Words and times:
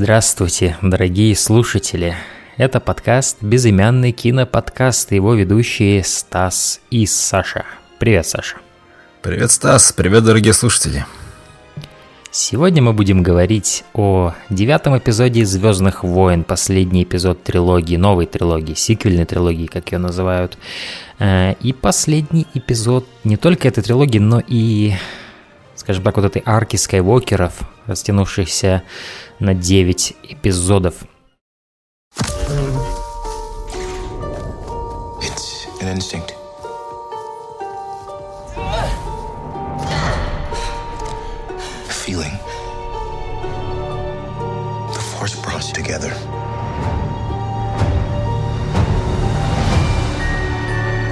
Здравствуйте, 0.00 0.76
дорогие 0.80 1.34
слушатели. 1.34 2.14
Это 2.56 2.78
подкаст 2.78 3.38
«Безымянный 3.40 4.12
киноподкаст» 4.12 5.10
его 5.10 5.34
ведущие 5.34 6.04
Стас 6.04 6.80
и 6.88 7.04
Саша. 7.04 7.64
Привет, 7.98 8.24
Саша. 8.24 8.58
Привет, 9.22 9.50
Стас. 9.50 9.90
Привет, 9.90 10.22
дорогие 10.22 10.52
слушатели. 10.52 11.04
Сегодня 12.30 12.80
мы 12.80 12.92
будем 12.92 13.24
говорить 13.24 13.82
о 13.92 14.34
девятом 14.50 14.96
эпизоде 14.96 15.44
«Звездных 15.44 16.04
войн», 16.04 16.44
последний 16.44 17.02
эпизод 17.02 17.42
трилогии, 17.42 17.96
новой 17.96 18.26
трилогии, 18.26 18.74
сиквельной 18.74 19.24
трилогии, 19.24 19.66
как 19.66 19.90
ее 19.90 19.98
называют. 19.98 20.58
Э, 21.18 21.54
и 21.60 21.72
последний 21.72 22.46
эпизод 22.54 23.04
не 23.24 23.36
только 23.36 23.66
этой 23.66 23.82
трилогии, 23.82 24.20
но 24.20 24.40
и, 24.46 24.94
скажем 25.88 26.04
так, 26.04 26.16
вот 26.16 26.26
этой 26.26 26.42
арки 26.44 26.76
Скайуокеров, 26.76 27.60
растянувшихся 27.86 28.82
на 29.38 29.54
9 29.54 30.16
эпизодов. 30.22 30.96
It's 35.22 35.66
an 35.80 35.88
together. 45.72 46.12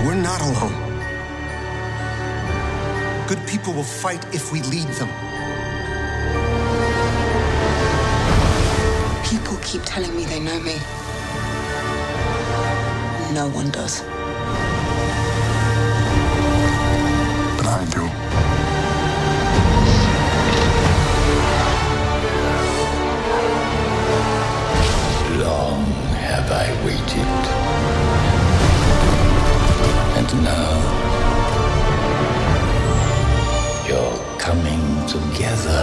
We're 0.05 0.21
not 0.23 0.43
alone. 0.43 0.86
Good 3.29 3.45
people 3.45 3.73
will 3.73 3.83
fight 3.83 4.25
if 4.33 4.53
we 4.53 4.63
lead 4.63 4.87
them. 5.01 5.09
People 9.25 9.57
keep 9.65 9.83
telling 9.85 10.15
me 10.15 10.27
they 10.27 10.39
know 10.39 10.61
me. 10.61 10.77
No 13.35 13.49
one 13.49 13.71
does. 13.71 14.03
But 17.57 17.67
I 17.67 17.85
do. 17.91 18.03
Long 25.43 25.85
have 26.23 26.49
I 26.53 26.67
waited. 26.85 27.33
And 30.17 30.45
now 30.45 30.96
together. 35.17 35.83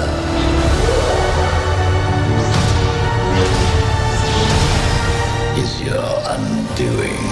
Is 5.57 5.81
your 5.81 6.13
undoing. 6.33 7.23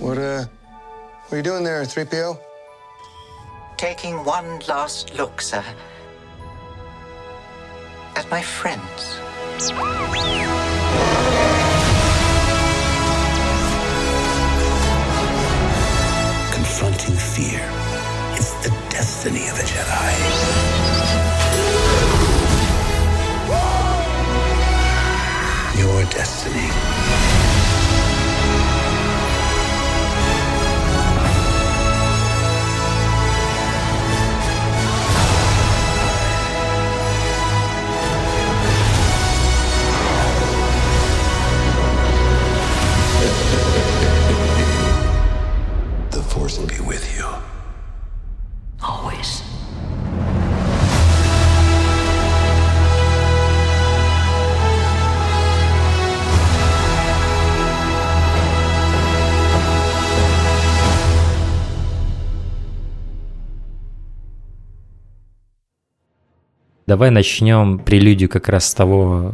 What, 0.00 0.18
uh, 0.18 0.44
what 0.44 1.32
are 1.32 1.36
you 1.36 1.42
doing 1.42 1.64
there, 1.64 1.82
3PO? 1.82 2.38
Taking 3.76 4.24
one 4.24 4.60
last 4.68 5.14
look, 5.14 5.40
sir 5.40 5.64
at 8.16 8.30
my 8.30 8.42
friends. 8.42 9.16
destiny 19.00 19.48
of 19.48 19.58
a 19.58 19.62
Jedi. 19.62 20.12
Your 25.78 26.04
destiny. 26.10 26.68
The 46.10 46.22
Force 46.22 46.58
will 46.58 46.66
be 46.66 46.80
with 46.80 47.16
you. 47.16 47.49
Давай 66.90 67.10
начнем 67.10 67.78
прелюдию 67.78 68.28
как 68.28 68.48
раз 68.48 68.66
с 68.66 68.74
того, 68.74 69.32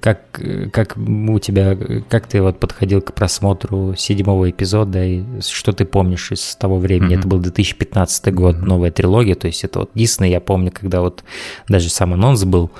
как, 0.00 0.40
как 0.72 0.96
у 0.96 1.38
тебя, 1.40 1.76
как 2.08 2.28
ты 2.28 2.40
вот 2.40 2.60
подходил 2.60 3.02
к 3.02 3.12
просмотру 3.14 3.96
седьмого 3.96 4.48
эпизода, 4.48 5.04
и 5.04 5.24
что 5.40 5.72
ты 5.72 5.86
помнишь 5.86 6.30
из 6.30 6.54
того 6.54 6.78
времени. 6.78 7.16
Mm-hmm. 7.16 7.18
Это 7.18 7.26
был 7.26 7.38
2015 7.40 8.32
год, 8.32 8.54
mm-hmm. 8.54 8.64
новая 8.64 8.92
трилогия, 8.92 9.34
то 9.34 9.48
есть 9.48 9.64
это 9.64 9.80
вот 9.80 9.90
Дисней, 9.94 10.30
я 10.30 10.40
помню, 10.40 10.70
когда 10.70 11.00
вот 11.00 11.24
даже 11.66 11.88
сам 11.88 12.14
анонс 12.14 12.44
был, 12.44 12.70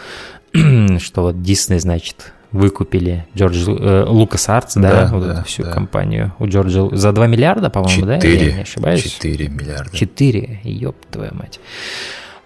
что 0.53 1.23
вот 1.23 1.43
Дисней, 1.43 1.81
значит, 1.81 2.33
выкупили 2.53 3.27
Джордж 3.37 3.69
э, 3.69 4.05
Лукас 4.07 4.49
Артс, 4.49 4.75
да, 4.77 5.09
да, 5.09 5.11
вот 5.13 5.27
да, 5.27 5.43
всю 5.43 5.65
да. 5.65 5.73
компанию 5.73 6.33
у 6.39 6.47
Джорджа 6.47 6.89
за 6.93 7.11
2 7.11 7.27
миллиарда, 7.27 7.69
по-моему, 7.69 8.07
да? 8.07 8.19
Я 8.19 8.55
не 8.55 8.63
ошибаюсь. 8.63 9.03
4 9.03 9.49
миллиарда. 9.49 9.97
4, 9.97 10.61
ёб 10.63 10.95
твою 11.11 11.35
мать. 11.35 11.59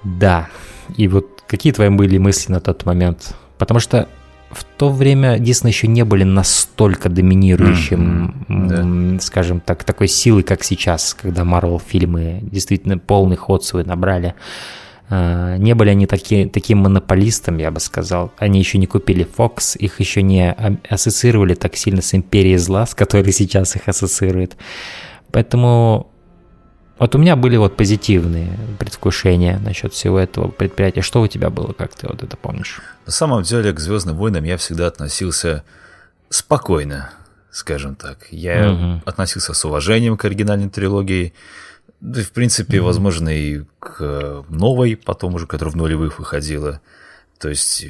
Да, 0.03 0.49
и 0.97 1.09
вот 1.09 1.38
Какие 1.48 1.72
твои 1.72 1.88
были 1.88 2.19
мысли 2.19 2.53
на 2.53 2.60
тот 2.60 2.84
момент? 2.84 3.34
Потому 3.56 3.81
что 3.81 4.09
в 4.50 4.64
то 4.64 4.91
время 4.91 5.38
Дисней 5.38 5.72
еще 5.72 5.88
не 5.88 6.04
были 6.04 6.25
настолько 6.25 7.09
доминирующим, 7.09 8.44
mm-hmm. 8.48 9.14
да. 9.16 9.20
скажем 9.20 9.60
так, 9.60 9.82
такой 9.84 10.08
силой, 10.08 10.42
как 10.42 10.62
сейчас, 10.62 11.14
когда 11.14 11.42
Marvel 11.42 11.81
фильмы 11.84 12.41
действительно 12.42 12.98
полный 12.98 13.37
ход 13.37 13.64
свой 13.64 13.84
набрали. 13.84 14.34
А, 15.10 15.56
не 15.56 15.75
были 15.75 15.91
они 15.91 16.06
такие, 16.06 16.48
таким 16.48 16.78
монополистом, 16.78 17.58
я 17.58 17.70
бы 17.70 17.81
сказал. 17.81 18.31
Они 18.38 18.58
еще 18.58 18.78
не 18.78 18.87
купили 18.87 19.26
Fox, 19.37 19.76
их 19.76 20.00
еще 20.00 20.22
не 20.22 20.54
ассоциировали 20.88 21.54
так 21.54 21.76
сильно 21.76 22.03
с 22.03 22.14
Империей 22.14 22.58
Зла, 22.58 22.87
с 22.87 22.94
которой 22.94 23.32
сейчас 23.32 23.75
их 23.76 23.88
ассоциируют. 23.88 24.56
Поэтому 25.31 26.10
вот 26.98 27.14
у 27.14 27.19
меня 27.19 27.36
были 27.36 27.56
вот 27.56 27.76
позитивные 27.76 28.59
предвкушения 28.78 29.59
насчет 29.59 29.92
всего 29.92 30.19
этого 30.19 30.48
предприятия. 30.48 31.00
Что 31.00 31.20
у 31.20 31.28
тебя 31.28 31.48
было, 31.50 31.72
как 31.72 31.94
ты 31.94 32.09
вот 32.09 32.22
это 32.22 32.36
помнишь? 32.36 32.81
На 33.06 33.12
самом 33.12 33.42
деле 33.42 33.72
к 33.72 33.78
Звездным 33.78 34.16
войнам 34.16 34.44
я 34.44 34.56
всегда 34.56 34.88
относился 34.88 35.62
спокойно, 36.28 37.11
скажем 37.50 37.94
так. 37.94 38.26
Я 38.31 38.73
угу. 38.73 39.02
относился 39.06 39.55
с 39.55 39.64
уважением 39.64 40.17
к 40.17 40.25
оригинальной 40.25 40.70
трилогии. 40.70 41.34
Да, 42.00 42.23
в 42.23 42.32
принципе, 42.32 42.81
угу. 42.81 42.87
возможно, 42.87 43.28
и 43.28 43.62
к 43.78 44.44
новой, 44.49 44.96
потом 44.96 45.34
уже, 45.34 45.46
которая 45.46 45.73
в 45.73 45.76
нулевых 45.76 46.19
выходила. 46.19 46.81
То 47.38 47.49
есть, 47.49 47.84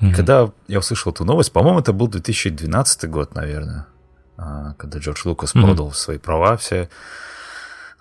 угу. 0.00 0.12
когда 0.16 0.50
я 0.66 0.80
услышал 0.80 1.12
эту 1.12 1.24
новость, 1.24 1.52
по-моему, 1.52 1.78
это 1.78 1.92
был 1.92 2.08
2012 2.08 3.08
год, 3.08 3.34
наверное, 3.36 3.86
а, 4.36 4.74
когда 4.74 4.98
Джордж 4.98 5.22
Лукас 5.26 5.54
угу. 5.54 5.64
продал 5.64 5.92
свои 5.92 6.18
права 6.18 6.56
все 6.56 6.88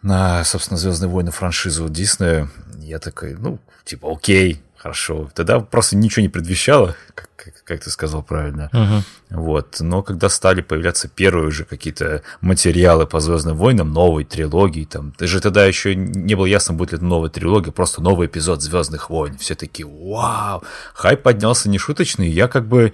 на, 0.02 0.44
собственно, 0.44 0.78
Звездные 0.78 1.10
войны 1.10 1.32
франшизу 1.32 1.90
Диснея, 1.90 2.50
я 2.80 3.00
такой, 3.00 3.36
ну, 3.36 3.60
типа, 3.84 4.12
окей, 4.12 4.62
хорошо. 4.78 5.30
Тогда 5.34 5.60
просто 5.60 5.98
ничего 5.98 6.22
не 6.22 6.30
предвещало, 6.30 6.96
как, 7.14 7.30
как, 7.36 7.64
как 7.64 7.82
ты 7.82 7.90
сказал 7.90 8.24
правильно. 8.24 8.70
Uh-huh. 8.74 9.02
Вот. 9.30 9.78
Но 9.80 10.02
когда 10.04 10.30
стали 10.30 10.62
появляться 10.62 11.10
первые 11.10 11.48
уже 11.48 11.66
какие-то 11.66 12.22
материалы 12.42 13.06
по 13.06 13.20
Звездным 13.20 13.58
войнам, 13.58 13.92
новой 13.92 14.24
трилогии, 14.24 14.86
там, 14.86 15.14
даже 15.18 15.42
тогда 15.42 15.66
еще 15.66 15.96
не 15.96 16.36
было 16.36 16.46
ясно, 16.46 16.74
будет 16.74 16.92
ли 16.92 16.98
это 16.98 17.06
новая 17.06 17.30
трилогия, 17.30 17.72
просто 17.72 18.02
новый 18.02 18.28
эпизод 18.28 18.62
Звездных 18.62 19.10
войн. 19.10 19.38
Все 19.38 19.56
такие, 19.56 19.88
вау! 19.88 20.64
Хайп 20.94 21.24
поднялся 21.24 21.70
нешуточный, 21.70 22.30
я 22.30 22.48
как 22.48 22.68
бы 22.68 22.94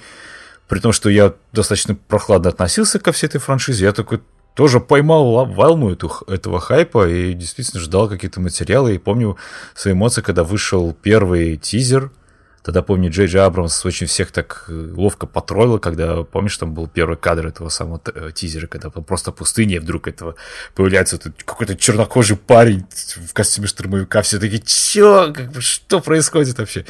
при 0.68 0.80
том, 0.80 0.92
что 0.92 1.10
я 1.10 1.34
достаточно 1.52 1.94
прохладно 1.94 2.50
относился 2.50 2.98
ко 2.98 3.12
всей 3.12 3.28
этой 3.28 3.40
франшизе, 3.40 3.86
я 3.86 3.92
такой, 3.92 4.22
тоже 4.54 4.80
поймал 4.80 5.46
волну 5.46 5.92
эту, 5.92 6.12
этого 6.28 6.60
хайпа 6.60 7.10
и 7.10 7.34
действительно 7.34 7.82
ждал 7.82 8.08
какие-то 8.08 8.40
материалы. 8.40 8.96
И 8.96 9.00
помню 9.00 9.38
свои 9.76 9.94
эмоции, 9.94 10.22
когда 10.22 10.44
вышел 10.44 10.94
первый 11.02 11.58
тизер 11.58 12.12
Тогда, 12.64 12.82
помню, 12.82 13.12
Джей 13.12 13.28
Джей 13.28 13.42
Абрамс 13.42 13.86
очень 13.86 14.08
всех 14.08 14.32
так 14.32 14.66
э, 14.70 14.94
ловко 14.96 15.28
потроллил, 15.28 15.80
когда, 15.80 16.24
помнишь, 16.24 16.58
там 16.58 16.74
был 16.74 16.88
первый 16.88 17.18
кадр 17.18 17.48
этого 17.48 17.68
самого 17.68 18.02
э, 18.06 18.32
тизера, 18.34 18.68
когда 18.68 18.90
просто 18.90 19.34
пустыня, 19.34 19.76
и 19.76 19.80
вдруг 19.80 20.08
этого 20.08 20.36
появляется 20.74 21.20
какой-то 21.44 21.76
чернокожий 21.76 22.38
парень 22.38 22.86
в 23.28 23.34
костюме 23.34 23.68
штурмовика, 23.68 24.22
все 24.22 24.40
такие, 24.40 24.62
чё, 24.66 25.34
как 25.34 25.52
бы, 25.52 25.60
что 25.60 26.00
происходит 26.00 26.58
вообще? 26.58 26.86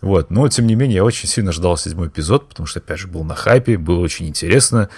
Вот, 0.00 0.30
но, 0.30 0.48
тем 0.48 0.66
не 0.66 0.74
менее, 0.74 0.96
я 0.96 1.04
очень 1.04 1.28
сильно 1.28 1.52
ждал 1.52 1.76
седьмой 1.76 2.08
эпизод, 2.08 2.48
потому 2.48 2.66
что, 2.66 2.78
опять 2.80 2.98
же, 2.98 3.06
был 3.06 3.22
на 3.22 3.34
хайпе, 3.34 3.76
было 3.76 4.00
очень 4.00 4.28
интересно. 4.28 4.88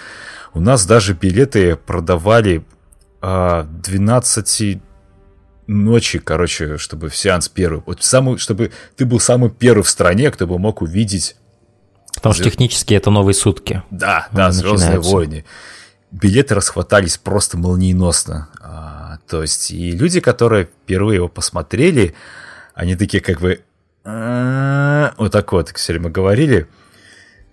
У 0.54 0.60
нас 0.60 0.86
даже 0.86 1.14
билеты 1.14 1.76
продавали 1.76 2.64
а, 3.20 3.64
12 3.64 4.80
ночи, 5.66 6.18
короче, 6.18 6.76
чтобы 6.78 7.08
в 7.08 7.16
сеанс 7.16 7.48
первый. 7.48 7.82
Вот 7.84 8.02
самый, 8.04 8.38
чтобы 8.38 8.70
ты 8.96 9.04
был 9.04 9.18
самый 9.18 9.50
первый 9.50 9.82
в 9.82 9.88
стране, 9.88 10.30
кто 10.30 10.46
бы 10.46 10.58
мог 10.58 10.82
увидеть. 10.82 11.36
Потому 12.14 12.34
что 12.34 12.44
технически 12.44 12.94
это 12.94 13.10
новые 13.10 13.34
сутки. 13.34 13.82
Да, 13.90 14.28
да, 14.32 14.52
Звездные 14.52 15.00
войны. 15.00 15.44
Билеты 16.10 16.54
расхватались 16.54 17.16
просто 17.16 17.56
молниеносно. 17.56 18.48
А, 18.60 19.18
то 19.26 19.42
есть, 19.42 19.70
и 19.70 19.92
люди, 19.92 20.20
которые 20.20 20.66
впервые 20.66 21.16
его 21.16 21.28
посмотрели, 21.28 22.14
они 22.74 22.96
такие 22.96 23.22
как 23.22 23.40
бы 23.40 23.54
«А, 23.54 23.71
вот 24.04 25.32
так 25.32 25.52
вот 25.52 25.70
все 25.70 25.92
время 25.92 26.10
говорили, 26.10 26.66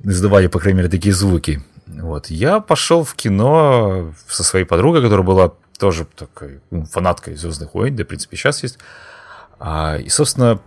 издавали, 0.04 0.48
по 0.48 0.60
крайней 0.60 0.78
мере, 0.80 0.90
такие 0.90 1.14
звуки. 1.14 1.62
Вот. 1.86 2.28
Я 2.28 2.60
пошел 2.60 3.04
в 3.04 3.16
кино 3.16 4.14
со 4.28 4.44
своей 4.44 4.66
подругой, 4.66 5.02
которая 5.02 5.26
была 5.26 5.54
тоже 5.78 6.06
такой 6.06 6.62
ну, 6.72 6.86
фанаткой 6.86 7.36
Звездных 7.36 7.74
войн, 7.74 7.96
да, 7.96 8.04
в 8.04 8.08
принципе, 8.08 8.38
сейчас 8.38 8.64
есть. 8.64 8.78
А, 9.60 9.98
и, 9.98 10.10
собственно, 10.10 10.60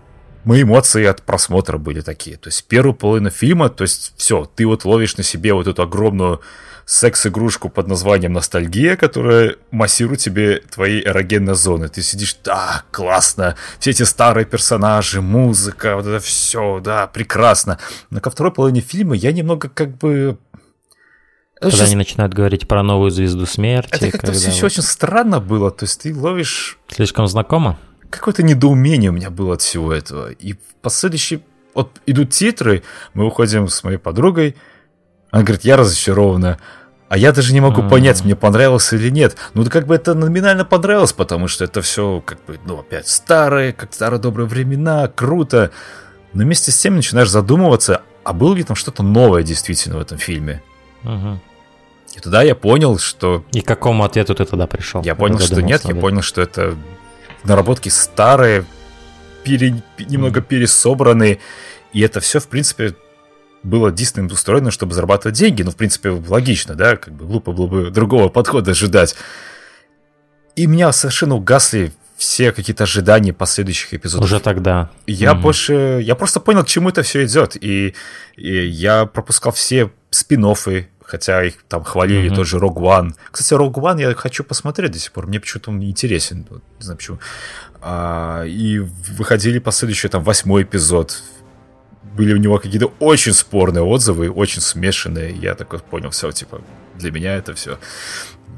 мои 0.44 0.62
эмоции 0.62 1.04
от 1.04 1.22
просмотра 1.22 1.78
были 1.78 2.00
такие. 2.00 2.36
То 2.36 2.48
есть 2.48 2.64
первую 2.66 2.94
половину 2.94 3.30
фильма, 3.30 3.68
то 3.68 3.82
есть 3.82 4.14
все, 4.16 4.50
ты 4.54 4.66
вот 4.66 4.84
ловишь 4.84 5.16
на 5.16 5.22
себе 5.22 5.54
вот 5.54 5.66
эту 5.66 5.82
огромную 5.82 6.40
секс-игрушку 6.84 7.68
под 7.68 7.88
названием 7.88 8.32
«Ностальгия», 8.32 8.96
которая 8.96 9.56
массирует 9.70 10.20
тебе 10.20 10.62
твои 10.70 11.02
эрогенные 11.02 11.54
зоны. 11.54 11.88
Ты 11.88 12.02
сидишь, 12.02 12.36
да, 12.44 12.84
классно, 12.90 13.56
все 13.78 13.90
эти 13.90 14.02
старые 14.02 14.44
персонажи, 14.44 15.20
музыка, 15.20 15.96
вот 15.96 16.06
это 16.06 16.20
все, 16.20 16.80
да, 16.80 17.06
прекрасно. 17.06 17.78
Но 18.10 18.20
ко 18.20 18.30
второй 18.30 18.52
половине 18.52 18.80
фильма 18.80 19.14
я 19.14 19.32
немного 19.32 19.68
как 19.68 19.96
бы 19.96 20.38
когда 21.62 21.76
Сейчас... 21.76 21.86
они 21.86 21.96
начинают 21.96 22.34
говорить 22.34 22.66
про 22.66 22.82
новую 22.82 23.12
звезду 23.12 23.46
смерти. 23.46 23.94
Это 23.94 24.10
как-то 24.10 24.32
все 24.32 24.50
еще 24.50 24.66
очень 24.66 24.82
странно 24.82 25.38
было. 25.38 25.70
То 25.70 25.84
есть 25.84 26.02
ты 26.02 26.12
ловишь... 26.12 26.76
Слишком 26.88 27.28
знакомо? 27.28 27.78
Какое-то 28.10 28.42
недоумение 28.42 29.10
у 29.10 29.12
меня 29.12 29.30
было 29.30 29.54
от 29.54 29.62
всего 29.62 29.92
этого. 29.92 30.32
И 30.32 30.56
последующие... 30.80 31.40
Вот 31.72 32.00
идут 32.04 32.30
титры, 32.30 32.82
мы 33.14 33.26
уходим 33.26 33.68
с 33.68 33.84
моей 33.84 33.98
подругой. 33.98 34.56
Она 35.32 35.42
говорит, 35.42 35.64
я 35.64 35.76
разочарована. 35.76 36.58
А 37.08 37.18
я 37.18 37.32
даже 37.32 37.52
не 37.52 37.60
могу 37.60 37.82
понять, 37.82 38.24
мне 38.24 38.36
понравилось 38.36 38.92
или 38.92 39.10
нет. 39.10 39.36
Ну, 39.54 39.64
как 39.66 39.86
бы 39.86 39.94
это 39.94 40.14
номинально 40.14 40.64
понравилось, 40.64 41.12
потому 41.12 41.48
что 41.48 41.64
это 41.64 41.82
все, 41.82 42.22
как 42.24 42.42
бы, 42.46 42.58
ну, 42.64 42.78
опять 42.78 43.08
старые, 43.08 43.72
как 43.72 43.92
старые 43.92 44.20
добрые 44.20 44.46
времена, 44.46 45.08
круто. 45.08 45.72
Но 46.32 46.44
вместе 46.44 46.70
с 46.70 46.78
тем 46.78 46.96
начинаешь 46.96 47.28
задумываться, 47.28 48.02
а 48.24 48.32
было 48.32 48.54
ли 48.54 48.62
там 48.62 48.76
что-то 48.76 49.02
новое 49.02 49.42
действительно 49.42 49.98
в 49.98 50.00
этом 50.00 50.16
фильме? 50.16 50.62
Mm-hmm. 51.02 51.38
И 52.14 52.20
тогда 52.20 52.42
я 52.42 52.54
понял, 52.54 52.98
что... 52.98 53.44
И 53.52 53.60
к 53.60 53.66
какому 53.66 54.04
ответу 54.04 54.34
ты 54.34 54.44
тогда 54.44 54.66
пришел? 54.66 55.02
Я 55.02 55.14
понял, 55.14 55.38
что 55.38 55.60
нет, 55.60 55.82
я 55.84 55.94
понял, 55.94 56.22
что 56.22 56.40
это 56.40 56.74
наработки 57.44 57.88
старые, 57.88 58.64
пере... 59.44 59.82
немного 59.98 60.40
пересобранные, 60.40 61.40
и 61.92 62.00
это 62.00 62.20
все, 62.20 62.38
в 62.40 62.48
принципе, 62.48 62.94
было 63.62 63.90
Диснеем 63.90 64.26
устроено, 64.26 64.70
чтобы 64.70 64.94
зарабатывать 64.94 65.36
деньги. 65.36 65.62
Ну, 65.62 65.70
в 65.70 65.76
принципе, 65.76 66.10
логично, 66.10 66.74
да, 66.74 66.96
как 66.96 67.14
бы 67.14 67.26
глупо 67.26 67.52
было 67.52 67.66
бы 67.66 67.90
другого 67.90 68.28
подхода 68.28 68.72
ожидать. 68.72 69.14
И 70.56 70.66
меня 70.66 70.92
совершенно 70.92 71.36
угасли 71.36 71.92
все 72.16 72.52
какие-то 72.52 72.84
ожидания 72.84 73.32
последующих 73.32 73.94
эпизодов. 73.94 74.26
Уже 74.26 74.40
тогда. 74.40 74.90
Я 75.06 75.32
mm 75.32 75.40
больше... 75.40 76.00
Я 76.02 76.14
просто 76.14 76.40
понял, 76.40 76.62
к 76.62 76.68
чему 76.68 76.90
это 76.90 77.02
все 77.02 77.24
идет. 77.24 77.56
И, 77.56 77.94
и 78.36 78.66
я 78.66 79.06
пропускал 79.06 79.52
все 79.52 79.90
спин 80.10 80.44
хотя 81.04 81.44
их 81.44 81.62
там 81.68 81.84
хвалили 81.84 82.30
mm-hmm. 82.30 82.34
тоже 82.34 82.56
Rogue 82.58 82.78
One. 82.78 83.14
Кстати, 83.30 83.60
Rogue 83.60 83.74
One 83.74 84.00
я 84.00 84.14
хочу 84.14 84.44
посмотреть 84.44 84.92
до 84.92 84.98
сих 84.98 85.12
пор, 85.12 85.26
мне 85.26 85.40
почему-то 85.40 85.70
он 85.70 85.82
интересен, 85.82 86.46
не 86.50 86.84
знаю 86.84 86.96
почему. 86.96 87.18
А, 87.82 88.44
и 88.44 88.78
выходили 88.78 89.58
последующие 89.58 90.08
там 90.08 90.22
восьмой 90.22 90.62
эпизод, 90.62 91.22
были 92.16 92.34
у 92.34 92.36
него 92.36 92.58
какие-то 92.58 92.92
очень 92.98 93.32
спорные 93.32 93.82
отзывы, 93.82 94.30
очень 94.30 94.60
смешанные. 94.60 95.34
Я 95.34 95.54
такой 95.54 95.78
понял, 95.78 96.10
все, 96.10 96.30
типа, 96.30 96.60
для 96.94 97.10
меня 97.10 97.36
это 97.36 97.54
все 97.54 97.78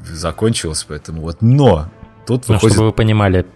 закончилось, 0.05 0.85
поэтому 0.89 1.23
вот. 1.23 1.41
Но 1.41 1.89
Тут 2.27 2.49
ну, 2.49 2.55
выходит... 2.55 2.75
чтобы 2.75 2.89
вы 2.89 2.93
понимали, 2.93 3.47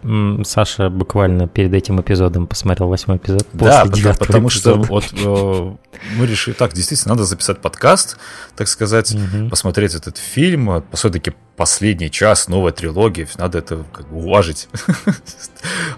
Саша 0.45 0.91
буквально 0.91 1.49
перед 1.49 1.73
этим 1.73 2.01
эпизодом 2.01 2.47
посмотрел 2.47 2.89
восьмой 2.89 3.17
эпизод. 3.17 3.47
Да, 3.53 3.85
потому, 3.85 4.15
потому 4.19 4.51
что 4.51 4.75
вот 4.75 5.05
э, 5.13 5.73
мы 6.17 6.27
решили, 6.27 6.55
так, 6.55 6.75
действительно, 6.75 7.15
надо 7.15 7.25
записать 7.25 7.61
подкаст, 7.61 8.19
так 8.57 8.69
сказать, 8.69 9.15
угу. 9.15 9.49
посмотреть 9.49 9.95
этот 9.95 10.19
фильм, 10.19 10.85
все-таки 10.93 11.33
последний 11.57 12.11
час 12.11 12.49
новой 12.49 12.73
трилогии, 12.73 13.27
надо 13.37 13.59
это 13.59 13.85
как 13.93 14.09
бы 14.09 14.19
уважить. 14.19 14.69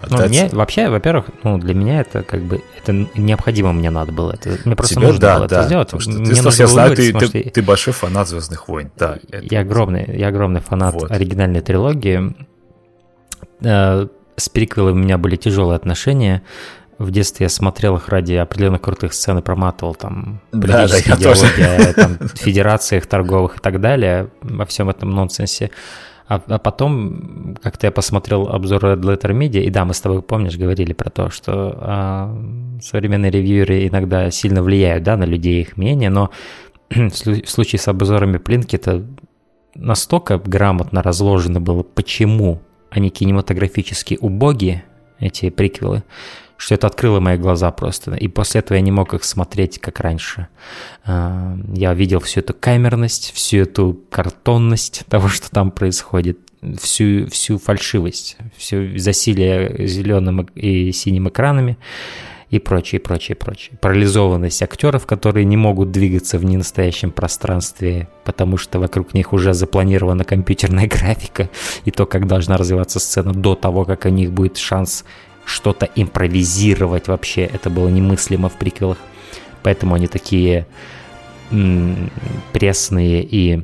Ну, 0.09 0.17
мне 0.27 0.49
вообще, 0.51 0.89
во-первых, 0.89 1.27
ну, 1.45 1.59
для 1.59 1.75
меня 1.75 2.01
это 2.01 2.23
как 2.23 2.43
бы 2.43 2.63
это 2.79 3.07
необходимо 3.15 3.73
мне 3.73 3.91
надо 3.91 4.11
было. 4.11 4.33
Это, 4.33 4.59
мне 4.65 4.75
просто 4.75 4.95
Тебе, 4.95 5.07
нужно 5.07 5.21
да, 5.21 5.37
было 5.37 5.49
да, 5.49 5.57
это 5.59 5.67
сделать. 5.67 5.89
Что 5.89 6.11
мне 6.11 6.35
ты, 6.35 6.63
я 6.63 6.67
знаю, 6.67 6.97
ты, 6.97 7.13
ты, 7.13 7.51
ты 7.51 7.63
большой 7.63 7.93
фанат 7.93 8.29
Звездных 8.29 8.67
войн. 8.69 8.91
Да, 8.97 9.19
я 9.29 9.61
огромный, 9.61 10.19
я 10.19 10.29
огромный 10.29 10.61
фанат 10.63 10.95
вот. 10.95 11.11
оригинальной 11.11 11.61
трилогии. 11.61 12.35
Э, 13.63 14.07
с 14.37 14.49
приквелом 14.49 14.93
у 14.93 15.03
меня 15.03 15.19
были 15.19 15.37
тяжелые 15.37 15.77
отношения. 15.77 16.43
В 16.99 17.11
детстве 17.11 17.45
я 17.45 17.51
смотрел 17.51 17.97
их 17.97 18.09
ради 18.09 18.35
определенных 18.35 18.83
крутых 18.83 19.15
сцен 19.15 19.39
и 19.39 19.43
проматывал 19.43 19.95
там 19.95 20.41
да, 20.53 20.87
да, 20.87 20.97
я 21.57 21.91
о 21.91 21.93
там, 21.95 22.19
федерациях 22.35 23.07
торговых 23.07 23.57
и 23.57 23.61
так 23.61 23.81
далее, 23.81 24.29
во 24.43 24.67
всем 24.67 24.91
этом 24.91 25.11
нонсенсе. 25.11 25.71
А, 26.29 26.41
а 26.47 26.59
потом 26.59 27.57
как-то 27.63 27.87
я 27.87 27.91
посмотрел 27.91 28.49
обзор 28.49 28.85
Red 28.85 29.01
Letter 29.01 29.33
Media, 29.33 29.63
и 29.63 29.71
да, 29.71 29.85
мы 29.85 29.95
с 29.95 30.01
тобой, 30.01 30.23
помнишь, 30.23 30.57
говорили 30.57 30.93
про 30.93 31.11
то, 31.11 31.31
что 31.31 31.77
а, 31.81 32.79
современные 32.83 33.31
ревьюеры 33.31 33.89
иногда 33.89 34.31
сильно 34.31 34.63
влияют 34.63 35.03
да, 35.03 35.17
на 35.17 35.25
людей, 35.25 35.63
их 35.63 35.77
мнение, 35.77 36.09
но 36.09 36.31
в 36.91 37.47
случае 37.47 37.81
с 37.81 37.89
обзорами 37.89 38.39
Плинки 38.39 38.77
это 38.77 39.05
настолько 39.75 40.39
грамотно 40.39 41.03
разложено 41.03 41.61
было, 41.61 41.83
почему 41.83 42.61
они 42.91 43.11
кинематографически 43.11 44.19
убогие, 44.21 44.85
эти 45.19 45.51
приквелы, 45.51 46.03
что 46.57 46.75
это 46.75 46.87
открыло 46.87 47.21
мои 47.21 47.37
глаза 47.37 47.71
просто. 47.71 48.15
И 48.15 48.29
после 48.29 48.61
этого 48.61 48.77
я 48.77 48.83
не 48.83 48.91
мог 48.91 49.15
их 49.15 49.25
смотреть, 49.25 49.79
как 49.79 50.01
раньше. 50.01 50.49
А, 51.05 51.57
я 51.75 51.95
видел 51.95 52.21
всю 52.21 52.41
эту 52.41 52.55
камерность, 52.55 53.33
всю 53.33 53.59
эту 53.59 53.99
картонность 54.11 55.05
того, 55.09 55.29
что 55.29 55.51
там 55.51 55.71
происходит, 55.71 56.39
всю, 56.79 57.29
всю 57.29 57.59
фальшивость, 57.59 58.37
все 58.57 58.99
засилие 58.99 59.87
зеленым 59.87 60.43
и 60.55 60.93
синим 60.93 61.29
экранами 61.29 61.79
и 62.51 62.59
прочее, 62.59 63.01
прочее, 63.01 63.37
прочее. 63.37 63.79
Парализованность 63.81 64.63
актеров, 64.63 65.07
которые 65.07 65.45
не 65.45 65.57
могут 65.57 65.93
двигаться 65.93 66.37
в 66.37 66.45
ненастоящем 66.45 67.13
пространстве, 67.13 68.09
потому 68.25 68.57
что 68.57 68.81
вокруг 68.81 69.15
них 69.15 69.33
уже 69.33 69.55
запланирована 69.55 70.25
компьютерная 70.25 70.87
графика 70.89 71.49
и 71.85 71.93
то, 71.93 72.07
как 72.07 72.27
должна 72.27 72.57
развиваться 72.57 72.99
сцена 72.99 73.33
до 73.33 73.55
того, 73.55 73.85
как 73.85 74.05
у 74.05 74.09
них 74.09 74.33
будет 74.33 74.57
шанс 74.57 75.05
что-то 75.45 75.89
импровизировать 75.95 77.07
вообще. 77.09 77.43
Это 77.43 77.71
было 77.71 77.89
немыслимо 77.89 78.49
в 78.49 78.55
приквелах. 78.55 78.99
Поэтому 79.63 79.95
они 79.95 80.09
такие 80.09 80.67
м- 81.53 82.11
пресные 82.53 83.23
и 83.23 83.63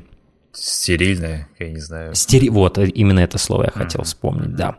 Стерильная, 0.58 1.48
я 1.58 1.68
не 1.68 1.80
знаю. 1.80 2.14
Стери... 2.14 2.48
Вот, 2.48 2.78
именно 2.78 3.20
это 3.20 3.36
слово 3.36 3.64
я 3.64 3.70
хотел 3.70 4.00
mm-hmm. 4.00 4.04
вспомнить, 4.04 4.56
да. 4.56 4.76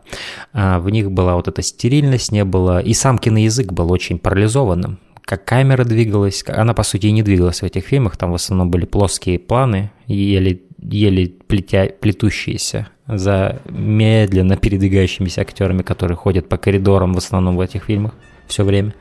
А, 0.52 0.80
в 0.80 0.90
них 0.90 1.12
была 1.12 1.36
вот 1.36 1.46
эта 1.46 1.62
стерильность, 1.62 2.32
не 2.32 2.44
было... 2.44 2.80
И 2.80 2.94
сам 2.94 3.18
киноязык 3.18 3.72
был 3.72 3.92
очень 3.92 4.18
парализованным. 4.18 4.98
Как 5.22 5.44
камера 5.44 5.84
двигалась, 5.84 6.42
она, 6.48 6.74
по 6.74 6.82
сути, 6.82 7.06
и 7.06 7.12
не 7.12 7.22
двигалась 7.22 7.62
в 7.62 7.64
этих 7.64 7.84
фильмах, 7.84 8.16
там 8.16 8.32
в 8.32 8.34
основном 8.34 8.70
были 8.70 8.86
плоские 8.86 9.38
планы, 9.38 9.92
еле, 10.06 10.62
еле 10.78 11.28
плетя... 11.46 11.86
плетущиеся 12.00 12.88
за 13.06 13.60
медленно 13.68 14.56
передвигающимися 14.56 15.42
актерами, 15.42 15.82
которые 15.82 16.16
ходят 16.16 16.48
по 16.48 16.56
коридорам 16.56 17.14
в 17.14 17.18
основном 17.18 17.56
в 17.56 17.60
этих 17.60 17.84
фильмах 17.84 18.14
все 18.48 18.64
время, 18.64 18.94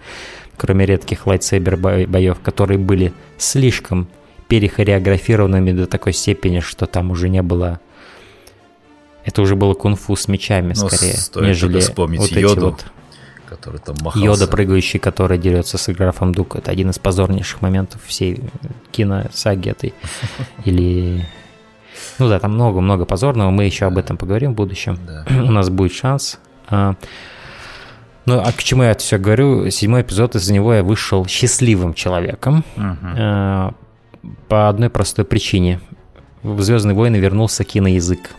кроме 0.57 0.85
редких 0.85 1.25
лайтсейбер 1.25 1.77
боев, 1.77 2.39
которые 2.41 2.77
были 2.77 3.13
слишком 3.37 4.07
перехореографированными 4.47 5.71
до 5.71 5.87
такой 5.87 6.13
степени, 6.13 6.59
что 6.59 6.85
там 6.85 7.11
уже 7.11 7.29
не 7.29 7.41
было... 7.41 7.79
Это 9.25 9.41
уже 9.41 9.55
было 9.55 9.73
кунг-фу 9.73 10.15
с 10.15 10.27
мечами, 10.27 10.73
ну, 10.75 10.87
скорее, 10.87 11.15
нежели 11.35 11.79
вспомнить 11.79 12.21
вот 12.21 12.31
Йоду, 12.31 12.65
вот... 12.67 12.85
который 13.45 13.81
там 13.81 13.97
махался. 14.01 14.25
Йода, 14.25 14.47
прыгающий, 14.47 14.99
который 14.99 15.37
дерется 15.37 15.77
с 15.77 15.91
Графом 15.91 16.33
Дук. 16.33 16.55
Это 16.55 16.71
один 16.71 16.91
из 16.91 16.97
позорнейших 16.97 17.61
моментов 17.61 18.01
всей 18.05 18.41
киносаги 18.91 19.69
этой. 19.69 19.93
Или... 20.65 21.25
Ну 22.19 22.29
да, 22.29 22.39
там 22.39 22.53
много-много 22.53 23.03
позорного. 23.03 23.49
Мы 23.49 23.65
еще 23.65 23.85
об 23.85 23.97
этом 23.97 24.15
поговорим 24.15 24.53
в 24.53 24.55
будущем. 24.55 24.97
Да. 25.05 25.25
У 25.29 25.51
нас 25.51 25.69
будет 25.69 25.93
шанс. 25.93 26.39
А, 26.69 26.95
Ну, 28.25 28.39
а 28.39 28.51
к 28.51 28.63
чему 28.63 28.83
я 28.83 28.91
это 28.91 29.01
все 29.01 29.17
говорю? 29.17 29.69
Седьмой 29.71 30.03
эпизод, 30.03 30.35
из-за 30.35 30.53
него 30.53 30.73
я 30.73 30.83
вышел 30.83 31.25
счастливым 31.25 31.93
человеком. 31.93 32.63
Э, 32.77 33.71
По 34.47 34.69
одной 34.69 34.89
простой 34.89 35.25
причине. 35.25 35.79
В 36.43 36.61
«Звездные 36.61 36.95
войны» 36.95 37.17
вернулся 37.17 37.63
киноязык. 37.63 38.31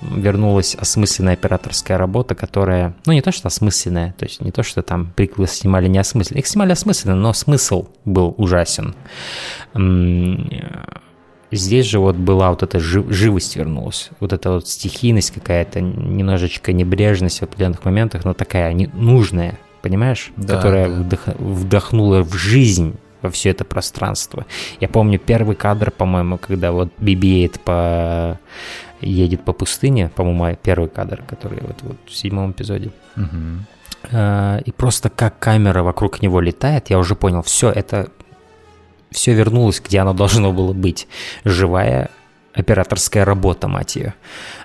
Вернулась 0.00 0.76
осмысленная 0.76 1.34
операторская 1.34 1.98
работа, 1.98 2.34
которая... 2.36 2.94
Ну, 3.06 3.12
не 3.12 3.22
то, 3.22 3.32
что 3.32 3.48
осмысленная, 3.48 4.14
то 4.16 4.24
есть 4.24 4.40
не 4.40 4.52
то, 4.52 4.62
что 4.62 4.82
там 4.82 5.12
приквелы 5.16 5.48
снимали 5.48 5.88
неосмысленно. 5.88 6.38
Их 6.38 6.46
снимали 6.46 6.72
осмысленно, 6.72 7.16
но 7.16 7.32
смысл 7.32 7.88
был 8.04 8.32
ужасен. 8.38 8.94
Здесь 11.52 11.86
же 11.86 11.98
вот 11.98 12.14
была 12.14 12.50
вот 12.50 12.62
эта 12.62 12.78
жи- 12.78 13.04
живость 13.12 13.56
вернулась, 13.56 14.10
вот 14.20 14.32
эта 14.32 14.52
вот 14.52 14.68
стихийность 14.68 15.32
какая-то, 15.32 15.80
немножечко 15.80 16.72
небрежность 16.72 17.40
в 17.40 17.42
определенных 17.42 17.84
моментах, 17.84 18.24
но 18.24 18.34
такая 18.34 18.72
не- 18.72 18.86
нужная, 18.86 19.58
понимаешь? 19.82 20.30
Да, 20.36 20.56
Которая 20.56 20.88
да. 20.88 20.94
вдох- 21.02 21.36
вдохнула 21.42 22.22
в 22.22 22.34
жизнь 22.34 22.94
во 23.22 23.30
все 23.30 23.50
это 23.50 23.64
пространство. 23.64 24.44
Я 24.80 24.88
помню 24.88 25.18
первый 25.18 25.56
кадр, 25.56 25.90
по-моему, 25.90 26.38
когда 26.38 26.72
вот 26.72 26.88
BB-8 26.98 27.60
по... 27.64 28.38
едет 29.00 29.44
по 29.44 29.52
пустыне, 29.52 30.10
по-моему, 30.14 30.56
первый 30.62 30.88
кадр, 30.88 31.22
который 31.28 31.60
вот, 31.60 31.76
вот 31.82 31.96
в 32.06 32.14
седьмом 32.14 32.52
эпизоде. 32.52 32.90
Э, 34.10 34.60
И 34.64 34.72
просто 34.72 35.10
как 35.10 35.38
камера 35.38 35.82
вокруг 35.82 36.22
него 36.22 36.40
летает, 36.40 36.90
я 36.90 36.98
уже 36.98 37.14
понял, 37.14 37.42
все 37.42 37.70
это 37.70 38.08
все 39.10 39.34
вернулось, 39.34 39.80
где 39.80 39.98
оно 40.00 40.14
должно 40.14 40.52
было 40.52 40.72
быть. 40.72 41.08
Живая 41.44 42.10
операторская 42.54 43.24
работа, 43.24 43.68
мать 43.68 43.96
ее. 43.96 44.14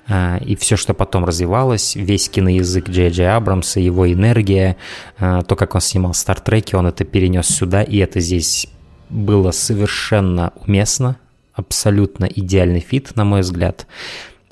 А, 0.08 0.38
И 0.38 0.56
все, 0.56 0.76
что 0.76 0.94
потом 0.94 1.26
развивалось, 1.26 1.96
весь 1.96 2.30
киноязык 2.30 2.90
Джей 2.90 3.10
Джей 3.10 3.30
Абрамса, 3.34 3.80
его 3.80 4.12
энергия, 4.12 4.78
а, 5.20 5.42
то, 5.44 5.56
как 5.56 5.76
он 5.76 5.82
снимал 5.82 6.14
Стартреки, 6.14 6.76
он 6.76 6.88
это 6.88 7.04
перенес 7.04 7.48
сюда, 7.48 7.84
и 7.84 7.98
это 7.98 8.20
здесь 8.20 8.68
было 9.10 9.52
совершенно 9.52 10.52
уместно, 10.66 11.18
абсолютно 11.54 12.26
идеальный 12.26 12.80
фит, 12.82 13.16
на 13.16 13.24
мой 13.24 13.42
взгляд. 13.42 13.88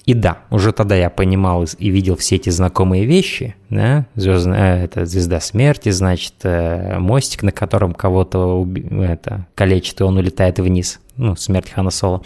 И 0.06 0.14
да, 0.14 0.40
уже 0.50 0.74
тогда 0.74 0.96
я 0.96 1.10
понимал 1.10 1.64
и 1.80 1.90
видел 1.90 2.18
все 2.18 2.36
эти 2.36 2.50
знакомые 2.50 3.06
вещи, 3.06 3.56
да, 3.70 4.06
звездная, 4.16 4.82
э, 4.82 4.84
это 4.84 5.06
звезда 5.06 5.40
смерти, 5.40 5.90
значит, 5.92 6.34
э, 6.44 6.98
мостик, 7.00 7.42
на 7.42 7.54
котором 7.54 7.94
кого-то 7.94 8.62
уби- 8.62 8.86
это, 9.02 9.48
калечит, 9.56 10.02
и 10.02 10.04
он 10.04 10.18
улетает 10.18 10.60
вниз, 10.60 11.00
ну, 11.18 11.36
смерть 11.36 11.70
Хана 11.70 11.92
Соло. 11.92 12.24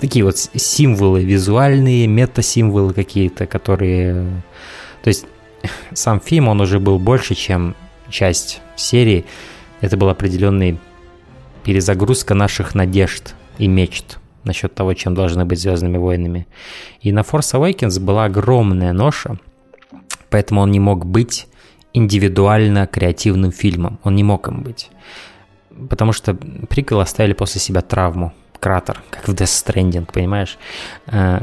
Такие 0.00 0.24
вот 0.24 0.36
символы 0.38 1.24
визуальные, 1.24 2.06
мета-символы 2.06 2.92
какие-то, 2.92 3.46
которые... 3.46 4.42
То 5.02 5.08
есть 5.08 5.26
сам 5.92 6.20
фильм, 6.20 6.48
он 6.48 6.60
уже 6.60 6.80
был 6.80 6.98
больше, 6.98 7.34
чем 7.34 7.74
часть 8.08 8.60
серии. 8.76 9.24
Это 9.80 9.96
был 9.96 10.08
определенный 10.08 10.78
перезагрузка 11.64 12.34
наших 12.34 12.74
надежд 12.74 13.34
и 13.58 13.66
мечт 13.66 14.18
насчет 14.44 14.74
того, 14.74 14.94
чем 14.94 15.14
должны 15.14 15.44
быть 15.44 15.60
Звездными 15.60 15.98
войнами. 15.98 16.46
И 17.00 17.12
на 17.12 17.20
Force 17.20 17.54
Awakens 17.54 17.98
была 18.00 18.26
огромная 18.26 18.92
ноша, 18.92 19.38
поэтому 20.30 20.60
он 20.60 20.70
не 20.70 20.78
мог 20.78 21.04
быть 21.04 21.48
индивидуально 21.92 22.86
креативным 22.86 23.50
фильмом. 23.50 23.98
Он 24.04 24.14
не 24.14 24.22
мог 24.22 24.48
им 24.48 24.62
быть. 24.62 24.90
Потому 25.88 26.12
что 26.12 26.34
приквел 26.34 27.00
оставили 27.00 27.34
после 27.34 27.60
себя 27.60 27.82
травму, 27.82 28.32
кратер, 28.60 29.02
как 29.10 29.28
в 29.28 29.34
Death 29.34 29.44
Stranding, 29.44 30.08
понимаешь? 30.12 30.58
Э, 31.06 31.40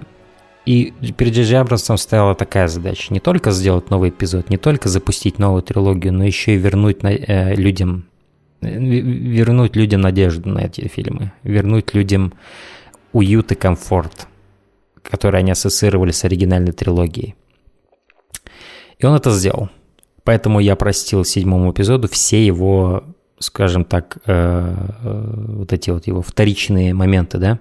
И 0.65 0.93
перед 1.17 1.33
Джей 1.33 1.59
Абрамсом 1.59 1.97
стояла 1.97 2.35
такая 2.35 2.67
задача. 2.67 3.13
Не 3.13 3.19
только 3.19 3.51
сделать 3.51 3.89
новый 3.89 4.09
эпизод, 4.09 4.49
не 4.49 4.57
только 4.57 4.89
запустить 4.89 5.39
новую 5.39 5.61
трилогию, 5.61 6.13
но 6.13 6.23
еще 6.23 6.53
и 6.55 6.57
вернуть 6.57 6.99
э, 7.03 7.55
людям 7.55 8.05
э, 8.61 8.79
вернуть 8.79 9.75
людям 9.75 10.01
надежду 10.01 10.49
на 10.49 10.59
эти 10.59 10.87
фильмы, 10.87 11.33
вернуть 11.43 11.93
людям 11.93 12.33
уют 13.11 13.51
и 13.51 13.55
комфорт, 13.55 14.27
который 15.03 15.41
они 15.41 15.51
ассоциировали 15.51 16.11
с 16.11 16.23
оригинальной 16.23 16.71
трилогией. 16.71 17.35
И 18.99 19.05
он 19.05 19.15
это 19.15 19.31
сделал. 19.31 19.69
Поэтому 20.23 20.61
я 20.61 20.77
простил 20.77 21.25
седьмому 21.25 21.71
эпизоду 21.71 22.07
все 22.07 22.45
его, 22.45 23.03
скажем 23.43 23.85
так, 23.85 24.17
э, 24.25 24.73
э, 25.03 25.33
вот 25.47 25.73
эти 25.73 25.89
вот 25.89 26.07
его 26.07 26.21
вторичные 26.21 26.93
моменты, 26.93 27.38
да, 27.38 27.59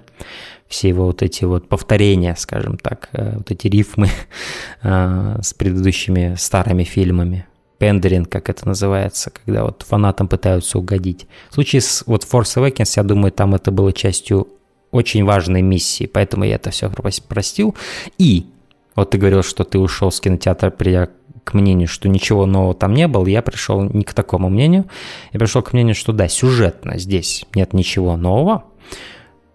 все 0.69 0.89
его 0.89 1.07
вот 1.07 1.23
эти 1.23 1.45
вот 1.45 1.69
повторения, 1.69 2.35
скажем 2.39 2.79
так, 2.79 3.09
э, 3.13 3.37
вот 3.37 3.51
эти 3.51 3.67
рифмы 3.67 4.09
с 4.83 5.55
предыдущими 5.55 6.35
старыми 6.39 6.85
фильмами. 6.85 7.47
Пендеринг, 7.79 8.29
как 8.29 8.49
это 8.49 8.67
называется, 8.69 9.31
когда 9.31 9.65
вот 9.65 9.83
фанатам 9.83 10.29
пытаются 10.29 10.79
угодить. 10.79 11.27
В 11.51 11.55
случае 11.55 11.83
с 11.83 12.05
вот 12.07 12.25
Force 12.25 12.57
Awakens, 12.57 12.93
я 12.97 13.03
думаю, 13.03 13.33
там 13.33 13.57
это 13.57 13.73
было 13.73 13.93
частью 13.93 14.47
очень 14.93 15.25
важной 15.25 15.63
миссии, 15.63 16.07
поэтому 16.07 16.45
я 16.45 16.55
это 16.55 16.71
все 16.71 16.91
простил. 17.29 17.75
И 18.19 18.47
вот 18.95 19.11
ты 19.11 19.19
говорил, 19.19 19.43
что 19.43 19.65
ты 19.65 19.79
ушел 19.79 20.13
с 20.13 20.21
кинотеатра, 20.21 20.71
придя 20.71 21.09
к 21.45 21.55
мнению, 21.55 21.89
что 21.89 22.09
ничего 22.09 22.47
нового 22.47 22.75
там 22.75 22.95
не 22.95 23.09
было, 23.09 23.27
я 23.27 23.43
пришел 23.43 23.83
не 23.83 24.05
к 24.05 24.15
такому 24.15 24.49
мнению. 24.49 24.87
Я 25.33 25.41
пришел 25.41 25.63
к 25.63 25.73
мнению, 25.73 25.95
что 25.95 26.13
да, 26.13 26.29
сюжетно 26.29 26.99
здесь 26.99 27.45
нет 27.55 27.73
ничего 27.73 28.17
нового. 28.17 28.65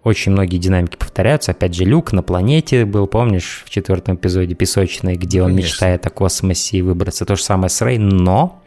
Очень 0.04 0.32
многие 0.32 0.58
динамики 0.58 0.96
повторяются. 0.96 1.52
Опять 1.52 1.76
же, 1.76 1.84
Люк 1.84 2.14
на 2.14 2.24
планете 2.24 2.86
был, 2.86 3.08
помнишь, 3.08 3.64
в 3.66 3.70
четвертом 3.70 4.16
эпизоде 4.16 4.56
песочной, 4.56 5.16
где 5.16 5.42
он 5.42 5.50
Конечно. 5.50 5.68
мечтает 5.68 6.06
о 6.06 6.10
космосе 6.10 6.78
и 6.78 6.82
выбраться. 6.82 7.26
То 7.26 7.36
же 7.36 7.44
самое 7.44 7.70
с 7.70 7.82
Рей, 7.82 7.98
но 7.98 8.62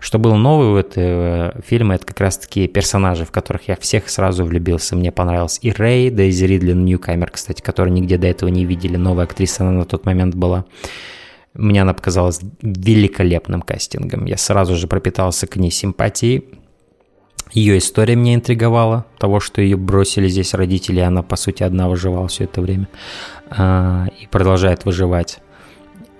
что 0.00 0.18
было 0.18 0.34
новое 0.34 0.68
у 0.70 0.76
этого 0.76 1.54
фильма, 1.64 1.94
это 1.94 2.06
как 2.06 2.20
раз-таки 2.20 2.66
персонажи, 2.66 3.26
в 3.26 3.30
которых 3.30 3.68
я 3.68 3.76
всех 3.76 4.08
сразу 4.08 4.44
влюбился. 4.44 4.96
Мне 4.96 5.12
понравилась 5.12 5.58
и 5.60 5.70
Рэй, 5.70 6.10
Дейзи 6.10 6.46
Ридли 6.46 6.72
Ньюкамер, 6.72 7.30
кстати, 7.30 7.60
которую 7.60 7.92
нигде 7.92 8.16
до 8.16 8.26
этого 8.26 8.48
не 8.48 8.64
видели. 8.64 8.96
Новая 8.96 9.26
актриса 9.26 9.62
она 9.62 9.72
на 9.72 9.84
тот 9.84 10.06
момент 10.06 10.34
была. 10.34 10.64
Мне 11.54 11.82
она 11.82 11.94
показалась 11.94 12.40
великолепным 12.62 13.62
кастингом. 13.62 14.24
Я 14.26 14.36
сразу 14.36 14.76
же 14.76 14.86
пропитался 14.86 15.46
к 15.46 15.56
ней 15.56 15.70
симпатией. 15.70 16.44
Ее 17.52 17.78
история 17.78 18.14
меня 18.14 18.34
интриговала, 18.36 19.06
того, 19.18 19.40
что 19.40 19.60
ее 19.60 19.76
бросили 19.76 20.28
здесь 20.28 20.54
родители, 20.54 21.00
и 21.00 21.02
она, 21.02 21.22
по 21.24 21.34
сути, 21.34 21.64
одна 21.64 21.88
выживала 21.88 22.28
все 22.28 22.44
это 22.44 22.60
время 22.60 22.86
а, 23.50 24.06
и 24.20 24.28
продолжает 24.28 24.84
выживать. 24.84 25.40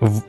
В- 0.01 0.23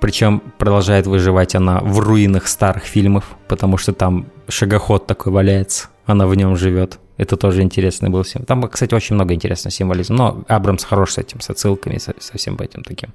Причем 0.00 0.40
продолжает 0.58 1.08
выживать 1.08 1.56
она 1.56 1.80
в 1.80 1.98
руинах 1.98 2.46
старых 2.46 2.84
фильмов, 2.84 3.36
потому 3.48 3.78
что 3.78 3.92
там 3.92 4.26
шагоход 4.48 5.06
такой 5.08 5.32
валяется, 5.32 5.88
она 6.06 6.28
в 6.28 6.34
нем 6.36 6.56
живет. 6.56 7.00
Это 7.16 7.36
тоже 7.36 7.62
интересный 7.62 8.10
был 8.10 8.24
символ. 8.24 8.46
Там, 8.46 8.62
кстати, 8.68 8.94
очень 8.94 9.14
много 9.16 9.34
интересного 9.34 9.72
символизма, 9.72 10.16
но 10.16 10.44
Абрамс 10.46 10.84
хорош 10.84 11.12
с 11.12 11.18
этим, 11.18 11.40
с 11.40 11.50
отсылками, 11.50 11.98
со, 11.98 12.12
со 12.20 12.36
всем 12.38 12.56
этим 12.58 12.82
таким. 12.84 13.10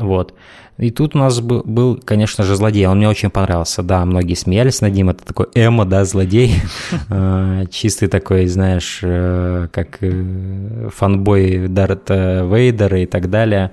Вот. 0.00 0.34
И 0.80 0.90
тут 0.90 1.14
у 1.14 1.18
нас 1.18 1.40
был, 1.40 1.62
был, 1.64 2.00
конечно 2.02 2.42
же, 2.42 2.56
злодей. 2.56 2.86
Он 2.86 2.96
мне 2.96 3.08
очень 3.08 3.28
понравился. 3.28 3.82
Да, 3.82 4.04
многие 4.06 4.34
смеялись 4.34 4.80
над 4.80 4.94
ним. 4.94 5.10
Это 5.10 5.24
такой 5.24 5.46
эмо, 5.54 5.84
да, 5.84 6.04
злодей. 6.04 6.54
Э, 7.10 7.66
Чистый 7.70 8.08
такой, 8.08 8.46
знаешь, 8.46 9.00
э, 9.02 9.68
как 9.72 9.98
э, 10.00 10.88
фанбой 10.94 11.68
Дарта 11.68 12.48
Вейдера 12.50 13.00
и 13.00 13.06
так 13.06 13.28
далее. 13.28 13.72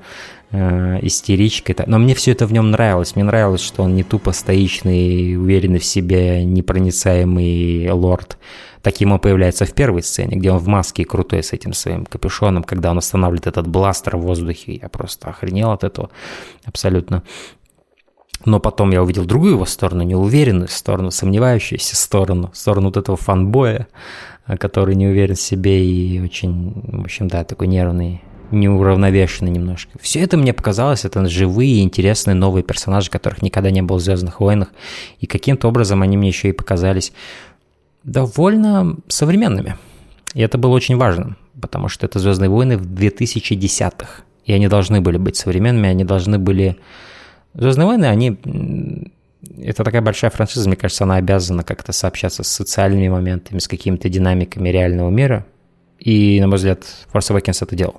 Э, 0.52 1.00
Истеричка. 1.02 1.74
и 1.74 1.76
так. 1.76 1.88
Но 1.88 2.00
мне 2.00 2.16
все 2.16 2.32
это 2.32 2.46
в 2.46 2.54
нем 2.54 2.72
нравилось. 2.72 3.16
Мне 3.16 3.26
нравилось, 3.26 3.62
что 3.62 3.84
он 3.84 3.96
не 3.96 4.04
тупо 4.04 4.32
стоичный, 4.32 5.36
уверенный 5.38 5.80
в 5.80 5.86
себе, 5.86 6.44
непроницаемый 6.46 7.92
лорд. 7.92 8.38
Таким 8.82 9.12
он 9.12 9.20
появляется 9.20 9.66
в 9.66 9.74
первой 9.74 10.04
сцене, 10.04 10.38
где 10.38 10.52
он 10.52 10.60
в 10.60 10.68
маске 10.68 11.04
крутой 11.04 11.44
с 11.44 11.52
этим 11.52 11.74
своим 11.74 12.06
капюшоном, 12.06 12.64
когда 12.64 12.92
он 12.92 12.98
останавливает 13.00 13.48
этот 13.48 13.68
бластер 13.68 14.16
в 14.16 14.22
воздухе. 14.22 14.80
Я 14.82 14.88
просто 14.88 15.30
охренел 15.30 15.72
от 15.72 15.84
этого 15.84 16.10
абсолютно. 16.64 17.24
Но 18.46 18.60
потом 18.62 18.92
я 18.92 19.04
увидел 19.04 19.26
другую 19.26 19.54
его 19.54 19.66
сторону, 19.66 20.04
неуверенную 20.04 20.70
сторону, 20.70 21.12
сомневающуюся 21.12 21.98
сторону, 21.98 22.52
сторону 22.54 22.88
вот 22.88 22.98
этого 22.98 23.18
фанбоя, 23.18 23.88
который 24.60 24.96
не 24.96 25.08
уверен 25.08 25.36
в 25.36 25.42
себе 25.42 25.84
и 25.84 26.22
очень, 26.22 26.72
в 26.86 27.02
общем, 27.02 27.28
да, 27.28 27.44
такой 27.44 27.68
нервный, 27.68 28.22
неуравновешенный 28.52 29.52
немножко. 29.52 29.98
Все 30.02 30.22
это 30.22 30.38
мне 30.38 30.54
показалось, 30.54 31.06
это 31.06 31.28
живые, 31.28 31.84
интересные 31.84 32.36
новые 32.36 32.64
персонажи, 32.64 33.10
которых 33.10 33.42
никогда 33.42 33.72
не 33.72 33.82
было 33.82 33.98
в 33.98 34.02
«Звездных 34.02 34.40
войнах», 34.40 34.70
и 35.20 35.26
каким-то 35.26 35.68
образом 35.68 36.02
они 36.02 36.18
мне 36.18 36.30
еще 36.30 36.50
и 36.50 36.54
показались 36.54 37.12
довольно 38.04 38.98
современными. 39.08 39.78
И 40.34 40.42
это 40.42 40.58
было 40.58 40.72
очень 40.72 40.98
важно, 40.98 41.36
потому 41.60 41.90
что 41.90 42.06
это 42.06 42.20
«Звездные 42.20 42.50
войны» 42.50 42.78
в 42.78 42.86
2010-х. 42.86 44.24
И 44.46 44.54
они 44.54 44.68
должны 44.68 45.02
были 45.02 45.18
быть 45.18 45.36
современными, 45.36 45.90
они 45.90 46.04
должны 46.04 46.40
были... 46.40 46.78
«Звездные 47.54 47.88
войны», 47.88 48.06
они 48.06 48.38
это 49.62 49.84
такая 49.84 50.02
большая 50.02 50.32
франшиза, 50.32 50.68
мне 50.68 50.76
кажется, 50.76 51.04
она 51.04 51.16
обязана 51.16 51.64
как-то 51.64 51.92
сообщаться 51.92 52.44
с 52.44 52.48
социальными 52.48 53.08
моментами, 53.08 53.60
с 53.60 53.68
какими-то 53.68 54.10
динамиками 54.10 54.70
реального 54.70 55.10
мира. 55.10 55.46
И, 56.08 56.40
на 56.40 56.48
мой 56.48 56.56
взгляд, 56.56 56.86
Force 57.12 57.36
Awakens 57.36 57.58
это 57.60 57.76
делал. 57.76 57.96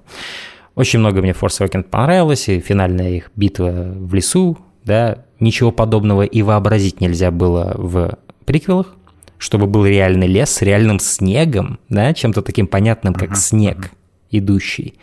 Очень 0.75 1.01
много 1.01 1.21
мне 1.21 1.33
Force 1.33 1.61
Awakens 1.61 1.83
понравилось, 1.83 2.49
и 2.49 2.59
финальная 2.59 3.11
их 3.11 3.31
битва 3.37 3.71
в 3.71 4.15
лесу, 4.15 4.57
да, 4.83 5.27
ничего 5.41 5.73
подобного 5.73 6.23
и 6.23 6.41
вообразить 6.41 7.03
нельзя 7.03 7.31
было 7.31 7.75
в 7.77 8.19
приквелах, 8.47 8.95
чтобы 9.37 9.67
был 9.67 9.85
реальный 9.85 10.27
лес 10.27 10.49
с 10.49 10.63
реальным 10.63 11.01
снегом, 11.01 11.81
да, 11.91 12.15
чем-то 12.15 12.41
таким 12.41 12.67
понятным, 12.67 13.13
как 13.13 13.33
uh-huh, 13.33 13.37
снег 13.37 13.91
идущий. 14.31 14.95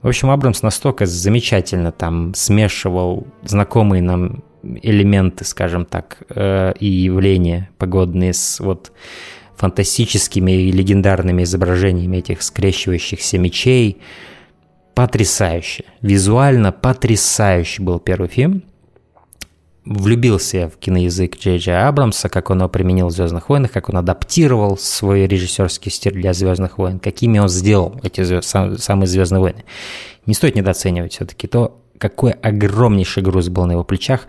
В 0.00 0.06
общем, 0.06 0.30
Абрамс 0.30 0.62
настолько 0.62 1.06
замечательно 1.06 1.90
там 1.90 2.34
смешивал 2.34 3.26
знакомые 3.42 4.00
нам 4.00 4.44
элементы, 4.62 5.44
скажем 5.44 5.84
так, 5.84 6.18
э, 6.28 6.72
и 6.78 6.86
явления 6.86 7.68
погодные 7.78 8.32
с 8.32 8.60
вот 8.60 8.92
фантастическими 9.56 10.52
и 10.52 10.72
легендарными 10.72 11.42
изображениями 11.42 12.18
этих 12.18 12.42
скрещивающихся 12.42 13.38
мечей. 13.38 13.98
Потрясающе. 14.94 15.84
Визуально 16.00 16.72
потрясающий 16.72 17.82
был 17.82 17.98
первый 17.98 18.28
фильм. 18.28 18.62
Влюбился 19.84 20.56
я 20.56 20.68
в 20.68 20.78
киноязык 20.78 21.36
Джей 21.36 21.58
Джей 21.58 21.78
Абрамса, 21.78 22.28
как 22.28 22.50
он 22.50 22.58
его 22.58 22.68
применил 22.68 23.06
в 23.06 23.12
«Звездных 23.12 23.48
войнах», 23.48 23.70
как 23.70 23.88
он 23.88 23.96
адаптировал 23.96 24.76
свой 24.76 25.28
режиссерский 25.28 25.92
стиль 25.92 26.14
для 26.14 26.32
«Звездных 26.32 26.78
войн», 26.78 26.98
какими 26.98 27.38
он 27.38 27.48
сделал 27.48 28.00
эти 28.02 28.24
звезд, 28.24 28.48
самые 28.48 29.06
«Звездные 29.06 29.40
войны». 29.40 29.64
Не 30.26 30.34
стоит 30.34 30.56
недооценивать 30.56 31.12
все-таки 31.12 31.46
то, 31.46 31.80
какой 31.98 32.32
огромнейший 32.32 33.22
груз 33.22 33.48
был 33.48 33.66
на 33.66 33.72
его 33.72 33.84
плечах. 33.84 34.26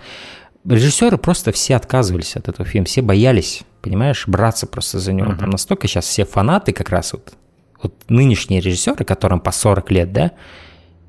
Режиссеры 0.63 1.17
просто 1.17 1.51
все 1.51 1.75
отказывались 1.75 2.35
от 2.35 2.49
этого 2.49 2.67
фильма, 2.67 2.85
все 2.85 3.01
боялись, 3.01 3.63
понимаешь, 3.87 4.27
браться 4.27 4.67
просто 4.67 4.99
за 4.99 5.13
него. 5.13 5.31
Uh-huh. 5.31 5.39
Там 5.39 5.49
настолько 5.49 5.87
сейчас 5.87 6.05
все 6.05 6.25
фанаты 6.25 6.73
как 6.73 6.89
раз 6.89 7.13
вот, 7.13 7.33
вот 7.81 7.93
нынешние 8.09 8.61
режиссеры, 8.61 9.05
которым 9.05 9.39
по 9.39 9.51
40 9.51 9.91
лет, 9.91 10.13
да, 10.13 10.31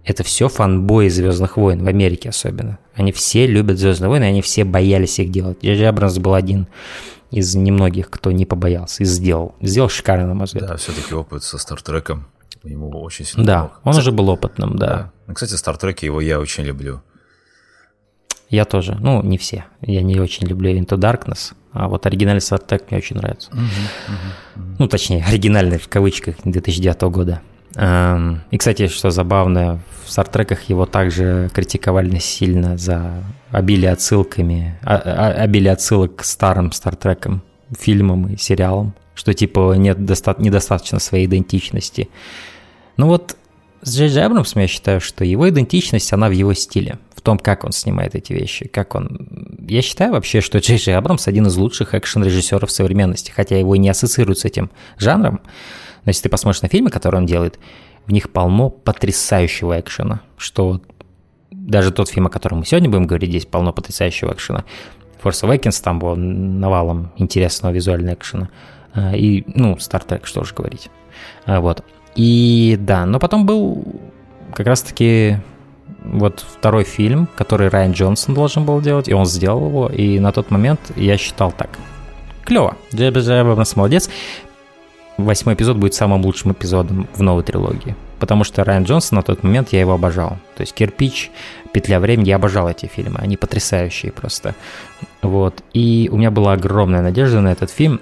это 0.05 0.25
все 0.25 0.49
фанбои 0.49 1.09
Звездных 1.09 1.57
войн, 1.57 1.85
в 1.85 1.89
Америке 1.89 2.31
особенно. 2.31 2.79
Они 2.95 3.13
все 3.13 3.47
любят 3.47 3.79
Звездные 3.79 4.09
войны, 4.09 4.25
они 4.25 4.43
все 4.43 4.65
боялись 4.65 5.19
их 5.19 5.31
делать. 5.31 5.59
Джей 5.63 5.89
Абрамс 5.89 6.19
был 6.19 6.35
один 6.35 6.67
из 7.31 7.55
немногих, 7.55 8.09
кто 8.09 8.33
не 8.33 8.47
побоялся 8.47 9.03
и 9.03 9.07
сделал. 9.07 9.55
Сделал 9.61 9.91
шикарно, 9.91 10.27
на 10.27 10.35
мой 10.35 10.47
взгляд. 10.47 10.69
Да, 10.69 10.77
все-таки 10.77 11.15
опыт 11.15 11.43
со 11.43 11.59
Стартреком 11.59 12.27
ему 12.65 12.91
очень 13.03 13.25
сильно 13.25 13.45
Да, 13.45 13.57
помог. 13.57 13.73
он 13.85 13.93
кстати, 13.93 14.09
уже 14.09 14.13
был 14.13 14.29
опытным, 14.31 14.77
да. 14.77 14.87
да. 14.87 15.13
Ну, 15.27 15.35
кстати, 15.35 15.55
Стартреки 15.55 16.05
его 16.05 16.21
я 16.21 16.41
очень 16.41 16.65
люблю. 16.65 17.03
Я 18.51 18.65
тоже. 18.65 18.97
Ну, 19.01 19.23
не 19.23 19.37
все. 19.37 19.65
Я 19.83 20.03
не 20.03 20.19
очень 20.19 20.47
люблю 20.47 20.71
Into 20.71 20.97
Darkness, 20.97 21.53
а 21.73 21.89
вот 21.89 22.07
оригинальный 22.07 22.41
Star 22.41 22.67
Trek 22.67 22.85
мне 22.91 22.99
очень 22.99 23.17
нравится. 23.17 23.51
Uh-huh, 23.51 23.59
uh-huh, 23.59 24.57
uh-huh. 24.57 24.77
Ну, 24.79 24.89
точнее, 24.89 25.25
оригинальный 25.25 25.79
в 25.79 25.89
кавычках 25.89 26.37
2009 26.45 27.03
года. 27.03 27.43
Эм, 27.75 28.41
и, 28.51 28.59
кстати, 28.59 28.89
что 28.89 29.11
забавно, 29.11 29.81
в 30.05 30.11
Стартреках 30.11 30.63
его 30.65 30.87
также 30.87 31.51
критиковали 31.53 32.19
сильно 32.19 32.77
за 32.77 33.23
обилие 33.51 33.93
отсылками, 33.93 34.79
а, 34.83 34.97
а, 34.97 35.43
обилие 35.43 35.73
отсылок 35.73 36.17
к 36.17 36.25
старым 36.25 36.73
Стартрекам, 36.73 37.43
фильмам 37.79 38.29
и 38.29 38.37
сериалам, 38.37 38.95
что 39.15 39.35
типа 39.35 39.75
нет 39.77 40.05
доста- 40.05 40.37
недостаточно 40.39 40.99
своей 40.99 41.27
идентичности. 41.27 42.09
Ну 42.97 43.07
вот 43.07 43.37
с 43.83 43.97
Джей 43.97 44.25
Абрамсом 44.25 44.63
я 44.63 44.69
считаю, 44.69 45.01
что 45.01 45.25
его 45.25 45.49
идентичность, 45.49 46.13
она 46.13 46.29
в 46.29 46.33
его 46.33 46.53
стиле, 46.55 46.99
в 47.15 47.21
том, 47.21 47.39
как 47.39 47.65
он 47.65 47.73
снимает 47.73 48.15
эти 48.15 48.33
вещи, 48.33 48.69
как 48.69 48.95
он... 48.95 49.57
Я 49.69 49.83
считаю 49.83 50.13
вообще, 50.13 50.41
что 50.41 50.59
Джей 50.59 50.79
Джей 50.79 50.97
Абрамс 50.97 51.29
один 51.29 51.47
из 51.47 51.57
лучших 51.57 51.95
экшен-режиссеров 51.95 52.71
современности, 52.71 53.31
хотя 53.31 53.59
его 53.59 53.75
и 53.75 53.79
не 53.79 53.89
ассоциируют 53.89 54.39
с 54.39 54.45
этим 54.45 54.71
жанром, 54.99 55.41
но 56.05 56.11
если 56.11 56.25
ты 56.25 56.29
посмотришь 56.29 56.63
на 56.63 56.69
фильмы, 56.69 56.91
которые 56.91 57.21
он 57.21 57.27
делает, 57.27 57.59
в 58.07 58.13
них 58.13 58.31
полно 58.31 58.71
потрясающего 58.71 59.79
экшена, 59.79 60.23
что 60.37 60.81
даже 61.51 61.91
тот 61.93 62.09
фильм, 62.09 62.27
о 62.27 62.31
котором 62.31 62.61
мы 62.61 62.67
сегодня 62.67 62.89
будем 62.89 63.07
говорить, 63.07 63.31
здесь 63.31 63.47
полно 63.47 63.73
потрясающего 63.73 64.33
экшена. 64.33 64.65
Force 65.23 65.45
Awakens 65.45 65.83
там 65.83 65.99
был 65.99 66.17
навалом 66.17 67.13
интересного 67.17 67.73
визуального 67.73 68.15
экшена. 68.15 68.49
А, 68.95 69.15
и, 69.15 69.45
ну, 69.47 69.75
Star 69.75 70.07
Trek, 70.07 70.25
что 70.25 70.45
же 70.45 70.55
говорить. 70.55 70.89
А, 71.45 71.61
вот. 71.61 71.85
И 72.15 72.77
да, 72.81 73.07
но 73.07 73.19
потом 73.19 73.47
был 73.47 73.85
как 74.55 74.67
раз-таки 74.67 75.39
вот 76.05 76.45
второй 76.59 76.85
фильм, 76.85 77.29
который 77.37 77.69
Райан 77.69 77.93
Джонсон 77.93 78.35
должен 78.35 78.65
был 78.65 78.81
делать, 78.81 79.09
и 79.09 79.15
он 79.15 79.27
сделал 79.27 79.69
его, 79.69 79.89
и 79.89 80.19
на 80.19 80.33
тот 80.33 80.51
момент 80.51 80.81
я 80.97 81.17
считал 81.17 81.53
так. 81.53 81.71
Клево. 82.45 82.77
Джебби 82.95 83.21
Абрамс 83.31 83.77
молодец 83.77 84.09
восьмой 85.19 85.55
эпизод 85.55 85.77
будет 85.77 85.95
самым 85.95 86.25
лучшим 86.25 86.53
эпизодом 86.53 87.09
в 87.13 87.23
новой 87.23 87.43
трилогии. 87.43 87.95
Потому 88.21 88.45
что 88.45 88.65
Райан 88.65 88.85
Джонсон 88.85 89.17
на 89.17 89.23
тот 89.23 89.43
момент 89.43 89.69
я 89.73 89.81
его 89.81 89.93
обожал. 89.93 90.39
То 90.57 90.63
есть 90.63 90.75
«Кирпич», 90.75 91.31
«Петля 91.73 92.01
времени», 92.01 92.29
я 92.29 92.37
обожал 92.37 92.69
эти 92.69 92.87
фильмы. 92.87 93.19
Они 93.19 93.37
потрясающие 93.37 94.11
просто. 94.11 94.55
Вот. 95.23 95.63
И 95.75 96.09
у 96.11 96.17
меня 96.17 96.31
была 96.31 96.55
огромная 96.55 97.03
надежда 97.03 97.41
на 97.41 97.53
этот 97.53 97.71
фильм. 97.71 98.01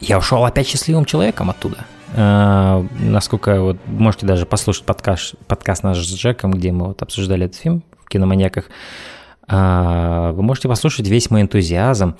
Я 0.00 0.18
ушел 0.18 0.44
опять 0.44 0.66
счастливым 0.66 1.04
человеком 1.04 1.50
оттуда. 1.50 1.84
Uh, 2.14 2.86
насколько 3.00 3.60
вот 3.60 3.76
можете 3.88 4.24
даже 4.24 4.46
послушать 4.46 4.84
подкаст, 4.84 5.34
подкаст 5.48 5.82
наш 5.82 5.98
с 5.98 6.14
Джеком, 6.14 6.52
где 6.52 6.70
мы 6.70 6.86
вот 6.86 7.02
обсуждали 7.02 7.46
этот 7.46 7.56
фильм 7.56 7.82
в 8.04 8.08
киноманьяках. 8.08 8.66
Uh, 9.48 10.32
вы 10.32 10.42
можете 10.44 10.68
послушать 10.68 11.08
весь 11.08 11.28
мой 11.30 11.42
энтузиазм 11.42 12.14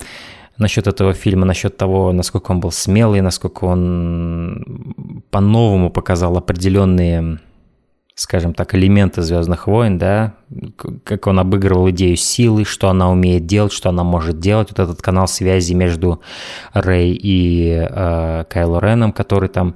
насчет 0.57 0.87
этого 0.87 1.13
фильма, 1.13 1.45
насчет 1.45 1.77
того, 1.77 2.11
насколько 2.11 2.51
он 2.51 2.59
был 2.59 2.71
смелый, 2.71 3.21
насколько 3.21 3.63
он 3.63 5.23
по-новому 5.31 5.89
показал 5.89 6.37
определенные, 6.37 7.39
скажем 8.15 8.53
так, 8.53 8.73
элементы 8.73 9.21
Звездных 9.21 9.67
войн, 9.67 9.97
да, 9.97 10.35
как 11.03 11.27
он 11.27 11.37
обыгрывал 11.37 11.89
идею 11.89 12.15
силы, 12.15 12.63
что 12.63 12.89
она 12.89 13.11
умеет 13.11 13.45
делать, 13.45 13.73
что 13.73 13.89
она 13.89 14.03
может 14.05 14.39
делать. 14.39 14.69
Вот 14.71 14.79
этот 14.79 15.01
канал 15.01 15.27
связи 15.27 15.73
между 15.73 16.21
Рэй 16.73 17.11
и 17.11 17.87
э, 17.89 18.45
Кайло 18.49 18.79
Реном, 18.79 19.11
который 19.11 19.49
там 19.49 19.75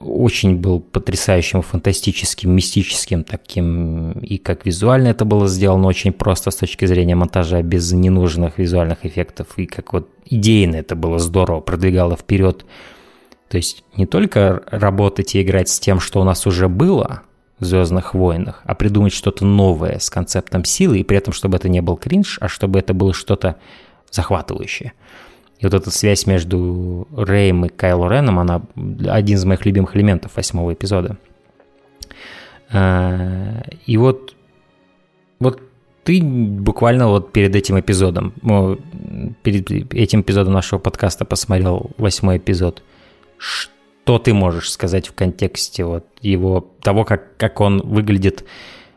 очень 0.00 0.56
был 0.56 0.80
потрясающим, 0.80 1.62
фантастическим, 1.62 2.50
мистическим 2.50 3.22
таким, 3.22 4.12
и 4.12 4.38
как 4.38 4.64
визуально 4.64 5.08
это 5.08 5.24
было 5.24 5.46
сделано 5.46 5.86
очень 5.86 6.12
просто 6.12 6.50
с 6.50 6.56
точки 6.56 6.86
зрения 6.86 7.14
монтажа, 7.14 7.62
без 7.62 7.92
ненужных 7.92 8.58
визуальных 8.58 9.04
эффектов, 9.04 9.46
и 9.58 9.66
как 9.66 9.92
вот 9.92 10.08
идейно 10.24 10.76
это 10.76 10.96
было 10.96 11.18
здорово, 11.18 11.60
продвигало 11.60 12.16
вперед. 12.16 12.64
То 13.48 13.58
есть 13.58 13.84
не 13.96 14.06
только 14.06 14.62
работать 14.70 15.34
и 15.34 15.42
играть 15.42 15.68
с 15.68 15.78
тем, 15.78 16.00
что 16.00 16.20
у 16.20 16.24
нас 16.24 16.46
уже 16.46 16.68
было 16.68 17.22
«Звездных 17.60 18.14
войнах», 18.14 18.62
а 18.64 18.74
придумать 18.74 19.12
что-то 19.12 19.44
новое 19.44 19.98
с 19.98 20.10
концептом 20.10 20.64
силы, 20.64 20.98
и 20.98 21.04
при 21.04 21.16
этом, 21.16 21.32
чтобы 21.32 21.56
это 21.56 21.68
не 21.68 21.80
был 21.80 21.96
кринж, 21.96 22.38
а 22.40 22.48
чтобы 22.48 22.78
это 22.78 22.94
было 22.94 23.12
что-то 23.12 23.56
захватывающее. 24.10 24.92
И 25.58 25.66
вот 25.66 25.74
эта 25.74 25.90
связь 25.90 26.26
между 26.26 27.06
Рэем 27.14 27.66
и 27.66 27.68
Кайло 27.68 28.10
Реном, 28.10 28.38
она 28.38 28.62
один 29.08 29.36
из 29.36 29.44
моих 29.44 29.66
любимых 29.66 29.94
элементов 29.94 30.36
восьмого 30.36 30.72
эпизода. 30.72 31.18
А, 32.72 33.62
и 33.84 33.96
вот, 33.98 34.34
вот 35.38 35.60
ты 36.04 36.22
буквально 36.22 37.08
вот 37.08 37.32
перед 37.32 37.54
этим 37.54 37.78
эпизодом, 37.78 38.32
перед 39.42 39.70
этим 39.92 40.22
эпизодом 40.22 40.54
нашего 40.54 40.78
подкаста 40.78 41.26
посмотрел 41.26 41.90
восьмой 41.98 42.38
эпизод. 42.38 42.82
Что 43.36 43.72
ты 44.18 44.34
можешь 44.34 44.70
сказать 44.70 45.08
в 45.08 45.14
контексте 45.14 45.84
вот 45.84 46.06
его, 46.20 46.72
того, 46.82 47.04
как, 47.04 47.36
как 47.36 47.60
он 47.60 47.80
выглядит, 47.80 48.44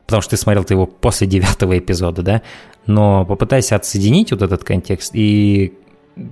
потому 0.06 0.21
что 0.21 0.32
ты 0.32 0.38
смотрел 0.38 0.63
ты 0.63 0.73
его 0.73 0.86
после 0.86 1.28
девятого 1.28 1.78
эпизода, 1.78 2.21
да? 2.21 2.41
Но 2.86 3.26
попытайся 3.26 3.76
отсоединить 3.76 4.32
вот 4.32 4.41
этот 4.41 4.63
контекст 4.63 5.12
и 5.15 5.78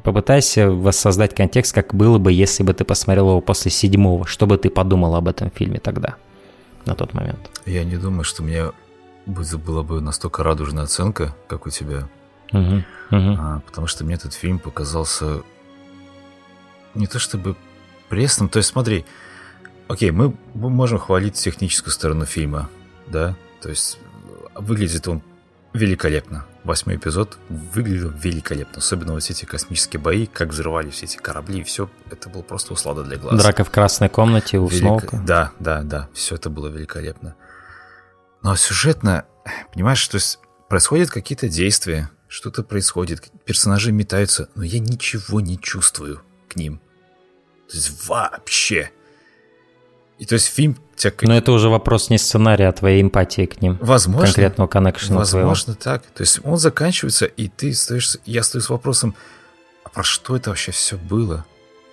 попытайся 0.03 0.69
воссоздать 0.69 1.33
контекст, 1.33 1.73
как 1.73 1.95
было 1.95 2.17
бы, 2.17 2.31
если 2.31 2.63
бы 2.63 2.73
ты 2.73 2.83
посмотрел 2.83 3.29
его 3.29 3.41
после 3.41 3.71
седьмого. 3.71 4.27
Что 4.27 4.45
бы 4.45 4.57
ты 4.57 4.69
подумал 4.69 5.15
об 5.15 5.27
этом 5.27 5.49
фильме 5.51 5.79
тогда, 5.79 6.15
на 6.85 6.95
тот 6.95 7.13
момент? 7.13 7.49
Я 7.65 7.83
не 7.83 7.97
думаю, 7.97 8.23
что 8.23 8.43
меня 8.43 8.71
была 9.25 9.83
бы 9.83 10.01
настолько 10.01 10.43
радужная 10.43 10.83
оценка, 10.83 11.35
как 11.47 11.65
у 11.65 11.69
тебя. 11.69 12.09
Угу, 12.51 12.75
угу. 13.11 13.37
А, 13.39 13.61
потому 13.65 13.87
что 13.87 14.03
мне 14.03 14.15
этот 14.15 14.33
фильм 14.33 14.59
показался 14.59 15.41
не 16.95 17.07
то 17.07 17.19
чтобы 17.19 17.55
пресным. 18.11 18.49
То 18.49 18.57
есть 18.57 18.69
смотри, 18.69 19.05
окей, 19.87 20.11
мы, 20.11 20.35
можем 20.53 20.99
хвалить 20.99 21.35
техническую 21.35 21.91
сторону 21.93 22.25
фильма, 22.25 22.69
да? 23.07 23.35
То 23.61 23.69
есть 23.69 23.97
выглядит 24.53 25.07
он 25.07 25.23
великолепно 25.73 26.45
восьмой 26.63 26.97
эпизод 26.97 27.37
выглядел 27.49 28.09
великолепно. 28.09 28.77
Особенно 28.77 29.13
вот 29.13 29.27
эти 29.29 29.45
космические 29.45 29.99
бои, 29.99 30.25
как 30.25 30.49
взрывались 30.49 31.03
эти 31.03 31.17
корабли, 31.17 31.61
и 31.61 31.63
все 31.63 31.89
это 32.09 32.29
было 32.29 32.41
просто 32.41 32.73
услада 32.73 33.03
для 33.03 33.17
глаз. 33.17 33.41
Драка 33.41 33.63
в 33.63 33.71
красной 33.71 34.09
комнате 34.09 34.59
у 34.59 34.67
Велик... 34.67 34.81
Сноука. 34.81 35.21
Да, 35.25 35.51
да, 35.59 35.81
да, 35.81 36.09
все 36.13 36.35
это 36.35 36.49
было 36.49 36.67
великолепно. 36.67 37.35
Но 38.43 38.55
сюжетно, 38.55 39.25
понимаешь, 39.73 40.05
то 40.07 40.15
есть 40.15 40.39
происходят 40.69 41.09
какие-то 41.09 41.47
действия, 41.47 42.09
что-то 42.27 42.63
происходит, 42.63 43.31
персонажи 43.45 43.91
метаются, 43.91 44.49
но 44.55 44.63
я 44.63 44.79
ничего 44.79 45.41
не 45.41 45.59
чувствую 45.59 46.21
к 46.49 46.55
ним. 46.55 46.81
То 47.71 47.77
есть 47.77 48.07
вообще. 48.07 48.91
И 50.19 50.25
то 50.25 50.33
есть 50.33 50.47
фильм 50.47 50.77
тебя... 50.95 51.13
Но 51.21 51.35
это 51.35 51.53
уже 51.53 51.69
вопрос 51.69 52.09
не 52.09 52.17
сценария, 52.17 52.67
а 52.67 52.73
твоей 52.73 53.01
эмпатии 53.01 53.45
к 53.45 53.61
ним. 53.61 53.77
Возможно. 53.81 54.27
Конкретного 54.27 54.67
коннекшена 54.67 55.19
Возможно 55.19 55.73
твоего. 55.73 55.99
так. 55.99 56.05
То 56.13 56.21
есть 56.21 56.41
он 56.43 56.57
заканчивается, 56.57 57.25
и 57.25 57.47
ты 57.47 57.73
стоишь... 57.73 58.17
Я 58.25 58.43
стою 58.43 58.61
с 58.61 58.69
вопросом, 58.69 59.15
а 59.83 59.89
про 59.89 60.03
что 60.03 60.35
это 60.35 60.49
вообще 60.49 60.71
все 60.73 60.97
было? 60.97 61.45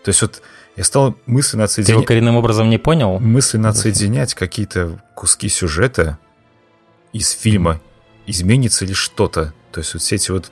То 0.03 0.09
есть 0.09 0.21
вот 0.21 0.43
я 0.77 0.83
стал 0.83 1.17
мысленно 1.27 1.65
отсоединять... 1.65 1.95
Ты 1.95 2.01
его 2.01 2.07
коренным 2.07 2.37
образом 2.37 2.69
не 2.69 2.79
понял? 2.79 3.21
Мысленно 3.21 3.69
отсоединять 3.69 4.35
какие-то 4.35 5.01
куски 5.15 5.49
сюжета 5.49 6.19
из 7.13 7.31
фильма. 7.31 7.81
Изменится 8.27 8.85
ли 8.85 8.95
что-то? 8.95 9.55
То 9.71 9.79
есть 9.79 9.95
вот 9.95 10.03
все 10.03 10.17
эти 10.17 10.33
вот... 10.33 10.51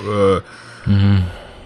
Э, 0.00 0.40
mm-hmm 0.86 1.20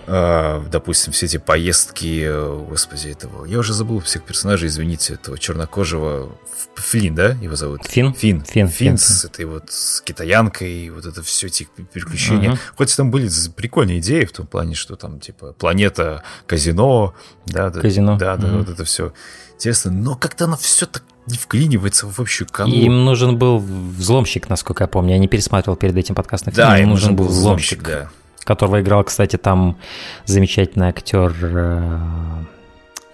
допустим, 0.07 1.13
все 1.13 1.27
эти 1.27 1.37
поездки, 1.37 2.25
э, 2.25 2.65
господи, 2.69 3.09
этого, 3.09 3.45
я 3.45 3.59
уже 3.59 3.73
забыл 3.75 4.01
всех 4.01 4.25
персонажей, 4.25 4.69
извините, 4.69 5.15
этого 5.15 5.39
чернокожего, 5.39 6.31
Флин, 6.75 7.15
да, 7.15 7.31
его 7.41 7.57
зовут? 7.57 7.85
Фин? 7.87 8.13
Фин. 8.15 8.43
Фин, 8.43 8.69
Фин, 8.69 8.99
с 8.99 9.25
этой 9.25 9.45
вот 9.45 9.71
с 9.71 10.01
китаянкой, 10.01 10.91
вот 10.91 11.05
это 11.05 11.23
все 11.23 11.49
эти 11.49 11.69
переключения. 11.93 12.53
Uh-huh. 12.53 12.59
Хоть 12.77 12.97
там 12.97 13.11
были 13.11 13.29
прикольные 13.55 14.01
идеи 14.01 14.25
в 14.25 14.33
том 14.33 14.47
плане, 14.47 14.75
что 14.75 14.97
там, 14.97 15.21
типа, 15.21 15.53
планета, 15.53 16.23
казино, 16.47 17.15
да, 17.47 17.71
казино. 17.71 18.17
да, 18.17 18.37
да, 18.37 18.49
uh-huh. 18.49 18.59
вот 18.59 18.69
это 18.69 18.85
все 18.85 19.13
интересно, 19.55 19.91
но 19.91 20.17
как-то 20.17 20.45
оно 20.47 20.57
все 20.57 20.87
так 20.87 21.03
не 21.27 21.37
вклинивается 21.37 22.07
в 22.07 22.19
общую 22.19 22.49
канву. 22.49 22.75
Им 22.75 23.05
нужен 23.05 23.37
был 23.37 23.59
взломщик, 23.59 24.49
насколько 24.49 24.85
я 24.85 24.89
помню. 24.89 25.13
Я 25.13 25.19
не 25.19 25.29
пересматривал 25.29 25.77
перед 25.77 25.97
этим 25.97 26.15
подкаст 26.15 26.47
на 26.47 26.53
фильм. 26.53 26.67
Да, 26.67 26.79
им 26.79 26.89
нужен 26.89 27.15
был 27.15 27.27
взломщик, 27.27 27.83
взломщик 27.83 28.07
да 28.07 28.11
которого 28.45 28.81
играл, 28.81 29.05
кстати, 29.05 29.37
там 29.37 29.77
замечательный 30.25 30.89
актер. 30.89 31.35
Э, 31.43 31.99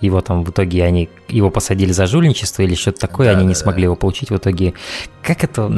его 0.01 0.21
там 0.21 0.45
в 0.45 0.51
итоге 0.51 0.85
они 0.85 1.09
его 1.29 1.51
посадили 1.51 1.91
за 1.91 2.07
жульничество 2.07 2.63
или 2.63 2.75
что-то 2.75 3.01
такое, 3.01 3.29
да, 3.29 3.33
они 3.33 3.45
да, 3.45 3.49
не 3.49 3.55
смогли 3.55 3.83
да. 3.83 3.87
его 3.87 3.97
получить 3.97 4.31
в 4.31 4.37
итоге. 4.37 4.75
Как 5.23 5.43
это? 5.43 5.73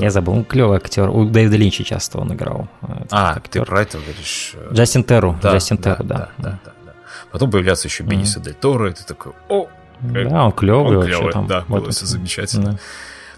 Я 0.00 0.10
забыл. 0.10 0.34
Ну, 0.34 0.44
клевый 0.44 0.78
актер. 0.78 1.08
У 1.08 1.26
Дэвида 1.26 1.56
Линча 1.56 1.84
часто 1.84 2.18
он 2.18 2.32
играл. 2.32 2.68
Э, 2.82 3.04
а, 3.10 3.34
актер. 3.36 3.64
ты 3.64 3.70
про 3.70 3.82
это 3.82 3.98
говоришь? 3.98 4.54
Э, 4.56 4.70
Джастин 4.72 5.04
Терру. 5.04 5.38
Да, 5.40 5.52
Джастин 5.52 5.76
да, 5.76 5.94
Терру, 5.94 6.04
да. 6.04 6.16
Да, 6.16 6.28
да, 6.38 6.58
да, 6.64 6.72
да. 6.86 6.92
Потом 7.30 7.50
появляется 7.50 7.88
еще 7.88 8.02
Бенисо 8.02 8.40
mm-hmm. 8.40 8.44
Дель 8.44 8.54
Торо, 8.54 8.90
и 8.90 8.92
ты 8.92 9.04
такой, 9.04 9.32
о, 9.48 9.68
да, 10.00 10.44
он 10.44 10.52
клевый. 10.52 10.98
Он 10.98 11.04
клевый, 11.04 11.32
там, 11.32 11.46
да, 11.46 11.64
было 11.68 11.90
все 11.90 12.06
замечательно. 12.06 12.72
Да. 12.72 12.78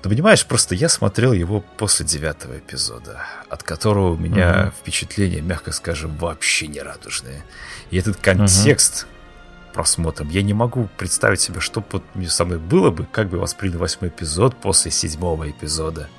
Ты 0.05 0.11
понимаешь, 0.11 0.45
просто 0.45 0.75
я 0.75 0.90
смотрел 0.90 1.33
его 1.33 1.64
после 1.79 2.05
девятого 2.05 2.59
эпизода, 2.59 3.23
от 3.49 3.62
которого 3.62 4.12
у 4.12 4.19
меня 4.19 4.51
uh-huh. 4.51 4.73
впечатления, 4.79 5.40
мягко 5.40 5.73
скажем, 5.73 6.14
вообще 6.19 6.67
не 6.67 6.83
радужные. 6.83 7.43
И 7.90 7.97
этот 7.97 8.19
контекст 8.19 9.07
uh-huh. 9.07 9.73
просмотром, 9.73 10.29
я 10.29 10.43
не 10.43 10.53
могу 10.53 10.90
представить 10.99 11.40
себе, 11.40 11.61
что 11.61 11.83
со 12.29 12.45
мной 12.45 12.59
было 12.59 12.90
бы, 12.90 13.07
как 13.11 13.31
бы 13.31 13.38
воспринял 13.38 13.79
восьмой 13.79 14.11
эпизод 14.11 14.55
после 14.57 14.90
седьмого 14.90 15.51
эпизода. 15.51 16.11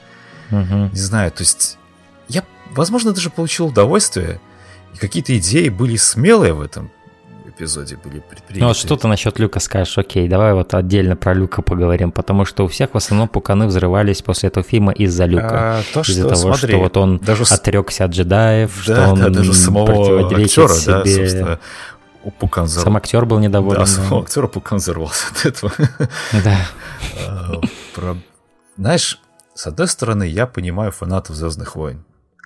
Uh-huh. 0.50 0.92
Не 0.92 1.00
знаю, 1.00 1.30
то 1.32 1.44
есть 1.44 1.78
я, 2.28 2.44
возможно, 2.72 3.14
даже 3.14 3.30
получил 3.30 3.68
удовольствие, 3.68 4.42
и 4.96 4.98
какие-то 4.98 5.38
идеи 5.38 5.70
были 5.70 5.96
смелые 5.96 6.54
в 6.54 6.62
этом 6.62 6.90
эпизоде 7.56 7.98
были 7.98 8.20
предприняты. 8.20 8.62
Ну 8.62 8.68
вот 8.68 8.78
что 8.78 8.96
ты 8.96 9.08
насчет 9.08 9.40
Люка 9.40 9.60
скажешь? 9.60 9.98
Окей, 9.98 10.28
давай 10.28 10.54
вот 10.54 10.74
отдельно 10.74 11.16
про 11.16 11.34
Люка 11.34 11.62
поговорим, 11.62 12.12
потому 12.12 12.46
что 12.46 12.66
у 12.66 12.68
всех 12.68 12.94
в 12.94 12.98
основном 12.98 13.28
пуканы 13.28 13.68
взрывались 13.68 14.22
после 14.22 14.48
этого 14.48 14.66
фильма 14.66 14.92
из-за 14.92 15.26
Люка. 15.26 15.80
А, 15.80 15.82
то, 15.94 16.02
из-за 16.02 16.22
что, 16.22 16.30
того, 16.30 16.54
смотри, 16.54 16.74
что 16.74 16.84
вот 16.84 16.98
он 16.98 17.18
даже... 17.20 17.44
отрекся 17.44 18.06
от 18.06 18.12
джедаев, 18.12 18.72
да, 18.88 18.96
что 18.96 19.08
он 19.10 19.20
да, 19.20 19.30
даже 19.30 19.54
самого 19.54 20.28
актера, 20.42 20.74
себе... 20.74 21.44
да, 21.44 21.60
Пукан 22.40 22.66
взорв... 22.66 22.84
Сам 22.84 22.98
актер 22.98 23.26
был 23.26 23.40
недоволен. 23.40 23.80
Да, 23.80 23.86
самого 23.86 24.24
актера 24.24 24.48
Пукан 24.48 24.80
взорвался 24.80 25.26
от 25.32 25.46
этого. 25.46 25.72
Да. 26.44 26.58
А, 27.28 28.18
Знаешь, 28.78 29.20
с 29.54 29.68
одной 29.68 29.88
стороны, 29.88 30.24
я 30.24 30.48
понимаю 30.48 30.92
фанатов 30.92 31.36
«Звездных 31.36 31.76
войн» 31.76 32.04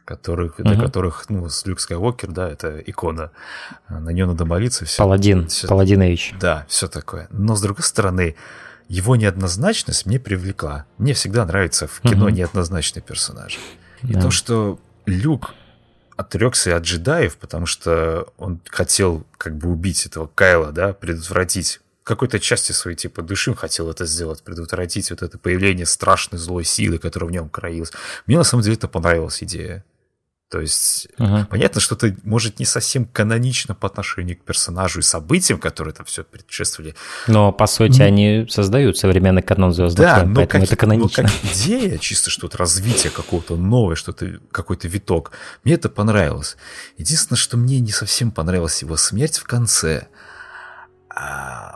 которых, 0.10 0.58
угу. 0.58 0.68
для 0.68 0.76
которых, 0.76 1.26
ну, 1.30 1.48
Люк 1.66 1.80
Скайуокер, 1.80 2.32
да, 2.32 2.50
это 2.50 2.80
икона. 2.80 3.30
На 3.90 4.10
нее 4.10 4.26
надо 4.26 4.44
молиться. 4.44 4.86
Все, 4.86 4.98
Паладин, 4.98 5.48
все, 5.48 5.68
Паладинович. 5.68 6.34
Да, 6.40 6.66
все 6.68 6.88
такое. 6.88 7.28
Но, 7.30 7.56
с 7.56 7.62
другой 7.62 7.84
стороны, 7.84 8.36
его 8.88 9.16
неоднозначность 9.16 10.08
мне 10.08 10.20
привлекла. 10.20 10.86
Мне 10.98 11.14
всегда 11.14 11.46
нравится 11.46 11.86
в 11.86 12.02
кино 12.02 12.26
угу. 12.26 12.34
неоднозначный 12.34 13.04
персонаж. 13.04 13.60
Да. 14.02 14.20
И 14.20 14.22
то, 14.22 14.32
что 14.32 14.80
Люк 15.06 15.54
отрекся 16.18 16.76
от 16.76 16.84
джедаев, 16.84 17.38
потому 17.38 17.68
что 17.68 18.28
он 18.38 18.60
хотел 18.68 19.28
как 19.38 19.56
бы 19.58 19.70
убить 19.70 20.08
этого 20.08 20.28
Кайла, 20.34 20.72
да, 20.72 20.94
предотвратить 20.94 21.82
какой-то 22.04 22.40
части 22.40 22.72
своей 22.72 22.98
типа 22.98 23.22
души 23.22 23.54
хотел 23.54 23.92
это 23.92 24.06
сделать, 24.08 24.42
предотвратить 24.42 25.12
вот 25.12 25.22
это 25.22 25.38
появление 25.38 25.86
страшной 25.86 26.40
злой 26.40 26.64
силы, 26.64 26.98
которая 26.98 27.30
в 27.30 27.32
нем 27.32 27.48
краилась. 27.50 27.92
Мне 28.26 28.38
на 28.38 28.44
самом 28.44 28.64
деле 28.64 28.76
это 28.76 28.88
понравилась 28.88 29.44
идея. 29.44 29.86
То 30.50 30.60
есть 30.60 31.08
uh-huh. 31.20 31.46
понятно, 31.46 31.80
что 31.80 31.94
это 31.94 32.16
может 32.24 32.58
не 32.58 32.66
совсем 32.66 33.06
канонично 33.06 33.76
по 33.76 33.88
отношению 33.88 34.36
к 34.36 34.42
персонажу 34.42 35.00
и 35.00 35.04
событиям, 35.04 35.60
которые 35.60 35.94
там 35.94 36.08
все 36.08 36.24
предшествовали. 36.24 36.96
Но 37.28 37.52
по 37.52 37.68
сути 37.68 38.00
ну, 38.00 38.06
они 38.06 38.48
создают 38.50 38.98
современный 38.98 39.44
канон 39.44 39.74
звездных 39.74 40.08
да, 40.08 40.20
войн, 40.24 40.34
поэтому 40.34 40.64
как, 40.64 40.72
это 40.72 40.76
канонично. 40.76 41.24
Но 41.24 41.30
как 41.30 41.54
идея, 41.54 42.00
чисто 42.00 42.32
что-то 42.32 42.58
развитие 42.58 43.12
какого-то 43.12 43.58
новое, 43.58 43.96
что-то 43.96 44.40
какой-то 44.52 44.88
виток, 44.88 45.34
мне 45.64 45.76
это 45.76 45.88
понравилось. 45.88 46.58
Единственное, 46.98 47.38
что 47.38 47.56
мне 47.56 47.80
не 47.80 47.92
совсем 47.92 48.32
понравилась 48.32 48.82
его 48.82 48.98
смерть 48.98 49.38
в 49.38 49.44
конце. 49.44 50.08
А, 51.16 51.76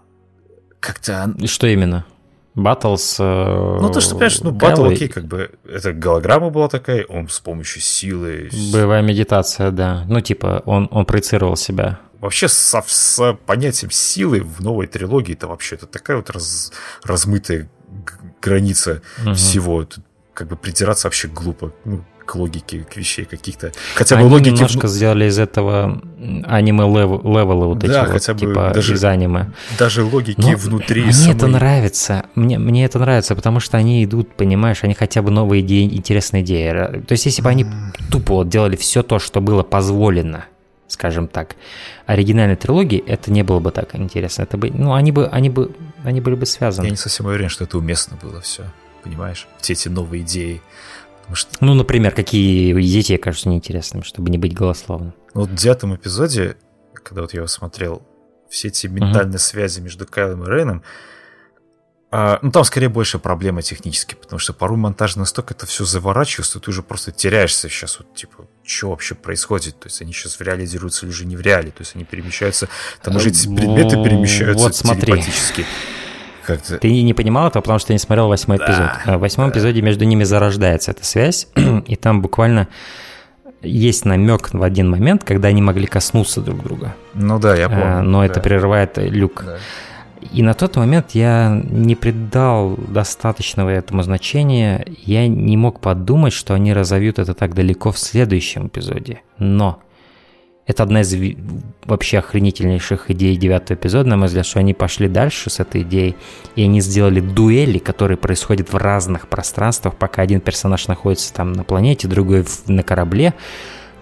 как-то... 0.80 1.32
Что 1.46 1.68
именно? 1.68 2.08
Баттлс. 2.56 3.18
Э, 3.20 3.78
ну, 3.82 3.92
то, 3.92 4.00
что, 4.00 4.12
понимаешь, 4.12 4.42
ну, 4.42 4.52
батл, 4.52 4.86
окей, 4.86 5.08
как 5.08 5.26
бы, 5.26 5.52
это 5.68 5.92
голограмма 5.92 6.50
была 6.50 6.70
такая, 6.70 7.06
он 7.06 7.28
с 7.28 7.40
помощью 7.40 7.82
силы... 7.82 8.50
Боевая 8.72 9.02
медитация, 9.02 9.72
да. 9.72 10.06
Ну, 10.08 10.22
типа, 10.22 10.62
он, 10.66 10.88
он 10.92 11.06
проецировал 11.06 11.56
себя. 11.56 12.00
Вообще, 12.20 12.48
со, 12.48 12.84
с 12.86 13.38
понятием 13.46 13.92
силы 13.92 14.42
в 14.42 14.62
новой 14.62 14.88
трилогии, 14.88 15.34
это 15.34 15.48
вообще 15.48 15.76
это 15.76 15.88
такая 15.88 16.18
вот 16.18 16.30
раз, 16.30 16.72
размытая 17.04 17.70
граница 18.42 19.02
угу. 19.26 19.34
всего. 19.34 19.84
Тут, 19.86 20.04
как 20.34 20.48
бы 20.48 20.56
притираться 20.56 21.08
вообще 21.08 21.28
глупо. 21.28 21.74
Ну, 21.86 22.04
к 22.26 22.36
логике, 22.36 22.86
к 22.90 22.96
вещей 22.96 23.26
каких-то. 23.26 23.72
Хотя 23.96 24.18
бы 24.18 24.24
логики... 24.24 24.50
немножко 24.50 24.88
сделали 24.88 25.26
из 25.26 25.40
этого 25.40 26.02
аниме 26.46 26.86
левелы 26.86 27.68
вот 27.68 27.80
да, 27.80 28.04
эти 28.04 28.12
хотя 28.12 28.34
вот, 28.34 28.42
бы 28.42 28.48
типа 28.48 28.72
даже, 28.74 28.94
из 28.94 29.04
аниме. 29.04 29.52
Даже 29.78 30.04
логики 30.04 30.40
Но 30.40 30.56
внутри 30.56 31.04
Мне 31.04 31.14
самой... 31.14 31.36
это 31.36 31.48
нравится. 31.48 32.26
Мне, 32.36 32.58
мне 32.60 32.86
это 32.86 33.00
нравится, 33.00 33.36
потому 33.36 33.60
что 33.60 33.78
они 33.78 34.04
идут, 34.04 34.36
понимаешь, 34.36 34.84
они 34.84 34.94
хотя 34.94 35.22
бы 35.22 35.32
новые 35.32 35.62
идеи, 35.62 35.86
интересные 35.86 36.44
идеи. 36.44 37.02
То 37.02 37.12
есть 37.12 37.26
если 37.26 37.42
бы 37.42 37.50
они 37.50 37.66
тупо 38.10 38.36
вот 38.36 38.50
делали 38.50 38.76
все 38.76 39.04
то, 39.04 39.20
что 39.20 39.42
было 39.42 39.64
позволено, 39.64 40.46
скажем 40.88 41.28
так, 41.28 41.56
оригинальной 42.06 42.56
трилогии, 42.56 43.04
это 43.06 43.32
не 43.32 43.44
было 43.44 43.60
бы 43.60 43.72
так 43.72 43.96
интересно. 43.96 44.44
Это 44.44 44.58
бы, 44.58 44.72
ну, 44.72 44.94
они 44.94 45.12
бы, 45.12 45.28
они 45.28 45.50
бы, 45.50 45.72
они 46.04 46.22
были 46.22 46.36
бы 46.36 46.46
связаны. 46.46 46.86
Я 46.86 46.92
не 46.92 46.98
совсем 46.98 47.26
уверен, 47.26 47.50
что 47.50 47.64
это 47.64 47.78
уместно 47.78 48.18
было 48.22 48.42
все, 48.42 48.64
понимаешь? 49.04 49.48
Все 49.60 49.74
эти 49.74 49.90
новые 49.90 50.24
идеи. 50.24 50.62
Ну, 51.60 51.74
например, 51.74 52.14
какие 52.14 52.80
дети 52.82 53.18
кажутся 53.18 53.50
неинтересными, 53.50 54.04
чтобы 54.04 54.30
не 54.30 54.38
быть 54.38 54.54
голословным. 54.54 55.14
Вот 55.34 55.50
в 55.50 55.56
девятом 55.56 55.96
эпизоде, 55.96 56.58
когда 56.94 57.22
вот 57.22 57.34
я 57.34 57.40
его 57.40 57.48
смотрел, 57.48 58.02
все 58.50 58.68
эти 58.68 58.88
ментальные 58.88 59.36
uh-huh. 59.36 59.40
связи 59.40 59.80
между 59.82 60.06
Кайлом 60.06 60.44
и 60.44 60.48
Рейном, 60.48 60.84
а, 62.16 62.38
ну, 62.44 62.52
там 62.52 62.64
скорее 62.64 62.90
больше 62.90 63.18
проблема 63.18 63.64
технически, 63.64 64.14
потому 64.14 64.38
что 64.38 64.54
порой 64.54 64.78
монтаж 64.78 65.16
настолько 65.16 65.56
это 65.56 65.66
все 65.66 65.84
заворачивается, 65.84 66.52
что 66.52 66.60
ты 66.60 66.70
уже 66.70 66.84
просто 66.84 67.12
теряешься 67.12 67.68
сейчас, 67.70 67.98
вот, 67.98 68.14
типа, 68.14 68.48
что 68.64 68.92
вообще 68.92 69.16
происходит, 69.16 69.80
то 69.80 69.88
есть 69.88 70.00
они 70.00 70.14
сейчас 70.14 70.38
в 70.38 70.42
реале 70.42 70.68
дерутся 70.68 71.08
или 71.08 71.12
же 71.12 71.26
не 71.26 71.36
в 71.36 71.42
реале, 71.42 71.72
то 71.72 71.82
есть 71.82 71.96
они 71.96 72.06
перемещаются, 72.06 72.70
там 73.02 73.16
уже 73.16 73.30
эти 73.30 73.48
предметы 73.48 73.98
ну, 73.98 74.04
перемещаются 74.04 74.64
вот 74.64 74.76
смотри. 74.76 75.02
телепатически. 75.02 75.66
Как-то... 76.46 76.78
Ты 76.78 77.02
не 77.02 77.14
понимал 77.14 77.48
этого, 77.48 77.62
потому 77.62 77.80
что 77.80 77.88
ты 77.88 77.94
не 77.94 78.00
смотрел 78.00 78.28
восьмой 78.28 78.58
да, 78.58 78.66
эпизод. 78.66 78.90
А 79.06 79.18
в 79.18 79.22
восьмом 79.22 79.50
да. 79.50 79.56
эпизоде 79.56 79.82
между 79.82 80.06
ними 80.06 80.24
зарождается 80.24 80.92
эта 80.92 81.06
связь, 81.06 81.48
и 81.88 81.96
там 81.96 82.22
буквально 82.22 82.68
есть 83.62 84.06
намек 84.06 84.54
в 84.54 84.62
один 84.62 84.90
момент, 84.90 85.24
когда 85.24 85.48
они 85.48 85.62
могли 85.62 85.88
коснуться 85.88 86.42
друг 86.42 86.64
друга. 86.64 86.96
Ну 87.14 87.40
да, 87.40 87.56
я 87.56 87.70
помню. 87.70 88.04
Но 88.04 88.20
да. 88.20 88.26
это 88.26 88.40
прерывает 88.42 88.98
люк. 88.98 89.44
Да. 89.46 89.58
И 90.32 90.42
на 90.42 90.54
тот 90.54 90.78
момент 90.78 91.12
я 91.12 91.62
не 91.70 91.96
придал 91.96 92.76
достаточного 92.78 93.70
этому 93.70 94.04
значения. 94.04 94.86
Я 95.04 95.28
не 95.28 95.58
мог 95.58 95.80
подумать, 95.80 96.34
что 96.34 96.54
они 96.54 96.74
разовьют 96.74 97.20
это 97.20 97.34
так 97.34 97.54
далеко 97.54 97.92
в 97.92 98.00
следующем 98.00 98.68
эпизоде. 98.68 99.22
Но 99.38 99.80
это 100.66 100.84
одна 100.84 101.02
из 101.02 101.14
вообще 101.84 102.20
охренительнейших 102.20 103.12
идей 103.12 103.36
девятого 103.36 103.76
эпизода, 103.76 104.10
на 104.10 104.18
мой 104.18 104.28
взгляд, 104.28 104.46
что 104.46 104.60
они 104.60 104.74
пошли 104.74 105.10
дальше 105.10 105.50
с 105.50 105.60
этой 105.60 105.82
идеей, 105.82 106.16
и 106.56 106.64
они 106.64 106.80
сделали 106.80 107.20
дуэли, 107.20 107.80
которые 107.80 108.18
происходят 108.18 108.72
в 108.72 108.78
разных 108.78 109.28
пространствах, 109.28 109.96
пока 109.96 110.22
один 110.22 110.40
персонаж 110.40 110.88
находится 110.88 111.34
там 111.34 111.52
на 111.52 111.64
планете, 111.66 112.08
другой 112.08 112.46
на 112.68 112.82
корабле, 112.82 113.34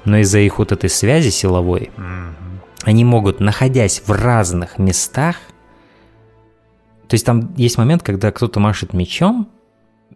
но 0.06 0.18
из-за 0.18 0.40
их 0.40 0.60
вот 0.60 0.72
этой 0.72 0.90
связи 0.90 1.30
силовой, 1.30 1.90
они 2.84 3.06
могут, 3.06 3.40
находясь 3.40 4.04
в 4.06 4.12
разных 4.12 4.78
местах, 4.78 5.38
то 7.08 7.16
есть 7.16 7.26
там 7.26 7.54
есть 7.56 7.78
момент, 7.78 8.04
когда 8.04 8.32
кто-то 8.32 8.60
машет 8.60 8.94
мечом, 8.94 9.50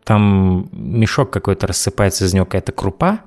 там 0.04 0.70
мешок 0.72 1.32
какой-то 1.32 1.68
рассыпается, 1.68 2.26
из 2.26 2.34
него 2.34 2.46
какая-то 2.46 2.72
крупа, 2.72 3.22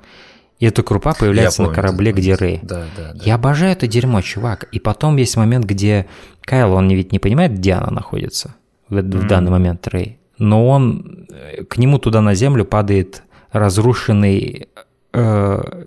и 0.58 0.66
эта 0.66 0.82
крупа 0.82 1.14
появляется 1.14 1.58
помню, 1.58 1.70
на 1.70 1.74
корабле, 1.74 2.12
где 2.12 2.34
Рэй. 2.34 2.58
Да, 2.62 2.84
да, 2.96 3.12
да. 3.14 3.24
Я 3.24 3.36
обожаю 3.36 3.72
это 3.72 3.86
дерьмо, 3.86 4.20
чувак. 4.22 4.64
И 4.72 4.80
потом 4.80 5.16
есть 5.16 5.36
момент, 5.36 5.64
где 5.64 6.06
Кайл, 6.42 6.72
он 6.72 6.88
ведь 6.90 7.12
не 7.12 7.20
понимает, 7.20 7.52
где 7.52 7.74
она 7.74 7.90
находится 7.90 8.56
в, 8.88 8.96
в 8.96 8.98
mm. 8.98 9.28
данный 9.28 9.52
момент 9.52 9.86
Рэй. 9.86 10.18
Но 10.38 10.68
он, 10.68 11.28
э, 11.30 11.64
к 11.64 11.78
нему 11.78 11.98
туда 11.98 12.20
на 12.20 12.34
землю 12.34 12.64
падает 12.64 13.22
разрушенный 13.52 14.68
э, 15.12 15.84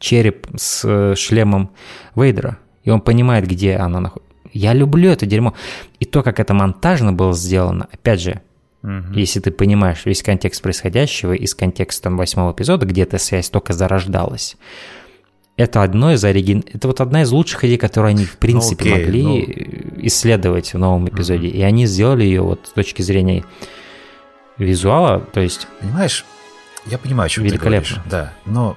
череп 0.00 0.46
с 0.56 0.82
э, 0.84 1.14
шлемом 1.14 1.70
Вейдера. 2.14 2.56
И 2.84 2.90
он 2.90 3.02
понимает, 3.02 3.46
где 3.46 3.76
она 3.76 4.00
находится. 4.00 4.30
Я 4.52 4.72
люблю 4.72 5.10
это 5.10 5.26
дерьмо. 5.26 5.54
И 5.98 6.06
то, 6.06 6.22
как 6.22 6.40
это 6.40 6.54
монтажно 6.54 7.12
было 7.12 7.34
сделано, 7.34 7.86
опять 7.92 8.20
же, 8.20 8.40
Угу. 8.82 9.12
Если 9.14 9.40
ты 9.40 9.50
понимаешь 9.50 10.06
весь 10.06 10.22
контекст 10.22 10.62
происходящего 10.62 11.32
и 11.32 11.46
с 11.46 11.54
контекстом 11.54 12.16
восьмого 12.16 12.52
эпизода, 12.52 12.86
где 12.86 13.02
эта 13.02 13.18
связь 13.18 13.50
только 13.50 13.72
зарождалась, 13.72 14.56
это 15.56 15.82
одно 15.82 16.12
из 16.12 16.24
оригин... 16.24 16.64
Это 16.72 16.88
вот 16.88 17.00
одна 17.00 17.22
из 17.22 17.30
лучших 17.30 17.64
идей, 17.64 17.76
которые 17.76 18.10
они, 18.10 18.24
в 18.24 18.38
принципе, 18.38 18.84
ну, 18.84 18.94
окей, 18.94 19.04
могли 19.04 19.22
ну... 19.22 20.06
исследовать 20.06 20.72
в 20.72 20.78
новом 20.78 21.08
эпизоде. 21.08 21.48
Угу. 21.48 21.56
И 21.56 21.62
они 21.62 21.86
сделали 21.86 22.24
ее 22.24 22.40
вот 22.40 22.68
с 22.68 22.70
точки 22.70 23.02
зрения 23.02 23.44
визуала, 24.56 25.20
то 25.20 25.40
есть... 25.40 25.68
Понимаешь, 25.80 26.24
я 26.86 26.98
понимаю, 26.98 27.26
о 27.26 27.28
чем 27.28 27.44
великолепно. 27.44 27.96
ты 27.96 28.10
говоришь. 28.10 28.10
Да, 28.10 28.32
но 28.46 28.76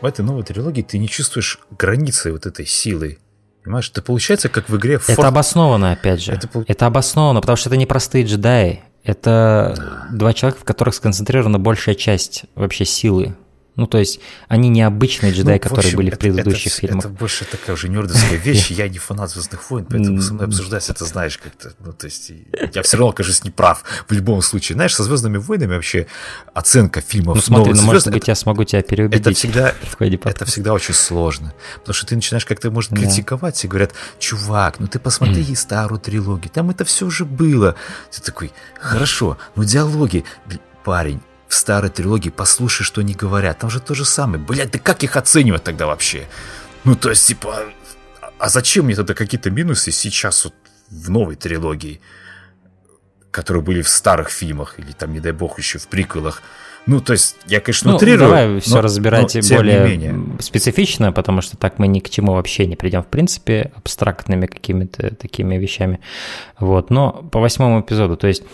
в 0.00 0.04
этой 0.04 0.24
новой 0.24 0.44
трилогии 0.44 0.82
ты 0.82 0.98
не 0.98 1.08
чувствуешь 1.08 1.58
границы 1.76 2.30
вот 2.30 2.46
этой 2.46 2.66
силы. 2.66 3.18
Понимаешь, 3.64 3.90
это 3.90 4.00
получается 4.00 4.48
как 4.48 4.68
в 4.68 4.76
игре... 4.76 5.00
Это 5.08 5.26
обосновано, 5.26 5.90
опять 5.90 6.22
же. 6.22 6.30
Это, 6.30 6.48
это 6.68 6.86
обосновано, 6.86 7.40
потому 7.40 7.56
что 7.56 7.68
это 7.68 7.76
не 7.76 7.86
простые 7.86 8.24
джедаи. 8.24 8.82
Это 9.06 10.08
два 10.12 10.32
человека, 10.32 10.60
в 10.60 10.64
которых 10.64 10.94
сконцентрирована 10.94 11.60
большая 11.60 11.94
часть 11.94 12.44
вообще 12.56 12.84
силы 12.84 13.36
ну, 13.76 13.86
то 13.86 13.98
есть, 13.98 14.20
они 14.48 14.68
необычные 14.70 15.32
джедаи, 15.32 15.54
ну, 15.54 15.60
которые 15.60 15.86
общем, 15.86 15.96
были 15.98 16.10
в 16.10 16.18
предыдущих 16.18 16.72
это, 16.72 16.80
фильмах. 16.80 17.04
Это 17.04 17.08
больше 17.14 17.44
такая 17.44 17.74
уже 17.74 17.88
нердовская 17.88 18.38
вещь. 18.38 18.70
Я 18.70 18.88
не 18.88 18.98
фанат 18.98 19.30
Звездных 19.30 19.70
войн, 19.70 19.86
поэтому 19.88 20.20
со 20.22 20.34
мной 20.34 20.46
обсуждать 20.46 20.88
это 20.88 21.04
знаешь 21.04 21.38
как-то. 21.38 21.72
Ну, 21.80 21.92
то 21.92 22.06
есть, 22.06 22.32
я 22.72 22.82
все 22.82 22.96
равно 22.96 23.10
окажусь 23.10 23.44
неправ 23.44 23.84
в 24.08 24.12
любом 24.12 24.40
случае. 24.42 24.76
Знаешь, 24.76 24.94
со 24.94 25.04
Звездными 25.04 25.36
войнами 25.36 25.74
вообще 25.74 26.06
оценка 26.54 27.00
фильмов 27.00 27.36
Ну, 27.36 27.42
смотри, 27.42 27.74
ну, 27.74 27.82
может 27.82 28.10
быть, 28.10 28.28
я 28.28 28.34
смогу 28.34 28.64
тебя 28.64 28.82
переубедить. 28.82 29.26
Это 29.26 29.36
всегда, 29.36 29.74
это 30.24 30.44
всегда 30.46 30.72
очень 30.72 30.94
сложно. 30.94 31.54
Потому 31.80 31.94
что 31.94 32.06
ты 32.06 32.14
начинаешь 32.14 32.46
как-то, 32.46 32.70
может, 32.70 32.92
критиковать, 32.92 33.62
и 33.64 33.68
говорят, 33.68 33.92
чувак, 34.18 34.80
ну 34.80 34.86
ты 34.86 34.98
посмотри 34.98 35.54
старую 35.54 36.00
трилогию, 36.00 36.50
там 36.50 36.70
это 36.70 36.84
все 36.84 37.06
уже 37.06 37.24
было. 37.24 37.74
Ты 38.10 38.22
такой, 38.22 38.52
хорошо, 38.80 39.38
ну 39.54 39.64
диалоги, 39.64 40.24
парень, 40.84 41.20
в 41.48 41.54
старой 41.54 41.90
трилогии 41.90 42.30
послушай, 42.30 42.84
что 42.84 43.00
они 43.00 43.14
говорят. 43.14 43.58
Там 43.58 43.70
же 43.70 43.80
то 43.80 43.94
же 43.94 44.04
самое. 44.04 44.42
Блядь, 44.42 44.70
да 44.70 44.78
как 44.78 45.02
их 45.02 45.16
оценивать 45.16 45.64
тогда 45.64 45.86
вообще? 45.86 46.26
Ну, 46.84 46.94
то 46.94 47.10
есть, 47.10 47.26
типа, 47.26 47.64
а 48.38 48.48
зачем 48.48 48.86
мне 48.86 48.94
тогда 48.94 49.14
какие-то 49.14 49.50
минусы 49.50 49.90
сейчас 49.90 50.44
вот 50.44 50.54
в 50.90 51.10
новой 51.10 51.36
трилогии, 51.36 52.00
которые 53.30 53.62
были 53.62 53.82
в 53.82 53.88
старых 53.88 54.30
фильмах, 54.30 54.78
или 54.78 54.92
там, 54.92 55.12
не 55.12 55.20
дай 55.20 55.32
бог, 55.32 55.58
еще 55.58 55.78
в 55.78 55.88
приквелах? 55.88 56.42
Ну, 56.86 57.00
то 57.00 57.12
есть, 57.12 57.36
я, 57.46 57.60
конечно, 57.60 57.90
ну, 57.90 57.96
утрирую. 57.96 58.28
Давай 58.28 58.60
все 58.60 58.80
разбирать 58.80 59.34
но, 59.34 59.56
более 59.56 60.38
специфично, 60.38 61.10
потому 61.10 61.40
что 61.40 61.56
так 61.56 61.80
мы 61.80 61.88
ни 61.88 61.98
к 61.98 62.08
чему 62.08 62.34
вообще 62.34 62.66
не 62.66 62.76
придем, 62.76 63.02
в 63.02 63.08
принципе, 63.08 63.72
абстрактными 63.74 64.46
какими-то 64.46 65.16
такими 65.16 65.56
вещами. 65.56 65.98
Вот, 66.60 66.90
но 66.90 67.10
по 67.10 67.40
восьмому 67.40 67.80
эпизоду, 67.80 68.16
то 68.16 68.28
есть 68.28 68.44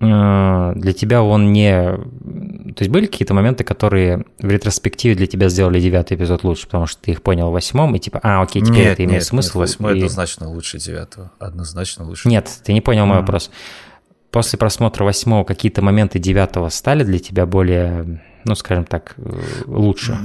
для 0.00 0.92
тебя 0.94 1.22
он 1.22 1.52
не... 1.52 1.82
То 1.82 2.82
есть 2.82 2.90
были 2.90 3.04
какие-то 3.04 3.34
моменты, 3.34 3.64
которые 3.64 4.24
в 4.38 4.48
ретроспективе 4.48 5.14
для 5.14 5.26
тебя 5.26 5.50
сделали 5.50 5.78
девятый 5.78 6.16
эпизод 6.16 6.42
лучше, 6.42 6.66
потому 6.66 6.86
что 6.86 7.02
ты 7.02 7.10
их 7.10 7.22
понял 7.22 7.50
в 7.50 7.52
восьмом, 7.52 7.94
и 7.94 7.98
типа, 7.98 8.18
а, 8.22 8.40
окей, 8.40 8.62
теперь 8.62 8.78
нет, 8.78 8.92
это 8.92 9.04
имеет 9.04 9.20
нет, 9.20 9.24
смысл. 9.24 9.58
Нет, 9.58 9.68
восьмой 9.68 9.92
и... 9.92 9.96
однозначно 9.98 10.48
лучше 10.48 10.78
девятого. 10.78 11.32
Однозначно 11.38 12.06
лучше. 12.06 12.28
Нет, 12.28 12.48
ты 12.64 12.72
не 12.72 12.80
понял 12.80 13.02
mm-hmm. 13.02 13.06
мой 13.06 13.18
вопрос. 13.18 13.50
После 14.30 14.58
просмотра 14.58 15.04
восьмого 15.04 15.44
какие-то 15.44 15.82
моменты 15.82 16.18
девятого 16.18 16.70
стали 16.70 17.04
для 17.04 17.18
тебя 17.18 17.44
более 17.44 18.22
ну, 18.44 18.54
скажем 18.54 18.84
так, 18.84 19.14
э, 19.16 19.42
лучше. 19.66 20.18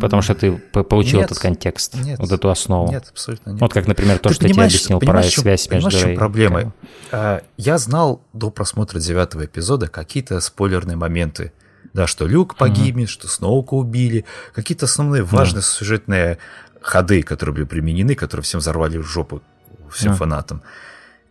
Потому 0.00 0.22
что 0.22 0.34
ты 0.34 0.52
получил 0.52 1.18
нет, 1.20 1.30
этот 1.30 1.38
контекст, 1.38 1.94
нет, 1.94 2.18
вот 2.18 2.30
эту 2.30 2.50
основу. 2.50 2.90
Нет, 2.90 3.08
абсолютно 3.10 3.50
нет. 3.50 3.60
Вот 3.60 3.72
как, 3.72 3.86
например, 3.86 4.18
то, 4.18 4.28
ты 4.28 4.34
что 4.34 4.46
я 4.46 4.52
тебе 4.52 4.64
объяснил 4.64 4.98
про 4.98 5.22
чем, 5.22 5.42
связь 5.42 5.70
между... 5.70 5.90
Понимаешь, 5.90 6.08
чем 6.08 6.16
проблема? 6.16 6.72
А, 7.12 7.42
я 7.56 7.78
знал 7.78 8.22
до 8.32 8.50
просмотра 8.50 8.98
девятого 8.98 9.46
эпизода 9.46 9.88
какие-то 9.88 10.40
спойлерные 10.40 10.96
моменты. 10.96 11.52
Да, 11.92 12.06
что 12.06 12.26
Люк 12.26 12.56
погибнет, 12.56 13.08
mm-hmm. 13.08 13.12
что 13.12 13.28
Сноука 13.28 13.74
убили. 13.74 14.26
Какие-то 14.54 14.84
основные 14.84 15.22
важные 15.22 15.60
yeah. 15.60 15.64
сюжетные 15.64 16.38
ходы, 16.82 17.22
которые 17.22 17.54
были 17.54 17.64
применены, 17.64 18.14
которые 18.14 18.44
всем 18.44 18.60
взорвали 18.60 18.98
в 18.98 19.04
жопу, 19.04 19.40
всем 19.90 20.12
yeah. 20.12 20.16
фанатам. 20.16 20.62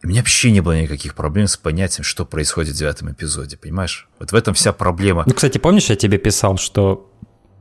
У 0.05 0.07
меня 0.07 0.21
вообще 0.21 0.51
не 0.51 0.61
было 0.61 0.79
никаких 0.79 1.15
проблем 1.15 1.47
с 1.47 1.57
понятием, 1.57 2.03
что 2.03 2.25
происходит 2.25 2.75
в 2.75 2.77
девятом 2.77 3.11
эпизоде, 3.11 3.57
понимаешь? 3.57 4.07
Вот 4.19 4.31
в 4.31 4.35
этом 4.35 4.53
вся 4.53 4.71
проблема. 4.71 5.23
Ну, 5.25 5.33
кстати, 5.33 5.57
помнишь, 5.57 5.89
я 5.89 5.95
тебе 5.95 6.19
писал, 6.19 6.59
что 6.59 7.11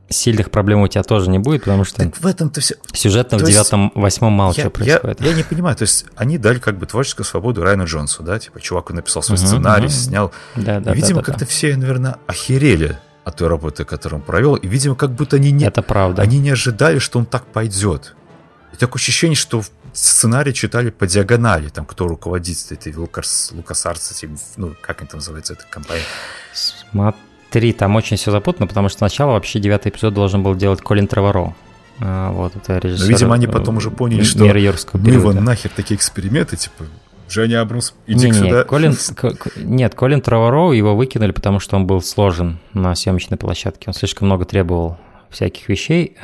сильных 0.09 0.51
проблем 0.51 0.81
у 0.81 0.87
тебя 0.87 1.01
тоже 1.01 1.31
не 1.31 1.39
будет, 1.39 1.61
потому 1.61 1.83
что 1.85 2.03
так 2.03 2.15
в 2.15 2.27
этом-то 2.27 2.61
все... 2.61 2.75
сюжетно 2.93 3.39
то 3.39 3.45
в 3.45 3.47
девятом, 3.47 3.91
восьмом 3.95 4.33
мало 4.33 4.51
я, 4.51 4.61
чего 4.61 4.69
происходит. 4.69 5.21
Я, 5.21 5.27
я 5.29 5.33
не 5.33 5.41
понимаю, 5.41 5.75
то 5.75 5.81
есть 5.81 6.05
они 6.15 6.37
дали 6.37 6.59
как 6.59 6.77
бы 6.77 6.85
творческую 6.85 7.25
свободу 7.25 7.63
Райану 7.63 7.85
Джонсу, 7.85 8.21
да, 8.21 8.37
типа 8.37 8.61
чувак 8.61 8.91
написал 8.91 9.23
свой 9.23 9.39
uh-huh, 9.39 9.47
сценарий, 9.47 9.87
uh-huh. 9.87 9.89
снял. 9.89 10.31
Да, 10.55 10.79
да, 10.79 10.91
и, 10.91 10.95
видимо, 10.95 11.21
да, 11.21 11.21
да, 11.21 11.25
как-то 11.25 11.45
да. 11.45 11.49
все, 11.49 11.75
наверное, 11.75 12.17
охерели 12.27 12.99
от 13.23 13.37
той 13.37 13.47
работы, 13.47 13.85
которую 13.85 14.19
он 14.19 14.23
провел, 14.23 14.53
и, 14.53 14.67
видимо, 14.67 14.93
как 14.93 15.13
будто 15.15 15.37
они 15.37 15.49
не... 15.49 15.65
Это 15.65 15.81
правда. 15.81 16.21
Они 16.21 16.37
не 16.37 16.51
ожидали, 16.51 16.99
что 16.99 17.17
он 17.17 17.25
так 17.25 17.47
пойдет. 17.47 18.15
И 18.71 18.77
такое 18.77 18.99
ощущение, 18.99 19.35
что 19.35 19.63
сценарий 19.95 20.53
читали 20.53 20.89
по 20.89 21.07
диагонали, 21.07 21.69
там, 21.69 21.85
кто 21.85 22.07
руководит 22.07 22.71
этой 22.71 22.93
Лукас, 22.93 23.53
этим, 23.53 24.37
ну, 24.57 24.75
как 24.81 25.01
это 25.01 25.15
называется, 25.15 25.53
эта 25.53 25.65
компания. 25.69 26.03
Смотри, 26.53 27.73
там 27.73 27.95
очень 27.95 28.17
все 28.17 28.31
запутано, 28.31 28.67
потому 28.67 28.89
что 28.89 28.99
сначала 28.99 29.31
вообще 29.31 29.59
девятый 29.59 29.91
эпизод 29.91 30.13
должен 30.13 30.43
был 30.43 30.55
делать 30.55 30.81
Колин 30.81 31.07
Треворо. 31.07 31.55
А, 31.99 32.31
вот, 32.31 32.55
это 32.55 32.77
режиссер. 32.77 33.05
Но, 33.05 33.11
видимо, 33.11 33.35
они 33.35 33.47
потом 33.47 33.77
уже 33.77 33.89
поняли, 33.89 34.23
что 34.23 34.43
мир 34.43 34.57
юрского 34.57 34.99
ну 34.99 35.09
его 35.09 35.31
нахер 35.31 35.71
такие 35.73 35.95
эксперименты, 35.95 36.57
типа, 36.57 36.83
Женя 37.29 37.61
Абрус, 37.61 37.95
иди 38.05 38.27
не, 38.27 38.33
сюда. 38.33 38.59
Не, 38.59 38.63
Колин, 38.65 38.95
нет, 39.55 39.95
Колин 39.95 40.21
Треворо 40.21 40.73
его 40.73 40.95
выкинули, 40.95 41.31
потому 41.31 41.59
что 41.59 41.77
он 41.77 41.87
был 41.87 42.01
сложен 42.01 42.59
на 42.73 42.93
съемочной 42.93 43.37
площадке. 43.37 43.85
Он 43.87 43.93
слишком 43.93 44.27
много 44.27 44.45
требовал 44.45 44.97
всяких 45.29 45.67
вещей. 45.69 46.17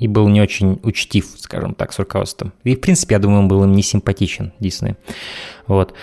И 0.00 0.08
был 0.08 0.28
не 0.28 0.40
очень 0.40 0.80
учтив, 0.82 1.26
скажем 1.38 1.74
так, 1.74 1.92
с 1.92 1.98
руководством. 1.98 2.52
И, 2.64 2.74
в 2.74 2.80
принципе, 2.80 3.14
я 3.14 3.18
думаю, 3.18 3.40
он 3.40 3.48
был 3.48 3.62
им 3.62 3.72
не 3.72 3.82
симпатичен, 3.82 4.52
Дисней. 4.58 4.96
Вот. 5.66 5.94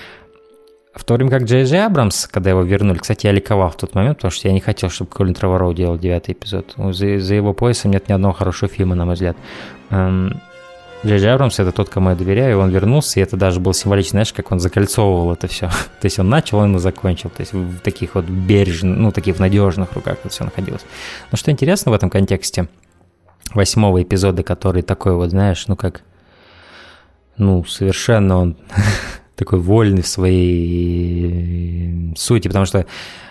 В 0.93 1.03
то 1.03 1.15
время 1.15 1.31
как 1.31 1.43
Джей 1.43 1.63
Джей 1.65 1.85
Абрамс, 1.85 2.27
когда 2.27 2.51
его 2.51 2.61
вернули, 2.61 2.99
кстати, 2.99 3.25
я 3.25 3.31
ликовал 3.31 3.71
в 3.71 3.75
тот 3.75 3.95
момент, 3.95 4.17
потому 4.17 4.31
что 4.31 4.47
я 4.47 4.53
не 4.53 4.59
хотел, 4.59 4.89
чтобы 4.89 5.09
Колин 5.09 5.33
Тревороу 5.33 5.73
делал 5.73 5.97
девятый 5.97 6.33
эпизод. 6.33 6.73
За, 6.77 7.19
за 7.19 7.35
его 7.35 7.53
поясом 7.53 7.91
нет 7.91 8.07
ни 8.07 8.13
одного 8.13 8.33
хорошего 8.33 8.71
фильма, 8.71 8.95
на 8.95 9.05
мой 9.05 9.15
взгляд. 9.15 9.35
Эм, 9.89 10.41
Джей 11.03 11.17
Джей 11.17 11.33
Абрамс— 11.33 11.59
это 11.59 11.71
тот, 11.71 11.89
кому 11.89 12.11
я 12.11 12.15
доверяю, 12.15 12.51
и 12.51 12.55
он 12.55 12.69
вернулся, 12.69 13.19
и 13.19 13.23
это 13.23 13.35
даже 13.35 13.59
было 13.59 13.73
символично, 13.73 14.11
знаешь, 14.11 14.33
как 14.33 14.51
он 14.51 14.59
закольцовывал 14.59 15.33
это 15.33 15.47
все. 15.47 15.67
То 16.01 16.05
есть 16.05 16.19
он 16.19 16.29
начал, 16.29 16.59
он 16.59 16.75
и 16.75 16.79
закончил. 16.79 17.31
То 17.31 17.41
есть 17.41 17.53
в 17.53 17.79
таких 17.79 18.13
вот 18.13 18.25
бережных, 18.25 18.95
ну, 18.97 19.11
таких 19.11 19.37
в 19.37 19.39
надежных 19.39 19.93
руках 19.93 20.17
это 20.19 20.29
все 20.29 20.43
находилось. 20.43 20.85
Но 21.31 21.37
что 21.37 21.51
интересно 21.51 21.91
в 21.91 21.95
этом 21.95 22.11
контексте— 22.11 22.67
восьмого 23.53 24.01
эпизода, 24.03 24.43
который 24.43 24.81
такой 24.81 25.13
вот, 25.15 25.29
знаешь, 25.31 25.67
ну 25.67 25.75
как, 25.75 26.01
ну, 27.37 27.63
совершенно 27.65 28.37
он 28.37 28.57
такой 29.35 29.59
вольный 29.59 30.01
в 30.01 30.07
своей 30.07 31.33
сути, 32.15 32.47
потому 32.47 32.65
что, 32.65 32.85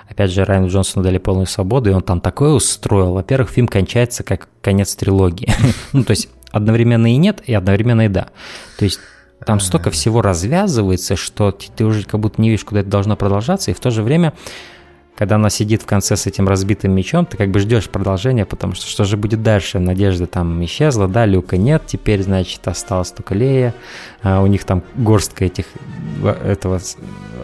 опять 0.09 0.31
же, 0.31 0.45
Райану 0.45 0.69
Джонсону 0.69 1.05
дали 1.05 1.19
полную 1.19 1.47
свободу, 1.47 1.91
и 1.91 1.93
он 1.93 2.03
там 2.03 2.21
такое 2.21 2.51
устроил. 2.53 3.13
Во-первых, 3.15 3.51
фильм 3.51 3.69
кончается 3.69 4.23
как 4.23 4.49
конец 4.63 4.95
трилогии. 4.95 5.53
ну, 5.93 6.05
то 6.05 6.13
есть 6.13 6.29
одновременно 6.53 7.13
и 7.13 7.17
нет, 7.17 7.43
и 7.47 7.55
одновременно 7.55 8.07
и 8.07 8.09
да. 8.09 8.29
То 8.79 8.85
есть 8.85 9.01
там 9.45 9.61
столько 9.61 9.91
всего 9.91 10.23
развязывается, 10.23 11.17
что 11.17 11.53
ты 11.53 11.85
уже 11.85 12.05
как 12.05 12.21
будто 12.21 12.41
не 12.41 12.51
видишь, 12.51 12.65
куда 12.65 12.81
это 12.81 12.89
должно 12.89 13.17
продолжаться, 13.17 13.71
и 13.71 13.75
в 13.75 13.81
то 13.81 13.91
же 13.91 14.03
время 14.03 14.33
когда 15.17 15.37
она 15.37 15.49
сидит 15.51 15.83
в 15.83 15.87
конце 15.87 16.15
с 16.17 16.27
этим 16.27 16.47
разбитым 16.47 16.93
мечом, 16.93 17.25
ты 17.25 17.37
как 17.37 17.51
бы 17.51 17.59
ждешь 17.59 17.89
продолжения, 17.89 18.45
потому 18.45 18.75
что 18.75 18.87
что 18.87 19.05
же 19.05 19.17
будет 19.17 19.43
дальше? 19.43 19.79
Надежда 19.79 20.27
там 20.27 20.63
исчезла, 20.65 21.09
да, 21.09 21.25
Люка 21.25 21.57
нет, 21.57 21.83
теперь, 21.87 22.23
значит, 22.23 22.67
осталась 22.69 23.11
только 23.13 23.35
Лея, 23.35 23.75
а 24.23 24.43
у 24.43 24.47
них 24.47 24.65
там 24.65 24.83
горстка 24.95 25.47
этих, 25.47 25.67
этого 26.45 26.81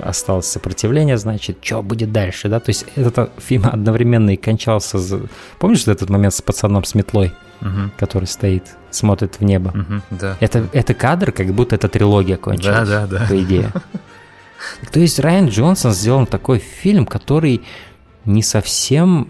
осталось 0.02 0.46
сопротивление, 0.46 1.16
значит, 1.16 1.58
что 1.62 1.82
будет 1.82 2.12
дальше, 2.12 2.48
да, 2.48 2.60
то 2.60 2.70
есть 2.70 2.84
этот 2.94 3.30
фильм 3.38 3.66
одновременно 3.66 4.30
и 4.30 4.36
кончался, 4.36 4.98
помнишь 5.58 5.86
этот 5.86 6.10
момент 6.10 6.34
с 6.34 6.42
пацаном 6.42 6.84
с 6.84 6.94
метлой? 6.94 7.32
который 7.96 8.24
стоит, 8.24 8.64
смотрит 8.90 9.36
в 9.38 9.44
небо. 9.44 9.70
Мгм, 9.72 10.02
Да. 10.10 10.36
Это, 10.40 10.66
это 10.72 10.94
кадр, 10.94 11.30
как 11.30 11.46
будто 11.52 11.76
это 11.76 11.88
трилогия 11.88 12.36
кончилась, 12.36 12.88
Да, 12.88 13.06
да, 13.06 13.18
да. 13.20 13.26
по 13.28 13.40
идее. 13.40 13.70
То 14.92 15.00
есть 15.00 15.18
Райан 15.18 15.48
Джонсон 15.48 15.92
сделал 15.92 16.26
такой 16.26 16.58
фильм, 16.58 17.06
который 17.06 17.62
не 18.24 18.42
совсем 18.42 19.26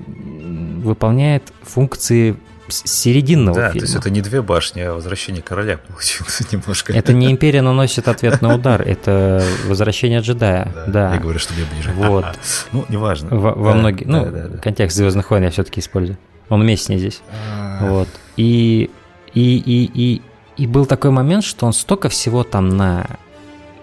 выполняет 0.82 1.52
функции 1.62 2.36
серединного 2.68 3.54
Да, 3.56 3.66
то 3.66 3.72
фильма. 3.72 3.86
есть 3.86 3.96
это 3.96 4.08
не 4.10 4.20
две 4.22 4.40
башни, 4.40 4.80
а 4.80 4.94
возвращение 4.94 5.42
короля 5.42 5.76
получилось 5.78 6.40
немножко. 6.52 6.92
Это 6.92 7.12
не 7.12 7.30
Империя 7.32 7.60
наносит 7.62 8.08
ответный 8.08 8.54
удар, 8.54 8.80
это 8.82 9.44
Возвращение 9.66 10.20
джедая. 10.20 10.72
Да. 10.86 11.14
Я 11.14 11.20
говорю, 11.20 11.38
что 11.38 11.52
мне 11.54 11.64
ближе. 11.72 11.90
Вот. 11.92 12.24
Ну, 12.72 12.86
неважно. 12.88 13.28
Во, 13.36 13.52
во 13.54 13.72
Да, 13.72 13.78
многих, 13.78 14.06
да, 14.06 14.12
ну, 14.12 14.24
да, 14.30 14.48
да. 14.48 14.58
контекст 14.58 14.96
Звездных 14.96 15.30
войн 15.30 15.42
я 15.44 15.50
все-таки 15.50 15.80
использую. 15.80 16.16
Он 16.48 16.60
уместнее 16.62 16.98
здесь. 16.98 17.20
А, 17.30 17.86
Вот. 17.88 18.08
И, 18.36 18.90
и, 19.34 19.56
и, 19.58 19.90
и, 19.94 20.22
и 20.56 20.66
был 20.66 20.86
такой 20.86 21.10
момент, 21.10 21.44
что 21.44 21.66
он 21.66 21.72
столько 21.74 22.08
всего 22.08 22.42
там 22.44 22.68
на 22.70 23.06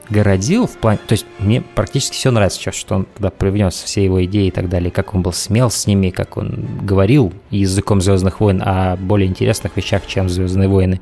городил 0.09 0.67
в 0.67 0.77
плане... 0.77 0.99
То 1.07 1.13
есть 1.13 1.25
мне 1.39 1.61
практически 1.61 2.15
все 2.15 2.31
нравится 2.31 2.59
сейчас, 2.59 2.75
что 2.75 2.95
он 2.95 3.05
туда 3.05 3.29
привнес 3.29 3.73
все 3.73 4.03
его 4.03 4.23
идеи 4.25 4.47
и 4.47 4.51
так 4.51 4.69
далее, 4.69 4.91
как 4.91 5.13
он 5.15 5.21
был 5.21 5.33
смел 5.33 5.69
с 5.69 5.87
ними, 5.87 6.09
как 6.09 6.37
он 6.37 6.79
говорил 6.81 7.33
языком 7.51 8.01
Звездных 8.01 8.39
войн 8.39 8.61
о 8.63 8.95
более 8.97 9.27
интересных 9.27 9.75
вещах, 9.77 10.05
чем 10.07 10.29
Звездные 10.29 10.67
войны. 10.67 11.01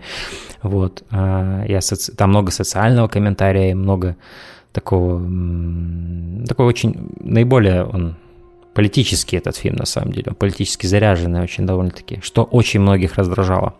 Вот. 0.61 1.03
А, 1.11 1.63
Я 1.65 1.79
соци- 1.79 2.15
Там 2.15 2.29
много 2.29 2.51
социального 2.51 3.07
комментария, 3.07 3.75
много 3.75 4.15
такого... 4.71 5.19
Такой 6.47 6.65
очень... 6.65 7.09
Наиболее 7.19 7.85
он 7.85 8.15
политический 8.73 9.37
этот 9.37 9.55
фильм, 9.55 9.75
на 9.75 9.85
самом 9.85 10.13
деле. 10.13 10.25
Он 10.27 10.35
политически 10.35 10.85
заряженный 10.85 11.41
очень 11.41 11.65
довольно-таки, 11.65 12.19
что 12.21 12.43
очень 12.43 12.79
многих 12.79 13.15
раздражало. 13.15 13.73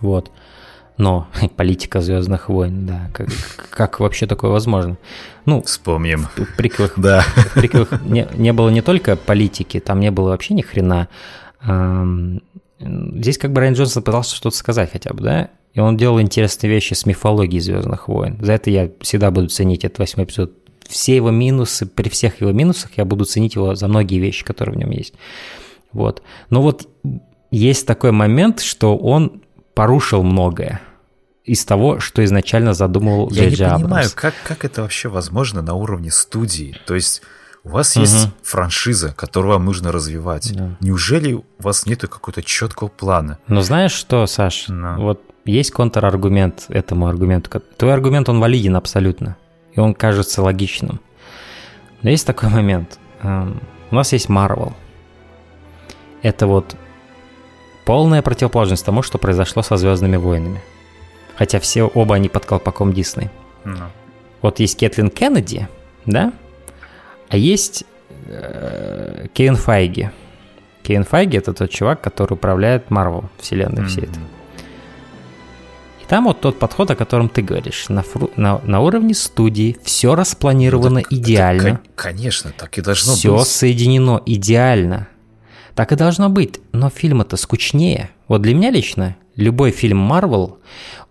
Вот. 0.00 0.30
Но 0.98 1.28
политика 1.56 2.00
Звездных 2.00 2.48
войн, 2.48 2.86
да, 2.86 3.10
как, 3.12 3.28
как 3.70 4.00
вообще 4.00 4.26
такое 4.26 4.50
возможно? 4.50 4.96
Ну, 5.44 5.62
Вспомним. 5.62 6.26
в 6.36 6.56
приквелах, 6.56 6.94
Да. 6.96 7.20
в 7.36 7.54
приквелах 7.54 8.02
не, 8.02 8.26
не 8.34 8.52
было 8.52 8.68
не 8.70 8.82
только 8.82 9.16
политики, 9.16 9.80
там 9.80 10.00
не 10.00 10.10
было 10.10 10.30
вообще 10.30 10.54
ни 10.54 10.62
хрена. 10.62 11.08
Здесь 12.78 13.38
как 13.38 13.52
бы 13.52 13.60
Райан 13.60 13.74
Джонсон 13.74 14.02
пытался 14.02 14.34
что-то 14.36 14.56
сказать 14.56 14.92
хотя 14.92 15.12
бы, 15.12 15.22
да? 15.22 15.50
И 15.72 15.80
он 15.80 15.96
делал 15.96 16.20
интересные 16.20 16.70
вещи 16.70 16.94
с 16.94 17.04
мифологией 17.04 17.60
Звездных 17.60 18.08
войн. 18.08 18.38
За 18.40 18.52
это 18.52 18.70
я 18.70 18.90
всегда 19.00 19.30
буду 19.30 19.48
ценить 19.48 19.84
этот 19.84 19.98
восьмой 19.98 20.24
эпизод. 20.24 20.52
Все 20.86 21.16
его 21.16 21.30
минусы, 21.30 21.84
при 21.84 22.08
всех 22.08 22.40
его 22.40 22.52
минусах 22.52 22.92
я 22.96 23.04
буду 23.04 23.24
ценить 23.24 23.56
его 23.56 23.74
за 23.74 23.88
многие 23.88 24.18
вещи, 24.18 24.44
которые 24.44 24.76
в 24.76 24.78
нем 24.78 24.90
есть. 24.90 25.14
Вот. 25.92 26.22
Но 26.48 26.62
вот 26.62 26.88
есть 27.50 27.86
такой 27.86 28.12
момент, 28.12 28.60
что 28.60 28.96
он 28.96 29.42
порушил 29.74 30.22
многое 30.22 30.80
из 31.46 31.64
того, 31.64 32.00
что 32.00 32.24
изначально 32.24 32.74
задумывал 32.74 33.30
Я 33.30 33.42
Джей 33.42 33.50
не 33.50 33.54
Джей 33.56 33.66
понимаю, 33.68 33.86
Абрамс. 33.86 34.14
как, 34.14 34.34
как 34.44 34.64
это 34.64 34.82
вообще 34.82 35.08
возможно 35.08 35.62
на 35.62 35.74
уровне 35.74 36.10
студии. 36.10 36.76
То 36.86 36.94
есть 36.94 37.22
у 37.64 37.70
вас 37.70 37.96
есть 37.96 38.28
франшиза, 38.42 39.12
которую 39.14 39.52
вам 39.54 39.64
нужно 39.64 39.92
развивать. 39.92 40.52
Неужели 40.80 41.32
у 41.34 41.44
вас 41.58 41.86
нету 41.86 42.08
какого-то 42.08 42.42
четкого 42.42 42.88
плана? 42.88 43.38
Но 43.48 43.60
знаешь 43.62 43.92
что, 43.92 44.26
Саш, 44.26 44.66
Ну. 44.68 45.00
вот 45.02 45.22
есть 45.44 45.70
контраргумент 45.70 46.64
этому 46.68 47.06
аргументу. 47.06 47.62
Твой 47.76 47.92
аргумент, 47.94 48.28
он 48.28 48.40
валиден 48.40 48.74
абсолютно, 48.76 49.36
и 49.72 49.78
он 49.80 49.94
кажется 49.94 50.42
логичным. 50.42 51.00
Но 52.02 52.10
есть 52.10 52.26
такой 52.26 52.48
момент. 52.48 52.98
Эм, 53.22 53.60
У 53.90 53.94
нас 53.94 54.12
есть 54.12 54.28
Марвел. 54.28 54.74
Это 56.22 56.48
вот 56.48 56.74
полная 57.84 58.20
противоположность 58.22 58.84
тому, 58.84 59.02
что 59.02 59.18
произошло 59.18 59.62
со 59.62 59.76
Звездными 59.76 60.16
войнами. 60.16 60.60
Хотя 61.36 61.60
все 61.60 61.82
оба 61.84 62.14
они 62.16 62.28
под 62.28 62.46
колпаком 62.46 62.92
Дисней. 62.92 63.30
Вот 64.42 64.60
есть 64.60 64.78
Кэтлин 64.78 65.10
Кеннеди, 65.10 65.68
да? 66.04 66.32
А 67.28 67.36
есть 67.36 67.84
э, 68.28 69.26
Кевин 69.34 69.56
Файги. 69.56 70.10
Кевин 70.82 71.04
Файги 71.04 71.38
это 71.38 71.52
тот 71.52 71.70
чувак, 71.70 72.00
который 72.00 72.34
управляет 72.34 72.90
Марвел 72.90 73.24
вселенной 73.38 73.86
всей 73.86 74.04
этой. 74.04 74.20
И 76.00 76.06
там 76.06 76.24
вот 76.26 76.40
тот 76.40 76.58
подход, 76.60 76.90
о 76.92 76.94
котором 76.96 77.28
ты 77.28 77.42
говоришь. 77.42 77.88
На, 77.88 78.00
фру- 78.02 78.30
на, 78.36 78.58
на 78.64 78.80
уровне 78.80 79.12
студии 79.14 79.76
все 79.82 80.14
распланировано 80.14 81.02
Так 81.02 81.12
это 81.12 81.20
идеально. 81.20 81.70
кон- 81.70 81.80
конечно, 81.96 82.52
так 82.56 82.78
и 82.78 82.82
должно 82.82 83.14
Все 83.14 83.36
быть. 83.36 83.46
соединено 83.48 84.22
идеально. 84.24 85.08
Так 85.74 85.90
и 85.90 85.96
должно 85.96 86.28
быть. 86.30 86.60
Но 86.72 86.88
фильм 86.90 87.22
это 87.22 87.36
скучнее. 87.36 88.10
Вот 88.28 88.42
для 88.42 88.54
меня 88.54 88.70
лично 88.70 89.16
любой 89.34 89.72
фильм 89.72 90.10
Marvel, 90.10 90.58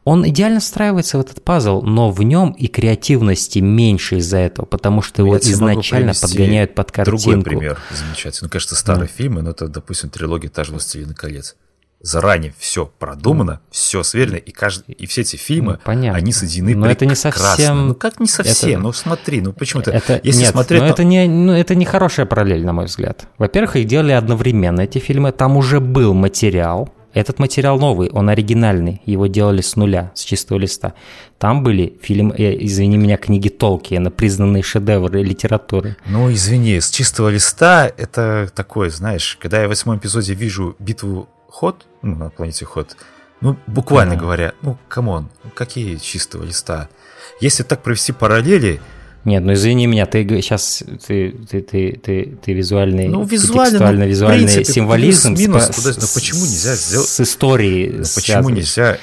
он 0.06 0.26
идеально 0.30 0.60
встраивается 0.62 1.18
в 1.18 1.22
этот 1.22 1.44
пазл, 1.44 1.82
но 1.82 2.10
в 2.12 2.22
нем 2.24 2.52
и 2.52 2.68
креативности 2.68 3.60
меньше 3.60 4.18
из-за 4.18 4.38
этого, 4.38 4.66
потому 4.66 5.02
что 5.02 5.22
его 5.24 5.34
Я 5.34 5.40
изначально 5.42 6.14
подгоняют 6.14 6.76
под 6.76 6.92
картинку. 6.94 7.22
Другой 7.24 7.44
пример 7.44 7.80
замечательный. 7.92 8.46
Ну, 8.46 8.50
конечно, 8.52 8.78
старые 8.78 9.10
фильмы, 9.10 9.42
но 9.42 9.50
это, 9.50 9.68
допустим, 9.68 10.10
трилогия 10.10 10.50
«Та 10.50 10.64
же 10.64 10.72
«Властелин 10.72 11.14
колец». 11.14 11.56
Заранее 12.02 12.54
все 12.60 12.86
продумано, 12.86 13.62
все 13.72 14.04
сверено, 14.04 14.36
и, 14.36 14.52
каждый, 14.52 14.94
и 14.94 15.08
все 15.08 15.22
эти 15.22 15.38
фильмы, 15.38 15.74
Ну, 15.74 15.80
понятно. 15.84 16.20
они 16.20 16.32
соединены 16.32 16.76
Но 16.76 16.86
это 16.92 17.06
не 17.06 17.14
прекрасно. 17.16 17.42
совсем- 17.42 17.88
Ну, 17.88 17.96
как 17.96 18.20
не 18.20 18.28
совсем? 18.28 18.70
это- 18.70 18.80
Ну, 18.80 18.94
смотри, 18.94 19.42
ну 19.42 19.54
почему-то... 19.54 19.90
Это, 19.90 20.22
Если 20.24 20.42
нет, 20.42 20.52
смотреть... 20.52 20.82
но 20.82 20.88
на- 20.88 20.92
это 20.92 21.04
не, 21.04 21.28
ну, 21.28 21.54
это 21.54 21.74
не 21.74 21.86
хорошая 21.86 22.28
параллель, 22.28 22.64
на 22.64 22.74
мой 22.74 22.86
взгляд. 22.86 23.28
Во-первых, 23.40 23.78
их 23.78 23.88
делали 23.88 24.12
одновременно, 24.12 24.82
эти 24.82 25.00
фильмы. 25.00 25.32
Там 25.32 25.58
уже 25.58 25.80
был 25.80 26.14
материал. 26.14 26.90
Этот 27.16 27.40
материал 27.40 27.80
новый, 27.80 28.10
он 28.10 28.28
оригинальный. 28.28 29.02
Его 29.06 29.28
делали 29.28 29.62
с 29.62 29.78
нуля, 29.78 30.12
с 30.16 30.22
чистого 30.26 30.58
листа. 30.60 30.94
Там 31.40 31.64
были 31.64 31.98
фильмы, 32.02 32.36
э, 32.38 32.66
извини 32.66 32.98
меня, 32.98 33.16
книги 33.16 33.48
Толкиена, 33.48 34.12
признанные 34.12 34.62
шедевры 34.64 35.24
литературы. 35.24 35.96
Ну, 36.06 36.30
извини, 36.34 36.78
с 36.82 36.90
чистого 36.90 37.30
листа 37.30 37.90
это 37.98 38.52
такое, 38.54 38.90
знаешь, 38.90 39.38
когда 39.42 39.62
я 39.62 39.68
в 39.68 39.70
восьмом 39.70 39.98
эпизоде 39.98 40.34
вижу 40.34 40.76
битву 40.78 41.30
Ход, 41.48 41.86
ну, 42.02 42.16
на 42.16 42.30
планете 42.30 42.66
Ход, 42.66 42.98
ну, 43.40 43.56
буквально 43.66 44.16
Да. 44.16 44.20
говоря, 44.20 44.54
ну, 44.62 44.78
come 44.90 45.12
on, 45.12 45.30
какие 45.54 45.96
чистого 45.96 46.44
листа? 46.44 46.90
Если 47.40 47.64
так 47.64 47.82
провести 47.82 48.12
параллели, 48.12 48.82
Нет, 49.26 49.44
ну 49.44 49.54
извини 49.54 49.88
меня, 49.88 50.06
ты 50.06 50.24
сейчас 50.42 50.84
ты, 51.08 51.32
ты, 51.50 51.62
ты, 51.62 52.00
ты, 52.02 52.38
ты 52.44 52.54
визуальный, 52.54 53.08
Ну, 53.08 53.24
визуально, 53.24 53.64
ну, 53.64 53.70
текстуальный 53.72 54.06
в 54.06 54.10
визуальный 54.10 54.38
принципе, 54.46 54.64
символизм 54.66 55.30
плюс-минус, 55.36 55.64
с- 55.64 55.70
туда- 55.70 55.94
ну, 56.00 56.02
с- 56.08 56.14
почему 56.14 56.40
нельзя 56.42 56.76
сделать- 56.76 57.10
с 57.10 57.20
историей 57.22 57.90
ну, 57.98 58.04
почему 58.16 58.50
нельзя... 58.50 58.98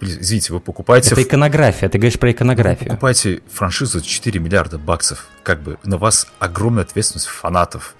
Извините, 0.00 0.52
вы 0.52 0.58
покупаете... 0.58 1.10
Это 1.12 1.22
иконография, 1.22 1.88
ты 1.88 1.96
говоришь 1.98 2.18
про 2.18 2.26
вы 2.26 2.32
иконографию. 2.32 2.88
покупаете 2.90 3.40
франшизу 3.52 4.00
4 4.00 4.40
миллиарда 4.40 4.78
баксов, 4.78 5.28
как 5.44 5.62
бы 5.62 5.78
на 5.84 5.96
вас 5.96 6.26
огромная 6.40 6.82
ответственность 6.82 7.28
фанатов. 7.28 7.94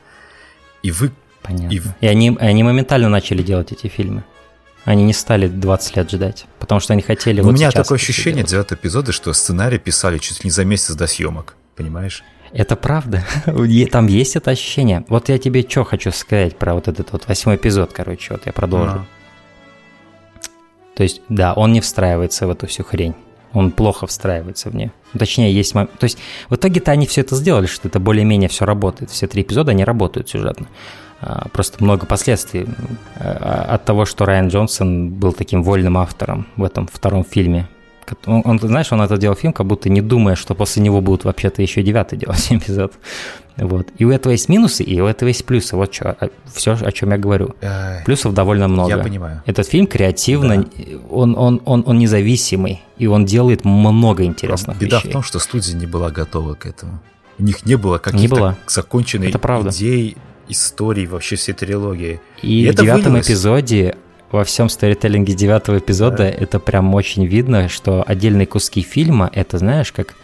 И 0.83 0.91
вы... 0.91 1.13
Понятно. 1.43 1.73
И 1.73 1.81
И, 2.01 2.07
они, 2.09 2.37
они 2.41 2.65
моментально 2.65 3.09
начали 3.09 3.43
делать 3.45 3.71
эти 3.71 3.87
фильмы. 3.87 4.25
Они 4.85 5.05
не 5.05 5.13
стали 5.13 5.47
20 5.47 5.97
лет 5.97 6.11
ждать, 6.11 6.47
потому 6.59 6.81
что 6.81 6.93
они 6.93 7.03
хотели 7.03 7.41
у 7.41 7.45
вот 7.45 7.53
меня 7.53 7.71
сейчас 7.71 7.87
такое 7.87 7.99
ощущение 7.99 8.45
девятого 8.45 8.77
эпизода, 8.79 9.13
что 9.13 9.33
сценарий 9.33 9.79
писали 9.79 10.19
чуть 10.19 10.43
ли 10.43 10.49
не 10.49 10.51
за 10.51 10.65
месяц 10.65 10.95
до 10.95 11.07
съемок. 11.07 11.55
Понимаешь? 11.77 12.25
Это 12.53 12.77
правда. 12.77 13.25
Там 13.91 14.07
есть 14.07 14.37
это 14.37 14.51
ощущение. 14.51 15.05
Вот 15.09 15.29
я 15.29 15.39
тебе 15.39 15.67
что 15.69 15.85
хочу 15.85 16.11
сказать 16.11 16.57
про 16.57 16.75
вот 16.75 16.89
этот 16.89 17.13
вот 17.13 17.27
восьмой 17.29 17.57
эпизод, 17.57 17.93
короче, 17.93 18.35
вот 18.35 18.47
я 18.47 18.53
продолжу. 18.53 18.97
Ну. 18.97 19.07
То 20.95 21.03
есть, 21.03 21.23
да, 21.29 21.55
он 21.55 21.73
не 21.73 21.81
встраивается 21.81 22.47
в 22.47 22.51
эту 22.51 22.67
всю 22.67 22.85
хрень. 22.85 23.15
Он 23.53 23.71
плохо 23.71 24.07
встраивается 24.07 24.71
в 24.71 24.75
нее. 24.75 24.93
Ну, 25.13 25.19
Точнее, 25.19 25.53
есть... 25.53 25.75
мом- 25.75 25.89
То 25.99 26.05
есть, 26.05 26.19
в 26.49 26.55
итоге-то 26.55 26.91
они 26.91 27.07
все 27.07 27.21
это 27.21 27.37
сделали, 27.37 27.67
что 27.67 27.89
это 27.89 28.01
более-менее 28.01 28.49
все 28.49 28.65
работает. 28.65 29.11
Все 29.11 29.27
три 29.27 29.43
эпизода, 29.43 29.73
они 29.73 29.85
работают 29.85 30.29
сюжетно. 30.29 30.69
А, 31.23 31.49
Просто 31.53 31.83
много 31.83 32.05
последствий 32.05 32.67
а, 33.17 33.67
от 33.75 33.85
того, 33.85 34.05
что 34.05 34.25
Райан 34.27 34.49
Джонсон 34.49 35.11
был 35.11 35.33
таким 35.33 35.63
вольным 35.63 35.97
автором 35.97 36.47
в 36.57 36.65
этом 36.65 36.89
втором 36.93 37.25
фильме. 37.25 37.69
Он, 38.27 38.43
он, 38.45 38.59
знаешь, 38.59 38.93
он 38.93 39.01
это 39.01 39.17
делал 39.17 39.37
фильм, 39.37 39.53
как 39.53 39.65
будто 39.67 39.89
не 39.89 40.01
думая, 40.03 40.35
что 40.35 40.55
после 40.55 40.83
него 40.83 41.01
будут 41.01 41.25
вообще-то 41.25 41.63
еще 41.63 41.83
девятый 41.83 42.19
делать 42.19 42.47
эпизод. 42.51 42.93
Вот. 43.57 43.89
И 43.97 44.05
у 44.05 44.11
этого 44.11 44.33
есть 44.33 44.49
минусы, 44.49 44.83
и 44.83 45.01
у 45.01 45.07
этого 45.07 45.29
есть 45.29 45.45
плюсы. 45.47 45.77
Вот 45.77 45.95
что, 45.95 46.17
все, 46.53 46.73
о 46.73 46.91
чем 46.91 47.11
я 47.13 47.19
говорю. 47.19 47.55
Ай, 47.63 48.03
Плюсов 48.05 48.35
довольно 48.35 48.67
много. 48.67 48.91
Я 48.91 48.99
понимаю. 48.99 49.43
Этот 49.47 49.69
фильм 49.69 49.87
креативно, 49.87 50.67
он, 51.09 51.37
он, 51.39 51.63
он, 51.65 51.85
он 51.87 51.99
независимый, 51.99 52.83
и 52.99 53.07
он 53.07 53.25
делает 53.25 53.65
много 53.65 54.25
интересных 54.25 54.79
Беда 54.79 54.99
вещей. 54.99 55.11
в 55.11 55.13
том, 55.13 55.23
что 55.23 55.39
студия 55.39 55.77
не 55.77 55.87
была 55.87 56.11
готова 56.11 56.55
к 56.55 56.67
этому. 56.67 57.01
У 57.39 57.45
них 57.45 57.65
не 57.65 57.77
было 57.77 57.99
каких-то 57.99 58.57
законченных 58.67 59.29
Это 59.31 59.39
правда. 59.39 59.71
идей, 59.71 60.17
историй, 60.53 61.07
вообще 61.07 61.37
всей 61.37 61.53
трилогии. 61.55 62.21
И, 62.43 62.67
И 62.67 62.71
в 62.71 62.75
девятом 62.75 63.05
вылилось. 63.05 63.27
эпизоде, 63.27 63.97
во 64.31 64.45
всем 64.45 64.69
сторителлинге 64.69 65.35
девятого 65.35 65.79
эпизода, 65.79 66.25
это 66.25 66.59
прям 66.59 66.95
очень 66.95 67.27
видно, 67.27 67.69
что 67.69 68.03
отдельные 68.07 68.47
куски 68.47 68.83
фильма, 68.83 69.31
это 69.33 69.59
знаешь, 69.59 69.93
как... 69.93 70.15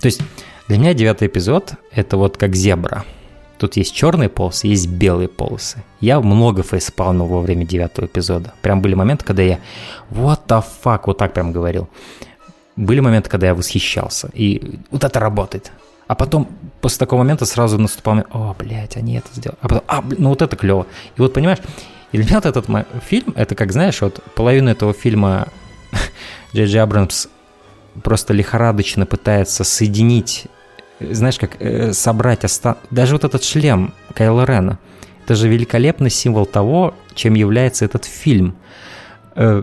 То 0.00 0.06
есть 0.06 0.22
для 0.68 0.78
меня 0.78 0.94
девятый 0.94 1.28
эпизод— 1.28 1.72
это 1.92 2.16
вот 2.16 2.36
как 2.36 2.54
зебра. 2.54 3.04
Тут 3.58 3.76
есть 3.76 3.94
черные 3.94 4.30
полосы, 4.30 4.68
есть 4.68 4.88
белые 4.88 5.28
полосы. 5.28 5.84
Я 6.00 6.20
много 6.20 6.62
фейспалмил 6.62 7.26
во 7.26 7.40
время 7.42 7.66
девятого 7.66 8.06
эпизода. 8.06 8.54
Прям 8.62 8.80
были 8.80 8.94
моменты, 8.94 9.24
когда 9.26 9.42
я 9.42 9.58
what 10.10 10.40
the 10.48 10.64
fuck, 10.82 11.02
вот 11.04 11.18
так 11.18 11.34
прям 11.34 11.52
говорил. 11.52 11.90
Были 12.76 13.00
моменты, 13.00 13.28
когда 13.28 13.48
я 13.48 13.54
восхищался. 13.54 14.30
И 14.32 14.78
вот 14.90 15.04
это 15.04 15.20
работает. 15.20 15.72
А 16.10 16.16
потом, 16.16 16.48
после 16.80 16.98
такого 16.98 17.20
момента 17.20 17.46
сразу 17.46 17.78
наступал 17.78 18.14
момент, 18.14 18.30
о, 18.32 18.52
блядь, 18.58 18.96
они 18.96 19.14
это 19.14 19.28
сделали. 19.32 19.58
А 19.60 19.68
потом, 19.68 19.84
а, 19.86 20.02
блин, 20.02 20.20
ну 20.20 20.30
вот 20.30 20.42
это 20.42 20.56
клево. 20.56 20.88
И 21.16 21.20
вот, 21.20 21.32
понимаешь, 21.32 21.60
и 22.10 22.16
для 22.16 22.26
меня 22.26 22.40
вот 22.42 22.46
этот 22.46 22.66
фильм, 23.04 23.32
это 23.36 23.54
как, 23.54 23.70
знаешь, 23.70 24.00
вот 24.00 24.20
половину 24.34 24.70
этого 24.70 24.92
фильма 24.92 25.46
Джей 26.52 26.66
Джей 26.66 26.82
Абрамс 26.82 27.28
просто 28.02 28.32
лихорадочно 28.34 29.06
пытается 29.06 29.62
соединить, 29.62 30.48
знаешь, 30.98 31.38
как 31.38 31.62
э, 31.62 31.92
собрать 31.92 32.44
оста... 32.44 32.78
даже 32.90 33.12
вот 33.12 33.22
этот 33.22 33.44
шлем 33.44 33.94
Кайла 34.12 34.44
Рена. 34.44 34.80
Это 35.22 35.36
же 35.36 35.48
великолепный 35.48 36.10
символ 36.10 36.44
того, 36.44 36.92
чем 37.14 37.34
является 37.34 37.84
этот 37.84 38.04
фильм. 38.04 38.56
Э, 39.36 39.62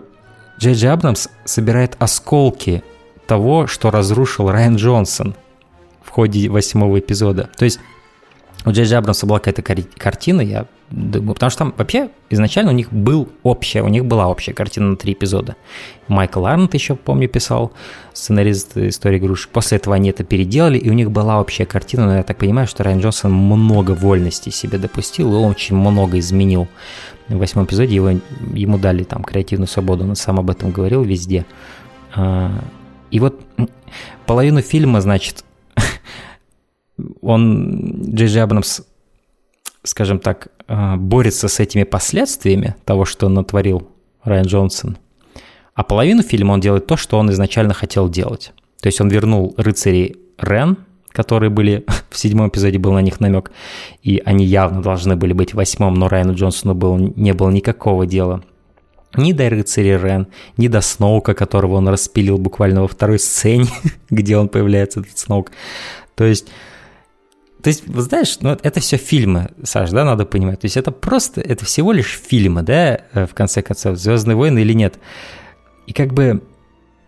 Джей 0.58 0.72
Джей 0.72 0.92
Абрамс 0.92 1.28
собирает 1.44 1.94
осколки 1.98 2.82
того, 3.26 3.66
что 3.66 3.90
разрушил 3.90 4.50
Райан 4.50 4.76
Джонсон 4.76 5.34
в 6.08 6.10
ходе 6.10 6.48
восьмого 6.48 6.98
эпизода. 6.98 7.50
То 7.58 7.66
есть 7.66 7.80
у 8.64 8.70
Джей 8.70 8.96
Абрамса 8.96 9.26
была 9.26 9.38
какая-то 9.38 9.62
картина, 9.98 10.40
я 10.40 10.66
думаю, 10.90 11.34
потому 11.34 11.50
что 11.50 11.58
там 11.58 11.74
вообще 11.76 12.08
изначально 12.30 12.70
у 12.70 12.74
них 12.74 12.90
был 12.90 13.28
общая, 13.42 13.82
у 13.82 13.88
них 13.88 14.06
была 14.06 14.26
общая 14.26 14.54
картина 14.54 14.88
на 14.88 14.96
три 14.96 15.12
эпизода. 15.12 15.56
Майкл 16.08 16.46
Арнольд 16.46 16.72
еще, 16.72 16.96
помню, 16.96 17.28
писал, 17.28 17.72
сценарист 18.14 18.78
истории 18.78 19.18
игрушек. 19.18 19.50
После 19.50 19.76
этого 19.76 19.94
они 19.94 20.08
это 20.08 20.24
переделали, 20.24 20.78
и 20.78 20.88
у 20.88 20.94
них 20.94 21.10
была 21.10 21.40
общая 21.40 21.66
картина, 21.66 22.06
но 22.06 22.16
я 22.16 22.22
так 22.22 22.38
понимаю, 22.38 22.66
что 22.66 22.84
Райан 22.84 23.00
Джонсон 23.00 23.32
много 23.32 23.90
вольностей 23.90 24.50
себе 24.50 24.78
допустил, 24.78 25.30
и 25.32 25.36
он 25.36 25.50
очень 25.50 25.76
много 25.76 26.18
изменил. 26.18 26.68
В 27.28 27.36
восьмом 27.36 27.66
эпизоде 27.66 27.94
его, 27.94 28.12
ему 28.54 28.78
дали 28.78 29.04
там 29.04 29.22
креативную 29.22 29.68
свободу, 29.68 30.04
он 30.04 30.16
сам 30.16 30.40
об 30.40 30.48
этом 30.48 30.70
говорил 30.70 31.02
везде. 31.02 31.44
А, 32.14 32.64
и 33.10 33.20
вот 33.20 33.40
половину 34.26 34.62
фильма, 34.62 35.02
значит, 35.02 35.44
он, 37.20 38.14
Джей 38.14 38.28
Джей 38.28 38.42
Абрамс 38.42 38.82
скажем 39.84 40.18
так, 40.18 40.48
э, 40.66 40.96
борется 40.96 41.48
с 41.48 41.60
этими 41.60 41.84
последствиями 41.84 42.76
того, 42.84 43.04
что 43.04 43.28
натворил 43.28 43.88
Райан 44.22 44.46
Джонсон. 44.46 44.98
А 45.74 45.84
половину 45.84 46.22
фильма 46.22 46.52
он 46.52 46.60
делает 46.60 46.86
то, 46.86 46.96
что 46.96 47.18
он 47.18 47.30
изначально 47.30 47.74
хотел 47.74 48.08
делать. 48.08 48.52
То 48.80 48.88
есть 48.88 49.00
он 49.00 49.08
вернул 49.08 49.54
рыцарей 49.56 50.16
Рен, 50.38 50.76
которые 51.10 51.50
были 51.50 51.84
в 52.10 52.18
седьмом 52.18 52.48
эпизоде, 52.48 52.78
был 52.78 52.92
на 52.92 53.02
них 53.02 53.20
намек, 53.20 53.50
и 54.02 54.20
они 54.24 54.44
явно 54.44 54.82
должны 54.82 55.16
были 55.16 55.32
быть 55.32 55.52
в 55.52 55.56
восьмом, 55.56 55.94
но 55.94 56.08
Райану 56.08 56.34
Джонсону 56.34 56.74
был, 56.74 56.96
не 56.96 57.32
было 57.32 57.50
никакого 57.50 58.06
дела 58.06 58.42
ни 59.16 59.32
до 59.32 59.48
рыцаря 59.48 59.98
Рен, 59.98 60.28
ни 60.58 60.68
до 60.68 60.82
Сноука, 60.82 61.32
которого 61.32 61.76
он 61.76 61.88
распилил 61.88 62.36
буквально 62.36 62.82
во 62.82 62.88
второй 62.88 63.18
сцене, 63.18 63.68
где 64.10 64.36
он 64.36 64.48
появляется, 64.48 65.00
этот 65.00 65.18
Сноук. 65.18 65.50
То 66.14 66.24
есть 66.24 66.48
то 67.62 67.68
есть, 67.68 67.86
вы 67.86 68.02
знаешь, 68.02 68.38
ну, 68.40 68.50
это 68.50 68.80
все 68.80 68.96
фильмы, 68.96 69.50
Саш, 69.64 69.90
да, 69.90 70.04
надо 70.04 70.24
понимать. 70.24 70.60
То 70.60 70.66
есть 70.66 70.76
это 70.76 70.92
просто, 70.92 71.40
это 71.40 71.64
всего 71.64 71.92
лишь 71.92 72.18
фильмы, 72.18 72.62
да, 72.62 73.00
э, 73.12 73.26
в 73.26 73.34
конце 73.34 73.62
концов, 73.62 73.98
«Звездные 73.98 74.36
войны» 74.36 74.60
или 74.60 74.72
нет. 74.72 74.98
И 75.86 75.92
как 75.92 76.14
бы, 76.14 76.42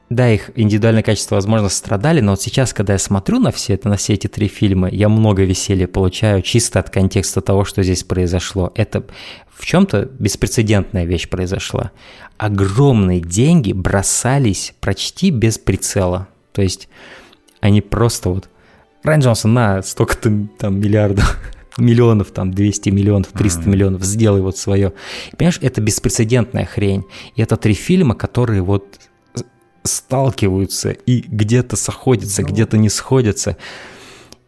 да, 0.09 0.29
их 0.29 0.51
индивидуальное 0.57 1.05
качество, 1.05 1.37
возможно, 1.37 1.69
страдали, 1.69 2.21
но 2.21 2.33
вот 2.33 2.43
сейчас, 2.43 2.73
когда 2.73 2.95
я 2.95 2.99
смотрю 2.99 3.39
на 3.39 3.53
все 3.53 3.75
это, 3.75 3.89
на 3.89 3.97
все 3.97 4.15
эти 4.15 4.27
три 4.27 4.49
фильма, 4.49 4.89
я 4.89 5.09
много 5.09 5.45
веселья 5.45 5.87
получаю 5.87 6.43
чисто 6.43 6.81
от 6.81 6.91
контекста 6.91 7.41
того, 7.41 7.65
что 7.65 7.85
здесь 7.85 8.03
произошло. 8.03 8.73
Это 8.75 9.05
в 9.57 9.65
чем-то 9.65 10.11
беспрецедентная 10.19 11.05
вещь 11.05 11.29
произошла. 11.29 11.93
Огромные 12.39 13.21
деньги 13.21 13.73
бросались 13.73 14.75
почти 14.81 15.31
без 15.31 15.59
прицела. 15.59 16.27
То 16.53 16.63
есть 16.63 16.89
они 17.61 17.83
просто 17.83 18.31
вот 18.31 18.49
Райан 19.03 19.21
Джонсон, 19.21 19.55
на 19.55 19.83
столько-то 19.83 20.47
там 20.59 20.81
миллиардов, 20.81 21.39
миллионов, 21.79 22.31
там 22.31 22.53
200 22.53 22.91
миллионов, 22.91 23.29
300 23.29 23.61
mm-hmm. 23.61 23.69
миллионов, 23.69 24.05
сделай 24.05 24.41
вот 24.41 24.59
свое. 24.59 24.93
И, 25.33 25.37
понимаешь, 25.37 25.59
это 25.63 25.81
беспрецедентная 25.81 26.67
хрень. 26.67 27.05
И 27.35 27.43
это 27.43 27.57
три 27.57 27.75
фильма, 27.75 28.15
которые 28.15 28.63
вот 28.63 29.01
сталкиваются 29.83 30.91
и 30.91 31.21
где-то 31.21 31.77
сходятся, 31.77 32.43
no. 32.43 32.49
Ну. 32.49 32.53
где-то 32.55 32.77
не 32.77 32.91
сходятся. 32.91 33.57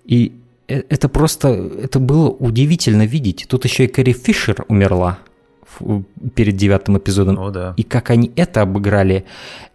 И 0.04 0.34
э, 0.68 0.82
это 0.88 1.08
просто, 1.08 1.48
это 1.48 1.98
было 1.98 2.28
удивительно 2.28 3.06
видеть. 3.06 3.46
Тут 3.48 3.64
еще 3.64 3.84
и 3.84 3.88
Кэрри 3.88 4.12
Фишер 4.12 4.64
умерла 4.68 5.18
перед 6.34 6.56
девятым 6.56 6.98
эпизодом. 6.98 7.38
О, 7.38 7.50
да. 7.50 7.74
И 7.76 7.82
как 7.82 8.10
они 8.10 8.32
это 8.36 8.62
обыграли, 8.62 9.24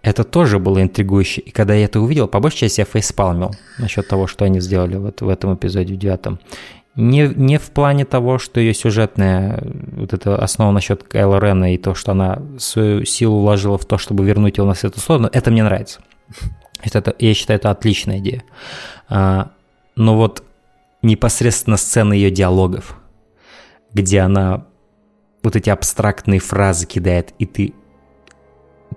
это 0.02 0.24
тоже 0.24 0.60
было 0.60 0.82
интригующе. 0.82 1.42
И 1.42 1.52
когда 1.52 1.74
я 1.74 1.86
это 1.86 2.00
увидел, 2.00 2.28
по 2.28 2.40
большей 2.40 2.60
части 2.60 2.82
я 2.82 2.86
фейспалмил 2.86 3.52
насчет 3.80 4.08
того, 4.08 4.28
что 4.28 4.46
они 4.46 4.60
сделали 4.60 4.96
вот 4.96 5.22
в 5.22 5.30
этом 5.30 5.56
эпизоде, 5.56 5.94
в 5.94 5.98
девятом. 5.98 6.40
Не, 6.96 7.32
не 7.36 7.60
в 7.60 7.70
плане 7.70 8.06
того, 8.06 8.40
что 8.40 8.60
ее 8.60 8.74
сюжетная 8.74 9.64
вот 9.92 10.14
эта 10.14 10.36
основа 10.36 10.72
насчет 10.72 11.04
Кайла 11.04 11.40
Рена 11.40 11.74
и 11.74 11.78
то, 11.78 11.94
что 11.94 12.14
она 12.14 12.42
свою 12.58 13.06
силу 13.06 13.42
вложила 13.42 13.78
в 13.78 13.86
то, 13.86 14.00
чтобы 14.00 14.26
вернуть 14.26 14.58
его 14.58 14.66
на 14.66 14.74
светлую 14.74 15.04
сторону, 15.04 15.30
это 15.32 15.52
мне 15.52 15.64
нравится. 15.64 16.00
Это, 16.82 17.16
я 17.20 17.34
считаю, 17.34 17.60
это 17.60 17.70
отличная 17.70 18.18
идея. 18.18 18.44
А, 19.10 19.52
но 19.96 20.18
вот 20.18 20.44
непосредственно 21.02 21.78
сцены 21.78 22.14
ее 22.14 22.32
диалогов, 22.32 22.98
где 23.94 24.22
она 24.22 24.66
вот 25.44 25.56
эти 25.56 25.70
абстрактные 25.70 26.40
фразы 26.40 26.86
кидает, 26.86 27.34
и 27.40 27.46
ты, 27.46 27.74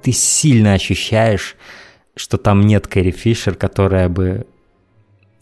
ты 0.02 0.12
сильно 0.12 0.74
ощущаешь, 0.74 1.56
что 2.16 2.38
там 2.38 2.62
нет 2.62 2.86
Кэрри 2.86 3.10
Фишер, 3.10 3.54
которая 3.54 4.08
бы 4.08 4.46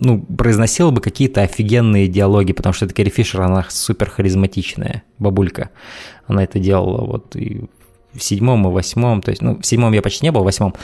ну, 0.01 0.21
произносила 0.21 0.91
бы 0.91 1.01
какие-то 1.01 1.43
офигенные 1.43 2.07
диалоги, 2.07 2.53
потому 2.53 2.73
что 2.73 2.85
это 2.85 2.95
Кэрри 2.95 3.11
Фишер, 3.11 3.43
она 3.43 3.67
супер 3.69 4.11
харизматичная 4.11 5.03
бабулька. 5.19 5.71
Она 6.27 6.45
это 6.45 6.59
делала 6.59 7.05
вот 7.05 7.35
и 7.35 7.65
в 8.13 8.23
седьмом 8.23 8.67
и 8.69 8.71
восьмом, 8.71 9.23
то 9.23 9.31
есть, 9.31 9.43
ну, 9.43 9.59
в 9.61 9.67
седьмом 9.67 9.93
я 9.93 10.03
почти 10.03 10.25
не 10.25 10.33
был, 10.33 10.43
в 10.43 10.45
восьмом, 10.45 10.75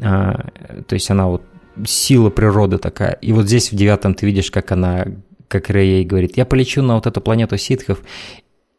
а, 0.00 0.48
то 0.86 0.94
есть 0.94 1.10
она 1.10 1.28
вот 1.28 1.42
сила 1.86 2.30
природы 2.30 2.78
такая. 2.78 3.12
И 3.12 3.32
вот 3.32 3.46
здесь 3.46 3.72
в 3.72 3.76
девятом 3.76 4.14
ты 4.14 4.26
видишь, 4.26 4.50
как 4.50 4.72
она, 4.72 5.06
как 5.48 5.70
Рэй 5.70 6.04
говорит, 6.04 6.36
я 6.36 6.44
полечу 6.44 6.82
на 6.82 6.96
вот 6.96 7.06
эту 7.06 7.20
планету 7.20 7.56
ситхов, 7.56 8.00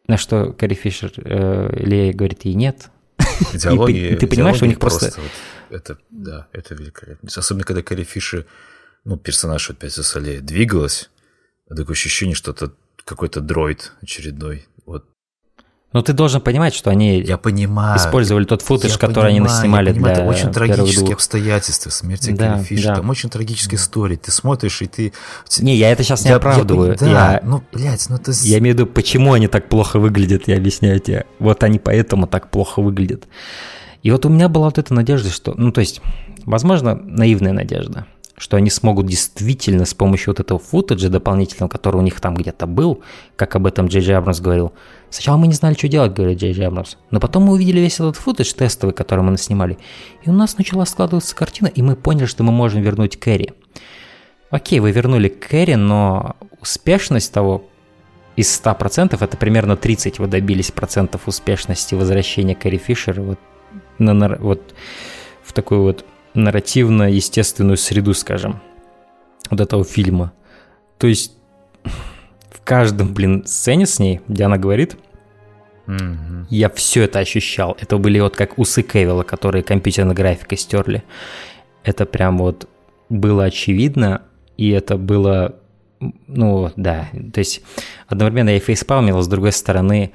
на 0.06 0.16
что 0.16 0.52
Кэрри 0.52 0.74
Фишер 0.74 1.12
э, 1.16 1.76
Лея 1.76 2.12
говорит 2.12 2.44
ей 2.44 2.54
нет. 2.54 2.90
Идеология, 3.52 4.16
ты 4.16 4.26
понимаешь, 4.26 4.62
у 4.62 4.66
них 4.66 4.78
просто... 4.78 5.06
просто... 5.06 5.20
Вот, 5.20 5.30
это, 5.70 5.98
да, 6.10 6.48
это 6.52 6.74
великолепно. 6.74 7.28
Особенно, 7.34 7.64
когда 7.64 7.82
Кэрри 7.82 8.04
Фишер, 8.04 8.46
ну, 9.04 9.16
персонаж 9.16 9.70
опять 9.70 9.94
за 9.94 10.20
Лея, 10.20 10.40
двигалась, 10.40 11.10
такое 11.68 11.92
ощущение, 11.92 12.34
что 12.34 12.52
это 12.52 12.72
какой-то 13.04 13.40
дроид 13.40 13.92
очередной. 14.02 14.66
Вот 14.86 15.06
но 15.94 16.02
ты 16.02 16.12
должен 16.12 16.40
понимать, 16.40 16.74
что 16.74 16.90
они 16.90 17.20
я 17.20 17.38
понимаю, 17.38 17.96
использовали 17.96 18.44
тот 18.44 18.62
футаж, 18.62 18.98
который 18.98 19.14
понимаю, 19.14 19.30
они 19.30 19.40
наснимали 19.40 19.88
я 19.88 19.94
понимаю, 19.94 20.14
для 20.16 20.24
Это 20.24 20.30
очень 20.30 20.52
трагические 20.52 21.04
двух. 21.04 21.14
обстоятельства 21.14 21.90
смерти 21.90 22.30
да, 22.32 22.58
Фишер. 22.58 22.88
Да. 22.88 22.96
Там 22.96 23.10
очень 23.10 23.30
трагические 23.30 23.78
истории. 23.78 24.16
Ты 24.16 24.32
смотришь, 24.32 24.82
и 24.82 24.86
ты... 24.88 25.12
Не, 25.60 25.76
я 25.76 25.92
это 25.92 26.02
сейчас 26.02 26.24
не 26.24 26.30
я, 26.30 26.36
оправдываю. 26.36 26.92
Я, 26.92 26.98
да, 26.98 27.32
я, 27.34 27.40
ну, 27.44 27.62
блядь, 27.72 28.06
ну 28.10 28.16
это... 28.16 28.32
Я 28.42 28.58
имею 28.58 28.74
в 28.74 28.78
виду, 28.80 28.90
почему 28.90 29.34
они 29.34 29.46
так 29.46 29.68
плохо 29.68 30.00
выглядят, 30.00 30.48
я 30.48 30.56
объясняю 30.56 30.98
тебе. 30.98 31.26
Вот 31.38 31.62
они 31.62 31.78
поэтому 31.78 32.26
так 32.26 32.50
плохо 32.50 32.82
выглядят. 32.82 33.28
И 34.02 34.10
вот 34.10 34.26
у 34.26 34.28
меня 34.28 34.48
была 34.48 34.66
вот 34.66 34.78
эта 34.78 34.92
надежда, 34.92 35.30
что... 35.30 35.54
Ну, 35.56 35.70
то 35.70 35.80
есть, 35.80 36.00
возможно, 36.44 36.96
наивная 36.96 37.52
надежда, 37.52 38.06
что 38.36 38.56
они 38.56 38.70
смогут 38.70 39.06
действительно 39.06 39.84
с 39.84 39.94
помощью 39.94 40.30
вот 40.30 40.40
этого 40.40 40.58
футажа 40.58 41.08
дополнительного, 41.08 41.68
который 41.68 41.96
у 41.96 42.02
них 42.02 42.20
там 42.20 42.34
где-то 42.34 42.66
был, 42.66 43.02
как 43.36 43.56
об 43.56 43.66
этом 43.66 43.86
Джей 43.86 44.02
Джей 44.02 44.16
Абрамс 44.16 44.40
говорил, 44.40 44.72
Сначала 45.14 45.36
мы 45.36 45.46
не 45.46 45.52
знали, 45.52 45.74
что 45.74 45.86
делать, 45.86 46.12
говорит 46.12 46.40
Джей 46.40 46.52
Джей 46.52 46.66
Абрамс. 46.66 46.96
Но 47.12 47.20
потом 47.20 47.44
мы 47.44 47.52
увидели 47.52 47.78
весь 47.78 47.94
этот 47.94 48.16
футаж 48.16 48.52
тестовый, 48.52 48.92
который 48.92 49.20
мы 49.20 49.30
наснимали. 49.30 49.78
И 50.24 50.28
у 50.28 50.32
нас 50.32 50.58
начала 50.58 50.84
складываться 50.86 51.36
картина, 51.36 51.68
и 51.68 51.82
мы 51.82 51.94
поняли, 51.94 52.26
что 52.26 52.42
мы 52.42 52.50
можем 52.50 52.82
вернуть 52.82 53.16
Кэрри. 53.16 53.52
Окей, 54.50 54.80
вы 54.80 54.90
вернули 54.90 55.28
Кэрри, 55.28 55.74
но 55.74 56.34
успешность 56.60 57.32
того 57.32 57.64
из 58.34 58.60
100% 58.60 59.16
это 59.22 59.36
примерно 59.36 59.76
30 59.76 60.18
вы 60.18 60.26
добились 60.26 60.72
процентов 60.72 61.28
успешности 61.28 61.94
возвращения 61.94 62.56
Кэрри 62.56 62.78
Фишера 62.78 63.22
вот, 63.22 63.38
на, 63.98 64.36
вот 64.36 64.74
в 65.44 65.52
такую 65.52 65.82
вот 65.82 66.04
нарративно-естественную 66.34 67.76
среду, 67.76 68.14
скажем, 68.14 68.60
вот 69.50 69.60
этого 69.60 69.84
фильма. 69.84 70.32
То 70.98 71.06
есть 71.06 71.32
в 72.50 72.60
каждом, 72.64 73.14
блин, 73.14 73.44
сцене 73.46 73.86
с 73.86 73.98
ней, 73.98 74.20
где 74.28 74.44
она 74.44 74.58
говорит, 74.58 74.96
Mm-hmm. 75.86 76.46
Я 76.48 76.70
все 76.70 77.02
это 77.02 77.18
ощущал. 77.18 77.76
Это 77.78 77.98
были 77.98 78.18
вот 78.18 78.34
как 78.36 78.58
усы 78.58 78.82
Кевилла, 78.82 79.22
которые 79.22 79.62
компьютерной 79.62 80.14
графикой 80.14 80.56
стерли. 80.56 81.04
Это 81.82 82.06
прям 82.06 82.38
вот 82.38 82.70
было 83.10 83.44
очевидно, 83.44 84.22
и 84.56 84.70
это 84.70 84.96
было 84.96 85.56
ну, 86.26 86.70
да, 86.76 87.08
то 87.32 87.38
есть 87.38 87.62
одновременно 88.06 88.50
я 88.50 88.60
фейспалмил, 88.60 89.18
а 89.18 89.22
с 89.22 89.28
другой 89.28 89.52
стороны, 89.52 90.12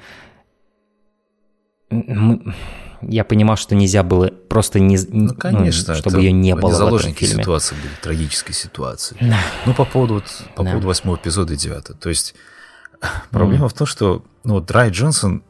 мы, 1.90 2.54
я 3.02 3.24
понимал, 3.24 3.56
что 3.56 3.74
нельзя 3.74 4.02
было 4.02 4.28
просто 4.28 4.80
не, 4.80 4.98
ну, 5.08 5.34
конечно, 5.34 5.94
ну, 5.94 5.98
чтобы 5.98 6.18
ее 6.18 6.32
не 6.32 6.54
было 6.54 6.72
заложники 6.72 7.14
в 7.14 7.16
этом 7.18 7.28
фильме. 7.28 7.42
ситуации 7.44 7.74
были, 7.76 7.92
трагической 8.02 8.54
ситуации. 8.54 9.16
Ну, 9.66 9.74
по 9.74 9.84
поводу, 9.84 10.14
вот, 10.14 10.24
по 10.56 10.64
поводу 10.64 10.86
восьмого 10.86 11.16
эпизода 11.16 11.54
и 11.54 11.56
девятого. 11.56 11.98
То 11.98 12.08
есть 12.08 12.34
проблема 13.30 13.66
mm. 13.66 13.68
в 13.68 13.72
том, 13.72 13.86
что 13.86 14.24
ну, 14.44 14.60
Драй 14.60 14.90
Джонсон, 14.90 15.42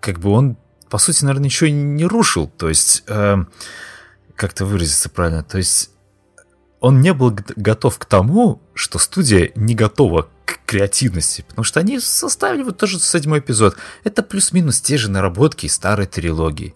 как 0.00 0.18
бы 0.18 0.30
он, 0.30 0.56
по 0.88 0.98
сути, 0.98 1.24
наверное, 1.24 1.46
ничего 1.46 1.70
не 1.70 2.04
рушил. 2.04 2.48
То 2.48 2.68
есть, 2.68 3.04
э, 3.08 3.36
как-то 4.34 4.64
выразиться 4.64 5.08
правильно, 5.08 5.42
то 5.42 5.58
есть 5.58 5.90
он 6.80 7.00
не 7.00 7.12
был 7.12 7.36
готов 7.56 7.98
к 7.98 8.04
тому, 8.04 8.60
что 8.74 8.98
студия 8.98 9.50
не 9.54 9.74
готова 9.74 10.28
к 10.44 10.60
креативности, 10.66 11.44
потому 11.48 11.64
что 11.64 11.80
они 11.80 11.98
составили 11.98 12.62
вот 12.62 12.76
тоже 12.76 13.00
седьмой 13.00 13.40
эпизод. 13.40 13.76
Это 14.04 14.22
плюс-минус 14.22 14.80
те 14.80 14.96
же 14.96 15.10
наработки 15.10 15.66
старой 15.66 16.06
трилогии. 16.06 16.74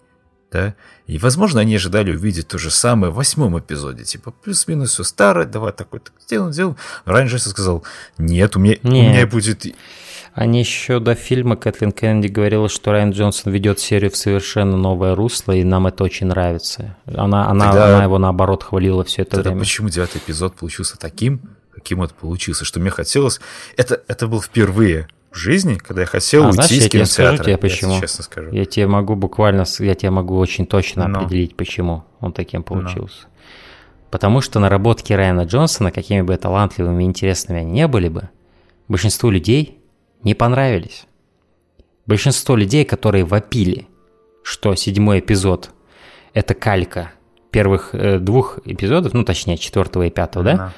Да? 0.51 0.75
И, 1.07 1.17
возможно, 1.17 1.61
они 1.61 1.75
ожидали 1.75 2.11
увидеть 2.11 2.49
то 2.49 2.57
же 2.57 2.71
самое 2.71 3.11
в 3.11 3.15
восьмом 3.15 3.57
эпизоде. 3.57 4.03
Типа, 4.03 4.31
плюс-минус 4.31 4.91
все 4.91 5.03
старое, 5.03 5.45
давай 5.45 5.71
такой 5.71 6.01
так 6.01 6.13
сделаем, 6.19 6.51
сделаем. 6.51 6.77
Райан 7.05 7.27
Джейсон 7.27 7.51
сказал, 7.51 7.83
нет, 8.17 8.55
у 8.55 8.59
меня, 8.59 8.75
нет. 8.83 8.83
у 8.83 8.89
меня 8.89 9.27
будет 9.27 9.65
они 10.33 10.59
еще 10.59 10.99
до 10.99 11.13
фильма 11.13 11.57
Кэтлин 11.57 11.91
Кеннеди 11.91 12.27
говорила, 12.27 12.69
что 12.69 12.91
Райан 12.91 13.11
Джонсон 13.11 13.51
ведет 13.51 13.79
серию 13.79 14.11
в 14.11 14.15
совершенно 14.15 14.77
новое 14.77 15.13
русло, 15.13 15.51
и 15.51 15.63
нам 15.63 15.87
это 15.87 16.05
очень 16.05 16.27
нравится. 16.27 16.95
Она, 17.05 17.49
она, 17.49 17.65
Тогда... 17.65 17.95
она 17.95 18.03
его 18.03 18.17
наоборот 18.17 18.63
хвалила 18.63 19.03
все 19.03 19.23
это 19.23 19.31
Тогда 19.31 19.49
время. 19.49 19.59
почему 19.61 19.89
девятый 19.89 20.21
эпизод 20.25 20.55
получился 20.55 20.97
таким, 20.97 21.41
каким 21.73 21.99
он 21.99 22.09
получился? 22.09 22.63
Что 22.63 22.79
мне 22.79 22.91
хотелось... 22.91 23.41
Это, 23.75 24.01
это 24.07 24.27
был 24.27 24.41
впервые 24.41 25.09
в 25.31 25.35
жизни, 25.37 25.75
когда 25.75 26.01
я 26.01 26.07
хотел 26.07 26.43
а, 26.43 26.47
уйти 26.47 26.55
знаешь, 26.55 26.71
из 26.71 26.83
я 26.83 26.89
кинотеатра. 26.89 27.35
Скажу 27.35 27.43
тебе, 27.43 27.57
почему. 27.57 27.93
Я 27.93 28.01
честно 28.01 28.23
скажу. 28.23 28.51
Я 28.51 28.65
тебе 28.65 28.87
могу 28.87 29.15
буквально, 29.15 29.63
я 29.79 29.95
тебе 29.95 30.09
могу 30.11 30.37
очень 30.37 30.65
точно 30.65 31.07
Но. 31.07 31.19
определить, 31.19 31.55
почему 31.55 32.03
он 32.19 32.33
таким 32.33 32.63
получился. 32.63 33.23
Но. 33.23 33.29
Потому 34.11 34.41
что 34.41 34.59
наработки 34.59 35.13
Райана 35.13 35.43
Джонсона, 35.43 35.91
какими 35.91 36.21
бы 36.21 36.35
талантливыми 36.35 37.03
и 37.03 37.07
интересными 37.07 37.61
они 37.61 37.71
не 37.71 37.87
были 37.87 38.09
бы, 38.09 38.29
большинству 38.89 39.29
людей 39.29 39.79
не 40.23 40.35
понравились. 40.35 41.05
Большинство 42.05 42.57
людей, 42.57 42.83
которые 42.83 43.23
вопили, 43.23 43.87
что 44.43 44.75
седьмой 44.75 45.19
эпизод– 45.19 45.71
это 46.33 46.53
калька 46.53 47.11
первых 47.51 47.93
э, 47.93 48.19
двух 48.19 48.59
эпизодов, 48.65 49.13
ну, 49.13 49.23
точнее, 49.23 49.57
четвертого 49.57 50.03
и 50.03 50.09
пятого, 50.09 50.43
да? 50.43 50.57
да? 50.57 50.73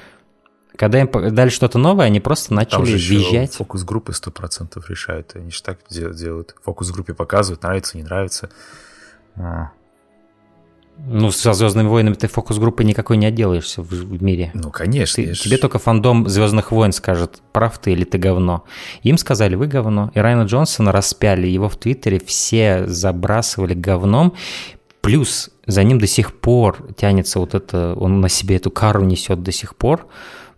Когда 0.76 1.02
им 1.02 1.10
дали 1.34 1.50
что-то 1.50 1.78
новое, 1.78 2.08
они 2.08 2.20
просто 2.20 2.54
начали 2.54 2.78
Там 2.78 2.86
же 2.86 2.98
визжать. 2.98 3.54
фокус-группы 3.56 4.12
100% 4.12 4.84
решают. 4.88 5.36
Они 5.36 5.52
же 5.52 5.62
так 5.62 5.80
делают. 5.90 6.56
Фокус-группе 6.64 7.14
показывают, 7.14 7.62
нравится, 7.64 7.98
не 7.98 8.04
нравится. 8.04 8.50
А. 9.36 9.72
Ну, 10.98 11.32
со 11.32 11.54
Звездными 11.54 11.88
войнами 11.88 12.14
ты 12.14 12.28
фокус-группы 12.28 12.84
никакой 12.84 13.18
не 13.18 13.26
отделаешься 13.26 13.82
в, 13.82 13.90
в 13.90 14.24
мире. 14.24 14.52
Ну, 14.54 14.70
конечно. 14.70 15.24
Ты, 15.24 15.34
тебе 15.34 15.58
только 15.58 15.80
фандом 15.80 16.28
Звездных 16.28 16.72
войн 16.72 16.92
скажет, 16.92 17.42
прав 17.52 17.78
ты 17.80 17.92
или 17.92 18.04
ты 18.04 18.18
говно. 18.18 18.64
Им 19.02 19.18
сказали, 19.18 19.56
вы 19.56 19.68
говно. 19.68 20.12
И 20.14 20.20
Райана 20.20 20.44
Джонсона 20.44 20.92
распяли. 20.92 21.48
Его 21.48 21.68
в 21.68 21.78
Твиттере 21.78 22.20
все 22.20 22.88
забрасывали 22.88 23.74
говном. 23.74 24.34
Плюс 25.02 25.50
за 25.66 25.84
ним 25.84 26.00
до 26.00 26.08
сих 26.08 26.40
пор 26.40 26.94
тянется 26.96 27.40
вот 27.40 27.56
это, 27.56 27.94
он 27.96 28.22
на 28.22 28.30
себе 28.30 28.56
эту 28.56 28.72
кару 28.72 29.04
несет 29.04 29.44
до 29.44 29.52
сих 29.52 29.76
пор 29.76 30.08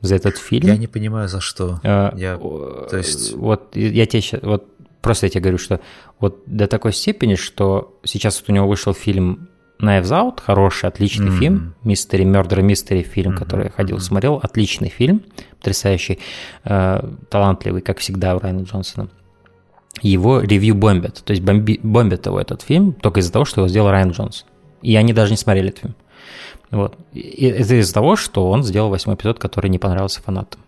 за 0.06 0.16
этот 0.16 0.38
фильм. 0.38 0.68
Я 0.68 0.78
не 0.78 0.88
понимаю, 0.88 1.28
за 1.28 1.42
что. 1.42 1.80
А, 1.84 2.14
я, 2.16 2.38
то 2.38 2.98
есть... 2.98 3.34
Вот 3.34 3.76
я 3.76 4.06
тебе 4.06 4.22
сейчас, 4.22 4.42
вот 4.44 4.68
просто 5.02 5.28
я 5.28 5.30
тебе 5.30 5.42
говорю, 5.42 5.58
что 5.58 5.80
вот 6.20 6.44
до 6.46 6.68
такой 6.68 6.94
степени, 6.94 7.36
что 7.36 8.00
сейчас 8.04 8.40
вот 8.40 8.50
у 8.50 8.54
него 8.54 8.68
вышел 8.68 8.94
фильм 8.94 9.50
Knives 9.80 10.12
Out, 10.12 10.42
хороший, 10.42 10.88
отличный 10.88 11.28
mm-hmm. 11.28 11.40
фильм, 11.40 11.76
Мистери, 11.84 12.24
Murder 12.24 12.62
Mystery 12.62 13.04
фильм, 13.04 13.32
mm-hmm. 13.32 13.38
который 13.38 13.66
я 13.66 13.72
ходил, 13.72 14.00
смотрел, 14.00 14.40
отличный 14.42 14.90
фильм, 14.90 15.24
потрясающий, 15.60 16.20
э, 16.64 17.10
талантливый, 17.30 17.82
как 17.82 18.00
всегда, 18.00 18.36
у 18.36 18.40
Райана 18.40 18.64
Джонсона. 18.64 19.10
Его 20.02 20.42
ревью 20.42 20.76
бомбят, 20.76 21.22
то 21.24 21.32
есть 21.32 21.44
бомби, 21.44 21.80
бомбят 21.82 22.26
его 22.26 22.40
этот 22.40 22.62
фильм 22.62 22.94
только 22.94 23.20
из-за 23.20 23.32
того, 23.32 23.46
что 23.46 23.62
его 23.62 23.68
сделал 23.68 23.92
Райан 23.92 24.12
Джонсон. 24.12 24.48
И 24.82 24.96
они 24.96 25.14
даже 25.14 25.32
не 25.32 25.38
смотрели 25.38 25.70
этот 25.70 25.82
фильм. 25.82 25.96
Вот. 26.72 26.98
И 27.14 27.46
это 27.48 27.80
из-за 27.80 27.94
того, 27.94 28.16
что 28.16 28.50
он 28.50 28.64
сделал 28.64 28.90
восьмой 28.90 29.16
эпизод, 29.16 29.40
который 29.40 29.70
не 29.70 29.80
понравился 29.80 30.22
фанатам. 30.22 30.62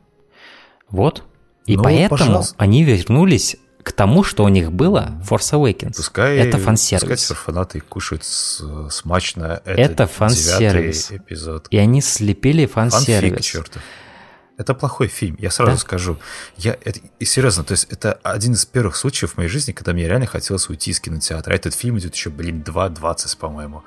Вот. 0.89 1.23
И 1.65 1.75
ну, 1.75 1.83
поэтому 1.83 2.09
пожалуйста. 2.09 2.55
они 2.57 2.83
вернулись 2.83 3.57
к 3.83 3.91
тому, 3.93 4.23
что 4.23 4.43
у 4.43 4.49
них 4.49 4.71
было 4.71 5.13
Force 5.27 5.53
Awakens. 5.53 5.95
Пускай, 5.95 6.37
это 6.37 6.57
фан-сервис. 6.57 7.27
Пускай 7.27 7.37
фанаты 7.37 7.79
кушают 7.79 8.23
смачно 8.23 9.61
это 9.65 10.07
фан-сервис. 10.07 11.11
эпизод. 11.11 11.67
И 11.71 11.77
они 11.77 12.01
слепили 12.01 12.65
фан-сервис. 12.65 13.29
Фанфик, 13.29 13.45
чертов. 13.45 13.81
Это 14.57 14.73
плохой 14.73 15.07
фильм, 15.07 15.37
я 15.39 15.51
сразу 15.51 15.73
да? 15.73 15.77
скажу. 15.77 16.17
Я, 16.57 16.77
это, 16.83 16.99
и 17.19 17.25
серьезно, 17.25 17.63
то 17.63 17.73
есть 17.73 17.85
это 17.91 18.13
один 18.23 18.53
из 18.53 18.65
первых 18.65 18.95
случаев 18.95 19.33
в 19.33 19.37
моей 19.37 19.49
жизни, 19.49 19.71
когда 19.71 19.93
мне 19.93 20.07
реально 20.07 20.25
хотелось 20.25 20.67
уйти 20.67 20.91
из 20.91 20.99
кинотеатра. 20.99 21.53
Этот 21.53 21.75
фильм 21.75 21.99
идет 21.99 22.15
еще, 22.15 22.31
блин, 22.31 22.63
2.20, 22.65 23.37
по-моему. 23.37 23.83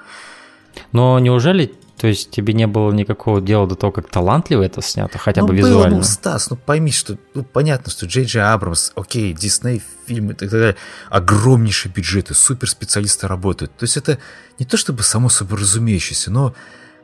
Но 0.92 1.18
неужели 1.18 1.74
то 2.00 2.06
есть 2.06 2.30
тебе 2.30 2.54
не 2.54 2.66
было 2.66 2.90
никакого 2.92 3.42
дела 3.42 3.66
до 3.66 3.74
того, 3.74 3.92
как 3.92 4.08
талантливо 4.08 4.62
это 4.62 4.80
снято, 4.80 5.18
хотя 5.18 5.42
ну, 5.42 5.48
бы 5.48 5.54
визуально? 5.54 5.98
ну, 5.98 6.02
Стас, 6.02 6.48
ну 6.48 6.56
пойми, 6.56 6.90
что 6.90 7.18
ну, 7.34 7.42
понятно, 7.44 7.92
что 7.92 8.06
Джей 8.06 8.24
Джей 8.24 8.42
Абрамс, 8.42 8.92
окей, 8.94 9.34
Дисней 9.34 9.82
фильмы 10.06 10.32
и 10.32 10.34
так 10.34 10.48
далее, 10.48 10.76
огромнейшие 11.10 11.92
бюджеты, 11.92 12.32
суперспециалисты 12.32 13.28
работают. 13.28 13.76
То 13.76 13.84
есть 13.84 13.98
это 13.98 14.16
не 14.58 14.64
то 14.64 14.78
чтобы 14.78 15.02
само 15.02 15.28
собой 15.28 15.58
разумеющееся, 15.58 16.30
но 16.30 16.54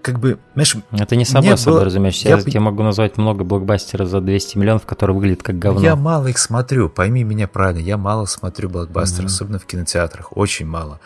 как 0.01 0.19
бы, 0.19 0.39
знаешь, 0.55 0.75
Это 0.93 1.15
не 1.15 1.27
само 1.27 1.59
собой 1.59 1.81
было... 1.81 1.85
разумеющееся. 1.85 2.29
Я, 2.31 2.37
я 2.37 2.43
тебе 2.43 2.61
могу 2.61 2.83
назвать 2.83 3.19
много 3.19 3.45
блокбастеров 3.45 4.09
за 4.09 4.23
200 4.23 4.57
миллионов, 4.57 4.87
которые 4.87 5.15
выглядят 5.15 5.43
как 5.43 5.59
говно. 5.59 5.83
Я 5.83 5.95
мало 5.95 6.29
их 6.29 6.39
смотрю, 6.39 6.89
пойми 6.89 7.23
меня 7.23 7.49
правильно, 7.49 7.81
я 7.81 7.99
мало 7.99 8.25
смотрю 8.25 8.71
блокбастеры, 8.71 9.25
mm-hmm. 9.25 9.31
особенно 9.31 9.59
в 9.59 9.67
кинотеатрах, 9.67 10.35
очень 10.35 10.65
мало. 10.65 11.01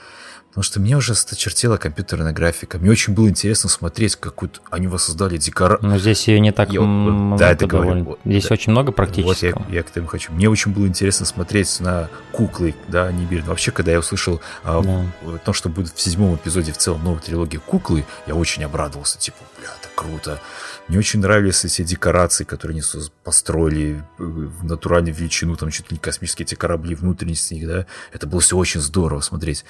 Потому 0.51 0.65
что 0.65 0.81
мне 0.81 0.97
уже 0.97 1.13
осточертела 1.13 1.77
компьютерная 1.77 2.33
графика. 2.33 2.79
Мне 2.79 2.91
очень 2.91 3.15
было 3.15 3.29
интересно 3.29 3.69
смотреть, 3.69 4.17
как 4.17 4.43
вот 4.43 4.61
они 4.69 4.89
воссоздали 4.89 5.37
декорацию. 5.37 5.89
Но 5.89 5.97
здесь 5.97 6.27
ее 6.27 6.41
не 6.41 6.51
так 6.51 6.73
я, 6.73 6.81
много 6.81 7.39
да, 7.39 7.53
это 7.53 7.69
довольно. 7.69 8.03
Вот, 8.03 8.19
здесь 8.25 8.49
да. 8.49 8.55
очень 8.55 8.73
много 8.73 8.91
практически. 8.91 9.55
Вот 9.55 9.69
я, 9.69 9.77
я 9.77 9.83
к 9.85 9.91
этому 9.91 10.09
хочу. 10.09 10.33
Мне 10.33 10.51
очень 10.51 10.73
было 10.73 10.89
интересно 10.89 11.25
смотреть 11.25 11.79
на 11.79 12.11
куклы, 12.33 12.75
да, 12.89 13.13
Нибирин. 13.13 13.45
Вообще, 13.45 13.71
когда 13.71 13.93
я 13.93 14.01
услышал 14.01 14.41
а, 14.65 14.83
да. 14.83 15.35
о 15.35 15.39
том, 15.39 15.55
что 15.55 15.69
будет 15.69 15.95
в 15.95 16.01
седьмом 16.01 16.35
эпизоде 16.35 16.73
в 16.73 16.79
целом 16.79 17.05
новой 17.05 17.21
трилогии 17.21 17.59
куклы, 17.59 18.05
я 18.27 18.35
очень 18.35 18.65
обрадовался. 18.65 19.21
Типа, 19.21 19.39
бля, 19.57 19.69
это 19.81 19.89
круто. 19.95 20.41
Мне 20.89 20.99
очень 20.99 21.21
нравились 21.21 21.65
эти 21.65 21.83
декорации, 21.83 22.43
которые 22.43 22.81
они 22.81 22.83
построили 23.23 24.03
э, 24.19 24.23
в 24.25 24.65
натуральную 24.65 25.15
величину, 25.15 25.55
там 25.55 25.71
чуть 25.71 25.93
ли 25.93 25.95
не 25.95 26.01
космические 26.01 26.45
эти 26.45 26.57
корабли, 26.57 26.97
внутренности 26.97 27.55
них, 27.55 27.69
да. 27.69 27.87
Это 28.13 28.27
было 28.27 28.41
все 28.41 28.57
очень 28.57 28.81
здорово 28.81 29.21
смотреть. 29.21 29.65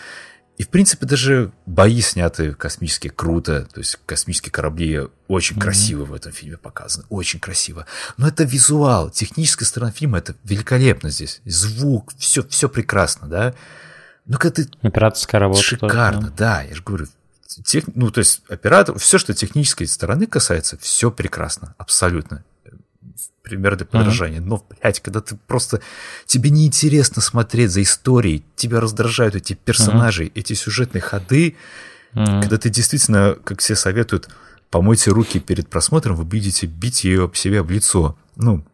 И, 0.59 0.63
в 0.63 0.69
принципе, 0.69 1.07
даже 1.07 1.53
бои 1.65 2.01
сняты 2.03 2.53
космически 2.53 3.09
круто. 3.09 3.67
То 3.73 3.81
есть 3.81 3.99
космические 4.05 4.53
корабли 4.53 5.09
очень 5.27 5.57
mm-hmm. 5.57 5.61
красиво 5.61 6.05
в 6.05 6.13
этом 6.13 6.33
фильме 6.33 6.59
показаны. 6.59 7.07
Очень 7.09 7.41
красиво. 7.41 7.87
Но 8.19 8.29
это 8.29 8.45
визуал. 8.45 9.11
Техническая 9.11 9.67
сторона 9.67 9.91
фильма 9.91 10.19
это 10.19 10.35
великолепно 10.45 11.09
здесь. 11.11 11.41
Звук, 11.47 12.13
все, 12.19 12.47
все 12.47 12.69
прекрасно, 12.69 13.27
да. 13.27 13.55
Ну, 14.27 14.39
когда 14.39 14.63
ты... 14.63 14.71
Операторская 14.83 15.41
работа. 15.41 15.63
Шикарно, 15.63 16.21
тоже, 16.21 16.33
да. 16.37 16.57
да. 16.57 16.63
Я 16.63 16.75
же 16.75 16.83
говорю, 16.83 17.07
тех, 17.65 17.85
ну, 17.95 18.11
то 18.11 18.19
есть 18.19 18.43
оператор, 18.49 18.99
все, 18.99 19.19
что 19.19 19.33
технической 19.33 19.87
стороны 19.87 20.27
касается, 20.27 20.77
все 20.79 21.11
прекрасно, 21.11 21.75
абсолютно 21.79 22.45
пример 23.51 23.77
для 23.77 23.87
подражания. 23.87 24.41
Mm-hmm. 24.41 24.47
Но, 24.47 24.67
блядь, 24.81 25.01
когда 25.01 25.21
ты 25.21 25.37
просто... 25.47 25.81
Тебе 26.27 26.51
неинтересно 26.51 27.21
смотреть 27.21 27.71
за 27.71 27.83
историей, 27.83 28.45
тебя 28.57 28.81
раздражают 28.81 29.35
эти 29.35 29.55
персонажи, 29.55 30.25
mm-hmm. 30.25 30.33
эти 30.35 30.53
сюжетные 30.55 31.03
ходы, 31.03 31.57
mm-hmm. 32.15 32.41
когда 32.41 32.57
ты 32.57 32.71
действительно, 32.71 33.37
как 33.45 33.61
все 33.61 33.75
советуют, 33.75 34.29
помойте 34.71 35.11
руки 35.11 35.41
перед 35.41 35.69
просмотром, 35.69 36.17
вы 36.17 36.25
будете 36.25 36.67
бить 36.67 37.05
ее 37.05 37.25
об 37.25 37.35
себя 37.35 37.63
в 37.63 37.71
лицо. 37.71 38.17
Ну, 38.37 38.65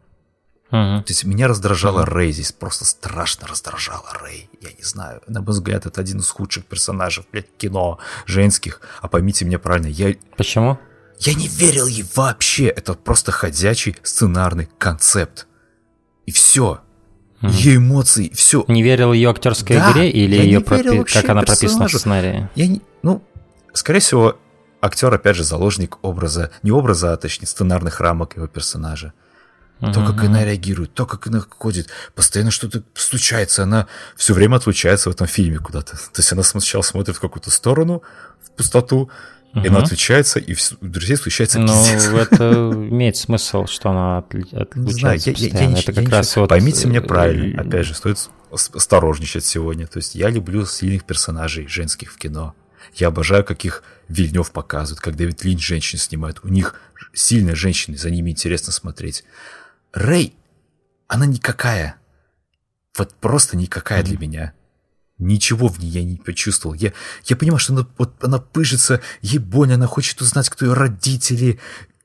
Uh-huh. 0.69 1.01
То 1.01 1.11
есть 1.13 1.23
меня 1.23 1.47
раздражала 1.47 2.01
uh-huh. 2.01 2.09
Рэй 2.09 2.31
здесь, 2.33 2.51
просто 2.51 2.83
страшно 2.83 3.47
раздражала 3.47 4.03
Рэй. 4.21 4.49
Я 4.59 4.71
не 4.77 4.83
знаю, 4.83 5.21
на 5.25 5.41
мой 5.41 5.51
взгляд, 5.51 5.85
это 5.85 6.01
один 6.01 6.19
из 6.19 6.29
худших 6.29 6.65
персонажей, 6.65 7.23
блядь, 7.31 7.47
кино 7.55 7.99
женских. 8.25 8.81
А 8.99 9.07
поймите 9.07 9.45
меня 9.45 9.59
правильно, 9.59 9.87
я... 9.87 10.13
Почему? 10.35 10.77
Я 11.19 11.33
не 11.33 11.47
верил 11.47 11.87
ей 11.87 12.05
вообще. 12.15 12.65
Это 12.65 12.93
просто 12.93 13.31
ходячий 13.31 13.95
сценарный 14.03 14.69
концепт. 14.77 15.47
И 16.25 16.31
все. 16.31 16.81
Угу. 17.41 17.51
Ее 17.51 17.77
эмоции, 17.77 18.31
все. 18.33 18.65
Не 18.67 18.83
верил 18.83 19.13
ее 19.13 19.29
актерской 19.29 19.77
да, 19.77 19.91
игре 19.91 20.09
или 20.09 20.35
ее 20.35 20.59
пропи... 20.59 21.03
как 21.03 21.29
она 21.29 21.43
прописана 21.43 21.87
в 21.87 21.91
сценарии? 21.91 22.49
Я 22.55 22.67
не... 22.67 22.81
Ну, 23.03 23.23
скорее 23.73 23.99
всего, 23.99 24.39
актер, 24.81 25.13
опять 25.13 25.35
же, 25.35 25.43
заложник 25.43 25.97
образа, 26.01 26.51
не 26.63 26.71
образа, 26.71 27.13
а 27.13 27.17
точнее 27.17 27.47
сценарных 27.47 27.99
рамок 27.99 28.35
его 28.35 28.47
персонажа. 28.47 29.13
То, 29.79 30.03
как 30.03 30.23
она 30.23 30.43
реагирует, 30.43 30.95
то, 30.95 31.05
как 31.05 31.27
она 31.27 31.39
ходит, 31.39 31.89
постоянно 32.15 32.49
что-то 32.49 32.81
случается, 32.95 33.61
она 33.61 33.85
все 34.15 34.33
время 34.33 34.55
отлучается 34.55 35.11
в 35.11 35.13
этом 35.13 35.27
фильме 35.27 35.59
куда-то. 35.59 35.91
То 35.91 36.17
есть 36.17 36.31
она 36.31 36.41
сначала 36.41 36.81
смотрит 36.81 37.15
в 37.15 37.19
какую-то 37.19 37.51
сторону, 37.51 38.01
в 38.43 38.49
пустоту, 38.51 39.11
Угу. 39.53 39.65
И 39.65 39.67
она 39.69 39.79
отвечается, 39.79 40.39
и 40.39 40.53
у 40.53 40.85
друзей 40.85 41.17
случается 41.17 41.59
Ну, 41.59 41.73
это 42.17 42.71
имеет 42.73 43.17
смысл, 43.17 43.65
что 43.65 43.89
она 43.89 44.19
отличается 44.19 45.31
я, 45.31 45.35
я, 45.37 45.69
я, 45.69 45.79
это 45.79 45.93
как 45.93 46.09
раз 46.09 46.35
вот... 46.35 46.49
Поймите 46.49 46.87
меня 46.87 47.01
правильно, 47.01 47.61
опять 47.61 47.85
же, 47.85 47.93
стоит 47.93 48.29
осторожничать 48.51 49.45
сегодня. 49.45 49.87
То 49.87 49.97
есть 49.97 50.15
я 50.15 50.29
люблю 50.29 50.65
сильных 50.65 51.05
персонажей 51.05 51.67
женских 51.67 52.13
в 52.13 52.17
кино. 52.17 52.55
Я 52.95 53.07
обожаю, 53.07 53.43
каких 53.43 53.83
Вильнев 54.07 54.51
показывает, 54.51 55.01
как 55.01 55.15
Дэвид 55.15 55.43
Линч 55.43 55.65
женщин 55.65 55.99
снимает. 55.99 56.39
У 56.43 56.47
них 56.47 56.75
сильные 57.13 57.55
женщины, 57.55 57.97
за 57.97 58.09
ними 58.09 58.31
интересно 58.31 58.71
смотреть. 58.71 59.23
Рэй, 59.93 60.35
она 61.07 61.25
никакая. 61.25 61.97
Вот 62.97 63.13
просто 63.15 63.57
никакая 63.57 64.01
mm-hmm. 64.01 64.05
для 64.05 64.17
меня. 64.17 64.53
Ничего 65.19 65.67
в 65.67 65.79
ней 65.79 65.89
я 65.89 66.03
не 66.03 66.17
почувствовал. 66.17 66.75
Я, 66.75 66.93
я 67.25 67.35
понимаю, 67.35 67.59
что 67.59 67.73
она, 67.73 67.87
вот, 67.97 68.23
она 68.23 68.39
пыжится, 68.39 69.01
ей 69.21 69.39
больно, 69.39 69.75
она 69.75 69.87
хочет 69.87 70.21
узнать, 70.21 70.49
кто 70.49 70.65
ее 70.65 70.73
родители. 70.73 71.59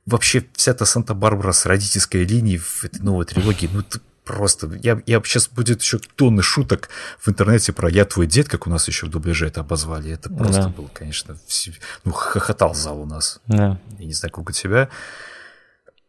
Вообще 0.07 0.45
вся 0.55 0.73
эта 0.73 0.85
Санта-Барбара 0.85 1.53
с 1.53 1.67
родительской 1.67 2.25
линией 2.25 2.59
в 2.59 2.85
этой 2.85 3.01
новой 3.01 3.27
трилогии, 3.27 3.69
ну 3.73 3.81
это 3.81 4.01
просто... 4.25 4.69
Я, 4.83 5.01
я 5.07 5.21
сейчас 5.23 5.49
будет 5.49 5.83
еще 5.83 5.99
тонны 5.99 6.43
шуток 6.43 6.89
в 7.19 7.29
интернете 7.29 7.73
про 7.73 7.91
«Я 7.91 8.05
твой 8.05 8.27
дед», 8.27 8.49
как 8.49 8.67
у 8.67 8.71
нас 8.71 8.89
еще 8.89 9.07
в 9.07 9.11
дубляже 9.11 9.47
это 9.47 9.61
обозвали. 9.61 10.11
Это 10.11 10.31
просто 10.31 10.63
да. 10.63 10.69
было, 10.69 10.89
конечно, 10.89 11.37
все, 11.47 11.73
ну 12.05 12.13
хохотал 12.13 12.75
зал 12.75 13.01
у 13.01 13.07
нас. 13.07 13.41
Да. 13.47 13.79
Я 13.99 14.07
не 14.07 14.15
знаю, 14.15 14.33
как 14.33 14.49
у 14.49 14.53
тебя. 14.53 14.89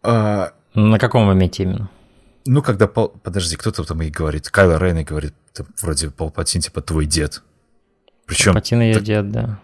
А... 0.02 0.54
На 0.74 1.00
каком 1.00 1.26
моменте 1.26 1.64
именно? 1.64 1.90
Ну, 2.46 2.62
когда, 2.62 2.88
подожди, 2.88 3.56
кто-то 3.56 3.84
там 3.84 4.02
и 4.02 4.10
говорит, 4.10 4.50
Кайло 4.50 4.78
Рейн 4.78 5.00
и 5.00 5.04
говорит, 5.04 5.34
вроде 5.82 6.10
Палпатин, 6.10 6.62
типа, 6.62 6.82
твой 6.82 7.06
дед. 7.06 7.42
Причем... 8.26 8.54
Палпатин 8.54 8.82
ее 8.82 8.94
так... 8.96 9.04
дед, 9.04 9.32
да. 9.32 9.60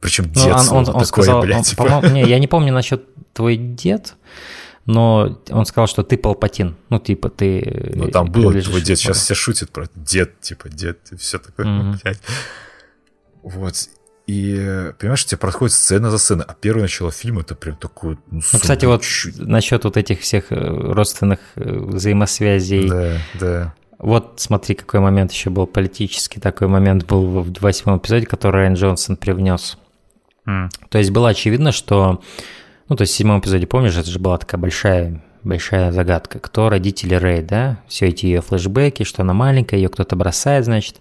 Причем 0.00 0.24
ну, 0.26 0.32
дед, 0.32 0.54
он, 0.54 0.68
он, 0.68 0.76
он 0.76 0.84
такое, 0.86 1.04
сказал, 1.04 1.42
блядь, 1.42 1.58
он, 1.58 1.64
типа... 1.64 2.08
Не, 2.10 2.24
я 2.24 2.38
не 2.38 2.46
помню 2.48 2.72
насчет 2.72 3.04
твой 3.34 3.56
дед, 3.56 4.14
но 4.86 5.42
он 5.50 5.66
сказал, 5.66 5.86
что 5.86 6.02
ты 6.02 6.16
Палпатин. 6.16 6.76
Ну, 6.88 6.98
типа, 6.98 7.28
ты... 7.28 7.92
Ну, 7.94 8.08
там 8.08 8.30
было 8.30 8.58
твой 8.62 8.80
дед, 8.80 8.98
сейчас 8.98 9.18
все 9.18 9.34
шутят 9.34 9.70
про 9.70 9.86
дед, 9.94 10.40
типа, 10.40 10.68
дед, 10.68 10.98
и 11.10 11.16
все 11.16 11.38
такое, 11.38 11.66
mm-hmm. 11.66 11.96
блядь. 12.02 12.20
Вот, 13.42 13.88
и, 14.28 14.92
понимаешь, 14.98 15.24
тебе 15.24 15.38
происходит 15.38 15.72
сцена 15.74 16.10
за 16.10 16.18
сценой, 16.18 16.44
а 16.46 16.52
первое 16.52 16.82
начало 16.82 17.10
фильма 17.10 17.40
это 17.40 17.54
прям 17.54 17.76
такое... 17.76 18.18
Ну, 18.30 18.42
ну 18.52 18.58
кстати, 18.58 18.84
вот 18.84 19.02
насчет 19.38 19.84
вот 19.84 19.96
этих 19.96 20.20
всех 20.20 20.52
э, 20.52 20.56
родственных 20.58 21.38
э, 21.56 21.62
взаимосвязей. 21.64 22.90
Да, 22.90 23.12
да. 23.40 23.74
Вот 23.98 24.34
смотри, 24.36 24.74
какой 24.74 25.00
момент 25.00 25.32
еще 25.32 25.48
был 25.48 25.66
политический. 25.66 26.40
Такой 26.40 26.68
момент 26.68 27.06
был 27.06 27.40
в 27.40 27.52
восьмом 27.62 27.96
эпизоде, 27.96 28.26
который 28.26 28.56
Райан 28.56 28.74
Джонсон 28.74 29.16
привнес. 29.16 29.78
Mm. 30.46 30.68
То 30.90 30.98
есть 30.98 31.10
было 31.10 31.30
очевидно, 31.30 31.72
что... 31.72 32.20
Ну, 32.90 32.96
то 32.96 33.02
есть 33.02 33.14
в 33.14 33.16
седьмом 33.16 33.40
эпизоде, 33.40 33.66
помнишь, 33.66 33.96
это 33.96 34.10
же 34.10 34.18
была 34.18 34.36
такая 34.36 34.60
большая 34.60 35.22
большая 35.42 35.90
загадка. 35.90 36.38
Кто 36.38 36.68
родители 36.68 37.14
Рэй, 37.14 37.40
да? 37.40 37.78
Все 37.88 38.08
эти 38.08 38.26
ее 38.26 38.42
флешбеки, 38.42 39.04
что 39.04 39.22
она 39.22 39.32
маленькая, 39.32 39.76
ее 39.76 39.88
кто-то 39.88 40.16
бросает, 40.16 40.66
значит. 40.66 40.96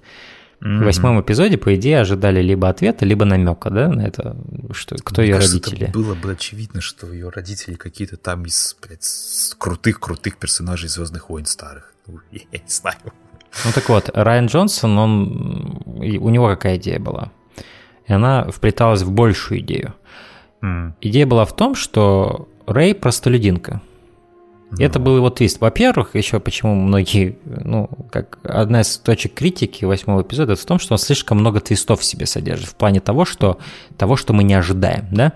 Mm-hmm. 0.61 0.79
В 0.79 0.85
восьмом 0.85 1.21
эпизоде, 1.21 1.57
по 1.57 1.75
идее, 1.75 1.99
ожидали 1.99 2.41
либо 2.41 2.67
ответа, 2.67 3.05
либо 3.05 3.25
намека, 3.25 3.69
да, 3.69 3.89
на 3.89 4.01
это, 4.01 4.35
что 4.71 4.95
кто 4.95 5.21
Мне 5.21 5.29
ее 5.29 5.35
кажется, 5.35 5.57
родители. 5.57 5.83
Это 5.83 5.93
было 5.93 6.15
бы 6.15 6.31
очевидно, 6.31 6.81
что 6.81 7.11
ее 7.11 7.29
родители 7.29 7.75
какие-то 7.75 8.17
там 8.17 8.43
из, 8.45 8.75
крутых-крутых 9.57 10.37
персонажей 10.37 10.89
Звездных 10.89 11.29
войн 11.29 11.45
старых. 11.45 11.93
Ну, 12.07 12.19
я 12.31 12.41
не 12.51 12.69
знаю. 12.69 12.97
Ну 13.65 13.71
так 13.73 13.87
вот, 13.89 14.09
Райан 14.13 14.47
Джонсон, 14.47 14.97
он, 14.97 15.83
у 15.85 16.29
него 16.29 16.47
какая 16.47 16.77
идея 16.77 16.99
была? 16.99 17.31
И 18.07 18.13
она 18.13 18.49
вплеталась 18.49 19.01
в 19.01 19.11
большую 19.11 19.59
идею. 19.59 19.93
Mm. 20.61 20.93
Идея 21.01 21.25
была 21.27 21.45
в 21.45 21.55
том, 21.55 21.75
что 21.75 22.49
Рэй 22.65 22.95
простолюдинка. 22.95 23.81
Это 24.77 24.99
был 24.99 25.15
его 25.15 25.29
твист. 25.29 25.61
Во-первых, 25.61 26.15
еще 26.15 26.39
почему 26.39 26.75
многие, 26.75 27.37
ну, 27.45 27.89
как 28.11 28.39
одна 28.43 28.81
из 28.81 28.97
точек 28.97 29.33
критики 29.33 29.85
восьмого 29.85 30.21
эпизода, 30.21 30.55
в 30.55 30.65
том, 30.65 30.77
что 30.77 30.93
он 30.93 30.97
слишком 30.97 31.39
много 31.39 31.61
твистов 31.61 32.01
в 32.01 32.03
себе 32.03 32.25
содержит, 32.25 32.69
в 32.69 32.75
плане 32.75 32.99
того, 32.99 33.23
что, 33.23 33.59
того, 33.97 34.17
что 34.17 34.33
мы 34.33 34.43
не 34.43 34.53
ожидаем, 34.53 35.07
да. 35.11 35.33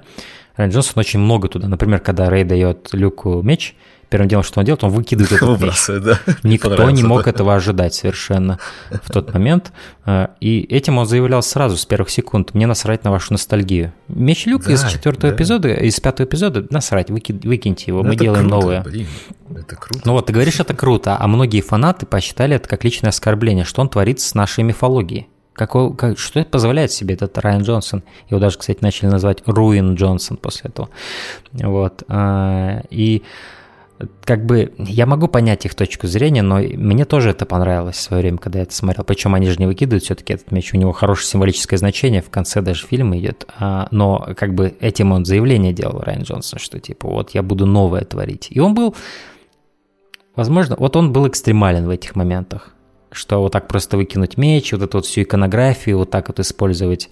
Райан 0.55 0.71
Джонсон 0.71 0.99
очень 0.99 1.19
много 1.19 1.47
туда. 1.47 1.67
Например, 1.67 1.99
когда 1.99 2.29
Рэй 2.29 2.43
дает 2.43 2.89
Люку 2.91 3.41
меч, 3.41 3.75
первым 4.11 4.27
делом, 4.27 4.43
что 4.43 4.59
он 4.59 4.65
делает, 4.65 4.83
он 4.83 4.91
выкидывает 4.91 5.31
этот 5.31 5.61
меч. 5.61 5.87
Да. 5.87 6.19
Никто 6.43 6.89
не 6.91 7.01
мог 7.01 7.27
этого 7.27 7.55
ожидать 7.55 7.95
совершенно 7.95 8.59
в 8.91 9.11
тот 9.11 9.33
момент. 9.33 9.71
А, 10.05 10.31
и 10.39 10.59
этим 10.61 10.97
он 10.97 11.07
заявлял 11.07 11.41
сразу, 11.41 11.77
с 11.77 11.85
первых 11.85 12.09
секунд, 12.09 12.53
мне 12.53 12.67
насрать 12.67 13.03
на 13.03 13.11
вашу 13.11 13.33
ностальгию. 13.33 13.93
Меч 14.09 14.45
Люка 14.45 14.67
да, 14.67 14.73
из 14.73 14.83
четвертого 14.85 15.31
да. 15.31 15.35
эпизода, 15.35 15.69
из 15.69 15.99
пятого 15.99 16.27
эпизода, 16.27 16.67
насрать, 16.69 17.09
выки, 17.09 17.31
выкиньте 17.31 17.85
его, 17.87 18.03
мы 18.03 18.15
делаем 18.15 18.47
новое. 18.47 18.83
Блин, 18.83 19.07
это 19.49 19.75
круто. 19.77 20.01
Ну 20.05 20.11
вот, 20.11 20.25
ты 20.25 20.33
говоришь, 20.33 20.59
это 20.59 20.73
круто, 20.73 21.17
а 21.17 21.27
многие 21.27 21.61
фанаты 21.61 22.05
посчитали 22.05 22.55
это 22.55 22.67
как 22.67 22.83
личное 22.83 23.09
оскорбление, 23.09 23.63
что 23.63 23.81
он 23.81 23.89
творит 23.89 24.19
с 24.19 24.35
нашей 24.35 24.63
мифологией. 24.63 25.27
Какой, 25.53 25.93
как, 25.95 26.17
что 26.17 26.39
это 26.39 26.49
позволяет 26.49 26.91
себе 26.91 27.15
этот 27.15 27.37
Райан 27.37 27.61
Джонсон? 27.61 28.03
Его 28.29 28.39
даже, 28.39 28.57
кстати, 28.57 28.79
начали 28.81 29.09
называть 29.09 29.43
Руин 29.45 29.95
Джонсон 29.95 30.37
после 30.37 30.69
этого. 30.69 30.89
Вот. 31.51 32.03
А, 32.07 32.81
и 32.89 33.23
как 34.23 34.45
бы 34.45 34.73
я 34.77 35.05
могу 35.05 35.27
понять 35.27 35.65
их 35.65 35.75
точку 35.75 36.07
зрения, 36.07 36.41
но 36.41 36.57
мне 36.57 37.05
тоже 37.05 37.31
это 37.31 37.45
понравилось 37.45 37.97
в 37.97 38.01
свое 38.01 38.21
время, 38.21 38.37
когда 38.37 38.59
я 38.59 38.63
это 38.63 38.73
смотрел. 38.73 39.03
Причем 39.03 39.33
они 39.33 39.47
же 39.47 39.57
не 39.57 39.65
выкидывают 39.65 40.03
все-таки 40.03 40.33
этот 40.33 40.51
меч, 40.51 40.73
у 40.73 40.77
него 40.77 40.91
хорошее 40.91 41.27
символическое 41.27 41.77
значение, 41.77 42.21
в 42.21 42.29
конце 42.29 42.61
даже 42.61 42.85
фильма 42.85 43.17
идет. 43.19 43.47
А, 43.57 43.87
но 43.91 44.29
как 44.37 44.53
бы 44.53 44.75
этим 44.79 45.11
он 45.11 45.25
заявление 45.25 45.73
делал, 45.73 45.99
Райан 45.99 46.23
Джонсон, 46.23 46.59
что 46.59 46.79
типа 46.79 47.07
вот 47.07 47.31
я 47.31 47.43
буду 47.43 47.65
новое 47.65 48.03
творить. 48.03 48.47
И 48.49 48.59
он 48.59 48.73
был, 48.73 48.95
возможно, 50.35 50.75
вот 50.77 50.95
он 50.95 51.11
был 51.11 51.27
экстремален 51.27 51.85
в 51.85 51.89
этих 51.89 52.15
моментах, 52.15 52.73
что 53.11 53.41
вот 53.41 53.51
так 53.51 53.67
просто 53.67 53.97
выкинуть 53.97 54.37
меч, 54.37 54.71
вот 54.71 54.81
эту 54.81 54.99
вот 54.99 55.05
всю 55.05 55.23
иконографию 55.23 55.97
вот 55.97 56.09
так 56.09 56.27
вот 56.27 56.39
использовать. 56.39 57.09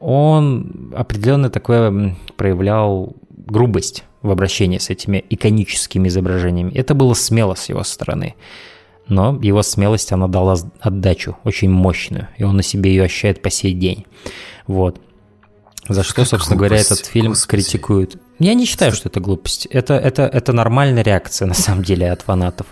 Он 0.00 0.92
определенно 0.96 1.50
такое 1.50 2.16
проявлял 2.36 3.16
грубость 3.30 4.04
в 4.22 4.30
обращении 4.30 4.78
с 4.78 4.90
этими 4.90 5.24
иконическими 5.30 6.08
изображениями. 6.08 6.72
Это 6.72 6.94
было 6.94 7.14
смело 7.14 7.54
с 7.54 7.68
его 7.68 7.84
стороны. 7.84 8.34
Но 9.06 9.38
его 9.40 9.62
смелость, 9.62 10.12
она 10.12 10.28
дала 10.28 10.56
отдачу 10.80 11.36
очень 11.44 11.70
мощную, 11.70 12.28
и 12.36 12.44
он 12.44 12.56
на 12.56 12.62
себе 12.62 12.90
ее 12.90 13.04
ощущает 13.04 13.40
по 13.40 13.48
сей 13.50 13.72
день. 13.72 14.06
Вот. 14.66 15.00
За 15.88 16.02
что, 16.02 16.24
собственно 16.24 16.58
говоря, 16.58 16.76
этот 16.76 17.06
фильм 17.06 17.30
Господи. 17.30 17.62
критикуют. 17.62 18.16
Я 18.38 18.54
не 18.54 18.66
считаю, 18.66 18.92
что 18.92 19.08
это 19.08 19.18
глупость. 19.18 19.66
Это, 19.66 19.94
это, 19.94 20.22
это 20.22 20.52
нормальная 20.52 21.02
реакция, 21.02 21.46
на 21.46 21.54
самом 21.54 21.82
деле, 21.82 22.10
от 22.12 22.22
фанатов. 22.22 22.66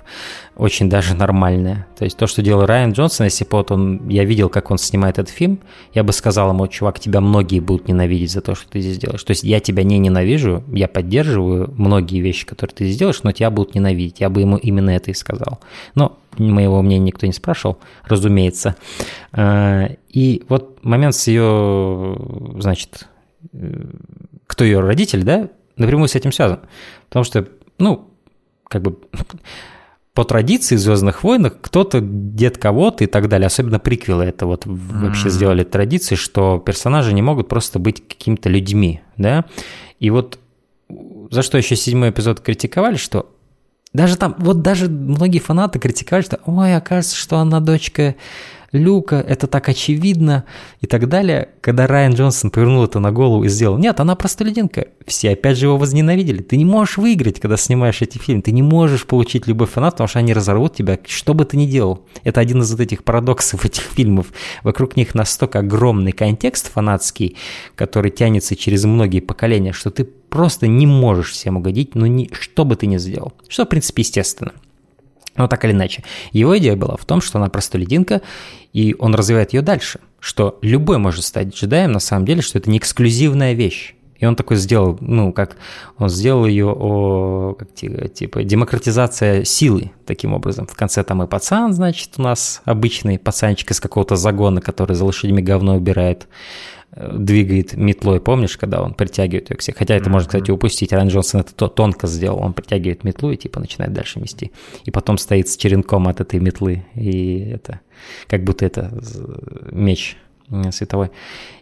Очень 0.55 0.89
даже 0.89 1.15
нормальная. 1.15 1.87
То 1.99 2.05
есть 2.05 2.17
то, 2.17 2.29
что 2.29 2.41
делал 2.41 2.67
Райан 2.67 2.93
Джонсон, 2.93 3.25
если 3.25 3.45
бы 3.45 3.51
вот 3.53 3.73
он, 3.73 4.09
я 4.09 4.25
видел, 4.25 4.49
как 4.49 4.71
он 4.71 4.79
снимает 4.79 5.19
этот 5.19 5.35
фильм, 5.35 5.59
я 5.93 6.05
бы 6.05 6.13
сказал 6.13 6.51
ему, 6.51 6.69
чувак, 6.69 7.01
тебя 7.01 7.21
многие 7.21 7.59
будут 7.59 7.89
ненавидеть 7.89 8.31
за 8.31 8.43
то, 8.43 8.55
что 8.55 8.69
ты 8.69 8.81
здесь 8.81 8.99
делаешь. 8.99 9.25
То 9.25 9.33
есть 9.33 9.43
я 9.43 9.59
тебя 9.59 9.83
не 9.83 9.99
ненавижу, 9.99 10.63
я 10.73 10.87
поддерживаю 10.87 11.75
многие 11.77 12.21
вещи, 12.21 12.47
которые 12.47 12.75
ты 12.75 12.85
здесь 12.85 12.99
делаешь, 12.99 13.23
но 13.25 13.33
тебя 13.33 13.51
будут 13.51 13.75
ненавидеть. 13.75 14.21
Я 14.21 14.31
бы 14.31 14.41
ему 14.41 14.57
именно 14.57 14.91
это 14.91 15.11
и 15.11 15.15
сказал. 15.15 15.59
Но 15.97 16.19
моего 16.39 16.81
мнения 16.81 17.07
никто 17.07 17.27
не 17.27 17.33
спрашивал, 17.33 17.79
разумеется. 18.05 18.77
А, 19.33 19.89
и 20.09 20.45
вот 20.49 20.83
момент 20.85 21.17
с 21.17 21.27
ее, 21.27 22.17
значит, 22.59 23.09
э, 23.53 23.85
кто 24.47 24.65
ее 24.65 24.81
родитель, 24.81 25.25
да, 25.25 25.49
напрямую 25.77 26.09
с 26.09 26.15
этим 26.15 26.33
связан. 26.33 26.61
Потому 27.09 27.25
что, 27.25 27.49
ну, 27.79 28.11
как 28.69 28.83
бы 28.83 28.99
по 30.15 30.25
традиции 30.25 30.77
в 30.77 30.81
Звездных 30.81 31.23
войнах 31.23 31.61
кто-то 31.61 32.01
дед 32.01 32.59
кого-то 32.59 33.05
и 33.05 33.07
так 33.07 33.29
далее, 33.29 33.47
особенно 33.47 33.79
приквелы 33.79 34.25
это 34.25 34.47
вот 34.47 34.67
mm-hmm. 34.67 35.07
вообще 35.07 35.31
сделали 35.31 35.65
традицией, 35.65 36.19
что 36.19 36.59
персонажи 36.59 37.13
не 37.13 37.23
могут 37.23 37.49
просто 37.49 37.79
быть 37.79 38.07
какими-то 38.07 38.49
людьми, 38.49 39.01
да. 39.17 39.45
И 40.01 40.11
вот 40.11 40.39
за 41.31 41.43
что 41.43 41.59
еще 41.59 41.77
седьмой 41.77 42.11
эпизод 42.11 42.41
критиковали, 42.41 42.97
что 42.97 43.33
даже 43.93 44.17
там, 44.17 44.35
вот 44.39 44.63
даже 44.63 44.89
многие 44.89 45.39
фанаты 45.39 45.79
критиковали, 45.79 46.23
что 46.23 46.41
ой, 46.45 46.77
окажется, 46.77 47.17
что 47.17 47.39
она 47.39 47.61
дочка 47.61 48.15
Люка, 48.77 49.17
это 49.17 49.47
так 49.47 49.69
очевидно 49.69 50.45
и 50.81 50.87
так 50.87 51.09
далее. 51.09 51.49
Когда 51.61 51.87
Райан 51.87 52.15
Джонсон 52.15 52.51
повернул 52.51 52.85
это 52.85 53.01
на 53.01 53.13
голову 53.13 53.45
и 53.45 53.49
сделал, 53.49 53.79
нет, 53.79 54.01
она 54.01 54.15
простолюдинка, 54.15 54.89
все 55.07 55.31
опять 55.31 55.59
же 55.59 55.67
его 55.67 55.77
возненавидели. 55.77 56.43
Ты 56.43 56.57
не 56.57 56.65
можешь 56.65 56.97
выиграть, 56.97 57.41
когда 57.41 57.57
снимаешь 57.57 58.03
эти 58.03 58.19
фильмы, 58.19 58.43
ты 58.43 58.53
не 58.53 58.63
можешь 58.63 59.07
получить 59.07 59.47
любой 59.47 59.67
фанат, 59.67 59.95
потому 59.95 60.09
что 60.09 60.19
они 60.19 60.33
разорвут 60.33 60.75
тебя, 60.75 60.99
что 61.07 61.35
бы 61.35 61.45
ты 61.45 61.57
ни 61.57 61.67
делал. 61.67 62.05
Это 62.25 62.41
один 62.41 62.63
из 62.63 62.71
вот 62.71 62.81
этих 62.81 63.05
парадоксов 63.05 63.65
этих 63.65 63.83
фильмов. 63.83 64.27
Вокруг 64.63 64.97
них 64.97 65.15
настолько 65.15 65.61
огромный 65.61 66.13
контекст 66.13 66.71
фанатский, 66.73 67.37
который 67.75 68.11
тянется 68.11 68.57
через 68.57 68.85
многие 68.85 69.21
поколения, 69.21 69.73
что 69.73 69.91
ты 69.91 70.05
просто 70.05 70.67
не 70.67 70.87
можешь 70.87 71.33
всем 71.33 71.57
угодить, 71.57 71.95
ну, 71.95 72.07
ни, 72.07 72.29
что 72.33 72.65
бы 72.65 72.77
ты 72.77 72.87
ни 72.87 72.99
сделал. 72.99 73.33
Что, 73.49 73.65
в 73.65 73.69
принципе, 73.69 74.03
естественно. 74.03 74.53
Но 75.37 75.49
так 75.49 75.65
или 75.65 75.73
иначе. 75.73 76.05
Его 76.33 76.57
идея 76.59 76.77
была 76.77 76.97
в 76.97 77.05
том, 77.05 77.21
что 77.21 77.39
она 77.39 77.49
простолюдинка, 77.49 78.23
и 78.73 78.95
он 78.99 79.15
развивает 79.15 79.53
ее 79.53 79.63
дальше, 79.63 80.01
что 80.21 80.59
любой 80.63 80.99
может 80.99 81.25
стать 81.25 81.55
джедаем, 81.55 81.93
на 81.93 82.01
самом 82.01 82.27
деле, 82.27 82.43
что 82.43 82.59
это 82.59 82.71
не 82.71 82.79
эксклюзивная 82.79 83.53
вещь. 83.53 83.95
И 84.19 84.25
он 84.25 84.35
такой 84.35 84.57
сделал, 84.57 84.97
ну, 85.01 85.33
как 85.33 85.57
он 85.99 86.09
сделал 86.09 86.47
ее 86.47 86.69
о, 86.69 87.55
как, 87.59 87.75
типа, 87.75 88.45
демократизация 88.45 89.45
силы 89.45 89.93
таким 90.07 90.33
образом. 90.33 90.67
В 90.67 90.75
конце 90.75 91.05
там 91.05 91.23
и 91.23 91.27
пацан, 91.27 91.75
значит, 91.75 92.13
у 92.17 92.23
нас 92.23 92.63
обычный 92.65 93.19
пацанчик 93.19 93.71
из 93.71 93.81
какого-то 93.81 94.17
загона, 94.17 94.61
который 94.63 94.97
за 94.97 95.05
лошадьми 95.05 95.43
говно 95.43 95.77
убирает, 95.77 96.29
двигает 96.95 97.75
метлой, 97.75 98.21
помнишь, 98.21 98.57
когда 98.57 98.83
он 98.83 98.95
притягивает 98.95 99.51
ее 99.51 99.57
к 99.57 99.63
себе? 99.63 99.77
Хотя 99.79 99.95
это 99.95 100.11
можно, 100.11 100.29
кстати, 100.29 100.51
упустить. 100.51 100.93
Райан 100.93 101.09
Джонсон 101.09 101.41
это 101.41 101.55
то, 101.55 101.69
тонко 101.69 102.07
сделал. 102.07 102.43
Он 102.43 102.53
притягивает 102.53 103.05
метлу 103.05 103.31
и 103.31 103.37
типа 103.37 103.61
начинает 103.61 103.93
дальше 103.93 104.21
мести. 104.21 104.53
И 104.85 104.91
потом 104.91 105.19
стоит 105.19 105.49
с 105.49 105.57
черенком 105.57 106.09
от 106.09 106.21
этой 106.21 106.41
метлы. 106.41 106.85
И 106.95 107.39
это 107.39 107.81
как 108.29 108.45
будто 108.45 108.65
это 108.65 108.93
меч 109.71 110.17
световой. 110.71 111.11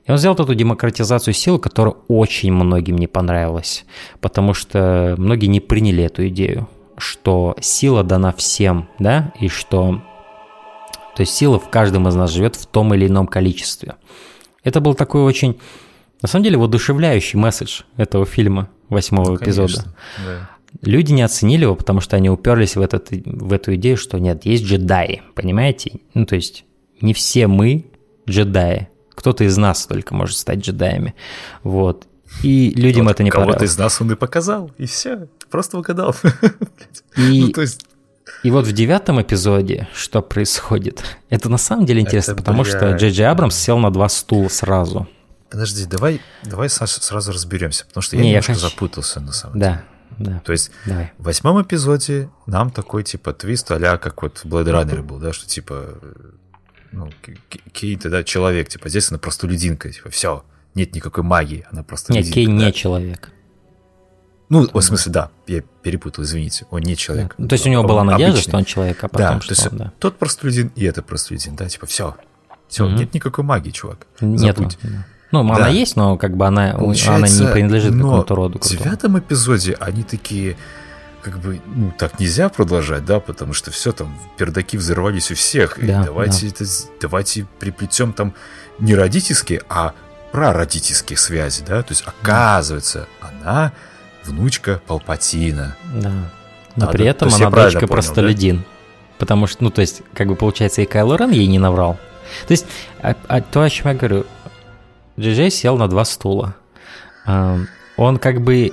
И 0.04 0.10
он 0.10 0.18
сделал 0.18 0.36
эту 0.36 0.54
демократизацию 0.54 1.34
сил, 1.34 1.58
которая 1.58 1.94
очень 2.08 2.52
многим 2.52 2.96
не 2.96 3.06
понравилась, 3.06 3.86
потому 4.20 4.52
что 4.52 5.14
многие 5.16 5.46
не 5.46 5.60
приняли 5.60 6.04
эту 6.04 6.28
идею, 6.28 6.68
что 6.98 7.56
сила 7.60 8.04
дана 8.04 8.32
всем, 8.32 8.88
да, 8.98 9.32
и 9.40 9.48
что... 9.48 10.02
То 11.16 11.20
есть 11.20 11.34
сила 11.34 11.58
в 11.58 11.70
каждом 11.70 12.08
из 12.08 12.14
нас 12.14 12.30
живет 12.30 12.56
в 12.56 12.66
том 12.66 12.92
или 12.92 13.06
ином 13.06 13.26
количестве. 13.26 13.94
Это 14.64 14.80
был 14.80 14.94
такой 14.94 15.22
очень, 15.22 15.60
на 16.22 16.28
самом 16.28 16.44
деле, 16.44 16.56
воодушевляющий 16.56 17.38
месседж 17.38 17.82
этого 17.96 18.26
фильма, 18.26 18.68
восьмого 18.88 19.30
ну, 19.30 19.36
эпизода. 19.36 19.94
Да. 20.24 20.50
Люди 20.82 21.12
не 21.12 21.22
оценили 21.22 21.62
его, 21.62 21.76
потому 21.76 22.00
что 22.00 22.16
они 22.16 22.30
уперлись 22.30 22.74
в, 22.74 22.80
этот, 22.80 23.10
в 23.10 23.52
эту 23.52 23.74
идею, 23.76 23.96
что 23.96 24.18
нет, 24.18 24.44
есть 24.44 24.64
джедаи, 24.64 25.22
понимаете? 25.34 26.00
Ну, 26.14 26.26
то 26.26 26.34
есть 26.34 26.64
не 27.00 27.14
все 27.14 27.46
мы 27.46 27.86
джедаи. 28.28 28.88
Кто-то 29.14 29.44
из 29.44 29.56
нас 29.56 29.86
только 29.86 30.14
может 30.14 30.36
стать 30.36 30.58
джедаями. 30.58 31.14
Вот. 31.62 32.08
И 32.42 32.70
людям 32.74 33.08
это 33.08 33.22
не 33.22 33.30
понравилось. 33.30 33.56
Кого-то 33.56 33.72
из 33.72 33.78
нас 33.78 34.00
он 34.00 34.10
и 34.10 34.16
показал, 34.16 34.72
и 34.76 34.86
все. 34.86 35.28
Просто 35.50 35.78
угадал. 35.78 36.16
И, 37.16 37.40
ну, 37.42 37.48
то 37.48 37.60
есть... 37.60 37.86
и 38.44 38.50
вот 38.50 38.66
в 38.66 38.72
девятом 38.72 39.20
эпизоде 39.20 39.88
что 39.94 40.22
происходит? 40.22 41.02
Это 41.30 41.48
на 41.48 41.58
самом 41.58 41.86
деле 41.86 42.00
интересно, 42.00 42.32
это, 42.32 42.40
потому 42.40 42.62
бля... 42.62 42.70
что 42.70 42.92
Джей 42.92 43.10
Джей 43.10 43.26
Абрамс 43.26 43.56
сел 43.56 43.78
на 43.78 43.90
два 43.90 44.08
стула 44.08 44.48
сразу. 44.48 45.08
Подожди, 45.50 45.86
давай, 45.86 46.20
давай 46.42 46.68
сразу 46.68 47.32
разберемся, 47.32 47.84
потому 47.86 48.02
что 48.02 48.16
я 48.16 48.22
не, 48.22 48.28
немножко 48.28 48.52
я 48.52 48.58
хочу... 48.58 48.68
запутался 48.68 49.20
на 49.20 49.32
самом 49.32 49.58
да. 49.58 49.68
деле. 49.68 49.84
Да. 50.16 50.42
То 50.44 50.52
есть 50.52 50.70
Давай. 50.86 51.12
в 51.18 51.24
восьмом 51.24 51.60
эпизоде 51.60 52.30
нам 52.46 52.70
такой 52.70 53.02
типа 53.02 53.32
твист 53.32 53.68
а 53.72 53.98
как 53.98 54.22
вот 54.22 54.38
в 54.38 54.44
Blade 54.44 54.66
Runner 54.66 55.02
был, 55.02 55.18
да, 55.18 55.32
что 55.32 55.48
типа 55.48 55.98
ну, 56.94 57.10
какие-то, 57.50 58.08
да, 58.08 58.22
человек, 58.22 58.68
типа, 58.68 58.88
здесь 58.88 59.10
она 59.10 59.18
просто 59.18 59.46
людинка, 59.46 59.90
типа, 59.90 60.10
все, 60.10 60.44
нет 60.74 60.94
никакой 60.94 61.24
магии, 61.24 61.66
она 61.70 61.82
просто 61.82 62.12
Нет, 62.12 62.32
Кей 62.32 62.46
да? 62.46 62.52
не 62.52 62.72
человек. 62.72 63.30
Ну, 64.48 64.68
в 64.70 64.80
смысле, 64.82 65.12
да, 65.12 65.30
я 65.46 65.62
перепутал, 65.82 66.24
извините, 66.24 66.66
он 66.70 66.80
не 66.80 66.96
человек. 66.96 67.34
Да. 67.38 67.48
То 67.48 67.54
есть 67.54 67.66
у 67.66 67.70
него 67.70 67.82
была 67.82 68.04
надежда, 68.04 68.32
обычный. 68.32 68.50
что 68.50 68.56
он 68.58 68.64
человек, 68.64 69.02
а 69.02 69.08
потом 69.08 69.38
да, 69.38 69.40
что 69.40 69.54
то 69.54 69.60
есть 69.60 69.72
он, 69.72 69.78
да. 69.78 69.92
тот 69.98 70.18
простолюдин 70.18 70.70
и 70.74 70.84
это 70.84 71.02
простолюдин, 71.02 71.56
да, 71.56 71.68
типа, 71.68 71.86
все, 71.86 72.16
все, 72.68 72.86
mm-hmm. 72.86 72.98
нет 72.98 73.14
никакой 73.14 73.44
магии, 73.44 73.70
чувак, 73.70 74.06
Нет. 74.20 74.58
Ну, 75.32 75.48
да. 75.48 75.56
она 75.56 75.68
есть, 75.68 75.96
но 75.96 76.16
как 76.16 76.36
бы 76.36 76.46
она, 76.46 76.74
она 76.74 77.28
не 77.28 77.52
принадлежит 77.52 77.94
какому-то 77.94 78.34
роду. 78.34 78.58
в 78.60 78.68
девятом 78.68 79.18
эпизоде 79.18 79.76
они 79.80 80.04
такие, 80.04 80.56
как 81.22 81.38
бы, 81.38 81.60
ну, 81.66 81.92
так 81.98 82.20
нельзя 82.20 82.48
продолжать, 82.48 83.04
да, 83.04 83.18
потому 83.18 83.52
что 83.52 83.70
все 83.70 83.92
там, 83.92 84.16
пердаки 84.36 84.76
взорвались 84.76 85.30
у 85.30 85.34
всех, 85.34 85.78
да, 85.78 86.02
и 86.02 86.04
давайте, 86.04 86.46
да. 86.46 86.52
это, 86.54 86.64
давайте 87.00 87.46
приплетем 87.58 88.12
там 88.12 88.34
не 88.78 88.94
родительские, 88.94 89.62
а 89.68 89.94
прародительские 90.30 91.16
связи, 91.16 91.64
да, 91.66 91.82
то 91.82 91.92
есть 91.92 92.04
оказывается, 92.06 93.08
она 93.20 93.72
внучка 94.26 94.80
Палпатина. 94.86 95.76
Да, 95.94 96.12
но 96.76 96.86
Надо, 96.86 96.92
при 96.92 97.06
этом 97.06 97.32
она 97.32 97.50
дочка 97.50 97.86
простолюдин, 97.86 98.58
да? 98.58 98.64
потому 99.18 99.46
что, 99.46 99.64
ну, 99.64 99.70
то 99.70 99.80
есть, 99.80 100.02
как 100.12 100.28
бы 100.28 100.36
получается, 100.36 100.82
и 100.82 100.86
Кайло 100.86 101.16
Рен 101.16 101.30
ей 101.30 101.46
не 101.46 101.58
наврал. 101.58 101.98
То 102.46 102.52
есть, 102.52 102.66
а, 103.02 103.14
а, 103.28 103.40
то, 103.40 103.62
о 103.62 103.70
чем 103.70 103.88
я 103.88 103.94
говорю, 103.94 104.26
Джей 105.18 105.50
сел 105.50 105.76
на 105.76 105.88
два 105.88 106.04
стула. 106.04 106.54
Он 107.96 108.18
как 108.18 108.40
бы 108.40 108.72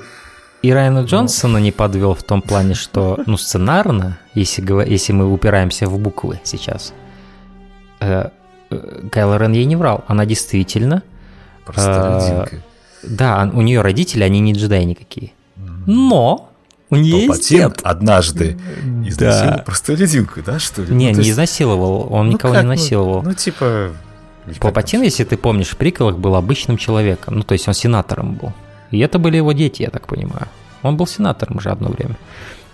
и 0.61 0.71
Райана 0.71 0.99
Джонсона 0.99 1.57
не 1.57 1.71
подвел 1.71 2.13
в 2.13 2.21
том 2.21 2.41
плане, 2.41 2.75
что, 2.75 3.19
ну, 3.25 3.37
сценарно, 3.37 4.19
если, 4.35 4.61
если 4.87 5.11
мы 5.11 5.31
упираемся 5.31 5.87
в 5.87 5.97
буквы 5.97 6.39
сейчас, 6.43 6.93
э, 7.99 8.29
э, 8.69 9.07
Кайло 9.11 9.37
Рен 9.37 9.53
ей 9.53 9.65
не 9.65 9.75
врал. 9.75 10.03
Она 10.07 10.25
действительно... 10.25 11.01
Просто 11.65 12.47
э, 12.51 12.57
Да, 13.03 13.49
у 13.53 13.61
нее 13.61 13.81
родители, 13.81 14.23
они 14.23 14.39
не 14.39 14.53
джедаи 14.53 14.83
никакие. 14.83 15.31
Но 15.86 16.51
у 16.89 16.97
нее 16.97 17.25
есть 17.25 17.49
дед. 17.49 17.79
однажды 17.84 18.57
изнасиловал 19.05 19.57
да. 19.57 19.63
просто 19.63 19.93
лединку, 19.93 20.41
да, 20.45 20.59
что 20.59 20.82
ли? 20.82 20.93
Не, 20.93 21.07
ну, 21.07 21.11
не 21.11 21.17
есть... 21.19 21.29
изнасиловал, 21.32 22.07
он 22.11 22.27
ну, 22.27 22.34
никого 22.34 22.53
как? 22.53 22.63
не 22.63 22.67
ну, 22.67 22.73
насиловал. 22.73 23.23
Ну, 23.23 23.29
ну 23.29 23.34
типа... 23.34 23.91
Палпатин, 24.59 25.03
если 25.03 25.23
ты 25.23 25.38
помнишь, 25.38 25.69
в 25.69 25.77
приколах 25.77 26.17
был 26.17 26.36
обычным 26.36 26.77
человеком, 26.77 27.38
ну, 27.38 27.43
то 27.43 27.53
есть 27.53 27.67
он 27.67 27.73
сенатором 27.73 28.34
был. 28.34 28.53
И 28.89 28.99
это 28.99 29.19
были 29.19 29.38
его 29.38 29.53
дети, 29.53 29.84
я 29.84 29.89
так 29.89 30.07
понимаю. 30.07 30.47
Он 30.82 30.97
был 30.97 31.07
сенатором 31.07 31.57
уже 31.57 31.69
одно 31.69 31.89
время. 31.89 32.17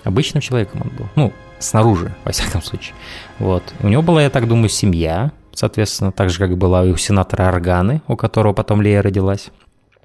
Обычным 0.03 0.41
человеком 0.41 0.81
он 0.83 0.97
был. 0.97 1.09
Ну, 1.15 1.33
снаружи, 1.59 2.15
во 2.23 2.31
всяком 2.31 2.63
случае. 2.63 2.95
Вот. 3.37 3.63
У 3.81 3.87
него 3.87 4.01
была, 4.01 4.23
я 4.23 4.29
так 4.29 4.47
думаю, 4.47 4.69
семья, 4.69 5.31
соответственно, 5.53 6.11
так 6.11 6.29
же, 6.29 6.39
как 6.39 6.57
была 6.57 6.85
и 6.85 6.91
у 6.91 6.97
сенатора 6.97 7.49
Органы, 7.49 8.01
у 8.07 8.15
которого 8.15 8.53
потом 8.53 8.81
Лея 8.81 9.01
родилась. 9.01 9.49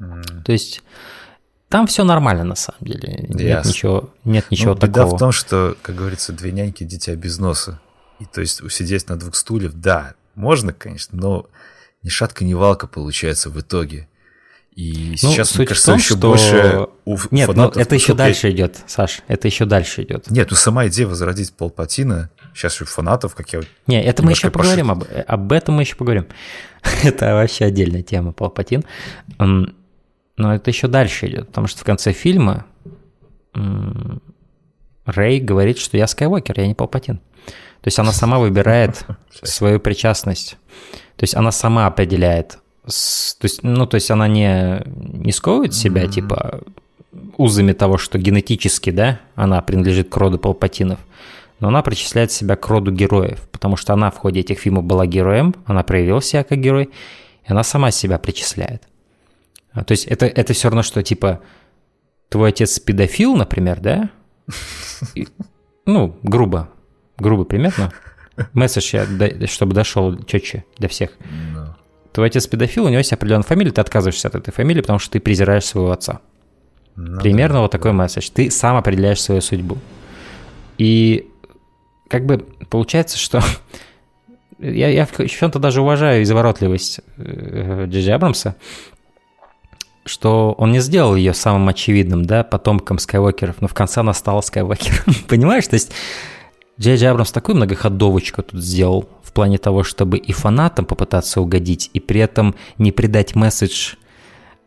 Mm. 0.01 0.43
То 0.45 0.53
есть 0.53 0.83
там 1.73 1.87
все 1.87 2.05
нормально 2.05 2.45
на 2.45 2.55
самом 2.55 2.81
деле. 2.83 3.25
Нет 3.31 3.65
yes. 3.65 3.69
ничего, 3.69 4.11
нет 4.25 4.45
ничего 4.51 4.75
ну, 4.75 4.81
такого. 4.81 5.07
Беда 5.07 5.17
в 5.17 5.19
том, 5.19 5.33
что, 5.33 5.75
как 5.81 5.95
говорится, 5.95 6.35
две 6.35 6.53
няньки, 6.53 6.85
дитя 6.85 7.15
без 7.17 7.39
носа. 7.39 7.81
И 8.21 8.27
то 8.27 8.43
есть 8.43 8.61
усидеть 8.61 9.09
на 9.09 9.19
двух 9.19 9.35
стульях, 9.35 9.73
да, 9.73 10.13
можно, 10.35 10.75
конечно, 10.75 11.19
но 11.19 11.47
ни 12.03 12.11
шатка, 12.11 12.45
ни 12.45 12.53
валка 12.53 12.87
получается 12.87 13.49
в 13.49 13.59
итоге. 13.59 14.07
И 14.75 15.17
ну, 15.23 15.31
сейчас, 15.31 15.49
суть 15.49 15.59
мне 15.61 15.67
кажется, 15.69 15.93
том, 15.93 15.99
еще 15.99 16.15
что... 16.15 16.29
больше 16.29 16.87
у 17.07 17.17
Нет, 17.31 17.55
но 17.55 17.73
это 17.75 17.95
еще 17.95 18.13
дальше 18.13 18.51
идет, 18.51 18.77
Саш, 18.87 19.21
это 19.27 19.49
еще 19.49 19.65
дальше 19.65 20.03
идет. 20.03 20.31
Нет, 20.31 20.51
ну 20.51 20.57
сама 20.57 20.87
идея 20.89 21.07
возродить 21.07 21.55
Палпатина, 21.55 22.29
сейчас 22.55 22.83
у 22.83 22.85
фанатов, 22.85 23.35
как 23.35 23.51
я... 23.55 23.63
Не, 23.87 24.03
это 24.03 24.23
мы 24.23 24.33
еще 24.33 24.51
поговорим, 24.51 24.91
об, 24.91 25.05
об 25.27 25.53
этом 25.53 25.77
мы 25.77 25.83
еще 25.83 25.97
поговорим. 25.97 26.27
это 27.03 27.35
вообще 27.35 27.65
отдельная 27.65 28.03
тема, 28.03 28.33
Палпатин. 28.33 28.85
Но 30.43 30.53
это 30.53 30.71
еще 30.71 30.89
дальше 30.89 31.29
идет, 31.29 31.47
потому 31.47 31.69
что 31.69 31.79
в 31.79 31.85
конце 31.85 32.13
фильма 32.13 32.67
Рэй 35.05 35.39
говорит, 35.39 35.79
что 35.79 35.97
я 35.97 36.09
Скайуокер, 36.09 36.59
я 36.59 36.67
не 36.67 36.75
Палпатин. 36.75 37.19
То 37.81 37.87
есть 37.87 38.01
она 38.01 38.11
сама 38.11 38.41
выбирает 38.41 39.07
свою 39.45 39.79
причастность. 39.79 40.57
То 41.15 41.23
есть 41.23 41.37
она 41.37 41.53
сама 41.53 41.87
определяет, 41.87 42.59
то 42.85 43.45
есть, 43.45 43.63
ну, 43.63 43.87
то 43.87 43.95
есть 43.95 44.11
она 44.11 44.27
не, 44.27 44.83
не 44.85 45.31
сковывает 45.31 45.75
себя, 45.75 46.03
mm-hmm. 46.03 46.11
типа, 46.11 46.61
узами 47.37 47.73
того, 47.73 47.97
что 47.97 48.19
генетически, 48.19 48.91
да, 48.91 49.21
она 49.37 49.61
принадлежит 49.63 50.09
к 50.09 50.17
роду 50.17 50.41
Палпатинов, 50.41 50.99
но 51.61 51.69
она 51.69 51.83
причисляет 51.83 52.33
себя 52.33 52.57
к 52.57 52.67
роду 52.67 52.91
героев, 52.91 53.49
потому 53.53 53.77
что 53.77 53.93
она 53.93 54.11
в 54.11 54.17
ходе 54.17 54.41
этих 54.41 54.59
фильмов 54.59 54.83
была 54.83 55.07
героем, 55.07 55.55
она 55.67 55.85
проявила 55.85 56.21
себя 56.21 56.43
как 56.43 56.59
герой, 56.59 56.91
и 57.47 57.53
она 57.53 57.63
сама 57.63 57.93
себя 57.93 58.19
причисляет. 58.19 58.83
А, 59.73 59.85
то 59.85 59.93
есть 59.93 60.07
это, 60.07 60.27
это 60.27 60.53
все 60.53 60.69
равно, 60.69 60.83
что, 60.83 61.03
типа, 61.03 61.41
твой 62.29 62.51
отец 62.51 62.79
педофил, 62.79 63.37
например, 63.37 63.81
да? 63.81 64.11
И, 65.15 65.29
ну, 65.87 66.17
грубо, 66.23 66.69
грубо 67.19 67.45
примерно. 67.45 67.93
Месседж, 68.53 68.95
я, 68.95 69.47
чтобы 69.47 69.75
дошел 69.75 70.19
четче 70.25 70.65
для 70.79 70.89
всех. 70.89 71.11
No 71.55 71.75
твой 72.13 72.27
отец 72.27 72.47
педофил, 72.47 72.85
у 72.85 72.89
него 72.89 72.99
есть 72.99 73.13
определенная 73.13 73.45
фамилия, 73.45 73.73
ты 73.73 73.81
отказываешься 73.81 74.29
от 74.29 74.35
этой 74.35 74.53
фамилии, 74.53 74.81
потому 74.81 74.99
что 74.99 75.13
ты 75.13 75.21
презираешь 75.21 75.65
своего 75.65 75.91
отца. 75.91 76.21
Ну, 76.95 77.21
Примерно 77.21 77.55
да, 77.55 77.61
вот 77.63 77.71
такой 77.71 77.93
месседж. 77.93 78.29
Ты 78.33 78.51
сам 78.51 78.77
определяешь 78.77 79.21
свою 79.21 79.41
судьбу. 79.41 79.79
И 80.77 81.29
как 82.09 82.27
бы 82.27 82.47
получается, 82.69 83.17
что 83.17 83.41
я, 84.59 84.89
я 84.89 85.07
в 85.07 85.27
чем-то 85.27 85.59
даже 85.59 85.81
уважаю 85.81 86.23
изворотливость 86.23 87.01
э, 87.17 87.87
Джиджи 87.89 88.13
Абрамса, 88.13 88.57
что 90.05 90.55
он 90.59 90.73
не 90.73 90.81
сделал 90.81 91.15
ее 91.15 91.35
самым 91.35 91.69
очевидным, 91.69 92.25
да, 92.25 92.43
потомком 92.43 92.99
Скайуокеров, 92.99 93.61
но 93.61 93.69
в 93.69 93.75
конце 93.75 94.01
она 94.01 94.15
стала 94.15 94.41
Скайуокером. 94.41 95.15
Понимаешь? 95.29 95.67
То 95.67 95.75
есть 95.75 95.93
Джей 96.81 96.97
Джей 96.97 97.11
Абрамс 97.11 97.31
такую 97.31 97.57
многоходовочку 97.57 98.43
тут 98.43 98.61
сделал 98.61 99.09
в 99.23 99.33
плане 99.33 99.59
того, 99.59 99.85
чтобы 99.85 100.19
и 100.19 100.33
фанатам 100.33 100.85
попытаться 100.85 101.41
угодить, 101.41 101.91
и 101.93 102.01
при 102.01 102.21
этом 102.21 102.55
не 102.79 102.93
придать 102.93 103.35
месседж 103.35 103.95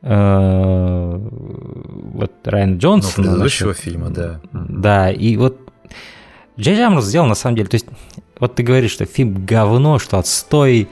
э, 0.02 1.30
вот 2.14 2.32
Райан 2.46 2.78
Джонсон. 2.78 3.12
Ну, 3.18 3.32
предыдущего 3.32 3.74
значит, 3.74 3.84
фильма, 3.84 4.10
да. 4.10 4.42
Да, 4.54 5.12
и 5.12 5.36
вот 5.36 5.60
Джей 6.58 6.78
Джамрус 6.78 7.06
сделал 7.06 7.28
на 7.28 7.36
самом 7.36 7.58
деле, 7.58 7.68
то 7.68 7.76
есть 7.76 7.88
вот 8.40 8.56
ты 8.56 8.64
говоришь, 8.64 8.92
что 8.92 9.06
фильм 9.06 9.46
говно, 9.46 10.00
что 10.00 10.18
отстой, 10.18 10.88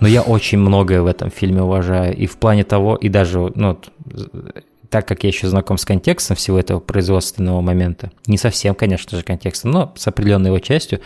но 0.00 0.08
я 0.08 0.22
очень 0.22 0.58
многое 0.58 1.02
в 1.02 1.06
этом 1.06 1.30
фильме 1.30 1.62
уважаю. 1.62 2.16
И 2.16 2.26
в 2.26 2.36
плане 2.36 2.64
того, 2.64 2.96
и 2.96 3.08
даже, 3.08 3.52
ну, 3.54 3.78
так 4.90 5.06
как 5.06 5.24
я 5.24 5.28
еще 5.28 5.48
знаком 5.48 5.78
с 5.78 5.84
контекстом 5.84 6.36
всего 6.36 6.58
этого 6.58 6.80
производственного 6.80 7.60
момента, 7.60 8.10
не 8.26 8.38
совсем, 8.38 8.74
конечно 8.74 9.16
же, 9.16 9.24
контекстом, 9.24 9.70
но 9.70 9.92
с 9.96 10.06
определенной 10.06 10.48
его 10.48 10.58
частью, 10.58 11.00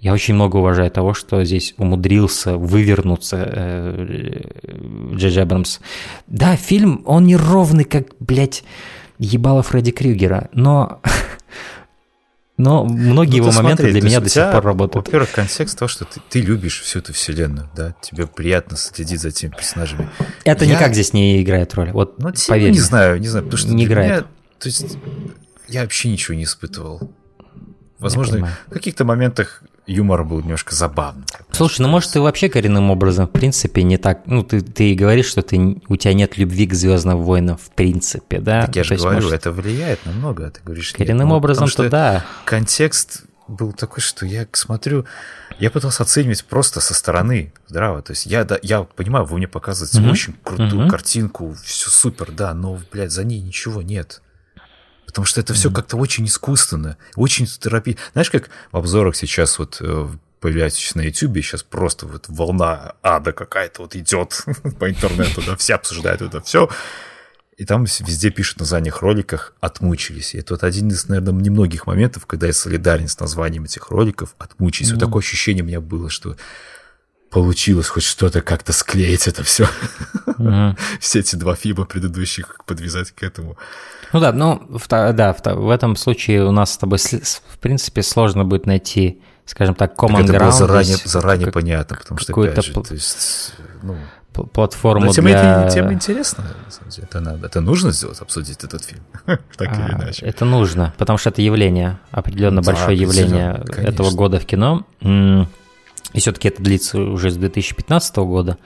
я 0.00 0.12
очень 0.12 0.34
много 0.34 0.58
уважаю 0.58 0.90
того, 0.90 1.14
что 1.14 1.42
здесь 1.44 1.74
умудрился 1.78 2.58
вывернуться 2.58 3.42
э, 3.50 5.14
Джей 5.14 5.42
Абрамс. 5.42 5.80
Да, 6.26 6.56
фильм, 6.56 7.02
он 7.06 7.24
не 7.24 7.36
ровный, 7.36 7.84
как, 7.84 8.08
блядь, 8.20 8.64
ебало 9.18 9.62
Фредди 9.62 9.92
Крюгера, 9.92 10.50
но 10.52 11.00
Но 12.56 12.84
многие 12.84 13.40
ну, 13.40 13.48
его 13.48 13.52
моменты 13.52 13.82
смотри, 13.82 14.00
для 14.00 14.08
меня 14.08 14.20
до 14.20 14.28
сих 14.28 14.52
пор 14.52 14.64
работают. 14.64 15.06
Во-первых, 15.06 15.32
контекст 15.32 15.76
того, 15.76 15.88
что 15.88 16.04
ты, 16.04 16.20
ты 16.30 16.40
любишь 16.40 16.82
всю 16.82 17.00
эту 17.00 17.12
вселенную, 17.12 17.68
да, 17.74 17.96
тебе 18.00 18.28
приятно 18.28 18.76
следить 18.76 19.20
за 19.20 19.32
теми 19.32 19.50
персонажами. 19.50 20.08
Это 20.44 20.64
я... 20.64 20.76
никак 20.76 20.92
здесь 20.92 21.12
не 21.12 21.42
играет 21.42 21.74
роль. 21.74 21.90
Вот 21.90 22.18
ну, 22.18 22.32
поверь. 22.48 22.70
Не 22.70 22.78
знаю, 22.78 23.18
не 23.18 23.26
знаю, 23.26 23.44
потому 23.44 23.58
что 23.58 23.74
не 23.74 23.84
играет. 23.84 24.10
Меня, 24.10 24.20
то 24.60 24.68
есть 24.68 24.98
я 25.68 25.82
вообще 25.82 26.10
ничего 26.10 26.36
не 26.36 26.44
испытывал. 26.44 27.10
Возможно, 27.98 28.56
в 28.68 28.70
каких-то 28.70 29.04
моментах 29.04 29.62
юмор 29.86 30.24
был 30.24 30.40
немножко 30.40 30.74
забавный. 30.74 31.24
Слушай, 31.50 31.82
ну 31.82 31.88
может 31.88 32.12
ты 32.12 32.20
вообще 32.20 32.48
коренным 32.48 32.90
образом 32.90 33.26
в 33.26 33.30
принципе 33.30 33.82
не 33.82 33.96
так, 33.96 34.22
ну 34.26 34.42
ты, 34.42 34.60
ты 34.60 34.94
говоришь, 34.94 35.26
что 35.26 35.42
ты, 35.42 35.80
у 35.88 35.96
тебя 35.96 36.14
нет 36.14 36.38
любви 36.38 36.66
к 36.66 36.74
Звездным 36.74 37.22
войнам 37.22 37.56
в 37.56 37.70
принципе, 37.70 38.40
да? 38.40 38.66
Так 38.66 38.76
я 38.76 38.84
же 38.84 38.96
говорю, 38.96 39.16
может... 39.16 39.32
это 39.32 39.52
влияет 39.52 40.04
на 40.06 40.12
много, 40.12 40.46
а 40.46 40.50
ты 40.50 40.60
говоришь 40.64 40.92
Коренным 40.92 41.28
нет, 41.28 41.36
образом 41.36 41.68
то 41.68 41.88
да. 41.88 42.24
Контекст 42.44 43.24
был 43.46 43.72
такой, 43.72 44.00
что 44.00 44.24
я 44.26 44.46
смотрю, 44.52 45.04
я 45.58 45.70
пытался 45.70 46.02
оценивать 46.02 46.44
просто 46.44 46.80
со 46.80 46.94
стороны 46.94 47.52
здраво. 47.68 48.02
То 48.02 48.12
есть 48.12 48.26
я, 48.26 48.44
да, 48.44 48.58
я 48.62 48.82
понимаю, 48.82 49.24
вы 49.24 49.36
мне 49.36 49.48
показываете 49.48 49.98
mm-hmm. 49.98 50.10
очень 50.10 50.34
крутую 50.42 50.86
mm-hmm. 50.86 50.90
картинку, 50.90 51.54
все 51.62 51.90
супер, 51.90 52.32
да, 52.32 52.54
но, 52.54 52.78
блядь, 52.90 53.12
за 53.12 53.24
ней 53.24 53.40
ничего 53.40 53.82
нет. 53.82 54.22
Потому 55.14 55.26
что 55.26 55.40
это 55.40 55.54
все 55.54 55.70
как-то 55.70 55.96
очень 55.96 56.26
искусственно, 56.26 56.96
очень 57.14 57.46
терапия. 57.46 57.96
Знаешь, 58.14 58.32
как 58.32 58.50
в 58.72 58.76
обзорах 58.76 59.14
сейчас 59.14 59.60
вот 59.60 59.76
э, 59.80 60.08
появляется 60.40 60.98
на 60.98 61.02
YouTube, 61.02 61.36
сейчас 61.36 61.62
просто 61.62 62.08
вот 62.08 62.24
волна 62.26 62.96
ада 63.00 63.32
какая-то 63.32 63.82
вот 63.82 63.94
идет 63.94 64.44
по 64.80 64.90
интернету, 64.90 65.40
да, 65.46 65.54
все 65.54 65.76
обсуждают 65.76 66.20
это 66.20 66.40
все. 66.40 66.68
И 67.56 67.64
там 67.64 67.84
везде 67.84 68.30
пишут 68.30 68.58
на 68.58 68.64
задних 68.64 69.02
роликах 69.02 69.54
«отмучились». 69.60 70.34
И 70.34 70.38
это 70.38 70.54
вот 70.54 70.64
один 70.64 70.88
из, 70.88 71.06
наверное, 71.06 71.32
немногих 71.40 71.86
моментов, 71.86 72.26
когда 72.26 72.48
я 72.48 72.52
солидарен 72.52 73.06
с 73.06 73.20
названием 73.20 73.66
этих 73.66 73.90
роликов 73.90 74.34
«отмучились». 74.38 74.90
Mm-hmm. 74.90 74.94
Вот 74.94 75.00
такое 75.00 75.20
ощущение 75.20 75.62
у 75.62 75.66
меня 75.68 75.80
было, 75.80 76.10
что 76.10 76.36
получилось 77.30 77.86
хоть 77.86 78.02
что-то 78.02 78.42
как-то 78.42 78.72
склеить 78.72 79.28
это 79.28 79.44
все. 79.44 79.68
Mm-hmm. 80.26 80.76
все 80.98 81.20
эти 81.20 81.36
два 81.36 81.54
фильма 81.54 81.84
предыдущих 81.84 82.56
подвязать 82.66 83.12
к 83.12 83.22
этому. 83.22 83.56
Ну 84.14 84.20
да, 84.20 84.32
ну 84.32 84.62
да, 84.88 85.34
в 85.34 85.70
этом 85.70 85.96
случае 85.96 86.44
у 86.44 86.52
нас 86.52 86.74
с 86.74 86.78
тобой, 86.78 86.98
в 86.98 87.58
принципе, 87.58 88.00
сложно 88.04 88.44
будет 88.44 88.64
найти, 88.64 89.20
скажем 89.44 89.74
так, 89.74 89.98
common 89.98 90.18
так 90.18 90.24
это 90.26 90.32
ground. 90.34 90.38
было 90.38 90.52
заранее, 90.52 90.96
заранее 91.04 91.44
как, 91.46 91.54
понятно, 91.54 91.96
потому 91.96 92.20
что, 92.20 92.32
опять 92.40 92.64
же, 92.64 92.72
то 92.72 92.94
есть, 92.94 93.54
ну, 93.82 93.96
платформу 94.32 95.12
тем, 95.12 95.24
для... 95.24 95.68
Тем 95.68 95.92
интересно, 95.92 96.44
это, 96.96 97.18
надо, 97.18 97.44
это 97.44 97.60
нужно 97.60 97.90
сделать, 97.90 98.20
обсудить 98.20 98.62
этот 98.62 98.84
фильм, 98.84 99.02
так 99.56 99.70
а, 99.72 99.74
или 99.74 99.94
иначе. 99.96 100.24
Это 100.24 100.44
нужно, 100.44 100.94
потому 100.96 101.18
что 101.18 101.30
это 101.30 101.42
явление, 101.42 101.98
определенно 102.12 102.62
да, 102.62 102.70
большое 102.70 102.96
явление 102.96 103.64
конечно. 103.66 103.82
этого 103.82 104.12
года 104.12 104.38
в 104.38 104.46
кино. 104.46 104.86
И 106.14 106.20
все-таки 106.20 106.48
это 106.48 106.62
длится 106.62 106.98
уже 106.98 107.30
с 107.30 107.36
2015 107.36 108.16
года. 108.18 108.56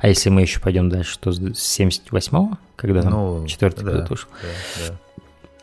А 0.00 0.08
если 0.08 0.28
мы 0.28 0.42
еще 0.42 0.60
пойдем 0.60 0.88
дальше, 0.88 1.18
то 1.18 1.32
с 1.32 1.40
78-го, 1.40 2.58
когда 2.74 3.02
ну, 3.02 3.46
четвертый 3.46 3.84
да, 3.84 3.92
эпизод 3.92 4.10
вышел. 4.10 4.28
Да, 4.42 4.88
да. 4.88 4.94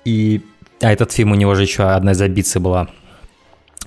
И 0.05 0.41
а 0.81 0.91
этот 0.91 1.11
фильм 1.11 1.31
у 1.31 1.35
него 1.35 1.53
же 1.55 1.63
еще 1.63 1.83
одна 1.83 2.13
из 2.13 2.21
амбиций 2.21 2.59
была 2.59 2.89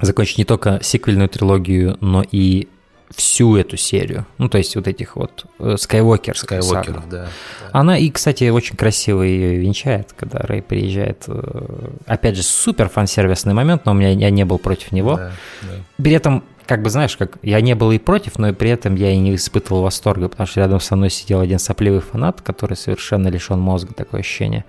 закончить 0.01 0.39
не 0.39 0.45
только 0.45 0.81
сиквельную 0.83 1.29
трилогию, 1.29 1.97
но 2.01 2.23
и 2.31 2.69
всю 3.15 3.57
эту 3.57 3.77
серию. 3.77 4.27
Ну, 4.39 4.49
то 4.49 4.59
есть 4.59 4.75
вот 4.77 4.89
этих 4.89 5.17
вот 5.17 5.47
Скайуокер. 5.79 6.37
Скайуокер, 6.37 6.95
да, 6.95 7.03
да. 7.11 7.29
Она 7.73 7.99
и, 7.99 8.11
кстати, 8.11 8.49
очень 8.49 8.77
красиво 8.77 9.23
ее 9.23 9.57
венчает, 9.57 10.13
когда 10.17 10.41
Рэй 10.41 10.61
приезжает. 10.61 11.25
Э, 11.29 11.89
опять 12.07 12.37
же, 12.37 12.43
супер 12.43 12.89
фан-сервисный 12.89 13.55
момент, 13.55 13.85
но 13.85 13.93
у 13.93 13.95
меня 13.95 14.11
я 14.11 14.31
не 14.31 14.45
был 14.45 14.59
против 14.59 14.93
него. 14.93 15.17
Да, 15.17 15.33
да. 15.63 16.03
При 16.03 16.13
этом 16.13 16.45
как 16.67 16.83
бы, 16.83 16.91
знаешь, 16.91 17.17
как 17.17 17.39
я 17.43 17.61
не 17.61 17.75
был 17.75 17.93
и 17.93 17.99
против, 17.99 18.39
но 18.39 18.49
и 18.49 18.53
при 18.53 18.71
этом 18.71 18.95
я 18.97 19.11
и 19.11 19.19
не 19.19 19.35
испытывал 19.35 19.83
восторга, 19.83 20.29
потому 20.29 20.47
что 20.47 20.61
рядом 20.61 20.81
со 20.81 20.97
мной 20.97 21.11
сидел 21.11 21.41
один 21.41 21.59
сопливый 21.59 22.01
фанат, 22.01 22.43
который 22.43 22.77
совершенно 22.77 23.29
лишен 23.29 23.59
мозга, 23.59 23.95
такое 23.95 24.21
ощущение. 24.21 24.65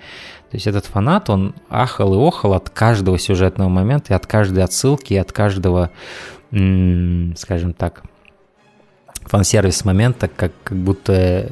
То 0.49 0.55
есть 0.55 0.67
этот 0.67 0.85
фанат, 0.85 1.29
он 1.29 1.55
ахал 1.69 2.13
и 2.13 2.27
охал 2.27 2.53
от 2.53 2.69
каждого 2.69 3.17
сюжетного 3.17 3.69
момента, 3.69 4.13
и 4.13 4.15
от 4.15 4.25
каждой 4.25 4.63
отсылки, 4.63 5.13
и 5.13 5.17
от 5.17 5.31
каждого, 5.31 5.89
скажем 6.49 7.73
так, 7.73 8.03
фан-сервис 9.25 9.83
момента, 9.83 10.29
как, 10.29 10.53
как 10.63 10.77
будто 10.77 11.51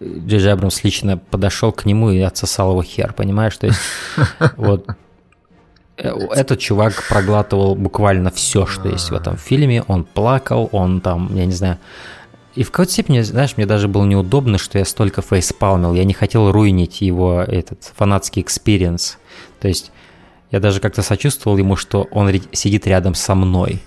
Джей 0.00 0.52
Абрамс 0.52 0.82
лично 0.82 1.18
подошел 1.18 1.70
к 1.70 1.84
нему 1.84 2.10
и 2.10 2.18
отсосал 2.18 2.72
его 2.72 2.82
хер, 2.82 3.12
понимаешь? 3.12 3.56
То 3.56 3.66
есть 3.68 3.78
вот 4.56 4.86
Э, 4.86 4.94
этот 5.96 6.58
чувак 6.58 7.04
проглатывал 7.08 7.74
буквально 7.74 8.30
все, 8.30 8.66
что 8.66 8.88
есть 8.88 9.10
в 9.10 9.14
этом 9.14 9.36
фильме. 9.36 9.82
Он 9.86 10.04
плакал, 10.04 10.68
он 10.72 11.00
там, 11.00 11.34
я 11.34 11.44
не 11.44 11.52
знаю. 11.52 11.78
И 12.54 12.64
в 12.64 12.70
какой-то 12.70 12.92
степени, 12.92 13.20
знаешь, 13.20 13.56
мне 13.56 13.66
даже 13.66 13.88
было 13.88 14.04
неудобно, 14.04 14.58
что 14.58 14.78
я 14.78 14.84
столько 14.84 15.22
фейспалмил. 15.22 15.94
Я 15.94 16.04
не 16.04 16.12
хотел 16.12 16.52
руинить 16.52 17.00
его 17.00 17.40
этот 17.40 17.92
фанатский 17.96 18.42
experience. 18.42 19.18
То 19.60 19.68
есть 19.68 19.90
я 20.50 20.60
даже 20.60 20.80
как-то 20.80 21.02
сочувствовал 21.02 21.56
ему, 21.56 21.76
что 21.76 22.08
он 22.10 22.30
сидит 22.52 22.86
рядом 22.86 23.14
со 23.14 23.34
мной. 23.34 23.80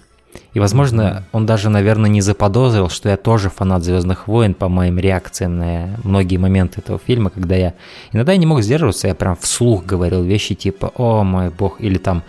И, 0.53 0.59
возможно, 0.59 1.25
он 1.31 1.45
даже, 1.45 1.69
наверное, 1.69 2.09
не 2.09 2.21
заподозрил, 2.21 2.89
что 2.89 3.09
я 3.09 3.17
тоже 3.17 3.49
фанат 3.49 3.83
Звездных 3.83 4.27
войн 4.27 4.53
по 4.53 4.69
моим 4.69 4.99
реакциям 4.99 5.57
на 5.57 5.97
многие 6.03 6.37
моменты 6.37 6.81
этого 6.81 6.99
фильма, 6.99 7.29
когда 7.29 7.55
я 7.55 7.73
иногда 8.11 8.31
я 8.31 8.37
не 8.37 8.45
мог 8.45 8.61
сдерживаться, 8.61 9.07
я 9.07 9.15
прям 9.15 9.35
вслух 9.35 9.85
говорил 9.85 10.23
вещи 10.23 10.55
типа 10.55 10.91
«О 10.95 11.23
мой 11.23 11.49
бог» 11.49 11.81
или 11.81 11.97
там 11.97 12.23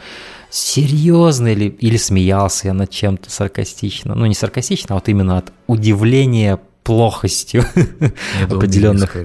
серьезно 0.51 1.49
или, 1.49 1.67
или 1.69 1.97
смеялся 1.97 2.69
я 2.69 2.75
над 2.75 2.91
чем-то 2.91 3.31
саркастично. 3.31 4.15
Ну, 4.15 4.27
не 4.27 4.35
саркастично, 4.35 4.95
а 4.95 4.99
вот 4.99 5.09
именно 5.09 5.39
от 5.39 5.53
удивления 5.67 6.59
плохостью 6.87 7.65
определенных, 8.49 9.17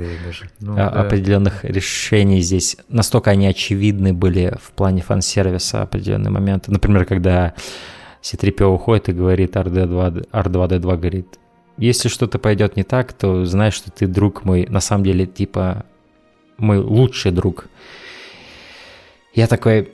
ну, 0.59 0.73
а, 0.73 0.75
да. 0.75 1.01
определенных 1.01 1.63
решений 1.63 2.41
здесь. 2.41 2.75
Настолько 2.89 3.29
они 3.29 3.45
очевидны 3.45 4.13
были 4.13 4.57
в 4.61 4.71
плане 4.71 5.03
фан-сервиса 5.03 5.83
определенные 5.83 6.31
моменты. 6.31 6.71
Например, 6.71 7.05
когда 7.05 7.53
C3PO 8.21 8.65
уходит 8.65 9.09
и 9.09 9.13
говорит 9.13 9.55
R2, 9.55 10.29
R2D2 10.31 10.97
говорит, 10.97 11.39
если 11.77 12.09
что-то 12.09 12.37
пойдет 12.39 12.75
не 12.75 12.83
так, 12.83 13.13
то 13.13 13.45
знаешь, 13.45 13.73
что 13.73 13.91
ты 13.91 14.07
друг 14.07 14.45
мой, 14.45 14.67
на 14.67 14.79
самом 14.79 15.03
деле, 15.03 15.25
типа, 15.25 15.85
мой 16.57 16.77
лучший 16.77 17.31
друг. 17.31 17.67
Я 19.33 19.47
такой, 19.47 19.91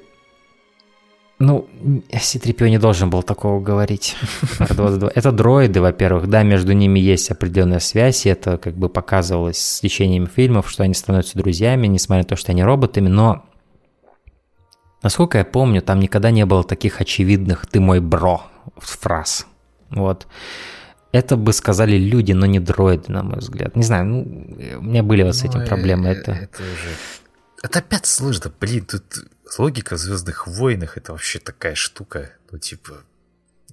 ну, 1.40 1.68
C3PO 2.10 2.70
не 2.70 2.80
должен 2.80 3.10
был 3.10 3.24
такого 3.24 3.62
говорить. 3.62 4.16
R2D2. 4.60 5.12
Это 5.14 5.32
дроиды, 5.32 5.82
во-первых, 5.82 6.28
да, 6.28 6.44
между 6.44 6.74
ними 6.74 7.00
есть 7.00 7.30
определенная 7.30 7.80
связь, 7.80 8.26
и 8.26 8.30
это 8.30 8.58
как 8.58 8.76
бы 8.76 8.90
показывалось 8.90 9.60
с 9.60 9.80
течением 9.80 10.28
фильмов, 10.28 10.70
что 10.70 10.84
они 10.84 10.94
становятся 10.94 11.38
друзьями, 11.38 11.88
несмотря 11.88 12.24
на 12.24 12.30
то, 12.30 12.36
что 12.36 12.52
они 12.52 12.64
роботами, 12.64 13.08
но 13.08 13.46
Насколько 15.04 15.38
я 15.38 15.46
помню, 15.46 15.82
там 15.82 16.00
никогда 16.00 16.32
не 16.32 16.46
было 16.46 16.64
таких 16.64 17.02
очевидных 17.02 17.66
«ты 17.68 17.80
мой 17.80 18.00
бро» 18.00 18.44
фраз. 18.78 19.46
Вот. 19.90 20.28
Это 21.12 21.38
бы 21.38 21.54
сказали 21.54 21.98
люди, 21.98 22.34
но 22.34 22.46
не 22.46 22.60
дроиды, 22.60 23.12
на 23.12 23.24
мой 23.24 23.38
взгляд. 23.38 23.76
Не 23.76 23.84
знаю, 23.84 24.06
ну, 24.06 24.22
у 24.80 24.82
меня 24.82 25.04
были 25.04 25.24
вот 25.24 25.36
с 25.36 25.44
этим 25.44 25.62
ну, 25.62 25.68
проблемы. 25.68 26.10
Это... 26.10 26.32
это 26.32 26.62
уже... 26.62 26.90
Это 27.64 27.80
опять 27.80 28.06
сложно, 28.06 28.52
блин, 28.60 28.86
тут 28.86 29.04
логика 29.58 29.96
в 29.96 29.98
«Звездных 29.98 30.48
войнах» 30.48 30.98
это 30.98 31.14
вообще 31.14 31.40
такая 31.40 31.76
штука, 31.76 32.32
ну 32.52 32.60
типа... 32.60 33.04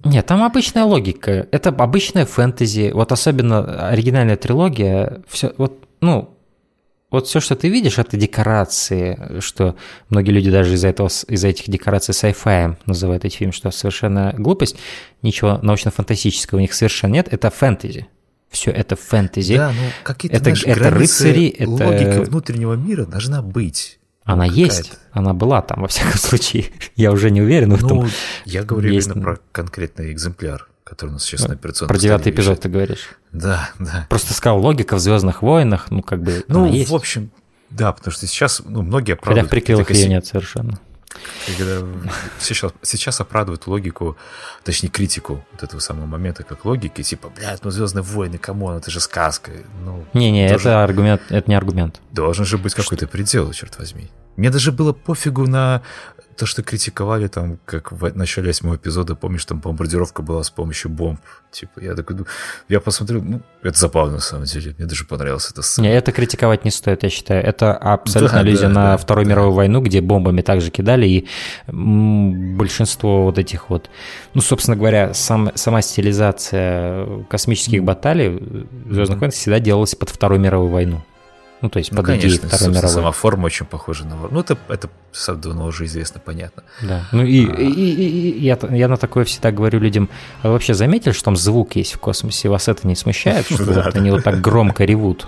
Нет, 0.03 0.25
там 0.25 0.43
обычная 0.43 0.83
логика. 0.83 1.47
Это 1.51 1.69
обычная 1.69 2.25
фэнтези. 2.25 2.91
Вот 2.93 3.11
особенно 3.11 3.89
оригинальная 3.89 4.37
трилогия. 4.37 5.23
Все, 5.27 5.53
вот, 5.57 5.87
ну, 6.01 6.34
вот 7.15 7.27
все, 7.27 7.39
что 7.39 7.55
ты 7.55 7.69
видишь, 7.69 7.97
это 7.97 8.17
декорации, 8.17 9.39
что 9.39 9.75
многие 10.09 10.31
люди 10.31 10.51
даже 10.51 10.73
из-за 10.75 10.89
этого, 10.89 11.07
из-за 11.07 11.47
этих 11.47 11.69
декораций 11.69 12.13
sci-fi 12.13 12.77
называют 12.85 13.25
эти 13.25 13.37
фильмы, 13.37 13.53
что 13.53 13.71
совершенно 13.71 14.33
глупость, 14.37 14.77
ничего 15.21 15.57
научно-фантастического 15.61 16.57
у 16.57 16.61
них 16.61 16.73
совершенно 16.73 17.13
нет, 17.13 17.27
это 17.31 17.49
фэнтези. 17.49 18.07
все 18.49 18.71
это 18.71 18.95
фэнтези. 18.95 19.57
Да, 19.57 19.69
ну 19.71 19.89
какие-то 20.03 20.37
это, 20.37 20.43
знаешь, 20.55 20.63
это 20.65 20.89
рыцари, 20.89 21.47
это... 21.47 21.69
логика 21.69 22.21
внутреннего 22.29 22.73
мира 22.75 23.05
должна 23.05 23.41
быть. 23.41 23.99
Она 24.23 24.45
Ну, 24.47 24.53
есть, 24.53 24.93
она 25.11 25.33
была 25.33 25.61
там, 25.61 25.81
во 25.81 25.87
всяком 25.87 26.13
случае. 26.19 26.65
Я 26.95 27.11
уже 27.11 27.29
не 27.31 27.41
уверен 27.41 27.71
в 27.73 27.75
этом. 27.83 27.97
Ну, 27.97 28.07
я 28.45 28.63
говорю 28.63 28.91
есть- 28.91 29.07
именно 29.07 29.21
про 29.21 29.39
конкретный 29.51 30.11
экземпляр, 30.11 30.67
который 30.85 31.09
у 31.09 31.13
нас 31.13 31.23
сейчас 31.23 31.47
на 31.47 31.55
операционном 31.55 31.89
Про 31.89 31.97
девятый 31.99 32.31
эпизод 32.31 32.51
лежит. 32.51 32.63
ты 32.63 32.69
говоришь. 32.69 33.09
Да, 33.33 33.71
да. 33.79 34.05
Просто 34.07 34.33
сказал, 34.33 34.59
логика 34.59 34.95
в 34.95 34.99
Звездных 34.99 35.41
войнах, 35.41 35.89
ну, 35.89 36.01
как 36.01 36.21
бы, 36.21 36.45
Ну, 36.47 36.65
она 36.65 36.69
есть. 36.69 36.89
в 36.89 36.95
общем, 36.95 37.31
да, 37.71 37.91
потому 37.91 38.13
что 38.13 38.27
сейчас 38.27 38.61
ну, 38.63 38.83
многие 38.83 39.13
Хотя 39.13 39.21
оправдывают... 39.21 39.47
в 39.47 39.49
приквелах 39.49 39.87
какие-то 39.87 40.07
ее 40.09 40.15
нет 40.15 40.25
совершенно. 40.25 40.79
Когда 41.47 41.87
сейчас, 42.39 42.71
сейчас 42.83 43.19
оправдывают 43.19 43.65
логику, 43.67 44.15
точнее 44.63 44.89
критику 44.89 45.43
вот 45.53 45.63
этого 45.63 45.79
самого 45.79 46.05
момента 46.05 46.43
как 46.43 46.65
логики, 46.65 47.01
типа, 47.01 47.29
блядь, 47.35 47.63
ну 47.63 47.71
Звездные 47.71 48.03
войны, 48.03 48.37
come 48.37 48.60
on, 48.60 48.77
это 48.77 48.91
же 48.91 48.99
сказка. 48.99 49.51
Ну, 49.83 50.05
Не-не, 50.13 50.49
тоже 50.49 50.69
это 50.69 50.83
аргумент, 50.83 51.21
это 51.29 51.49
не 51.49 51.55
аргумент. 51.55 51.99
Должен 52.11 52.45
же 52.45 52.57
быть 52.57 52.75
какой-то 52.75 53.07
предел, 53.07 53.51
черт 53.53 53.79
возьми. 53.79 54.09
Мне 54.35 54.49
даже 54.49 54.71
было 54.71 54.93
пофигу 54.93 55.47
на 55.47 55.81
то, 56.35 56.45
что 56.45 56.63
критиковали 56.63 57.27
там, 57.27 57.59
как 57.65 57.91
в 57.91 58.15
начале 58.15 58.47
восьмого 58.47 58.75
эпизода, 58.75 59.15
помнишь, 59.15 59.45
там 59.45 59.59
бомбардировка 59.59 60.21
была 60.21 60.43
с 60.43 60.49
помощью 60.49 60.91
бомб. 60.91 61.21
Типа, 61.51 61.79
я 61.79 61.95
такой, 61.95 62.17
я 62.67 62.81
посмотрел, 62.81 63.23
ну, 63.23 63.41
это 63.63 63.79
забавно 63.79 64.15
на 64.15 64.19
самом 64.19 64.43
деле. 64.43 64.75
Мне 64.77 64.87
даже 64.87 65.05
понравилась 65.05 65.49
эта 65.49 65.61
сцена. 65.61 65.85
Не, 65.85 65.93
это 65.93 66.11
критиковать 66.11 66.65
не 66.65 66.71
стоит, 66.71 67.03
я 67.03 67.09
считаю. 67.09 67.43
Это 67.43 67.73
абсолютно 67.73 68.39
Да, 68.39 68.41
аллюзия 68.41 68.67
да, 68.67 68.73
на 68.73 68.91
да, 68.91 68.97
Вторую 68.97 69.25
да. 69.25 69.31
мировую 69.31 69.53
войну, 69.53 69.81
где 69.81 70.01
бомбами 70.01 70.41
также 70.41 70.71
кидали, 70.71 71.07
и 71.07 71.27
большинство 71.67 73.23
вот 73.23 73.39
этих 73.39 73.69
вот, 73.69 73.89
ну, 74.33 74.41
собственно 74.41 74.75
говоря, 74.75 75.13
сам, 75.13 75.51
сама 75.55 75.81
стилизация 75.81 77.23
космических 77.29 77.83
баталий 77.83 78.29
в 78.29 78.93
Звездных 78.93 79.19
войнах 79.19 79.35
всегда 79.35 79.59
делалась 79.59 79.95
под 79.95 80.09
Вторую 80.09 80.41
мировую 80.41 80.71
войну. 80.71 81.01
Ну, 81.65 81.69
то 81.71 81.79
есть 81.79 81.91
Ну, 81.91 81.97
под 81.97 82.05
конечно, 82.05 82.47
Второй 82.47 82.69
мировой. 82.75 82.89
сама 82.89 83.11
форма 83.11 83.45
очень 83.47 83.65
похожа 83.65 84.05
на... 84.05 84.15
Ну, 84.29 84.39
это, 84.39 84.55
это 84.69 84.87
давно 85.35 85.65
уже 85.65 85.85
известно, 85.85 86.21
понятно. 86.23 86.63
Да. 86.83 87.07
Ну 87.11 87.23
и, 87.23 87.39
и- 87.43 87.69
и- 87.71 88.29
и 88.39 88.43
я, 88.45 88.55
я 88.69 88.87
на 88.87 88.97
такое 88.97 89.23
всегда 89.25 89.51
говорю 89.51 89.79
людям, 89.79 90.09
а 90.43 90.47
вы 90.47 90.53
вообще 90.53 90.75
заметили, 90.75 91.11
что 91.11 91.23
там 91.25 91.35
звук 91.35 91.75
есть 91.75 91.93
в 91.95 91.99
космосе? 91.99 92.49
Вас 92.49 92.67
это 92.67 92.87
не 92.87 92.95
смущает, 92.95 93.47
что 93.47 93.65
Да, 93.65 93.81
вот 93.81 93.93
да. 93.95 93.99
они 93.99 94.11
вот 94.11 94.23
так 94.23 94.41
громко 94.41 94.85
ревут? 94.85 95.27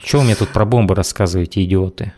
Чего 0.00 0.22
вы 0.22 0.26
мне 0.26 0.34
тут 0.34 0.48
про 0.48 0.64
бомбы 0.64 0.96
рассказываете, 0.96 1.62
идиоты? 1.62 2.12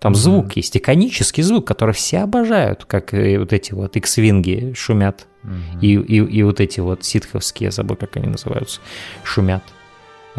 Там 0.00 0.14
звук 0.16 0.56
есть, 0.56 0.76
иконический 0.76 1.42
звук, 1.44 1.64
который 1.66 1.94
все 1.94 2.18
обожают, 2.20 2.84
как 2.86 3.14
и 3.14 3.36
вот 3.38 3.52
эти 3.52 3.72
вот 3.72 3.96
X-винги 3.96 4.72
шумят, 4.76 5.26
и, 5.80 5.92
и, 5.94 6.16
и 6.24 6.42
вот 6.42 6.60
эти 6.60 6.80
вот 6.80 7.04
ситховские, 7.04 7.66
я 7.66 7.70
забыл, 7.70 7.94
как 7.96 8.16
они 8.16 8.26
называются, 8.28 8.80
шумят. 9.22 9.62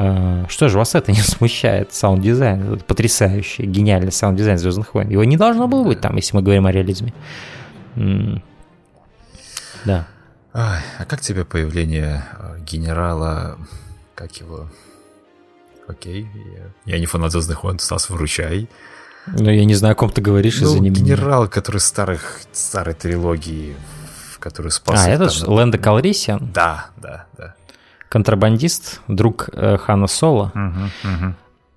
А, 0.02 0.46
Что 0.48 0.70
же 0.70 0.78
вас 0.78 0.96
это 0.96 1.12
не 1.12 1.18
смущает? 1.20 1.94
Саунд-дизайн, 1.94 2.80
потрясающий, 2.88 3.64
гениальный 3.66 4.14
саунд-дизайн 4.14 4.58
Звездных 4.58 4.94
войн. 4.94 5.10
Его 5.10 5.26
не 5.26 5.36
должно 5.36 5.68
было 5.68 5.84
быть 5.84 6.00
там, 6.00 6.16
если 6.16 6.38
мы 6.38 6.42
говорим 6.42 6.66
о 6.68 6.72
реализме. 6.72 7.14
Да. 9.84 10.08
А 10.54 10.80
как 11.08 11.20
тебе 11.22 11.44
появление 11.44 12.24
э, 12.38 12.60
генерала... 12.62 13.58
Как 14.16 14.36
его... 14.38 14.70
Окей, 15.88 16.28
я, 16.86 16.94
я 16.94 17.00
не 17.00 17.06
фанат 17.06 17.32
«Звездных 17.32 17.64
войн», 17.64 17.80
Стас, 17.80 18.10
выручай. 18.10 18.70
Ну, 19.28 19.50
я 19.50 19.66
не 19.66 19.76
знаю, 19.76 19.94
о 19.94 19.96
ком 19.96 20.12
ты 20.12 20.22
говоришь, 20.22 20.60
Ну, 20.62 20.68
извини 20.68 20.90
меня. 20.90 21.02
генерал, 21.02 21.48
который 21.48 21.80
старых, 21.82 22.42
старой 22.52 22.94
трилогии, 22.94 23.76
в 24.34 24.40
которой 24.40 24.70
спас... 24.70 25.06
А, 25.06 25.10
это 25.10 25.30
Лэнда 25.50 25.78
Калрисиан, 25.78 26.52
Да, 26.54 26.88
да, 26.98 27.26
да. 27.38 27.56
Контрабандист, 28.10 29.02
друг 29.08 29.50
э, 29.54 29.78
Хана 29.78 30.08
Соло. 30.08 30.52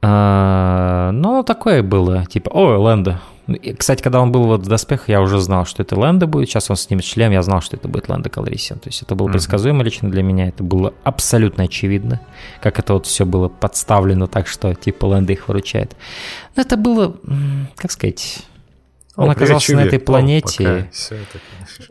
А, 0.05 1.13
ну, 1.13 1.45
такое 1.45 1.83
было, 1.85 2.27
типа, 2.27 2.51
ой, 2.53 2.77
Лэнда. 2.77 3.21
И, 3.47 3.75
Кстати, 3.75 4.03
когда 4.03 4.21
он 4.21 4.33
был 4.33 4.45
вот 4.45 4.63
в 4.63 4.69
доспехах, 4.69 5.09
я 5.09 5.21
уже 5.21 5.39
знал, 5.41 5.65
что 5.65 5.83
это 5.83 5.99
Лэнда 5.99 6.27
будет. 6.27 6.49
Сейчас 6.49 6.71
он 6.71 6.77
снимет 6.77 7.05
шлем, 7.05 7.31
я 7.33 7.43
знал, 7.43 7.61
что 7.61 7.77
это 7.77 7.87
будет 7.87 8.09
Лэнда 8.09 8.29
Калрисиан. 8.29 8.79
То 8.79 8.89
есть 8.89 9.03
это 9.03 9.15
было 9.15 9.29
предсказуемо 9.29 9.85
лично 9.85 10.11
для 10.11 10.23
меня, 10.23 10.49
это 10.49 10.65
было 10.65 10.95
абсолютно 11.05 11.65
очевидно, 11.65 12.21
как 12.61 12.79
это 12.79 12.95
вот 12.95 13.07
все 13.07 13.25
было 13.25 13.49
подставлено 13.49 14.27
так, 14.27 14.49
что 14.49 14.75
типа 14.75 15.07
Лэнда 15.07 15.33
их 15.33 15.49
выручает. 15.49 15.97
Но 16.57 16.63
это 16.63 16.77
было, 16.77 17.15
как 17.77 17.91
сказать, 17.91 18.45
он 19.15 19.29
О, 19.29 19.33
оказался 19.33 19.67
привет, 19.67 19.83
на 19.85 19.87
этой 19.89 19.99
О, 19.99 20.07
планете. 20.07 20.65
пока. 20.65 20.91
Всё 20.93 21.15
это, 21.17 21.39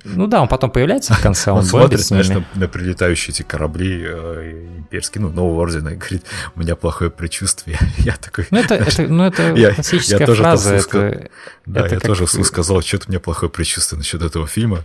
Ну 0.05 0.27
да, 0.27 0.41
он 0.41 0.47
потом 0.47 0.71
появляется 0.71 1.13
в 1.13 1.21
конце, 1.21 1.51
Он, 1.51 1.59
он 1.59 1.63
смотрит, 1.65 1.99
знаешь, 1.99 2.29
на, 2.29 2.43
на 2.55 2.67
прилетающие 2.67 3.31
эти 3.33 3.43
корабли 3.43 4.01
э, 4.03 4.67
имперские, 4.79 5.21
ну, 5.21 5.29
нового 5.29 5.61
ордена, 5.61 5.89
и 5.89 5.95
говорит, 5.95 6.23
у 6.55 6.59
меня 6.59 6.75
плохое 6.75 7.11
предчувствие. 7.11 7.77
Я 7.99 8.15
такой... 8.17 8.47
Ну 8.49 8.57
это, 8.59 8.73
это, 8.75 9.03
ну, 9.03 9.23
это 9.25 9.53
Я- 9.53 9.73
классическая 9.75 10.19
я 10.19 10.25
тоже 10.25 10.41
фраза. 10.41 10.77
вслух 10.79 10.95
Это, 10.95 11.29
Да, 11.67 11.79
это 11.85 11.95
я 11.95 11.99
как- 11.99 12.07
тоже 12.07 12.25
вслух 12.25 12.47
сказал, 12.47 12.81
что-то 12.81 13.05
у 13.07 13.11
меня 13.11 13.19
плохое 13.19 13.51
предчувствие 13.51 13.97
насчет 13.99 14.21
этого 14.23 14.47
фильма. 14.47 14.79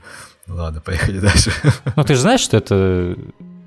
Ну 0.47 0.57
ладно, 0.57 0.81
поехали 0.81 1.19
дальше. 1.21 1.53
Ну, 1.97 2.05
ты 2.05 2.15
же 2.15 2.21
знаешь, 2.21 2.41
что 2.41 2.59
это 2.59 3.17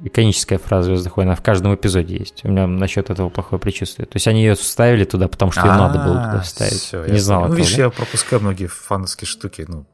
иконическая 0.03 0.57
фраза 0.59 0.87
«Звездных 0.87 1.17
войн», 1.17 1.29
она 1.29 1.35
в 1.35 1.41
каждом 1.41 1.73
эпизоде 1.75 2.15
есть. 2.17 2.45
У 2.45 2.49
меня 2.49 2.67
насчет 2.67 3.09
этого 3.09 3.29
плохое 3.29 3.59
предчувствие. 3.59 4.05
То 4.05 4.15
есть 4.15 4.27
они 4.27 4.41
ее 4.41 4.55
вставили 4.55 5.03
туда, 5.05 5.27
потому 5.27 5.51
что 5.51 5.61
ее 5.61 5.73
надо 5.73 5.99
было 5.99 6.13
туда 6.15 6.39
А, 6.39 6.41
вставить. 6.41 6.93
не 7.11 7.19
знал. 7.19 7.47
Ну, 7.47 7.55
видишь, 7.55 7.77
я 7.77 7.89
пропускаю 7.89 8.41
многие 8.41 8.67
фановские 8.67 9.27
штуки, 9.27 9.65
ну, 9.67 9.85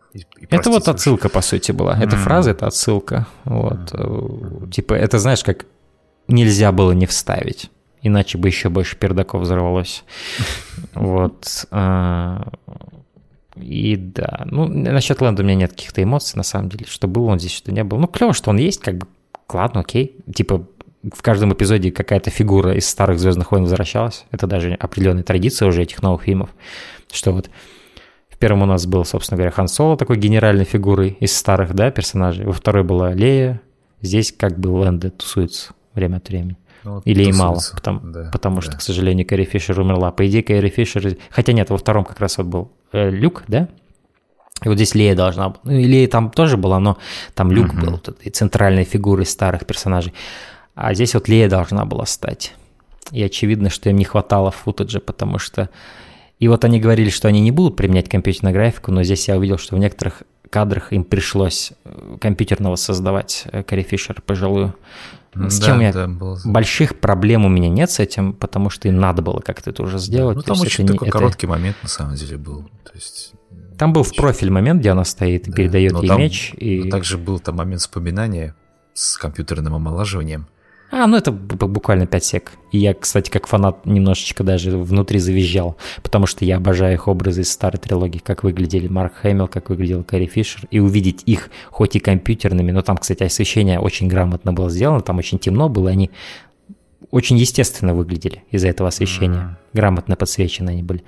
Это 0.49 0.69
вот 0.69 0.87
отсылка, 0.87 1.27
по 1.29 1.41
сути, 1.41 1.71
была. 1.71 1.97
Эта 1.99 2.15
фраза— 2.17 2.51
это 2.51 2.67
отсылка. 2.67 3.27
Вот. 3.43 3.91
Э, 3.93 4.67
Типа, 4.71 4.93
это, 4.93 5.19
знаешь, 5.19 5.43
как 5.43 5.65
нельзя 6.27 6.71
было 6.71 6.91
не 6.93 7.05
вставить. 7.05 7.69
Иначе 8.01 8.37
бы 8.37 8.47
еще 8.47 8.69
больше 8.69 8.95
пердаков 8.97 9.41
взорвалось. 9.41 10.03
Вот. 10.93 11.65
а, 11.71 12.47
И 13.57 13.95
да, 13.95 14.43
ну, 14.45 14.67
насчет 14.67 15.19
Лэнда 15.21 15.41
у 15.41 15.45
меня 15.45 15.55
нет 15.55 15.71
каких-то 15.71 16.01
эмоций, 16.03 16.37
на 16.37 16.43
самом 16.43 16.69
деле. 16.69 16.85
Что 16.87 17.07
было 17.07 17.31
он 17.31 17.39
здесь, 17.39 17.53
что 17.53 17.71
не 17.71 17.83
было. 17.83 17.99
Ну, 17.99 18.07
клево, 18.07 18.33
что 18.33 18.49
он 18.51 18.57
есть, 18.57 18.81
как 18.81 18.97
бы, 18.97 19.07
ладно, 19.53 19.81
окей. 19.81 20.17
Типа, 20.33 20.67
в 21.13 21.21
каждом 21.21 21.53
эпизоде 21.53 21.91
какая-то 21.91 22.29
фигура 22.29 22.73
из 22.75 22.87
старых 22.87 23.19
«Звездных 23.19 23.51
войн» 23.51 23.63
возвращалась. 23.63 24.25
Это 24.31 24.47
даже 24.47 24.73
определенная 24.73 25.23
традиция 25.23 25.67
уже 25.67 25.83
этих 25.83 26.01
новых 26.01 26.23
фильмов. 26.23 26.49
Что 27.11 27.31
вот 27.31 27.49
в 28.29 28.37
первом 28.37 28.63
у 28.63 28.65
нас 28.65 28.85
был, 28.85 29.05
собственно 29.05 29.37
говоря, 29.37 29.51
Хан 29.51 29.67
Соло 29.67 29.97
такой 29.97 30.17
генеральной 30.17 30.65
фигурой 30.65 31.17
из 31.19 31.35
старых, 31.35 31.73
да, 31.73 31.91
персонажей. 31.91 32.45
Во 32.45 32.51
второй 32.51 32.83
была 32.83 33.13
Лея. 33.13 33.61
Здесь 34.01 34.33
как 34.37 34.59
бы 34.59 34.67
Лэнда 34.69 35.11
тусуется 35.11 35.73
время 35.93 36.17
от 36.17 36.27
времени. 36.27 36.57
Ну, 36.83 37.01
Или 37.05 37.23
и 37.23 37.31
мало, 37.31 37.59
потому, 37.73 37.99
Да, 38.03 38.29
потому 38.31 38.57
да. 38.57 38.61
что, 38.61 38.77
к 38.77 38.81
сожалению, 38.81 39.25
Кэрри 39.25 39.45
Фишер 39.45 39.79
умерла. 39.79 40.11
По 40.11 40.27
идее, 40.27 40.43
Кэрри 40.43 40.69
Фишер... 40.69 41.17
Хотя 41.31 41.53
нет, 41.53 41.69
во 41.69 41.77
втором 41.77 42.03
как 42.03 42.19
раз 42.19 42.37
вот 42.37 42.45
был 42.45 42.71
э, 42.91 43.09
Люк, 43.09 43.43
да? 43.47 43.69
И 44.65 44.67
вот 44.67 44.75
здесь 44.75 44.95
Лея 44.95 45.15
должна 45.15 45.49
была. 45.49 45.59
Ну, 45.63 45.71
и 45.73 45.83
Лея 45.85 46.07
там 46.07 46.29
тоже 46.31 46.57
была, 46.57 46.79
но 46.79 46.97
там 47.35 47.51
Люк 47.51 47.73
был, 47.75 47.91
вот 47.91 48.09
этой 48.09 48.29
центральной 48.31 48.83
фигурой 48.83 49.25
старых 49.25 49.65
персонажей. 49.65 50.13
А 50.73 50.93
здесь 50.93 51.13
вот 51.13 51.27
Лея 51.29 51.47
должна 51.47 51.85
была 51.85 52.05
стать. 52.05 52.53
И 53.11 53.23
очевидно, 53.23 53.69
что 53.69 53.89
им 53.89 53.95
не 53.97 54.03
хватало 54.05 54.49
футажа, 54.51 54.99
потому 54.99 55.37
что... 55.39 55.69
И 56.39 56.47
вот 56.47 56.65
они 56.65 56.79
говорили, 56.81 57.09
что 57.11 57.27
они 57.29 57.39
не 57.39 57.51
будут 57.51 57.77
применять 57.77 58.09
компьютерную 58.09 58.53
графику, 58.53 58.91
но 58.91 59.03
здесь 59.03 59.27
я 59.27 59.37
увидел, 59.37 59.57
что 59.57 59.75
в 59.75 59.79
некоторых 59.79 60.23
кадрах 60.49 60.91
им 60.91 61.03
пришлось 61.03 61.71
э, 61.85 62.17
компьютерного 62.19 62.75
создавать 62.75 63.43
э, 63.51 63.63
Кэрри 63.63 63.83
Фишер 63.83 64.21
пожилую. 64.21 64.75
С 65.35 65.59
Да, 65.59 65.65
чем 65.65 65.79
я 65.81 65.93
да, 65.93 66.07
было- 66.07 66.39
больших 66.43 66.99
проблем 66.99 67.45
у 67.45 67.49
меня 67.49 67.69
нет 67.69 67.91
с 67.91 67.99
этим, 67.99 68.33
потому 68.33 68.69
что 68.69 68.87
им 68.87 68.99
надо 68.99 69.21
было 69.21 69.39
как-то 69.41 69.69
это 69.69 69.83
уже 69.83 69.97
сделать. 69.99 70.35
Ну, 70.37 70.41
там 70.41 70.59
очень 70.59 70.85
не- 70.85 70.91
такой 70.93 71.07
это- 71.09 71.17
короткий 71.19 71.45
момент, 71.47 71.75
на 71.83 71.89
самом 71.89 72.15
деле, 72.15 72.37
был. 72.37 72.63
То 72.83 72.91
есть, 72.95 73.33
Там 73.77 73.93
был 73.93 74.03
в 74.03 74.15
профиль 74.15 74.51
момент, 74.51 74.79
где 74.79 74.91
она 74.91 75.03
стоит 75.03 75.47
и 75.47 75.51
да. 75.51 75.57
передает 75.57 75.93
ей 75.93 76.07
там- 76.07 76.19
меч. 76.19 76.53
И... 76.57 76.83
но 76.83 76.89
также 76.89 77.17
был 77.17 77.39
там 77.39 77.55
момент 77.55 77.81
вспоминания 77.81 78.55
с 78.93 79.17
компьютерным 79.17 79.75
омолаживанием. 79.75 80.47
А, 80.91 81.07
ну 81.07 81.17
это 81.17 81.31
буквально 81.31 82.05
5 82.05 82.23
сек. 82.23 82.51
И 82.71 82.77
я, 82.77 82.93
кстати, 82.93 83.29
как 83.29 83.47
фанат 83.47 83.85
немножечко 83.85 84.43
даже 84.43 84.77
внутри 84.77 85.19
завизжал, 85.19 85.77
потому 86.03 86.25
что 86.25 86.45
я 86.45 86.57
обожаю 86.57 86.93
их 86.93 87.07
образы 87.07 87.41
из 87.41 87.51
старой 87.51 87.79
трилогии, 87.79 88.19
как 88.19 88.43
выглядели 88.43 88.87
Марк 88.87 89.15
Хэмилл, 89.15 89.47
как 89.47 89.69
выглядел 89.69 90.03
Кэрри 90.03 90.27
Фишер, 90.27 90.67
и 90.71 90.79
увидеть 90.79 91.23
их 91.25 91.49
хоть 91.69 91.95
и 91.95 91.99
компьютерными, 91.99 92.71
но 92.71 92.81
там, 92.81 92.97
кстати, 92.97 93.23
освещение 93.23 93.79
очень 93.79 94.07
грамотно 94.07 94.53
было 94.53 94.69
сделано, 94.69 95.01
там 95.01 95.17
очень 95.17 95.39
темно 95.39 95.69
было, 95.69 95.89
они 95.89 96.11
очень 97.11 97.37
естественно 97.37 97.93
выглядели 97.93 98.43
из-за 98.51 98.67
этого 98.69 98.89
освещения, 98.89 99.57
грамотно 99.73 100.15
подсвечены 100.15 100.69
они 100.69 100.83
были. 100.83 101.03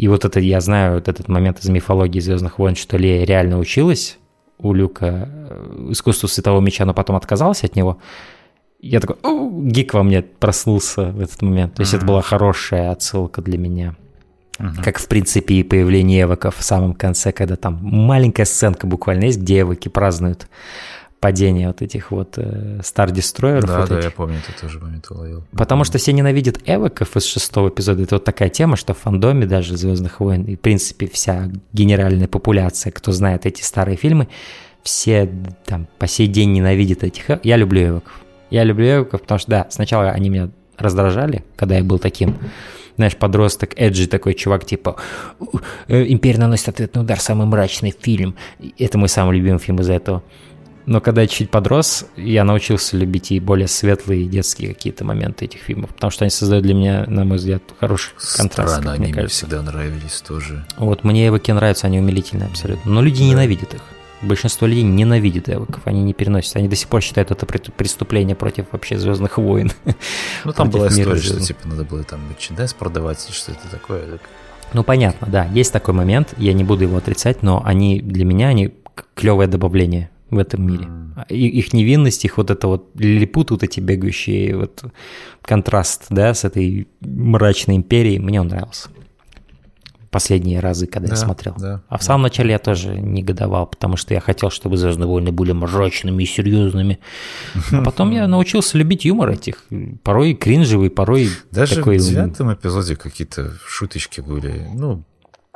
И 0.00 0.08
вот 0.08 0.24
это, 0.24 0.40
я 0.40 0.62
знаю, 0.62 0.94
вот 0.94 1.08
этот 1.08 1.28
момент 1.28 1.58
из 1.58 1.68
мифологии 1.68 2.20
Звездных 2.20 2.58
войн, 2.58 2.74
что 2.74 2.96
Лея 2.96 3.26
реально 3.26 3.58
училась 3.58 4.16
у 4.56 4.72
Люка 4.72 5.28
э, 5.28 5.88
искусству 5.90 6.26
светового 6.26 6.62
меча, 6.62 6.86
но 6.86 6.94
потом 6.94 7.16
отказалась 7.16 7.64
от 7.64 7.76
него. 7.76 7.98
Я 8.80 9.00
такой, 9.00 9.16
«О, 9.22 9.50
гик 9.50 9.92
во 9.92 10.02
мне 10.02 10.22
проснулся 10.22 11.10
в 11.12 11.20
этот 11.20 11.42
момент. 11.42 11.74
То 11.74 11.82
есть 11.82 11.92
это 11.92 12.06
была 12.06 12.22
хорошая 12.22 12.92
отсылка 12.92 13.42
для 13.42 13.58
меня. 13.58 13.94
Как, 14.82 14.98
в 14.98 15.06
принципе, 15.06 15.56
и 15.56 15.62
появление 15.62 16.22
эвоков 16.22 16.56
в 16.56 16.62
самом 16.62 16.94
конце, 16.94 17.30
когда 17.30 17.56
там 17.56 17.78
маленькая 17.82 18.46
сценка 18.46 18.86
буквально 18.86 19.24
есть, 19.24 19.40
где 19.40 19.60
эвоки 19.60 19.90
празднуют 19.90 20.48
падения 21.20 21.66
вот 21.68 21.82
этих 21.82 22.10
вот 22.10 22.38
э, 22.38 22.80
Star 22.80 23.10
Destroyer. 23.10 23.60
Да, 23.60 23.80
вот 23.80 23.88
да, 23.90 23.98
этих. 23.98 24.04
я 24.04 24.10
помню, 24.10 24.38
ты 24.46 24.58
тоже 24.58 24.80
момент 24.80 25.06
уловил. 25.10 25.44
Потому 25.52 25.84
что 25.84 25.98
все 25.98 26.12
ненавидят 26.12 26.58
эвоков 26.64 27.16
из 27.16 27.26
шестого 27.26 27.68
эпизода. 27.68 28.02
Это 28.02 28.16
вот 28.16 28.24
такая 28.24 28.48
тема, 28.48 28.76
что 28.76 28.94
в 28.94 28.98
фандоме 28.98 29.46
даже 29.46 29.76
«Звездных 29.76 30.20
войн» 30.20 30.44
и, 30.44 30.56
в 30.56 30.60
принципе, 30.60 31.06
вся 31.06 31.50
генеральная 31.72 32.26
популяция, 32.26 32.90
кто 32.90 33.12
знает 33.12 33.44
эти 33.44 33.62
старые 33.62 33.96
фильмы, 33.96 34.28
все 34.82 35.30
там 35.66 35.86
по 35.98 36.06
сей 36.06 36.26
день 36.26 36.52
ненавидят 36.52 37.04
этих. 37.04 37.24
Я 37.42 37.56
люблю 37.56 37.86
эвоков. 37.86 38.20
Я 38.48 38.64
люблю 38.64 38.86
эвоков, 38.86 39.20
потому 39.20 39.38
что, 39.38 39.50
да, 39.50 39.66
сначала 39.70 40.10
они 40.10 40.30
меня 40.30 40.50
раздражали, 40.78 41.44
когда 41.56 41.76
я 41.76 41.84
был 41.84 41.98
таким, 41.98 42.36
знаешь, 42.96 43.14
подросток, 43.14 43.74
эджи 43.76 44.06
такой 44.06 44.32
чувак, 44.34 44.64
типа 44.64 44.96
«У, 45.38 45.58
э, 45.88 46.06
«Империя 46.08 46.38
наносит 46.38 46.68
ответный 46.68 47.02
удар, 47.02 47.20
самый 47.20 47.46
мрачный 47.46 47.94
фильм». 47.98 48.36
Это 48.78 48.96
мой 48.96 49.10
самый 49.10 49.36
любимый 49.36 49.58
фильм 49.58 49.80
из-за 49.80 49.92
этого. 49.92 50.22
Но 50.86 51.00
когда 51.00 51.22
я 51.22 51.26
чуть 51.26 51.50
подрос, 51.50 52.06
я 52.16 52.44
научился 52.44 52.96
любить 52.96 53.32
и 53.32 53.40
более 53.40 53.68
светлые 53.68 54.26
детские 54.26 54.74
какие-то 54.74 55.04
моменты 55.04 55.44
этих 55.44 55.60
фильмов, 55.60 55.90
потому 55.90 56.10
что 56.10 56.24
они 56.24 56.30
создают 56.30 56.64
для 56.64 56.74
меня, 56.74 57.04
на 57.06 57.24
мой 57.24 57.38
взгляд, 57.38 57.62
хороший 57.78 58.12
контраст, 58.36 58.74
Странно, 58.74 58.92
они 58.92 59.12
мне 59.12 59.26
всегда 59.26 59.62
нравились 59.62 60.20
тоже. 60.26 60.64
Вот 60.76 61.04
мне 61.04 61.28
эвоки 61.28 61.50
нравятся, 61.50 61.86
они 61.86 61.98
умилительные 61.98 62.48
абсолютно. 62.48 62.90
Но 62.90 63.02
люди 63.02 63.22
ненавидят 63.22 63.74
их. 63.74 63.82
Большинство 64.22 64.66
людей 64.66 64.82
ненавидят 64.82 65.48
эвоков, 65.48 65.80
они 65.86 66.02
не 66.02 66.12
переносят. 66.12 66.56
Они 66.56 66.68
до 66.68 66.76
сих 66.76 66.88
пор 66.88 67.00
считают 67.00 67.30
это 67.30 67.46
преступление 67.46 68.36
против 68.36 68.66
вообще 68.72 68.98
Звездных 68.98 69.38
войн. 69.38 69.72
Ну, 70.44 70.52
там 70.52 70.70
была 70.70 70.88
история, 70.88 71.20
что 71.20 71.40
типа 71.40 71.68
надо 71.68 71.84
было 71.84 72.02
там 72.02 72.20
мерчендайз 72.28 72.74
продавать, 72.74 73.28
что 73.30 73.52
это 73.52 73.68
такое. 73.70 74.06
Так, 74.12 74.20
Ну, 74.72 74.82
понятно, 74.84 75.26
да, 75.30 75.44
есть 75.46 75.72
такой 75.72 75.94
момент, 75.94 76.34
я 76.36 76.52
не 76.52 76.64
буду 76.64 76.84
его 76.84 76.96
отрицать, 76.96 77.42
но 77.42 77.62
они 77.64 78.00
для 78.00 78.24
меня, 78.24 78.48
они 78.48 78.74
клевое 79.14 79.48
добавление 79.48 80.10
в 80.30 80.38
этом 80.38 80.66
мире. 80.66 80.88
И- 81.28 81.48
их 81.48 81.72
невинность, 81.72 82.24
их 82.24 82.36
вот 82.38 82.50
это 82.50 82.66
вот 82.68 82.90
лилипут, 82.94 83.50
вот 83.50 83.62
эти 83.62 83.80
бегающие, 83.80 84.56
вот 84.56 84.84
контраст, 85.42 86.06
да, 86.10 86.32
с 86.34 86.44
этой 86.44 86.88
мрачной 87.00 87.76
империей, 87.76 88.18
мне 88.18 88.40
он 88.40 88.48
нравился. 88.48 88.88
Последние 90.10 90.58
разы, 90.58 90.88
когда 90.88 91.06
я 91.06 91.14
Да, 91.14 91.16
смотрел. 91.20 91.54
да, 91.56 91.82
а 91.88 91.96
в 91.96 92.02
самом 92.02 92.22
начале 92.22 92.50
я 92.50 92.58
тоже 92.58 92.98
негодовал, 93.00 93.68
потому 93.68 93.96
что 93.96 94.12
я 94.12 94.18
хотел, 94.20 94.50
чтобы 94.50 94.76
«Звездные 94.76 95.06
войны» 95.06 95.30
были 95.30 95.52
мрачными 95.52 96.24
и 96.24 96.26
серьезными. 96.26 96.98
А 97.70 97.82
потом 97.84 98.10
я 98.10 98.26
научился 98.26 98.76
любить 98.76 99.04
юмор 99.04 99.30
этих, 99.30 99.64
порой 100.02 100.34
кринжевый, 100.34 100.90
порой 100.90 101.28
Даже 101.52 101.76
такой... 101.76 101.98
в 101.98 102.04
девятом 102.08 102.52
эпизоде 102.52 102.96
какие-то 102.96 103.52
шуточки 103.64 104.20
были. 104.20 104.66
Ну, 104.74 105.04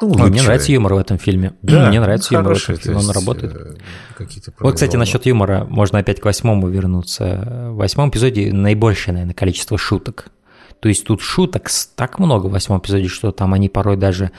ну 0.00 0.08
Ой, 0.08 0.12
мне 0.14 0.22
улыбчивые. 0.22 0.42
нравится 0.44 0.72
юмор 0.72 0.94
в 0.94 0.98
этом 0.98 1.18
фильме. 1.18 1.52
Да, 1.62 1.88
мне 1.88 2.00
нравится 2.00 2.32
ну, 2.32 2.38
юмор 2.40 2.54
в 2.54 2.62
этом 2.62 2.76
фильме, 2.76 2.98
он 2.98 3.10
работает. 3.10 3.54
э, 3.54 3.74
Вот, 4.60 4.74
кстати, 4.74 4.96
насчет 4.96 5.24
юмора, 5.26 5.64
можно 5.68 5.98
опять 5.98 6.20
к 6.20 6.24
восьмому 6.24 6.68
вернуться. 6.68 7.68
В 7.70 7.76
восьмом 7.76 8.10
эпизоде 8.10 8.52
наибольшее, 8.52 9.12
наверное, 9.14 9.34
количество 9.34 9.78
шуток. 9.78 10.28
То 10.80 10.88
есть 10.88 11.04
тут 11.04 11.20
шуток 11.22 11.68
так 11.94 12.18
много 12.18 12.46
в 12.48 12.50
восьмом 12.50 12.80
эпизоде, 12.80 13.08
что 13.08 13.30
там 13.30 13.54
они 13.54 13.68
порой 13.68 13.96
даже 13.96 14.32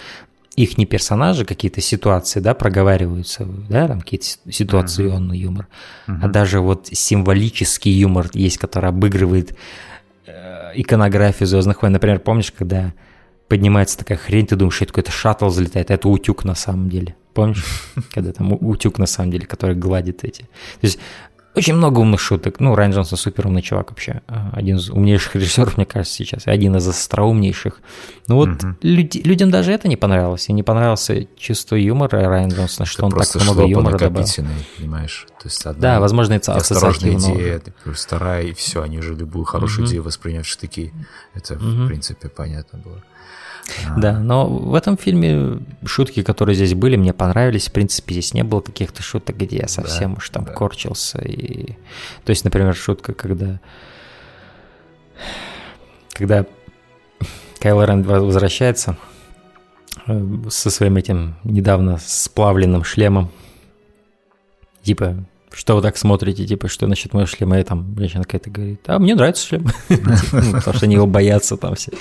их 0.55 0.77
не 0.77 0.85
персонажи, 0.85 1.43
какие-то 1.43 1.81
ситуации, 1.81 2.39
да, 2.39 2.53
проговариваются, 2.53 3.45
да, 3.69 3.87
там 3.89 3.99
какие-то 4.01 4.25
си- 4.25 4.39
ситуационный 4.51 5.37
юмор, 5.37 5.67
а 6.07 6.27
даже 6.29 6.61
вот 6.61 6.87
символический 6.91 7.91
юмор 7.91 8.29
есть, 8.33 8.57
который 8.57 8.89
обыгрывает 8.89 9.57
э, 10.25 10.71
иконографию 10.75 11.47
Звездных 11.47 11.81
войн. 11.81 11.93
Например, 11.93 12.19
помнишь, 12.19 12.53
когда 12.57 12.93
поднимается 13.47 13.97
такая 13.97 14.17
хрень, 14.17 14.47
ты 14.47 14.55
думаешь, 14.55 14.81
это 14.81 14.91
какой-то 14.91 15.11
шаттл 15.11 15.49
залетает, 15.49 15.91
а 15.91 15.93
это 15.93 16.09
утюг 16.09 16.45
на 16.45 16.55
самом 16.55 16.89
деле. 16.89 17.15
Помнишь? 17.33 17.65
Когда 18.13 18.31
там 18.31 18.53
утюг 18.53 18.97
на 18.97 19.05
самом 19.05 19.31
деле, 19.31 19.45
который 19.45 19.75
гладит 19.75 20.23
эти. 20.23 20.41
То 20.41 20.47
есть 20.83 20.99
очень 21.55 21.75
много 21.75 21.99
умных 21.99 22.19
шуток. 22.19 22.59
Ну, 22.59 22.75
Райан 22.75 22.91
Джонсон 22.93 23.17
супер 23.17 23.47
умный 23.47 23.61
чувак 23.61 23.89
вообще. 23.91 24.21
А, 24.27 24.51
Один 24.53 24.77
из 24.77 24.89
умнейших 24.89 25.35
режиссеров, 25.35 25.77
мне 25.77 25.85
кажется, 25.85 26.15
сейчас. 26.15 26.47
и 26.47 26.49
Один 26.49 26.75
из 26.75 26.87
остроумнейших. 26.87 27.79
Ну 28.27 28.35
вот 28.35 28.49
люди- 28.81 29.19
людям 29.23 29.51
даже 29.51 29.71
это 29.71 29.87
не 29.87 29.97
понравилось. 29.97 30.49
И 30.49 30.53
не 30.53 30.63
понравился 30.63 31.27
чувство 31.37 31.75
юмора 31.75 32.27
Райан 32.27 32.49
Джонсона, 32.51 32.85
что 32.85 33.07
Это 33.07 33.15
он 33.17 33.21
так 33.23 33.41
много 33.43 33.65
юмора 33.65 33.97
добавил. 33.97 34.27
понимаешь? 34.77 35.27
То 35.41 35.47
есть 35.47 35.65
одна 35.65 35.81
Да, 35.81 35.99
возможно, 35.99 36.33
это 36.33 36.55
ассоциативно. 36.55 37.17
идея, 37.19 37.61
плюс 37.83 38.03
вторая, 38.05 38.43
и 38.43 38.53
все, 38.53 38.81
они 38.81 39.01
же 39.01 39.13
любую 39.15 39.45
хорошую 39.45 39.87
идею 39.87 40.03
воспринимают 40.03 40.47
в 40.47 40.49
штыки. 40.49 40.91
Это, 41.33 41.55
в 41.55 41.87
принципе, 41.87 42.29
понятно 42.29 42.79
было. 42.79 43.01
Да, 43.97 44.19
но 44.19 44.47
в 44.47 44.75
этом 44.75 44.97
фильме 44.97 45.59
шутки, 45.85 46.21
которые 46.23 46.55
здесь 46.55 46.73
были, 46.73 46.95
мне 46.95 47.13
понравились. 47.13 47.67
В 47.67 47.71
принципе, 47.71 48.13
здесь 48.13 48.33
не 48.33 48.43
было 48.43 48.61
каких-то 48.61 49.01
шуток, 49.01 49.37
где 49.37 49.57
я 49.57 49.67
совсем 49.67 50.13
уж 50.13 50.29
там 50.29 50.45
корчился. 50.45 51.19
И... 51.19 51.73
То 52.23 52.29
есть, 52.29 52.43
например, 52.43 52.75
шутка, 52.75 53.13
когда... 53.13 53.59
Когда 56.13 56.45
Кайло 57.59 57.85
Рен 57.85 58.03
возвращается 58.03 58.97
э, 60.05 60.23
со 60.49 60.69
своим 60.69 60.97
этим 60.97 61.35
недавно 61.43 61.97
сплавленным 61.97 62.83
шлемом. 62.83 63.31
Типа, 64.83 65.25
что 65.51 65.75
вы 65.75 65.81
так 65.81 65.97
смотрите, 65.97 66.45
типа, 66.45 66.67
что 66.67 66.85
насчет 66.85 67.13
моего 67.13 67.25
шлема? 67.25 67.59
И 67.59 67.63
там 67.63 67.95
женщина 67.97 68.23
какая-то 68.23 68.49
говорит, 68.49 68.81
а 68.87 68.99
мне 68.99 69.15
нравится 69.15 69.47
шлем. 69.47 69.65
Типа, 69.87 70.11
ну, 70.33 70.51
Потому 70.53 70.75
что 70.75 70.85
они 70.85 70.95
его 70.95 71.07
боятся 71.07 71.57
там 71.57 71.75
все. 71.75 71.91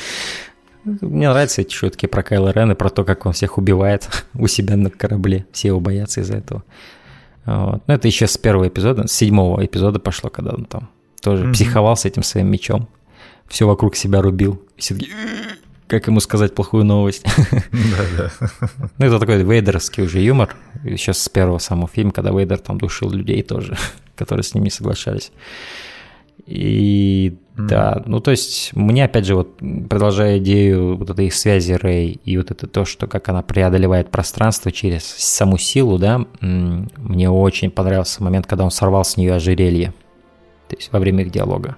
Мне 0.84 1.30
нравятся 1.30 1.62
эти 1.62 1.72
шутки 1.72 2.06
про 2.06 2.22
Кайла 2.22 2.50
Рен 2.50 2.72
и 2.72 2.74
про 2.74 2.90
то, 2.90 3.04
как 3.04 3.26
он 3.26 3.32
всех 3.32 3.58
убивает 3.58 4.08
у 4.34 4.46
себя 4.46 4.76
на 4.76 4.90
корабле. 4.90 5.46
Все 5.52 5.68
его 5.68 5.80
боятся 5.80 6.20
из-за 6.20 6.36
этого. 6.36 6.62
Вот. 7.46 7.82
Ну, 7.86 7.94
это 7.94 8.08
еще 8.08 8.26
с 8.26 8.38
первого 8.38 8.68
эпизода, 8.68 9.06
с 9.06 9.12
седьмого 9.12 9.64
эпизода 9.64 9.98
пошло, 9.98 10.30
когда 10.30 10.52
он 10.52 10.64
там 10.64 10.88
тоже 11.20 11.50
психовал 11.52 11.96
с 11.96 12.04
этим 12.04 12.22
своим 12.22 12.50
мечом. 12.50 12.88
Все 13.48 13.66
вокруг 13.66 13.96
себя 13.96 14.22
рубил. 14.22 14.62
Все 14.76 14.94
такие, 14.94 15.12
«М-м-м». 15.12 15.58
как 15.86 16.06
ему 16.06 16.20
сказать 16.20 16.54
плохую 16.54 16.84
новость? 16.84 17.24
Ну, 18.98 19.06
это 19.06 19.18
такой 19.18 19.42
вейдеровский 19.42 20.04
уже 20.04 20.20
юмор. 20.20 20.54
Сейчас 20.84 21.18
с 21.18 21.28
первого 21.28 21.58
самого 21.58 21.88
фильма, 21.88 22.12
когда 22.12 22.30
Вейдер 22.30 22.58
там 22.58 22.78
душил 22.78 23.10
людей 23.10 23.42
тоже, 23.42 23.76
которые 24.16 24.44
с 24.44 24.54
ним 24.54 24.64
не 24.64 24.70
соглашались. 24.70 25.32
И 26.46 27.38
да, 27.56 28.02
ну 28.06 28.20
то 28.20 28.32
есть 28.32 28.72
мне 28.74 29.04
опять 29.04 29.26
же 29.26 29.36
вот 29.36 29.58
продолжая 29.88 30.38
идею 30.38 30.96
вот 30.96 31.10
этой 31.10 31.26
их 31.26 31.34
связи 31.34 31.72
Рэй 31.72 32.20
и 32.24 32.36
вот 32.36 32.50
это 32.50 32.66
то, 32.66 32.84
что 32.84 33.06
как 33.06 33.28
она 33.28 33.42
преодолевает 33.42 34.10
пространство 34.10 34.72
через 34.72 35.04
саму 35.04 35.56
силу, 35.56 35.98
да, 35.98 36.26
мне 36.40 37.30
очень 37.30 37.70
понравился 37.70 38.24
момент, 38.24 38.46
когда 38.46 38.64
он 38.64 38.72
сорвал 38.72 39.04
с 39.04 39.16
нее 39.16 39.34
ожерелье, 39.34 39.94
то 40.68 40.76
есть 40.76 40.92
во 40.92 40.98
время 40.98 41.22
их 41.24 41.30
диалога. 41.30 41.76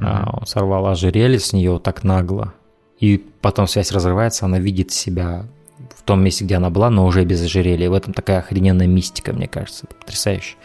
А, 0.00 0.30
Он 0.32 0.46
сорвал 0.46 0.86
ожерелье 0.86 1.40
с 1.40 1.52
нее 1.52 1.80
так 1.82 2.04
нагло, 2.04 2.54
и 3.00 3.18
потом 3.40 3.66
связь 3.66 3.90
разрывается, 3.90 4.44
она 4.44 4.60
видит 4.60 4.92
себя 4.92 5.46
в 5.96 6.02
том 6.02 6.22
месте, 6.22 6.44
где 6.44 6.56
она 6.56 6.70
была, 6.70 6.88
но 6.88 7.04
уже 7.04 7.24
без 7.24 7.42
ожерелья. 7.42 7.86
И 7.86 7.88
в 7.88 7.94
этом 7.94 8.12
такая 8.12 8.38
охрененная 8.38 8.86
мистика, 8.86 9.32
мне 9.32 9.48
кажется, 9.48 9.86
потрясающе. 9.86 10.56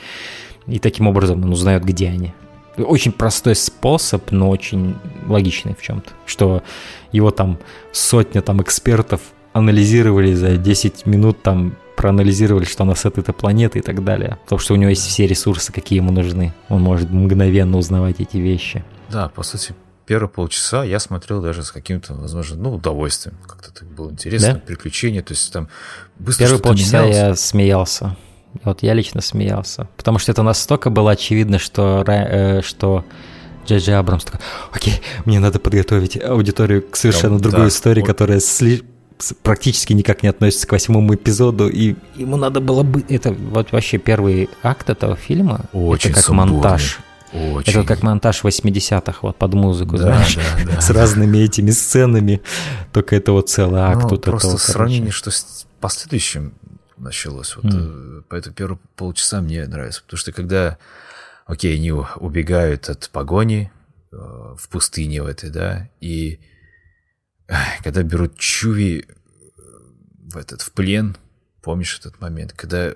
И 0.68 0.80
таким 0.80 1.08
образом 1.08 1.44
он 1.44 1.52
узнает, 1.52 1.84
где 1.84 2.10
они. 2.10 2.34
Очень 2.78 3.12
простой 3.12 3.56
способ, 3.56 4.32
но 4.32 4.50
очень 4.50 4.96
логичный 5.28 5.76
в 5.76 5.82
чем-то. 5.82 6.12
Что 6.26 6.64
его 7.12 7.32
там 7.32 7.60
сотня 7.92 8.42
там 8.42 8.62
экспертов 8.62 9.22
анализировали 9.54 10.34
за 10.34 10.58
10 10.58 11.06
минут, 11.06 11.44
там 11.44 11.76
проанализировали, 11.96 12.66
что 12.66 12.84
она 12.84 12.96
с 12.96 13.06
этой 13.06 13.24
планеты 13.24 13.80
и 13.80 13.82
так 13.82 14.04
далее. 14.04 14.40
Потому 14.44 14.60
что 14.60 14.74
у 14.74 14.78
него 14.78 14.90
есть 14.90 15.06
все 15.06 15.28
ресурсы, 15.28 15.72
какие 15.72 15.98
ему 15.98 16.12
нужны. 16.12 16.54
Он 16.70 16.82
может 16.82 17.12
мгновенно 17.12 17.78
узнавать 17.78 18.20
эти 18.20 18.38
вещи. 18.38 18.84
Да, 19.10 19.30
по 19.30 19.44
сути, 19.44 19.76
первые 20.08 20.30
полчаса 20.30 20.84
я 20.84 21.00
смотрел 21.00 21.42
даже 21.42 21.64
с 21.64 21.72
каким-то, 21.72 22.16
возможно, 22.16 22.58
ну, 22.58 22.74
удовольствием. 22.74 23.38
Как-то 23.48 23.72
так 23.72 23.88
было 23.88 24.10
интересно, 24.10 24.54
Да? 24.54 24.60
приключения, 24.60 25.22
то 25.22 25.34
есть 25.34 25.54
там 25.54 25.70
быстро 26.18 26.46
Первые 26.46 26.62
полчаса 26.62 27.04
я 27.04 27.36
смеялся. 27.36 28.18
Вот 28.64 28.84
я 28.84 28.94
лично 28.94 29.22
смеялся. 29.22 29.88
Потому 29.98 30.20
что 30.20 30.32
это 30.32 30.44
настолько 30.44 30.90
было 30.90 31.12
очевидно, 31.12 31.60
что, 31.60 32.04
э, 32.08 32.62
что 32.62 33.04
Джей 33.66 33.80
Джей 33.80 33.98
Абрамс 33.98 34.24
такой, 34.26 34.40
окей, 34.72 35.02
мне 35.26 35.40
надо 35.40 35.60
подготовить 35.60 36.22
аудиторию 36.22 36.82
к 36.88 36.96
совершенно 36.96 37.38
Да, 37.38 37.44
другой 37.44 37.62
да. 37.62 37.68
истории, 37.70 38.02
Он- 38.02 38.08
которая 38.08 38.40
сли- 38.40 38.84
практически 39.42 39.94
никак 39.94 40.22
не 40.24 40.30
относится 40.30 40.68
к 40.68 40.72
восьмому 40.74 41.16
эпизоду, 41.16 41.70
и 41.70 41.96
ему 42.16 42.36
надо 42.36 42.60
было 42.60 42.84
бы... 42.84 43.04
Это 43.08 43.32
вот 43.32 43.72
вообще 43.72 43.98
первый 43.98 44.50
акт 44.64 44.90
этого 44.90 45.16
фильма, 45.16 45.62
Очень 45.72 46.10
это 46.10 46.18
как 46.20 46.26
сумбурный. 46.26 46.54
монтаж. 46.54 47.00
Очень. 47.32 47.72
Это 47.80 47.84
как 47.88 48.04
монтаж 48.04 48.44
80-х, 48.44 49.20
вот 49.22 49.38
под 49.38 49.54
музыку, 49.54 49.98
Да, 49.98 50.04
знаешь, 50.04 50.36
да, 50.66 50.74
да. 50.76 50.82
с 50.82 50.90
разными 50.92 51.38
этими 51.40 51.72
сценами. 51.72 52.42
Только 52.92 53.16
это 53.16 53.32
вот 53.32 53.50
целый 53.50 53.82
акт 53.82 54.04
Ну, 54.04 54.10
тут 54.10 54.24
просто 54.24 54.50
этого, 54.50 54.60
в 54.60 54.74
короче. 54.74 55.10
что 55.12 55.32
с 55.32 55.66
последующим 55.80 56.54
началось, 57.04 57.56
вот 57.56 57.66
э, 57.74 58.22
поэтому 58.30 58.56
первые 58.56 58.80
полчаса 58.96 59.42
мне 59.42 59.66
нравится, 59.68 60.02
потому 60.04 60.18
что 60.18 60.32
когда, 60.32 60.78
окей, 61.46 61.76
они 61.76 61.92
убегают 61.92 62.90
от 62.90 63.10
погони 63.10 63.72
э, 64.12 64.16
в 64.16 64.68
пустыне 64.70 65.22
в 65.22 65.28
этой, 65.28 65.50
да, 65.50 65.90
и 66.00 66.40
ай, 67.50 67.80
когда 67.84 68.04
берут 68.04 68.38
Чуви 68.38 69.06
э, 69.08 69.62
в 70.32 70.38
этот 70.38 70.62
в 70.62 70.72
плен, 70.72 71.16
помнишь 71.62 72.00
этот 72.00 72.20
момент, 72.20 72.54
когда 72.54 72.94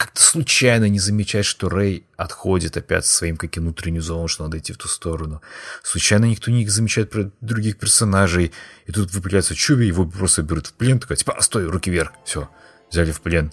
как-то 0.00 0.22
случайно 0.22 0.88
не 0.88 0.98
замечать, 0.98 1.44
что 1.44 1.68
Рэй 1.68 2.06
отходит 2.16 2.74
опять 2.78 3.04
своим 3.04 3.36
как 3.36 3.54
и 3.54 3.60
внутреннюю 3.60 4.00
зону, 4.00 4.28
что 4.28 4.44
надо 4.44 4.56
идти 4.56 4.72
в 4.72 4.78
ту 4.78 4.88
сторону. 4.88 5.42
Случайно 5.82 6.24
никто 6.24 6.50
не 6.50 6.66
замечает 6.66 7.10
про 7.10 7.30
других 7.42 7.78
персонажей. 7.78 8.50
И 8.86 8.92
тут 8.92 9.12
выпиляется 9.12 9.54
Чуби, 9.54 9.84
его 9.84 10.06
просто 10.06 10.42
берут 10.42 10.68
в 10.68 10.72
плен, 10.72 11.00
такая, 11.00 11.18
типа, 11.18 11.34
а, 11.36 11.42
стой, 11.42 11.66
руки 11.66 11.90
вверх, 11.90 12.12
все, 12.24 12.48
взяли 12.90 13.12
в 13.12 13.20
плен. 13.20 13.52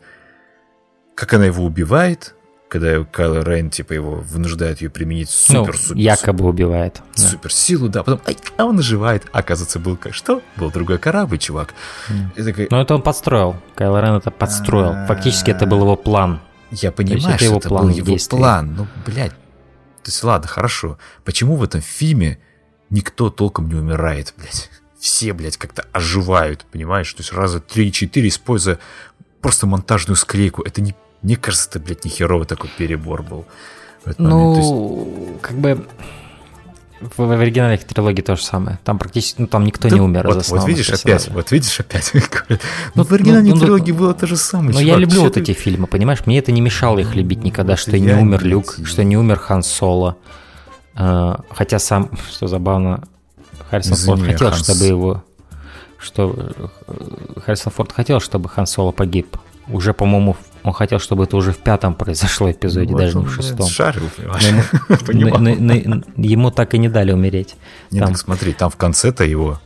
Как 1.15 1.33
она 1.33 1.45
его 1.45 1.63
убивает, 1.63 2.35
когда 2.69 3.03
Кайло 3.03 3.43
Рейн, 3.43 3.69
типа, 3.69 3.93
его 3.93 4.15
вынуждает 4.15 4.81
ее 4.81 4.89
применить 4.89 5.29
супер, 5.29 5.73
ну, 5.73 5.79
супер, 5.79 6.01
якобы 6.01 6.45
убивает. 6.45 7.01
Да. 7.15 7.23
Суперсилу, 7.23 7.87
да. 7.89 8.03
Потом, 8.03 8.21
ай, 8.27 8.37
а 8.57 8.65
он 8.65 8.79
оживает. 8.79 9.25
Оказывается, 9.31 9.79
был 9.79 9.95
как 9.95 10.13
что? 10.13 10.41
Был 10.57 10.69
другой 10.69 10.97
корабль, 10.99 11.37
чувак. 11.37 11.73
Mm. 12.09 12.43
Такой... 12.45 12.67
Но 12.69 12.81
это 12.81 12.95
он 12.95 13.01
подстроил. 13.01 13.55
Кайло 13.75 14.01
Рен 14.01 14.15
это 14.15 14.31
подстроил. 14.31 14.91
А-а-а. 14.91 15.07
Фактически 15.07 15.51
это 15.51 15.65
был 15.65 15.79
его 15.79 15.95
план. 15.95 16.41
Я 16.71 16.91
понимаю, 16.91 17.35
это 17.35 17.37
что 17.37 17.45
его 17.45 17.57
это 17.57 17.69
план 17.69 17.83
был 17.83 17.93
его 17.93 18.07
действий. 18.07 18.37
план. 18.37 18.75
Ну, 18.75 18.87
блядь. 19.05 19.31
То 19.31 20.11
есть, 20.11 20.23
ладно, 20.23 20.47
хорошо. 20.47 20.97
Почему 21.23 21.55
в 21.55 21.63
этом 21.63 21.81
фильме 21.81 22.39
никто 22.89 23.29
толком 23.29 23.69
не 23.69 23.75
умирает, 23.75 24.33
блядь? 24.37 24.69
Все, 24.99 25.31
блядь, 25.31 25.57
как-то 25.57 25.85
оживают, 25.93 26.65
понимаешь? 26.71 27.13
То 27.13 27.21
есть 27.21 27.31
раза 27.31 27.59
3-4 27.59 28.27
используя 28.27 28.79
просто 29.41 29.67
монтажную 29.67 30.15
склейку. 30.15 30.61
Это 30.63 30.81
не 30.81 30.95
мне 31.21 31.35
кажется, 31.35 31.69
это, 31.69 31.79
блядь, 31.79 32.05
не 32.05 32.11
херовый 32.11 32.45
такой 32.45 32.69
перебор 32.77 33.23
был. 33.23 33.45
Ну, 34.17 34.55
есть... 34.55 35.41
как 35.41 35.57
бы 35.57 35.85
в, 37.01 37.17
в 37.17 37.31
оригинальной 37.31 37.77
трилогии 37.77 38.21
то 38.21 38.35
же 38.35 38.43
самое. 38.43 38.79
Там 38.83 38.97
практически, 38.97 39.41
ну 39.41 39.47
там 39.47 39.65
никто 39.65 39.89
да, 39.89 39.95
не 39.95 40.01
умер 40.01 40.27
вот, 40.27 40.47
Вот 40.47 40.67
видишь 40.67 40.87
персонажа. 40.87 41.25
опять, 41.25 41.35
вот 41.35 41.51
видишь 41.51 41.79
опять. 41.79 42.11
ну, 42.95 43.03
в 43.03 43.11
оригинальной 43.11 43.51
ну, 43.51 43.59
трилогии 43.59 43.91
ну, 43.91 43.99
было 43.99 44.13
то 44.13 44.25
же 44.27 44.37
самое. 44.37 44.73
Но 44.73 44.79
я 44.79 44.95
люблю 44.95 45.21
вот 45.21 45.37
эти 45.37 45.53
фильмы, 45.53 45.87
понимаешь? 45.87 46.25
Мне 46.25 46.39
это 46.39 46.51
не 46.51 46.61
мешало 46.61 46.99
их 46.99 47.15
любить 47.15 47.43
никогда, 47.43 47.75
что 47.75 47.97
не 47.97 48.13
умер 48.13 48.43
Люк, 48.43 48.77
что 48.83 49.03
не 49.03 49.17
умер 49.17 49.37
Хан 49.39 49.63
Соло. 49.63 50.17
А, 50.95 51.41
хотя 51.49 51.77
сам, 51.77 52.11
что 52.31 52.47
забавно, 52.47 53.03
Харрисон 53.69 53.97
Форд 53.97 54.21
хотел, 54.21 54.53
чтобы 54.53 54.85
его... 54.85 55.23
Что 55.99 56.35
э, 56.87 57.39
Харрисон 57.45 57.71
Форд 57.73 57.91
хотел, 57.91 58.19
чтобы 58.19 58.49
Хан 58.49 58.67
Соло 58.67 58.91
погиб. 58.91 59.37
Уже, 59.67 59.93
по-моему, 59.93 60.37
он 60.63 60.73
хотел, 60.73 60.99
чтобы 60.99 61.25
это 61.25 61.35
уже 61.35 61.51
в 61.51 61.57
пятом 61.57 61.93
произошло 61.93 62.49
эпизоде, 62.51 62.93
вот 62.93 62.99
даже 62.99 63.17
не 63.17 63.25
в 63.25 63.33
шестом. 63.33 63.67
Шарил, 63.67 64.03
ему, 64.17 66.03
ему 66.15 66.51
так 66.51 66.73
и 66.73 66.77
не 66.77 66.89
дали 66.89 67.11
умереть. 67.11 67.55
Нет, 67.91 68.03
там. 68.03 68.13
так 68.13 68.21
смотри, 68.21 68.53
там 68.53 68.69
в 68.69 68.77
конце-то 68.77 69.23
его 69.25 69.59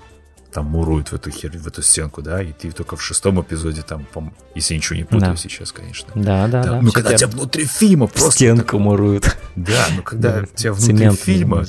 там 0.51 0.65
муруют 0.65 1.09
в 1.09 1.13
эту 1.13 1.31
хер, 1.31 1.51
в 1.57 1.67
эту 1.67 1.81
стенку, 1.81 2.21
да, 2.21 2.41
и 2.41 2.51
ты 2.51 2.71
только 2.71 2.95
в 2.95 3.01
шестом 3.01 3.41
эпизоде 3.41 3.81
там, 3.83 4.05
если 4.53 4.75
ничего 4.75 4.97
не 4.97 5.03
путаю 5.03 5.31
да. 5.31 5.37
сейчас, 5.37 5.71
конечно. 5.71 6.09
Да, 6.13 6.47
да, 6.47 6.63
да. 6.63 6.81
ну, 6.81 6.91
когда 6.91 7.13
тебя 7.13 7.29
внутри 7.29 7.65
фильма 7.65 8.07
просто... 8.07 8.31
Стенку 8.31 8.77
муруют. 8.77 9.37
Да, 9.55 9.85
ну, 9.95 10.03
когда 10.03 10.45
тебя 10.55 10.73
внутри 10.73 11.09
фильма 11.11 11.65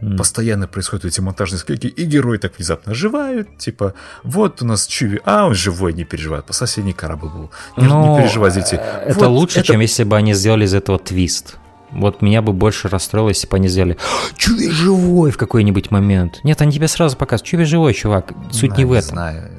Mm. 0.00 0.16
Постоянно 0.16 0.66
происходят 0.66 1.04
эти 1.04 1.20
монтажные 1.20 1.58
склейки, 1.58 1.86
и 1.86 2.04
герои 2.04 2.38
так 2.38 2.56
внезапно 2.56 2.92
оживают. 2.92 3.58
Типа, 3.58 3.94
вот 4.22 4.62
у 4.62 4.66
нас 4.66 4.86
Чуви, 4.86 5.20
а 5.24 5.46
он 5.46 5.54
живой, 5.54 5.92
не 5.92 6.04
переживает. 6.04 6.44
По 6.46 6.52
соседний 6.52 6.92
корабль 6.92 7.28
был. 7.28 7.50
Не, 7.76 7.86
Но 7.86 8.16
не 8.16 8.22
переживайте. 8.22 8.76
Э, 8.76 9.04
это 9.06 9.28
вот 9.28 9.28
лучше, 9.28 9.60
это... 9.60 9.68
чем 9.68 9.80
если 9.80 10.04
бы 10.04 10.16
они 10.16 10.34
сделали 10.34 10.64
из 10.64 10.74
этого 10.74 10.98
твист. 10.98 11.56
Вот 11.90 12.22
меня 12.22 12.42
бы 12.42 12.52
больше 12.52 12.88
расстроило, 12.88 13.28
если 13.28 13.46
бы 13.46 13.56
они 13.56 13.68
сделали 13.68 13.96
Чуви 14.36 14.68
живой 14.68 15.30
в 15.30 15.36
какой-нибудь 15.36 15.92
момент. 15.92 16.40
Нет, 16.42 16.60
они 16.60 16.72
тебе 16.72 16.88
сразу 16.88 17.16
показывают, 17.16 17.48
Чуви 17.48 17.64
живой, 17.64 17.94
чувак. 17.94 18.32
Суть 18.50 18.70
да, 18.70 18.76
не 18.76 18.84
в 18.84 18.92
этом. 18.92 19.10
Знаю. 19.10 19.50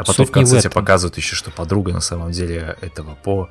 А 0.00 0.04
потом 0.04 0.24
Суть 0.24 0.28
в 0.30 0.32
конце 0.32 0.60
тебе 0.60 0.70
показывают 0.70 1.18
еще, 1.18 1.36
что 1.36 1.50
подруга 1.50 1.92
на 1.92 2.00
самом 2.00 2.30
деле 2.32 2.74
этого 2.80 3.14
по 3.16 3.50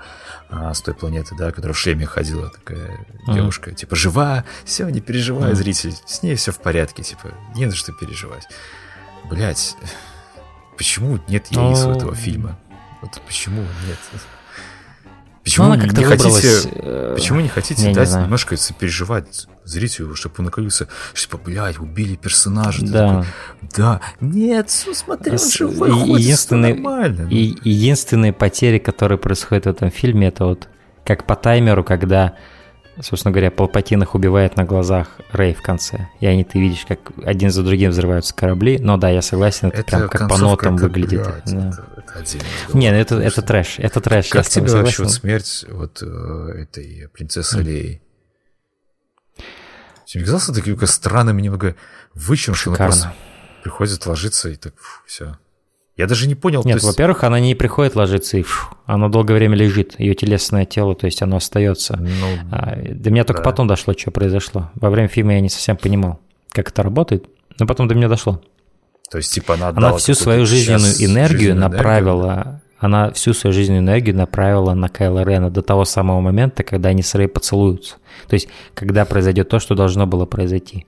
а, 0.50 0.74
с 0.74 0.82
той 0.82 0.96
планеты, 0.96 1.36
да, 1.36 1.52
которая 1.52 1.76
в 1.76 1.80
шлеме 1.80 2.08
ходила, 2.08 2.50
такая 2.50 3.06
uh-huh. 3.28 3.36
девушка, 3.36 3.72
типа, 3.72 3.96
жива, 3.96 4.46
все, 4.66 4.90
не 4.90 5.00
переживай, 5.00 5.52
uh-huh. 5.52 5.56
зритель, 5.56 5.94
с 6.08 6.24
ней 6.24 6.34
все 6.34 6.52
в 6.52 6.58
порядке, 6.58 7.04
типа, 7.04 7.36
не 7.56 7.68
на 7.68 7.76
что 7.76 7.94
переживать. 7.94 8.48
Блять, 9.30 9.76
почему 10.76 11.20
нет 11.28 11.46
яиц 11.52 11.86
у 11.86 11.92
этого 11.92 12.16
фильма? 12.16 12.58
Вот 13.04 13.22
почему 13.28 13.62
нет? 13.62 14.00
Почему 15.44 15.68
ну, 15.68 15.76
не 15.76 16.04
хотите, 16.04 16.70
э, 16.74 17.14
почему 17.16 17.42
не 17.42 17.48
хотите 17.48 17.94
дать 17.94 18.10
не 18.10 18.24
немножко 18.24 18.58
сопереживать 18.58 19.48
зрителю, 19.70 20.16
чтобы 20.16 20.36
он 20.40 20.46
накалился, 20.46 20.88
что, 21.14 21.38
типа, 21.38 21.44
блядь, 21.44 21.80
убили 21.80 22.16
персонажа. 22.16 22.86
Да. 22.86 23.08
Такой, 23.08 23.26
да. 23.78 24.02
Нет, 24.20 24.70
смотри, 24.70 25.34
он 25.34 25.40
живой, 25.40 25.92
ходит, 25.92 26.20
единственный, 26.20 26.74
нормально. 26.74 27.28
И, 27.30 27.56
единственные 27.64 28.34
потери, 28.34 28.78
которые 28.78 29.18
происходят 29.18 29.66
в 29.66 29.70
этом 29.70 29.92
фильме, 29.92 30.28
это 30.28 30.46
вот 30.46 30.68
как 31.04 31.26
по 31.26 31.36
таймеру, 31.36 31.84
когда 31.84 32.36
собственно 33.02 33.32
говоря, 33.32 33.52
Палпатин 33.52 34.02
их 34.04 34.16
убивает 34.16 34.58
на 34.58 34.66
глазах 34.66 35.08
Рэй 35.32 35.54
в 35.54 35.62
конце. 35.62 36.10
И 36.20 36.26
они, 36.26 36.44
ты 36.44 36.60
видишь, 36.60 36.86
как 36.88 37.00
один 37.24 37.50
за 37.50 37.64
другим 37.64 37.92
взрываются 37.92 38.34
корабли. 38.34 38.78
Но 38.80 38.98
да, 38.98 39.10
я 39.10 39.22
согласен, 39.22 39.70
это, 39.70 39.80
это 39.80 39.98
прям 39.98 40.10
как 40.10 40.30
по 40.30 40.38
нотам 40.38 40.78
как, 40.78 40.84
выглядит. 40.84 41.24
Блядь, 41.24 41.44
да. 41.46 41.86
это, 41.98 42.20
это. 42.20 42.78
Не, 42.78 42.92
ну 42.92 42.98
это, 42.98 43.16
это 43.16 43.42
трэш, 43.42 43.80
это 43.80 44.02
трэш. 44.02 44.30
Как 44.30 44.48
тебе 44.48 44.72
вообще 44.72 45.04
вот 45.04 45.12
смерть 45.12 45.66
вот 45.70 46.02
э, 46.02 46.64
этой 46.64 47.08
принцессы 47.14 47.60
mm. 47.60 47.64
Леи? 47.64 48.02
Тебе 50.10 50.24
казалось 50.24 50.46
таким 50.46 50.76
странным 50.88 51.38
немного 51.38 51.76
она 52.70 52.88
просто 52.88 53.14
приходит 53.62 54.06
ложиться 54.08 54.50
и 54.50 54.56
так, 54.56 54.74
фу, 54.76 55.04
все. 55.06 55.38
Я 55.98 56.08
даже 56.08 56.28
не 56.28 56.34
понял. 56.34 56.64
Нет, 56.66 56.78
есть... 56.78 56.88
во-первых, 56.88 57.24
она 57.24 57.40
не 57.40 57.54
приходит 57.54 57.96
ложиться 57.96 58.38
и 58.38 58.42
фу, 58.42 58.76
она 58.88 59.08
долгое 59.08 59.36
время 59.36 59.56
лежит, 59.56 60.00
ее 60.00 60.16
телесное 60.16 60.66
тело, 60.66 60.96
то 60.96 61.06
есть 61.06 61.22
оно 61.22 61.38
остается. 61.38 61.96
Ну, 61.98 62.40
а, 62.52 62.76
до 62.76 63.12
меня 63.12 63.24
только 63.24 63.44
да. 63.44 63.52
потом 63.52 63.68
дошло, 63.68 63.94
что 63.96 64.10
произошло. 64.10 64.72
Во 64.74 64.90
время 64.90 65.10
фильма 65.10 65.34
я 65.34 65.42
не 65.42 65.50
совсем 65.50 65.78
понимал, 65.78 66.20
как 66.54 66.70
это 66.70 66.82
работает, 66.82 67.28
но 67.60 67.68
потом 67.68 67.88
до 67.88 67.94
меня 67.94 68.08
дошло. 68.08 68.42
То 69.12 69.20
есть, 69.20 69.32
типа, 69.32 69.54
она, 69.54 69.70
она 69.70 69.96
всю 69.98 70.16
свою 70.16 70.48
жизненную 70.48 70.94
энергию 71.06 71.52
жизненную 71.52 71.70
направила, 71.70 72.34
энергию. 72.34 72.62
Она 72.80 73.12
всю 73.12 73.34
свою 73.34 73.54
жизненную 73.54 73.84
энергию 73.84 74.16
направила 74.16 74.74
на 74.74 74.88
Кайла 74.90 75.24
Рена 75.24 75.50
до 75.50 75.62
того 75.62 75.86
самого 75.86 76.22
момента, 76.22 76.64
когда 76.64 76.90
они 76.90 77.02
с 77.02 77.14
Рэй 77.14 77.28
поцелуются. 77.28 77.96
То 78.28 78.36
есть, 78.36 78.48
когда 78.74 79.06
произойдет 79.06 79.50
то, 79.50 79.60
что 79.60 79.76
должно 79.76 80.08
было 80.08 80.26
произойти 80.26 80.86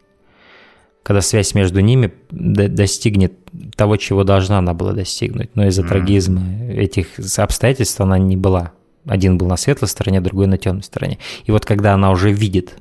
когда 1.04 1.22
связь 1.22 1.56
между 1.56 1.80
ними 1.80 2.14
достигнет 2.30 3.34
того, 3.76 3.98
чего 3.98 4.24
должна 4.24 4.60
она 4.60 4.74
была 4.74 4.94
достигнуть. 4.94 5.50
Но 5.56 5.66
из-за 5.68 5.82
mm-hmm. 5.82 5.88
трагизма 5.88 6.42
этих 6.70 7.08
обстоятельств 7.38 8.00
она 8.02 8.18
не 8.18 8.38
была. 8.38 8.72
Один 9.06 9.38
был 9.38 9.48
на 9.48 9.58
светлой 9.58 9.88
стороне, 9.88 10.22
другой 10.22 10.46
на 10.46 10.58
темной 10.58 10.84
стороне. 10.84 11.18
И 11.46 11.52
вот 11.52 11.66
когда 11.66 11.94
она 11.94 12.12
уже 12.12 12.32
видит, 12.32 12.78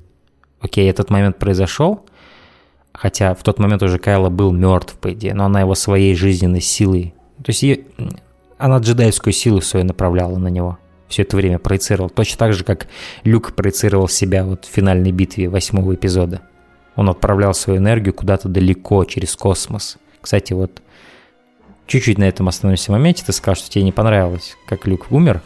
окей, 0.61 0.89
этот 0.91 1.09
момент 1.09 1.39
произошел, 1.39 2.05
хотя 2.93 3.35
в 3.35 3.43
тот 3.43 3.59
момент 3.59 3.83
уже 3.83 3.99
Кайла 3.99 4.29
был 4.29 4.53
мертв, 4.53 4.99
по 4.99 5.13
идее, 5.13 5.33
но 5.33 5.47
она 5.47 5.61
его 5.61 5.75
своей 5.75 6.15
жизненной 6.15 6.61
силой, 6.61 7.15
то 7.39 7.51
есть 7.51 7.63
ее, 7.63 7.81
она 8.61 8.79
джедайскую 8.79 9.33
силу 9.33 9.61
свою 9.61 9.87
направляла 9.87 10.37
на 10.37 10.49
него 10.49 10.79
все 11.11 11.23
это 11.23 11.37
время 11.37 11.59
проецировал. 11.59 12.09
Точно 12.09 12.39
так 12.39 12.53
же, 12.55 12.65
как 12.65 12.87
Люк 13.25 13.53
проецировал 13.55 14.09
себя 14.09 14.45
вот 14.45 14.65
в 14.65 14.69
финальной 14.69 15.13
битве 15.13 15.49
восьмого 15.49 15.95
эпизода. 15.95 16.41
Он 16.97 17.11
отправлял 17.11 17.53
свою 17.53 17.81
энергию 17.81 18.15
куда-то 18.15 18.49
далеко, 18.49 19.05
через 19.05 19.37
космос. 19.37 19.99
Кстати, 20.21 20.53
вот 20.53 20.83
чуть-чуть 21.87 22.19
на 22.19 22.25
этом 22.25 22.49
остановимся 22.49 22.93
моменте. 22.93 23.25
Ты 23.27 23.33
сказал, 23.33 23.57
что 23.57 23.69
тебе 23.69 23.85
не 23.85 23.93
понравилось, 23.93 24.57
как 24.67 24.87
Люк 24.87 25.11
умер. 25.11 25.43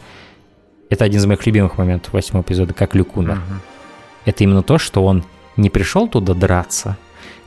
Это 0.89 1.03
один 1.03 1.19
из 1.19 1.25
моих 1.25 1.45
любимых 1.45 1.77
моментов 1.77 2.13
восьмого 2.13 2.43
эпизода, 2.43 2.73
как 2.73 2.93
Люк 2.93 3.17
умер. 3.17 3.35
Uh-huh. 3.35 3.59
Это 4.25 4.43
именно 4.43 4.61
то, 4.61 4.77
что 4.77 5.03
он 5.03 5.23
не 5.57 5.69
пришел 5.69 6.07
туда 6.07 6.33
драться 6.33 6.97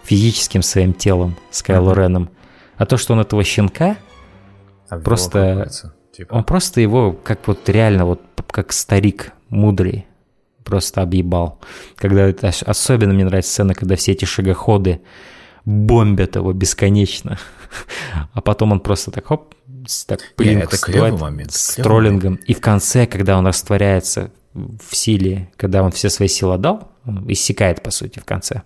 физическим 0.02 0.62
своим 0.62 0.92
телом 0.92 1.36
с 1.50 1.62
Кайло 1.62 1.92
uh-huh. 1.92 2.02
Реном, 2.02 2.30
а 2.76 2.86
то, 2.86 2.96
что 2.96 3.12
он 3.12 3.20
этого 3.20 3.44
щенка 3.44 3.96
а 4.88 4.98
просто... 4.98 5.70
Типа. 6.12 6.34
Он 6.34 6.44
просто 6.44 6.80
его, 6.80 7.12
как 7.12 7.46
вот 7.46 7.68
реально, 7.68 8.04
вот 8.04 8.20
как 8.50 8.72
старик 8.72 9.32
мудрый, 9.50 10.06
просто 10.64 11.02
объебал. 11.02 11.60
Когда 11.96 12.32
особенно 12.66 13.14
мне 13.14 13.24
нравится 13.24 13.52
сцена, 13.52 13.74
когда 13.74 13.96
все 13.96 14.12
эти 14.12 14.24
шагоходы 14.24 15.00
бомбят 15.64 16.36
его 16.36 16.52
бесконечно. 16.52 17.38
А 18.32 18.40
потом 18.40 18.72
он 18.72 18.80
просто 18.80 19.10
так 19.10 19.26
хоп, 19.26 19.54
так 20.06 20.20
пылинку 20.36 20.74
yeah, 20.74 21.50
с 21.50 21.74
троллингом. 21.74 22.36
И 22.46 22.54
в 22.54 22.62
конце, 22.62 23.06
когда 23.06 23.36
он 23.36 23.46
растворяется 23.46 24.30
в 24.54 24.96
силе, 24.96 25.50
когда 25.58 25.82
он 25.82 25.92
все 25.92 26.08
свои 26.08 26.28
силы 26.28 26.54
отдал, 26.54 26.90
он 27.04 27.30
иссякает, 27.30 27.82
по 27.82 27.90
сути, 27.90 28.18
в 28.18 28.24
конце. 28.24 28.62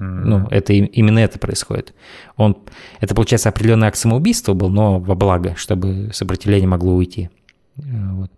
Mm-hmm. 0.00 0.22
Ну, 0.24 0.48
это 0.50 0.72
именно 0.72 1.18
это 1.18 1.38
происходит. 1.38 1.92
Он, 2.36 2.56
это, 3.00 3.14
получается, 3.14 3.50
определенный 3.50 3.88
акт 3.88 3.98
самоубийства 3.98 4.54
был, 4.54 4.70
но 4.70 4.98
во 4.98 5.14
благо, 5.14 5.54
чтобы 5.56 6.10
сопротивление 6.14 6.68
могло 6.68 6.94
уйти. 6.94 7.28
Э, 7.76 7.82
вот. 8.12 8.30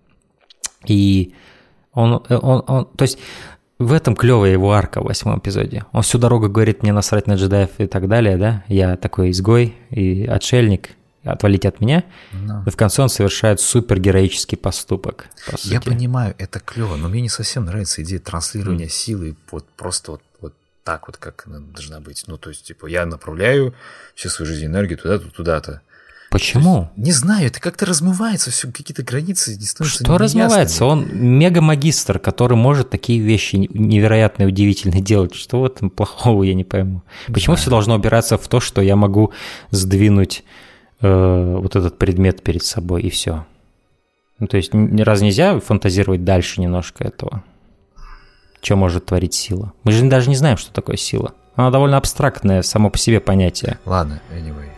И 0.87 1.35
он, 1.93 2.25
э, 2.29 2.35
он, 2.35 2.65
он, 2.67 2.87
то 2.87 3.03
есть 3.03 3.19
в 3.79 3.93
этом 3.93 4.17
клевая 4.17 4.51
его 4.51 4.73
арка 4.73 5.01
в 5.01 5.05
восьмом 5.05 5.39
эпизоде. 5.39 5.85
Он 5.93 6.03
всю 6.03 6.19
дорогу 6.19 6.49
говорит, 6.49 6.83
мне 6.83 6.93
насрать 6.93 7.29
на 7.29 7.35
джедаев 7.35 7.71
и 7.79 7.87
так 7.87 8.09
далее, 8.09 8.37
да? 8.37 8.65
Я 8.67 8.97
такой 8.97 9.31
изгой 9.31 9.77
и 9.91 10.27
отшельник. 10.27 10.91
отвалить 11.25 11.65
от 11.65 11.81
меня. 11.81 12.03
Но. 12.33 12.65
И 12.67 12.71
в 12.71 12.77
конце 12.77 13.03
он 13.03 13.09
совершает 13.09 13.61
супергероический 13.61 14.59
поступок. 14.59 15.29
По 15.49 15.57
Я 15.63 15.81
понимаю, 15.81 16.35
это 16.39 16.59
клево, 16.59 16.97
но 16.97 17.09
мне 17.09 17.21
не 17.21 17.29
совсем 17.29 17.67
нравится 17.67 18.03
идея 18.03 18.19
транслирования 18.19 18.87
mm. 18.87 18.91
силы 18.91 19.37
вот 19.53 19.69
просто 19.77 20.13
вот 20.13 20.23
так 20.85 21.07
вот, 21.07 21.17
как 21.17 21.45
она 21.47 21.61
должна 21.61 22.01
быть. 22.01 22.25
Ну, 22.27 22.39
то 22.39 22.51
есть, 22.51 22.65
типа, 22.65 22.87
я 22.87 23.07
направляю 23.07 23.75
всю 24.15 24.29
свою 24.29 24.51
жизнь 24.51 24.67
энергию 24.67 24.99
туда-то, 24.99 25.31
туда-то. 25.31 25.83
Почему? 26.33 26.89
Есть, 26.97 27.07
не 27.07 27.13
знаю, 27.13 27.47
это 27.49 27.61
как-то 27.61 27.85
размывается, 27.85 28.51
все 28.51 28.73
какие-то 28.73 29.03
границы 29.03 29.55
не 29.55 29.67
становятся 29.67 30.03
Что 30.03 30.17
размывается? 30.17 30.87
Он 30.87 31.07
мега-магистр, 31.13 32.19
который 32.19 32.57
может 32.57 32.89
такие 32.89 33.21
вещи 33.21 33.57
невероятно 33.57 34.47
удивительные 34.47 35.03
делать. 35.03 35.35
Что 35.35 35.61
в 35.61 35.67
этом 35.67 35.91
плохого, 35.91 36.43
я 36.43 36.55
не 36.55 36.65
пойму. 36.65 37.03
Почему 37.27 37.55
да. 37.55 37.61
все 37.61 37.71
должно 37.71 37.97
убираться 37.97 38.39
в 38.39 38.49
то, 38.49 38.61
что 38.61 38.81
я 38.81 38.97
могу 38.97 39.33
сдвинуть 39.71 40.43
э, 41.03 41.57
вот 41.61 41.77
этот 41.77 41.99
предмет 41.99 42.43
перед 42.43 42.65
собой 42.65 43.03
и 43.03 43.11
все? 43.11 43.45
Ну, 44.39 44.47
то 44.47 44.57
есть, 44.57 44.73
раз 44.73 45.21
нельзя 45.21 45.61
фантазировать 45.61 46.25
дальше 46.25 46.63
немножко 46.63 47.05
этого? 47.05 47.45
Что 48.63 48.77
может 48.77 49.07
творить 49.07 49.35
сила? 49.35 49.73
Мы 49.83 49.91
же 49.91 50.09
даже 50.09 50.31
не 50.31 50.37
знаем, 50.37 50.57
что 50.57 50.73
такое 50.73 50.97
сила. 50.97 51.35
Она 51.57 51.71
довольно 51.71 51.97
абстрактное 51.97 52.63
само 52.63 52.91
по 52.91 52.97
себе 52.97 53.19
понятие. 53.19 53.79
Ладно, 53.85 54.23
anyway. 54.33 54.69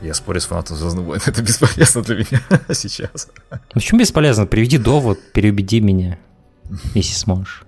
Я 0.00 0.14
спорю 0.14 0.40
с 0.40 0.46
фанатом 0.46 0.76
Звездных 0.76 1.04
войн, 1.04 1.20
это 1.24 1.42
бесполезно 1.42 2.02
для 2.02 2.16
меня 2.16 2.40
сейчас. 2.74 3.28
Ну, 3.50 3.58
почему 3.74 4.00
бесполезно? 4.00 4.46
Приведи 4.46 4.78
довод, 4.78 5.18
переубеди 5.32 5.80
меня, 5.80 6.18
если 6.94 7.14
сможешь. 7.14 7.64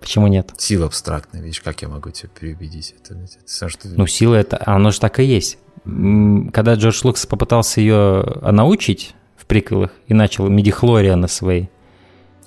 Почему 0.00 0.26
нет? 0.28 0.50
Сила 0.56 0.86
абстрактная, 0.86 1.42
видишь, 1.42 1.60
как 1.60 1.82
я 1.82 1.88
могу 1.88 2.10
тебя 2.10 2.28
переубедить? 2.28 2.94
Это, 2.98 3.14
это, 3.14 3.36
это, 3.38 3.68
что... 3.68 3.88
Ну, 3.88 4.06
сила 4.06 4.34
это, 4.34 4.60
оно 4.66 4.90
же 4.90 4.98
так 4.98 5.20
и 5.20 5.24
есть. 5.24 5.58
Когда 5.84 6.74
Джордж 6.74 7.00
Лукас 7.04 7.26
попытался 7.26 7.80
ее 7.80 8.24
научить 8.42 9.14
в 9.36 9.44
приквелах 9.46 9.92
и 10.06 10.14
начал 10.14 10.48
медихлорианы 10.48 11.28
свои, 11.28 11.66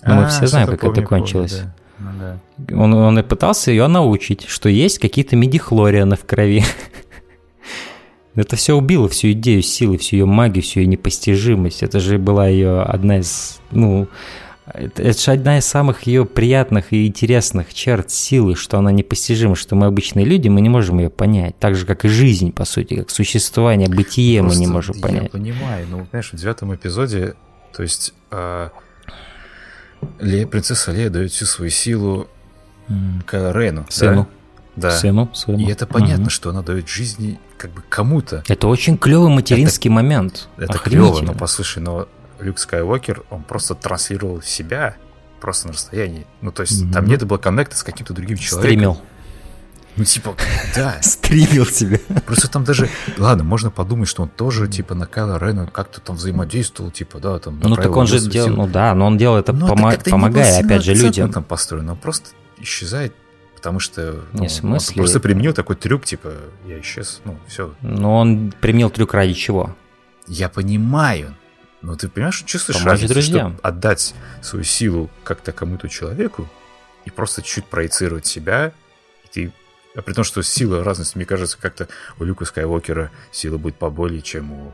ну, 0.03 0.15
мы 0.15 0.23
а, 0.25 0.27
все 0.27 0.47
знаем, 0.47 0.67
как 0.67 0.81
помню, 0.81 0.99
это 0.99 1.07
кончилось. 1.07 1.53
Помню, 1.53 1.73
да. 1.77 1.84
Ну, 1.99 2.09
да. 2.19 2.39
Он, 2.75 2.93
он 2.93 3.19
и 3.19 3.23
пытался 3.23 3.71
ее 3.71 3.87
научить, 3.87 4.45
что 4.47 4.69
есть 4.69 4.99
какие-то 4.99 5.35
медихлорианы 5.35 6.15
в 6.15 6.25
крови. 6.25 6.63
Это 8.35 8.55
все 8.57 8.75
убило 8.75 9.07
всю 9.07 9.31
идею 9.31 9.61
силы, 9.61 9.97
всю 9.97 10.17
ее 10.17 10.25
магию, 10.25 10.61
всю 10.61 10.81
ее 10.81 10.87
непостижимость. 10.87 11.83
Это 11.83 11.99
же 11.99 12.17
была 12.17 12.47
ее 12.47 12.81
одна 12.81 13.19
из, 13.19 13.59
ну, 13.71 14.09
это, 14.65 15.03
это 15.03 15.19
же 15.19 15.31
одна 15.31 15.59
из 15.59 15.65
самых 15.65 16.03
ее 16.03 16.25
приятных 16.25 16.91
и 16.91 17.07
интересных 17.07 17.73
черт 17.73 18.11
силы, 18.11 18.55
что 18.55 18.77
она 18.77 18.91
непостижима, 18.91 19.55
что 19.55 19.75
мы 19.75 19.85
обычные 19.85 20.25
люди, 20.25 20.49
мы 20.49 20.59
не 20.61 20.69
можем 20.69 20.99
ее 20.99 21.09
понять. 21.09 21.57
Так 21.59 21.75
же, 21.75 21.85
как 21.85 22.03
и 22.03 22.09
жизнь, 22.09 22.51
по 22.51 22.65
сути, 22.65 22.95
как 22.95 23.09
существование, 23.09 23.87
бытие 23.87 24.41
Просто 24.41 24.59
мы 24.59 24.65
не 24.65 24.71
можем 24.71 24.99
понять. 24.99 25.23
Я 25.23 25.29
понимаю, 25.29 25.87
но, 25.89 25.97
понимаешь, 25.99 26.31
в 26.33 26.35
девятом 26.35 26.75
эпизоде, 26.75 27.35
то 27.73 27.83
есть 27.83 28.13
э, 28.31 28.69
Лея, 30.19 30.47
принцесса 30.47 30.91
Лея 30.91 31.09
дает 31.09 31.31
всю 31.31 31.45
свою 31.45 31.71
силу. 31.71 32.27
Кайло 33.25 33.51
Рейну. 33.51 33.85
Сыну. 33.89 34.27
Да? 34.75 34.89
да. 34.89 34.97
сыну 34.97 35.29
своему. 35.33 35.67
И 35.67 35.71
это 35.71 35.87
понятно, 35.87 36.25
угу. 36.25 36.29
что 36.29 36.49
она 36.49 36.61
дает 36.61 36.87
жизни 36.87 37.39
как 37.57 37.71
бы 37.71 37.81
кому-то. 37.87 38.43
Это 38.47 38.67
очень 38.67 38.97
клевый 38.97 39.29
материнский 39.29 39.89
это, 39.89 39.95
момент. 39.95 40.49
Это 40.57 40.77
клево, 40.77 41.21
но 41.21 41.33
послушай, 41.33 41.79
но 41.79 42.07
Люк 42.39 42.59
Скайуокер, 42.59 43.23
он 43.29 43.43
просто 43.43 43.75
транслировал 43.75 44.41
себя 44.41 44.97
просто 45.39 45.67
на 45.67 45.73
расстоянии. 45.73 46.25
Ну, 46.41 46.51
то 46.51 46.61
есть 46.61 46.83
угу. 46.83 46.91
там 46.91 47.05
нет 47.05 47.23
было 47.25 47.37
коннекта 47.37 47.75
с 47.75 47.83
каким-то 47.83 48.13
другим 48.13 48.37
человеком. 48.37 48.69
Стримил. 48.69 49.01
Ну, 49.97 50.03
типа, 50.03 50.35
да. 50.75 50.97
Стримил 51.01 51.65
себя. 51.65 51.99
Просто 52.25 52.49
там 52.49 52.63
даже... 52.63 52.89
Ладно, 53.17 53.43
можно 53.43 53.71
подумать, 53.71 54.09
что 54.09 54.23
он 54.23 54.29
тоже, 54.29 54.67
типа, 54.67 54.95
на 54.95 55.05
Кайла 55.05 55.37
Рена 55.37 55.67
как-то 55.67 56.01
там 56.01 56.15
взаимодействовал, 56.15 56.91
типа, 56.91 57.19
да, 57.19 57.39
там... 57.39 57.59
Ну, 57.63 57.75
так 57.75 57.95
он 57.95 58.07
же 58.07 58.19
делал... 58.19 58.49
Ну, 58.49 58.67
да, 58.67 58.93
но 58.93 59.07
он 59.07 59.17
делал 59.17 59.37
это, 59.37 59.53
но 59.53 59.67
помо... 59.67 59.93
это 59.93 60.09
помогая, 60.09 60.59
опять 60.59 60.83
же, 60.83 60.93
людям. 60.93 61.31
там 61.31 61.43
построен, 61.43 61.89
он 61.89 61.97
просто 61.97 62.29
исчезает 62.59 63.13
потому 63.65 63.79
что 63.79 64.23
ну, 64.33 64.41
не, 64.43 64.49
смысле... 64.49 64.91
он 64.91 64.95
просто 64.97 65.19
применил 65.19 65.51
такой 65.51 65.75
трюк, 65.75 66.05
типа, 66.05 66.33
я 66.67 66.79
исчез, 66.81 67.19
ну, 67.25 67.35
все. 67.47 67.73
Но 67.81 68.19
он 68.19 68.53
применил 68.61 68.91
трюк 68.91 69.15
ради 69.15 69.33
чего? 69.33 69.75
Я 70.27 70.49
понимаю, 70.49 71.35
но 71.81 71.95
ты 71.95 72.07
понимаешь, 72.07 72.43
чувствуешь 72.45 72.77
Помочь 72.77 72.91
разницу, 72.91 73.13
друзьям. 73.15 73.57
что 73.57 73.67
отдать 73.67 74.13
свою 74.43 74.63
силу 74.63 75.09
как-то 75.23 75.51
кому-то 75.51 75.89
человеку 75.89 76.47
и 77.05 77.09
просто 77.09 77.41
чуть 77.41 77.65
проецировать 77.65 78.27
себя, 78.27 78.71
и 79.23 79.27
ты... 79.31 79.53
А 79.95 80.01
при 80.01 80.13
том, 80.13 80.23
что 80.23 80.41
сила 80.43 80.83
разность, 80.83 81.15
мне 81.15 81.25
кажется, 81.25 81.57
как-то 81.59 81.87
у 82.19 82.23
Люка 82.23 82.45
Скайуокера 82.45 83.11
сила 83.31 83.57
будет 83.57 83.75
поболее, 83.75 84.21
чем 84.21 84.51
у 84.51 84.71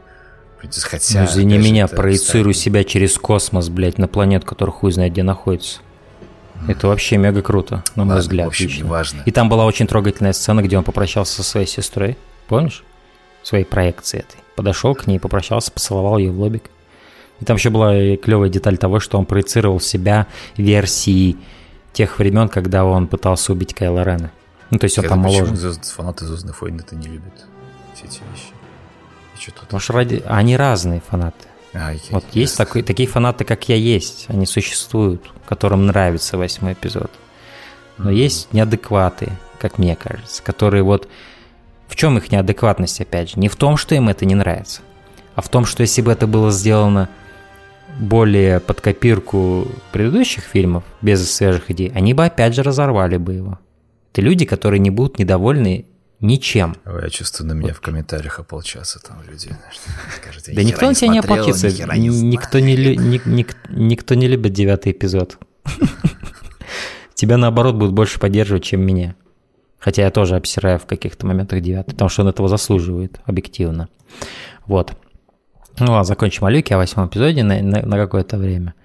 принцессы. 0.60 0.88
Хотя, 0.88 1.22
ну, 1.22 1.26
извини 1.26 1.58
меня, 1.58 1.88
проецирую 1.88 2.54
себя 2.54 2.84
через 2.84 3.18
космос, 3.18 3.70
блядь, 3.70 3.98
на 3.98 4.08
планету, 4.08 4.48
которая 4.48 4.74
хуй 4.74 4.92
знает 4.92 5.14
где 5.14 5.24
находится. 5.24 5.80
Это 6.68 6.88
вообще 6.88 7.18
мега 7.18 7.42
круто, 7.42 7.84
на 7.96 8.04
мой 8.04 8.16
Ладно, 8.16 8.22
взгляд. 8.22 8.46
В 8.46 8.50
общем, 8.50 8.88
важно. 8.88 9.24
И 9.26 9.32
там 9.32 9.50
была 9.50 9.66
очень 9.66 9.88
трогательная 9.88 10.34
сцена, 10.34 10.62
где 10.62 10.78
он 10.78 10.84
попрощался 10.84 11.36
со 11.36 11.44
своей 11.44 11.66
сестрой. 11.66 12.18
Помнишь? 12.48 12.84
Своей 13.42 13.66
проекции 13.66 14.20
этой. 14.20 14.38
Подошел 14.56 14.94
к 14.94 15.08
ней, 15.08 15.20
попрощался, 15.20 15.72
поцеловал 15.72 16.20
ее 16.20 16.32
в 16.32 16.40
лобик. 16.40 16.70
И 17.40 17.46
там 17.46 17.58
еще 17.58 17.72
была 17.72 18.16
клевая 18.18 18.50
деталь 18.50 18.78
того, 18.78 19.00
что 19.00 19.18
он 19.18 19.26
проецировал 19.26 19.80
себя 19.80 20.28
версии 20.56 21.38
тех 21.94 22.20
времен, 22.20 22.48
когда 22.48 22.86
он 22.86 23.08
пытался 23.08 23.54
убить 23.54 23.74
Кайла 23.74 24.04
Рена. 24.04 24.32
Ну, 24.72 24.80
то 24.80 24.86
есть 24.86 24.98
он 24.98 25.06
там 25.06 25.20
моложе. 25.20 25.54
фанаты 25.84 26.26
Звездных 26.26 26.62
войн 26.62 26.80
это 26.80 26.96
не 26.96 27.08
любят, 27.08 27.46
все 27.94 28.06
эти 28.06 28.22
вещи? 28.32 29.54
Потому 29.60 29.80
что 29.80 29.94
ради... 29.94 30.24
они 30.28 30.56
разные 30.56 31.02
фанаты. 31.02 31.48
А, 31.74 31.90
окей, 31.90 32.10
вот 32.12 32.26
есть 32.34 32.58
такой, 32.58 32.84
такие 32.84 33.08
фанаты, 33.08 33.44
как 33.44 33.70
я 33.70 33.76
есть, 33.76 34.26
они 34.28 34.46
существуют, 34.46 35.32
которым 35.48 35.88
нравится 35.88 36.38
восьмой 36.38 36.74
эпизод. 36.74 37.12
Но 37.98 38.12
mm-hmm. 38.12 38.16
есть 38.16 38.54
неадекваты, 38.54 39.32
как 39.60 39.78
мне 39.78 39.96
кажется, 39.96 40.42
которые 40.44 40.84
вот... 40.84 41.08
В 41.88 41.96
чем 41.96 42.18
их 42.18 42.32
неадекватность, 42.32 43.02
опять 43.02 43.32
же? 43.32 43.40
Не 43.40 43.50
в 43.50 43.58
том, 43.58 43.76
что 43.76 43.96
им 43.96 44.08
это 44.08 44.26
не 44.26 44.36
нравится, 44.36 44.82
а 45.36 45.42
в 45.42 45.50
том, 45.50 45.66
что 45.66 45.82
если 45.82 46.02
бы 46.02 46.12
это 46.12 46.26
было 46.26 46.52
сделано 46.52 47.10
более 48.00 48.62
под 48.62 48.80
копирку 48.80 49.68
предыдущих 49.92 50.44
фильмов, 50.44 50.84
без 51.02 51.30
свежих 51.30 51.70
идей, 51.72 51.92
они 51.94 52.14
бы 52.14 52.26
опять 52.26 52.56
же 52.56 52.64
разорвали 52.64 53.18
бы 53.18 53.34
его. 53.34 53.60
Это 54.12 54.22
люди, 54.22 54.46
которые 54.46 54.80
не 54.80 54.90
будут 54.90 55.20
недовольны 55.20 55.86
Ничем. 56.22 56.76
Я 56.86 57.10
чувствую, 57.10 57.48
на 57.48 57.54
меня 57.54 57.70
вот. 57.70 57.78
в 57.78 57.82
комментариях 57.82 58.40
ополчатся 58.40 59.00
там 59.00 59.24
люди. 59.28 59.50
Скажут, 60.16 60.44
да 60.54 60.64
никто 60.64 60.86
на 60.86 60.94
тебя 60.94 61.08
не 61.08 61.20
ополчится. 61.20 61.68
Никто 61.98 62.60
не, 62.60 62.76
никто 63.70 64.14
не 64.14 64.28
любит 64.28 64.54
девятый 64.54 64.92
эпизод. 64.92 65.40
Тебя, 67.16 67.38
наоборот, 67.38 67.76
будут 67.76 67.94
больше 67.94 68.20
поддерживать, 68.20 68.64
чем 68.64 68.82
меня. 68.82 69.16
Хотя 69.80 70.04
я 70.04 70.12
тоже 70.12 70.36
обсираю 70.36 70.78
в 70.78 70.86
каких-то 70.86 71.26
моментах 71.26 71.62
девятый, 71.62 71.94
потому 71.94 72.10
что 72.10 72.22
он 72.22 72.28
этого 72.28 72.48
заслуживает, 72.48 73.20
объективно. 73.26 73.90
Вот. 74.68 74.94
Ну 75.80 75.92
ладно, 75.92 76.04
закончим 76.04 76.46
о 76.46 76.52
Люке, 76.52 76.76
о 76.76 76.78
восьмом 76.78 77.08
эпизоде 77.08 77.44
на, 77.44 77.62
на, 77.62 77.82
на 77.82 77.98
какое-то 77.98 78.38
время. 78.38 78.76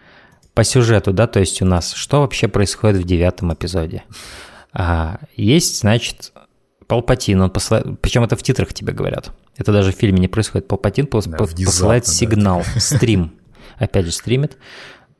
По 0.54 0.64
сюжету, 0.64 1.12
да, 1.12 1.26
то 1.26 1.38
есть 1.38 1.60
у 1.60 1.66
нас, 1.66 1.92
что 1.92 2.20
вообще 2.20 2.48
происходит 2.48 3.02
в 3.02 3.06
девятом 3.06 3.52
эпизоде? 3.52 4.04
А, 4.78 5.20
есть, 5.34 5.80
значит, 5.80 6.34
Палпатин, 6.86 7.40
он 7.40 7.50
посылает, 7.50 7.98
причем 8.02 8.24
это 8.24 8.36
в 8.36 8.42
титрах 8.42 8.74
тебе 8.74 8.92
говорят. 8.92 9.32
Это 9.56 9.72
даже 9.72 9.90
в 9.90 9.94
фильме 9.94 10.18
не 10.18 10.28
происходит. 10.28 10.68
Палпатин 10.68 11.06
пос, 11.06 11.24
да, 11.24 11.38
посылает 11.38 12.06
сигнал, 12.06 12.62
да. 12.74 12.80
стрим. 12.80 13.32
Опять 13.78 14.04
же, 14.04 14.12
стримит 14.12 14.58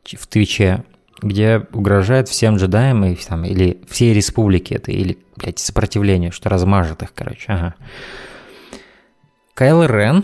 в 0.05 0.27
Твиче, 0.27 0.85
где 1.23 1.67
угрожает 1.73 2.29
всем 2.29 2.57
джедаям 2.57 3.03
и, 3.07 3.15
там, 3.15 3.47
или 3.47 3.81
всей 3.89 4.13
республике 4.13 4.75
это, 4.75 4.93
или, 4.93 5.19
блядь, 5.37 5.59
сопротивлению, 5.59 6.33
что 6.33 6.51
размажет 6.51 7.03
их, 7.03 7.15
короче. 7.15 7.47
Ага. 7.49 7.75
Кайл 9.55 9.85
Рен, 9.85 10.23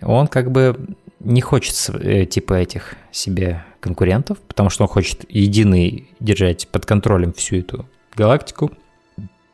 он 0.00 0.28
как 0.28 0.50
бы 0.50 0.96
не 1.18 1.42
хочет 1.42 1.74
э, 1.90 2.24
типа 2.24 2.54
этих 2.54 2.94
себе 3.12 3.64
конкурентов, 3.80 4.38
потому 4.38 4.70
что 4.70 4.84
он 4.84 4.88
хочет 4.88 5.24
единый 5.28 6.08
держать 6.20 6.68
под 6.68 6.86
контролем 6.86 7.32
всю 7.32 7.56
эту 7.56 7.86
галактику. 8.14 8.70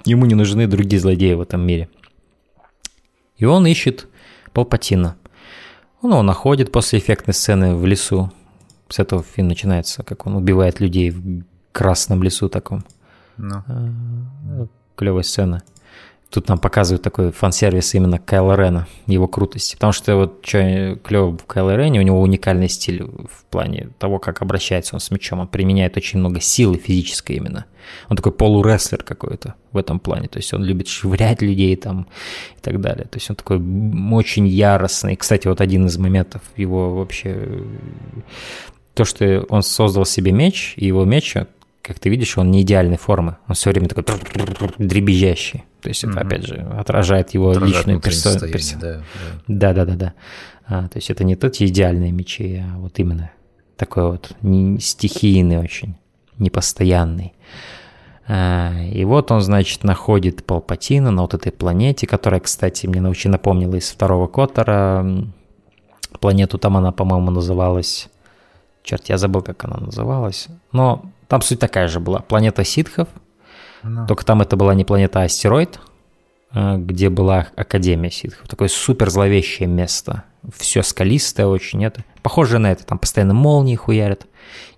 Ему 0.05 0.27
не 0.27 0.35
нужны 0.35 0.67
другие 0.67 1.01
злодеи 1.01 1.35
в 1.35 1.41
этом 1.41 1.67
мире. 1.67 1.89
И 3.39 3.45
он 3.45 3.67
ищет 3.67 4.09
Палпатина. 4.53 5.17
Он 6.03 6.11
его 6.13 6.23
находит 6.23 6.73
после 6.73 6.99
эффектной 6.99 7.35
сцены 7.35 7.75
в 7.75 7.85
лесу. 7.87 8.33
С 8.89 8.99
этого 8.99 9.23
фильм 9.23 9.49
начинается, 9.49 10.03
как 10.03 10.27
он 10.27 10.37
убивает 10.37 10.81
людей 10.81 11.11
в 11.11 11.45
красном 11.73 12.23
лесу 12.23 12.49
таком. 12.49 12.85
Ну. 13.37 13.63
А, 13.67 14.67
Клевая 14.95 15.23
сцена. 15.23 15.63
Тут 16.31 16.49
нам 16.49 16.59
показывают 16.59 17.03
такой 17.03 17.31
фан-сервис 17.31 17.95
именно 17.95 18.19
Кайла 18.19 18.57
Рена, 18.57 18.89
его 19.07 19.29
крутости. 19.29 19.75
Потому 19.77 19.93
что 19.93 20.17
вот 20.17 20.41
что 20.45 20.99
клево 21.03 21.37
в 21.37 21.45
Кайло 21.47 21.77
Рене, 21.77 22.01
у 22.01 22.03
него 22.03 22.21
уникальный 22.21 22.69
стиль 22.69 23.05
в 23.05 23.45
плане 23.49 23.91
того, 23.99 24.19
как 24.19 24.43
обращается 24.43 24.97
он 24.97 25.01
с 25.01 25.11
мячом. 25.11 25.41
Он 25.41 25.47
применяет 25.47 25.97
очень 25.97 26.19
много 26.19 26.41
силы 26.41 26.79
физической 26.79 27.37
именно. 27.37 27.67
Он 28.09 28.17
такой 28.17 28.33
полурестлер 28.33 29.03
какой-то 29.05 29.55
в 29.71 29.79
этом 29.79 30.01
плане. 30.01 30.27
То 30.27 30.39
есть 30.39 30.53
он 30.53 30.65
любит 30.65 30.89
швырять 30.89 31.43
людей 31.43 31.77
там 31.77 32.09
и 32.57 32.61
так 32.61 32.81
далее. 32.81 33.05
То 33.05 33.19
есть 33.19 33.31
он 33.31 33.37
такой 33.37 33.63
очень 34.13 34.49
яростный. 34.49 35.15
Кстати, 35.15 35.47
вот 35.47 35.61
один 35.61 35.87
из 35.87 35.97
моментов 35.97 36.43
его 36.57 36.95
вообще... 36.95 37.63
То, 38.95 39.05
что 39.05 39.45
он 39.51 39.63
создал 39.63 40.07
себе 40.07 40.33
меч, 40.33 40.73
и 40.77 40.87
его 40.87 41.05
меч, 41.05 41.35
как 41.83 41.99
ты 41.99 42.09
видишь, 42.09 42.37
он 42.39 42.51
не 42.51 42.63
идеальной 42.63 42.97
формы. 42.97 43.37
Он 43.47 43.55
все 43.55 43.71
время 43.71 43.89
такой 43.89 44.05
дребезжащий. 44.79 45.65
То 45.87 45.91
есть 45.91 46.03
это, 46.03 46.19
опять 46.19 46.45
же, 46.45 46.57
отражает 46.57 47.31
его 47.31 47.51
отражает 47.51 47.77
личную 47.77 48.01
персону. 48.01 48.41
Перс... 48.51 48.75
Да, 48.75 49.05
да, 49.47 49.73
да, 49.73 49.85
да. 49.85 49.95
да. 49.95 50.15
А, 50.67 50.89
то 50.89 50.97
есть 50.97 51.11
это 51.11 51.23
не 51.23 51.37
тот 51.37 51.55
идеальные 51.61 52.11
мечи, 52.11 52.61
а 52.61 52.77
вот 52.79 52.99
именно 52.99 53.31
такой 53.77 54.11
вот 54.11 54.33
не 54.43 54.81
стихийный 54.81 55.59
очень, 55.59 55.95
непостоянный. 56.39 57.35
А, 58.27 58.73
и 58.83 59.05
вот 59.05 59.31
он, 59.31 59.41
значит, 59.41 59.85
находит 59.85 60.45
Палпатина 60.45 61.13
на 61.13 61.23
вот 61.23 61.35
этой 61.35 61.53
планете, 61.53 62.09
которая, 62.09 62.41
кстати, 62.41 62.89
мне 62.89 63.01
очень 63.09 63.31
напомнила 63.31 63.77
из 63.77 63.89
второго 63.89 64.27
Коттера. 64.27 65.07
Планету 66.19 66.59
там 66.59 66.77
она, 66.77 66.91
по-моему, 66.91 67.31
называлась... 67.31 68.09
Черт, 68.83 69.09
я 69.09 69.19
забыл, 69.19 69.43
как 69.43 69.65
она 69.65 69.77
называлась. 69.77 70.49
Но 70.73 71.13
там 71.29 71.43
суть 71.43 71.61
такая 71.61 71.87
же 71.87 72.01
была. 72.01 72.19
Планета 72.19 72.65
ситхов– 72.65 73.07
ну. 73.89 74.07
Только 74.07 74.25
там 74.25 74.43
это 74.43 74.57
была 74.57 74.75
не 74.75 74.85
планета, 74.85 75.23
а 75.23 75.25
астероид, 75.25 75.81
э, 76.53 76.77
где 76.79 77.09
была 77.09 77.49
Академия 77.57 78.11
ситхов. 78.11 78.49
Такое 78.49 78.69
супер 78.69 79.11
зловещее 79.11 79.69
место. 79.69 80.25
Все 80.55 80.83
скалистое 80.83 81.47
очень. 81.47 81.85
Это 81.85 82.05
похоже 82.23 82.59
на 82.59 82.71
это. 82.73 82.87
Там 82.87 82.99
постоянно 82.99 83.35
молнии 83.35 83.77
хуярят. 83.77 84.27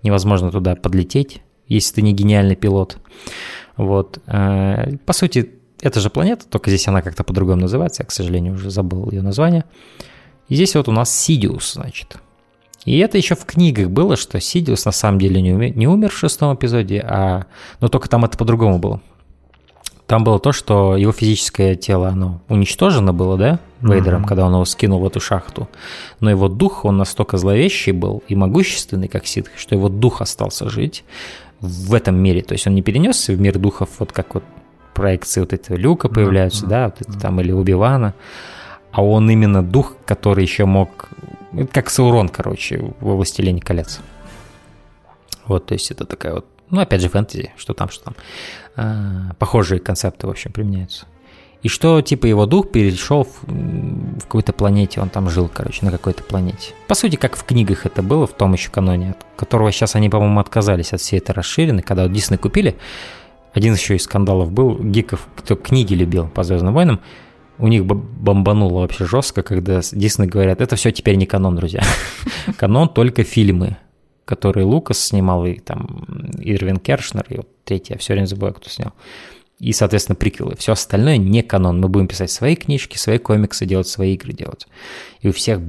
Невозможно 0.03 0.51
туда 0.51 0.77
подлететь, 0.77 1.43
если 1.67 1.97
ты 1.97 2.03
не 2.03 2.13
гениальный 2.13 2.57
пилот. 2.57 2.99
Вот. 3.77 4.21
Э, 4.27 4.97
по 5.05 5.13
сути, 5.13 5.53
это 5.81 6.01
же 6.01 6.11
планета, 6.11 6.47
только 6.47 6.71
здесь 6.71 6.89
она 6.89 7.03
как-то 7.03 7.25
по-другому 7.25 7.63
называется. 7.63 8.03
Я, 8.03 8.07
к 8.07 8.13
сожалению, 8.13 8.55
уже 8.55 8.71
забыл 8.71 9.11
ее 9.11 9.23
название. 9.23 9.65
И 10.49 10.55
здесь 10.55 10.75
вот 10.75 10.89
у 10.89 10.93
нас 10.93 11.15
Сидиус, 11.15 11.75
значит. 11.75 12.17
И 12.85 12.99
это 12.99 13.19
еще 13.19 13.35
в 13.35 13.45
книгах 13.45 13.91
было, 13.91 14.17
что 14.17 14.41
Сидиус 14.41 14.85
на 14.85 14.93
самом 14.93 15.19
деле 15.19 15.43
не, 15.43 15.53
умер, 15.53 15.77
не 15.77 15.87
умер 15.87 16.11
в 16.11 16.19
шестом 16.19 16.55
эпизоде, 16.55 17.01
а... 17.01 17.45
но 17.81 17.89
только 17.89 18.09
там 18.09 18.25
это 18.25 18.39
по-другому 18.39 18.79
было. 18.79 19.01
Там 20.07 20.25
было 20.25 20.39
то, 20.39 20.53
что 20.53 20.97
его 20.97 21.13
физическое 21.13 21.75
тело, 21.75 22.09
оно 22.09 22.41
уничтожено 22.49 23.13
было, 23.13 23.37
да, 23.37 23.61
Вейдером, 23.83 24.23
mm-hmm. 24.23 24.27
когда 24.27 24.47
он 24.47 24.55
его 24.55 24.65
скинул 24.65 25.01
в 25.01 25.07
эту 25.07 25.21
шахту. 25.21 25.69
Но 26.21 26.31
его 26.31 26.49
дух, 26.49 26.87
он 26.87 26.97
настолько 26.97 27.37
зловещий 27.37 27.93
был 27.93 28.23
и 28.27 28.35
могущественный, 28.35 29.09
как 29.09 29.27
Ситх, 29.27 29.51
что 29.59 29.75
его 29.75 29.91
дух 29.91 30.23
остался 30.23 30.71
жить 30.71 31.05
в 31.61 31.93
этом 31.93 32.17
мире. 32.17 32.41
То 32.41 32.55
есть 32.55 32.67
он 32.67 32.75
не 32.75 32.81
перенесся 32.81 33.35
в 33.35 33.41
мир 33.41 33.59
духов, 33.59 33.91
вот 33.99 34.13
как 34.13 34.35
вот 34.35 34.45
проекции 34.95 35.41
вот 35.41 35.53
этого 35.53 35.77
Люка 35.77 36.09
появляются, 36.09 36.65
mm-hmm. 36.65 36.71
да, 36.71 36.85
вот 36.87 37.03
это 37.03 37.21
там, 37.21 37.41
или 37.43 37.53
Убивана. 37.53 38.15
А 38.99 39.01
он 39.01 39.31
именно 39.31 39.62
дух, 39.62 39.95
который 40.05 40.43
еще 40.43 40.65
мог 40.65 41.09
это 41.53 41.69
как 41.69 41.89
Саурон, 41.89 42.29
короче, 42.29 42.83
во 42.99 43.15
«Властелине 43.15 43.61
колец». 43.61 44.01
Вот, 45.47 45.66
то 45.66 45.75
есть 45.75 45.93
это 45.93 46.05
такая 46.05 46.35
вот, 46.35 46.47
ну, 46.69 46.81
опять 46.81 47.01
же, 47.01 47.09
фэнтези, 47.09 47.53
что 47.57 47.75
там, 47.75 47.91
что 47.91 48.07
там. 48.07 48.15
А, 48.75 49.35
похожие 49.39 49.79
концепты, 49.79 50.27
в 50.27 50.31
общем, 50.31 50.51
применяются. 50.51 51.07
И 51.62 51.69
что, 51.69 52.03
типа, 52.03 52.27
его 52.27 52.45
дух 52.47 52.73
перешел 52.73 53.23
в, 53.23 53.45
в 53.45 54.23
какой-то 54.23 54.53
планете, 54.53 55.01
он 55.01 55.11
там 55.11 55.31
жил, 55.31 55.49
короче, 55.49 55.85
на 55.87 55.93
какой-то 55.93 56.25
планете. 56.25 56.75
По 56.89 56.97
сути, 56.97 57.15
как 57.15 57.37
в 57.37 57.45
книгах 57.45 57.87
это 57.87 58.03
было, 58.03 58.27
в 58.27 58.33
том 58.33 58.55
еще 58.55 58.69
каноне, 58.69 59.11
от 59.11 59.25
которого 59.37 59.70
сейчас 59.70 59.95
они, 59.95 60.09
по-моему, 60.09 60.41
отказались 60.41 60.93
от 60.93 61.01
всей 61.01 61.19
этой 61.19 61.37
расширенной, 61.37 61.85
когда 61.85 62.03
вот 62.03 62.12
Дисней 62.12 62.37
купили. 62.37 62.77
Один 63.55 63.75
еще 63.75 63.95
из 63.95 64.03
скандалов 64.03 64.51
был, 64.51 64.77
гиков, 64.77 65.29
кто 65.37 65.55
книги 65.55 65.95
любил 65.95 66.27
по 66.27 66.43
«Звездным 66.43 66.75
войнам», 66.75 66.99
у 67.59 67.69
них 67.69 67.85
бомбануло 67.85 68.81
вообще 68.81 69.05
жестко, 69.05 69.43
когда 69.43 69.81
Дисней 69.93 70.29
говорят, 70.29 70.61
это 70.61 70.77
все 70.77 70.91
теперь 70.93 71.17
не 71.17 71.27
канон, 71.27 71.57
друзья. 71.57 71.83
канон 72.57 72.89
только 72.89 73.25
фильмы, 73.25 73.77
которые 74.25 74.65
Лукас 74.65 74.99
снимал, 74.99 75.45
и 75.47 75.59
там 75.59 76.05
Ирвин 76.39 76.79
Кершнер, 76.79 77.27
и 77.29 77.37
вот 77.39 77.49
третий, 77.65 77.95
я 77.95 77.99
все 77.99 78.13
время 78.15 78.27
забываю, 78.27 78.55
кто 78.55 78.71
снял. 78.71 78.93
И, 79.59 79.73
соответственно, 79.73 80.15
приквелы. 80.15 80.55
Все 80.57 80.73
остальное 80.73 81.17
не 81.17 81.43
канон. 81.43 81.81
Мы 81.81 81.89
будем 81.89 82.07
писать 82.07 82.31
свои 82.31 82.55
книжки, 82.55 82.97
свои 82.97 83.19
комиксы, 83.19 83.67
делать 83.67 83.89
свои 83.89 84.15
игры 84.15 84.33
делать. 84.33 84.69
И 85.21 85.29
у 85.29 85.33
всех 85.33 85.61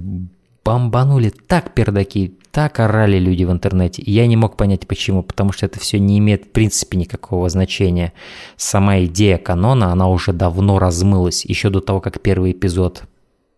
бомбанули 0.63 1.29
так 1.29 1.73
пердаки, 1.73 2.39
так 2.51 2.79
орали 2.79 3.19
люди 3.19 3.43
в 3.43 3.51
интернете. 3.51 4.03
Я 4.05 4.27
не 4.27 4.35
мог 4.35 4.57
понять, 4.57 4.87
почему. 4.87 5.23
Потому 5.23 5.51
что 5.51 5.65
это 5.65 5.79
все 5.79 5.99
не 5.99 6.17
имеет 6.19 6.45
в 6.45 6.49
принципе 6.49 6.97
никакого 6.97 7.49
значения. 7.49 8.13
Сама 8.57 8.99
идея 9.05 9.37
канона, 9.37 9.91
она 9.91 10.09
уже 10.09 10.33
давно 10.33 10.79
размылась. 10.79 11.45
Еще 11.45 11.69
до 11.69 11.79
того, 11.79 12.01
как 12.01 12.21
первый 12.21 12.51
эпизод 12.51 13.03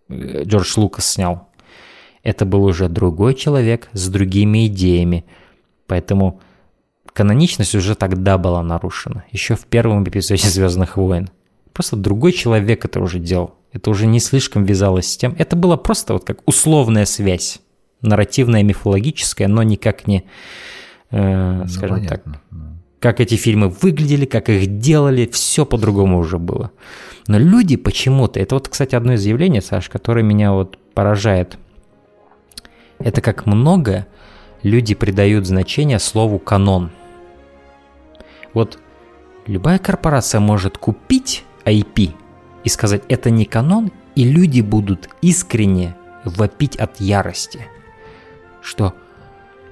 э, 0.10 0.44
Джордж 0.44 0.74
Лукас 0.78 1.06
снял. 1.06 1.48
Это 2.24 2.46
был 2.46 2.64
уже 2.64 2.90
другой 2.90 3.34
человек 3.34 3.90
с 3.94 4.08
другими 4.10 4.68
идеями. 4.68 5.26
Поэтому 5.88 6.40
каноничность 7.14 7.76
уже 7.76 7.96
тогда 7.96 8.38
была 8.38 8.62
нарушена. 8.62 9.26
Еще 9.32 9.56
в 9.56 9.66
первом 9.66 10.04
эпизоде 10.04 10.48
«Звездных 10.50 10.98
войн». 10.98 11.30
Просто 11.74 11.96
другой 11.96 12.34
человек 12.34 12.84
это 12.86 13.00
уже 13.00 13.20
делал. 13.20 13.56
Это 13.74 13.90
уже 13.90 14.06
не 14.06 14.20
слишком 14.20 14.66
вязалось 14.66 15.12
с 15.12 15.18
тем. 15.18 15.36
Это 15.38 15.56
было 15.56 15.78
просто 15.78 16.14
вот 16.14 16.26
как 16.26 16.40
условная 16.46 17.06
связь. 17.06 17.62
Нарративная, 18.02 18.64
мифологическая, 18.64 19.48
но 19.48 19.64
никак 19.64 20.08
не, 20.08 20.26
э, 21.12 21.62
ну, 21.62 21.68
скажем 21.68 21.98
понятно. 21.98 22.34
так, 22.34 22.42
как 23.00 23.20
эти 23.20 23.36
фильмы 23.36 23.70
выглядели, 23.70 24.26
как 24.26 24.50
их 24.50 24.80
делали, 24.80 25.28
все 25.32 25.66
по-другому 25.66 26.20
уже 26.20 26.38
было. 26.38 26.72
Но 27.28 27.38
люди 27.38 27.78
почему-то, 27.78 28.40
это 28.40 28.56
вот, 28.56 28.68
кстати, 28.68 28.96
одно 28.96 29.14
из 29.14 29.26
явлений, 29.26 29.62
Саш, 29.62 29.90
которое 29.90 30.24
меня 30.24 30.52
вот 30.52 30.78
поражает. 30.94 31.58
Это 33.00 33.22
как 33.22 33.46
много 33.46 34.08
люди 34.64 34.96
придают 34.96 35.46
значение 35.48 36.00
слову 36.00 36.40
«канон». 36.40 36.92
Вот 38.54 38.80
любая 39.48 39.80
корпорация 39.80 40.42
может 40.42 40.78
купить 40.78 41.44
IP 41.66 42.14
и 42.64 42.70
сказать 42.70 43.04
«это 43.10 43.30
не 43.30 43.46
канон», 43.46 43.92
и 44.16 44.24
люди 44.24 44.62
будут 44.62 45.10
искренне 45.22 45.96
вопить 46.26 46.76
от 46.76 47.00
ярости, 47.00 47.68
что 48.62 48.94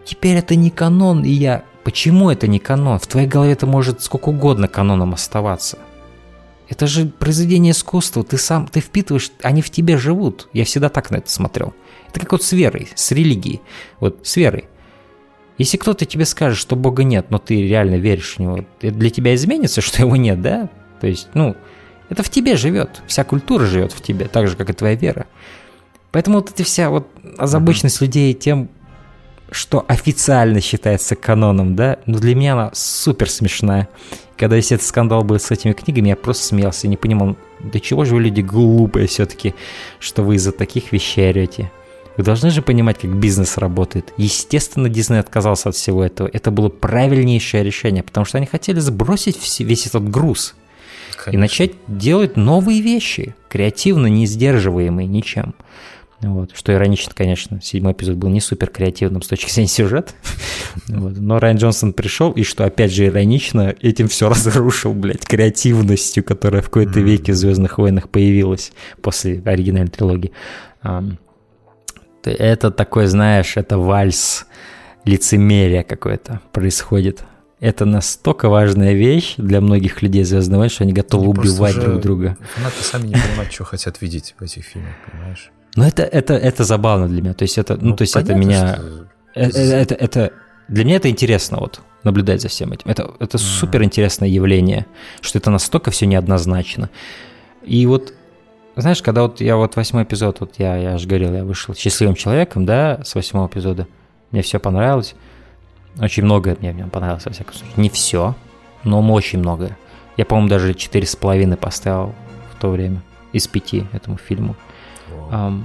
теперь 0.06 0.38
это 0.38 0.56
не 0.56 0.70
канон, 0.70 1.24
и 1.24 1.30
я... 1.30 1.64
Почему 1.84 2.30
это 2.30 2.48
не 2.48 2.60
канон? 2.60 3.00
В 3.00 3.08
твоей 3.08 3.28
голове 3.28 3.54
это 3.54 3.66
может 3.66 4.02
сколько 4.02 4.30
угодно 4.30 4.68
каноном 4.68 5.14
оставаться. 5.14 5.80
Это 6.68 6.86
же 6.86 7.06
произведение 7.06 7.72
искусства, 7.72 8.24
ты 8.24 8.38
сам, 8.38 8.68
ты 8.68 8.80
впитываешь, 8.80 9.32
они 9.42 9.62
в 9.62 9.72
тебе 9.72 9.98
живут. 9.98 10.50
Я 10.54 10.66
всегда 10.66 10.90
так 10.90 11.10
на 11.10 11.18
это 11.18 11.32
смотрел. 11.32 11.74
Это 12.10 12.20
как 12.20 12.32
вот 12.34 12.44
с 12.44 12.52
верой, 12.52 12.90
с 12.94 13.12
религией. 13.12 13.62
Вот 14.00 14.20
с 14.28 14.36
верой. 14.36 14.66
Если 15.58 15.78
кто-то 15.78 16.06
тебе 16.06 16.26
скажет, 16.26 16.60
что 16.60 16.76
Бога 16.76 17.04
нет, 17.04 17.32
но 17.32 17.38
ты 17.40 17.68
реально 17.68 17.96
веришь 17.96 18.36
в 18.36 18.40
Него, 18.40 18.66
это 18.82 18.96
для 18.96 19.10
тебя 19.10 19.34
изменится, 19.34 19.82
что 19.82 20.04
Его 20.04 20.16
нет, 20.16 20.42
да? 20.42 20.70
То 21.02 21.08
есть, 21.08 21.28
ну, 21.34 21.56
это 22.10 22.24
в 22.24 22.30
тебе 22.30 22.58
живет, 22.58 23.02
вся 23.08 23.24
культура 23.24 23.66
живет 23.66 23.92
в 23.92 24.02
тебе, 24.02 24.28
так 24.28 24.48
же, 24.48 24.56
как 24.56 24.70
и 24.70 24.74
твоя 24.74 24.96
вера. 24.96 25.28
Поэтому 26.12 26.40
вот 26.40 26.50
эта 26.50 26.64
вся 26.64 26.90
вот 26.90 27.08
озабоченность 27.38 28.02
людей 28.02 28.34
тем, 28.34 28.70
что 29.52 29.86
официально 29.88 30.60
считается 30.60 31.16
каноном, 31.16 31.76
да, 31.76 31.98
ну 32.06 32.18
для 32.18 32.36
меня 32.36 32.54
она 32.54 32.72
супер 32.74 33.30
смешная. 33.30 33.90
Когда 34.38 34.56
весь 34.56 34.72
этот 34.72 34.88
скандал 34.88 35.24
был 35.24 35.40
с 35.40 35.52
этими 35.52 35.74
книгами, 35.74 36.10
я 36.10 36.16
просто 36.16 36.46
смеялся 36.46 36.88
и 36.88 36.90
не 36.90 36.98
понимал, 36.98 37.36
до 37.60 37.80
чего 37.80 38.06
же 38.06 38.16
вы 38.16 38.22
люди 38.22 38.42
глупые 38.42 39.08
все-таки, 39.08 39.54
что 40.00 40.24
вы 40.24 40.36
из-за 40.36 40.52
таких 40.52 40.92
вещей 40.92 41.30
орете. 41.30 41.72
Вы 42.18 42.24
должны 42.24 42.50
же 42.50 42.62
понимать, 42.62 43.00
как 43.00 43.16
бизнес 43.16 43.58
работает. 43.58 44.14
Естественно, 44.18 44.90
Дисней 44.90 45.20
отказался 45.20 45.70
от 45.70 45.76
всего 45.76 46.04
этого. 46.04 46.30
Это 46.32 46.52
было 46.52 46.70
правильнейшее 46.70 47.64
решение, 47.64 48.04
потому 48.04 48.26
что 48.26 48.38
они 48.38 48.48
хотели 48.48 48.80
сбросить 48.80 49.38
весь 49.60 49.88
этот 49.88 50.10
груз– 50.10 50.56
Конечно. 51.26 51.32
и 51.32 51.38
начать 51.38 51.72
делать 51.88 52.38
новые 52.38 52.82
вещи, 52.82 53.36
креативно 53.50 54.08
не 54.08 54.26
сдерживаемые 54.26 55.08
ничем. 55.08 55.54
Вот. 56.22 56.52
Что 56.54 56.74
иронично, 56.74 57.14
конечно, 57.16 57.62
седьмой 57.62 57.94
эпизод 57.94 58.16
был 58.16 58.30
не 58.30 58.42
супер 58.42 58.68
креативным 58.68 59.22
с 59.22 59.28
точки 59.28 59.52
зрения 59.52 59.70
сюжета. 59.70 60.14
вот. 60.88 61.18
Но 61.18 61.40
Райан 61.40 61.58
Джонсон 61.58 61.94
пришел, 61.94 62.32
и 62.32 62.44
что, 62.44 62.66
опять 62.66 62.94
же, 62.94 63.06
иронично, 63.06 63.74
этим 63.82 64.08
все 64.08 64.30
разрушил, 64.30 64.94
блядь, 64.94 65.26
креативностью, 65.26 66.24
которая 66.24 66.62
в 66.62 66.66
какой-то 66.66 67.00
веке 67.00 67.34
в 67.34 67.36
«Звездных 67.36 67.78
войнах» 67.78 68.10
появилась 68.10 68.72
после 69.02 69.42
оригинальной 69.46 69.92
трилогии. 69.92 70.32
Это 72.24 72.72
такой, 72.72 73.08
знаешь, 73.08 73.56
это 73.56 73.78
вальс 73.78 74.46
лицемерия 75.06 75.84
какой-то 75.84 76.42
происходит. 76.52 77.24
Это 77.60 77.86
настолько 77.86 78.50
важная 78.50 78.94
вещь 78.94 79.36
для 79.38 79.60
многих 79.62 80.02
людей 80.02 80.24
Звездного 80.24 80.62
войны, 80.62 80.72
что 80.72 80.84
они 80.84 80.94
готовы 80.94 81.26
они 81.26 81.34
убивать 81.34 81.80
друг 81.80 82.02
друга. 82.02 82.38
Фанаты 82.56 82.84
сами 82.84 83.08
не 83.08 83.14
понимают, 83.14 83.52
что 83.52 83.66
хотят 83.66 84.02
видеть 84.02 84.36
в 84.40 84.44
этих 84.44 84.64
фильмах, 84.64 84.94
понимаешь? 85.12 85.52
Но 85.76 85.86
это, 85.86 86.04
это, 86.04 86.34
это 86.34 86.64
забавно 86.64 87.08
для 87.08 87.22
меня. 87.22 87.34
То 87.34 87.44
есть 87.44 87.58
это, 87.58 87.76
ну, 87.76 87.90
ну 87.90 87.96
то 87.96 88.04
есть 88.04 88.14
понятно, 88.14 88.32
это 88.32 88.40
меня... 88.40 88.80
Это, 89.36 89.60
это, 89.60 89.96
это, 89.96 90.34
для 90.68 90.86
меня 90.86 90.96
это 90.96 91.10
интересно 91.10 91.58
вот 91.60 91.82
наблюдать 92.04 92.42
за 92.42 92.48
всем 92.48 92.72
этим. 92.72 92.90
Это, 92.90 93.14
это 93.20 93.38
mm. 93.38 93.42
супер 93.42 93.84
интересное 93.84 94.30
явление, 94.30 94.86
что 95.22 95.38
это 95.38 95.52
настолько 95.52 95.92
все 95.92 96.06
неоднозначно. 96.06 96.90
И 97.64 97.86
вот 97.86 98.14
знаешь, 98.76 99.02
когда 99.02 99.24
вот 99.24 99.42
я 99.42 99.58
вот 99.58 99.76
восьмой 99.76 100.04
эпизод, 100.04 100.40
вот 100.40 100.54
я, 100.58 100.78
я 100.78 100.98
же 100.98 101.08
говорил, 101.08 101.34
я 101.34 101.44
вышел 101.44 101.76
счастливым 101.76 102.16
человеком, 102.16 102.66
да, 102.66 103.02
с 103.04 103.14
восьмого 103.16 103.48
эпизода, 103.48 103.88
мне 104.32 104.42
все 104.42 104.60
понравилось. 104.60 105.16
Очень 106.00 106.24
многое 106.24 106.56
мне 106.60 106.72
в 106.72 106.76
нем 106.76 106.90
понравилось, 106.90 107.26
во 107.26 107.32
всяком 107.32 107.54
случае. 107.54 107.74
Не 107.78 107.90
все, 107.90 108.36
но 108.84 109.02
очень 109.14 109.40
многое. 109.40 109.78
Я, 110.18 110.26
по-моему, 110.26 110.50
даже 110.50 110.74
четыре 110.74 111.06
с 111.06 111.16
половиной 111.16 111.58
поставил 111.58 112.14
в 112.54 112.62
то 112.62 112.70
время 112.70 113.02
из 113.34 113.48
пяти 113.48 113.86
этому 113.94 114.18
фильму. 114.18 114.56
Um, 115.32 115.64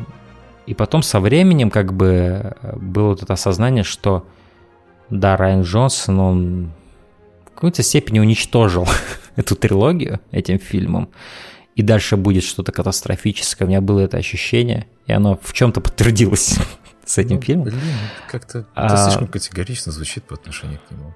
и 0.67 0.75
потом 0.75 1.03
со 1.03 1.21
временем 1.21 1.71
как 1.71 1.93
бы 1.93 2.57
было 2.77 3.09
вот 3.09 3.23
это 3.23 3.33
осознание, 3.35 3.85
что 3.85 4.27
да, 5.11 5.37
Райан 5.37 5.63
Джонсон, 5.63 6.19
он 6.19 6.71
в 7.47 7.55
какой-то 7.55 7.83
степени 7.83 8.19
уничтожил 8.19 8.89
эту 9.37 9.55
трилогию 9.57 10.21
этим 10.31 10.59
фильмом 10.59 11.09
и 11.75 11.83
дальше 11.83 12.17
будет 12.17 12.45
что-то 12.45 12.73
катастрофическое. 12.73 13.67
У 13.67 13.69
меня 13.69 13.81
было 13.81 14.01
это 14.01 14.17
ощущение, 14.17 14.87
и 15.07 15.13
оно 15.13 15.39
в 15.43 15.53
чем-то 15.53 15.81
подтвердилось 15.81 16.59
с 17.05 17.19
этим 17.19 17.37
ну, 17.37 17.43
фильмом. 17.43 17.65
Блин, 17.67 17.81
как-то 18.31 18.67
а... 18.75 19.05
слишком 19.05 19.29
категорично 19.29 19.93
звучит 19.93 20.25
по 20.25 20.35
отношению 20.35 20.81
к 20.87 20.91
нему. 20.91 21.15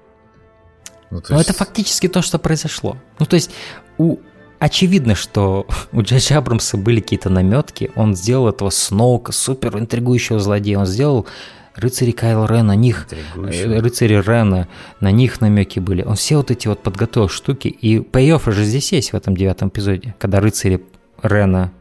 Ну, 1.11 1.17
есть... 1.17 1.29
Но 1.29 1.41
это 1.41 1.53
фактически 1.53 2.07
то, 2.07 2.21
что 2.21 2.39
произошло. 2.39 2.97
Ну, 3.19 3.25
то 3.25 3.35
есть, 3.35 3.51
у... 3.97 4.17
очевидно, 4.59 5.15
что 5.15 5.67
у 5.91 6.01
Джеджа 6.01 6.37
Абрамса 6.37 6.77
были 6.77 7.01
какие-то 7.01 7.29
наметки. 7.29 7.91
Он 7.95 8.15
сделал 8.15 8.49
этого 8.49 8.69
Сноука, 8.69 9.31
супер 9.31 9.77
интригующего 9.77 10.39
злодея. 10.39 10.79
Он 10.79 10.85
сделал 10.85 11.27
рыцари 11.75 12.11
Кайл 12.11 12.45
Рен, 12.45 12.67
на 12.67 12.75
них, 12.75 13.07
э, 13.35 13.79
рыцари 13.79 14.21
Рена, 14.21 14.67
на 14.99 15.11
них 15.11 15.41
намеки 15.41 15.79
были. 15.79 16.03
Он 16.03 16.15
все 16.15 16.37
вот 16.37 16.51
эти 16.51 16.67
вот 16.67 16.83
подготовил 16.83 17.29
штуки, 17.29 17.67
и 17.67 17.99
пей 17.99 18.37
же 18.37 18.63
здесь 18.63 18.91
есть 18.91 19.13
в 19.13 19.15
этом 19.15 19.35
девятом 19.35 19.69
эпизоде, 19.69 20.15
когда 20.19 20.39
рыцари 20.39 20.83
Рена 21.23 21.71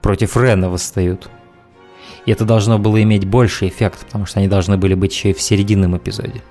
против 0.00 0.36
Рена 0.36 0.70
восстают. 0.70 1.28
И 2.26 2.30
это 2.30 2.44
должно 2.44 2.78
было 2.78 3.02
иметь 3.02 3.26
больший 3.26 3.68
эффект, 3.68 4.06
потому 4.06 4.26
что 4.26 4.38
они 4.38 4.48
должны 4.48 4.76
были 4.76 4.94
быть 4.94 5.12
еще 5.12 5.30
и 5.30 5.34
в 5.34 5.40
серединном 5.40 5.96
эпизоде. 5.96 6.42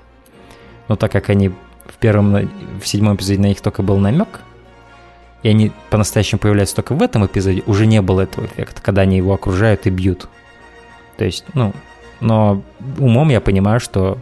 Но 0.87 0.95
так 0.95 1.11
как 1.11 1.29
они 1.29 1.49
в 1.49 1.97
первом, 1.99 2.49
в 2.81 2.87
седьмом 2.87 3.15
эпизоде 3.15 3.39
на 3.39 3.45
них 3.47 3.61
только 3.61 3.81
был 3.81 3.97
намек, 3.97 4.41
и 5.43 5.49
они 5.49 5.71
по-настоящему 5.89 6.39
появляются 6.39 6.75
только 6.75 6.93
в 6.93 7.01
этом 7.01 7.25
эпизоде, 7.25 7.63
уже 7.65 7.85
не 7.85 8.01
было 8.01 8.21
этого 8.21 8.45
эффекта, 8.45 8.81
когда 8.81 9.01
они 9.03 9.17
его 9.17 9.33
окружают 9.33 9.87
и 9.87 9.89
бьют. 9.89 10.27
То 11.17 11.25
есть, 11.25 11.45
ну, 11.53 11.73
но 12.19 12.61
умом 12.99 13.29
я 13.29 13.41
понимаю, 13.41 13.79
что 13.79 14.17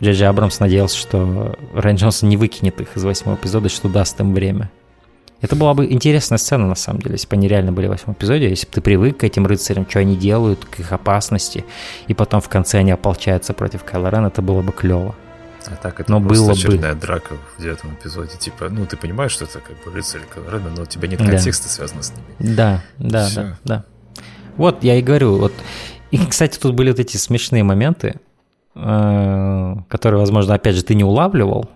Джей 0.00 0.28
Абрамс 0.28 0.60
надеялся, 0.60 0.96
что 0.96 1.56
Райан 1.74 1.96
Джонсон 1.96 2.28
не 2.28 2.36
выкинет 2.36 2.80
их 2.80 2.96
из 2.96 3.04
восьмого 3.04 3.36
эпизода, 3.36 3.68
что 3.68 3.88
даст 3.88 4.18
им 4.20 4.32
время. 4.32 4.70
Это 5.40 5.54
была 5.54 5.74
бы 5.74 5.86
интересная 5.90 6.38
сцена, 6.38 6.66
на 6.66 6.74
самом 6.74 7.00
деле, 7.00 7.14
если 7.14 7.28
бы 7.28 7.34
они 7.34 7.46
реально 7.46 7.72
были 7.72 7.86
в 7.86 7.90
восьмом 7.90 8.14
эпизоде, 8.14 8.48
если 8.48 8.66
бы 8.66 8.72
ты 8.72 8.80
привык 8.80 9.18
к 9.18 9.24
этим 9.24 9.46
рыцарям, 9.46 9.88
что 9.88 10.00
они 10.00 10.16
делают, 10.16 10.64
к 10.64 10.80
их 10.80 10.92
опасности, 10.92 11.64
и 12.08 12.14
потом 12.14 12.40
в 12.40 12.48
конце 12.48 12.78
они 12.78 12.90
ополчаются 12.90 13.54
против 13.54 13.84
Кайла 13.84 14.08
Рен, 14.08 14.26
это 14.26 14.42
было 14.42 14.62
бы 14.62 14.72
клево. 14.72 15.14
А 15.66 15.76
так 15.76 16.00
это 16.00 16.10
но 16.10 16.18
было 16.18 16.52
очередная 16.52 16.94
бы... 16.94 17.00
драка 17.00 17.34
в 17.56 17.62
девятом 17.62 17.94
эпизоде. 17.94 18.36
Типа, 18.38 18.68
ну, 18.70 18.86
ты 18.86 18.96
понимаешь, 18.96 19.32
что 19.32 19.44
это 19.44 19.60
как 19.60 19.76
бы 19.84 19.92
рыцарь 19.92 20.22
Рена, 20.50 20.70
но 20.74 20.82
у 20.82 20.86
тебя 20.86 21.08
нет 21.08 21.18
контекста, 21.18 21.64
да. 21.64 21.70
связанного 21.70 22.02
с 22.02 22.12
ними. 22.12 22.54
Да, 22.56 22.82
да, 22.98 23.26
Все. 23.26 23.40
да, 23.40 23.58
да. 23.64 23.84
Вот, 24.56 24.82
я 24.82 24.96
и 24.96 25.02
говорю, 25.02 25.38
вот 25.38 25.52
и, 26.10 26.18
кстати, 26.26 26.58
тут 26.58 26.74
были 26.74 26.90
вот 26.90 27.00
эти 27.00 27.16
смешные 27.16 27.62
моменты, 27.62 28.18
э, 28.74 29.74
которые, 29.88 30.20
возможно, 30.20 30.54
опять 30.54 30.74
же, 30.74 30.82
ты 30.82 30.94
не 30.94 31.04
улавливал, 31.04 31.68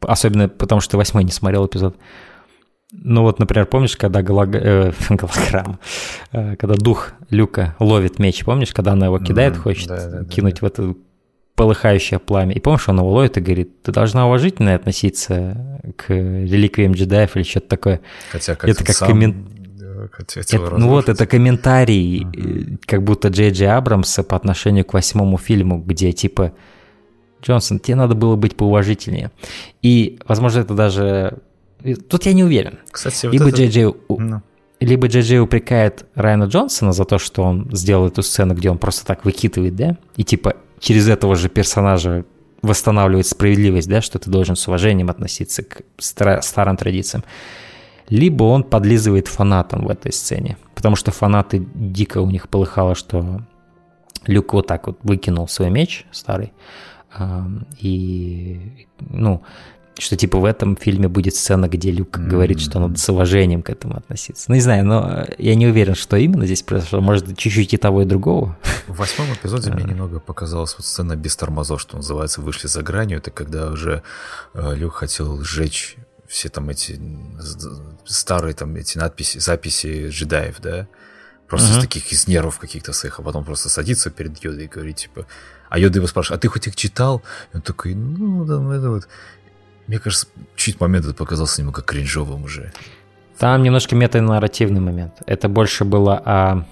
особенно 0.00 0.48
потому, 0.48 0.80
что 0.80 0.92
ты 0.92 0.96
восьмой 0.96 1.24
не 1.24 1.32
смотрел 1.32 1.66
эпизод. 1.66 1.96
Ну 2.92 3.22
вот, 3.22 3.38
например, 3.38 3.66
помнишь, 3.66 3.96
когда 3.96 4.22
голог... 4.22 4.54
э, 4.54 4.92
голограмма, 5.10 5.78
э, 6.32 6.56
когда 6.56 6.74
дух 6.74 7.12
Люка 7.30 7.76
ловит 7.78 8.18
меч, 8.18 8.44
помнишь, 8.44 8.72
когда 8.72 8.92
она 8.92 9.06
его 9.06 9.18
кидает, 9.18 9.54
mm, 9.54 9.58
хочет 9.58 9.88
да, 9.88 10.08
да, 10.08 10.24
кинуть 10.24 10.60
да, 10.60 10.66
в 10.66 10.70
это 10.70 10.94
полыхающее 11.54 12.18
пламя. 12.18 12.54
И 12.54 12.60
помнишь, 12.60 12.88
он 12.88 12.98
его 12.98 13.10
ловит 13.10 13.36
и 13.36 13.40
говорит, 13.40 13.82
ты 13.82 13.92
должна 13.92 14.26
уважительно 14.26 14.74
относиться 14.74 15.80
к 15.96 16.10
реликвиям 16.10 16.92
джедаев 16.92 17.36
или 17.36 17.42
что-то 17.42 17.68
такое. 17.68 18.00
Хотя 18.32 18.56
как 18.56 18.70
это 18.70 18.84
как 18.84 18.96
сам... 18.96 19.08
коммент 19.08 19.36
это, 20.34 20.78
Ну 20.78 20.88
вот, 20.88 21.08
это 21.08 21.26
комментарий, 21.26 22.22
uh-huh. 22.22 22.78
как 22.86 23.02
будто 23.02 23.28
Джей 23.28 23.50
Джей 23.50 23.70
Абрамса 23.70 24.22
по 24.22 24.36
отношению 24.36 24.84
к 24.84 24.94
восьмому 24.94 25.36
фильму, 25.36 25.78
где 25.78 26.12
типа 26.12 26.52
Джонсон, 27.42 27.78
тебе 27.78 27.96
надо 27.96 28.14
было 28.14 28.36
быть 28.36 28.56
поуважительнее. 28.56 29.30
И, 29.82 30.18
возможно, 30.26 30.60
это 30.60 30.74
даже... 30.74 31.38
Тут 32.08 32.26
я 32.26 32.32
не 32.32 32.44
уверен. 32.44 32.78
Кстати, 32.90 33.26
либо 33.26 33.44
вот 33.44 33.54
Джей 33.54 33.68
Джей... 33.68 33.84
No. 34.08 34.40
Либо 34.80 35.08
Джей 35.08 35.22
Джей 35.22 35.40
упрекает 35.40 36.06
Райана 36.14 36.44
Джонсона 36.44 36.92
за 36.92 37.04
то, 37.04 37.18
что 37.18 37.42
он 37.42 37.68
сделал 37.72 38.06
эту 38.06 38.22
сцену, 38.22 38.54
где 38.54 38.70
он 38.70 38.78
просто 38.78 39.04
так 39.04 39.24
выкидывает, 39.24 39.76
да? 39.76 39.96
И 40.16 40.24
типа 40.24 40.56
через 40.78 41.08
этого 41.08 41.36
же 41.36 41.48
персонажа 41.48 42.24
восстанавливает 42.62 43.26
справедливость, 43.26 43.88
да, 43.88 44.00
что 44.00 44.18
ты 44.18 44.30
должен 44.30 44.56
с 44.56 44.68
уважением 44.68 45.10
относиться 45.10 45.62
к 45.62 45.82
старым 45.98 46.76
традициям 46.76 47.24
либо 48.10 48.42
он 48.42 48.64
подлизывает 48.64 49.28
фанатам 49.28 49.86
в 49.86 49.88
этой 49.88 50.12
сцене, 50.12 50.58
потому 50.74 50.96
что 50.96 51.12
фанаты 51.12 51.64
дико 51.74 52.18
у 52.20 52.28
них 52.28 52.48
полыхало, 52.48 52.94
что 52.94 53.42
Люк 54.26 54.52
вот 54.52 54.66
так 54.66 54.88
вот 54.88 54.98
выкинул 55.02 55.48
свой 55.48 55.70
меч 55.70 56.04
старый, 56.10 56.52
и, 57.78 58.86
ну, 58.98 59.42
что 60.00 60.16
типа 60.16 60.38
в 60.38 60.44
этом 60.44 60.76
фильме 60.76 61.08
будет 61.08 61.34
сцена, 61.34 61.68
где 61.68 61.90
Люк 61.90 62.18
mm-hmm. 62.18 62.26
говорит, 62.26 62.60
что 62.60 62.78
надо 62.78 62.98
с 62.98 63.08
уважением 63.08 63.62
к 63.62 63.70
этому 63.70 63.96
относиться. 63.96 64.46
Ну, 64.48 64.54
не 64.54 64.60
знаю, 64.60 64.84
но 64.84 65.26
я 65.38 65.54
не 65.54 65.66
уверен, 65.66 65.94
что 65.94 66.16
именно 66.16 66.46
здесь 66.46 66.62
произошло. 66.62 67.00
Может, 67.00 67.36
чуть-чуть 67.36 67.74
и 67.74 67.76
того, 67.76 68.02
и 68.02 68.04
другого. 68.04 68.56
В 68.86 68.96
восьмом 68.96 69.32
эпизоде 69.32 69.70
мне 69.70 69.84
немного 69.90 70.20
показалась 70.20 70.74
вот 70.76 70.86
сцена 70.86 71.16
без 71.16 71.36
тормозов, 71.36 71.80
что 71.80 71.96
называется, 71.96 72.40
вышли 72.40 72.66
за 72.66 72.82
гранью. 72.82 73.18
Это 73.18 73.30
когда 73.30 73.70
уже 73.70 74.02
э, 74.54 74.74
Люк 74.74 74.94
хотел 74.94 75.42
сжечь 75.42 75.96
все 76.30 76.48
там 76.48 76.70
эти 76.70 77.00
старые 78.06 78.54
там 78.54 78.76
эти 78.76 78.96
надписи, 78.96 79.38
записи 79.38 80.08
джедаев, 80.10 80.60
да, 80.60 80.86
просто 81.48 81.72
uh-huh. 81.72 81.78
из 81.78 81.80
таких, 81.82 82.12
из 82.12 82.28
нервов 82.28 82.58
каких-то 82.58 82.92
своих, 82.92 83.18
а 83.18 83.22
потом 83.22 83.44
просто 83.44 83.68
садится 83.68 84.10
перед 84.10 84.42
Йодой 84.42 84.64
и 84.64 84.68
говорит, 84.68 84.96
типа, 84.96 85.26
а 85.68 85.78
Йода 85.78 85.98
его 85.98 86.06
спрашивает, 86.06 86.38
а 86.38 86.40
ты 86.40 86.48
хоть 86.48 86.68
их 86.68 86.76
читал? 86.76 87.22
И 87.52 87.56
он 87.56 87.62
такой, 87.62 87.94
ну, 87.94 88.44
да, 88.44 88.58
ну, 88.58 88.72
это 88.72 88.90
вот. 88.90 89.08
Мне 89.90 89.98
кажется, 89.98 90.28
чуть 90.54 90.78
момент 90.78 91.04
это 91.04 91.14
показался 91.14 91.60
немного 91.60 91.82
кринжовым 91.82 92.44
уже. 92.44 92.72
Там 93.38 93.64
немножко 93.64 93.96
метанарративный 93.96 94.80
момент. 94.80 95.14
Это 95.26 95.48
больше 95.48 95.84
было 95.84 96.16
о, 96.24 96.64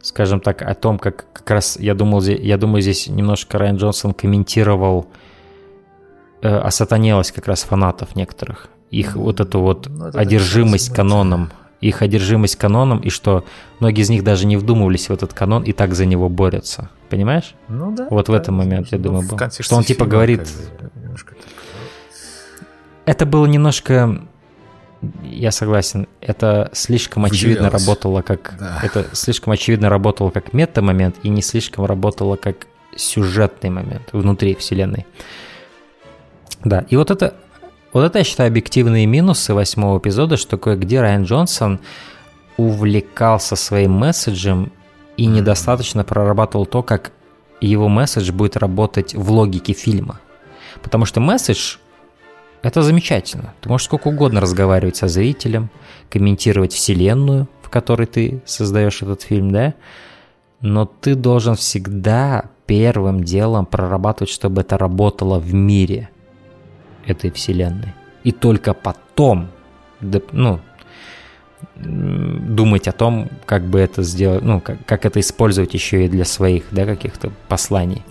скажем 0.00 0.40
так, 0.40 0.62
о 0.62 0.74
том, 0.74 0.98
как 0.98 1.30
как 1.34 1.50
раз 1.50 1.76
я 1.78 1.94
думал, 1.94 2.22
я 2.22 2.56
думаю, 2.56 2.80
здесь 2.80 3.06
немножко 3.06 3.58
Райан 3.58 3.76
Джонсон 3.76 4.14
комментировал 4.14 5.08
э, 6.40 6.48
осатанелость 6.48 7.32
как 7.32 7.46
раз 7.46 7.64
фанатов 7.64 8.16
некоторых. 8.16 8.68
Их 8.90 9.14
вот 9.14 9.40
эту 9.40 9.60
вот 9.60 9.86
ну, 9.90 10.06
это 10.06 10.18
одержимость 10.18 10.94
каноном. 10.94 11.52
Их 11.82 12.00
одержимость 12.00 12.56
каноном, 12.56 13.00
и 13.00 13.10
что 13.10 13.44
многие 13.78 14.00
из 14.00 14.08
них 14.08 14.24
даже 14.24 14.46
не 14.46 14.56
вдумывались 14.56 15.10
в 15.10 15.12
этот 15.12 15.34
канон 15.34 15.64
и 15.64 15.72
так 15.72 15.92
за 15.92 16.06
него 16.06 16.30
борются. 16.30 16.88
Понимаешь? 17.10 17.54
Ну 17.68 17.94
да. 17.94 18.06
Вот 18.08 18.28
да, 18.28 18.32
в 18.32 18.36
этом 18.36 18.54
момент, 18.54 18.88
я 18.90 18.96
думаю, 18.96 19.28
был. 19.28 19.38
Что 19.50 19.76
он 19.76 19.84
типа 19.84 20.06
говорит... 20.06 20.48
Это 23.10 23.26
было 23.26 23.44
немножко 23.44 24.22
я 25.24 25.50
согласен. 25.50 26.06
Это 26.20 26.70
слишком 26.72 27.24
очевидно 27.24 27.68
работало 27.68 28.22
как 28.22 28.54
да. 28.56 28.78
это 28.84 29.04
слишком 29.14 29.52
очевидно 29.52 29.88
работало 29.88 30.30
как 30.30 30.52
мета-момент 30.52 31.16
и 31.24 31.28
не 31.28 31.42
слишком 31.42 31.86
работало 31.86 32.36
как 32.36 32.68
сюжетный 32.94 33.70
момент 33.70 34.10
внутри 34.12 34.54
вселенной. 34.54 35.06
Да, 36.62 36.84
и 36.88 36.94
вот 36.94 37.10
это, 37.10 37.34
вот 37.92 38.04
это, 38.04 38.18
я 38.18 38.24
считаю, 38.24 38.46
объективные 38.48 39.06
минусы 39.06 39.54
восьмого 39.54 39.98
эпизода, 39.98 40.36
что 40.36 40.56
кое-где 40.56 41.00
Райан 41.00 41.24
Джонсон 41.24 41.80
увлекался 42.58 43.56
своим 43.56 43.90
месседжем 43.90 44.70
и 45.16 45.26
недостаточно 45.26 46.04
прорабатывал 46.04 46.64
то, 46.64 46.84
как 46.84 47.10
его 47.60 47.88
месседж 47.88 48.30
будет 48.30 48.56
работать 48.56 49.16
в 49.16 49.32
логике 49.32 49.72
фильма. 49.72 50.20
Потому 50.80 51.06
что 51.06 51.18
месседж– 51.18 51.78
это 52.62 52.82
замечательно. 52.82 53.54
Ты 53.60 53.68
можешь 53.68 53.86
сколько 53.86 54.08
угодно 54.08 54.40
разговаривать 54.40 54.96
со 54.96 55.08
зрителем, 55.08 55.70
комментировать 56.08 56.72
вселенную, 56.72 57.48
в 57.62 57.70
которой 57.70 58.06
ты 58.06 58.42
создаешь 58.44 59.02
этот 59.02 59.22
фильм, 59.22 59.50
да? 59.50 59.74
Но 60.60 60.84
ты 60.84 61.14
должен 61.14 61.54
всегда 61.54 62.44
первым 62.66 63.24
делом 63.24 63.66
прорабатывать, 63.66 64.30
чтобы 64.30 64.60
это 64.60 64.76
работало 64.78 65.38
в 65.38 65.54
мире– 65.54 66.10
этой 67.06 67.30
вселенной. 67.30 67.94
И 68.24 68.32
только 68.32 68.74
потом, 68.74 69.48
ну, 70.00 70.60
думать 71.76 72.88
о 72.88 72.92
том, 72.92 73.28
как 73.46 73.64
бы 73.64 73.80
это 73.80 74.02
сделать, 74.02 74.42
ну, 74.42 74.60
как, 74.60 74.84
как 74.86 75.04
это 75.06 75.20
использовать 75.20 75.74
еще 75.74 76.04
и 76.04 76.08
для 76.08 76.24
своих, 76.24 76.64
да, 76.70 76.84
каких-то 76.86 77.32
посланий. 77.48 78.02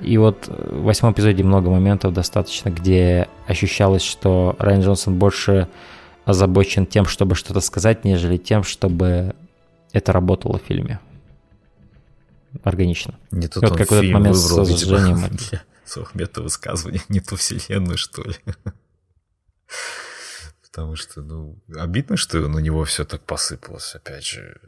И 0.00 0.18
вот 0.18 0.48
в 0.48 0.82
восьмом 0.82 1.12
эпизоде 1.12 1.42
много 1.42 1.70
моментов 1.70 2.12
достаточно, 2.12 2.70
где 2.70 3.28
ощущалось, 3.46 4.02
что 4.02 4.56
Райан 4.58 4.82
Джонсон 4.82 5.18
больше 5.18 5.68
озабочен 6.24 6.86
тем, 6.86 7.06
чтобы 7.06 7.34
что-то 7.34 7.60
сказать, 7.60 8.04
нежели 8.04 8.36
тем, 8.36 8.64
чтобы 8.64 9.34
это 9.92 10.12
работало 10.12 10.58
в 10.58 10.62
фильме. 10.62 11.00
Органично. 12.64 13.18
Не 13.30 13.48
тот 13.48 13.62
вот 13.62 13.72
он 13.72 13.78
как 13.78 13.88
в 13.88 13.92
этот 13.92 14.04
фильм 14.04 14.14
момент 14.14 14.36
выбрал, 14.36 14.66
с 14.66 14.82
для 15.50 15.62
своих 15.84 16.14
мета-высказываний, 16.14 17.02
не 17.08 17.20
ту 17.20 17.36
вселенную, 17.36 17.96
что 17.96 18.22
ли. 18.24 18.34
Потому 20.62 20.96
что, 20.96 21.22
ну, 21.22 21.58
обидно, 21.74 22.16
что 22.16 22.38
на 22.48 22.58
него 22.58 22.84
все 22.84 23.04
так 23.04 23.22
посыпалось. 23.22 23.94
Опять 23.94 24.24
же, 24.24 24.60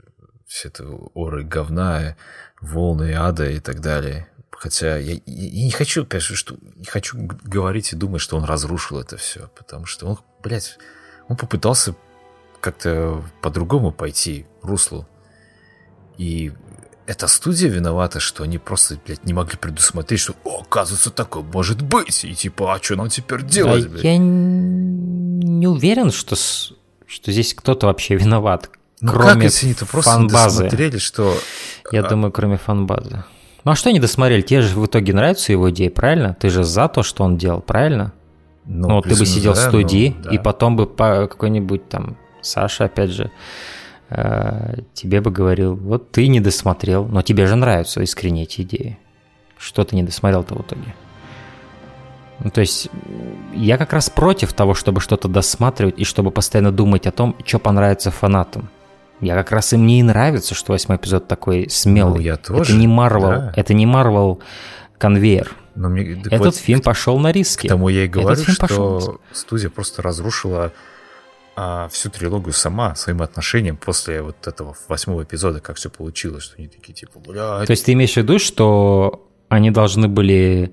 все 0.46 0.68
это 0.68 0.86
оры 0.86 1.44
говна, 1.44 2.16
волны 2.60 3.14
ада 3.14 3.50
и 3.50 3.60
так 3.60 3.80
далее. 3.80 4.28
Хотя 4.58 4.98
я, 4.98 5.12
я- 5.12 5.20
я 5.24 5.64
не 5.64 5.70
хочу, 5.70 6.02
опять 6.02 6.22
же, 6.22 6.34
что, 6.34 6.56
не 6.74 6.84
хочу 6.84 7.16
говорить 7.16 7.92
и 7.92 7.96
думать, 7.96 8.20
что 8.20 8.36
он 8.36 8.42
разрушил 8.42 8.98
это 8.98 9.16
все. 9.16 9.48
Потому 9.56 9.86
что 9.86 10.06
он, 10.06 10.18
блядь, 10.42 10.78
он 11.28 11.36
попытался 11.36 11.94
как-то 12.60 13.22
по-другому 13.40 13.92
пойти 13.92 14.46
руслу. 14.62 15.06
И 16.16 16.52
эта 17.06 17.28
студия 17.28 17.68
виновата, 17.68 18.18
что 18.18 18.42
они 18.42 18.58
просто, 18.58 18.98
блядь, 19.06 19.24
не 19.24 19.32
могли 19.32 19.56
предусмотреть, 19.56 20.18
что, 20.18 20.34
о, 20.42 20.62
оказывается, 20.62 21.10
такое 21.12 21.44
может 21.44 21.80
быть. 21.80 22.24
И 22.24 22.34
типа, 22.34 22.74
а 22.74 22.82
что 22.82 22.96
нам 22.96 23.10
теперь 23.10 23.44
делать, 23.44 23.86
А 23.86 23.88
блядь? 23.88 24.02
я 24.02 24.16
не 24.18 25.68
уверен, 25.68 26.10
что, 26.10 26.34
что 26.34 27.32
здесь 27.32 27.54
кто-то 27.54 27.86
вообще 27.86 28.16
виноват. 28.16 28.70
Ну 29.00 29.12
кроме 29.12 29.34
как, 29.34 29.42
если 29.44 29.66
они-то 29.66 29.86
просто 29.86 30.10
фан-базы. 30.10 30.64
досмотрели, 30.64 30.98
что... 30.98 31.36
Я 31.92 32.04
а, 32.04 32.08
думаю, 32.08 32.32
кроме 32.32 32.56
фан-базы. 32.58 33.22
Ну 33.68 33.72
а 33.72 33.76
что 33.76 33.92
не 33.92 34.00
досмотрели? 34.00 34.40
Тебе 34.40 34.62
же 34.62 34.80
в 34.80 34.86
итоге 34.86 35.12
нравятся 35.12 35.52
его 35.52 35.68
идеи, 35.68 35.88
правильно? 35.88 36.34
Ты 36.40 36.48
же 36.48 36.64
за 36.64 36.88
то, 36.88 37.02
что 37.02 37.22
он 37.22 37.36
делал, 37.36 37.60
правильно? 37.60 38.14
Ну, 38.64 38.94
вот 38.94 39.04
ты 39.04 39.14
бы 39.14 39.26
сидел 39.26 39.52
в 39.52 39.56
да, 39.56 39.68
студии, 39.68 40.16
ну, 40.16 40.24
да. 40.24 40.30
и 40.30 40.38
потом 40.38 40.74
бы 40.74 40.86
по 40.86 41.26
какой-нибудь 41.26 41.86
там 41.86 42.16
Саша, 42.40 42.86
опять 42.86 43.10
же, 43.10 43.30
э, 44.08 44.76
тебе 44.94 45.20
бы 45.20 45.30
говорил, 45.30 45.76
вот 45.76 46.10
ты 46.12 46.28
не 46.28 46.40
досмотрел, 46.40 47.04
но 47.04 47.20
тебе 47.20 47.46
же 47.46 47.56
нравятся 47.56 48.00
искренне 48.00 48.44
эти 48.44 48.62
идеи. 48.62 48.98
Что 49.58 49.84
ты 49.84 49.96
не 49.96 50.02
досмотрел-то 50.02 50.54
в 50.54 50.62
итоге? 50.62 50.94
Ну, 52.40 52.48
то 52.48 52.62
есть 52.62 52.88
я 53.54 53.76
как 53.76 53.92
раз 53.92 54.08
против 54.08 54.54
того, 54.54 54.72
чтобы 54.72 55.02
что-то 55.02 55.28
досматривать 55.28 55.98
и 55.98 56.04
чтобы 56.04 56.30
постоянно 56.30 56.72
думать 56.72 57.06
о 57.06 57.10
том, 57.10 57.36
что 57.44 57.58
понравится 57.58 58.10
фанатам. 58.10 58.70
Я 59.20 59.34
как 59.34 59.52
раз 59.52 59.72
им 59.72 59.86
не 59.86 60.00
и 60.00 60.02
нравится, 60.02 60.54
что 60.54 60.72
восьмой 60.72 60.96
эпизод 60.98 61.26
такой 61.28 61.68
смелый. 61.68 62.14
Ну, 62.18 62.20
я 62.20 62.34
это 62.34 62.52
тоже, 62.52 62.76
не 62.76 62.86
Марвел, 62.86 63.28
да. 63.28 63.52
это 63.56 63.74
не 63.74 63.86
Марвел 63.86 64.40
конвейер. 64.98 65.52
Но 65.74 65.88
мне- 65.88 66.20
Этот 66.24 66.38
вот 66.38 66.56
фильм 66.56 66.80
пошел 66.80 67.18
на 67.18 67.32
риски. 67.32 67.66
К 67.66 67.70
тому 67.70 67.88
я 67.88 68.04
и 68.04 68.08
говорю, 68.08 68.36
фильм 68.36 68.56
пошел 68.56 69.00
что 69.00 69.20
студия 69.32 69.70
просто 69.70 70.02
разрушила 70.02 70.72
а, 71.56 71.88
всю 71.88 72.10
трилогию 72.10 72.52
сама 72.52 72.94
своим 72.94 73.20
отношением 73.22 73.76
после 73.76 74.22
вот 74.22 74.46
этого 74.46 74.76
восьмого 74.86 75.24
эпизода, 75.24 75.60
как 75.60 75.76
все 75.76 75.90
получилось, 75.90 76.44
что 76.44 76.56
они 76.58 76.68
такие 76.68 76.94
типа, 76.94 77.18
бля, 77.18 77.64
То 77.64 77.70
есть 77.72 77.84
ты 77.84 77.92
имеешь 77.94 78.14
в 78.14 78.16
виду, 78.18 78.38
что 78.38 79.28
они 79.48 79.70
должны 79.72 80.06
были 80.08 80.72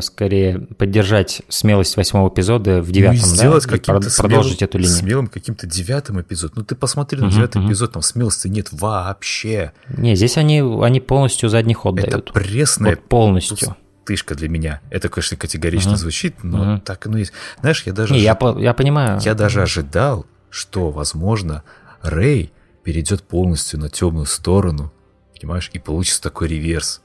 скорее 0.00 0.60
поддержать 0.78 1.42
смелость 1.48 1.96
восьмого 1.96 2.28
эпизода 2.28 2.80
в 2.82 2.92
девятом, 2.92 3.18
ну, 3.20 3.26
и 3.26 3.30
да? 3.30 3.36
сделать 3.36 3.66
каким-то 3.66 3.92
прод- 4.08 4.16
продолжить 4.16 4.58
смелым, 4.58 4.68
эту 4.70 4.78
линию. 4.78 4.94
смелым 4.96 5.26
каким-то 5.26 5.66
девятым 5.66 6.20
эпизод. 6.20 6.54
Ну 6.56 6.62
ты 6.64 6.74
посмотри 6.76 7.20
на 7.20 7.30
девятый 7.30 7.60
мгм. 7.60 7.70
эпизод, 7.70 7.92
там 7.92 8.02
смелости 8.02 8.46
нет 8.48 8.68
вообще. 8.72 9.72
Не, 9.88 10.14
здесь 10.14 10.36
они, 10.36 10.60
они 10.60 11.00
полностью 11.00 11.48
задний 11.48 11.74
ход 11.74 11.98
Это 11.98 12.10
дают. 12.12 12.32
пресная 12.32 12.90
Вот 12.96 13.08
полностью. 13.08 13.76
пустышка 13.98 14.36
для 14.36 14.48
меня. 14.48 14.80
Это, 14.90 15.08
конечно, 15.08 15.36
категорично 15.36 15.90
Мгм. 15.92 15.98
звучит, 15.98 16.44
но 16.44 16.58
Мгм. 16.58 16.80
так 16.82 17.04
оно 17.06 17.18
есть. 17.18 17.32
Знаешь, 17.60 17.82
я 17.86 17.92
даже... 17.92 18.14
Не, 18.14 18.20
я, 18.20 18.32
ожи- 18.34 18.38
по- 18.54 18.58
я 18.60 18.72
понимаю. 18.72 19.18
Я 19.24 19.34
даже 19.34 19.62
ожидал, 19.62 20.26
что, 20.48 20.90
возможно, 20.92 21.64
Рэй 22.02 22.52
перейдет 22.84 23.24
полностью 23.24 23.80
на 23.80 23.88
темную 23.90 24.26
сторону, 24.26 24.92
понимаешь, 25.40 25.70
и 25.72 25.80
получится 25.80 26.22
такой 26.22 26.46
реверс. 26.46 27.00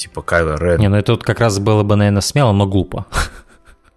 Типа 0.00 0.22
Кайла 0.22 0.56
Рен. 0.56 0.80
Не, 0.80 0.88
ну 0.88 0.96
это 0.96 1.12
вот 1.12 1.22
как 1.22 1.40
раз 1.40 1.58
было 1.58 1.82
бы, 1.82 1.94
наверное, 1.94 2.22
смело, 2.22 2.52
но 2.52 2.66
глупо. 2.66 3.04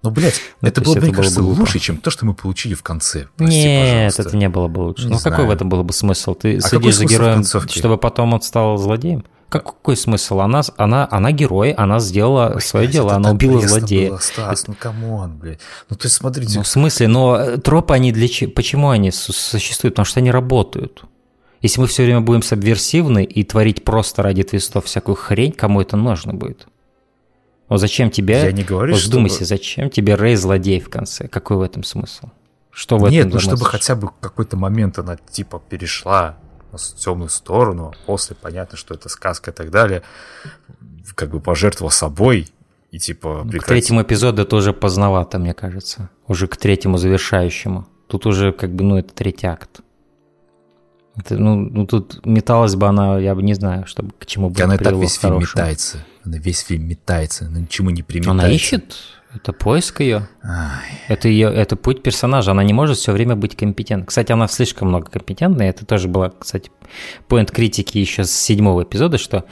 Ну, 0.02 0.10
блядь, 0.12 0.42
Ну, 0.62 0.68
это 0.68 0.82
то 0.82 0.86
было, 0.86 0.96
есть 0.96 1.02
мне 1.04 1.12
это 1.12 1.16
было 1.16 1.22
кажется, 1.24 1.42
бы 1.42 1.46
лучше, 1.46 1.80
чем 1.80 1.96
то, 1.96 2.10
что 2.12 2.26
мы 2.26 2.34
получили 2.34 2.74
в 2.74 2.84
конце. 2.84 3.28
Прости, 3.38 3.56
Нет, 3.56 3.94
пожалуйста. 4.14 4.22
это 4.24 4.38
не 4.38 4.50
было 4.50 4.68
бы 4.68 4.80
лучше. 4.82 5.06
Не 5.06 5.12
ну 5.12 5.18
какой 5.18 5.32
знаю. 5.32 5.48
в 5.48 5.52
этом 5.52 5.70
был 5.70 5.84
бы 5.86 5.94
смысл? 5.94 6.34
Ты 6.34 6.58
А 6.58 6.62
какой 6.62 6.92
следишь 6.92 6.96
за 6.98 7.06
героем, 7.06 7.44
чтобы 7.46 7.98
потом 7.98 8.34
он 8.34 8.42
стал 8.42 8.76
злодеем? 8.78 9.24
Как, 9.48 9.64
какой 9.64 9.96
смысл? 9.96 10.42
Она, 10.42 10.62
она, 10.76 11.08
она 11.10 11.32
герой, 11.32 11.72
она 11.72 12.00
сделала 12.00 12.52
Ой, 12.56 12.62
свое 12.62 12.88
блядь, 12.88 12.94
дело, 12.94 13.08
это 13.10 13.16
она 13.16 13.32
убила 13.32 13.62
злодея. 13.66 14.10
было, 14.10 14.18
Стас, 14.18 14.68
ну 14.68 14.76
come 14.78 15.12
on, 15.12 15.38
блядь. 15.38 15.60
Ну, 15.90 15.96
то 15.96 16.06
есть, 16.08 16.16
смотрите, 16.16 16.58
Ну, 16.58 16.64
в 16.64 16.68
смысле, 16.68 17.08
но 17.08 17.38
э, 17.38 17.58
тропы 17.58 17.94
они 17.94 18.12
для 18.12 18.28
чего? 18.28 18.52
Почему 18.52 18.90
они 18.90 19.10
су- 19.12 19.32
существуют? 19.32 19.94
Потому 19.94 20.06
что 20.06 20.20
они 20.20 20.32
работают. 20.32 21.04
Если 21.64 21.80
мы 21.80 21.88
все 21.88 22.04
время 22.04 22.20
будем 22.20 22.44
субверсивны 22.44 23.24
и 23.24 23.44
творить 23.46 23.86
просто 23.86 24.22
ради 24.22 24.44
твистов 24.44 24.86
всякую 24.86 25.16
хрень, 25.16 25.54
кому 25.54 25.80
это 25.80 25.96
нужно 25.96 26.34
будет? 26.34 26.68
Вот 27.70 27.80
зачем 27.80 28.12
тебе... 28.12 28.42
я 28.44 28.52
не 28.52 28.64
говорю, 28.64 28.94
вот 28.94 29.00
что... 29.00 29.10
вдумайся, 29.10 29.46
зачем 29.46 29.90
тебе 29.90 30.16
Рэй 30.16 30.36
злодей 30.36 30.82
в 30.82 30.90
конце? 30.90 31.30
Какой 31.30 31.56
в 31.56 31.62
этом 31.62 31.86
смысл? 31.86 32.28
Что 32.70 32.98
в 32.98 33.10
Нет, 33.10 33.28
этом 33.28 33.36
ну 33.36 33.40
чтобы 33.40 33.64
хотя 33.64 33.96
бы 33.96 34.10
какой-то 34.20 34.58
момент 34.58 35.00
она 35.00 35.16
типа 35.16 35.64
перешла 35.70 36.38
на 36.74 36.78
темную 36.78 37.30
сторону, 37.30 37.94
а 37.94 38.06
после 38.06 38.36
понятно, 38.36 38.78
что 38.78 38.94
это 38.94 39.08
сказка 39.08 39.52
и 39.52 39.54
так 39.54 39.72
далее, 39.72 40.04
как 41.16 41.30
бы 41.30 41.40
пожертвовала 41.40 41.92
собой 41.92 42.50
и 42.92 43.00
типа 43.00 43.44
Ну, 43.46 43.60
К 43.60 43.64
третьему 43.64 44.02
эпизоду 44.02 44.42
это 44.42 44.56
уже 44.58 44.74
поздновато, 44.74 45.40
мне 45.40 45.54
кажется. 45.54 46.10
Уже 46.28 46.48
к 46.48 46.58
третьему 46.58 46.98
завершающему. 46.98 47.88
Тут 48.08 48.26
уже 48.26 48.52
как 48.52 48.74
бы, 48.76 48.84
ну, 48.84 48.98
это 48.98 49.14
третий 49.14 49.48
акт. 49.48 49.80
Это, 51.16 51.38
ну, 51.38 51.56
ну, 51.56 51.86
тут 51.86 52.26
металась 52.26 52.76
бы 52.76 52.88
она, 52.88 53.20
я 53.20 53.36
бы 53.36 53.44
не 53.44 53.54
знаю, 53.54 53.86
чтобы 53.86 54.14
к 54.18 54.26
чему 54.26 54.50
бы 54.50 54.62
Она 54.62 54.78
так 54.78 54.94
весь 54.96 55.14
фильм 55.20 55.34
хорошему. 55.34 55.62
метается. 55.62 55.98
Она 56.26 56.38
весь 56.38 56.60
фильм 56.62 56.88
метается, 56.88 57.46
она 57.46 57.60
ничему 57.60 57.92
не 57.92 58.02
приметается. 58.02 58.32
Она 58.46 58.50
ищет, 58.50 58.96
это 59.36 59.54
поиск 59.54 60.02
ее. 60.02 60.28
Ай, 60.44 61.02
Это 61.08 61.28
ее, 61.28 61.54
это 61.54 61.76
путь 61.76 62.02
персонажа. 62.02 62.52
Она 62.52 62.64
не 62.64 62.74
может 62.74 62.98
все 62.98 63.12
время 63.12 63.36
быть 63.36 63.56
компетентной. 63.56 64.08
Кстати, 64.08 64.32
она 64.32 64.48
слишком 64.48 64.88
много 64.88 65.06
компетентная. 65.12 65.70
Это 65.70 65.86
тоже 65.86 66.08
была, 66.08 66.32
кстати, 66.32 66.72
поинт 67.28 67.52
критики 67.52 67.98
еще 68.00 68.24
с 68.24 68.32
седьмого 68.32 68.84
эпизода, 68.84 69.18
что 69.18 69.46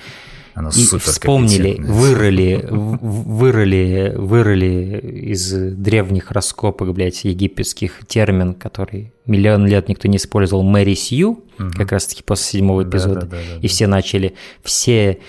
она 0.53 0.69
и 0.69 0.83
вспомнили, 0.83 1.77
вырыли, 1.79 2.67
вырыли, 2.69 4.13
вырыли 4.15 4.99
из 5.31 5.51
древних 5.51 6.31
раскопок, 6.31 6.93
блядь, 6.93 7.23
египетских 7.23 8.05
термин, 8.07 8.53
который 8.53 9.13
миллион 9.25 9.67
лет 9.67 9.87
никто 9.89 10.07
не 10.07 10.17
использовал, 10.17 10.63
Мэри 10.63 10.93
Сью, 10.93 11.43
как 11.75 11.91
раз-таки 11.91 12.23
после 12.23 12.59
седьмого 12.59 12.83
эпизода. 12.83 13.21
Да-да-да-да-да. 13.21 13.59
И 13.61 13.67
все 13.67 13.87
начали, 13.87 14.33
все 14.63 15.19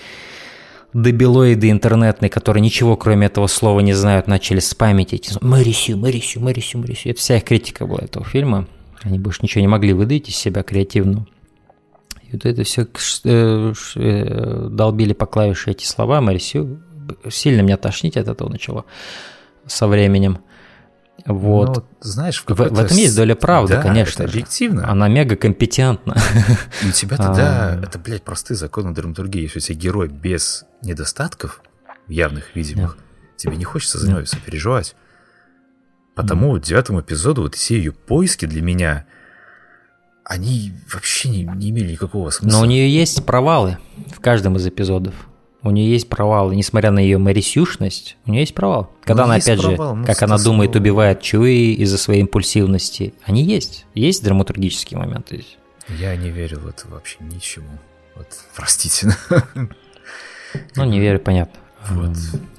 дебилоиды 0.93 1.69
интернетные, 1.69 2.29
которые 2.29 2.61
ничего 2.61 2.95
кроме 2.95 3.27
этого 3.27 3.47
слова 3.47 3.79
не 3.79 3.93
знают, 3.93 4.27
начали 4.27 4.59
спамить 4.59 5.13
эти 5.13 5.33
Мэри 5.41 5.71
Сью, 5.71 5.97
Мэри 5.97 6.19
Сью, 6.19 6.41
Мэри 6.41 6.59
Сью, 6.59 6.81
Мэри 6.81 6.93
Сью. 6.93 7.11
Это 7.11 7.19
вся 7.19 7.37
их 7.37 7.43
критика 7.43 7.85
была 7.85 7.99
этого 8.01 8.25
фильма. 8.25 8.67
Они 9.01 9.19
больше 9.19 9.39
ничего 9.41 9.61
не 9.61 9.67
могли 9.67 9.93
выдать 9.93 10.29
из 10.29 10.35
себя 10.35 10.63
креативно. 10.63 11.25
Вот 12.33 12.45
это 12.45 12.63
все 12.63 12.85
долбили 14.69 15.13
по 15.13 15.25
клавише 15.25 15.71
эти 15.71 15.85
слова, 15.85 16.19
Мэри 16.21 16.39
Сью. 16.39 16.81
Сильно 17.29 17.61
меня 17.61 17.77
тошнить 17.77 18.17
от 18.17 18.27
этого 18.27 18.49
начало 18.49 18.85
со 19.67 19.87
временем. 19.87 20.39
Вот. 21.25 21.77
Ну, 21.77 21.83
знаешь, 22.01 22.43
в, 22.45 22.49
В- 22.53 22.61
этом 22.61 22.97
есть 22.97 23.15
доля 23.15 23.35
правды, 23.35 23.75
Да, 23.75 23.81
конечно 23.81 24.23
это 24.23 24.31
же. 24.31 24.37
объективно. 24.39 24.89
Она 24.89 25.07
мега 25.07 25.35
компетентна. 25.35 26.17
И 26.83 26.87
у 26.89 26.91
тебя 26.91 27.17
А. 27.19 27.23
тогда, 27.23 27.79
это, 27.81 27.99
блядь, 27.99 28.23
простые 28.23 28.57
законы 28.57 28.93
драматургии. 28.93 29.41
Если 29.43 29.59
у 29.59 29.61
тебя 29.61 29.75
герой 29.77 30.07
без 30.09 30.65
недостатков, 30.81 31.61
явных, 32.07 32.55
видимых, 32.55 32.97
тебе 33.37 33.55
не 33.55 33.63
хочется 33.63 33.99
за 33.99 34.09
него 34.09 34.25
сопереживать. 34.25 34.95
Потому 36.15 36.49
вот 36.51 36.63
девятому 36.63 37.01
эпизоду 37.01 37.43
вот 37.43 37.55
все 37.55 37.77
ее 37.77 37.91
поиски 37.91 38.45
для 38.45 38.61
меня, 38.61 39.05
они 40.25 40.73
вообще 40.93 41.29
не, 41.29 41.43
не 41.43 41.69
имели 41.71 41.91
никакого 41.93 42.29
смысла. 42.29 42.57
Но 42.57 42.63
у 42.63 42.65
нее 42.65 42.89
есть 42.89 43.25
провалы 43.25 43.77
в 44.15 44.19
каждом 44.19 44.55
из 44.57 44.65
эпизодов. 44.67 45.13
У 45.61 45.71
нее 45.71 45.91
есть 45.91 46.09
провалы, 46.09 46.55
несмотря 46.57 46.91
на 46.91 46.99
ее 46.99 47.17
мэрисюшность, 47.17 48.17
у 48.25 48.31
нее 48.31 48.41
есть 48.41 48.53
провал. 48.53 48.91
Когда 49.03 49.23
Ну, 49.23 49.29
она, 49.31 49.35
опять 49.35 49.61
провал, 49.61 49.95
же, 49.95 49.99
ну, 50.01 50.05
как 50.05 50.21
она 50.21 50.37
думает, 50.37 50.73
ну- 50.73 50.81
убивает 50.81 51.21
Чуи 51.21 51.73
из-за 51.75 51.97
своей 51.97 52.19
импульсивности, 52.21 53.13
они 53.23 53.43
есть. 53.43 53.85
Есть 53.95 54.23
драматургические 54.23 54.99
моменты. 54.99 55.35
здесь. 55.37 55.57
Я 55.99 56.15
не 56.17 56.29
верил 56.31 56.59
в 56.59 56.67
это 56.67 56.87
вообще 56.89 57.17
ничему. 57.21 57.67
Вот, 58.15 58.27
простите. 58.55 59.15
Ну, 60.75 60.83
не 60.85 60.99
верю, 60.99 61.19
понятно. 61.19 61.59
Вот. 61.89 62.13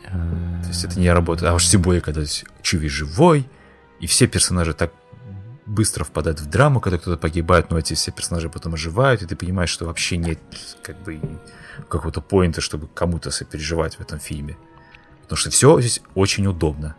То 0.04 0.68
есть 0.68 0.84
это 0.84 0.98
не 0.98 1.10
работает. 1.10 1.50
А 1.50 1.54
уж 1.54 1.66
тем 1.68 1.82
более, 1.82 2.00
когда 2.00 2.22
Чуви 2.62 2.88
живой, 2.88 3.46
и 4.00 4.06
все 4.06 4.26
персонажи 4.26 4.74
так 4.74 4.92
быстро 5.66 6.04
впадают 6.04 6.40
в 6.40 6.46
драму, 6.46 6.80
когда 6.80 6.98
кто-то 6.98 7.16
погибает, 7.16 7.70
но 7.70 7.78
эти 7.78 7.94
все 7.94 8.10
персонажи 8.10 8.48
потом 8.48 8.74
оживают, 8.74 9.22
и 9.22 9.26
ты 9.26 9.36
понимаешь, 9.36 9.70
что 9.70 9.86
вообще 9.86 10.16
нет 10.16 10.38
как 10.82 11.02
бы 11.02 11.20
какого-то 11.88 12.20
поинта, 12.20 12.60
чтобы 12.60 12.88
кому-то 12.88 13.30
сопереживать 13.30 13.96
в 13.96 14.00
этом 14.00 14.18
фильме. 14.18 14.56
Потому 15.22 15.36
что 15.38 15.50
все 15.50 15.80
здесь 15.80 16.00
очень 16.14 16.46
удобно. 16.46 16.96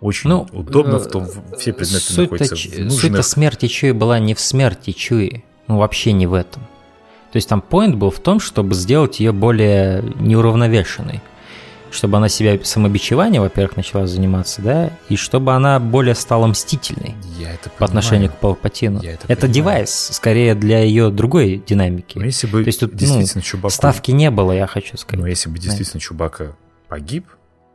Очень 0.00 0.30
ну, 0.30 0.48
удобно, 0.52 0.98
в 0.98 1.08
том 1.08 1.28
все 1.56 1.72
предметы 1.72 2.04
суть 2.04 2.30
находятся 2.30 2.56
в 2.56 2.64
нужных... 2.64 3.00
Суть-то 3.00 3.22
смерти 3.22 3.68
Чуи 3.68 3.92
была 3.92 4.18
не 4.18 4.34
в 4.34 4.40
смерти 4.40 4.90
Чуи, 4.90 5.44
ну 5.68 5.78
вообще 5.78 6.12
не 6.12 6.26
в 6.26 6.34
этом. 6.34 6.62
То 7.30 7.36
есть 7.36 7.48
там 7.48 7.60
поинт 7.60 7.94
был 7.94 8.10
в 8.10 8.18
том, 8.18 8.40
чтобы 8.40 8.74
сделать 8.74 9.20
ее 9.20 9.32
более 9.32 10.02
неуравновешенной 10.20 11.22
чтобы 11.92 12.16
она 12.16 12.28
себя 12.28 12.58
самобичеванием, 12.62 13.42
во-первых, 13.42 13.76
начала 13.76 14.06
заниматься, 14.06 14.62
да, 14.62 14.90
и 15.08 15.16
чтобы 15.16 15.54
она 15.54 15.78
более 15.78 16.14
стала 16.14 16.46
мстительной 16.46 17.14
Я 17.38 17.52
это 17.52 17.70
по 17.70 17.84
отношению 17.84 18.30
к 18.30 18.36
Палпатину. 18.36 19.00
это 19.02 19.26
это 19.28 19.48
девайс, 19.48 20.10
скорее 20.12 20.54
для 20.54 20.80
ее 20.80 21.10
другой 21.10 21.62
динамики. 21.66 22.18
Но 22.18 22.24
если 22.24 22.46
бы 22.46 22.62
То 22.62 22.68
есть 22.68 22.80
тут, 22.80 22.94
действительно 22.94 23.30
ну, 23.36 23.40
Чубаку... 23.42 23.74
ставки 23.74 24.10
не 24.10 24.30
было, 24.30 24.52
я 24.52 24.66
хочу 24.66 24.96
сказать. 24.96 25.20
Но 25.20 25.28
если 25.28 25.48
бы 25.50 25.58
действительно 25.58 26.00
да. 26.00 26.04
Чубака 26.04 26.56
погиб, 26.88 27.26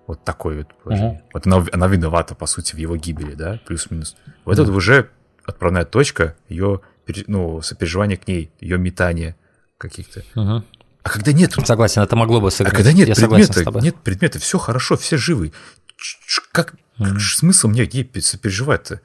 вот 0.07 0.23
такой 0.23 0.59
вот 0.59 0.67
положение, 0.83 1.11
угу. 1.11 1.21
вот 1.33 1.47
она, 1.47 1.65
она 1.71 1.87
виновата, 1.87 2.35
по 2.35 2.45
сути, 2.45 2.75
в 2.75 2.77
его 2.77 2.95
гибели, 2.95 3.33
да, 3.33 3.59
плюс-минус. 3.65 4.15
Вот 4.45 4.57
это 4.57 4.71
уже 4.71 5.09
отправная 5.45 5.85
точка, 5.85 6.35
ее 6.49 6.81
ну, 7.27 7.61
сопереживание 7.61 8.17
к 8.17 8.27
ней, 8.27 8.51
ее 8.59 8.77
метание 8.77 9.35
каких-то. 9.77 10.23
Угу. 10.35 10.63
А 11.07 11.09
когда 11.09 11.31
нет... 11.31 11.53
Согласен, 11.65 12.01
это 12.01 12.17
могло 12.17 12.41
бы 12.41 12.51
сыграть. 12.51 12.73
А 12.73 12.75
когда 12.75 12.91
нет 12.91 13.07
Я 13.07 13.15
предмета, 13.15 13.79
нет 13.79 13.95
предмета, 13.95 14.39
все 14.39 14.57
хорошо, 14.57 14.97
все 14.97 15.15
живы. 15.15 15.53
Как, 16.51 16.73
mm-hmm. 16.99 17.11
как 17.13 17.21
смысл 17.21 17.69
мне 17.69 17.83
ей 17.89 18.21
сопереживать-то? 18.21 18.99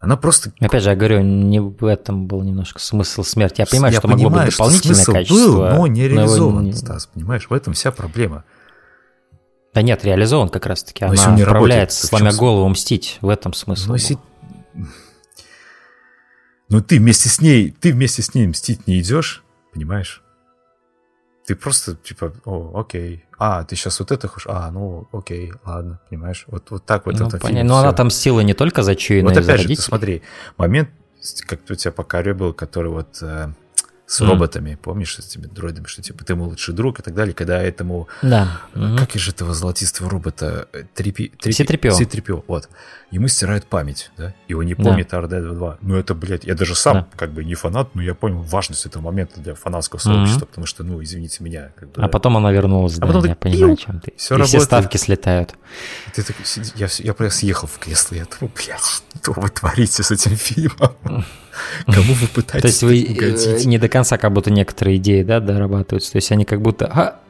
Она 0.00 0.16
просто... 0.16 0.52
Опять 0.58 0.82
же, 0.82 0.90
я 0.90 0.96
говорю, 0.96 1.22
не 1.22 1.60
в 1.60 1.84
этом 1.86 2.26
был 2.26 2.42
немножко 2.42 2.80
смысл 2.80 3.22
смерти. 3.22 3.60
Я 3.60 3.66
понимаю, 3.66 3.92
я 3.92 4.00
что 4.00 4.08
понимаю, 4.08 4.30
могло 4.30 4.44
быть 4.44 4.50
дополнительное 4.56 4.94
смысл 4.96 5.12
качество. 5.12 5.36
был, 5.36 5.68
но 5.68 5.86
не 5.86 6.08
реализован, 6.08 6.64
но 6.64 6.72
Стас, 6.72 7.06
понимаешь? 7.06 7.46
В 7.48 7.54
этом 7.54 7.74
вся 7.74 7.92
проблема. 7.92 8.42
Да 9.72 9.82
нет, 9.82 10.04
реализован 10.04 10.48
как 10.48 10.66
раз-таки. 10.66 11.04
Она 11.04 11.14
не 11.36 11.42
отправляется, 11.42 12.08
сломя 12.08 12.32
голову, 12.32 12.68
мстить. 12.68 13.18
В 13.20 13.28
этом 13.28 13.54
смысл. 13.54 13.90
Но 13.90 13.94
если... 13.94 14.18
Ну 16.68 16.80
ты 16.80 16.98
вместе 16.98 17.28
с 17.28 17.40
ней, 17.40 17.70
ты 17.70 17.92
вместе 17.92 18.20
с 18.22 18.34
ней 18.34 18.48
мстить 18.48 18.88
не 18.88 18.98
идешь, 18.98 19.44
понимаешь? 19.72 20.23
Ты 21.46 21.54
просто, 21.56 21.94
типа, 21.94 22.32
о, 22.44 22.80
окей. 22.80 23.24
А, 23.38 23.64
ты 23.64 23.76
сейчас 23.76 24.00
вот 24.00 24.10
это 24.12 24.28
хочешь? 24.28 24.46
А, 24.48 24.70
ну, 24.70 25.06
окей, 25.12 25.52
ладно, 25.64 26.00
понимаешь? 26.08 26.44
Вот, 26.46 26.70
вот 26.70 26.84
так 26.86 27.04
вот 27.04 27.18
ну, 27.18 27.26
это 27.26 27.38
фильм. 27.38 27.66
Но 27.66 27.78
она 27.78 27.92
там 27.92 28.10
сила 28.10 28.40
не 28.40 28.54
только 28.54 28.82
за 28.82 28.94
Чуи, 28.94 29.20
вот 29.20 29.36
опять 29.36 29.60
же, 29.60 29.68
ты 29.68 29.76
смотри, 29.76 30.22
момент, 30.56 30.88
как 31.46 31.60
у 31.68 31.74
тебя 31.74 31.92
пока 31.92 32.22
был, 32.34 32.54
который 32.54 32.90
вот 32.90 33.18
э, 33.20 33.48
с 34.06 34.20
mm. 34.20 34.26
роботами, 34.26 34.78
помнишь, 34.80 35.16
с 35.16 35.26
этими 35.26 35.46
дроидами, 35.46 35.86
что 35.86 36.02
типа 36.02 36.24
ты 36.24 36.34
мой 36.34 36.48
лучший 36.48 36.74
друг 36.74 37.00
и 37.00 37.02
так 37.02 37.14
далее, 37.14 37.34
когда 37.34 37.62
этому... 37.62 38.08
Да. 38.20 38.60
Mm-hmm. 38.74 38.98
Как 38.98 39.12
же 39.12 39.30
этого 39.30 39.54
золотистого 39.54 40.10
робота? 40.10 40.68
Трипи... 40.94 41.32
Трипи... 41.40 41.90
C-3PO. 41.90 42.44
вот. 42.46 42.68
Ему 43.10 43.28
стирают 43.28 43.64
память, 43.66 44.10
да, 44.18 44.34
и 44.48 44.54
он 44.54 44.66
не 44.66 44.74
помнит 44.74 45.08
да. 45.10 45.20
RD2. 45.20 45.78
Ну 45.80 45.96
это, 45.96 46.14
блядь, 46.14 46.44
я 46.44 46.54
даже 46.54 46.74
сам 46.74 46.94
да. 46.94 47.08
как 47.16 47.32
бы 47.32 47.44
не 47.44 47.54
фанат, 47.54 47.94
но 47.94 48.02
я 48.02 48.14
понял 48.14 48.42
важность 48.42 48.84
этого 48.86 49.04
момента 49.04 49.40
для 49.40 49.54
фанатского 49.54 50.00
сообщества, 50.00 50.44
mm-hmm. 50.44 50.48
потому 50.48 50.66
что, 50.66 50.84
ну, 50.84 51.02
извините 51.02 51.42
меня. 51.42 51.70
Как 51.76 51.90
бы, 51.90 52.02
а 52.02 52.08
потом 52.08 52.36
она 52.36 52.52
вернулась, 52.52 52.96
а 52.98 53.00
да, 53.00 53.06
потом 53.06 53.24
я 53.24 53.36
понимаю, 53.36 53.76
чем 53.76 54.00
ты. 54.00 54.12
Все 54.16 54.34
и 54.34 54.38
работает. 54.38 54.60
все 54.60 54.66
ставки 54.66 54.96
слетают. 54.96 55.54
Ты 56.12 56.24
так, 56.24 56.36
я, 56.74 56.88
я 56.98 57.14
прям 57.14 57.30
съехал 57.30 57.68
в 57.68 57.78
кресло, 57.78 58.16
я 58.16 58.24
думаю, 58.24 58.52
блядь, 58.54 59.02
что 59.22 59.32
вы 59.32 59.48
творите 59.48 60.02
с 60.02 60.10
этим 60.10 60.36
фильмом? 60.36 60.94
Кому 61.86 62.14
вы 62.14 62.26
пытаетесь 62.26 62.62
То 62.62 62.68
есть 62.68 62.82
вы 62.82 63.14
угодить? 63.14 63.66
не 63.66 63.78
до 63.78 63.88
конца 63.88 64.18
как 64.18 64.32
будто 64.32 64.50
некоторые 64.50 64.96
идеи, 64.96 65.22
да, 65.22 65.40
дорабатываются. 65.40 66.12
То 66.12 66.16
есть 66.16 66.30
они 66.32 66.44
как 66.44 66.60
будто, 66.60 66.86
а, 66.86 67.20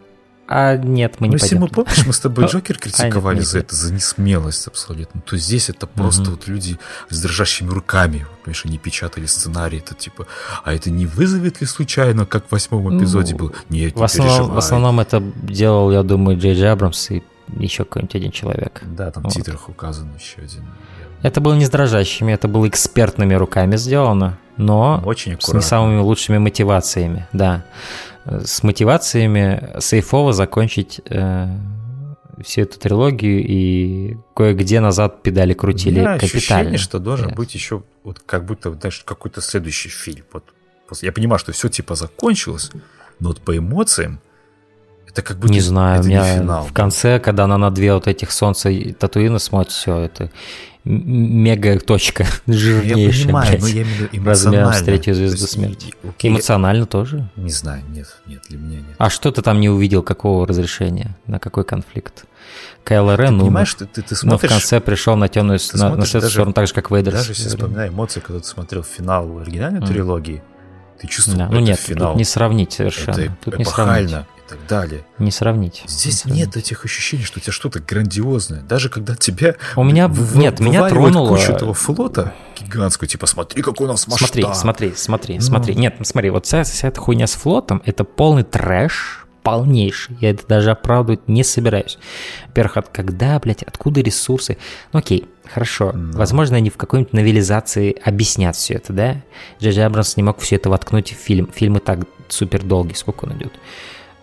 а 0.46 0.76
нет, 0.76 1.16
мы 1.20 1.28
не 1.28 1.34
ну, 1.34 1.38
пойдем. 1.38 1.58
Ну, 1.60 1.66
если 1.66 1.78
мы 1.78 1.84
помнишь, 1.84 2.06
мы 2.06 2.12
с 2.12 2.20
тобой 2.20 2.46
Джокер 2.50 2.78
критиковали 2.78 3.40
за 3.40 3.60
это, 3.60 3.74
за 3.74 3.92
несмелость 3.92 4.66
абсолютно, 4.66 5.20
то 5.22 5.36
здесь 5.36 5.70
это 5.70 5.86
просто 5.86 6.30
вот 6.30 6.46
люди 6.46 6.78
с 7.08 7.20
дрожащими 7.20 7.70
руками, 7.70 8.26
понимаешь, 8.42 8.64
они 8.64 8.78
печатали 8.78 9.26
сценарий, 9.26 9.78
это 9.78 9.94
типа, 9.94 10.26
а 10.62 10.74
это 10.74 10.90
не 10.90 11.06
вызовет 11.06 11.60
ли 11.60 11.66
случайно, 11.66 12.26
как 12.26 12.46
в 12.46 12.52
восьмом 12.52 12.98
эпизоде 12.98 13.34
был? 13.34 13.54
Нет, 13.70 13.96
в 13.96 14.02
основном, 14.02 14.50
в 14.50 14.58
основном 14.58 15.00
это 15.00 15.22
делал, 15.42 15.90
я 15.90 16.02
думаю, 16.02 16.38
Джей 16.38 16.54
Джей 16.54 16.70
Абрамс 16.70 17.10
и 17.10 17.22
еще 17.56 17.84
какой-нибудь 17.84 18.14
один 18.14 18.30
человек. 18.30 18.82
Да, 18.84 19.10
там 19.10 19.24
в 19.24 19.32
титрах 19.32 19.68
указан 19.68 20.10
еще 20.18 20.42
один. 20.42 20.64
Это 21.24 21.40
было 21.40 21.54
не 21.54 21.64
с 21.64 21.70
дрожащими, 21.70 22.32
это 22.32 22.48
было 22.48 22.68
экспертными 22.68 23.32
руками 23.32 23.76
сделано, 23.76 24.38
но 24.58 25.02
Очень 25.06 25.40
с 25.40 25.54
не 25.54 25.62
самыми 25.62 25.98
лучшими 25.98 26.36
мотивациями, 26.36 27.26
да. 27.32 27.64
С 28.26 28.62
мотивациями 28.62 29.70
сейфово 29.80 30.34
закончить 30.34 31.00
э, 31.08 31.48
всю 32.42 32.60
эту 32.60 32.78
трилогию 32.78 33.42
и 33.42 34.18
кое-где 34.36 34.80
назад 34.80 35.22
педали 35.22 35.54
крутили 35.54 36.00
меня 36.00 36.18
капитально. 36.18 36.36
ощущение, 36.36 36.78
что 36.78 36.98
должен 36.98 37.28
да. 37.28 37.34
быть 37.34 37.54
еще 37.54 37.84
вот 38.02 38.20
как 38.26 38.44
будто 38.44 38.70
знаешь, 38.72 39.02
какой-то 39.02 39.40
следующий 39.40 39.88
фильм. 39.88 40.24
Вот, 40.30 40.44
я 41.00 41.10
понимаю, 41.10 41.38
что 41.38 41.52
все 41.52 41.70
типа 41.70 41.94
закончилось, 41.94 42.70
но 43.18 43.28
вот 43.28 43.40
по 43.40 43.56
эмоциям 43.56 44.20
это 45.08 45.22
как 45.22 45.38
будто 45.38 45.54
не 45.54 45.60
знаю, 45.60 46.00
это 46.00 46.04
у 46.06 46.10
меня 46.10 46.34
не 46.34 46.40
финал. 46.40 46.64
в 46.66 46.74
конце, 46.74 47.18
когда 47.18 47.44
она 47.44 47.56
на 47.56 47.70
две 47.70 47.94
вот 47.94 48.08
этих 48.08 48.30
солнца 48.30 48.68
и 48.68 48.92
Татуина 48.92 49.38
смотрит, 49.38 49.72
все 49.72 49.96
это 50.00 50.30
мега 50.84 51.78
точка 51.78 52.26
жирнейшая, 52.46 53.12
я 53.12 53.24
понимаю, 53.24 53.50
блядь, 53.50 53.62
но 53.62 53.68
я 53.68 53.82
имею 53.82 53.96
в 53.96 54.12
виду 54.12 54.24
размером 54.24 54.72
с 54.72 54.82
третью 54.82 55.14
звезду 55.14 55.46
смерти. 55.46 55.94
Окей, 56.06 56.30
Эмоционально 56.30 56.86
тоже? 56.86 57.28
Не 57.36 57.50
знаю, 57.50 57.82
нет, 57.88 58.06
нет, 58.26 58.42
для 58.48 58.58
меня 58.58 58.76
нет. 58.78 58.96
А 58.98 59.10
что 59.10 59.30
ты 59.30 59.42
там 59.42 59.60
не 59.60 59.68
увидел, 59.68 60.02
какого 60.02 60.46
разрешения, 60.46 61.16
на 61.26 61.38
какой 61.38 61.64
конфликт? 61.64 62.24
Кайло 62.84 63.16
Рен, 63.16 63.38
ну, 63.38 63.46
понимаешь, 63.46 63.74
ты, 63.74 63.86
ты, 63.86 64.02
ты 64.02 64.14
смотришь, 64.14 64.42
но 64.42 64.48
в 64.48 64.50
конце 64.50 64.80
пришел 64.80 65.16
на 65.16 65.28
темную 65.28 65.58
на, 65.72 65.90
на 65.90 65.96
даже, 65.96 66.20
сторону, 66.20 66.52
так 66.52 66.66
же, 66.66 66.74
как 66.74 66.90
Вейдер. 66.90 67.12
Даже 67.12 67.32
если 67.32 67.48
вспоминаю 67.48 67.90
эмоции, 67.90 68.20
когда 68.20 68.40
ты 68.40 68.46
смотрел 68.46 68.82
финал 68.82 69.38
оригинальной 69.38 69.80
mm. 69.80 69.86
трилогии, 69.86 70.42
ты 71.00 71.06
чувствовал, 71.06 71.38
да, 71.38 71.48
ну 71.48 71.60
нет, 71.60 71.78
финал. 71.78 72.10
Тут 72.10 72.18
не 72.18 72.24
сравнить 72.24 72.72
совершенно. 72.72 73.20
Это 73.20 73.36
тут 73.42 73.58
не 73.58 73.64
сравнить 73.64 74.14
и 74.44 74.50
так 74.50 74.66
далее. 74.66 75.04
Не 75.18 75.30
сравнить. 75.30 75.82
Здесь 75.86 76.24
не 76.24 76.32
нет 76.32 76.56
этих 76.56 76.84
ощущений, 76.84 77.24
что 77.24 77.38
у 77.38 77.42
тебя 77.42 77.52
что-то 77.52 77.80
грандиозное. 77.80 78.62
Даже 78.62 78.88
когда 78.88 79.14
тебя 79.14 79.56
у 79.76 79.84
меня 79.84 80.08
в, 80.08 80.36
нет, 80.36 80.60
меня 80.60 80.88
тронуло 80.88 81.28
кучу 81.28 81.52
этого 81.52 81.74
флота 81.74 82.34
гигантскую, 82.58 83.08
типа 83.08 83.26
смотри, 83.26 83.62
какой 83.62 83.86
у 83.86 83.90
нас 83.90 84.06
масштаб. 84.06 84.28
Смотри, 84.28 84.46
смотри, 84.54 84.92
смотри, 84.96 85.34
ну. 85.36 85.40
смотри. 85.40 85.74
Нет, 85.74 85.96
смотри, 86.02 86.30
вот 86.30 86.46
вся, 86.46 86.64
вся 86.64 86.88
эта 86.88 87.00
хуйня 87.00 87.26
с 87.26 87.32
флотом 87.32 87.82
это 87.84 88.04
полный 88.04 88.42
трэш, 88.42 89.26
полнейший. 89.42 90.16
Я 90.20 90.30
это 90.30 90.46
даже 90.46 90.70
оправдывать 90.70 91.28
не 91.28 91.44
собираюсь. 91.44 91.98
Во-первых, 92.46 92.78
от 92.78 92.88
когда, 92.88 93.38
блядь, 93.38 93.62
откуда 93.62 94.00
ресурсы? 94.00 94.56
Ну 94.92 94.98
окей, 94.98 95.26
хорошо. 95.52 95.90
Mm. 95.90 96.12
Возможно, 96.16 96.56
они 96.56 96.70
в 96.70 96.76
какой-нибудь 96.76 97.12
новелизации 97.12 97.96
объяснят 98.02 98.56
все 98.56 98.74
это, 98.74 98.92
да? 98.92 99.22
Джей 99.60 99.84
Абрамс 99.84 100.16
не 100.16 100.22
мог 100.22 100.38
все 100.38 100.56
это 100.56 100.70
воткнуть 100.70 101.12
в 101.12 101.16
фильм. 101.16 101.50
Фильм 101.54 101.76
и 101.76 101.80
так 101.80 102.00
супер 102.28 102.62
долгий, 102.62 102.94
сколько 102.94 103.26
он 103.26 103.36
идет? 103.36 103.52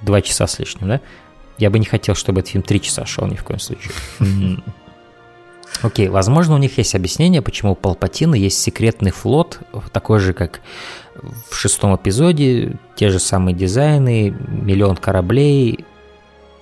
Два 0.01 0.21
часа 0.21 0.47
с 0.47 0.59
лишним, 0.59 0.87
да? 0.87 1.01
Я 1.57 1.69
бы 1.69 1.79
не 1.79 1.85
хотел, 1.85 2.15
чтобы 2.15 2.39
этот 2.39 2.51
фильм 2.51 2.63
три 2.63 2.81
часа 2.81 3.05
шел 3.05 3.27
ни 3.27 3.35
в 3.35 3.43
коем 3.43 3.59
случае. 3.59 3.93
Окей, 5.83 6.09
возможно, 6.09 6.55
у 6.55 6.57
них 6.57 6.77
есть 6.77 6.95
объяснение, 6.95 7.41
почему 7.41 7.71
у 7.71 7.75
Палпатина 7.75 8.35
есть 8.35 8.59
секретный 8.59 9.11
флот, 9.11 9.59
такой 9.91 10.19
же, 10.19 10.33
как 10.33 10.61
в 11.49 11.55
шестом 11.55 11.95
эпизоде, 11.95 12.77
те 12.95 13.09
же 13.09 13.19
самые 13.19 13.55
дизайны, 13.55 14.31
миллион 14.47 14.95
кораблей. 14.95 15.85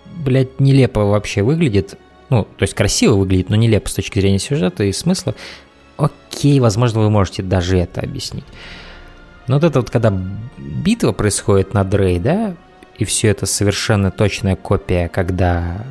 Блять, 0.05 0.59
нелепо 0.59 1.05
вообще 1.05 1.41
выглядит. 1.41 1.97
Ну, 2.29 2.43
то 2.43 2.63
есть 2.63 2.73
красиво 2.73 3.15
выглядит, 3.15 3.49
но 3.49 3.55
нелепо 3.55 3.89
с 3.89 3.93
точки 3.93 4.19
зрения 4.19 4.39
сюжета 4.39 4.83
и 4.83 4.91
смысла. 4.91 5.33
Окей, 5.97 6.59
возможно, 6.59 7.01
вы 7.01 7.09
можете 7.09 7.41
даже 7.41 7.77
это 7.77 8.01
объяснить. 8.01 8.45
Но 9.47 9.55
вот 9.55 9.63
это 9.63 9.79
вот, 9.79 9.89
когда 9.89 10.13
битва 10.57 11.11
происходит 11.11 11.73
на 11.73 11.83
Дрей, 11.83 12.19
да, 12.19 12.55
и 12.99 13.05
все 13.05 13.29
это 13.29 13.45
совершенно 13.45 14.11
точная 14.11 14.57
копия, 14.57 15.07
когда, 15.07 15.85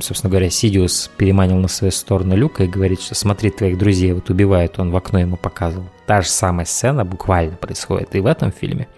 собственно 0.00 0.30
говоря, 0.30 0.48
Сидиус 0.48 1.10
переманил 1.18 1.58
на 1.58 1.68
свою 1.68 1.90
сторону 1.92 2.34
Люка 2.34 2.64
и 2.64 2.66
говорит, 2.66 3.02
что 3.02 3.14
смотри, 3.14 3.50
твоих 3.50 3.76
друзей 3.76 4.14
вот 4.14 4.30
убивают, 4.30 4.78
он 4.78 4.90
в 4.90 4.96
окно 4.96 5.18
ему 5.18 5.36
показывал. 5.36 5.86
Та 6.06 6.22
же 6.22 6.28
самая 6.28 6.64
сцена 6.64 7.04
буквально 7.04 7.56
происходит 7.56 8.16
и 8.16 8.20
в 8.20 8.26
этом 8.26 8.52
фильме, 8.52 8.88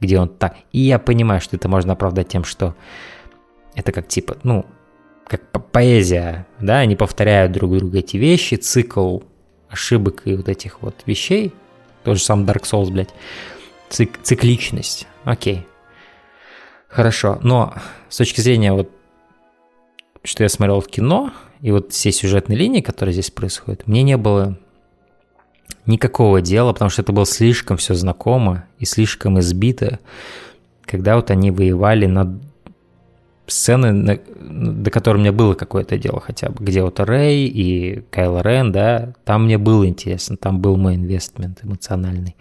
где 0.00 0.18
он 0.18 0.28
так... 0.28 0.56
И 0.72 0.80
я 0.80 0.98
понимаю, 0.98 1.40
что 1.40 1.54
это 1.54 1.68
можно 1.68 1.92
оправдать 1.92 2.26
тем, 2.26 2.42
что 2.42 2.74
это 3.76 3.92
как 3.92 4.08
типа, 4.08 4.36
ну, 4.42 4.66
как 5.28 5.48
поэзия, 5.70 6.48
да, 6.58 6.78
они 6.78 6.96
повторяют 6.96 7.52
друг 7.52 7.78
друга 7.78 8.00
эти 8.00 8.16
вещи, 8.16 8.56
цикл 8.56 9.20
ошибок 9.68 10.22
и 10.24 10.34
вот 10.34 10.48
этих 10.48 10.82
вот 10.82 10.96
вещей, 11.06 11.54
тот 12.02 12.18
же 12.18 12.24
сам 12.24 12.44
Dark 12.44 12.64
Souls, 12.64 12.90
блядь, 12.90 13.14
Цик 13.88 14.18
цикличность, 14.22 15.06
окей, 15.24 15.66
Хорошо, 16.92 17.38
но 17.42 17.72
с 18.10 18.18
точки 18.18 18.42
зрения 18.42 18.72
вот 18.72 18.90
что 20.24 20.44
я 20.44 20.50
смотрел 20.50 20.80
в 20.80 20.88
кино, 20.88 21.32
и 21.62 21.72
вот 21.72 21.92
все 21.92 22.12
сюжетные 22.12 22.56
линии, 22.56 22.80
которые 22.80 23.14
здесь 23.14 23.30
происходят, 23.30 23.86
мне 23.86 24.02
не 24.02 24.16
было 24.16 24.58
никакого 25.86 26.42
дела, 26.42 26.74
потому 26.74 26.90
что 26.90 27.02
это 27.02 27.12
было 27.12 27.24
слишком 27.24 27.78
все 27.78 27.94
знакомо 27.94 28.66
и 28.78 28.84
слишком 28.84 29.40
избито, 29.40 30.00
когда 30.84 31.16
вот 31.16 31.30
они 31.30 31.50
воевали 31.50 32.06
над 32.06 32.28
сцены, 33.46 34.20
до 34.38 34.90
которой 34.90 35.18
меня 35.18 35.32
было 35.32 35.54
какое-то 35.54 35.96
дело 35.96 36.20
хотя 36.20 36.50
бы, 36.50 36.62
где 36.62 36.82
вот 36.82 37.00
Рэй 37.00 37.46
и 37.46 38.02
Кайл 38.10 38.38
Рен, 38.40 38.70
да, 38.70 39.14
там 39.24 39.46
мне 39.46 39.56
было 39.56 39.86
интересно, 39.86 40.36
там 40.36 40.60
был 40.60 40.76
мой 40.76 40.96
инвестмент 40.96 41.60
эмоциональный. 41.64 42.36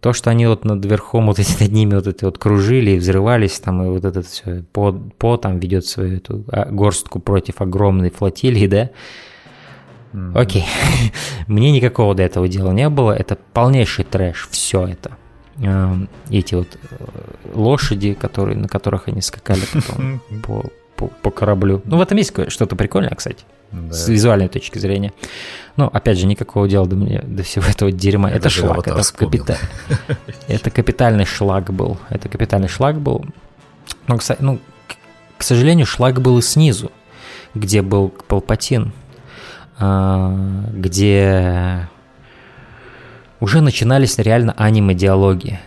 То, 0.00 0.12
что 0.12 0.30
они 0.30 0.46
вот 0.46 0.64
над 0.64 0.84
верхом, 0.84 1.26
вот 1.26 1.38
эти 1.38 1.62
над 1.62 1.72
ними 1.72 1.94
вот 1.94 2.06
эти 2.06 2.24
вот 2.24 2.38
кружили 2.38 2.92
и 2.92 2.98
взрывались 2.98 3.58
там, 3.60 3.82
и 3.82 3.88
вот 3.88 4.04
этот 4.04 4.26
все, 4.26 4.64
по, 4.72 4.92
по 4.92 5.36
там 5.36 5.58
ведет 5.58 5.86
свою 5.86 6.16
эту 6.16 6.44
а, 6.48 6.66
горстку 6.70 7.20
против 7.20 7.60
огромной 7.60 8.10
флотилии, 8.10 8.66
да, 8.66 8.90
mm-hmm. 10.12 10.38
окей. 10.38 10.64
Мне 11.46 11.72
никакого 11.72 12.14
до 12.14 12.22
этого 12.22 12.48
дела 12.48 12.72
не 12.72 12.88
было, 12.88 13.12
это 13.12 13.38
полнейший 13.52 14.04
трэш, 14.04 14.48
все 14.50 14.86
это. 14.86 15.16
Эм, 15.58 16.08
эти 16.30 16.56
вот 16.56 16.66
э, 16.90 17.04
лошади, 17.54 18.14
которые, 18.14 18.56
на 18.56 18.66
которых 18.66 19.06
они 19.06 19.20
скакали 19.20 19.62
потом 19.72 20.20
по, 20.42 20.64
по, 21.08 21.30
по 21.30 21.30
кораблю. 21.30 21.82
Ну, 21.84 21.98
в 21.98 22.00
этом 22.00 22.18
есть 22.18 22.32
что-то 22.48 22.76
прикольное, 22.76 23.14
кстати, 23.14 23.44
да. 23.72 23.92
с 23.92 24.08
визуальной 24.08 24.48
точки 24.48 24.78
зрения. 24.78 25.12
Но, 25.76 25.88
опять 25.92 26.18
же, 26.18 26.26
никакого 26.26 26.68
дела 26.68 26.86
до, 26.86 26.96
меня, 26.96 27.20
до 27.22 27.42
всего 27.42 27.64
этого 27.66 27.90
дерьма. 27.90 28.30
Я 28.30 28.36
это 28.36 28.50
шлак, 28.50 28.86
это, 28.86 29.02
капита... 29.12 29.58
это 30.48 30.70
капитальный 30.70 31.24
шлак 31.24 31.72
был. 31.72 31.98
Это 32.10 32.28
капитальный 32.28 32.68
шлак 32.68 33.00
был. 33.00 33.24
Но, 34.06 34.18
кстати, 34.18 34.42
ну, 34.42 34.60
к 35.36 35.42
сожалению, 35.42 35.86
шлак 35.86 36.20
был 36.20 36.38
и 36.38 36.42
снизу, 36.42 36.92
где 37.54 37.82
был 37.82 38.08
Палпатин, 38.28 38.92
а, 39.78 40.64
где 40.72 41.88
уже 43.40 43.60
начинались 43.60 44.18
реально 44.18 44.54
аниме-диалоги. 44.56 45.60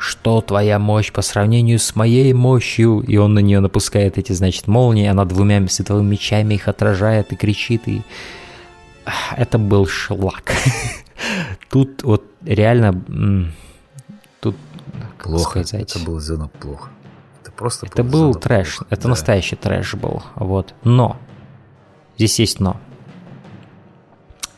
Что 0.00 0.40
твоя 0.40 0.78
мощь 0.78 1.12
по 1.12 1.20
сравнению 1.20 1.78
с 1.78 1.94
моей 1.94 2.32
мощью? 2.32 3.00
И 3.00 3.18
он 3.18 3.34
на 3.34 3.40
нее 3.40 3.60
напускает 3.60 4.16
эти, 4.16 4.32
значит, 4.32 4.66
молнии, 4.66 5.06
она 5.06 5.26
двумя 5.26 5.68
световыми 5.68 6.12
мечами 6.12 6.54
их 6.54 6.68
отражает 6.68 7.32
и 7.32 7.36
кричит, 7.36 7.86
и... 7.86 8.00
Это 9.36 9.58
был 9.58 9.86
шлак. 9.86 10.54
Тут 11.70 12.02
вот 12.02 12.24
реально... 12.42 13.04
Тут... 14.40 14.56
Плохо. 15.22 15.62
Сказать, 15.62 15.94
это 15.94 15.98
было 15.98 16.18
сделано 16.18 16.48
плохо. 16.48 16.88
Это 17.42 17.52
просто 17.52 17.86
Это 17.86 18.02
был 18.02 18.34
трэш. 18.34 18.78
Плохо. 18.78 18.86
Это 18.88 19.02
да. 19.02 19.08
настоящий 19.10 19.56
трэш 19.56 19.94
был. 19.96 20.22
Вот. 20.34 20.74
Но. 20.82 21.18
Здесь 22.16 22.38
есть 22.38 22.58
но. 22.58 22.80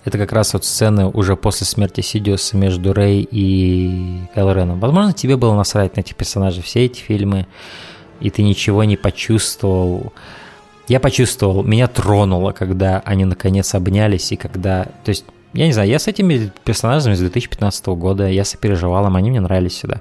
Это 0.05 0.19
как 0.19 0.33
раз 0.33 0.53
вот 0.53 0.65
сцены 0.65 1.07
уже 1.07 1.37
после 1.37 1.67
смерти 1.67 2.01
Сидиуса 2.01 2.57
между 2.57 2.93
Рэй 2.93 3.27
и 3.31 4.23
Кайло. 4.35 4.75
Возможно, 4.75 5.13
тебе 5.13 5.37
было 5.37 5.55
насрать 5.55 5.97
на 5.97 6.01
этих 6.01 6.17
персонажей 6.17 6.63
все 6.63 6.87
эти 6.87 7.01
фильмы, 7.01 7.47
и 8.21 8.31
ты 8.31 8.43
ничего 8.43 8.83
не 8.83 8.97
почувствовал. 8.97 10.13
Я 10.89 10.99
почувствовал, 10.99 11.63
меня 11.63 11.87
тронуло, 11.87 12.51
когда 12.51 13.01
они 13.05 13.25
наконец 13.25 13.75
обнялись, 13.75 14.33
и 14.33 14.37
когда... 14.37 14.85
То 15.05 15.11
есть, 15.11 15.25
я 15.53 15.67
не 15.67 15.73
знаю, 15.73 15.89
я 15.89 16.01
с 16.01 16.09
этими 16.09 16.51
персонажами 16.65 17.15
с 17.15 17.21
2015 17.21 17.87
года, 17.89 18.27
я 18.29 18.45
сопереживал 18.45 19.07
им, 19.07 19.15
они 19.15 19.31
мне 19.31 19.41
нравились 19.41 19.73
всегда. 19.73 20.01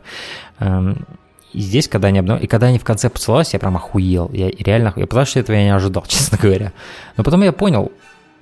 Эм, 0.60 1.06
и 1.54 1.60
здесь, 1.60 1.88
когда 1.88 2.08
они 2.08 2.20
обнов... 2.20 2.42
и 2.42 2.48
когда 2.48 2.68
они 2.68 2.80
в 2.80 2.84
конце 2.84 3.10
поцеловались, 3.10 3.54
я 3.54 3.60
прям 3.60 3.76
охуел. 3.76 4.32
Я 4.34 4.50
реально 4.50 4.90
охуел, 4.90 5.08
потому 5.08 5.26
что 5.26 5.40
этого 5.40 5.56
я 5.56 5.64
не 5.64 5.76
ожидал, 5.76 6.04
честно 6.08 6.40
говоря. 6.42 6.74
Но 7.18 7.24
потом 7.24 7.44
я 7.44 7.52
понял, 7.52 7.92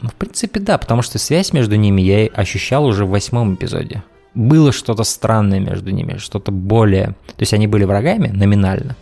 ну, 0.01 0.09
в 0.09 0.13
принципе, 0.13 0.59
да, 0.59 0.77
потому 0.77 1.01
что 1.01 1.17
связь 1.19 1.53
между 1.53 1.75
ними 1.75 2.01
я 2.01 2.27
ощущал 2.27 2.85
уже 2.85 3.05
в 3.05 3.09
восьмом 3.09 3.55
эпизоде. 3.55 4.03
Было 4.33 4.71
что-то 4.71 5.03
странное 5.03 5.59
между 5.59 5.91
ними, 5.91 6.17
что-то 6.17 6.51
более... 6.51 7.07
То 7.27 7.41
есть 7.41 7.53
они 7.53 7.67
были 7.67 7.83
врагами 7.83 8.27
номинально, 8.27 8.95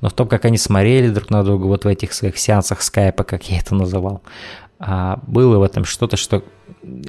но 0.00 0.08
в 0.08 0.12
том, 0.12 0.28
как 0.28 0.44
они 0.44 0.56
смотрели 0.56 1.10
друг 1.10 1.30
на 1.30 1.44
друга 1.44 1.66
вот 1.66 1.84
в 1.84 1.88
этих 1.88 2.12
своих 2.12 2.38
сеансах 2.38 2.80
скайпа, 2.80 3.24
как 3.24 3.50
я 3.50 3.58
это 3.58 3.74
называл, 3.74 4.22
а, 4.78 5.20
было 5.26 5.58
в 5.58 5.62
этом 5.62 5.84
что-то, 5.84 6.16
что 6.16 6.42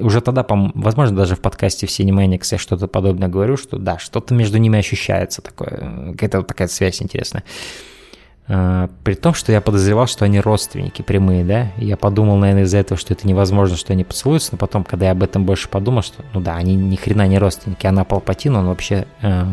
уже 0.01 0.19
тогда, 0.19 0.45
возможно, 0.49 1.15
даже 1.15 1.38
в 1.38 1.39
подкасте 1.39 1.88
в 1.88 1.89
Cinemaniacs 1.89 2.47
я 2.51 2.57
что-то 2.57 2.88
подобное 2.88 3.30
говорю, 3.30 3.55
что 3.55 3.77
да, 3.77 3.97
что-то 3.97 4.34
между 4.34 4.57
ними 4.57 4.77
ощущается 4.77 5.41
такое, 5.41 6.11
какая-то 6.11 6.39
вот 6.39 6.47
такая 6.47 6.68
связь 6.68 7.01
интересная. 7.01 7.43
А, 8.53 8.90
при 9.06 9.14
том, 9.14 9.34
что 9.34 9.53
я 9.53 9.61
подозревал, 9.61 10.07
что 10.07 10.26
они 10.26 10.41
родственники 10.41 11.02
прямые, 11.02 11.45
да, 11.45 11.72
я 11.78 11.95
подумал, 11.95 12.36
наверное, 12.36 12.64
из-за 12.64 12.80
этого, 12.80 12.99
что 12.99 13.14
это 13.14 13.26
невозможно, 13.26 13.78
что 13.78 13.94
они 13.94 14.03
поцелуются, 14.03 14.49
но 14.52 14.57
потом, 14.57 14.84
когда 14.84 15.06
я 15.06 15.11
об 15.14 15.23
этом 15.23 15.45
больше 15.45 15.69
подумал, 15.69 16.02
что, 16.02 16.26
ну 16.34 16.41
да, 16.41 16.56
они 16.56 16.76
ни 16.76 16.98
хрена 16.98 17.28
не 17.28 17.40
родственники, 17.40 17.88
она 17.88 18.03
Палпатин, 18.03 18.53
он 18.57 18.68
вообще 18.68 19.07
э, 19.22 19.45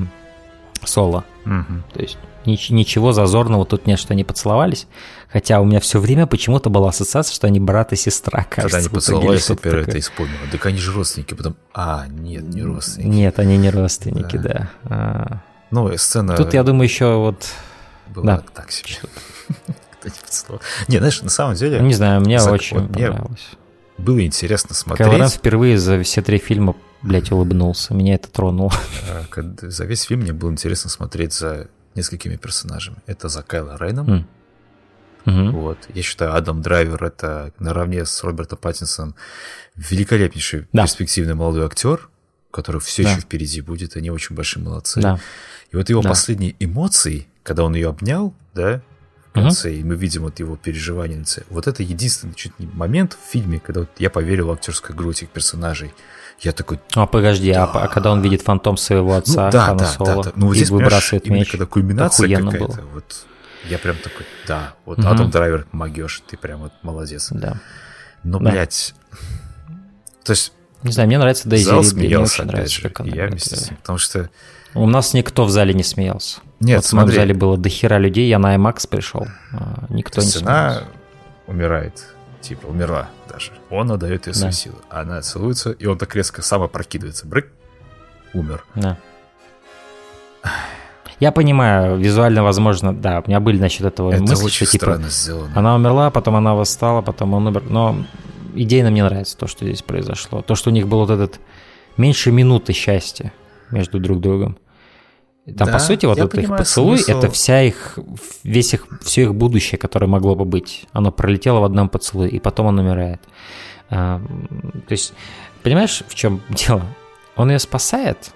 соло. 0.82 1.24
Угу. 1.46 1.82
То 1.94 2.00
есть 2.00 2.18
нич- 2.44 2.72
ничего 2.72 3.12
зазорного 3.12 3.64
тут 3.64 3.86
нет, 3.86 4.00
что 4.00 4.14
они 4.14 4.24
поцеловались, 4.24 4.88
хотя 5.28 5.60
у 5.60 5.64
меня 5.64 5.78
все 5.78 6.00
время 6.00 6.26
почему-то 6.26 6.68
была 6.68 6.88
ассоциация, 6.88 7.32
что 7.32 7.46
они 7.46 7.60
брат 7.60 7.92
и 7.92 7.96
сестра, 7.96 8.44
кажется. 8.50 8.62
Когда 8.62 8.78
они 8.78 8.88
поцеловались, 8.88 9.48
я 9.48 9.54
первое 9.54 9.82
это 9.82 10.00
исполнил. 10.00 10.34
Так 10.50 10.66
они 10.66 10.78
же 10.78 10.92
родственники, 10.92 11.34
потом, 11.34 11.54
а, 11.72 12.06
нет, 12.08 12.42
не 12.52 12.62
родственники. 12.62 13.06
Нет, 13.06 13.38
они 13.38 13.58
не 13.58 13.70
родственники, 13.70 14.36
да. 14.38 14.42
да. 14.42 14.70
А... 14.82 15.40
Ну, 15.70 15.96
сцена... 15.96 16.34
Тут, 16.34 16.52
я 16.52 16.64
думаю, 16.64 16.82
еще 16.82 17.14
вот 17.14 17.46
было 18.14 18.24
да. 18.24 18.44
так 18.54 18.70
себе. 18.70 18.96
Не, 20.88 20.98
знаешь, 20.98 21.22
на 21.22 21.30
самом 21.30 21.54
деле... 21.54 21.80
Не 21.80 21.94
знаю, 21.94 22.20
мне 22.20 22.40
очень 22.40 22.88
понравилось. 22.88 23.50
Было 23.98 24.24
интересно 24.24 24.74
смотреть. 24.74 25.08
Кайлоран 25.08 25.28
впервые 25.28 25.76
за 25.76 26.00
все 26.02 26.22
три 26.22 26.38
фильма, 26.38 26.76
блядь, 27.02 27.32
улыбнулся. 27.32 27.94
Меня 27.94 28.14
это 28.14 28.30
тронуло. 28.30 28.72
А, 29.10 29.42
за 29.62 29.84
весь 29.84 30.02
фильм 30.02 30.20
мне 30.20 30.32
было 30.32 30.50
интересно 30.50 30.88
смотреть 30.88 31.32
за 31.32 31.68
несколькими 31.94 32.36
персонажами. 32.36 32.98
Это 33.06 33.28
за 33.28 33.42
Кайла 33.42 33.76
Рейном. 33.78 34.28
Mm. 35.24 35.50
Вот. 35.50 35.78
Я 35.92 36.02
считаю, 36.02 36.34
Адам 36.34 36.62
Драйвер 36.62 37.02
это 37.04 37.52
наравне 37.58 38.04
с 38.06 38.22
Робертом 38.22 38.58
Паттинсоном 38.58 39.14
великолепнейший 39.76 40.66
да. 40.72 40.82
перспективный 40.82 41.34
молодой 41.34 41.66
актер, 41.66 42.08
который 42.50 42.80
все 42.80 43.02
да. 43.02 43.10
еще 43.10 43.20
впереди 43.20 43.60
будет. 43.60 43.96
Они 43.96 44.10
очень 44.10 44.34
большие 44.34 44.62
молодцы. 44.62 45.00
Да. 45.00 45.20
И 45.70 45.76
вот 45.76 45.88
его 45.90 46.00
да. 46.02 46.08
последние 46.08 46.56
эмоции, 46.60 47.28
когда 47.48 47.64
он 47.64 47.74
ее 47.74 47.88
обнял, 47.88 48.34
да, 48.54 48.82
в 49.30 49.32
конце, 49.32 49.70
uh-huh. 49.70 49.80
и 49.80 49.82
мы 49.82 49.94
видим 49.94 50.22
вот 50.22 50.38
его 50.38 50.56
переживания 50.56 51.16
на 51.16 51.20
лице. 51.20 51.44
Вот 51.48 51.66
это 51.66 51.82
единственный 51.82 52.34
чуть 52.34 52.58
не 52.58 52.66
момент 52.66 53.14
в 53.14 53.32
фильме, 53.32 53.58
когда 53.58 53.80
вот 53.80 53.90
я 53.98 54.10
поверил 54.10 54.48
в 54.48 54.52
актерскую 54.52 54.94
игру 54.94 55.10
этих 55.12 55.30
персонажей. 55.30 55.94
Я 56.40 56.52
такой... 56.52 56.78
А, 56.94 57.06
подожди, 57.06 57.50
а 57.50 57.66
да. 57.66 57.84
а, 57.84 57.88
когда 57.88 58.12
он 58.12 58.20
видит 58.20 58.42
фантом 58.42 58.76
своего 58.76 59.14
отца, 59.14 59.46
ну, 59.46 59.50
да, 59.50 59.74
да, 59.74 59.86
Соло, 59.86 60.16
да, 60.16 60.22
да. 60.24 60.32
Ну, 60.36 60.46
вот 60.48 60.56
здесь, 60.56 60.68
выбрасывает 60.68 61.26
меч, 61.28 61.50
когда 61.50 61.64
кульминация 61.64 62.36
какая-то, 62.36 62.82
вот 62.92 63.26
я 63.70 63.78
прям 63.78 63.96
такой, 63.96 64.26
да, 64.46 64.74
вот 64.84 64.98
угу. 64.98 65.08
Адам 65.08 65.30
Драйвер 65.30 65.66
могешь, 65.72 66.22
ты 66.28 66.36
прям 66.36 66.60
вот 66.60 66.72
молодец. 66.82 67.28
Да. 67.30 67.56
Но, 68.24 68.38
да. 68.40 68.50
блядь, 68.50 68.94
то 70.22 70.32
есть... 70.32 70.52
Не 70.82 70.92
знаю, 70.92 71.06
мне 71.06 71.18
нравится 71.18 71.48
Дейзи 71.48 71.64
Зал 71.64 71.82
смеялся, 71.82 72.04
мне 72.04 72.18
очень 72.22 72.44
нравится, 72.44 72.74
же, 72.76 72.82
как 72.82 73.00
она 73.00 73.16
я 73.16 73.26
вместе 73.26 73.56
с 73.56 73.70
ним, 73.70 73.78
потому 73.78 73.98
что 73.98 74.30
у 74.74 74.86
нас 74.86 75.14
никто 75.14 75.44
в 75.44 75.50
зале 75.50 75.72
не 75.72 75.82
смеялся. 75.82 76.40
Нет, 76.60 76.78
вот 76.78 76.84
смотри. 76.84 77.12
В 77.12 77.16
зале 77.16 77.34
было 77.34 77.56
до 77.56 77.68
хера 77.68 77.98
людей, 77.98 78.28
я 78.28 78.38
на 78.38 78.56
IMAX 78.56 78.88
пришел, 78.88 79.26
а 79.52 79.84
никто 79.88 80.20
не 80.20 80.26
смеялся. 80.26 80.84
умирает, 81.46 82.06
типа 82.40 82.66
умерла 82.66 83.08
даже. 83.28 83.52
Он 83.70 83.92
отдает 83.92 84.26
ей 84.26 84.34
свою 84.34 84.50
да. 84.50 84.56
силу. 84.56 84.76
Она 84.88 85.22
целуется, 85.22 85.70
и 85.70 85.86
он 85.86 85.98
так 85.98 86.14
резко 86.16 86.42
сам 86.42 86.62
опрокидывается. 86.62 87.26
Брык, 87.26 87.52
умер. 88.34 88.64
Да. 88.74 88.98
Я 91.20 91.32
понимаю, 91.32 91.98
визуально, 91.98 92.44
возможно, 92.44 92.94
да, 92.94 93.22
у 93.24 93.28
меня 93.28 93.40
были 93.40 93.58
насчет 93.58 93.86
этого 93.86 94.12
Это 94.12 94.22
мысли, 94.22 94.44
очень 94.44 94.66
что 94.66 94.78
типа 94.78 95.00
сделано. 95.08 95.52
она 95.54 95.74
умерла, 95.74 96.10
потом 96.10 96.36
она 96.36 96.54
восстала, 96.54 97.02
потом 97.02 97.34
он 97.34 97.48
умер. 97.48 97.64
Но 97.68 98.04
идейно 98.54 98.90
мне 98.90 99.02
нравится 99.02 99.36
то, 99.36 99.48
что 99.48 99.64
здесь 99.64 99.82
произошло. 99.82 100.42
То, 100.42 100.54
что 100.54 100.70
у 100.70 100.72
них 100.72 100.86
был 100.86 101.00
вот 101.00 101.10
этот 101.10 101.40
меньше 101.96 102.30
минуты 102.30 102.72
счастья 102.72 103.32
между 103.72 103.98
друг 103.98 104.20
другом. 104.20 104.58
Там, 105.56 105.66
да, 105.66 105.72
по 105.72 105.78
сути, 105.78 106.04
вот 106.06 106.18
этот 106.18 106.34
их 106.38 106.48
поцелуй, 106.48 106.98
смысл... 106.98 107.18
это 107.18 107.30
вся 107.30 107.62
их, 107.62 107.98
весь 108.44 108.74
их, 108.74 108.86
все 109.00 109.22
их 109.22 109.34
будущее, 109.34 109.78
которое 109.78 110.06
могло 110.06 110.34
бы 110.34 110.44
быть. 110.44 110.86
Оно 110.92 111.10
пролетело 111.10 111.60
в 111.60 111.64
одном 111.64 111.88
поцелуе, 111.88 112.28
и 112.28 112.38
потом 112.38 112.66
он 112.66 112.78
умирает. 112.78 113.20
А, 113.88 114.20
то 114.86 114.92
есть, 114.92 115.14
понимаешь, 115.62 116.02
в 116.06 116.14
чем 116.14 116.42
дело? 116.50 116.82
Он 117.36 117.50
ее 117.50 117.58
спасает, 117.58 118.32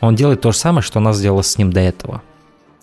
он 0.00 0.14
делает 0.14 0.40
то 0.40 0.52
же 0.52 0.58
самое, 0.58 0.82
что 0.82 0.98
она 0.98 1.12
сделала 1.12 1.42
с 1.42 1.56
ним 1.56 1.72
до 1.72 1.80
этого. 1.80 2.22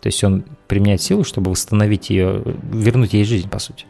То 0.01 0.07
есть 0.07 0.23
он 0.23 0.43
применяет 0.67 1.01
силу, 1.01 1.23
чтобы 1.23 1.51
восстановить 1.51 2.09
ее, 2.09 2.43
вернуть 2.71 3.13
ей 3.13 3.25
жизнь, 3.25 3.49
по 3.49 3.59
сути. 3.59 3.85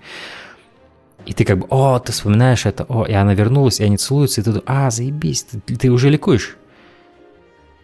И 1.26 1.34
ты 1.34 1.44
как 1.44 1.60
бы, 1.60 1.68
о, 1.70 2.00
ты 2.00 2.14
вспоминаешь 2.14 2.66
это, 2.66 2.86
о, 2.86 3.04
и 3.04 3.14
она 3.14 3.34
вернулась, 3.34 3.80
и 3.80 3.84
они 3.84 3.98
целуются, 3.98 4.42
и 4.42 4.44
ты 4.44 4.62
а, 4.66 4.90
заебись, 4.90 5.44
ты, 5.44 5.76
ты 5.76 5.90
уже 5.92 6.10
ликуешь. 6.10 6.58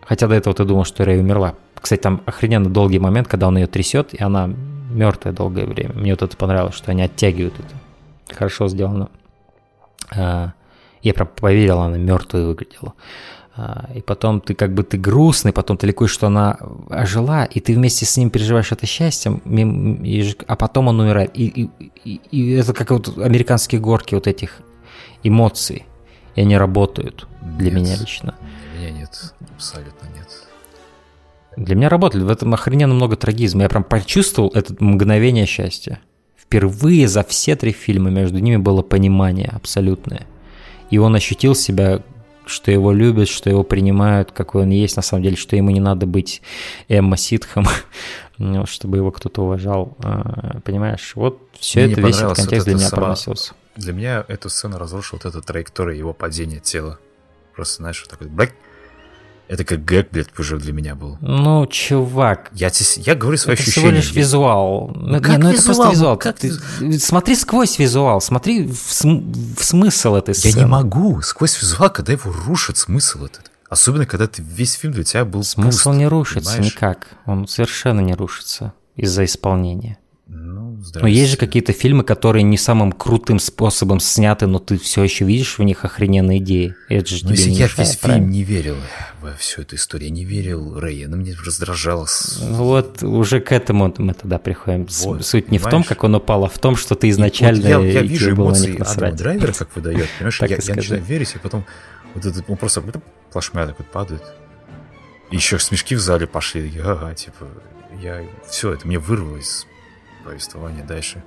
Хотя 0.06 0.28
до 0.28 0.36
этого 0.36 0.56
ты 0.56 0.66
думал, 0.66 0.86
что 0.86 1.06
Рэй 1.06 1.20
умерла. 1.20 1.56
Кстати, 1.76 2.02
там 2.02 2.22
охрененно 2.26 2.70
долгий 2.70 3.00
момент, 3.00 3.28
когда 3.28 3.48
он 3.48 3.58
ее 3.58 3.68
трясет, 3.68 4.14
и 4.14 4.24
она 4.24 4.48
мертвая 4.48 5.34
долгое 5.34 5.66
время. 5.66 5.94
Мне 5.94 6.12
вот 6.12 6.22
это 6.22 6.38
понравилось, 6.38 6.76
что 6.76 6.92
они 6.92 7.02
оттягивают 7.02 7.56
это. 7.60 8.36
Хорошо 8.36 8.68
сделано. 8.68 9.10
А, 10.16 10.54
я 11.02 11.14
прям 11.14 11.28
поверил, 11.28 11.80
она 11.80 11.98
мертвой 11.98 12.46
выглядела. 12.46 12.94
А, 13.56 13.90
и 13.94 14.02
потом 14.02 14.42
ты 14.42 14.56
как 14.56 14.74
бы 14.74 14.84
ты 14.84 14.98
грустный, 14.98 15.54
потом 15.54 15.78
ты 15.78 15.86
ликуешь, 15.86 16.12
что 16.12 16.28
она 16.28 16.58
ожила, 16.90 17.46
и 17.46 17.60
ты 17.60 17.76
вместе 17.76 18.06
с 18.06 18.18
ним 18.18 18.30
переживаешь 18.30 18.72
это 18.72 18.86
счастье, 18.86 19.40
а 20.48 20.56
потом 20.56 20.88
он 20.88 21.00
умирает. 21.00 21.32
И, 21.38 21.46
и, 21.46 21.92
и, 22.04 22.22
и 22.32 22.52
это 22.54 22.74
как 22.74 22.92
вот 22.92 23.18
американские 23.18 23.80
горки 23.80 24.16
вот 24.16 24.28
этих 24.28 24.60
эмоций, 25.22 25.86
и 26.36 26.42
они 26.42 26.58
работают 26.58 27.28
для 27.42 27.72
Нет. 27.72 27.82
меня 27.82 27.96
лично. 27.98 28.36
Абсолютно 29.64 30.07
нет. 30.07 30.27
Для 31.56 31.76
меня 31.76 31.88
работали. 31.88 32.23
В 32.23 32.30
этом 32.30 32.53
охрененно 32.53 32.94
много 32.94 33.15
трагизма. 33.15 33.64
Я 33.64 33.69
прям 33.69 33.84
почувствовал 33.85 34.52
это 34.53 34.76
мгновение 34.84 35.45
счастья. 35.45 35.99
Впервые 36.35 37.07
за 37.07 37.23
все 37.23 37.56
три 37.56 37.72
фильма 37.72 38.10
между 38.10 38.40
ними 38.40 38.57
было 38.57 38.81
понимание 38.81 39.49
абсолютное. 39.53 40.27
И 40.90 40.98
он 40.98 41.15
ощутил 41.15 41.56
себя, 41.56 42.02
что 42.45 42.72
его 42.72 42.91
любят, 42.91 43.30
что 43.30 43.49
его 43.49 43.64
принимают, 43.64 44.34
какой 44.34 44.64
он 44.64 44.69
есть 44.69 44.98
на 44.98 45.02
самом 45.02 45.23
деле, 45.23 45.38
что 45.38 45.56
ему 45.56 45.69
не 45.69 45.80
надо 45.80 46.06
быть 46.06 46.41
Эмма 46.90 47.15
Ситхом, 47.15 47.65
ну, 48.38 48.65
чтобы 48.65 48.98
его 48.98 49.11
кто-то 49.11 49.44
уважал. 49.44 49.95
А, 50.03 50.60
Понимаешь? 50.65 51.14
Вот 51.15 51.40
все 51.57 51.85
Мне 51.85 51.94
это, 51.94 52.02
весь 52.02 52.18
этот 52.18 52.30
вот 52.30 52.38
контекст 52.38 52.65
для 52.65 52.76
меня 52.76 52.90
сама- 52.90 53.02
проносился. 53.02 53.53
Для 53.77 53.94
меня 53.94 54.26
эту 54.27 54.49
сцену 54.49 54.77
разрушила 54.77 55.19
вот 55.23 55.34
эта 55.34 55.41
траектория 55.41 55.98
его 55.98 56.14
падения 56.14 56.60
тела. 56.60 56.99
Просто, 57.56 57.77
знаешь, 57.77 58.02
вот 58.02 58.10
такой 58.10 58.27
бэк. 58.27 58.52
Это 59.49 59.65
как 59.65 59.84
гэг, 59.86 60.07
блядь, 60.11 60.28
уже 60.40 60.57
для 60.57 60.74
меня 60.74 60.95
был. 60.95 61.18
Ну, 61.22 61.65
чувак, 61.68 62.49
Я, 62.53 62.70
тес- 62.70 62.98
я 63.06 63.14
говорю 63.14 63.38
свои 63.38 63.53
Это 63.56 63.61
ощущения. 63.64 63.88
всего 63.88 63.95
лишь 63.98 64.11
визуал. 64.14 64.91
Ну, 64.95 65.20
как 65.22 65.30
не, 65.32 65.38
ну 65.38 65.49
это 65.49 65.57
визуал? 65.57 65.76
просто 65.76 65.91
визуал. 65.91 66.18
Как 66.18 66.40
Ты- 66.40 66.99
смотри 66.99 67.36
сквозь 67.36 67.78
визуал, 67.78 68.22
смотри 68.22 68.68
в, 68.68 68.76
см- 68.94 69.56
в 69.60 69.64
смысл 69.64 70.15
этой 70.15 70.30
Я 70.34 70.36
сцены. 70.36 70.60
не 70.61 70.65
могу 70.65 71.22
сквозь 71.22 71.61
визуал, 71.61 71.90
когда 71.90 72.14
его 72.14 72.32
рушит 72.32 72.78
смысл 72.78 73.26
этот. 73.26 73.52
Особенно, 73.70 74.06
когда 74.06 74.28
ты 74.28 74.41
весь 74.41 74.74
фильм 74.74 74.94
для 74.94 75.03
тебя 75.03 75.26
был 75.26 75.44
Смысл 75.44 75.90
пуст, 75.90 75.98
не 75.99 76.07
рушится 76.07 76.52
понимаешь? 76.53 76.74
никак. 76.76 77.07
Он 77.26 77.48
совершенно 77.48 77.99
не 78.02 78.14
рушится 78.14 78.74
из-за 78.95 79.26
исполнения. 79.26 79.98
Ну, 80.95 81.01
Но 81.01 81.07
есть 81.07 81.31
же 81.31 81.38
какие-то 81.38 81.72
фильмы, 81.72 82.03
которые 82.03 82.43
не 82.43 82.57
самым 82.57 82.91
крутым 82.91 83.39
способом 83.39 83.99
сняты, 84.01 84.47
но 84.47 84.60
ты 84.60 84.77
все 84.77 85.03
еще 85.03 85.23
видишь 85.23 85.57
в 85.57 85.64
них 85.64 85.85
охрененные 85.85 86.39
идеи. 86.39 86.76
Это 86.89 87.07
же 87.07 87.23
Ну, 87.23 87.30
тебе 87.30 87.38
если 87.38 87.49
не 87.51 87.55
я 87.57 87.64
мешает, 87.65 87.88
весь 87.89 87.97
правильно? 87.97 88.23
фильм 88.26 88.31
не 88.34 88.43
верил 88.43 88.76
во 89.22 89.34
всю 89.34 89.61
эту 89.61 89.76
историю, 89.77 90.10
я 90.10 90.14
не 90.15 90.26
верил 90.26 90.77
Рэя, 90.80 91.07
она 91.07 91.15
меня 91.18 91.34
раздражала. 91.45 92.05
с- 92.05 92.39
Вот 92.41 93.01
уже 93.01 93.39
к 93.39 93.51
этому 93.53 93.93
мы 93.97 94.14
тогда 94.14 94.39
приходим. 94.39 94.88
Вот, 95.03 95.26
Суть 95.26 95.51
не 95.51 95.57
в 95.57 95.61
том, 95.64 95.69
понимаешь? 95.72 95.88
как 95.88 96.03
он 96.03 96.15
упал, 96.15 96.43
а 96.45 96.49
в 96.49 96.60
том, 96.60 96.76
что 96.76 96.95
ты 96.95 97.10
изначально 97.10 97.61
Вот 97.80 97.85
я, 97.85 97.91
я 97.93 98.01
вижу 98.01 98.31
эмоции 98.31 98.76
Адама. 98.81 99.15
Драйвера, 99.15 99.53
как 99.53 99.73
выдает, 99.76 100.10
понимаешь? 100.18 100.41
Я, 100.41 100.47
я 100.47 100.76
начинаю 100.76 101.03
верить, 101.03 101.34
и 101.35 101.38
потом 101.39 101.65
вот 102.14 102.26
этот, 102.26 102.43
он 102.49 102.57
просто 102.57 102.81
вот 102.81 102.95
плашмя 103.31 103.65
так 103.68 103.80
вот 103.80 103.89
падает. 103.89 104.23
И 105.31 105.35
еще 105.38 105.57
смешки 105.60 105.95
в 105.95 105.99
зале 105.99 106.27
пошли. 106.27 106.64
такие, 106.64 106.84
Ага, 106.84 107.14
типа, 107.15 107.47
я... 108.01 108.22
Все, 108.49 108.73
это 108.73 108.85
мне 108.85 108.99
вырвалось 108.99 109.65
из 110.24 110.26
повествования 110.26 110.84
дальше. 110.84 111.24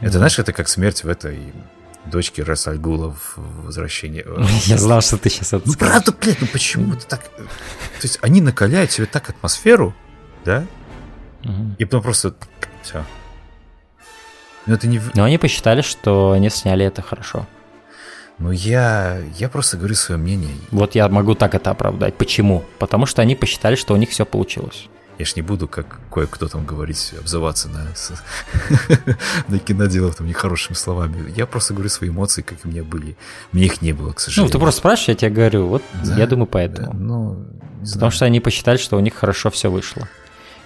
Это, 0.00 0.18
знаешь, 0.18 0.38
это 0.38 0.52
как 0.52 0.68
смерть 0.68 1.04
в 1.04 1.08
этой 1.08 1.52
дочке 2.06 2.42
Расальгула 2.42 3.12
в 3.12 3.64
«Возвращении». 3.64 4.24
Я 4.66 4.78
знал, 4.78 5.00
что 5.00 5.16
ты 5.16 5.30
сейчас 5.30 5.52
это 5.52 5.62
Ну, 5.66 5.74
правда, 5.74 6.12
блядь, 6.12 6.40
ну 6.40 6.46
почему 6.48 6.94
это 6.94 7.06
так... 7.06 7.22
То 7.22 8.02
есть 8.02 8.18
они 8.22 8.40
накаляют 8.40 8.90
тебе 8.90 9.06
так 9.06 9.30
атмосферу, 9.30 9.94
да? 10.44 10.64
И 11.78 11.84
потом 11.84 12.02
просто... 12.02 12.34
Все. 12.82 13.04
Ну 14.66 14.74
это 14.74 14.86
не... 14.86 15.00
Но 15.14 15.24
они 15.24 15.38
посчитали, 15.38 15.82
что 15.82 16.32
они 16.32 16.50
сняли 16.50 16.84
это 16.84 17.02
хорошо. 17.02 17.46
Ну 18.38 18.50
я... 18.50 19.20
Я 19.36 19.48
просто 19.48 19.76
говорю 19.76 19.94
свое 19.94 20.20
мнение. 20.20 20.54
Вот 20.70 20.94
я 20.94 21.08
могу 21.08 21.34
так 21.34 21.54
это 21.54 21.70
оправдать. 21.70 22.16
Почему? 22.16 22.64
Потому 22.78 23.06
что 23.06 23.22
они 23.22 23.36
посчитали, 23.36 23.76
что 23.76 23.94
у 23.94 23.96
них 23.96 24.10
все 24.10 24.24
получилось. 24.24 24.88
Я 25.18 25.24
ж 25.26 25.36
не 25.36 25.42
буду, 25.42 25.68
как 25.68 26.00
кое-кто 26.12 26.48
там 26.48 26.64
говорить, 26.64 27.12
обзываться 27.18 27.68
на, 27.68 27.86
на 29.48 29.58
киноделов 29.58 30.16
там 30.16 30.26
нехорошими 30.26 30.74
словами. 30.74 31.32
Я 31.36 31.46
просто 31.46 31.74
говорю 31.74 31.90
свои 31.90 32.10
эмоции, 32.10 32.42
как 32.42 32.58
у 32.64 32.68
меня 32.68 32.82
были. 32.82 33.16
Мне 33.52 33.66
их 33.66 33.82
не 33.82 33.92
было, 33.92 34.10
к 34.12 34.14
Ну, 34.14 34.18
сожалению. 34.20 34.52
ты 34.52 34.58
просто 34.58 34.78
спрашиваешь, 34.78 35.08
я 35.08 35.14
тебе 35.14 35.30
говорю. 35.30 35.66
Вот 35.66 35.82
Да, 36.04 36.16
я 36.16 36.26
думаю 36.26 36.46
Да, 36.46 36.52
поэтому. 36.52 36.92
ну, 36.94 37.34
не 37.80 37.86
знаю. 37.86 37.92
Потому 37.94 38.10
что 38.10 38.24
они 38.24 38.40
посчитали, 38.40 38.78
что 38.78 38.96
у 38.96 39.00
них 39.00 39.14
хорошо 39.14 39.50
все 39.50 39.70
вышло. 39.70 40.08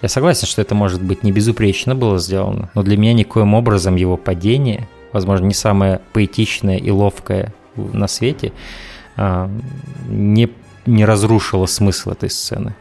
Я 0.03 0.09
согласен, 0.09 0.47
что 0.47 0.63
это 0.63 0.75
может 0.75 1.03
быть 1.03 1.23
не 1.23 1.33
безупречно 1.33 1.95
было 1.95 2.19
сделано, 2.19 2.71
но 2.75 2.83
для 2.83 2.97
меня 2.97 3.15
никоим 3.15 3.55
образом 3.55 3.97
его 3.97 4.17
падение, 4.17 4.89
возможно, 5.13 5.47
не 5.47 5.55
самое 5.55 6.01
поэтичное 6.13 6.77
и 6.77 6.91
ловкое 6.91 7.53
на 7.77 8.07
свете, 8.07 8.53
а, 9.17 9.51
не, 10.09 10.51
не 10.87 11.05
разрушило 11.05 11.67
смысл 11.67 12.11
этой 12.11 12.31
сцены. 12.31 12.75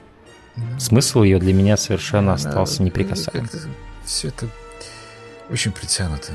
Смысл 0.80 1.24
ее 1.24 1.40
для 1.40 1.54
меня 1.54 1.78
совершенно 1.78 2.34
остался 2.34 2.82
неприкасаемым. 2.84 3.50
Все 4.06 4.30
это 4.30 4.48
очень 5.50 5.72
притянуто, 5.72 6.32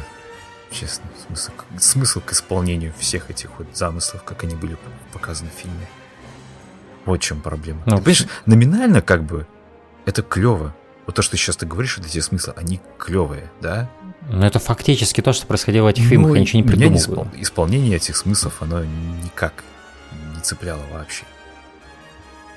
честно. 0.70 1.04
Смысл, 1.26 1.52
смысл 1.78 2.20
к 2.20 2.32
исполнению 2.32 2.92
всех 2.98 3.30
этих 3.30 3.50
вот 3.58 3.68
замыслов, 3.76 4.22
как 4.24 4.44
они 4.44 4.54
были 4.56 4.76
показаны 5.12 5.50
в 5.56 5.58
фильме. 5.60 5.86
Вот 7.06 7.20
в 7.20 7.22
чем 7.24 7.40
проблема. 7.40 7.82
Ну, 7.86 7.96
Ты 7.96 8.02
понимаешь, 8.02 8.26
номинально 8.46 9.02
как 9.02 9.24
бы 9.24 9.46
это 10.04 10.22
клево. 10.22 10.74
Вот 11.06 11.16
то, 11.16 11.22
что 11.22 11.36
сейчас 11.36 11.56
ты 11.56 11.66
говоришь, 11.66 11.96
вот 11.96 12.06
эти 12.06 12.20
смыслы, 12.20 12.52
они 12.56 12.80
клевые, 12.98 13.50
да? 13.60 13.88
Но 14.28 14.46
это 14.46 14.58
фактически 14.58 15.22
то, 15.22 15.32
что 15.32 15.46
происходило 15.46 15.84
в 15.84 15.88
этих 15.88 16.04
фильмах, 16.04 16.28
Ну, 16.28 16.34
я 16.34 16.40
ничего 16.42 16.60
не 16.60 16.64
испол- 16.96 17.28
Исполнение 17.40 17.96
этих 17.96 18.16
смыслов, 18.16 18.60
оно 18.60 18.84
никак 18.84 19.64
не 20.34 20.40
цепляло 20.42 20.82
вообще. 20.92 21.24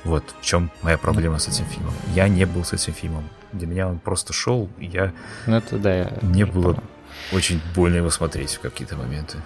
Вот 0.03 0.23
в 0.39 0.43
чем 0.45 0.69
моя 0.81 0.97
проблема 0.97 1.39
с 1.39 1.47
этим 1.47 1.65
фильмом. 1.65 1.93
Я 2.13 2.27
не 2.27 2.45
был 2.45 2.63
с 2.63 2.73
этим 2.73 2.93
фильмом. 2.93 3.29
Для 3.53 3.67
меня 3.67 3.87
он 3.87 3.99
просто 3.99 4.33
шел, 4.33 4.69
и 4.79 4.85
я 4.87 5.11
Ну, 5.47 5.55
это 5.57 5.77
да. 5.77 5.95
я 5.95 6.13
мне 6.21 6.45
было 6.45 6.73
понял. 6.73 6.83
очень 7.31 7.61
больно 7.75 7.97
его 7.97 8.09
смотреть 8.09 8.53
в 8.55 8.59
какие-то 8.59 8.95
моменты. 8.97 9.37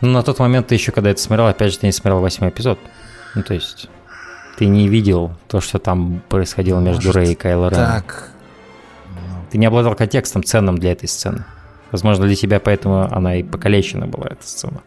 Ну, 0.00 0.08
на 0.10 0.22
тот 0.22 0.38
момент 0.40 0.66
ты 0.66 0.74
еще, 0.74 0.92
когда 0.92 1.10
это 1.10 1.20
смотрел, 1.22 1.46
опять 1.46 1.72
же, 1.72 1.78
ты 1.78 1.86
не 1.86 1.92
смотрел 1.92 2.20
восьмой 2.20 2.50
эпизод. 2.50 2.78
Ну, 3.34 3.42
то 3.44 3.54
есть, 3.54 3.88
ты 4.58 4.66
не 4.66 4.88
видел 4.88 5.34
то, 5.48 5.60
что 5.60 5.78
там 5.78 6.20
происходило 6.28 6.80
между 6.80 7.06
Может, 7.08 7.14
Рэй 7.16 7.32
и 7.32 7.34
Кайло 7.36 7.68
Реном. 7.70 7.86
Так. 7.86 8.30
ну, 9.08 9.44
Ты 9.50 9.58
не 9.58 9.66
обладал 9.66 9.94
контекстом 9.94 10.42
ценным 10.42 10.76
для 10.78 10.92
этой 10.92 11.08
сцены. 11.08 11.44
Возможно, 11.92 12.26
для 12.26 12.34
тебя 12.34 12.58
поэтому 12.60 13.02
она 13.14 13.36
и 13.36 13.42
покалечена 13.42 14.06
была, 14.06 14.26
эта 14.26 14.44
сцена. 14.46 14.82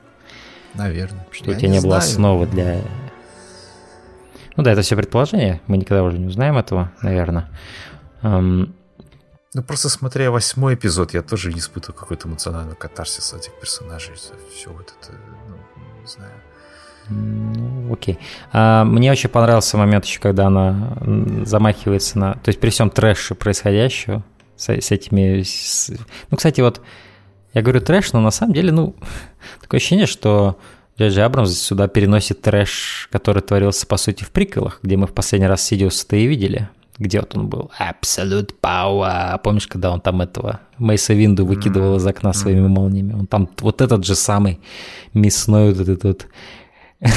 наверное. 0.73 1.25
Что 1.31 1.51
Я 1.51 1.57
у 1.57 1.59
тебя 1.59 1.69
не, 1.69 1.79
было 1.79 1.99
знаю. 2.01 2.03
основы 2.03 2.45
для... 2.47 2.81
Ну 4.55 4.63
да, 4.63 4.71
это 4.71 4.81
все 4.81 4.95
предположение. 4.95 5.61
Мы 5.67 5.77
никогда 5.77 6.03
уже 6.03 6.17
не 6.17 6.27
узнаем 6.27 6.57
этого, 6.57 6.91
наверное. 7.01 7.49
Эм, 8.21 8.73
Ну, 9.53 9.63
просто 9.63 9.89
смотря 9.89 10.31
восьмой 10.31 10.75
эпизод, 10.75 11.13
я 11.13 11.21
тоже 11.21 11.51
не 11.53 11.59
испытывал 11.59 11.97
какой-то 11.97 12.27
эмоциональный 12.27 12.75
катарсис 12.75 13.33
этих 13.33 13.53
персонажей. 13.59 14.15
Все 14.53 14.69
вот 14.69 14.93
это, 15.01 15.13
ну, 15.47 15.55
не 16.01 16.07
знаю. 16.07 16.31
Ну, 17.09 17.93
окей. 17.93 18.17
А, 18.51 18.83
мне 18.83 19.11
очень 19.11 19.29
понравился 19.29 19.77
момент 19.77 20.05
еще, 20.05 20.19
когда 20.19 20.47
она 20.47 20.97
замахивается 21.45 22.17
на... 22.19 22.33
То 22.33 22.49
есть 22.49 22.59
при 22.59 22.69
всем 22.69 22.89
трэше 22.89 23.35
происходящего, 23.35 24.23
с, 24.57 24.69
с 24.69 24.91
этими... 24.91 25.41
с- 25.43 25.91
Ну, 26.31 26.37
кстати, 26.37 26.61
вот 26.61 26.81
я 27.53 27.61
говорю 27.61 27.79
трэш, 27.81 28.11
но 28.13 28.21
на 28.21 28.31
самом 28.31 28.53
деле, 28.53 28.71
ну, 28.71 28.95
такое 29.61 29.77
ощущение, 29.79 30.07
что 30.07 30.57
Джей 30.97 31.25
Абрамс 31.25 31.53
сюда 31.53 31.87
переносит 31.87 32.41
трэш, 32.41 33.09
который 33.11 33.41
творился, 33.41 33.85
по 33.85 33.97
сути, 33.97 34.23
в 34.23 34.31
приколах, 34.31 34.79
где 34.81 34.95
мы 34.95 35.07
в 35.07 35.13
последний 35.13 35.47
раз 35.47 35.61
Сидиуса-то 35.63 36.15
и 36.15 36.25
видели. 36.25 36.69
Где 36.97 37.19
вот 37.19 37.35
он 37.35 37.49
был? 37.49 37.69
Absolute 37.77 38.53
Power. 38.61 39.37
Помнишь, 39.43 39.67
когда 39.67 39.91
он 39.91 39.99
там 39.99 40.21
этого 40.21 40.61
Мейса 40.77 41.13
Винду 41.13 41.45
выкидывал 41.45 41.97
из 41.97 42.07
окна 42.07 42.31
своими 42.31 42.67
молниями? 42.67 43.13
Он 43.13 43.27
там 43.27 43.49
вот 43.59 43.81
этот 43.81 44.05
же 44.05 44.15
самый 44.15 44.61
мясной 45.13 45.73
вот 45.73 45.81
этот 45.81 46.03
вот 46.05 46.27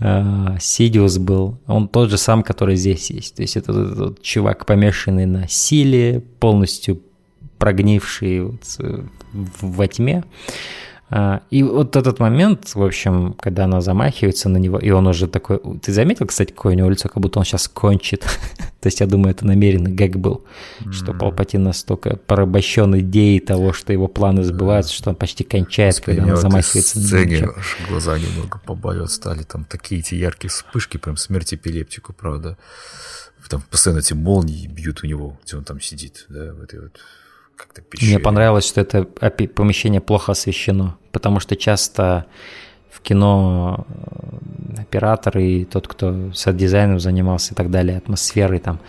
а, 0.00 0.56
Сидиус 0.60 1.18
был, 1.18 1.58
он 1.66 1.88
тот 1.88 2.10
же 2.10 2.18
сам, 2.18 2.44
который 2.44 2.76
здесь 2.76 3.10
есть. 3.10 3.34
То 3.34 3.42
есть 3.42 3.56
это 3.56 3.72
этот 3.72 4.22
чувак, 4.22 4.66
помешанный 4.66 5.26
на 5.26 5.48
силе, 5.48 6.22
полностью 6.38 7.00
прогнивший 7.58 8.42
вот, 8.42 8.62
э, 8.78 9.02
во 9.32 9.88
тьме. 9.88 10.22
А, 11.10 11.42
И 11.50 11.62
вот 11.62 11.96
этот 11.96 12.18
момент, 12.18 12.74
в 12.74 12.82
общем, 12.82 13.34
когда 13.38 13.64
она 13.64 13.80
замахивается 13.80 14.48
на 14.48 14.56
него, 14.56 14.78
и 14.78 14.90
он 14.90 15.06
уже 15.06 15.26
такой... 15.28 15.60
Ты 15.82 15.92
заметил, 15.92 16.26
кстати, 16.26 16.52
какое 16.52 16.74
у 16.74 16.76
него 16.76 16.90
лицо, 16.90 17.08
как 17.08 17.22
будто 17.22 17.38
он 17.38 17.44
сейчас 17.44 17.68
кончит? 17.68 18.22
То 18.80 18.88
есть 18.88 19.00
я 19.00 19.06
думаю, 19.06 19.30
это 19.30 19.46
намеренный 19.46 19.92
гэг 19.92 20.16
был, 20.16 20.44
что 20.90 21.14
Палпатин 21.14 21.62
настолько 21.62 22.16
порабощен 22.16 22.98
идеей 23.00 23.40
того, 23.40 23.72
что 23.72 23.92
его 23.92 24.08
планы 24.08 24.42
сбываются, 24.44 24.92
что 24.92 25.10
он 25.10 25.16
почти 25.16 25.44
кончает, 25.44 25.94
Господи, 25.96 26.18
когда 26.18 26.34
он 26.34 26.40
замахивается 26.40 26.98
на 26.98 27.06
сцене 27.06 27.48
аж 27.56 27.78
глаза 27.88 28.18
немного 28.18 28.60
побаливать 28.64 29.10
стали. 29.10 29.42
Там 29.42 29.64
такие 29.64 30.00
эти 30.00 30.14
яркие 30.14 30.50
вспышки, 30.50 30.96
прям 30.96 31.16
смерть 31.16 31.54
эпилептику, 31.54 32.12
правда. 32.12 32.56
Там 33.48 33.62
постоянно 33.70 34.00
эти 34.00 34.14
молнии 34.14 34.66
бьют 34.66 35.02
у 35.02 35.06
него, 35.06 35.38
где 35.44 35.56
он 35.56 35.64
там 35.64 35.80
сидит, 35.80 36.26
да, 36.28 36.54
в 36.54 36.62
этой 36.62 36.80
вот 36.80 36.98
как-то 37.56 37.82
пещере. 37.82 38.14
Мне 38.14 38.18
понравилось, 38.20 38.66
что 38.66 38.80
это 38.80 39.04
помещение 39.04 40.00
плохо 40.00 40.32
освещено, 40.32 40.96
потому 41.12 41.40
что 41.40 41.56
часто 41.56 42.26
в 42.90 43.00
кино 43.00 43.86
э, 43.88 44.80
оператор 44.82 45.38
и 45.38 45.64
тот, 45.64 45.88
кто 45.88 46.32
сет-дизайном 46.32 47.00
занимался 47.00 47.54
и 47.54 47.56
так 47.56 47.70
далее, 47.70 47.96
атмосферой 47.98 48.60
там, 48.60 48.80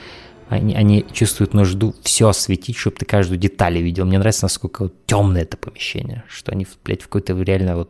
они, 0.50 0.76
они 0.76 1.06
чувствуют 1.12 1.54
нужду 1.54 1.96
все 2.04 2.30
осветить, 2.30 2.78
чтобы 2.78 2.98
ты 2.98 3.06
каждую 3.06 3.40
деталь 3.40 3.78
видел. 3.80 4.06
Мне 4.06 4.20
нравится, 4.20 4.46
насколько 4.46 4.84
вот 4.84 5.06
темное 5.06 5.42
это 5.42 5.58
помещение, 5.58 6.24
что 6.28 6.52
они, 6.52 6.68
блядь, 6.84 7.02
в 7.02 7.06
какой-то 7.06 7.34
реально 7.42 7.78
вот 7.78 7.90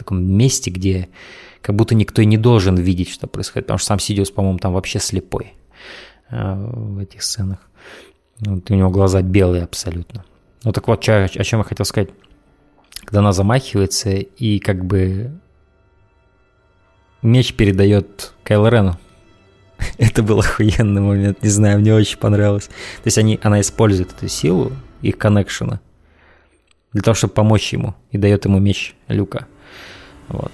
таком 0.00 0.24
месте, 0.24 0.70
где 0.70 1.08
как 1.60 1.76
будто 1.76 1.94
никто 1.94 2.22
и 2.22 2.26
не 2.26 2.38
должен 2.38 2.76
видеть, 2.76 3.10
что 3.10 3.26
происходит. 3.26 3.66
Потому 3.66 3.78
что 3.78 3.88
сам 3.88 3.98
Сидиус, 3.98 4.30
по-моему, 4.30 4.58
там 4.58 4.72
вообще 4.72 4.98
слепой 4.98 5.54
э, 6.30 6.54
в 6.56 6.98
этих 6.98 7.22
сценах. 7.22 7.58
Вот 8.40 8.70
у 8.70 8.74
него 8.74 8.90
глаза 8.90 9.22
белые 9.22 9.64
абсолютно. 9.64 10.24
Ну 10.64 10.72
так 10.72 10.88
вот, 10.88 11.00
чё- 11.00 11.24
о 11.24 11.28
чем 11.28 11.60
я 11.60 11.64
хотел 11.64 11.84
сказать. 11.86 12.10
Когда 13.04 13.20
она 13.20 13.32
замахивается 13.32 14.10
и 14.10 14.58
как 14.58 14.84
бы 14.84 15.32
меч 17.22 17.54
передает 17.54 18.32
Кайл 18.44 18.66
Рену. 18.66 18.98
Это 19.98 20.22
был 20.22 20.40
охуенный 20.40 21.00
момент, 21.00 21.42
не 21.42 21.48
знаю, 21.48 21.80
мне 21.80 21.94
очень 21.94 22.18
понравилось. 22.18 22.66
То 22.66 23.06
есть 23.06 23.18
они, 23.18 23.38
она 23.42 23.60
использует 23.60 24.12
эту 24.12 24.28
силу, 24.28 24.72
их 25.02 25.16
коннекшена, 25.18 25.80
для 26.92 27.02
того, 27.02 27.14
чтобы 27.14 27.32
помочь 27.32 27.72
ему, 27.72 27.94
и 28.10 28.18
дает 28.18 28.44
ему 28.44 28.58
меч 28.58 28.94
Люка. 29.08 29.46
Вот. 30.28 30.52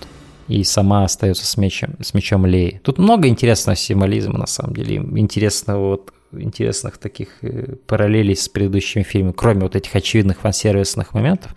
И 0.49 0.63
сама 0.63 1.05
остается 1.05 1.45
с 1.45 1.57
мечом, 1.57 1.95
с 2.01 2.15
мечом 2.15 2.47
Леи. 2.47 2.81
Тут 2.85 2.99
много 2.99 3.27
интересного 3.27 3.75
символизма, 3.75 4.39
на 4.39 4.47
самом 4.47 4.75
деле. 4.75 4.97
Интересного 4.97 5.89
вот 5.91 6.13
интересных 6.33 6.99
таких 6.99 7.29
э, 7.43 7.77
параллелей 7.87 8.37
с 8.37 8.49
предыдущими 8.49 9.03
фильмами, 9.03 9.33
кроме 9.33 9.63
вот 9.63 9.77
этих 9.77 9.95
очевидных 9.95 10.41
фан-сервисных 10.41 11.15
моментов. 11.15 11.55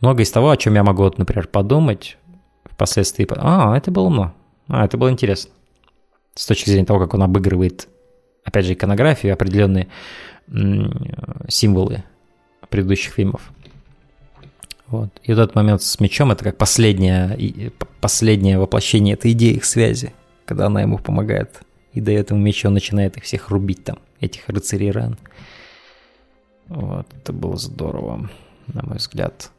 Много 0.00 0.22
из 0.22 0.30
того, 0.30 0.50
о 0.50 0.56
чем 0.56 0.74
я 0.74 0.84
могу, 0.84 1.02
вот, 1.02 1.18
например, 1.18 1.48
подумать 1.48 2.16
впоследствии. 2.64 3.26
А, 3.30 3.76
это 3.76 3.90
было 3.90 4.04
умно. 4.04 4.34
А, 4.68 4.84
это 4.84 4.96
было 4.96 5.10
интересно. 5.10 5.50
С 6.34 6.46
точки 6.46 6.70
зрения 6.70 6.86
того, 6.86 7.00
как 7.00 7.14
он 7.14 7.22
обыгрывает, 7.22 7.88
опять 8.44 8.64
же, 8.64 8.74
иконографию, 8.74 9.32
определенные 9.32 9.88
символы 11.48 12.04
предыдущих 12.70 13.14
фильмов. 13.14 13.50
Вот. 14.86 15.10
И 15.22 15.32
вот 15.32 15.40
этот 15.40 15.54
момент 15.54 15.82
с 15.82 16.00
мечом 16.00 16.30
это 16.32 16.44
как 16.44 16.56
последнее, 16.56 17.36
п- 17.78 17.86
последнее 18.00 18.58
воплощение 18.58 19.14
этой 19.14 19.32
идеи 19.32 19.54
их 19.54 19.64
связи, 19.64 20.14
когда 20.46 20.66
она 20.66 20.80
ему 20.80 20.98
помогает 20.98 21.60
и 21.98 22.00
дает 22.00 22.30
ему 22.30 22.40
меч, 22.40 22.64
и 22.64 22.68
он 22.68 22.74
начинает 22.74 23.16
их 23.16 23.24
всех 23.24 23.48
рубить 23.50 23.82
там, 23.82 23.98
этих 24.20 24.48
рыцарей 24.48 24.92
Рен. 24.92 25.18
Вот, 26.68 27.06
это 27.12 27.32
было 27.32 27.56
здорово, 27.56 28.30
на 28.68 28.82
мой 28.84 28.98
взгляд. 28.98 29.50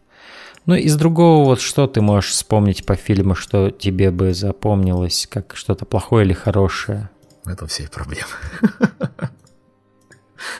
Ну, 0.65 0.75
из 0.75 0.95
другого, 0.95 1.43
вот 1.43 1.59
что 1.59 1.87
ты 1.87 1.99
можешь 1.99 2.31
вспомнить 2.31 2.85
по 2.85 2.95
фильму, 2.95 3.35
что 3.35 3.71
тебе 3.71 4.09
бы 4.11 4.33
запомнилось, 4.33 5.27
как 5.29 5.55
что-то 5.55 5.85
плохое 5.85 6.25
или 6.25 6.33
хорошее? 6.33 7.09
В 7.43 7.49
этом 7.49 7.67
все 7.67 7.89
проблемы. 7.89 8.29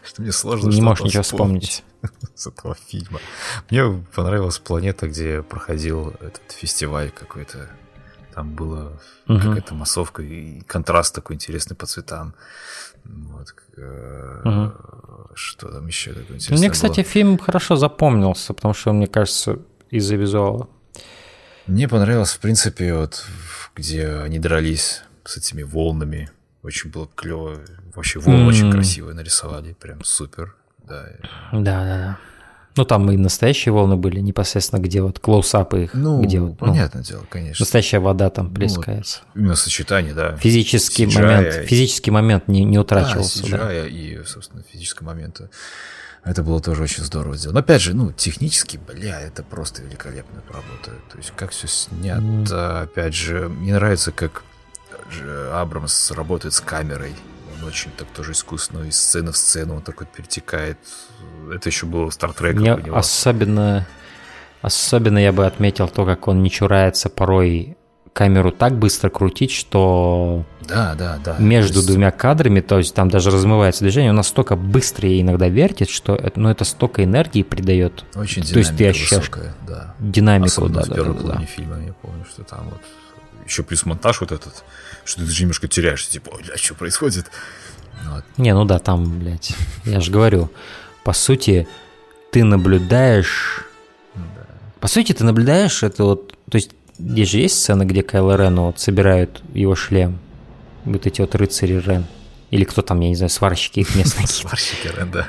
Что 0.04 0.22
мне 0.22 0.34
сложно 0.34 0.70
Не 0.70 0.82
можешь 0.82 1.06
ничего 1.06 1.24
вспомнить. 1.24 1.84
с 2.36 2.48
этого 2.48 2.76
фильма. 2.88 3.20
Мне 3.70 4.04
понравилась 4.14 4.60
планета, 4.60 5.08
где 5.08 5.42
проходил 5.42 6.10
этот 6.20 6.52
фестиваль 6.52 7.12
какой-то. 7.12 7.70
Там 8.40 8.56
была 8.56 8.94
Мгм. 9.28 9.42
какая-то 9.42 9.74
массовка 9.74 10.22
и 10.24 10.62
контраст 10.62 11.14
такой 11.14 11.36
интересный 11.36 11.76
по 11.76 11.86
цветам. 11.86 12.34
Вот. 13.04 13.54
Мгм. 14.46 14.74
Что 15.36 15.70
там 15.70 15.88
еще 15.88 16.14
такое 16.14 16.38
интересное 16.38 16.58
Мне, 16.58 16.68
было? 16.70 16.74
кстати, 16.74 17.04
фильм 17.04 17.38
хорошо 17.38 17.76
запомнился, 17.76 18.54
потому 18.54 18.74
что, 18.74 18.94
мне 18.94 19.08
кажется, 19.08 19.60
из-за 19.92 20.16
визуала. 20.16 20.70
Мне 21.68 21.90
понравилось, 21.90 22.32
в 22.32 22.40
принципе, 22.40 22.94
вот 22.94 23.26
где 23.76 24.08
они 24.08 24.40
дрались 24.40 25.02
с 25.26 25.36
этими 25.36 25.64
волнами. 25.64 26.30
Очень 26.64 26.92
было 26.92 27.10
клево. 27.14 27.60
Вообще 27.94 28.20
волны 28.20 28.46
очень 28.46 28.68
М. 28.68 28.72
красиво 28.72 29.12
нарисовали. 29.12 29.74
Прям 29.74 30.02
супер. 30.06 30.56
Да. 30.88 31.04
Да, 31.52 31.60
да, 31.84 31.98
да. 31.98 32.18
Ну, 32.76 32.86
там 32.86 33.12
и 33.12 33.18
настоящие 33.18 33.74
волны 33.74 33.96
были, 33.96 34.20
непосредственно, 34.20 34.80
где 34.80 35.02
вот 35.02 35.20
клоусапы 35.20 35.84
их, 35.86 35.94
Ну, 35.94 36.22
где 36.22 36.40
вот, 36.40 36.52
ну, 36.62 36.68
понятное 36.68 37.04
дело, 37.04 37.26
конечно. 37.30 37.64
настоящая 37.64 38.00
вода 38.00 38.30
там 38.30 38.48
Ну, 38.48 38.54
плескается. 38.54 39.22
Именно 39.36 39.56
сочетание, 39.56 40.14
да. 40.14 40.36
Физический 40.38 41.06
CGI, 41.06 41.22
момент, 41.22 41.54
физический 41.68 42.12
момент 42.12 42.48
не, 42.48 42.64
не 42.64 42.76
Да, 42.76 42.82
утрачивался. 42.82 43.42
Да, 43.50 43.72
CGI 43.74 43.90
и, 43.90 44.24
собственно, 44.26 44.64
физического 44.72 45.08
момента. 45.08 45.50
Это 46.24 46.44
было 46.44 46.62
тоже 46.62 46.84
очень 46.84 47.04
здорово 47.04 47.38
сделано. 47.38 47.56
Но 47.56 47.64
опять 47.64 47.82
же, 47.82 47.94
ну, 47.94 48.12
технически, 48.12 48.78
бля, 48.78 49.20
это 49.22 49.42
просто 49.42 49.82
великолепная 49.82 50.44
работа. 50.48 50.92
То 51.12 51.18
есть, 51.18 51.32
как 51.36 51.52
все 51.52 51.68
снято, 51.68 52.82
опять 52.82 53.16
же, 53.16 53.50
мне 53.50 53.74
нравится, 53.74 54.12
как 54.12 54.44
же 55.12 55.50
Абрамс 55.54 56.12
работает 56.12 56.54
с 56.54 56.62
камерой. 56.62 57.14
Он 57.62 57.68
очень 57.68 57.92
так 57.98 58.08
тоже 58.10 58.32
искусно, 58.32 58.84
из 58.84 58.98
сцены 58.98 59.32
в 59.32 59.38
сцену 59.38 59.76
он 59.76 59.82
так 59.82 60.00
вот 60.00 60.10
перетекает. 60.10 60.78
Это 61.54 61.70
еще 61.70 61.86
было 61.86 62.10
в 62.10 62.14
Стартреках 62.14 62.60
Мне 62.62 62.74
особенно, 62.94 63.86
особенно 64.62 65.18
я 65.18 65.32
бы 65.32 65.46
отметил 65.46 65.88
то, 65.88 66.06
как 66.06 66.28
он 66.28 66.42
не 66.44 66.50
чурается 66.50 67.10
порой 67.10 67.76
камеру 68.14 68.52
так 68.52 68.78
быстро 68.78 69.10
крутить, 69.10 69.52
что 69.52 70.44
Да, 70.68 70.96
да, 70.96 71.20
да. 71.24 71.38
между 71.38 71.76
есть- 71.76 71.88
двумя 71.88 72.12
кадрами, 72.12 72.60
то 72.60 72.78
есть 72.80 72.94
там 72.96 73.08
даже 73.10 73.30
размывается 73.32 73.82
движение, 73.84 74.10
он 74.10 74.18
настолько 74.18 74.56
быстро 74.56 75.08
ей 75.08 75.22
иногда 75.22 75.48
вертит, 75.48 75.90
что 75.90 76.16
это, 76.16 76.40
ну, 76.40 76.50
это 76.50 76.66
столько 76.66 77.04
энергии 77.04 77.44
придает 77.44 78.04
Очень 78.16 78.44
То 78.44 78.60
есть 78.60 78.76
ты 78.76 78.88
ощущаешь 78.90 79.30
высокая, 79.30 79.56
да. 79.68 79.96
динамику. 80.00 80.48
Особенно 80.48 80.80
Да, 80.80 80.86
в 80.86 80.88
да, 80.90 80.96
первой 80.96 81.14
да, 81.14 81.20
да, 81.20 81.22
половине 81.28 81.46
фильма, 81.46 81.76
я 81.86 81.94
помню, 81.94 82.26
что 82.30 82.44
там 82.44 82.66
вот 82.72 82.82
еще 83.46 83.64
плюс 83.64 83.86
монтаж 83.86 84.20
вот 84.22 84.32
этот, 84.32 84.64
что 85.10 85.22
ты 85.22 85.28
даже 85.28 85.42
немножко 85.42 85.68
теряешься, 85.68 86.12
типа, 86.12 86.38
бля, 86.38 86.56
что 86.56 86.76
происходит? 86.76 87.32
Вот. 88.06 88.24
Не, 88.38 88.54
ну 88.54 88.64
да, 88.66 88.78
там, 88.78 89.20
блядь, 89.20 89.54
я 89.86 90.00
же 90.02 90.12
говорю, 90.12 90.52
по 91.04 91.14
сути, 91.14 91.68
ты 92.32 92.44
наблюдаешь... 92.44 93.66
По 94.80 94.88
сути, 94.88 95.14
ты 95.14 95.24
наблюдаешь 95.24 95.82
это 95.82 96.04
вот... 96.04 96.38
То 96.50 96.58
есть, 96.58 96.72
здесь 97.00 97.30
же 97.30 97.40
есть 97.40 97.60
сцена, 97.60 97.86
где 97.86 98.04
Кайло 98.04 98.38
Рену 98.38 98.68
вот 98.68 98.80
собирают 98.80 99.42
его 99.54 99.76
шлем. 99.76 100.20
Вот 100.86 101.08
эти 101.08 101.22
вот 101.22 101.34
рыцари 101.36 101.82
Рен. 101.82 102.06
Или 102.52 102.64
кто 102.64 102.82
там, 102.82 103.00
я 103.02 103.10
не 103.10 103.16
знаю, 103.16 103.30
сварщики 103.30 103.80
их 103.80 103.96
местные. 103.96 104.28
Сварщики, 104.28 104.88
Рен, 104.96 105.12
да. 105.12 105.28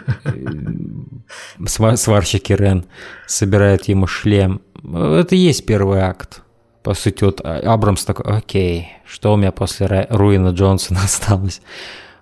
Сва- 1.61 1.97
сварщики 1.97 2.53
Рен 2.53 2.85
собирают 3.27 3.89
ему 3.89 4.07
шлем. 4.07 4.61
Это 4.85 5.35
и 5.35 5.39
есть 5.39 5.67
первый 5.67 6.01
акт. 6.01 6.43
По 6.83 6.95
сути, 6.95 7.25
вот 7.25 7.41
А- 7.45 7.61
Абрамс 7.73 8.05
такой, 8.05 8.25
окей, 8.37 8.89
что 9.05 9.33
у 9.35 9.37
меня 9.37 9.53
после 9.53 10.07
Руина 10.11 10.49
Джонсона 10.49 11.01
осталось? 11.05 11.61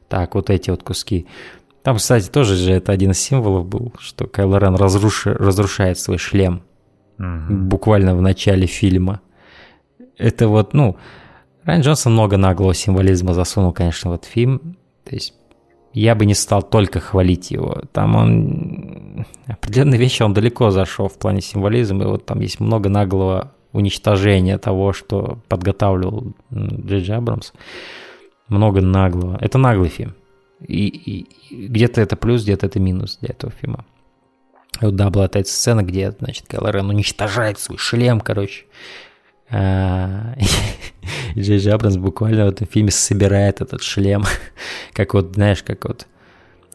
Так, 0.09 0.35
вот 0.35 0.51
эти 0.51 0.71
вот 0.71 0.83
куски. 0.83 1.27
Там, 1.83 1.97
кстати, 1.97 2.29
тоже 2.29 2.55
же 2.57 2.73
это 2.73 2.93
один 2.93 3.13
из 3.13 3.19
символов 3.21 3.67
был, 3.67 3.93
что 4.01 4.27
Кайло 4.27 4.59
Рен 4.59 4.75
разруши- 4.75 5.33
разрушает 5.35 5.99
свой 5.99 6.19
шлем 6.19 6.63
буквально 7.19 8.15
в 8.17 8.23
начале 8.23 8.67
фильма. 8.67 9.21
Это 10.17 10.49
вот, 10.49 10.73
ну, 10.75 10.97
Райан 11.65 11.83
Джонсон 11.83 12.13
много 12.13 12.37
наглого 12.37 12.75
символизма 12.75 13.35
засунул, 13.35 13.73
конечно, 13.73 14.11
в 14.11 14.15
этот 14.15 14.27
фильм. 14.27 14.77
То 15.05 15.15
есть 15.15 15.35
я 15.93 16.15
бы 16.15 16.27
не 16.27 16.35
стал 16.35 16.63
только 16.63 17.01
хвалить 17.01 17.51
его. 17.51 17.83
Там 17.93 18.17
он... 18.17 19.27
Определенные 19.47 19.99
вещи 19.99 20.23
он 20.23 20.33
далеко 20.35 20.71
зашел 20.71 21.09
в 21.09 21.19
плане 21.19 21.41
символизма. 21.41 22.05
И 22.05 22.07
вот 22.07 22.27
там 22.27 22.41
есть 22.41 22.61
много 22.61 22.89
наглого 22.89 23.53
уничтожения 23.79 24.59
того, 24.59 24.93
что 24.93 25.39
подготавливал 25.49 26.33
Джей 26.53 27.15
Абрамс. 27.15 27.53
Много 28.49 28.81
наглого. 28.81 29.39
Это 29.41 29.59
наглый 29.59 29.89
фильм. 29.89 30.15
И, 30.61 30.87
и- 30.89 31.27
и 31.51 31.67
где-то 31.69 32.01
это 32.01 32.17
плюс, 32.17 32.43
где-то 32.43 32.67
это 32.67 32.81
минус 32.81 33.19
для 33.21 33.31
этого 33.31 33.53
фильма. 33.53 33.85
И 34.81 34.85
вот, 34.85 34.97
да, 34.97 35.11
была 35.11 35.27
эта 35.27 35.45
сцена, 35.45 35.83
где, 35.83 36.11
значит, 36.11 36.47
Кайло 36.49 36.71
Рен 36.71 36.89
уничтожает 36.91 37.59
свой 37.59 37.79
шлем, 37.79 38.21
короче. 38.21 38.65
А, 39.51 40.35
Джей 41.37 41.59
Джей 41.59 41.73
Абрамс 41.73 41.97
буквально 41.97 42.45
в 42.47 42.49
этом 42.49 42.67
фильме 42.67 42.91
собирает 42.91 43.61
этот 43.61 43.83
шлем, 43.83 44.25
как 44.93 45.15
вот, 45.15 45.35
знаешь, 45.35 45.63
как 45.63 45.85
вот... 45.85 46.07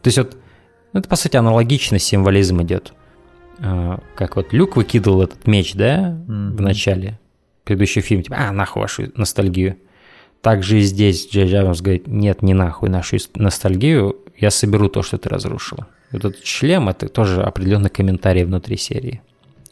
То 0.02 0.08
есть 0.08 0.18
вот, 0.18 0.36
ну, 0.92 1.00
это, 1.00 1.08
по 1.08 1.16
сути, 1.16 1.36
аналогичный 1.36 1.98
символизм 1.98 2.62
идет. 2.62 2.92
А, 3.60 4.00
Как 4.14 4.36
вот 4.36 4.52
Люк 4.52 4.76
выкидывал 4.76 5.22
этот 5.22 5.46
меч, 5.46 5.74
да, 5.74 6.16
в 6.26 6.60
начале 6.60 7.18
предыдущего 7.64 8.02
фильма, 8.02 8.22
типа, 8.22 8.36
а, 8.38 8.52
нахуй 8.52 8.82
вашу 8.82 9.10
ностальгию. 9.16 9.76
также 10.42 10.80
и 10.80 10.82
здесь 10.82 11.28
Джей 11.30 11.58
Абрамс 11.58 11.80
говорит, 11.80 12.06
нет, 12.06 12.42
не 12.42 12.52
нахуй 12.52 12.90
нашу 12.90 13.16
ностальгию, 13.34 14.16
я 14.36 14.50
соберу 14.50 14.88
то, 14.88 15.02
что 15.02 15.16
ты 15.16 15.28
разрушил. 15.30 15.78
Этот 16.12 16.44
шлем– 16.44 16.88
это 16.90 17.08
тоже 17.08 17.42
определенный 17.42 17.88
комментарий 17.88 18.44
внутри 18.44 18.76
серии. 18.76 19.22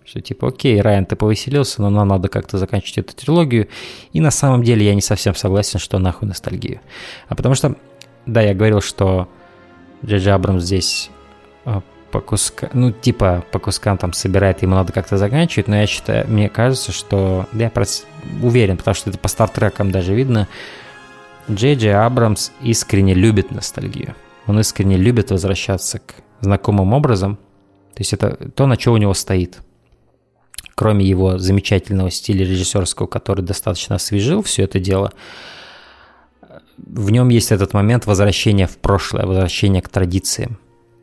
Что 0.05 0.21
типа, 0.21 0.49
окей, 0.49 0.81
Райан, 0.81 1.07
ты 1.07 1.15
повеселился, 1.15 1.81
но 1.83 1.91
нам 1.91 2.09
надо 2.09 2.29
как-то 2.29 2.59
заканчивать 2.59 2.99
эту 2.99 3.17
трилогию. 3.17 3.69
И 4.13 4.21
на 4.21 4.31
самом 4.31 4.63
деле 4.63 4.85
я 4.85 4.95
не 4.95 5.01
совсем 5.01 5.35
согласен, 5.35 5.79
что 5.79 5.99
нахуй 5.99 6.27
ностальгию. 6.27 6.81
А 7.29 7.37
потому 7.37 7.55
что, 7.55 7.77
да, 8.27 8.41
я 8.41 8.55
говорил, 8.55 8.81
что 8.81 9.29
Джей 10.05 10.33
Абрамс 10.33 10.65
здесь 10.65 11.11
а, 11.65 11.83
по 12.13 12.21
кускам, 12.21 12.71
ну, 12.75 12.93
типа, 12.93 13.45
по 13.51 13.59
кускам 13.59 13.97
там 13.99 14.13
собирает, 14.13 14.63
ему 14.63 14.75
надо 14.75 14.93
как-то 14.93 15.17
заканчивать, 15.17 15.67
но 15.67 15.77
я 15.77 15.87
считаю, 15.87 16.29
мне 16.29 16.49
кажется, 16.49 16.93
что, 16.93 17.47
я 17.53 17.71
просто 17.71 18.07
уверен, 18.43 18.77
потому 18.77 18.95
что 18.95 19.11
это 19.11 19.19
по 19.19 19.29
стартрекам 19.29 19.91
даже 19.91 20.15
видно, 20.15 20.47
Джей 21.51 21.75
Джей 21.75 21.95
Абрамс 21.95 22.53
искренне 22.61 23.15
любит 23.15 23.51
ностальгию. 23.51 24.15
Он 24.47 24.61
искренне 24.61 24.97
любит 24.97 25.31
возвращаться 25.31 25.99
к 26.01 26.15
знакомым 26.41 26.93
образом. 26.93 27.37
То 27.95 28.01
есть 28.01 28.13
это 28.13 28.51
то, 28.51 28.67
на 28.67 28.79
что 28.79 28.93
у 28.93 28.97
него 28.97 29.15
стоит. 29.15 29.59
Кроме 30.75 31.05
его 31.05 31.39
замечательного 31.39 32.11
стиля 32.11 32.45
режиссерского, 32.45 33.07
который 33.07 33.45
достаточно 33.45 33.97
освежил 33.97 34.43
все 34.43 34.65
это 34.65 34.79
дело, 34.79 35.13
в 36.77 37.11
нем 37.11 37.29
есть 37.29 37.53
этот 37.53 37.75
момент 37.75 38.07
возвращения 38.07 38.67
в 38.67 38.77
прошлое, 38.79 39.27
возвращения 39.27 39.83
к 39.83 39.89
традициям. 39.89 40.59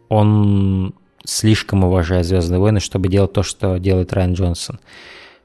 Он 0.09 0.93
слишком 1.23 1.83
уважает 1.83 2.25
Звездные 2.25 2.59
войны, 2.59 2.79
чтобы 2.79 3.07
делать 3.07 3.33
то, 3.33 3.43
что 3.43 3.77
делает 3.77 4.13
Райан 4.13 4.33
Джонсон. 4.33 4.79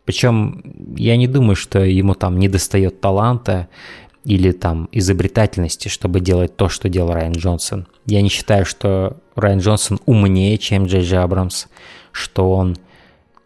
Причем 0.05 0.62
я 0.97 1.16
не 1.16 1.27
думаю, 1.27 1.57
что 1.57 1.81
ему 1.81 2.15
там 2.15 2.39
не 2.39 2.49
достает 2.49 3.01
таланта 3.01 3.69
или 4.24 4.53
там 4.53 4.89
изобретательности, 4.93 5.89
чтобы 5.89 6.20
делать 6.20 6.57
то, 6.57 6.69
что 6.69 6.89
делал 6.89 7.12
Райан 7.12 7.32
Джонсон. 7.32 7.86
Я 8.07 8.23
не 8.23 8.28
считаю, 8.28 8.65
что 8.65 9.19
Райан 9.36 9.61
Джонсон 9.61 10.01
умнее, 10.07 10.57
чем 10.59 10.86
Джей 10.86 11.03
Джей 11.03 11.20
Абрамс, 11.20 11.66
что 12.12 12.51
он 12.51 12.77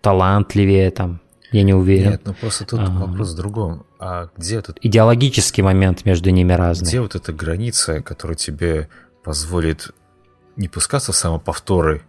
талантливее 0.00 0.90
там, 0.90 1.20
я 1.50 1.62
не 1.62 1.74
уверен. 1.74 2.12
Нет, 2.12 2.22
ну 2.24 2.34
просто 2.34 2.64
тут 2.64 2.80
а, 2.80 2.90
вопрос 2.90 3.32
в 3.32 3.36
другом. 3.36 3.86
А 3.98 4.28
где 4.36 4.56
этот... 4.56 4.78
Идеологический 4.82 5.62
момент 5.62 6.04
между 6.04 6.30
ними 6.30 6.52
разный. 6.52 6.88
Где 6.88 7.00
вот 7.00 7.14
эта 7.14 7.32
граница, 7.32 8.02
которая 8.02 8.36
тебе 8.36 8.88
позволит 9.24 9.90
не 10.58 10.68
пускаться 10.68 11.12
в 11.12 11.16
самоповторы, 11.16 12.02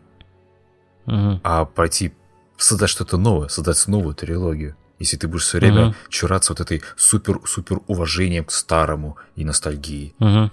угу. 1.06 1.40
а 1.44 1.66
пройти, 1.66 2.14
создать 2.58 2.90
что-то 2.90 3.18
новое, 3.18 3.48
создать 3.48 3.88
новую 3.88 4.16
трилогию. 4.16 4.76
Если 4.98 5.16
ты 5.16 5.30
будешь 5.30 5.44
все 5.44 5.60
время 5.60 5.88
угу. 5.88 5.96
чураться 6.10 6.52
вот 6.52 6.60
этой 6.60 6.84
супер-супер 6.98 7.80
уважением 7.88 8.44
к 8.44 8.52
старому 8.52 9.18
и 9.38 9.46
ностальгии. 9.46 10.14
Угу. 10.20 10.52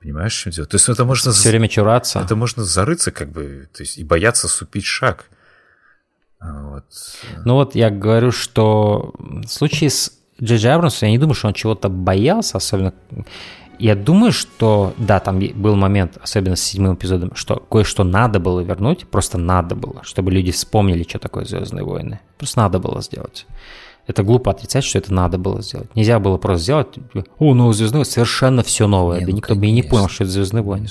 Понимаешь, 0.00 0.32
что 0.32 0.50
дело? 0.50 0.68
То 0.68 0.76
есть 0.76 0.88
это 0.88 1.04
можно... 1.04 1.32
Все 1.32 1.48
время 1.48 1.66
чураться. 1.66 2.20
Это 2.20 2.36
можно 2.36 2.62
зарыться 2.62 3.10
как 3.10 3.30
бы, 3.30 3.68
то 3.72 3.82
есть 3.82 3.98
и 3.98 4.04
бояться 4.04 4.46
ступить 4.48 4.84
шаг. 4.84 5.24
А 6.38 6.62
вот. 6.68 6.84
Ну 7.44 7.54
вот 7.54 7.74
я 7.74 7.90
говорю, 7.90 8.30
что 8.30 9.14
в 9.18 9.46
случае 9.46 9.90
с 9.90 10.12
Джей 10.42 10.58
Джей 10.58 10.74
Абрамсом 10.74 11.08
я 11.08 11.12
не 11.12 11.18
думаю, 11.18 11.34
что 11.34 11.48
он 11.48 11.54
чего-то 11.54 11.88
боялся, 11.88 12.58
особенно 12.58 12.92
я 13.78 13.94
думаю, 13.94 14.32
что, 14.32 14.92
да, 14.98 15.20
там 15.20 15.40
был 15.54 15.76
момент, 15.76 16.18
особенно 16.22 16.56
с 16.56 16.62
седьмым 16.62 16.94
эпизодом, 16.94 17.34
что 17.34 17.56
кое-что 17.56 18.04
надо 18.04 18.40
было 18.40 18.60
вернуть, 18.60 19.06
просто 19.08 19.38
надо 19.38 19.74
было, 19.74 20.02
чтобы 20.04 20.30
люди 20.30 20.52
вспомнили, 20.52 21.04
что 21.08 21.18
такое 21.18 21.44
Звездные 21.44 21.84
войны. 21.84 22.20
Просто 22.38 22.60
надо 22.60 22.78
было 22.78 23.02
сделать. 23.02 23.46
Это 24.06 24.22
глупо 24.22 24.50
отрицать, 24.50 24.84
что 24.84 24.98
это 24.98 25.12
надо 25.12 25.38
было 25.38 25.62
сделать. 25.62 25.94
Нельзя 25.94 26.18
было 26.18 26.36
просто 26.36 26.62
сделать, 26.62 26.88
о, 27.38 27.54
новые 27.54 27.74
Звездные 27.74 28.00
войны, 28.00 28.10
совершенно 28.10 28.62
все 28.62 28.86
новое. 28.86 29.20
Не, 29.20 29.26
да 29.26 29.30
ну, 29.30 29.36
никто 29.36 29.54
конечно. 29.54 29.60
бы 29.60 29.66
и 29.66 29.72
не 29.72 29.82
понял, 29.82 30.08
что 30.08 30.24
это 30.24 30.32
Звездные 30.32 30.62
войны. 30.62 30.88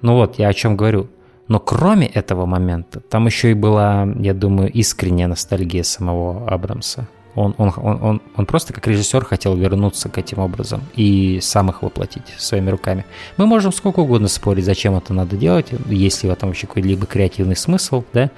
Ну 0.00 0.14
вот, 0.14 0.38
я 0.38 0.48
о 0.48 0.54
чем 0.54 0.76
говорю. 0.76 1.08
Но 1.48 1.60
кроме 1.60 2.06
этого 2.06 2.46
момента, 2.46 3.00
там 3.00 3.26
еще 3.26 3.50
и 3.50 3.54
была, 3.54 4.08
я 4.18 4.32
думаю, 4.32 4.70
искренняя 4.72 5.28
ностальгия 5.28 5.82
самого 5.82 6.48
Абрамса. 6.48 7.08
Он, 7.34 7.54
он, 7.56 7.72
он, 7.76 8.02
он, 8.02 8.22
он 8.36 8.46
просто 8.46 8.72
как 8.74 8.86
режиссер 8.86 9.24
хотел 9.24 9.56
вернуться 9.56 10.08
к 10.08 10.18
этим 10.18 10.38
образом 10.38 10.82
и 10.94 11.38
сам 11.40 11.70
их 11.70 11.82
воплотить 11.82 12.34
своими 12.36 12.68
руками. 12.70 13.06
Мы 13.38 13.46
можем 13.46 13.72
сколько 13.72 14.00
угодно 14.00 14.28
спорить, 14.28 14.66
зачем 14.66 14.94
это 14.96 15.14
надо 15.14 15.36
делать, 15.36 15.68
есть 15.88 16.22
ли 16.22 16.28
в 16.28 16.32
этом 16.32 16.50
вообще 16.50 16.66
какой-либо 16.66 17.06
креативный 17.06 17.56
смысл, 17.56 18.04
да. 18.12 18.30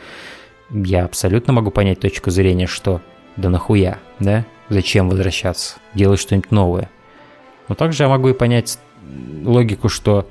Я 0.70 1.04
абсолютно 1.04 1.52
могу 1.52 1.70
понять 1.70 2.00
точку 2.00 2.30
зрения, 2.30 2.66
что 2.66 3.00
да 3.36 3.50
нахуя, 3.50 3.98
да, 4.20 4.44
зачем 4.68 5.08
возвращаться, 5.08 5.76
делать 5.94 6.20
что-нибудь 6.20 6.50
новое. 6.52 6.88
Но 7.68 7.74
также 7.74 8.04
я 8.04 8.08
могу 8.08 8.28
и 8.28 8.32
понять 8.32 8.78
логику, 9.42 9.88
что 9.88 10.28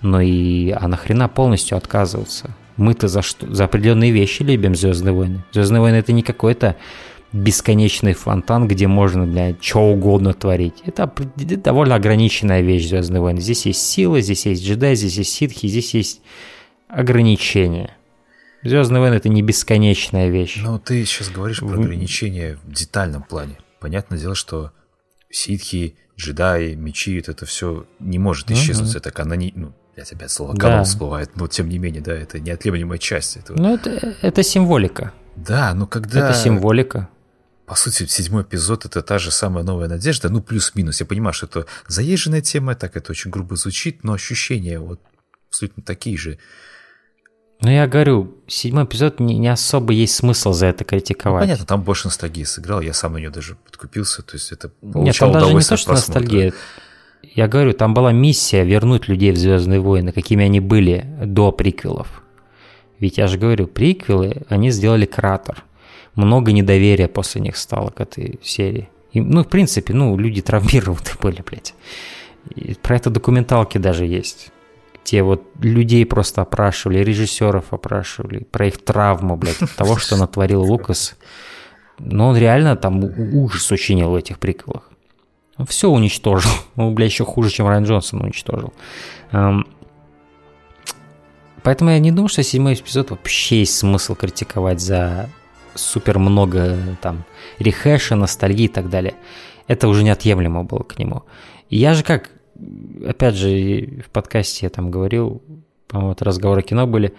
ну 0.00 0.20
и 0.20 0.70
а 0.70 0.86
нахрена 0.88 1.28
полностью 1.28 1.76
отказываться? 1.76 2.50
Мы-то 2.76 3.08
за 3.08 3.22
что? 3.22 3.52
За 3.52 3.64
определенные 3.64 4.12
вещи 4.12 4.42
любим 4.42 4.74
Звездные 4.74 5.12
войны. 5.12 5.42
Звездные 5.52 5.80
войны 5.80 5.96
это 5.96 6.12
не 6.12 6.22
какой-то 6.22 6.76
бесконечный 7.32 8.14
фонтан, 8.14 8.66
где 8.66 8.86
можно, 8.86 9.26
блядь, 9.26 9.62
что 9.62 9.80
угодно 9.80 10.32
творить. 10.32 10.82
Это, 10.84 11.12
довольно 11.36 11.94
ограниченная 11.94 12.62
вещь 12.62 12.88
Звездные 12.88 13.20
войны. 13.20 13.40
Здесь 13.40 13.66
есть 13.66 13.82
сила, 13.82 14.20
здесь 14.20 14.46
есть 14.46 14.64
джедай, 14.64 14.94
здесь 14.94 15.18
есть 15.18 15.32
ситхи, 15.32 15.66
здесь 15.66 15.94
есть 15.94 16.20
ограничения. 16.88 17.96
Звездные 18.62 19.00
войны 19.00 19.14
это 19.14 19.28
не 19.28 19.42
бесконечная 19.42 20.28
вещь. 20.30 20.56
Но 20.62 20.78
ты 20.78 21.04
сейчас 21.04 21.28
говоришь 21.30 21.60
про 21.60 21.74
ограничения 21.74 22.58
в 22.64 22.72
детальном 22.72 23.22
плане. 23.22 23.58
Понятное 23.78 24.18
дело, 24.18 24.34
что 24.34 24.72
ситхи, 25.30 25.96
джедаи, 26.16 26.74
мечи, 26.74 27.18
это 27.18 27.46
все 27.46 27.86
не 28.00 28.18
может 28.18 28.50
исчезнуть. 28.50 28.94
Uh-huh. 28.94 28.98
Это 28.98 29.10
канони... 29.12 29.52
ну, 29.54 29.72
опять 29.92 30.12
опять 30.12 30.30
слово 30.32 30.56
канон 30.56 30.78
да. 30.78 30.84
всплывает, 30.84 31.36
но 31.36 31.46
тем 31.46 31.68
не 31.68 31.78
менее, 31.78 32.02
да, 32.02 32.12
это 32.12 32.40
неотъемлемая 32.40 32.98
часть 32.98 33.36
этого. 33.36 33.56
Ну, 33.56 33.74
это, 33.74 34.16
это 34.22 34.42
символика. 34.42 35.12
Да, 35.36 35.72
но 35.74 35.86
когда... 35.86 36.30
Это 36.30 36.36
символика 36.36 37.08
по 37.68 37.74
сути, 37.74 38.06
седьмой 38.06 38.44
эпизод 38.44 38.86
это 38.86 39.02
та 39.02 39.18
же 39.18 39.30
самая 39.30 39.62
новая 39.62 39.88
надежда, 39.88 40.30
ну 40.30 40.40
плюс-минус. 40.40 41.00
Я 41.00 41.06
понимаю, 41.06 41.34
что 41.34 41.46
это 41.46 41.66
заезженная 41.86 42.40
тема, 42.40 42.74
так 42.74 42.96
это 42.96 43.12
очень 43.12 43.30
грубо 43.30 43.56
звучит, 43.56 44.04
но 44.04 44.14
ощущения 44.14 44.80
вот 44.80 45.00
абсолютно 45.48 45.82
такие 45.82 46.16
же. 46.16 46.38
Ну, 47.60 47.70
я 47.70 47.86
говорю, 47.86 48.38
седьмой 48.46 48.84
эпизод 48.84 49.20
не, 49.20 49.36
не 49.36 49.48
особо 49.48 49.92
есть 49.92 50.14
смысл 50.14 50.52
за 50.52 50.66
это 50.66 50.84
критиковать. 50.84 51.42
Ну, 51.42 51.46
понятно, 51.46 51.66
там 51.66 51.82
больше 51.82 52.06
ностальгии 52.06 52.44
сыграл, 52.44 52.80
я 52.80 52.94
сам 52.94 53.12
на 53.12 53.18
нее 53.18 53.30
даже 53.30 53.56
подкупился, 53.56 54.22
то 54.22 54.34
есть 54.36 54.50
это 54.50 54.70
Нет, 54.80 55.18
там 55.18 55.32
даже 55.32 55.52
не 55.52 55.60
то, 55.60 55.76
что 55.76 55.92
ностальгия. 55.92 56.54
Я 57.22 57.48
говорю, 57.48 57.74
там 57.74 57.92
была 57.92 58.12
миссия 58.12 58.64
вернуть 58.64 59.08
людей 59.08 59.32
в 59.32 59.36
Звездные 59.36 59.80
войны, 59.80 60.12
какими 60.12 60.44
они 60.44 60.60
были 60.60 61.04
до 61.22 61.52
приквелов. 61.52 62.22
Ведь 62.98 63.18
я 63.18 63.26
же 63.26 63.36
говорю, 63.36 63.66
приквелы, 63.66 64.42
они 64.48 64.70
сделали 64.70 65.04
кратер 65.04 65.64
много 66.18 66.52
недоверия 66.52 67.08
после 67.08 67.40
них 67.40 67.56
стало 67.56 67.90
к 67.90 68.00
этой 68.00 68.38
серии. 68.42 68.88
И, 69.12 69.20
ну, 69.20 69.42
в 69.42 69.48
принципе, 69.48 69.94
ну, 69.94 70.16
люди 70.16 70.42
травмированы 70.42 71.00
были, 71.22 71.42
блядь. 71.42 71.74
И 72.54 72.74
про 72.74 72.96
это 72.96 73.10
документалки 73.10 73.78
даже 73.78 74.04
есть. 74.04 74.50
Те 75.04 75.22
вот 75.22 75.42
людей 75.60 76.04
просто 76.04 76.42
опрашивали, 76.42 76.98
режиссеров 76.98 77.72
опрашивали, 77.72 78.44
про 78.50 78.66
их 78.66 78.84
травму, 78.84 79.36
блядь, 79.36 79.62
от 79.62 79.70
того, 79.70 79.96
что 79.96 80.16
натворил 80.16 80.62
Лукас. 80.62 81.16
Но 81.98 82.28
он 82.28 82.36
реально 82.36 82.76
там 82.76 83.02
ужас 83.34 83.70
учинил 83.70 84.10
в 84.10 84.14
этих 84.14 84.38
приколах. 84.38 84.90
Все 85.66 85.88
уничтожил. 85.88 86.50
Ну, 86.76 86.92
блядь, 86.92 87.10
еще 87.10 87.24
хуже, 87.24 87.50
чем 87.50 87.66
Райан 87.66 87.84
Джонсон 87.84 88.22
уничтожил. 88.22 88.72
Поэтому 91.62 91.90
я 91.90 91.98
не 91.98 92.12
думаю, 92.12 92.28
что 92.28 92.42
седьмой 92.42 92.74
эпизод 92.74 93.10
вообще 93.10 93.60
есть 93.60 93.76
смысл 93.76 94.14
критиковать 94.14 94.80
за 94.80 95.28
супер 95.78 96.18
много 96.18 96.76
там 97.00 97.24
рехэша, 97.58 98.16
ностальгии 98.16 98.64
и 98.64 98.68
так 98.68 98.88
далее. 98.90 99.14
Это 99.66 99.88
уже 99.88 100.02
неотъемлемо 100.02 100.64
было 100.64 100.82
к 100.82 100.98
нему. 100.98 101.24
И 101.68 101.76
я 101.76 101.94
же 101.94 102.02
как, 102.02 102.30
опять 103.06 103.34
же, 103.34 104.02
в 104.06 104.10
подкасте 104.10 104.66
я 104.66 104.70
там 104.70 104.90
говорил, 104.90 105.42
по-моему, 105.88 106.12
это 106.12 106.24
разговоры 106.24 106.62
кино 106.62 106.86
были, 106.86 107.14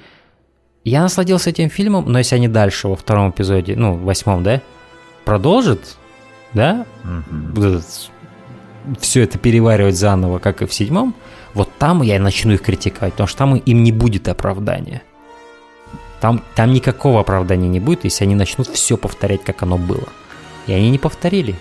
я 0.84 1.02
насладился 1.02 1.50
этим 1.50 1.70
фильмом, 1.70 2.12
но 2.12 2.20
если 2.20 2.36
они 2.36 2.48
дальше 2.48 2.88
во 2.88 2.96
втором 2.96 3.32
эпизоде, 3.32 3.76
ну, 3.76 3.96
восьмом, 3.96 4.44
да, 4.44 4.62
продолжат, 5.26 5.98
да, 6.54 6.86
mm-hmm. 7.04 7.84
все 9.00 9.24
это 9.24 9.38
переваривать 9.38 9.98
заново, 9.98 10.40
как 10.40 10.62
и 10.62 10.66
в 10.66 10.74
седьмом, 10.74 11.14
вот 11.54 11.70
там 11.78 12.02
я 12.02 12.20
начну 12.20 12.54
их 12.54 12.62
критиковать, 12.62 13.14
потому 13.14 13.28
что 13.28 13.38
там 13.38 13.56
им 13.56 13.84
не 13.84 13.92
будет 13.92 14.28
оправдания. 14.28 15.04
Там, 16.22 16.44
там 16.56 16.74
никакого 16.74 17.22
оправдания 17.22 17.70
не 17.70 17.80
будет, 17.80 18.04
если 18.04 18.26
они 18.26 18.36
начнут 18.36 18.68
все 18.68 18.98
повторять, 18.98 19.44
как 19.44 19.64
оно 19.64 19.78
было. 19.78 20.08
И 20.68 20.74
они 20.74 20.90
не 20.92 21.00
повторили. 21.00 21.56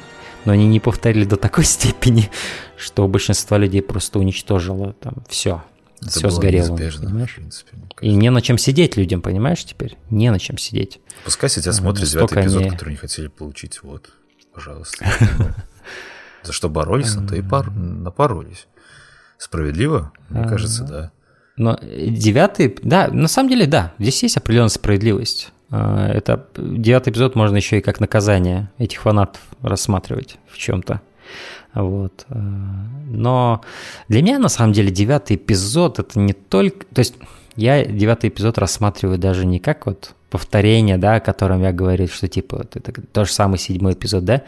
Но 0.44 0.52
они 0.52 0.66
не 0.66 0.80
повторили 0.80 1.24
до 1.24 1.36
такой 1.36 1.64
степени, 1.64 2.30
что 2.76 3.06
большинство 3.06 3.56
людей 3.56 3.82
просто 3.82 4.18
уничтожило 4.18 4.94
там 4.94 5.14
все. 5.28 5.62
Это 6.00 6.10
все 6.10 6.30
сгорело. 6.30 6.76
Понимаешь? 6.76 7.32
В 7.32 7.34
принципе, 7.36 7.76
и 8.00 8.14
не 8.14 8.30
на 8.30 8.40
чем 8.40 8.58
сидеть 8.58 8.96
людям, 8.96 9.20
понимаешь, 9.20 9.64
теперь? 9.64 9.96
Не 10.10 10.30
на 10.30 10.38
чем 10.38 10.58
сидеть. 10.58 11.00
Пускай 11.24 11.50
сидят, 11.50 11.74
смотрят 11.74 12.08
девятый 12.08 12.42
эпизод, 12.42 12.62
они... 12.62 12.70
который 12.70 12.90
не 12.90 12.96
хотели 12.96 13.26
получить. 13.26 13.82
Вот, 13.82 14.10
пожалуйста. 14.54 15.04
За 16.44 16.52
что 16.52 16.68
боролись, 16.68 17.14
на 17.16 17.26
то 17.26 17.34
и 17.34 17.42
пор... 17.42 17.72
напоролись. 17.72 18.68
Справедливо? 19.38 20.12
Мне 20.28 20.48
кажется, 20.48 20.84
да. 20.84 21.12
Но 21.58 21.78
девятый, 21.82 22.74
да, 22.82 23.08
на 23.08 23.28
самом 23.28 23.50
деле, 23.50 23.66
да, 23.66 23.92
здесь 23.98 24.22
есть 24.22 24.36
определенная 24.36 24.68
справедливость. 24.68 25.50
А, 25.70 26.10
это 26.10 26.46
девятый 26.56 27.12
эпизод 27.12 27.34
можно 27.34 27.56
еще 27.56 27.78
и 27.78 27.82
как 27.82 28.00
наказание 28.00 28.70
этих 28.78 29.02
фанатов 29.02 29.42
рассматривать 29.60 30.38
в 30.48 30.56
чем-то. 30.56 31.02
Вот. 31.74 32.24
А, 32.30 32.38
но 33.10 33.60
для 34.08 34.22
меня, 34.22 34.38
на 34.38 34.48
самом 34.48 34.72
деле, 34.72 34.90
девятый 34.90 35.36
эпизод 35.36 35.98
это 35.98 36.18
не 36.18 36.32
только... 36.32 36.86
То 36.86 37.00
есть 37.00 37.14
я 37.56 37.84
девятый 37.84 38.30
эпизод 38.30 38.56
рассматриваю 38.58 39.18
даже 39.18 39.44
не 39.44 39.58
как 39.58 39.86
вот 39.86 40.14
повторение, 40.30 40.96
да, 40.96 41.16
о 41.16 41.20
котором 41.20 41.62
я 41.62 41.72
говорю, 41.72 42.06
что 42.06 42.28
типа 42.28 42.58
вот 42.58 42.76
это 42.76 43.02
то 43.02 43.24
же 43.24 43.32
самый 43.32 43.58
седьмой 43.58 43.94
эпизод, 43.94 44.24
да. 44.24 44.42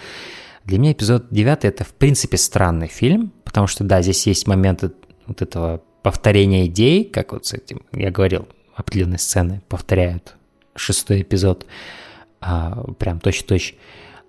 Для 0.64 0.78
меня 0.78 0.92
эпизод 0.92 1.26
девятый 1.30 1.70
это 1.70 1.82
в 1.82 1.92
принципе 1.92 2.36
странный 2.36 2.86
фильм, 2.86 3.32
потому 3.44 3.66
что 3.66 3.82
да, 3.82 4.00
здесь 4.00 4.26
есть 4.28 4.46
моменты 4.46 4.92
вот 5.26 5.42
этого 5.42 5.82
повторения 6.02 6.66
идей, 6.66 7.04
как 7.04 7.32
вот 7.32 7.46
с 7.46 7.54
этим, 7.54 7.82
я 7.92 8.10
говорил, 8.10 8.48
определенные 8.74 9.18
сцены 9.18 9.62
повторяют 9.68 10.34
шестой 10.74 11.22
эпизод, 11.22 11.66
а, 12.40 12.84
прям 12.98 13.20
точь-точь. 13.20 13.74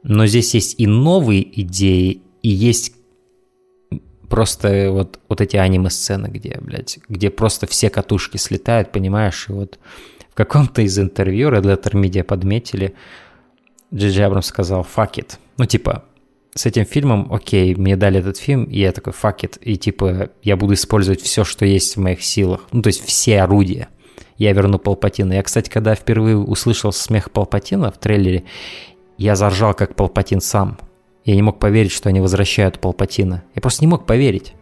Но 0.04 0.26
здесь 0.26 0.54
есть 0.54 0.80
и 0.80 0.88
новые 0.88 1.62
идеи, 1.62 2.22
и 2.42 2.50
есть 2.50 2.96
просто 4.30 4.92
вот, 4.92 5.20
вот 5.30 5.42
эти 5.42 5.58
аниме-сцены, 5.58 6.28
где, 6.28 6.58
блядь, 6.60 7.00
где 7.08 7.30
просто 7.30 7.68
все 7.68 7.90
катушки 7.90 8.38
слетают, 8.38 8.92
понимаешь, 8.92 9.48
и 9.50 9.52
вот 9.52 9.80
в 10.30 10.36
каком-то 10.36 10.82
из 10.82 10.98
интервью 10.98 11.50
Red 11.50 11.64
Letter 11.64 11.94
Media 11.94 12.24
подметили, 12.24 12.96
Джей 13.94 14.26
Абрамс 14.26 14.48
сказал 14.48 14.88
«fuck 14.96 15.16
it». 15.16 15.38
Ну, 15.58 15.66
типа, 15.66 16.06
с 16.54 16.66
этим 16.66 16.86
фильмом, 16.86 17.32
окей, 17.32 17.76
мне 17.76 17.96
дали 17.96 18.20
этот 18.20 18.38
фильм, 18.38 18.66
и 18.66 18.80
я 18.80 18.92
такой 18.92 19.14
«fuck 19.14 19.40
it», 19.42 19.60
и 19.62 19.78
типа 19.78 20.32
я 20.44 20.58
буду 20.58 20.74
использовать 20.74 21.22
все, 21.22 21.44
что 21.44 21.66
есть 21.66 21.96
в 21.96 22.00
моих 22.00 22.24
силах, 22.24 22.68
ну, 22.72 22.82
то 22.82 22.88
есть 22.88 23.06
все 23.06 23.42
орудия. 23.42 23.88
Я 24.38 24.54
верну 24.54 24.80
Палпатина. 24.80 25.34
Я, 25.34 25.44
кстати, 25.44 25.70
когда 25.70 25.94
впервые 25.94 26.38
услышал 26.38 26.92
смех 26.92 27.32
Палпатина 27.32 27.92
в 27.92 28.00
трейлере, 28.00 28.44
я 29.18 29.36
заржал 29.36 29.74
как 29.74 29.96
Палпатин 29.96 30.42
сам, 30.42 30.80
я 31.26 31.36
не 31.36 31.42
мог 31.42 31.60
поверить, 31.60 31.92
что 31.92 32.10
они 32.10 32.20
возвращают 32.20 32.80
Палпатина. 32.80 33.44
Я 33.54 33.62
просто 33.62 33.84
не 33.84 33.88
мог 33.88 34.06
поверить. 34.06 34.54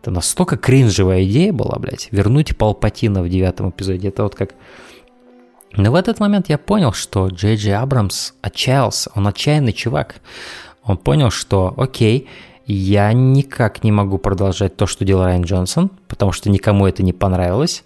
Это 0.00 0.10
настолько 0.10 0.56
кринжевая 0.56 1.24
идея 1.24 1.52
была, 1.52 1.78
блядь, 1.78 2.08
вернуть 2.10 2.56
Палпатина 2.56 3.22
в 3.22 3.28
девятом 3.28 3.70
эпизоде. 3.70 4.08
Это 4.08 4.22
вот 4.22 4.34
как... 4.34 4.54
Но 5.76 5.90
в 5.90 5.96
этот 5.96 6.20
момент 6.20 6.48
я 6.48 6.58
понял, 6.58 6.92
что 6.92 7.26
Джей 7.28 7.56
Джей 7.56 7.74
Абрамс 7.74 8.34
отчаялся. 8.40 9.10
Он 9.16 9.26
отчаянный 9.26 9.72
чувак. 9.72 10.16
Он 10.84 10.96
понял, 10.96 11.30
что 11.30 11.74
окей, 11.76 12.28
я 12.66 13.12
никак 13.12 13.84
не 13.84 13.92
могу 13.92 14.18
продолжать 14.18 14.76
то, 14.76 14.86
что 14.86 15.04
делал 15.04 15.24
Райан 15.24 15.42
Джонсон, 15.42 15.90
потому 16.08 16.32
что 16.32 16.50
никому 16.50 16.86
это 16.86 17.02
не 17.02 17.12
понравилось 17.12 17.84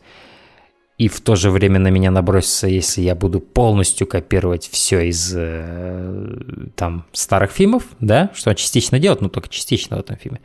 и 0.99 1.07
в 1.07 1.21
то 1.21 1.37
же 1.37 1.51
время 1.51 1.79
на 1.79 1.89
меня 1.89 2.11
набросится, 2.11 2.67
если 2.67 3.03
я 3.03 3.15
буду 3.15 3.41
полностью 3.41 4.07
копировать 4.07 4.69
все 4.69 5.09
из 5.09 5.33
э, 5.35 6.71
там 6.75 7.07
старых 7.13 7.53
фильмов, 7.53 7.85
да, 8.01 8.31
что 8.35 8.51
он 8.51 8.57
частично 8.57 8.99
делает, 8.99 9.21
но 9.21 9.29
только 9.29 9.49
частично 9.49 9.97
в 9.97 10.01
этом 10.01 10.17
фильме. 10.17 10.41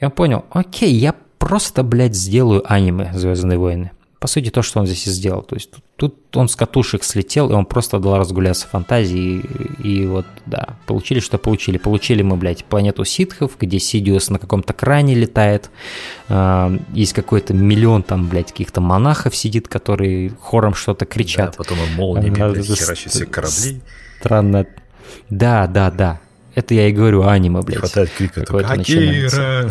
Он 0.00 0.12
понял, 0.12 0.44
окей, 0.50 0.92
я 0.92 1.14
просто, 1.38 1.82
блядь, 1.82 2.14
сделаю 2.14 2.62
аниме 2.72 3.10
«Звездные 3.14 3.58
войны» 3.58 3.90
по 4.24 4.28
сути, 4.28 4.48
то, 4.48 4.62
что 4.62 4.80
он 4.80 4.86
здесь 4.86 5.06
и 5.06 5.10
сделал. 5.10 5.42
То 5.42 5.54
есть 5.54 5.70
тут, 5.70 5.84
тут 5.98 6.36
он 6.38 6.48
с 6.48 6.56
катушек 6.56 7.04
слетел, 7.04 7.50
и 7.50 7.52
он 7.52 7.66
просто 7.66 7.98
дал 7.98 8.16
разгуляться 8.16 8.66
фантазии, 8.66 9.44
и, 9.82 9.86
и 9.86 10.06
вот, 10.06 10.24
да, 10.46 10.78
получили, 10.86 11.20
что 11.20 11.36
получили. 11.36 11.76
Получили 11.76 12.22
мы, 12.22 12.36
блядь, 12.36 12.64
планету 12.64 13.04
ситхов, 13.04 13.58
где 13.60 13.78
Сидиус 13.78 14.30
на 14.30 14.38
каком-то 14.38 14.72
кране 14.72 15.14
летает, 15.14 15.68
э, 16.30 16.78
есть 16.94 17.12
какой-то 17.12 17.52
миллион 17.52 18.02
там, 18.02 18.26
блядь, 18.26 18.50
каких-то 18.52 18.80
монахов 18.80 19.36
сидит, 19.36 19.68
которые 19.68 20.30
хором 20.40 20.72
что-то 20.74 21.04
кричат. 21.04 21.50
Да, 21.50 21.58
потом 21.58 21.76
и 21.76 21.94
молниями, 21.94 22.40
а, 22.40 22.48
блядь, 22.48 23.30
корабли. 23.30 23.82
Странно. 24.20 24.66
Да, 25.28 25.66
да, 25.66 25.90
да. 25.90 26.20
Это 26.54 26.74
я 26.74 26.88
и 26.88 26.92
говорю 26.92 27.26
аниме, 27.26 27.62
блядь. 27.62 27.78
Хватает 27.80 28.10
крика 28.10 28.42
«Акира!» 28.42 29.70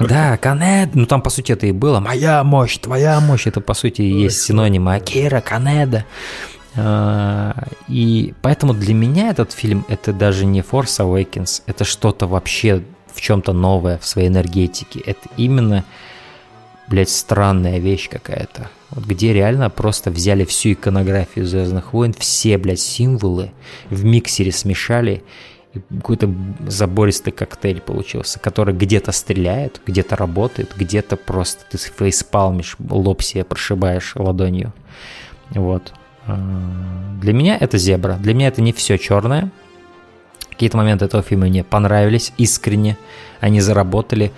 Да, 0.00 0.36
Канед. 0.38 0.94
Ну 0.94 1.06
там, 1.06 1.20
по 1.20 1.30
сути, 1.30 1.52
это 1.52 1.66
и 1.66 1.72
было. 1.72 2.00
Моя 2.00 2.42
мощь, 2.44 2.78
твоя 2.78 3.20
мощь. 3.20 3.46
Это, 3.46 3.60
по 3.60 3.74
сути, 3.74 4.02
и 4.02 4.22
есть 4.22 4.40
синонимы 4.40 4.94
Акира, 4.94 5.40
Канеда. 5.40 6.04
А, 6.76 7.68
и 7.88 8.34
поэтому 8.42 8.74
для 8.74 8.94
меня 8.94 9.30
этот 9.30 9.52
фильм 9.52 9.84
это 9.88 10.12
даже 10.12 10.44
не 10.44 10.60
Force 10.60 11.00
Awakens, 11.00 11.62
это 11.66 11.84
что-то 11.84 12.26
вообще 12.26 12.82
в 13.12 13.20
чем-то 13.20 13.52
новое 13.54 13.98
в 13.98 14.06
своей 14.06 14.28
энергетике. 14.28 15.00
Это 15.00 15.28
именно, 15.38 15.84
блядь, 16.86 17.08
странная 17.08 17.78
вещь 17.78 18.10
какая-то. 18.10 18.70
Вот 18.90 19.04
где 19.04 19.32
реально 19.32 19.70
просто 19.70 20.10
взяли 20.10 20.44
всю 20.44 20.72
иконографию 20.72 21.46
Звездных 21.46 21.94
войн, 21.94 22.14
все, 22.18 22.58
блядь, 22.58 22.80
символы 22.80 23.52
в 23.88 24.04
миксере 24.04 24.52
смешали 24.52 25.24
какой-то 25.88 26.32
забористый 26.66 27.32
коктейль 27.32 27.80
получился, 27.80 28.38
который 28.38 28.74
где-то 28.74 29.12
стреляет, 29.12 29.80
где-то 29.86 30.16
работает, 30.16 30.72
где-то 30.76 31.16
просто 31.16 31.64
ты 31.70 31.78
фейспалмишь, 31.78 32.76
лоб 32.88 33.22
себе 33.22 33.44
прошибаешь 33.44 34.14
ладонью. 34.16 34.72
Вот. 35.50 35.92
А, 36.26 36.38
для 37.20 37.32
меня 37.32 37.56
это 37.58 37.78
зебра. 37.78 38.14
Для 38.14 38.34
меня 38.34 38.48
это 38.48 38.62
не 38.62 38.72
все 38.72 38.98
черное. 38.98 39.50
Какие-то 40.50 40.76
моменты 40.76 41.04
этого 41.04 41.22
фильма 41.22 41.46
мне 41.46 41.64
понравились 41.64 42.32
искренне. 42.38 42.96
Они 43.40 43.60
заработали. 43.60 44.32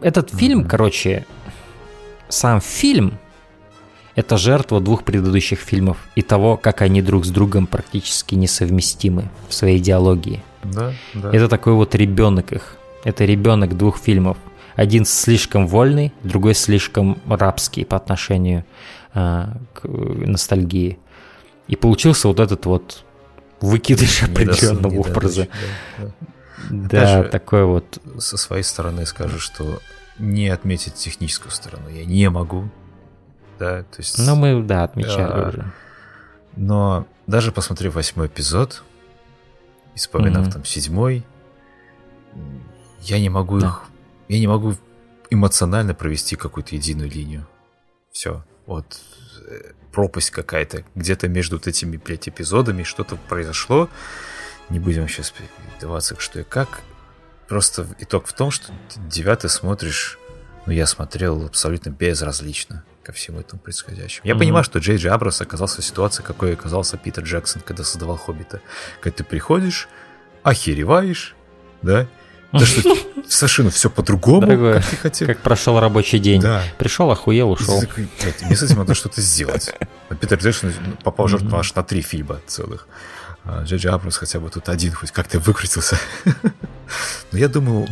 Этот 0.00 0.30
фильм, 0.30 0.64
короче, 0.64 1.26
сам 2.28 2.60
фильм 2.60 3.18
это 4.20 4.36
жертва 4.36 4.80
двух 4.80 5.02
предыдущих 5.02 5.58
фильмов 5.58 5.96
и 6.14 6.22
того, 6.22 6.56
как 6.56 6.82
они 6.82 7.00
друг 7.00 7.24
с 7.24 7.30
другом 7.30 7.66
практически 7.66 8.34
несовместимы 8.34 9.30
в 9.48 9.54
своей 9.54 9.78
идеологии. 9.78 10.42
Да, 10.62 10.92
да. 11.14 11.32
Это 11.32 11.48
такой 11.48 11.72
вот 11.72 11.94
ребенок 11.94 12.52
их. 12.52 12.76
Это 13.02 13.24
ребенок 13.24 13.76
двух 13.76 13.98
фильмов. 13.98 14.36
Один 14.76 15.06
слишком 15.06 15.66
вольный, 15.66 16.12
другой 16.22 16.54
слишком 16.54 17.18
рабский 17.26 17.86
по 17.86 17.96
отношению 17.96 18.64
э, 19.14 19.46
к 19.72 19.88
ностальгии. 19.88 20.98
И 21.66 21.76
получился 21.76 22.28
вот 22.28 22.40
этот 22.40 22.66
вот 22.66 23.04
выкидыш 23.60 24.22
определенного 24.24 24.92
недосу, 24.92 25.10
образа. 25.10 25.48
Да, 25.98 26.06
да. 26.68 26.88
да 27.00 27.22
же, 27.22 27.28
такой 27.30 27.64
вот. 27.64 27.98
Со 28.18 28.36
своей 28.36 28.64
стороны 28.64 29.06
скажу, 29.06 29.38
что 29.38 29.80
не 30.18 30.48
отметить 30.48 30.94
техническую 30.94 31.50
сторону 31.52 31.88
я 31.88 32.04
не 32.04 32.28
могу 32.28 32.68
да, 33.60 33.82
то 33.82 33.98
есть... 33.98 34.18
Ну, 34.18 34.34
мы, 34.36 34.62
да, 34.62 34.84
отмечали 34.84 35.32
а, 35.32 35.48
уже. 35.48 35.72
Но 36.56 37.06
даже 37.26 37.52
посмотрев 37.52 37.94
восьмой 37.94 38.26
эпизод, 38.26 38.82
и 39.94 39.98
вспоминав 39.98 40.48
mm-hmm. 40.48 40.52
там 40.52 40.64
седьмой, 40.64 41.24
я 43.02 43.20
не 43.20 43.28
могу 43.28 43.58
да. 43.58 43.66
их... 43.66 43.82
Я 44.28 44.38
не 44.38 44.46
могу 44.46 44.74
эмоционально 45.28 45.94
провести 45.94 46.36
какую-то 46.36 46.74
единую 46.74 47.10
линию. 47.10 47.46
Все. 48.12 48.44
Вот 48.64 48.98
э, 49.46 49.72
пропасть 49.92 50.30
какая-то. 50.30 50.84
Где-то 50.94 51.28
между 51.28 51.56
вот 51.56 51.66
этими, 51.66 51.98
блядь, 51.98 52.28
эпизодами 52.28 52.82
что-то 52.82 53.16
произошло. 53.28 53.90
Не 54.70 54.78
будем 54.78 55.06
сейчас 55.06 55.34
вдаваться, 55.76 56.16
что 56.18 56.40
и 56.40 56.44
как. 56.44 56.80
Просто 57.46 57.86
итог 57.98 58.26
в 58.26 58.32
том, 58.32 58.50
что 58.50 58.72
девятый 58.96 59.50
смотришь... 59.50 60.18
Ну, 60.64 60.72
я 60.72 60.86
смотрел 60.86 61.44
абсолютно 61.44 61.90
безразлично 61.90 62.84
ко 63.02 63.12
всему 63.12 63.40
этому 63.40 63.60
происходящему. 63.60 64.26
Я 64.26 64.34
mm-hmm. 64.34 64.38
понимаю, 64.38 64.64
что 64.64 64.78
Джей 64.78 64.96
Джей 64.96 65.10
Абрас 65.10 65.40
оказался 65.40 65.82
в 65.82 65.84
ситуации, 65.84 66.22
какой 66.22 66.52
оказался 66.52 66.96
Питер 66.96 67.24
Джексон, 67.24 67.62
когда 67.64 67.84
создавал 67.84 68.16
«Хоббита». 68.16 68.60
Когда 69.00 69.18
ты 69.18 69.24
приходишь, 69.24 69.88
охереваешь, 70.42 71.34
да, 71.82 72.06
да 72.52 72.66
что 72.66 72.82
совершенно 73.28 73.70
все 73.70 73.90
по-другому, 73.90 74.42
Дорогой, 74.42 74.74
как 74.74 74.86
ты 74.86 74.96
хотел. 74.96 75.28
Как 75.28 75.38
прошел 75.38 75.78
рабочий 75.80 76.18
день. 76.18 76.40
Да. 76.40 76.62
Пришел, 76.78 77.10
охуел, 77.10 77.50
ушел. 77.50 77.82
Мне 78.42 78.56
с 78.56 78.62
этим 78.62 78.78
надо 78.78 78.94
что-то 78.94 79.20
сделать. 79.20 79.72
А 80.08 80.14
Питер 80.14 80.38
Джексон 80.38 80.72
попал 81.02 81.26
в 81.26 81.30
жертву 81.30 81.56
аж 81.56 81.74
на 81.74 81.82
три 81.82 82.02
фильма 82.02 82.40
целых. 82.46 82.86
А 83.44 83.62
Джей 83.62 83.78
Джей 83.78 83.90
Абрамс 83.90 84.16
хотя 84.16 84.40
бы 84.40 84.50
тут 84.50 84.68
один 84.68 84.92
хоть 84.92 85.12
как-то 85.12 85.38
выкрутился. 85.38 85.98
Но 87.32 87.38
я 87.38 87.48
думаю, 87.48 87.88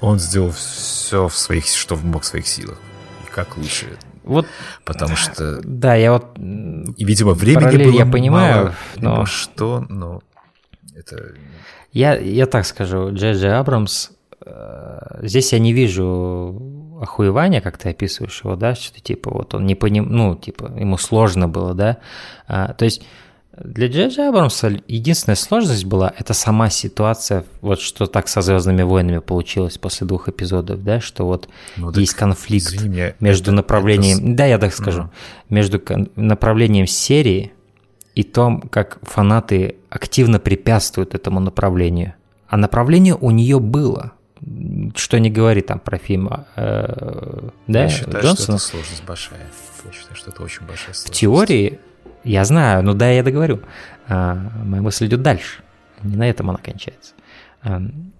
он 0.00 0.18
сделал 0.18 0.50
все 0.52 1.28
в 1.28 1.36
своих, 1.36 1.66
что 1.66 1.96
мог 1.96 2.24
в 2.24 2.26
своих 2.26 2.46
силах. 2.46 2.78
И 3.24 3.30
как 3.30 3.56
лучше 3.56 3.86
вот, 4.24 4.46
потому 4.84 5.16
что... 5.16 5.60
Да, 5.62 5.94
я 5.94 6.12
вот... 6.12 6.38
И, 6.38 7.04
видимо, 7.04 7.32
времени 7.34 7.84
было 7.84 7.92
я 7.92 8.06
понимаю, 8.06 8.56
мало, 8.56 8.74
но... 8.96 9.26
что, 9.26 9.84
но 9.88 10.22
это... 10.94 11.34
Я, 11.92 12.16
я 12.16 12.46
так 12.46 12.64
скажу, 12.64 13.12
Джей 13.12 13.34
Джей 13.34 13.54
Абрамс, 13.54 14.10
э, 14.44 15.18
здесь 15.22 15.52
я 15.52 15.58
не 15.58 15.72
вижу 15.72 16.72
охуевания, 17.02 17.60
как 17.60 17.78
ты 17.78 17.90
описываешь 17.90 18.42
его, 18.44 18.56
да, 18.56 18.74
что 18.74 19.00
типа 19.00 19.30
вот 19.30 19.54
он 19.54 19.66
не 19.66 19.74
поним, 19.74 20.08
ну, 20.08 20.36
типа 20.36 20.72
ему 20.78 20.96
сложно 20.96 21.48
было, 21.48 21.74
да, 21.74 21.98
а, 22.46 22.72
то 22.74 22.84
есть 22.84 23.02
Для 23.58 23.88
Джеджа 23.88 24.30
Абрамса 24.30 24.72
единственная 24.88 25.36
сложность 25.36 25.84
была 25.84 26.12
это 26.18 26.32
сама 26.32 26.70
ситуация, 26.70 27.44
вот 27.60 27.80
что 27.80 28.06
так 28.06 28.28
со 28.28 28.40
Звездными 28.40 28.82
войнами 28.82 29.18
получилось 29.18 29.76
после 29.76 30.06
двух 30.06 30.28
эпизодов, 30.28 30.82
да, 30.82 31.00
что 31.00 31.26
вот 31.26 31.48
Ну, 31.76 31.92
есть 31.92 32.14
конфликт 32.14 32.68
извини 32.68 32.88
меня, 32.88 33.14
между 33.20 33.50
это- 33.50 33.52
направлением, 33.52 34.18
это 34.18 34.34
да, 34.36 34.46
я 34.46 34.58
так 34.58 34.72
скажу, 34.72 35.10
между 35.50 35.78
кон- 35.78 36.10
направлением 36.16 36.86
серии 36.86 37.52
и 38.14 38.22
том, 38.22 38.62
как 38.62 38.98
фанаты 39.02 39.76
активно 39.90 40.38
препятствуют 40.40 41.14
этому 41.14 41.38
направлению. 41.40 42.14
А 42.48 42.56
направление 42.56 43.14
у 43.14 43.30
нее 43.30 43.60
было. 43.60 44.12
Что 44.96 45.18
не 45.20 45.30
говори 45.30 45.60
там 45.60 45.78
про 45.78 45.98
фильм, 45.98 46.28
э, 46.56 47.48
да, 47.68 47.82
Я 47.82 47.88
считаю, 47.88 48.18
что 48.18 48.26
Джонсона. 48.26 48.56
это 48.56 48.64
сложность 48.64 49.04
большая. 49.04 49.40
Я 49.84 49.92
считаю, 49.92 50.16
что 50.16 50.30
это 50.30 50.42
очень 50.42 50.62
большая 50.66 50.94
сложность. 50.94 51.08
В 51.08 51.12
теории, 51.20 51.78
я 52.24 52.44
знаю, 52.44 52.82
ну 52.82 52.94
да, 52.94 53.10
я 53.10 53.22
договорю. 53.22 53.62
А, 54.08 54.34
моя 54.64 54.82
мысль 54.82 55.06
идет 55.06 55.22
дальше. 55.22 55.62
Не 56.02 56.16
на 56.16 56.28
этом 56.28 56.50
она 56.50 56.58
кончается. 56.58 57.14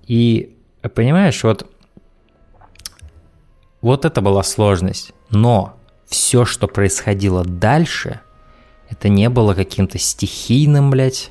И 0.06 0.56
понимаешь, 0.94 1.42
вот, 1.42 1.70
вот 3.80 4.04
это 4.04 4.20
была 4.20 4.42
сложность. 4.42 5.12
Но 5.30 5.76
все, 6.06 6.44
что 6.44 6.68
происходило 6.68 7.44
дальше, 7.44 8.20
это 8.88 9.08
не 9.08 9.28
было 9.28 9.54
каким-то 9.54 9.98
стихийным, 9.98 10.90
блядь. 10.90 11.30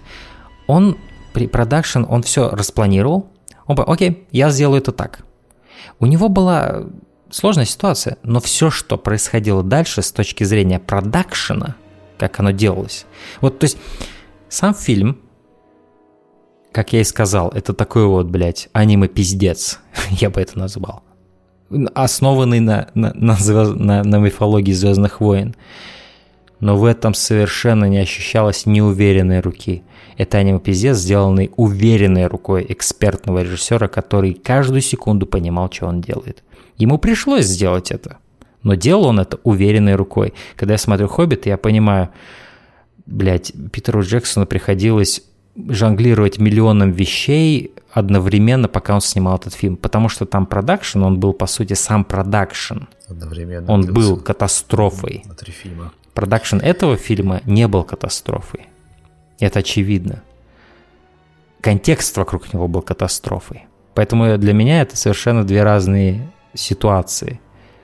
Он 0.67 0.97
при 1.33 1.47
продакшн, 1.47 2.03
он 2.07 2.23
все 2.23 2.49
распланировал. 2.49 3.29
Он 3.67 3.75
бы, 3.75 3.83
окей, 3.83 4.27
я 4.31 4.49
сделаю 4.49 4.81
это 4.81 4.91
так. 4.91 5.23
У 5.99 6.05
него 6.05 6.27
была 6.27 6.83
сложная 7.29 7.65
ситуация, 7.65 8.17
но 8.23 8.39
все, 8.39 8.69
что 8.69 8.97
происходило 8.97 9.63
дальше 9.63 10.01
с 10.01 10.11
точки 10.11 10.43
зрения 10.43 10.79
продакшена, 10.79 11.75
как 12.21 12.39
оно 12.39 12.51
делалось. 12.51 13.05
Вот, 13.41 13.57
то 13.57 13.63
есть, 13.65 13.77
сам 14.47 14.75
фильм, 14.75 15.17
как 16.71 16.93
я 16.93 17.01
и 17.01 17.03
сказал, 17.03 17.49
это 17.49 17.73
такой 17.73 18.05
вот, 18.05 18.27
блядь, 18.27 18.69
аниме-пиздец, 18.73 19.79
я 20.11 20.29
бы 20.29 20.39
это 20.39 20.59
назвал. 20.59 21.01
Основанный 21.95 22.59
на, 22.59 22.89
на, 22.93 23.11
на, 23.15 23.33
звезд- 23.33 23.75
на, 23.75 24.03
на 24.03 24.17
мифологии 24.17 24.71
Звездных 24.71 25.19
войн. 25.19 25.55
Но 26.59 26.77
в 26.77 26.85
этом 26.85 27.15
совершенно 27.15 27.85
не 27.85 27.97
ощущалось 27.97 28.67
неуверенной 28.67 29.39
руки. 29.39 29.81
Это 30.15 30.37
аниме-пиздец, 30.37 30.97
сделанный 30.97 31.49
уверенной 31.55 32.27
рукой 32.27 32.67
экспертного 32.69 33.41
режиссера, 33.41 33.87
который 33.87 34.35
каждую 34.35 34.81
секунду 34.81 35.25
понимал, 35.25 35.71
что 35.71 35.87
он 35.87 36.01
делает. 36.01 36.43
Ему 36.77 36.99
пришлось 36.99 37.45
сделать 37.45 37.89
это. 37.89 38.17
Но 38.63 38.75
делал 38.75 39.05
он 39.05 39.19
это 39.19 39.39
уверенной 39.43 39.95
рукой. 39.95 40.33
Когда 40.55 40.73
я 40.75 40.77
смотрю 40.77 41.07
«Хоббит», 41.07 41.45
я 41.45 41.57
понимаю, 41.57 42.09
блядь, 43.05 43.53
Питеру 43.71 44.01
Джексону 44.01 44.45
приходилось 44.45 45.23
жонглировать 45.55 46.39
миллионом 46.39 46.91
вещей 46.91 47.73
одновременно, 47.91 48.67
пока 48.67 48.93
он 48.93 49.01
снимал 49.01 49.37
этот 49.37 49.53
фильм. 49.53 49.75
Потому 49.75 50.09
что 50.09 50.25
там 50.25 50.45
продакшн, 50.45 51.03
он 51.03 51.19
был, 51.19 51.33
по 51.33 51.47
сути, 51.47 51.73
сам 51.73 52.05
продакшн. 52.05 52.83
Одновременно 53.07 53.71
Он 53.71 53.85
был 53.85 54.17
катастрофой. 54.17 55.23
на 55.25 55.33
три 55.33 55.51
фильма. 55.51 55.91
Продакшн 56.13 56.57
этого 56.57 56.97
фильма 56.97 57.41
не 57.45 57.67
был 57.67 57.83
катастрофой. 57.83 58.67
Это 59.39 59.59
очевидно. 59.59 60.23
Контекст 61.61 62.15
вокруг 62.17 62.53
него 62.53 62.67
был 62.67 62.81
катастрофой. 62.81 63.65
Поэтому 63.93 64.37
для 64.37 64.53
меня 64.53 64.81
это 64.81 64.95
совершенно 64.95 65.43
две 65.43 65.63
разные 65.63 66.31
ситуации. 66.53 67.39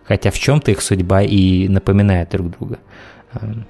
Хотя 0.07 0.31
в 0.31 0.39
чем-то 0.39 0.71
их 0.71 0.81
судьба 0.81 1.21
и 1.21 1.67
напоминает 1.67 2.29
друг 2.29 2.51
друга. 2.51 2.79
Эм, 3.33 3.65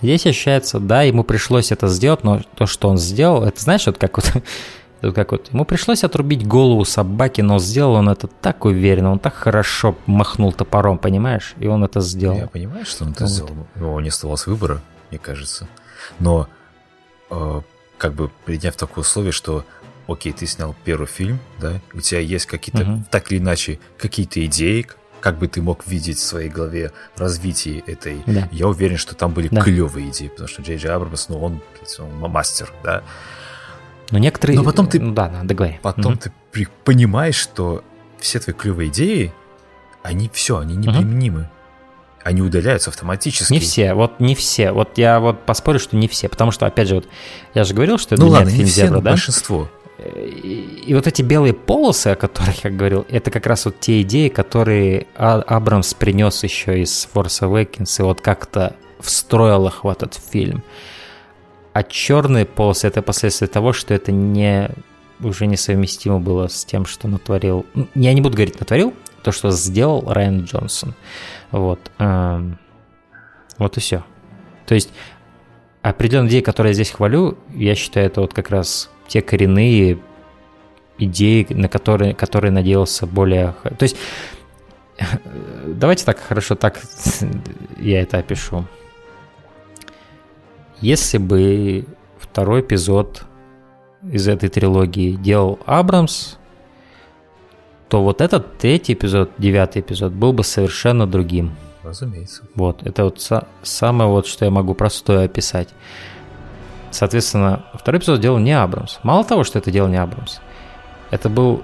Здесь 0.00 0.26
ощущается, 0.26 0.80
да, 0.80 1.02
ему 1.02 1.22
пришлось 1.22 1.70
это 1.70 1.86
сделать, 1.86 2.24
но 2.24 2.40
то, 2.56 2.66
что 2.66 2.88
он 2.88 2.98
сделал, 2.98 3.44
это 3.44 3.60
знаешь, 3.62 3.86
вот 3.86 3.98
как 3.98 4.16
вот, 4.16 4.32
вот 5.02 5.14
как 5.14 5.30
вот 5.30 5.52
ему 5.52 5.64
пришлось 5.64 6.02
отрубить 6.02 6.44
голову 6.44 6.84
собаки, 6.84 7.40
но 7.40 7.60
сделал 7.60 7.94
он 7.94 8.08
это 8.08 8.26
так 8.26 8.64
уверенно, 8.64 9.12
он 9.12 9.20
так 9.20 9.34
хорошо 9.34 9.96
махнул 10.06 10.52
топором, 10.52 10.98
понимаешь, 10.98 11.54
и 11.60 11.68
он 11.68 11.84
это 11.84 12.00
сделал. 12.00 12.36
Я 12.36 12.46
понимаю, 12.48 12.84
что 12.84 13.04
он 13.04 13.12
это 13.12 13.24
Вот. 13.24 13.30
сделал. 13.30 13.50
У 13.76 13.78
него 13.78 14.00
не 14.00 14.08
оставалось 14.08 14.46
выбора, 14.48 14.80
мне 15.10 15.20
кажется. 15.20 15.68
Но 16.18 16.48
э, 17.30 17.60
как 17.96 18.14
бы 18.14 18.30
приняв 18.44 18.74
такое 18.74 19.02
условие, 19.02 19.30
что 19.32 19.64
окей, 20.08 20.32
ты 20.32 20.46
снял 20.48 20.74
первый 20.84 21.06
фильм, 21.06 21.38
да, 21.60 21.74
у 21.94 22.00
тебя 22.00 22.18
есть 22.18 22.46
какие-то, 22.46 22.84
Мгм. 22.84 23.04
так 23.08 23.30
или 23.30 23.38
иначе, 23.38 23.78
какие-то 23.98 24.44
идеи, 24.46 24.88
как 25.22 25.38
бы 25.38 25.46
ты 25.48 25.62
мог 25.62 25.86
видеть 25.86 26.18
в 26.18 26.22
своей 26.22 26.50
голове 26.50 26.90
развитие 27.16 27.78
этой. 27.86 28.22
Да. 28.26 28.48
Я 28.52 28.66
уверен, 28.66 28.98
что 28.98 29.14
там 29.14 29.32
были 29.32 29.48
Да. 29.50 29.62
клевые 29.62 30.10
идеи, 30.10 30.28
потому 30.28 30.48
что 30.48 30.60
Джей 30.62 30.76
Джей 30.76 30.90
Абрамс, 30.90 31.28
ну, 31.28 31.38
он, 31.40 31.60
он 31.98 32.30
мастер, 32.30 32.70
да. 32.82 33.02
Но 34.10 34.18
некоторые... 34.18 34.58
Но 34.58 34.64
потом 34.64 34.88
ты- 34.88 35.00
Ну 35.00 35.14
да, 35.14 35.28
да, 35.28 35.42
договори. 35.44 35.78
Потом 35.80 36.12
Мгм. 36.12 36.18
ты 36.18 36.32
при- 36.50 36.68
понимаешь, 36.84 37.36
что 37.36 37.82
все 38.18 38.40
твои 38.40 38.54
клевые 38.54 38.90
идеи, 38.90 39.32
они 40.02 40.28
все, 40.32 40.58
они 40.58 40.76
неприменимы. 40.76 41.48
Они 42.24 42.40
удаляются 42.42 42.90
автоматически. 42.90 43.52
Не 43.52 43.58
все, 43.60 43.94
вот 43.94 44.20
не 44.20 44.34
все. 44.34 44.70
Вот 44.72 44.98
я 44.98 45.18
вот 45.18 45.44
поспорю, 45.46 45.78
что 45.80 45.96
не 45.96 46.06
все. 46.08 46.28
Потому 46.28 46.50
что, 46.50 46.66
опять 46.66 46.88
же, 46.88 46.96
вот 46.96 47.08
я 47.54 47.64
же 47.64 47.74
говорил, 47.74 47.98
что 47.98 48.14
это 48.14 48.22
Ну 48.22 48.28
для 48.28 48.38
меня 48.38 48.38
ладно, 48.44 48.48
это 48.50 48.58
не 48.58 48.64
фильм 48.64 48.68
все, 48.70 48.80
«Зебра», 48.82 48.94
но 48.96 49.00
да? 49.02 49.10
большинство. 49.10 49.70
И, 50.02 50.92
вот 50.94 51.06
эти 51.06 51.22
белые 51.22 51.54
полосы, 51.54 52.08
о 52.08 52.16
которых 52.16 52.64
я 52.64 52.70
говорил, 52.70 53.06
это 53.08 53.30
как 53.30 53.46
раз 53.46 53.64
вот 53.64 53.80
те 53.80 54.02
идеи, 54.02 54.28
которые 54.28 55.06
А- 55.14 55.42
Абрамс 55.42 55.94
принес 55.94 56.42
еще 56.42 56.80
из 56.80 57.08
Force 57.12 57.42
Awakens 57.42 58.00
и 58.00 58.02
вот 58.02 58.20
как-то 58.20 58.76
встроил 59.00 59.66
их 59.66 59.84
в 59.84 59.88
этот 59.88 60.14
фильм. 60.14 60.62
А 61.72 61.82
черные 61.82 62.44
полосы 62.44 62.86
это 62.86 63.02
последствия 63.02 63.48
того, 63.48 63.72
что 63.72 63.94
это 63.94 64.12
не 64.12 64.70
уже 65.20 65.46
несовместимо 65.46 66.18
было 66.18 66.48
с 66.48 66.64
тем, 66.64 66.84
что 66.84 67.08
натворил. 67.08 67.64
Я 67.94 68.12
не 68.12 68.20
буду 68.20 68.36
говорить 68.36 68.58
натворил, 68.58 68.94
то, 69.22 69.32
что 69.32 69.50
сделал 69.50 70.04
Райан 70.06 70.44
Джонсон. 70.44 70.94
Вот. 71.50 71.78
эм, 71.98 72.58
вот 73.58 73.76
и 73.76 73.80
все. 73.80 74.04
То 74.66 74.74
есть 74.74 74.90
определенные 75.82 76.30
идеи, 76.30 76.40
которые 76.40 76.70
я 76.70 76.74
здесь 76.74 76.90
хвалю, 76.90 77.38
я 77.54 77.74
считаю, 77.74 78.06
это 78.06 78.20
вот 78.20 78.34
как 78.34 78.50
раз 78.50 78.90
те 79.12 79.20
коренные 79.20 79.98
идеи, 80.96 81.46
на 81.50 81.68
которые, 81.68 82.14
которые 82.14 82.50
надеялся 82.50 83.06
более... 83.06 83.54
То 83.78 83.82
есть, 83.82 83.96
давайте 85.66 86.06
так, 86.06 86.18
хорошо, 86.18 86.54
так 86.54 86.80
я 87.78 88.00
это 88.00 88.18
опишу. 88.18 88.64
Если 90.80 91.18
бы 91.18 91.84
второй 92.18 92.62
эпизод 92.62 93.24
из 94.02 94.28
этой 94.28 94.48
трилогии 94.48 95.12
делал 95.12 95.58
Абрамс, 95.66 96.36
то 97.90 98.02
вот 98.02 98.22
этот 98.22 98.56
третий 98.56 98.94
эпизод, 98.94 99.30
девятый 99.36 99.82
эпизод, 99.82 100.12
был 100.14 100.32
бы 100.32 100.42
совершенно 100.42 101.06
другим. 101.06 101.54
Разумеется. 101.82 102.44
Вот, 102.54 102.82
это 102.86 103.04
вот 103.04 103.18
са- 103.18 103.46
самое 103.62 104.08
вот, 104.08 104.26
что 104.26 104.46
я 104.46 104.50
могу 104.50 104.72
простое 104.74 105.26
описать. 105.26 105.68
Соответственно, 106.92 107.64
второй 107.74 107.98
эпизод 107.98 108.20
делал 108.20 108.38
не 108.38 108.52
Абрамс. 108.52 108.98
Мало 109.02 109.24
того, 109.24 109.44
что 109.44 109.58
это 109.58 109.70
делал 109.70 109.88
не 109.88 109.96
Абрамс, 109.96 110.40
это 111.10 111.28
был 111.28 111.62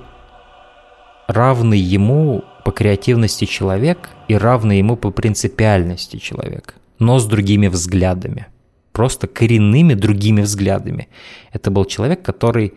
равный 1.26 1.78
ему 1.78 2.44
по 2.64 2.72
креативности 2.72 3.44
человек 3.44 4.10
и 4.26 4.34
равный 4.34 4.78
ему 4.78 4.96
по 4.96 5.10
принципиальности 5.10 6.16
человек, 6.16 6.74
но 6.98 7.18
с 7.18 7.26
другими 7.26 7.68
взглядами. 7.68 8.46
Просто 8.92 9.28
коренными 9.28 9.94
другими 9.94 10.40
взглядами. 10.40 11.08
Это 11.52 11.70
был 11.70 11.84
человек, 11.84 12.22
который 12.22 12.74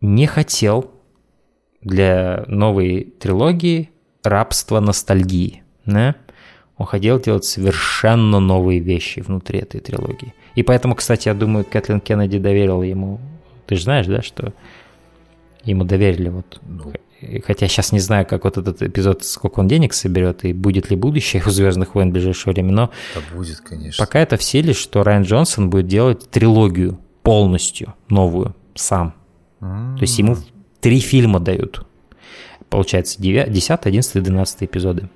не 0.00 0.26
хотел 0.26 0.90
для 1.82 2.44
новой 2.48 3.14
трилогии 3.20 3.90
рабства 4.24 4.80
ностальгии. 4.80 5.62
Да? 5.84 6.16
Он 6.76 6.86
хотел 6.86 7.20
делать 7.20 7.44
совершенно 7.44 8.40
новые 8.40 8.80
вещи 8.80 9.20
внутри 9.20 9.60
этой 9.60 9.80
трилогии. 9.80 10.34
И 10.54 10.62
поэтому, 10.62 10.94
кстати, 10.94 11.28
я 11.28 11.34
думаю, 11.34 11.64
Кэтлин 11.64 12.00
Кеннеди 12.00 12.38
доверила 12.38 12.82
ему... 12.82 13.20
Ты 13.66 13.76
же 13.76 13.84
знаешь, 13.84 14.06
да, 14.06 14.22
что 14.22 14.52
ему 15.64 15.84
доверили 15.84 16.28
вот... 16.28 16.60
Ну, 16.66 16.92
Хотя 17.46 17.68
сейчас 17.68 17.92
не 17.92 18.00
знаю, 18.00 18.26
как 18.26 18.42
вот 18.44 18.58
этот 18.58 18.82
эпизод, 18.82 19.24
сколько 19.24 19.60
он 19.60 19.68
денег 19.68 19.92
соберет, 19.92 20.44
и 20.44 20.52
будет 20.52 20.90
ли 20.90 20.96
будущее 20.96 21.42
у 21.46 21.50
«Звездных 21.50 21.94
войн» 21.94 22.10
в 22.10 22.12
ближайшее 22.12 22.52
время, 22.52 22.72
но 22.72 22.90
да 23.14 23.20
будет, 23.36 23.60
конечно. 23.60 24.04
пока 24.04 24.18
это 24.18 24.36
в 24.36 24.42
силе, 24.42 24.72
что 24.72 25.04
Райан 25.04 25.22
Джонсон 25.22 25.70
будет 25.70 25.86
делать 25.86 26.28
трилогию 26.30 26.98
полностью 27.22 27.94
новую 28.08 28.56
сам. 28.74 29.14
М, 29.60 29.96
То 29.96 30.02
есть 30.02 30.18
ему 30.18 30.36
три 30.80 30.98
фильма 30.98 31.38
дают. 31.38 31.86
Получается, 32.68 33.22
10, 33.22 33.86
11, 33.86 34.22
12 34.22 34.62
эпизоды. 34.64 35.08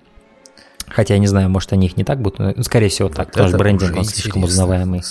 Хотя 0.88 1.14
я 1.14 1.20
не 1.20 1.26
знаю, 1.26 1.48
может, 1.50 1.72
они 1.72 1.86
их 1.86 1.96
не 1.96 2.04
так 2.04 2.20
будут, 2.20 2.38
но, 2.38 2.52
ну, 2.56 2.62
скорее 2.62 2.88
всего, 2.88 3.08
так, 3.08 3.26
вот 3.26 3.32
потому 3.32 3.48
что 3.48 3.58
брендинг, 3.58 3.96
он 3.96 4.04
слишком 4.04 4.44
узнаваемый. 4.44 5.02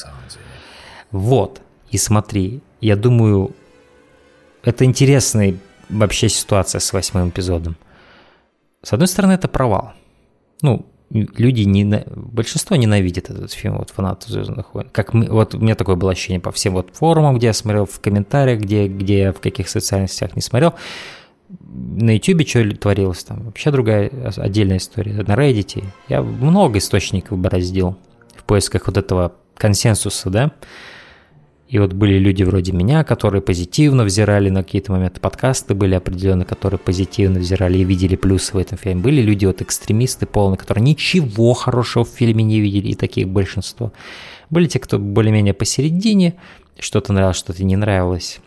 Вот, 1.11 1.61
и 1.91 1.97
смотри, 1.97 2.61
я 2.81 2.95
думаю, 2.95 3.55
это 4.63 4.85
интересная 4.85 5.57
вообще 5.89 6.29
ситуация 6.29 6.79
с 6.79 6.93
восьмым 6.93 7.29
эпизодом. 7.29 7.77
С 8.81 8.93
одной 8.93 9.07
стороны, 9.07 9.33
это 9.33 9.47
провал. 9.47 9.93
Ну, 10.61 10.85
люди 11.09 11.61
не 11.61 12.03
большинство 12.15 12.75
ненавидит 12.75 13.29
этот 13.29 13.51
фильм, 13.51 13.77
вот 13.77 13.89
фанаты 13.91 14.31
Звездных 14.31 14.73
войн. 14.73 14.89
Как 14.91 15.13
мы, 15.13 15.27
вот 15.27 15.55
у 15.55 15.59
меня 15.59 15.75
такое 15.75 15.95
было 15.95 16.11
ощущение 16.11 16.39
по 16.39 16.51
всем 16.51 16.73
вот 16.73 16.89
форумам, 16.93 17.37
где 17.37 17.47
я 17.47 17.53
смотрел, 17.53 17.85
в 17.85 17.99
комментариях, 17.99 18.59
где, 18.59 18.87
где 18.87 19.19
я 19.19 19.33
в 19.33 19.39
каких 19.39 19.69
социальных 19.69 20.11
сетях 20.11 20.35
не 20.35 20.41
смотрел. 20.41 20.73
На 21.47 22.15
YouTube 22.15 22.47
что 22.47 22.67
творилось 22.75 23.23
там, 23.23 23.43
вообще 23.43 23.71
другая 23.71 24.09
отдельная 24.37 24.77
история. 24.77 25.13
На 25.13 25.35
Reddit 25.35 25.83
я 26.09 26.21
много 26.21 26.79
источников 26.79 27.37
бороздил 27.37 27.97
в 28.35 28.43
поисках 28.43 28.87
вот 28.87 28.97
этого 28.97 29.35
консенсуса, 29.55 30.29
да. 30.29 30.51
И 31.67 31.79
вот 31.79 31.93
были 31.93 32.19
люди 32.19 32.43
вроде 32.43 32.71
меня, 32.71 33.03
которые 33.03 33.41
позитивно 33.41 34.03
взирали 34.03 34.49
на 34.49 34.63
какие-то 34.63 34.91
моменты. 34.91 35.19
Подкасты 35.19 35.73
были 35.73 35.95
определенные, 35.95 36.45
которые 36.45 36.79
позитивно 36.79 37.39
взирали 37.39 37.79
и 37.79 37.83
видели 37.83 38.15
плюсы 38.15 38.53
в 38.53 38.57
этом 38.57 38.77
фильме. 38.77 39.01
Были 39.01 39.21
люди, 39.21 39.45
вот 39.45 39.61
экстремисты 39.61 40.27
полные, 40.27 40.57
которые 40.57 40.83
ничего 40.83 41.53
хорошего 41.53 42.05
в 42.05 42.09
фильме 42.09 42.43
не 42.43 42.59
видели, 42.59 42.89
и 42.89 42.95
таких 42.95 43.29
большинство. 43.29 43.93
Были 44.51 44.67
те, 44.67 44.79
кто 44.79 44.99
более-менее 44.99 45.55
посередине, 45.55 46.35
что-то 46.77 47.13
нравилось, 47.13 47.37
что-то 47.37 47.63
не 47.63 47.75
нравилось. 47.75 48.39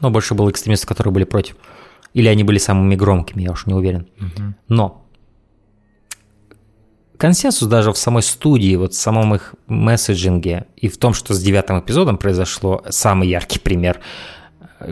Но 0.00 0.10
больше 0.10 0.34
было 0.34 0.50
экстремистов, 0.50 0.88
которые 0.88 1.14
были 1.14 1.24
против. 1.24 1.56
Или 2.16 2.28
они 2.28 2.44
были 2.44 2.56
самыми 2.56 2.96
громкими, 2.96 3.42
я 3.42 3.52
уж 3.52 3.66
не 3.66 3.74
уверен. 3.74 4.08
Угу. 4.18 4.54
Но 4.68 5.04
консенсус 7.18 7.68
даже 7.68 7.92
в 7.92 7.98
самой 7.98 8.22
студии, 8.22 8.74
вот 8.76 8.94
в 8.94 8.96
самом 8.96 9.34
их 9.34 9.54
месседжинге 9.66 10.64
и 10.78 10.88
в 10.88 10.96
том, 10.96 11.12
что 11.12 11.34
с 11.34 11.42
девятым 11.42 11.78
эпизодом 11.78 12.16
произошло 12.16 12.82
самый 12.88 13.28
яркий 13.28 13.58
пример, 13.58 14.00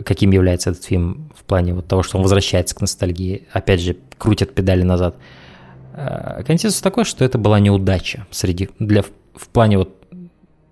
каким 0.05 0.29
является 0.29 0.69
этот 0.69 0.83
фильм 0.83 1.31
в 1.35 1.43
плане 1.45 1.73
вот 1.73 1.87
того, 1.87 2.03
что 2.03 2.17
он 2.17 2.21
возвращается 2.21 2.75
к 2.75 2.81
ностальгии, 2.81 3.47
опять 3.51 3.81
же, 3.81 3.97
крутят 4.19 4.53
педали 4.53 4.83
назад. 4.83 5.15
Э, 5.93 6.43
консенсус 6.45 6.79
такой, 6.79 7.05
что 7.05 7.25
это 7.25 7.39
была 7.39 7.59
неудача 7.59 8.27
среди, 8.29 8.69
для, 8.77 9.01
в 9.01 9.47
плане 9.51 9.79
вот 9.79 9.97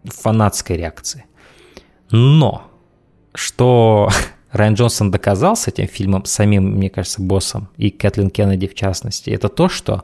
фанатской 0.03 0.77
реакции. 0.77 1.25
Но 2.11 2.69
что 3.33 4.11
Райан 4.53 4.75
Джонсон 4.75 5.09
доказал 5.09 5.55
с 5.55 5.67
этим 5.67 5.87
фильмом, 5.87 6.25
самим, 6.25 6.75
мне 6.75 6.91
кажется, 6.91 7.21
боссом, 7.21 7.69
и 7.75 7.89
Кэтлин 7.89 8.29
Кеннеди 8.29 8.67
в 8.67 8.75
частности, 8.75 9.31
это 9.31 9.49
то, 9.49 9.67
что 9.67 10.03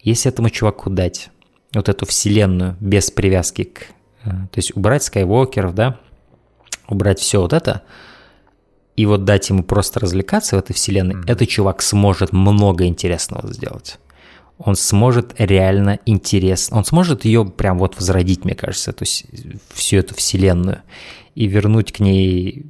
если 0.00 0.30
этому 0.30 0.50
чуваку 0.50 0.90
дать 0.90 1.30
вот 1.72 1.88
эту 1.88 2.04
вселенную 2.04 2.76
без 2.80 3.10
привязки 3.12 3.64
к... 3.64 3.82
Э, 4.24 4.30
то 4.30 4.56
есть 4.56 4.76
убрать 4.76 5.04
скайвокеров, 5.04 5.74
да, 5.76 6.00
убрать 6.88 7.20
все 7.20 7.40
вот 7.40 7.52
это, 7.52 7.82
и 8.96 9.06
вот 9.06 9.24
дать 9.24 9.48
ему 9.48 9.62
просто 9.62 10.00
развлекаться 10.00 10.56
в 10.56 10.58
этой 10.58 10.72
вселенной, 10.72 11.14
mm-hmm. 11.14 11.30
этот 11.30 11.48
чувак 11.48 11.82
сможет 11.82 12.32
много 12.32 12.84
интересного 12.86 13.52
сделать. 13.52 14.00
Он 14.58 14.74
сможет 14.74 15.34
реально 15.38 16.00
интересно, 16.04 16.78
он 16.78 16.84
сможет 16.84 17.24
ее 17.24 17.44
прям 17.44 17.78
вот 17.78 17.96
возродить, 17.96 18.44
мне 18.44 18.56
кажется, 18.56 18.92
то 18.92 19.04
есть 19.04 19.24
всю 19.72 19.98
эту 19.98 20.16
вселенную 20.16 20.82
и 21.34 21.46
вернуть 21.46 21.92
к 21.92 22.00
ней 22.00 22.66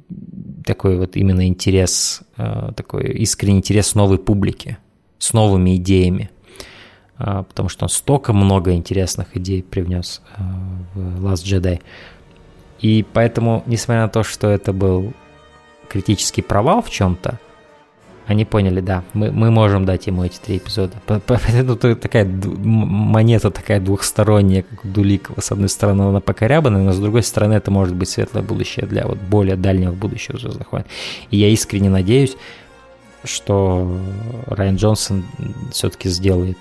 такой 0.65 0.97
вот 0.97 1.15
именно 1.15 1.47
интерес, 1.47 2.21
э, 2.37 2.71
такой 2.75 3.11
искренний 3.13 3.57
интерес 3.57 3.95
новой 3.95 4.17
публики 4.17 4.77
с 5.17 5.33
новыми 5.33 5.75
идеями. 5.75 6.29
А, 7.17 7.43
потому 7.43 7.69
что 7.69 7.85
он 7.85 7.89
столько 7.89 8.33
много 8.33 8.73
интересных 8.73 9.37
идей 9.37 9.63
привнес 9.63 10.21
а, 10.35 10.43
в 10.93 11.25
Last 11.25 11.45
Jedi. 11.45 11.81
И 12.79 13.05
поэтому, 13.13 13.63
несмотря 13.65 14.03
на 14.03 14.09
то, 14.09 14.23
что 14.23 14.49
это 14.49 14.73
был 14.73 15.13
критический 15.87 16.41
провал 16.41 16.81
в 16.81 16.89
чем-то, 16.89 17.39
они 18.25 18.45
поняли, 18.45 18.79
да, 18.79 19.03
мы, 19.13 19.31
мы 19.31 19.51
можем 19.51 19.85
дать 19.85 20.07
ему 20.07 20.23
эти 20.23 20.37
три 20.37 20.57
эпизода. 20.57 20.93
Поэтому 21.05 21.75
такая 21.95 22.25
монета 22.25 23.51
такая 23.51 23.79
двухсторонняя, 23.79 24.63
как 24.63 24.85
у 24.85 24.87
Дуликова. 24.87 25.41
С 25.41 25.51
одной 25.51 25.69
стороны, 25.69 26.03
она 26.03 26.19
покорябанная, 26.21 26.83
но 26.83 26.93
с 26.93 26.99
другой 26.99 27.23
стороны, 27.23 27.53
это 27.53 27.71
может 27.71 27.95
быть 27.95 28.09
светлое 28.09 28.43
будущее 28.43 28.85
для 28.85 29.05
вот 29.05 29.17
более 29.17 29.55
дальнего 29.55 29.91
будущего 29.91 30.39
Звездных 30.39 30.71
войн. 30.71 30.85
И 31.31 31.37
я 31.37 31.49
искренне 31.49 31.89
надеюсь, 31.89 32.37
что 33.23 33.97
Райан 34.47 34.75
Джонсон 34.75 35.25
все-таки 35.71 36.09
сделает 36.09 36.57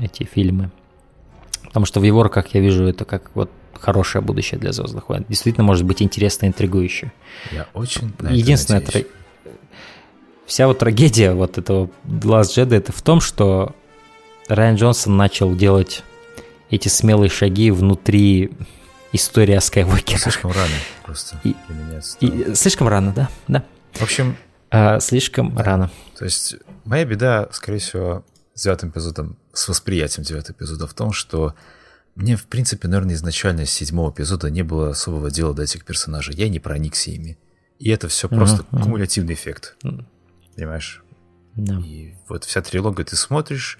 эти 0.00 0.24
фильмы. 0.24 0.70
Потому 1.64 1.86
что 1.86 2.00
в 2.00 2.02
его 2.02 2.22
руках 2.22 2.48
я 2.54 2.60
вижу 2.60 2.84
это 2.84 3.04
как 3.04 3.30
вот 3.34 3.50
хорошее 3.74 4.22
будущее 4.22 4.58
для 4.60 4.72
Звездных 4.72 5.08
войн. 5.08 5.24
Действительно 5.28 5.64
может 5.64 5.84
быть 5.84 6.02
интересно, 6.02 6.46
интригующе. 6.46 7.12
Я 7.50 7.66
очень 7.74 8.12
на 8.18 8.30
Единственная 8.30 8.80
тра... 8.80 9.02
вся 10.52 10.66
вот 10.66 10.80
трагедия 10.80 11.32
вот 11.32 11.56
этого 11.56 11.90
Last 12.04 12.58
Jedi 12.58 12.76
это 12.76 12.92
в 12.92 13.00
том, 13.00 13.22
что 13.22 13.74
Райан 14.48 14.76
Джонсон 14.76 15.16
начал 15.16 15.56
делать 15.56 16.04
эти 16.68 16.88
смелые 16.88 17.30
шаги 17.30 17.70
внутри 17.70 18.50
истории 19.12 19.54
о 19.54 19.62
Скайуокере. 19.62 20.18
Слишком 20.18 20.52
рано 20.52 20.74
просто 21.04 21.40
и, 21.42 21.56
для 21.68 21.74
меня. 21.74 22.00
И, 22.20 22.54
слишком 22.54 22.88
рано, 22.88 23.14
да, 23.16 23.30
да. 23.48 23.64
В 23.94 24.02
общем... 24.02 24.36
А, 24.70 25.00
слишком 25.00 25.54
да. 25.54 25.62
рано. 25.62 25.90
То 26.18 26.26
есть 26.26 26.56
моя 26.84 27.06
беда, 27.06 27.48
скорее 27.52 27.78
всего, 27.78 28.22
с 28.52 28.64
девятым 28.64 28.90
эпизодом, 28.90 29.38
с 29.54 29.66
восприятием 29.68 30.24
девятого 30.26 30.54
эпизода 30.54 30.86
в 30.86 30.92
том, 30.92 31.12
что 31.12 31.54
мне, 32.14 32.36
в 32.36 32.44
принципе, 32.44 32.88
наверное, 32.88 33.14
изначально 33.14 33.64
с 33.64 33.70
седьмого 33.70 34.10
эпизода 34.10 34.50
не 34.50 34.62
было 34.62 34.90
особого 34.90 35.30
дела 35.30 35.54
до 35.54 35.62
этих 35.62 35.86
персонажей. 35.86 36.34
Я 36.34 36.50
не 36.50 36.58
проникся 36.58 37.10
ими. 37.10 37.38
И 37.78 37.88
это 37.88 38.08
все 38.08 38.28
просто 38.28 38.66
uh-huh, 38.70 38.82
кумулятивный 38.82 39.32
эффект. 39.32 39.76
Понимаешь? 40.56 41.02
Да. 41.56 41.78
И 41.84 42.14
вот 42.28 42.44
вся 42.44 42.62
трилогия 42.62 43.04
ты 43.04 43.16
смотришь. 43.16 43.78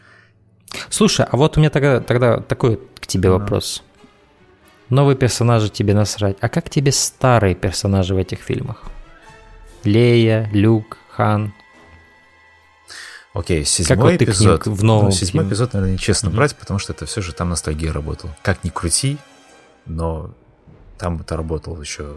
Слушай, 0.89 1.27
а 1.31 1.36
вот 1.36 1.57
у 1.57 1.61
меня 1.61 1.70
тогда, 1.70 2.01
тогда 2.01 2.39
такой 2.40 2.81
к 3.01 3.07
тебе 3.07 3.28
uh-huh. 3.28 3.39
вопрос. 3.39 3.82
Новые 4.89 5.16
персонажи 5.16 5.69
тебе 5.69 5.94
насрать. 5.94 6.36
А 6.40 6.49
как 6.49 6.70
тебе 6.70 6.93
старые 6.93 7.55
персонажи 7.55 8.15
в 8.15 8.19
этих 8.19 8.40
фильмах? 8.40 8.85
Лея, 9.85 10.49
Люк, 10.53 10.99
Хан, 11.11 11.53
Окей, 13.35 13.65
седьмой 13.65 14.19
как 14.19 14.28
эпизод. 14.28 14.66
В 14.66 14.85
новом 14.85 15.07
ну, 15.07 15.11
седьмой 15.11 15.49
эпизод, 15.49 15.73
наверное, 15.73 15.94
нечестно 15.94 16.28
mm-hmm. 16.28 16.35
брать, 16.35 16.57
потому 16.57 16.78
что 16.78 16.93
это 16.93 17.07
все 17.07 17.23
же 17.23 17.32
там 17.32 17.49
ностальгия 17.49 17.93
работала. 17.93 18.36
Как 18.43 18.62
ни 18.62 18.69
крути, 18.69 19.16
но 19.86 20.35
там 20.99 21.20
это 21.20 21.36
работало 21.36 21.81
еще 21.81 22.16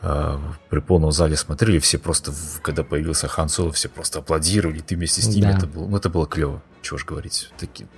при 0.00 0.80
полном 0.80 1.10
зале 1.10 1.36
смотрели, 1.36 1.78
все 1.80 1.98
просто, 1.98 2.32
когда 2.62 2.84
появился 2.84 3.26
Хан 3.26 3.48
Соло, 3.48 3.72
все 3.72 3.88
просто 3.88 4.20
аплодировали, 4.20 4.80
ты 4.80 4.94
вместе 4.94 5.22
с 5.22 5.26
ними, 5.26 5.42
да. 5.42 5.56
это, 5.56 5.66
было, 5.66 5.88
ну, 5.88 5.96
это 5.96 6.08
было 6.08 6.26
клево, 6.26 6.62
чего 6.82 6.98
ж 6.98 7.04
говорить. 7.04 7.50
Такие, 7.58 7.88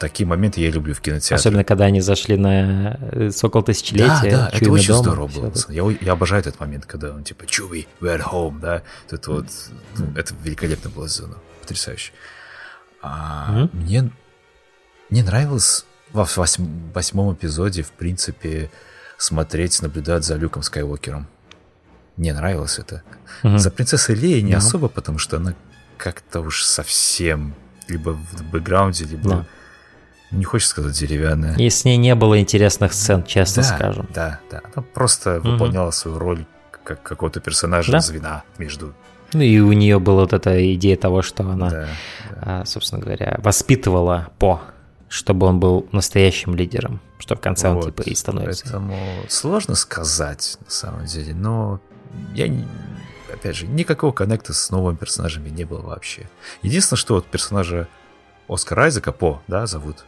такие 0.00 0.26
моменты 0.26 0.60
я 0.60 0.70
люблю 0.70 0.94
в 0.94 1.00
кинотеатре. 1.00 1.36
Особенно, 1.36 1.62
когда 1.62 1.84
они 1.84 2.00
зашли 2.00 2.36
на 2.36 2.98
э, 3.12 3.30
Сокол 3.30 3.62
Тысячелетия. 3.62 4.30
Да, 4.30 4.50
да, 4.50 4.50
это 4.52 4.70
очень 4.72 4.88
дома, 4.88 5.02
здорово 5.02 5.28
было. 5.28 5.52
Я, 5.68 5.96
я 6.00 6.12
обожаю 6.12 6.40
этот 6.40 6.58
момент, 6.58 6.86
когда 6.86 7.14
он 7.14 7.22
типа 7.22 7.44
Chewie, 7.44 7.86
we're 8.00 8.20
home, 8.20 8.58
да. 8.58 8.82
Это 9.08 9.30
вот, 9.30 9.46
ну, 9.96 10.06
это 10.16 10.34
великолепно 10.42 10.90
было 10.90 11.06
сделано. 11.08 11.36
Потрясающе. 11.60 12.12
А 13.02 13.52
mm-hmm. 13.52 13.76
мне, 13.76 14.10
мне 15.10 15.22
нравилось 15.22 15.84
во 16.12 16.24
восьм, 16.24 16.90
восьмом 16.92 17.34
эпизоде, 17.34 17.82
в 17.82 17.90
принципе, 17.92 18.70
смотреть, 19.18 19.82
наблюдать 19.82 20.24
за 20.24 20.36
Люком 20.36 20.62
Скайуокером. 20.62 21.26
Мне 22.16 22.32
нравилось 22.32 22.78
это. 22.78 23.02
Mm-hmm. 23.42 23.58
За 23.58 23.70
принцессой 23.70 24.14
Леей 24.14 24.40
не 24.40 24.52
mm-hmm. 24.52 24.56
особо, 24.56 24.88
потому 24.88 25.18
что 25.18 25.36
она 25.36 25.54
как-то 25.98 26.40
уж 26.40 26.64
совсем 26.64 27.54
либо 27.88 28.10
в 28.10 28.44
бэкграунде, 28.50 29.04
либо... 29.04 29.30
Yeah 29.30 29.44
не 30.30 30.44
хочется 30.44 30.70
сказать 30.70 30.98
деревянная. 30.98 31.56
И 31.56 31.70
с 31.70 31.84
ней 31.84 31.96
не 31.96 32.14
было 32.14 32.38
интересных 32.38 32.92
сцен, 32.92 33.24
честно 33.24 33.62
да, 33.62 33.68
скажем. 33.68 34.08
Да, 34.14 34.40
да. 34.50 34.60
Она 34.74 34.84
просто 34.94 35.38
угу. 35.38 35.50
выполняла 35.50 35.90
свою 35.90 36.18
роль 36.18 36.44
как 36.84 37.02
какого-то 37.02 37.40
персонажа 37.40 37.92
да? 37.92 38.00
звена 38.00 38.42
между. 38.58 38.94
Ну 39.32 39.40
и 39.40 39.58
у 39.58 39.72
нее 39.72 39.98
была 39.98 40.22
вот 40.22 40.32
эта 40.32 40.74
идея 40.74 40.96
того, 40.96 41.22
что 41.22 41.42
она, 41.42 41.70
да, 41.70 41.88
да. 42.44 42.64
собственно 42.64 43.00
говоря, 43.00 43.38
воспитывала 43.42 44.28
По, 44.38 44.62
чтобы 45.08 45.46
он 45.46 45.60
был 45.60 45.86
настоящим 45.92 46.54
лидером, 46.54 47.00
что 47.18 47.34
в 47.36 47.40
конце 47.40 47.70
вот. 47.70 47.84
он 47.84 47.92
типа 47.92 48.02
и 48.02 48.14
становится. 48.14 48.64
Поэтому 48.64 48.96
сложно 49.28 49.74
сказать 49.74 50.58
на 50.64 50.70
самом 50.70 51.06
деле, 51.06 51.34
но 51.34 51.80
я 52.34 52.48
не, 52.48 52.66
опять 53.32 53.56
же, 53.56 53.66
никакого 53.66 54.12
коннекта 54.12 54.52
с 54.52 54.70
новыми 54.70 54.96
персонажами 54.96 55.48
не 55.48 55.64
было 55.64 55.80
вообще. 55.80 56.28
Единственное, 56.62 56.98
что 56.98 57.14
вот 57.14 57.26
персонажа 57.26 57.88
Оскара 58.48 58.84
Айзека 58.84 59.12
По, 59.12 59.42
да, 59.46 59.66
зовут, 59.66 60.04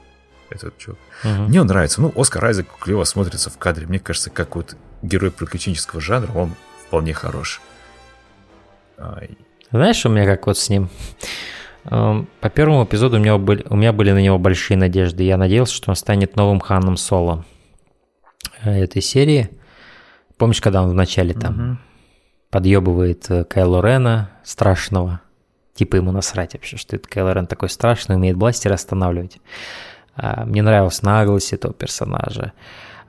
этот 0.51 0.77
чувак. 0.79 0.99
Угу. 1.25 1.43
Мне 1.49 1.61
он 1.61 1.67
нравится. 1.67 2.01
Ну, 2.01 2.13
Оскар 2.17 2.45
Айзек 2.45 2.67
клево 2.81 3.05
смотрится 3.05 3.51
в 3.51 3.59
кадре. 3.59 3.87
Мне 3.87 4.01
кажется, 4.01 4.31
как 4.31 4.57
вот 4.57 4.77
герой 5.03 5.31
приключенческого 5.31 6.01
жанра, 6.01 6.33
он 6.33 6.55
вполне 6.87 7.15
хорош. 7.15 7.61
Знаешь, 9.71 10.05
у 10.05 10.09
меня 10.09 10.27
как 10.27 10.47
вот 10.47 10.59
с 10.59 10.69
ним? 10.69 10.91
Эм, 11.85 12.29
по 12.41 12.51
первому 12.51 12.85
эпизоду 12.85 13.17
у 13.17 13.21
меня, 13.21 13.39
были, 13.39 13.65
у 13.69 13.77
меня 13.77 13.93
были 13.93 14.13
на 14.13 14.21
него 14.21 14.39
большие 14.39 14.77
надежды. 14.77 15.23
Я 15.23 15.37
надеялся, 15.37 15.75
что 15.75 15.91
он 15.91 15.97
станет 15.97 16.37
новым 16.37 16.61
Ханом 16.61 16.97
Соло 16.97 17.45
э, 18.63 18.85
этой 18.85 19.03
серии. 19.03 19.51
Помнишь, 20.37 20.61
когда 20.61 20.83
он 20.83 20.91
вначале 20.91 21.35
там 21.35 21.55
угу. 21.55 21.79
подъебывает 22.51 23.31
э, 23.31 23.45
Кайло 23.45 23.83
Рена 23.83 24.31
страшного? 24.45 25.21
Типа 25.75 25.97
ему 25.97 26.13
насрать 26.13 26.55
вообще, 26.55 26.77
что 26.77 26.97
это 26.97 27.09
Кайло 27.09 27.33
Рен 27.33 27.47
такой 27.47 27.71
страшный, 27.71 28.17
умеет 28.17 28.37
бластер 28.37 28.73
останавливать. 28.73 29.39
А, 30.17 30.45
мне 30.45 30.63
нравилась 30.63 31.03
наглость 31.03 31.53
этого 31.53 31.73
персонажа. 31.73 32.53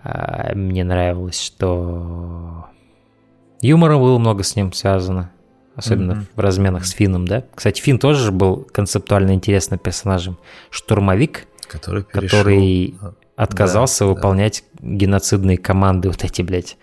А, 0.03 0.53
мне 0.56 0.84
нравилось, 0.84 1.39
что 1.39 2.68
юмора 3.61 3.98
было 3.98 4.18
много 4.18 4.43
с 4.43 4.56
ним 4.56 4.72
связано. 4.72 5.31
Особенно 5.76 6.11
mm-hmm. 6.11 6.26
в 6.35 6.39
разменах 6.39 6.85
с 6.85 6.91
Финном, 6.91 7.27
да? 7.27 7.43
Кстати, 7.56 7.81
Финн 7.81 7.98
тоже 7.98 8.31
был 8.31 8.68
концептуально 8.72 9.34
интересным 9.34 9.80
персонажем. 9.80 10.38
Штурмовик, 10.69 11.48
который, 11.68 12.03
перешел... 12.03 12.39
который 12.39 12.95
отказался 13.35 14.03
да, 14.03 14.10
выполнять 14.10 14.64
да. 14.73 14.95
геноцидные 14.95 15.57
команды 15.57 16.10
вот 16.10 16.23
эти, 16.23 16.41
блядь. 16.41 16.77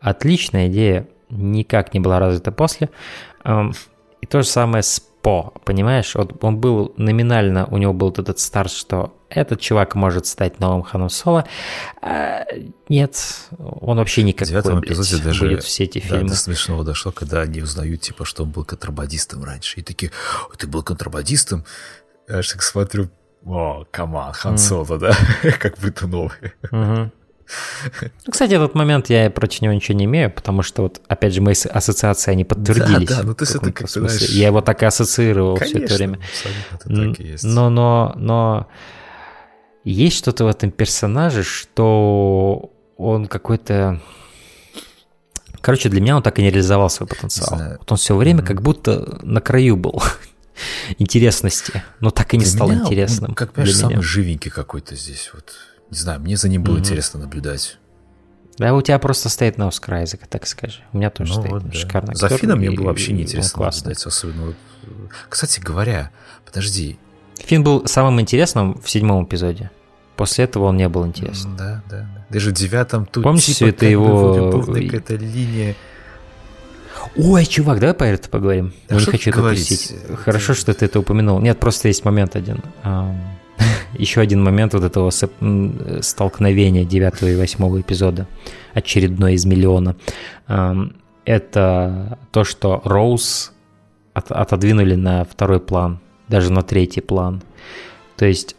Отличная 0.00 0.68
идея, 0.68 1.08
никак 1.30 1.92
не 1.94 2.00
была 2.00 2.20
развита 2.20 2.52
после. 2.52 2.90
И 3.44 4.26
то 4.26 4.42
же 4.42 4.48
самое 4.48 4.82
с 4.82 5.00
По, 5.00 5.52
понимаешь? 5.64 6.14
Вот 6.14 6.42
он 6.44 6.58
был 6.58 6.94
номинально, 6.96 7.66
у 7.66 7.76
него 7.76 7.92
был 7.92 8.10
этот 8.10 8.38
старт, 8.38 8.70
что 8.70 9.17
этот 9.30 9.60
чувак 9.60 9.94
может 9.94 10.26
стать 10.26 10.58
новым 10.58 10.82
Ханом 10.82 11.10
Соло. 11.10 11.44
А, 12.00 12.44
нет, 12.88 13.22
он 13.58 13.98
вообще 13.98 14.22
никакой, 14.22 14.46
В 14.46 14.50
девятом 14.50 14.80
эпизоде 14.80 15.16
блядь, 15.16 15.24
даже 15.24 15.44
будет 15.44 15.64
все 15.64 15.84
эти 15.84 15.98
фильмы. 15.98 16.28
до 16.28 16.36
смешного 16.36 16.84
дошло, 16.84 17.12
когда 17.12 17.42
они 17.42 17.60
узнают, 17.60 18.00
типа, 18.00 18.24
что 18.24 18.44
он 18.44 18.50
был 18.50 18.64
контрабандистом 18.64 19.44
раньше. 19.44 19.80
И 19.80 19.82
такие, 19.82 20.10
ты 20.56 20.66
был 20.66 20.82
контрабандистом? 20.82 21.64
Я 22.28 22.42
же 22.42 22.52
так 22.52 22.62
смотрю, 22.62 23.10
о, 23.44 23.84
команд, 23.90 24.36
Хан 24.36 24.58
Соло, 24.58 24.98
да? 24.98 25.12
как 25.58 25.78
будто 25.78 26.06
новый. 26.06 26.52
Ну, 26.70 28.30
кстати, 28.30 28.52
этот 28.52 28.74
момент 28.74 29.08
я 29.08 29.30
против 29.30 29.62
него 29.62 29.72
ничего 29.72 29.96
не 29.96 30.04
имею, 30.04 30.30
потому 30.30 30.62
что 30.62 30.82
вот, 30.82 31.00
опять 31.08 31.32
же, 31.32 31.40
мои 31.40 31.54
ассоциации, 31.54 32.30
они 32.30 32.44
подтвердились. 32.44 33.08
Да, 33.08 33.16
да, 33.16 33.22
ну 33.22 33.34
то 33.34 33.44
есть 33.44 33.54
это 33.54 33.72
как. 33.72 33.88
Знаешь... 33.88 34.20
Я 34.28 34.48
его 34.48 34.60
так 34.60 34.82
и 34.82 34.86
ассоциировал 34.86 35.56
Конечно, 35.56 35.78
все 35.78 35.84
это 35.86 35.94
время. 35.94 36.18
Абсолютно 36.74 37.14
так 37.14 37.20
и 37.20 37.28
есть. 37.28 37.44
Но, 37.44 37.70
но, 37.70 38.12
но 38.16 38.68
есть 39.90 40.16
что-то 40.16 40.44
в 40.44 40.48
этом 40.48 40.70
персонаже, 40.70 41.42
что 41.42 42.72
он 42.96 43.26
какой-то... 43.26 44.00
Короче, 45.60 45.88
для 45.88 46.00
меня 46.00 46.16
он 46.16 46.22
так 46.22 46.38
и 46.38 46.42
не 46.42 46.50
реализовал 46.50 46.90
свой 46.90 47.08
потенциал. 47.08 47.78
Вот 47.78 47.90
он 47.90 47.98
все 47.98 48.16
время 48.16 48.40
mm-hmm. 48.42 48.46
как 48.46 48.62
будто 48.62 49.18
на 49.22 49.40
краю 49.40 49.76
был 49.76 50.02
интересности, 50.98 51.82
но 52.00 52.10
так 52.10 52.32
и 52.34 52.36
не 52.36 52.44
для 52.44 52.52
стал 52.52 52.68
меня 52.68 52.80
интересным. 52.80 53.30
Он, 53.30 53.34
как 53.34 53.52
понимаешь, 53.52 53.76
самый 53.76 54.02
живенький 54.02 54.50
какой-то 54.50 54.94
здесь 54.94 55.30
вот. 55.32 55.52
Не 55.90 55.96
знаю, 55.96 56.20
мне 56.20 56.36
за 56.36 56.48
ним 56.48 56.62
было 56.62 56.76
mm-hmm. 56.76 56.80
интересно 56.80 57.20
наблюдать. 57.20 57.78
Да, 58.58 58.74
у 58.74 58.82
тебя 58.82 58.98
просто 58.98 59.28
стоит 59.28 59.56
на 59.56 59.68
Оскар 59.68 59.94
Айзека, 59.94 60.26
так 60.28 60.46
скажи. 60.46 60.80
У 60.92 60.98
меня 60.98 61.10
тоже 61.10 61.34
ну, 61.34 61.40
стоит 61.40 61.52
вот, 61.52 61.66
да. 61.66 61.72
шикарный 61.72 62.14
За 62.14 62.28
Финном 62.28 62.58
мне 62.58 62.70
было 62.70 62.86
вообще 62.86 63.12
неинтересно 63.12 63.62
наблюдать, 63.62 64.04
особенно 64.04 64.46
вот... 64.46 64.56
Кстати 65.28 65.60
говоря, 65.60 66.10
подожди. 66.44 66.98
Фин 67.36 67.62
был 67.62 67.86
самым 67.86 68.20
интересным 68.20 68.80
в 68.80 68.90
седьмом 68.90 69.24
эпизоде. 69.24 69.70
После 70.18 70.46
этого 70.46 70.64
он 70.64 70.76
не 70.76 70.88
был 70.88 71.06
интересным. 71.06 71.56
Да, 71.56 71.80
да, 71.88 71.98
да. 72.12 72.26
Даже 72.28 72.50
в 72.50 72.52
девятом 72.52 73.06
тут 73.06 73.22
Помнишь, 73.22 73.44
типа, 73.44 73.68
это 73.68 73.86
его... 73.86 74.64
какая-то 74.66 75.14
линия... 75.14 75.76
Ой, 77.16 77.46
чувак, 77.46 77.78
давай 77.78 77.94
про 77.94 78.08
это 78.08 78.28
поговорим. 78.28 78.72
Да 78.88 78.96
Я 78.96 79.00
не 79.00 79.06
хочу 79.06 79.30
это 79.30 79.46
упустить. 79.46 79.94
Хорошо, 80.24 80.54
что 80.54 80.74
ты 80.74 80.86
это 80.86 80.98
упомянул. 80.98 81.38
Нет, 81.38 81.60
просто 81.60 81.86
есть 81.86 82.04
момент 82.04 82.34
один. 82.34 82.64
Еще 83.92 84.20
один 84.20 84.42
момент 84.42 84.74
вот 84.74 84.82
этого 84.82 85.10
столкновения 86.00 86.84
девятого 86.84 87.28
и 87.28 87.36
восьмого 87.36 87.80
эпизода, 87.80 88.26
очередной 88.74 89.34
из 89.34 89.44
миллиона. 89.44 89.94
Это 91.24 92.18
то, 92.32 92.42
что 92.42 92.82
Роуз 92.84 93.52
отодвинули 94.14 94.96
на 94.96 95.24
второй 95.24 95.60
план, 95.60 96.00
даже 96.26 96.50
на 96.50 96.62
третий 96.62 97.02
план. 97.02 97.40
То 98.16 98.26
есть 98.26 98.56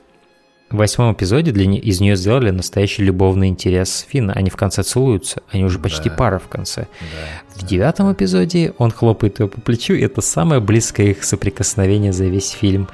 в 0.70 0.78
восьмом 0.78 1.14
эпизоде 1.14 1.52
для 1.52 1.66
не, 1.66 1.80
из 1.80 2.00
нее 2.00 2.16
сделали 2.16 2.52
настоящий 2.52 3.04
любовный 3.04 3.48
интерес 3.48 4.06
Финна. 4.08 4.34
Они 4.34 4.50
в 4.50 4.56
конце 4.56 4.84
целуются, 4.84 5.42
они 5.52 5.64
уже 5.64 5.80
почти 5.80 6.10
да. 6.10 6.16
пара 6.16 6.40
в 6.40 6.48
конце. 6.48 6.88
Да, 7.02 7.62
в 7.62 7.66
девятом 7.66 8.12
эпизоде 8.14 8.74
он 8.78 8.92
хлопает 8.92 9.40
ее 9.40 9.48
по 9.48 9.60
плечу, 9.62 9.94
и 9.94 10.02
это 10.02 10.22
самое 10.22 10.62
близкое 10.62 11.08
их 11.08 11.24
соприкосновение 11.24 12.14
за 12.14 12.26
весь 12.26 12.52
фильм. 12.52 12.88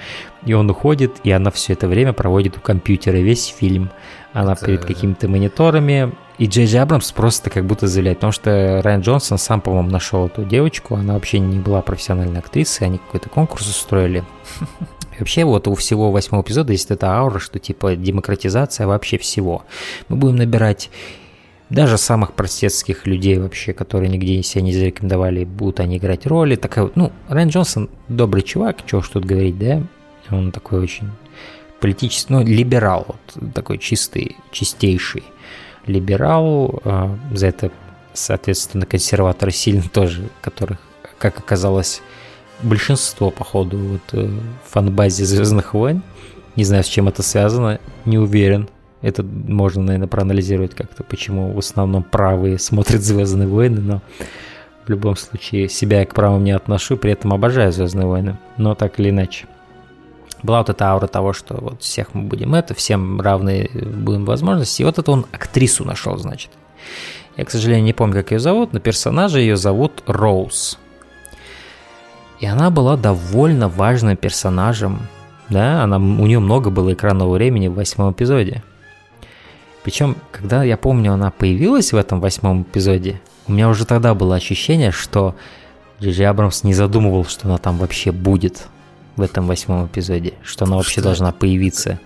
И 0.45 0.53
он 0.53 0.69
уходит, 0.69 1.17
и 1.23 1.31
она 1.31 1.51
все 1.51 1.73
это 1.73 1.87
время 1.87 2.13
проводит 2.13 2.57
у 2.57 2.61
компьютера 2.61 3.17
весь 3.17 3.47
фильм. 3.47 3.89
Она 4.31 4.53
это... 4.53 4.65
перед 4.65 4.85
какими-то 4.85 5.27
мониторами. 5.27 6.13
И 6.37 6.47
Джей 6.47 6.65
Джей 6.65 6.81
Абрамс 6.81 7.11
просто 7.13 7.49
как 7.49 7.65
будто 7.65 7.87
заявляет, 7.87 8.19
потому 8.19 8.33
что 8.33 8.81
Райан 8.83 9.01
Джонсон 9.01 9.37
сам, 9.37 9.61
по-моему, 9.61 9.89
нашел 9.89 10.27
эту 10.27 10.43
девочку, 10.43 10.95
она 10.95 11.13
вообще 11.13 11.39
не 11.39 11.59
была 11.59 11.81
профессиональной 11.81 12.39
актрисой, 12.39 12.87
они 12.87 12.97
какой-то 12.97 13.29
конкурс 13.29 13.67
устроили. 13.67 14.23
И 15.15 15.19
вообще 15.19 15.45
вот 15.45 15.67
у 15.67 15.75
всего 15.75 16.11
восьмого 16.11 16.43
эпизода 16.43 16.71
есть 16.71 16.91
эта 16.91 17.11
аура, 17.11 17.39
что 17.39 17.59
типа 17.59 17.95
демократизация 17.95 18.87
вообще 18.87 19.17
всего. 19.17 19.63
Мы 20.09 20.17
будем 20.17 20.35
набирать 20.35 20.89
даже 21.69 21.97
самых 21.97 22.33
простецких 22.33 23.07
людей 23.07 23.39
вообще, 23.39 23.73
которые 23.73 24.09
нигде 24.09 24.41
себя 24.43 24.61
не 24.61 24.73
зарекомендовали, 24.73 25.45
будут 25.45 25.79
они 25.79 25.97
играть 25.97 26.25
роли. 26.27 26.55
Такая, 26.55 26.91
ну, 26.95 27.11
Райан 27.27 27.49
Джонсон 27.49 27.89
добрый 28.07 28.43
чувак, 28.43 28.85
чего 28.85 29.01
ж 29.01 29.09
тут 29.09 29.25
говорить, 29.25 29.57
да? 29.57 29.81
Он 30.29 30.51
такой 30.51 30.79
очень 30.79 31.09
политический, 31.79 32.33
ну, 32.33 32.43
либерал, 32.43 33.05
вот, 33.07 33.53
такой 33.53 33.77
чистый, 33.77 34.35
чистейший 34.51 35.23
либерал. 35.87 36.81
А, 36.83 37.17
за 37.31 37.47
это, 37.47 37.71
соответственно, 38.13 38.85
консерваторы 38.85 39.51
сильно 39.51 39.83
тоже, 39.83 40.29
которых, 40.41 40.79
как 41.17 41.39
оказалось, 41.39 42.01
большинство, 42.61 43.31
походу, 43.31 43.77
вот 43.77 44.01
э, 44.13 44.29
фанбазе 44.65 45.25
Звездных 45.25 45.73
войн. 45.73 46.01
Не 46.55 46.63
знаю, 46.63 46.83
с 46.83 46.87
чем 46.87 47.07
это 47.07 47.21
связано, 47.21 47.79
не 48.05 48.17
уверен. 48.17 48.69
Это 49.01 49.23
можно, 49.23 49.83
наверное, 49.83 50.07
проанализировать 50.07 50.73
как-то, 50.73 51.03
почему 51.03 51.51
в 51.51 51.59
основном 51.59 52.03
правые 52.03 52.57
смотрят 52.59 53.01
Звездные 53.01 53.47
войны, 53.47 53.81
но 53.81 54.01
в 54.85 54.89
любом 54.89 55.15
случае 55.15 55.69
себя 55.69 55.99
я 55.99 56.05
к 56.05 56.13
правым 56.13 56.43
не 56.43 56.51
отношу, 56.51 56.97
при 56.97 57.11
этом 57.11 57.33
обожаю 57.33 57.71
Звездные 57.71 58.07
войны, 58.07 58.37
но 58.57 58.75
так 58.75 58.99
или 58.99 59.09
иначе. 59.09 59.47
Была 60.43 60.59
вот 60.59 60.69
эта 60.69 60.85
аура 60.85 61.07
того, 61.07 61.33
что 61.33 61.55
вот 61.55 61.81
всех 61.81 62.13
мы 62.13 62.23
будем 62.23 62.53
это, 62.53 62.73
всем 62.73 63.19
равные 63.19 63.69
будем 63.73 64.25
возможности. 64.25 64.81
И 64.81 64.85
вот 64.85 64.99
это 64.99 65.11
он 65.11 65.25
актрису 65.31 65.83
нашел, 65.85 66.17
значит. 66.17 66.51
Я, 67.35 67.45
к 67.45 67.51
сожалению, 67.51 67.83
не 67.83 67.93
помню, 67.93 68.15
как 68.15 68.31
ее 68.31 68.39
зовут, 68.39 68.71
но 68.71 68.79
персонажа 68.79 69.39
ее 69.39 69.57
зовут 69.57 70.03
Роуз. 70.05 70.77
И 72.39 72.45
она 72.45 72.69
была 72.69 72.97
довольно 72.97 73.69
важным 73.69 74.17
персонажем. 74.17 75.07
Да, 75.49 75.83
она, 75.83 75.97
у 75.97 76.25
нее 76.25 76.39
много 76.39 76.69
было 76.69 76.93
экранного 76.93 77.33
времени 77.33 77.67
в 77.67 77.75
восьмом 77.75 78.11
эпизоде. 78.11 78.63
Причем, 79.83 80.17
когда 80.31 80.63
я 80.63 80.77
помню, 80.77 81.13
она 81.13 81.29
появилась 81.29 81.93
в 81.93 81.95
этом 81.95 82.19
восьмом 82.19 82.63
эпизоде, 82.63 83.21
у 83.47 83.51
меня 83.51 83.69
уже 83.69 83.85
тогда 83.85 84.15
было 84.15 84.35
ощущение, 84.35 84.91
что 84.91 85.35
Джиджи 86.01 86.23
Абрамс 86.23 86.63
не 86.63 86.73
задумывал, 86.73 87.25
что 87.25 87.47
она 87.47 87.57
там 87.59 87.77
вообще 87.77 88.11
будет 88.11 88.67
в 89.15 89.21
этом 89.21 89.47
восьмом 89.47 89.85
эпизоде, 89.85 90.33
что 90.43 90.65
она 90.65 90.77
вообще 90.77 90.93
что 90.93 91.03
должна 91.03 91.31
появиться. 91.31 91.99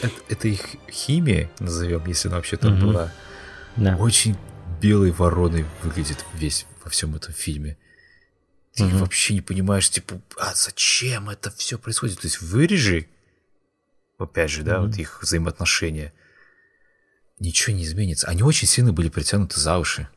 Это, 0.00 0.12
это 0.28 0.48
их 0.48 0.60
химия, 0.90 1.50
назовем, 1.58 2.04
если 2.06 2.28
она 2.28 2.36
вообще 2.36 2.56
там 2.56 2.78
угу. 2.78 2.86
была. 2.86 3.12
Да. 3.76 3.96
Очень 3.96 4.36
белой 4.80 5.10
вороной 5.10 5.66
выглядит 5.82 6.24
весь 6.34 6.66
во 6.84 6.90
всем 6.90 7.14
этом 7.16 7.34
фильме. 7.34 7.76
Ты 8.74 8.84
угу. 8.84 8.98
вообще 8.98 9.34
не 9.34 9.40
понимаешь, 9.40 9.88
типа, 9.88 10.20
а 10.36 10.52
зачем 10.54 11.30
это 11.30 11.50
все 11.50 11.78
происходит? 11.78 12.20
То 12.20 12.26
есть 12.26 12.40
вырежи, 12.40 13.08
опять 14.18 14.50
же, 14.50 14.62
да, 14.62 14.80
угу. 14.80 14.88
вот 14.88 14.96
их 14.96 15.22
взаимоотношения. 15.22 16.12
Ничего 17.38 17.76
не 17.76 17.84
изменится. 17.84 18.28
Они 18.28 18.42
очень 18.42 18.66
сильно 18.66 18.92
были 18.92 19.08
притянуты 19.08 19.60
за 19.60 19.78
уши. 19.78 20.08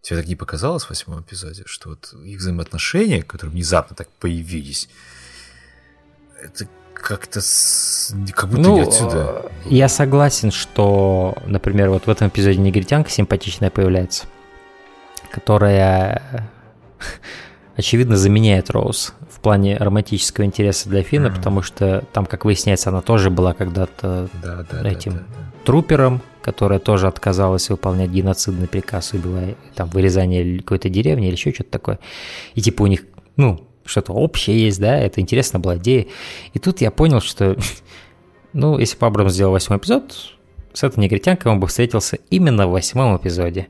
Тебе 0.00 0.18
так 0.18 0.28
не 0.28 0.36
показалось 0.36 0.84
в 0.84 0.90
восьмом 0.90 1.22
эпизоде, 1.22 1.64
что 1.66 1.90
вот 1.90 2.14
их 2.24 2.38
взаимоотношения, 2.38 3.22
которые 3.22 3.52
внезапно 3.52 3.96
так 3.96 4.08
появились, 4.08 4.88
это 6.40 6.68
как-то 6.94 7.40
с... 7.40 8.14
как 8.32 8.48
будто 8.48 8.62
ну, 8.62 8.76
не 8.76 8.82
отсюда. 8.82 9.50
Я 9.64 9.88
согласен, 9.88 10.50
что, 10.50 11.36
например, 11.46 11.90
вот 11.90 12.06
в 12.06 12.10
этом 12.10 12.28
эпизоде 12.28 12.58
негритянка 12.58 13.10
симпатичная 13.10 13.70
появляется, 13.70 14.26
которая 15.30 16.50
очевидно, 17.76 18.16
заменяет 18.16 18.70
Роуз 18.70 19.14
в 19.30 19.40
плане 19.40 19.76
романтического 19.76 20.44
интереса 20.44 20.88
для 20.88 21.02
Фина, 21.02 21.26
mm-hmm. 21.26 21.36
потому 21.36 21.62
что 21.62 22.04
там, 22.12 22.26
как 22.26 22.44
выясняется, 22.44 22.90
она 22.90 23.02
тоже 23.02 23.30
была 23.30 23.52
когда-то 23.52 24.28
да, 24.42 24.66
да, 24.70 24.88
этим 24.88 25.12
да, 25.12 25.18
да, 25.18 25.24
да. 25.28 25.64
трупером, 25.64 26.22
которая 26.42 26.78
тоже 26.78 27.06
отказалась 27.06 27.68
выполнять 27.68 28.10
геноцидный 28.10 28.66
приказ, 28.68 29.12
убивая 29.12 29.56
там 29.74 29.88
вырезание 29.90 30.58
какой-то 30.58 30.88
деревни 30.88 31.26
или 31.26 31.34
еще 31.34 31.52
что-то 31.52 31.70
такое. 31.70 31.98
И 32.54 32.60
типа 32.60 32.82
у 32.82 32.86
них, 32.86 33.04
ну, 33.36 33.66
что-то 33.84 34.12
общее 34.12 34.64
есть, 34.64 34.80
да, 34.80 34.96
это 34.98 35.20
интересно 35.20 35.60
была 35.60 35.76
идея. 35.76 36.06
И 36.54 36.58
тут 36.58 36.80
я 36.80 36.90
понял, 36.90 37.20
что, 37.20 37.56
ну, 38.52 38.78
если 38.78 38.98
бы 38.98 39.06
Абрамс 39.06 39.32
сделал 39.32 39.52
восьмой 39.52 39.78
эпизод, 39.78 40.32
с 40.72 40.82
этой 40.82 41.00
негритянкой 41.00 41.52
он 41.52 41.60
бы 41.60 41.66
встретился 41.66 42.18
именно 42.30 42.66
в 42.66 42.72
восьмом 42.72 43.16
эпизоде. 43.16 43.68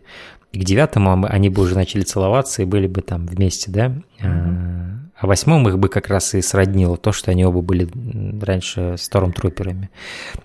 И 0.57 0.59
к 0.59 0.65
девятому 0.65 1.27
они 1.29 1.51
бы 1.51 1.61
уже 1.61 1.75
начали 1.75 2.01
целоваться 2.01 2.63
и 2.63 2.65
были 2.65 2.87
бы 2.87 3.03
там 3.03 3.27
вместе, 3.27 3.71
да? 3.71 3.93
Mm-hmm. 4.23 4.97
А 5.19 5.27
восьмом 5.27 5.69
их 5.69 5.79
бы 5.79 5.91
как 5.91 6.09
раз 6.09 6.33
и 6.33 6.41
сроднило 6.41 6.97
то, 6.97 7.13
что 7.13 7.31
они 7.31 7.45
оба 7.45 7.61
были 7.61 7.87
раньше 8.43 8.95
стормтруперами. 8.97 9.91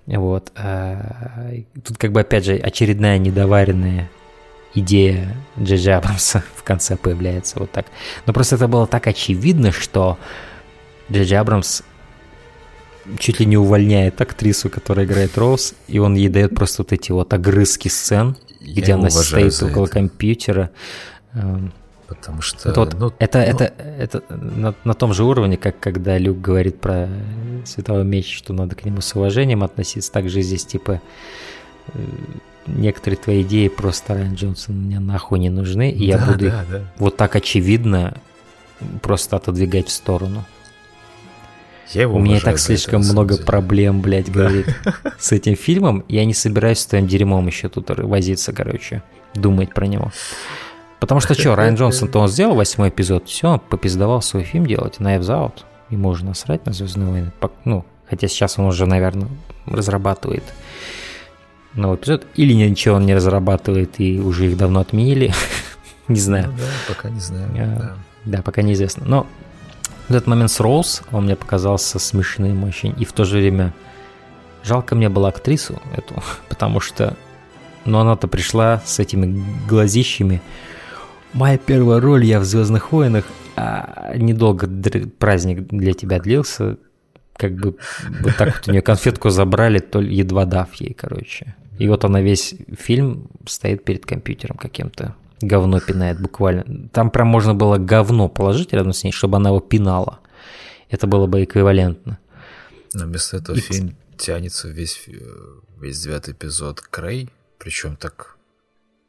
Вот. 0.08 0.52
А 0.58 1.54
тут 1.82 1.98
как 1.98 2.12
бы 2.12 2.20
опять 2.20 2.44
же 2.44 2.56
очередная 2.56 3.20
недоваренная 3.20 4.10
идея 4.74 5.34
Джей 5.58 5.96
Абрамса 5.96 6.44
в 6.58 6.64
конце 6.64 6.98
появляется 6.98 7.60
вот 7.60 7.72
так. 7.72 7.86
Но 8.26 8.34
просто 8.34 8.58
это 8.58 8.68
было 8.68 8.88
так 8.88 9.08
очевидно, 9.08 9.72
что 9.72 10.18
Джей 11.10 11.40
Абрамс 11.40 11.84
чуть 13.18 13.40
ли 13.40 13.46
не 13.46 13.56
увольняет 13.56 14.20
актрису, 14.20 14.70
которая 14.70 15.06
играет 15.06 15.38
Роуз, 15.38 15.74
и 15.88 16.00
он 16.00 16.16
ей 16.16 16.28
дает 16.28 16.54
просто 16.54 16.82
вот 16.82 16.92
эти 16.92 17.14
вот 17.14 17.34
огрызки 17.34 17.88
сцен, 17.88 18.36
Я 18.62 18.82
где 18.82 18.94
она 18.94 19.10
стоит 19.10 19.62
около 19.62 19.86
это. 19.86 19.94
компьютера. 19.94 20.72
Эм, 21.34 21.74
Потому 22.08 22.42
что... 22.42 22.70
Это, 22.70 22.80
вот, 22.82 22.94
ну, 23.00 23.14
это, 23.20 23.38
ну... 23.38 23.46
это, 23.46 23.74
это 23.98 24.24
на, 24.30 24.76
на 24.84 24.94
том 24.94 25.14
же 25.14 25.24
уровне, 25.24 25.56
как 25.56 25.80
когда 25.80 26.18
Люк 26.18 26.42
говорит 26.42 26.82
про 26.82 27.08
Световой 27.64 28.04
меч, 28.04 28.36
что 28.36 28.52
надо 28.52 28.76
к 28.76 28.84
нему 28.84 29.00
с 29.00 29.16
уважением 29.16 29.64
относиться, 29.64 30.12
так 30.12 30.30
же 30.30 30.42
здесь 30.42 30.66
типа 30.66 31.02
э, 31.94 32.00
некоторые 32.68 33.18
твои 33.18 33.44
идеи 33.44 33.70
просто 33.70 34.16
Райан 34.16 34.36
Джонсон 34.36 34.76
мне 34.76 35.00
нахуй 35.00 35.40
не 35.40 35.50
нужны, 35.50 35.90
и 35.90 36.12
да, 36.12 36.18
я 36.18 36.26
буду 36.26 36.46
да, 36.50 36.66
да. 36.70 36.82
вот 36.98 37.16
так 37.16 37.38
очевидно 37.38 38.18
просто 39.02 39.38
отодвигать 39.38 39.88
в 39.88 39.92
сторону. 39.92 40.44
Я 41.94 42.04
его 42.04 42.18
У 42.18 42.20
меня 42.20 42.40
так 42.40 42.60
слишком 42.60 43.02
это, 43.02 43.12
много 43.12 43.38
проблем, 43.38 44.02
блядь, 44.02 44.32
да. 44.32 44.44
говорит, 44.44 44.68
с 45.20 45.32
этим 45.32 45.56
фильмом. 45.56 46.06
Я 46.08 46.26
не 46.26 46.34
собираюсь 46.34 46.80
с 46.80 46.86
твоим 46.86 47.08
дерьмом 47.08 47.48
еще 47.48 47.70
тут 47.70 47.90
возиться, 47.90 48.54
короче, 48.54 49.04
думать 49.34 49.74
про 49.74 49.86
него. 49.86 50.12
Потому 51.00 51.20
что 51.20 51.34
что, 51.34 51.56
Райан 51.56 51.76
Джонсон-то 51.76 52.20
он 52.20 52.28
сделал 52.28 52.56
восьмой 52.56 52.90
эпизод, 52.90 53.28
все, 53.28 53.54
он 53.54 53.60
попиздавал 53.60 54.22
свой 54.22 54.44
фильм 54.44 54.66
делать, 54.66 54.98
Knives 55.00 55.28
Out. 55.28 55.64
И 55.90 55.98
можно 55.98 56.30
насрать 56.30 56.66
на 56.66 56.72
Звездные 56.72 57.10
войны. 57.10 57.32
Ну, 57.66 57.86
хотя 58.10 58.30
сейчас 58.30 58.58
он 58.58 58.66
уже, 58.66 58.86
наверное, 58.86 59.28
разрабатывает 59.66 60.44
новый 61.74 61.98
эпизод. 61.98 62.26
Или 62.36 62.54
ничего 62.54 62.96
он 62.96 63.06
не 63.06 63.14
разрабатывает 63.14 64.00
и 64.00 64.22
уже 64.22 64.48
их 64.48 64.58
давно 64.58 64.80
отменили. 64.80 65.34
не 66.08 66.20
знаю. 66.20 66.48
Ну, 66.52 66.58
да, 66.58 66.94
пока 66.94 67.10
не 67.10 67.20
знаю. 67.20 67.50
А, 67.56 67.80
да. 67.80 67.96
да, 68.38 68.42
пока 68.42 68.62
неизвестно. 68.62 69.04
Но 69.06 69.28
в 70.12 70.16
этот 70.16 70.28
момент 70.28 70.52
с 70.52 70.60
Роуз 70.60 71.04
он 71.12 71.26
мне 71.26 71.36
показался 71.36 71.98
смешным 71.98 72.64
очень. 72.66 72.94
И 73.00 73.06
в 73.06 73.14
то 73.14 73.24
же 73.24 73.38
время 73.38 73.74
жалко 74.64 74.94
мне 74.96 75.10
было 75.10 75.30
актрису 75.30 75.82
эту, 75.96 76.22
потому 76.50 76.80
что 76.80 77.16
ну, 77.86 77.98
она-то 78.00 78.28
пришла 78.28 78.82
с 78.86 79.00
этими 79.00 79.42
глазищами. 79.68 80.42
Моя 81.34 81.58
первая 81.58 82.02
роль, 82.02 82.26
я 82.26 82.40
в 82.40 82.44
«Звездных 82.44 82.92
войнах», 82.92 83.26
а 83.56 84.14
недолго 84.16 84.68
праздник 85.18 85.68
для 85.68 85.94
тебя 85.94 86.20
длился. 86.20 86.78
Как 87.38 87.56
бы 87.56 87.78
вот 88.20 88.36
так 88.38 88.58
вот 88.58 88.68
у 88.68 88.72
нее 88.72 88.82
конфетку 88.82 89.30
забрали, 89.30 89.80
то 89.80 90.02
едва 90.02 90.46
дав 90.46 90.74
ей, 90.76 90.94
короче. 90.94 91.56
И 91.80 91.88
вот 91.88 92.04
она 92.04 92.22
весь 92.22 92.54
фильм 92.78 93.30
стоит 93.48 93.86
перед 93.86 94.06
компьютером 94.06 94.58
каким-то 94.58 95.16
говно 95.42 95.80
пинает 95.80 96.20
буквально. 96.20 96.90
Там 96.90 97.12
прям 97.12 97.28
можно 97.28 97.54
было 97.54 97.78
говно 97.78 98.30
положить 98.30 98.74
рядом 98.74 98.94
с 98.94 99.04
ней, 99.04 99.12
чтобы 99.12 99.38
она 99.38 99.50
его 99.50 99.60
пинала. 99.60 100.20
Это 100.90 101.08
было 101.08 101.28
бы 101.28 101.44
эквивалентно. 101.44 102.20
Но 102.94 103.06
вместо 103.06 103.38
этого 103.38 103.56
И... 103.56 103.60
фильм 103.60 103.96
тянется 104.18 104.70
весь, 104.70 105.04
э, 105.08 105.14
весь 105.80 106.00
девятый 106.02 106.34
эпизод 106.34 106.82
Крей, 106.82 107.30
причем 107.58 107.96
так... 107.96 108.38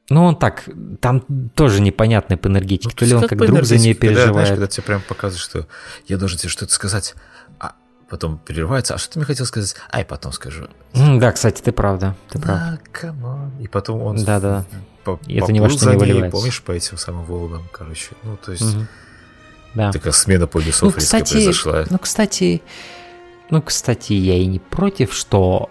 Ну, 0.09 0.25
он 0.25 0.37
так, 0.37 0.65
там 1.01 1.21
тоже 1.55 1.81
непонятный 1.81 2.37
по 2.37 2.49
энергетике. 2.49 2.91
Ну, 2.93 2.97
то 2.97 3.05
ли 3.05 3.15
он 3.15 3.29
как 3.29 3.39
друг 3.39 3.65
за 3.65 3.79
ней 3.79 3.95
переживает. 3.95 4.27
Когда, 4.27 4.33
знаешь, 4.33 4.49
когда 4.51 4.67
тебе 4.67 4.83
прям 4.83 5.01
показывают, 5.03 5.43
что 5.43 5.67
я 6.07 6.19
должен 6.19 6.39
тебе 6.39 6.51
что-то 6.51 6.73
сказать, 6.73 7.15
потом 8.13 8.39
прерывается, 8.39 8.95
а 8.95 8.99
что 8.99 9.15
ты 9.15 9.19
мне 9.19 9.27
хотел 9.27 9.47
сказать? 9.47 9.75
Ай, 9.91 10.05
потом 10.05 10.33
скажу. 10.33 10.69
Да, 10.93 11.33
кстати, 11.33 11.63
ты 11.63 11.73
правда, 11.73 12.15
ты 12.31 12.39
прав. 12.39 12.59
А, 12.59 12.79
come 12.93 13.26
on. 13.26 13.51
И 13.59 13.67
потом 13.67 14.03
он... 14.03 14.23
Да-да 14.23 14.67
по, 15.03 15.19
и 15.27 15.39
это 15.39 15.51
ни 15.51 15.61
во 15.61 15.71
что 15.71 15.91
не 15.91 15.97
выливается. 15.97 16.37
Помнишь, 16.37 16.63
по 16.63 16.73
этим 16.73 16.99
самым 16.99 17.25
волнам, 17.25 17.63
короче. 17.73 18.11
Ну, 18.23 18.37
то 18.37 18.53
есть, 18.53 18.63
угу. 18.63 18.87
да. 19.75 19.93
такая 19.93 20.13
смена 20.13 20.47
полюсов 20.47 20.83
ну, 20.83 20.93
кстати, 20.93 21.33
произошла. 21.33 21.85
Ну, 21.89 21.99
кстати, 21.99 22.63
ну, 23.51 23.63
кстати, 23.63 24.13
я 24.13 24.37
и 24.37 24.47
не 24.47 24.59
против, 24.59 25.15
что 25.15 25.71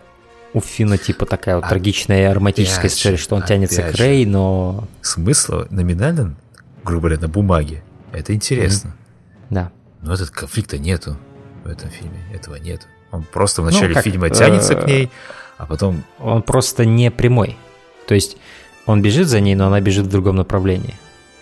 у 0.53 0.61
Фина 0.61 0.97
типа 0.97 1.27
такая 1.27 1.57
вот 1.57 1.65
а, 1.65 1.69
трагичная 1.69 2.31
ароматическая 2.31 2.87
история, 2.87 3.17
что 3.17 3.35
он 3.35 3.43
тянется 3.43 3.83
к 3.83 3.95
Рэй, 3.95 4.25
но... 4.25 4.87
Смысл 5.01 5.65
номинален, 5.69 6.35
грубо 6.83 7.07
говоря, 7.07 7.21
на 7.21 7.27
бумаге. 7.29 7.83
Это 8.11 8.33
интересно. 8.33 8.89
Mm-hmm. 8.89 9.47
Да. 9.51 9.71
Но 10.01 10.13
этот 10.13 10.31
конфликта 10.31 10.77
нету 10.77 11.17
в 11.63 11.67
этом 11.67 11.89
фильме. 11.89 12.19
Этого 12.33 12.55
нет. 12.55 12.87
Он 13.11 13.23
просто 13.23 13.61
в 13.61 13.65
ну, 13.65 13.71
начале 13.71 13.95
ну, 13.95 14.01
фильма 14.01 14.29
тянется 14.29 14.75
к 14.75 14.87
ней, 14.87 15.09
а 15.57 15.65
потом... 15.65 16.03
Он 16.19 16.41
просто 16.41 16.85
не 16.85 17.11
прямой. 17.11 17.57
То 18.07 18.13
есть 18.13 18.37
он 18.85 19.01
бежит 19.01 19.27
за 19.27 19.39
ней, 19.39 19.55
но 19.55 19.67
она 19.67 19.79
бежит 19.81 20.05
в 20.05 20.09
другом 20.09 20.37
направлении. 20.37 20.95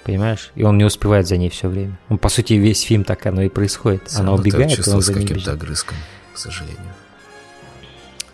Понимаешь? 0.03 0.51
И 0.55 0.63
он 0.63 0.77
не 0.77 0.85
успевает 0.85 1.27
за 1.27 1.37
ней 1.37 1.49
все 1.49 1.67
время. 1.67 1.97
Он, 2.09 2.17
по 2.17 2.29
сути, 2.29 2.53
весь 2.53 2.81
фильм 2.81 3.03
так 3.03 3.25
оно 3.25 3.43
и 3.43 3.49
происходит. 3.49 4.09
Сам 4.09 4.23
она 4.23 4.33
убегает, 4.33 4.87
и 4.87 4.89
он 4.89 5.01
за 5.01 5.13
ней 5.13 5.27
бежит. 5.27 5.47
огрызком, 5.47 5.97
к 6.33 6.37
сожалению. 6.37 6.93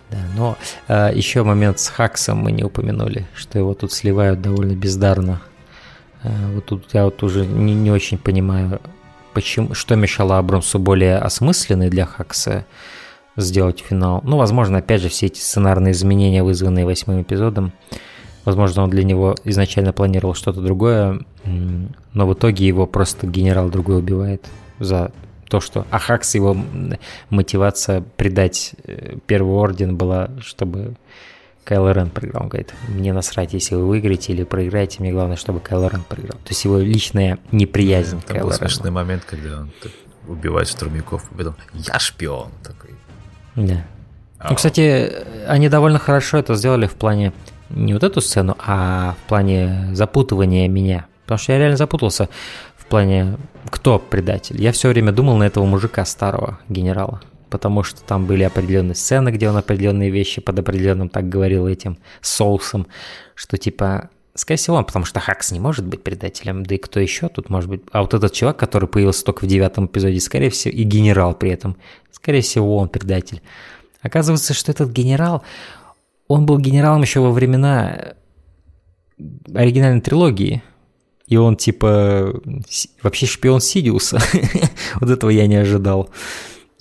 Да, 0.10 0.18
но 0.36 0.58
э, 0.88 1.12
еще 1.16 1.44
момент 1.44 1.80
с 1.80 1.88
Хаксом 1.88 2.38
мы 2.38 2.52
не 2.52 2.64
упомянули, 2.64 3.26
что 3.34 3.58
его 3.58 3.74
тут 3.74 3.92
сливают 3.92 4.42
довольно 4.42 4.74
бездарно. 4.74 5.42
Э, 6.24 6.30
вот 6.54 6.66
тут 6.66 6.94
я 6.94 7.06
вот 7.06 7.22
уже 7.24 7.46
не, 7.46 7.74
не 7.74 7.92
очень 7.92 8.18
понимаю, 8.18 8.80
почему, 9.36 9.76
что 9.76 9.96
мешало 9.96 10.40
Абрамсу 10.40 10.80
более 10.80 11.18
осмысленный 11.18 11.90
для 11.90 12.06
Хакса 12.08 12.66
сделать 13.38 13.82
финал. 13.82 14.22
Ну, 14.24 14.38
возможно, 14.38 14.80
опять 14.80 15.02
же, 15.02 15.10
все 15.10 15.28
эти 15.28 15.40
сценарные 15.40 15.92
изменения, 15.92 16.42
вызванные 16.42 16.86
восьмым 16.86 17.22
эпизодом, 17.22 17.74
Возможно, 18.46 18.84
он 18.84 18.92
для 18.92 19.04
него 19.04 19.36
изначально 19.44 19.92
планировал 19.92 20.36
что-то 20.36 20.62
другое, 20.62 21.20
но 22.14 22.28
в 22.28 22.34
итоге 22.34 22.68
его 22.68 22.86
просто 22.86 23.26
генерал 23.26 23.70
другой 23.70 23.98
убивает 23.98 24.46
за 24.80 25.12
то, 25.50 25.60
что 25.60 25.86
Ахакс, 25.90 26.36
его 26.36 26.56
мотивация 27.32 28.04
предать 28.18 28.76
э, 28.84 29.18
Первый 29.26 29.56
Орден 29.56 29.96
была, 29.96 30.30
чтобы 30.42 30.96
Кайло 31.66 31.92
Рен 31.92 32.12
проиграл. 32.12 32.44
Он 32.44 32.50
говорит, 32.50 32.74
мне 32.88 33.12
насрать, 33.12 33.54
если 33.54 33.76
вы 33.76 33.88
выиграете 33.88 34.32
или 34.32 34.44
проиграете, 34.44 34.98
мне 35.02 35.12
главное, 35.12 35.36
чтобы 35.36 35.60
Кайло 35.60 35.90
Рен 35.90 36.04
проиграл. 36.08 36.38
То 36.44 36.50
есть 36.50 36.64
его 36.64 36.78
личная 36.78 37.40
неприязнь 37.52 38.22
к 38.22 38.26
Кайло 38.26 38.50
был 38.50 38.54
смешной 38.54 38.92
момент, 38.92 39.26
когда 39.26 39.62
он 39.62 39.72
убивает 40.28 40.68
штурмяков, 40.68 41.28
потом 41.36 41.56
я 41.74 42.00
шпион 42.00 42.52
такой. 42.64 42.92
Да. 43.56 43.84
Ну, 44.48 44.56
кстати, 44.56 45.12
они 45.48 45.70
довольно 45.70 45.98
хорошо 45.98 46.38
это 46.38 46.56
сделали 46.56 46.86
в 46.86 46.94
плане 46.94 47.34
не 47.70 47.94
вот 47.94 48.04
эту 48.04 48.22
сцену, 48.22 48.56
а 48.60 49.16
в 49.24 49.28
плане 49.28 49.90
запутывания 49.94 50.68
меня. 50.68 51.08
Потому 51.24 51.40
что 51.40 51.54
я 51.54 51.58
реально 51.58 51.78
запутался 51.78 52.30
в 52.78 52.86
плане, 52.86 53.38
кто 53.72 53.98
предатель. 53.98 54.62
Я 54.62 54.72
все 54.72 54.90
время 54.90 55.12
думал 55.12 55.38
на 55.38 55.46
этого 55.46 55.66
мужика 55.66 56.06
старого 56.06 56.60
генерала. 56.70 57.22
Потому 57.56 57.84
что 57.84 58.02
там 58.04 58.26
были 58.26 58.44
определенные 58.44 58.96
сцены, 58.96 59.30
где 59.30 59.50
он 59.50 59.56
определенные 59.56 60.10
вещи 60.10 60.42
под 60.42 60.60
определенным, 60.60 61.08
так 61.08 61.30
говорил, 61.30 61.68
этим 61.68 61.98
соусом, 62.20 62.86
что 63.34 63.56
типа 63.58 64.10
Скорее 64.34 64.58
всего, 64.58 64.76
он, 64.76 64.84
потому 64.84 65.06
что 65.06 65.22
Хакс 65.22 65.54
не 65.54 65.62
может 65.62 65.86
быть 65.86 66.04
предателем, 66.04 66.66
да 66.66 66.76
и 66.76 66.78
кто 66.78 67.00
еще 67.00 67.30
тут 67.30 67.50
может 67.50 67.70
быть. 67.70 67.84
А 67.94 68.02
вот 68.02 68.14
этот 68.14 68.34
чувак, 68.34 68.58
который 68.58 68.90
появился 68.90 69.24
только 69.24 69.46
в 69.46 69.48
девятом 69.48 69.86
эпизоде, 69.86 70.20
скорее 70.20 70.50
всего, 70.50 70.74
и 70.74 70.84
генерал 70.84 71.34
при 71.36 71.52
этом, 71.52 71.78
скорее 72.12 72.42
всего, 72.42 72.76
он 72.76 72.90
предатель. 72.90 73.42
Оказывается, 74.02 74.54
что 74.54 74.74
этот 74.74 74.92
генерал, 74.92 75.44
он 76.28 76.46
был 76.46 76.58
генералом 76.58 77.04
еще 77.04 77.22
во 77.22 77.32
времена 77.32 78.16
оригинальной 79.54 80.02
трилогии. 80.02 80.62
И 81.28 81.38
он 81.38 81.56
типа 81.56 82.34
вообще 83.04 83.28
шпион 83.28 83.62
Сидиуса. 83.62 84.20
вот 85.00 85.10
этого 85.10 85.30
я 85.30 85.48
не 85.48 85.56
ожидал. 85.56 86.10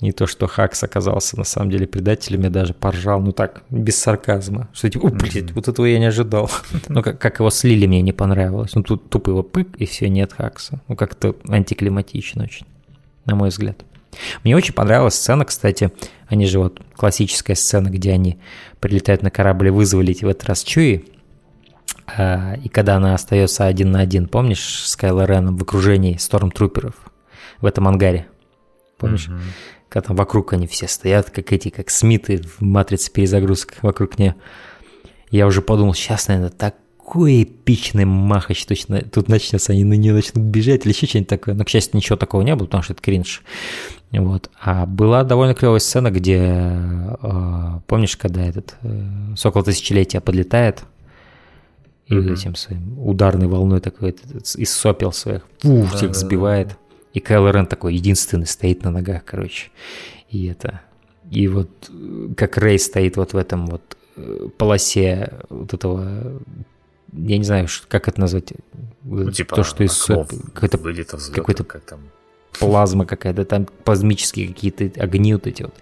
Не 0.01 0.11
то, 0.11 0.27
что 0.27 0.47
Хакс 0.47 0.83
оказался 0.83 1.37
на 1.37 1.45
самом 1.45 1.71
деле 1.71 1.87
предателем, 1.87 2.41
я 2.41 2.49
даже 2.49 2.73
поржал, 2.73 3.21
ну 3.21 3.31
так, 3.31 3.63
без 3.69 3.97
сарказма. 3.97 4.67
Что 4.73 4.89
типа, 4.89 5.07
блядь, 5.07 5.51
вот 5.53 5.69
этого 5.69 5.85
я 5.85 5.99
не 5.99 6.05
ожидал. 6.05 6.51
ну, 6.89 7.01
как, 7.01 7.19
как 7.19 7.39
его 7.39 7.49
слили, 7.49 7.87
мне 7.87 8.01
не 8.01 8.11
понравилось. 8.11 8.75
Ну, 8.75 8.83
тут 8.83 9.09
тупо 9.09 9.29
его 9.29 9.41
пык, 9.41 9.75
и 9.77 9.85
все, 9.85 10.09
нет 10.09 10.33
Хакса. 10.33 10.81
Ну, 10.89 10.97
как-то 10.97 11.35
антиклиматично 11.47 12.43
очень, 12.43 12.65
на 13.25 13.35
мой 13.35 13.49
взгляд. 13.49 13.85
Мне 14.43 14.55
очень 14.55 14.73
понравилась 14.73 15.15
сцена, 15.15 15.45
кстати, 15.45 15.91
они 16.27 16.45
же 16.45 16.59
вот 16.59 16.81
классическая 16.95 17.55
сцена, 17.55 17.89
где 17.89 18.11
они 18.11 18.39
прилетают 18.81 19.23
на 19.23 19.31
корабль 19.31 19.67
и 19.67 19.71
вызволить 19.71 20.23
в 20.23 20.27
этот 20.27 20.45
раз 20.49 20.63
Чуи. 20.63 21.05
А, 22.07 22.55
и 22.63 22.69
когда 22.69 22.97
она 22.97 23.13
остается 23.13 23.65
один 23.65 23.91
на 23.91 23.99
один, 23.99 24.27
помнишь, 24.27 24.83
с 24.85 24.95
Кайло 24.95 25.25
Реном 25.25 25.57
в 25.57 25.63
окружении 25.63 26.17
стормтруперов 26.17 26.95
в 27.61 27.65
этом 27.65 27.87
ангаре? 27.87 28.27
Помнишь? 28.97 29.27
Mm-hmm. 29.27 29.41
Когда 29.95 30.09
там 30.09 30.17
вокруг 30.17 30.51
они 30.51 30.67
все 30.67 30.89
стоят, 30.89 31.29
как 31.29 31.53
эти, 31.53 31.69
как 31.69 31.89
Смиты 31.89 32.41
в 32.41 32.59
матрице 32.59 33.09
перезагрузок 33.09 33.75
вокруг 33.81 34.19
нее. 34.19 34.35
Я 35.31 35.47
уже 35.47 35.61
подумал, 35.61 35.93
сейчас, 35.93 36.27
наверное, 36.27 36.49
так 36.49 36.75
такой 36.97 37.43
эпичный 37.43 38.03
махач 38.03 38.65
точно 38.65 39.03
тут 39.03 39.29
начнется, 39.29 39.71
они 39.71 39.85
на 39.85 39.93
нее 39.93 40.11
начнут 40.11 40.43
бежать 40.43 40.85
или 40.85 40.91
еще 40.91 41.05
что-нибудь 41.05 41.29
такое. 41.29 41.55
Но, 41.55 41.63
к 41.63 41.69
счастью, 41.69 41.95
ничего 41.95 42.17
такого 42.17 42.41
не 42.41 42.53
было, 42.55 42.65
потому 42.65 42.83
что 42.83 42.91
это 42.91 43.01
кринж. 43.01 43.41
Вот. 44.11 44.49
А 44.61 44.85
была 44.85 45.23
довольно 45.23 45.53
клевая 45.53 45.79
сцена, 45.79 46.11
где, 46.11 46.39
э, 46.41 47.79
помнишь, 47.87 48.17
когда 48.17 48.43
этот 48.43 48.75
э, 48.81 49.35
Сокол 49.37 49.63
Тысячелетия 49.63 50.19
подлетает, 50.19 50.83
и 52.07 52.15
mm-hmm. 52.15 52.33
этим 52.33 52.55
своим 52.55 52.99
ударной 52.99 53.47
волной 53.47 53.79
такой 53.79 54.13
из 54.55 54.73
сопел 54.73 55.13
своих 55.13 55.43
пух, 55.61 55.89
да, 55.91 55.97
всех 55.97 56.11
да, 56.11 56.19
сбивает. 56.19 56.67
Да. 56.67 56.75
И 57.15 57.19
Кайл 57.19 57.49
Рен 57.49 57.65
такой 57.65 57.95
единственный 57.95 58.45
стоит 58.45 58.83
на 58.83 58.91
ногах, 58.91 59.23
короче. 59.25 59.71
И 60.29 60.45
это... 60.45 60.81
И 61.31 61.47
вот 61.47 61.91
как 62.37 62.59
Рей 62.59 62.77
стоит 62.77 63.17
вот 63.17 63.33
в 63.33 63.37
этом 63.37 63.65
вот 63.65 63.97
э, 64.15 64.47
полосе 64.57 65.33
вот 65.49 65.73
этого 65.73 66.39
я 67.17 67.37
не 67.37 67.43
знаю, 67.43 67.67
как 67.87 68.07
это 68.07 68.19
назвать. 68.19 68.53
Ну, 69.03 69.31
типа 69.31 69.55
то, 69.55 69.63
что 69.63 69.83
из 69.83 70.05
какой-то, 70.53 70.77
какой-то 70.77 71.63
как 71.63 71.81
там. 71.81 72.01
плазма 72.59 73.05
какая-то, 73.05 73.45
там 73.45 73.65
плазмические 73.83 74.49
какие-то 74.49 75.01
огни 75.01 75.33
вот 75.33 75.47
эти 75.47 75.63
вот. 75.63 75.73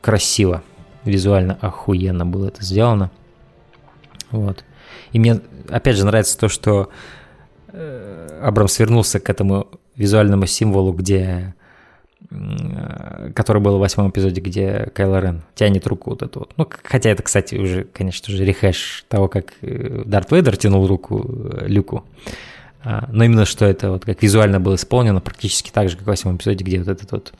Красиво, 0.00 0.62
визуально 1.04 1.58
охуенно 1.60 2.24
было 2.24 2.48
это 2.48 2.64
сделано. 2.64 3.10
Вот. 4.30 4.64
И 5.12 5.18
мне, 5.18 5.40
опять 5.68 5.96
же, 5.96 6.06
нравится 6.06 6.38
то, 6.38 6.48
что 6.48 6.90
э, 7.68 8.40
Абрамс 8.42 8.78
вернулся 8.78 9.20
к 9.20 9.28
этому 9.28 9.68
визуальному 9.98 10.46
символу, 10.46 10.92
где 10.92 11.54
Э, 12.30 13.30
который 13.34 13.62
был 13.62 13.76
в 13.76 13.80
восьмом 13.80 14.10
эпизоде, 14.10 14.40
где 14.40 14.90
Кайло 14.94 15.20
Рен 15.20 15.42
тянет 15.54 15.86
руку 15.86 16.10
вот 16.10 16.22
эту 16.22 16.40
вот. 16.40 16.52
Ну, 16.56 16.68
хотя 16.82 17.10
это, 17.10 17.22
кстати, 17.22 17.54
уже, 17.54 17.84
конечно 17.84 18.34
же, 18.34 18.44
рехэш 18.44 19.04
того, 19.08 19.28
как 19.28 19.54
э, 19.62 20.02
Дарт 20.04 20.30
Вейдер 20.32 20.56
тянул 20.56 20.86
руку 20.86 21.24
э, 21.26 21.66
Люку. 21.68 22.04
А, 22.84 23.08
но 23.10 23.24
именно 23.24 23.44
что 23.44 23.64
это 23.64 23.92
вот 23.92 24.04
как 24.04 24.22
визуально 24.22 24.60
было 24.60 24.74
исполнено, 24.74 25.20
практически 25.20 25.70
так 25.70 25.88
же, 25.88 25.96
как 25.96 26.04
в 26.04 26.08
восьмом 26.08 26.36
эпизоде, 26.36 26.64
где 26.64 26.78
вот 26.78 26.88
этот 26.88 27.12
вот 27.12 27.32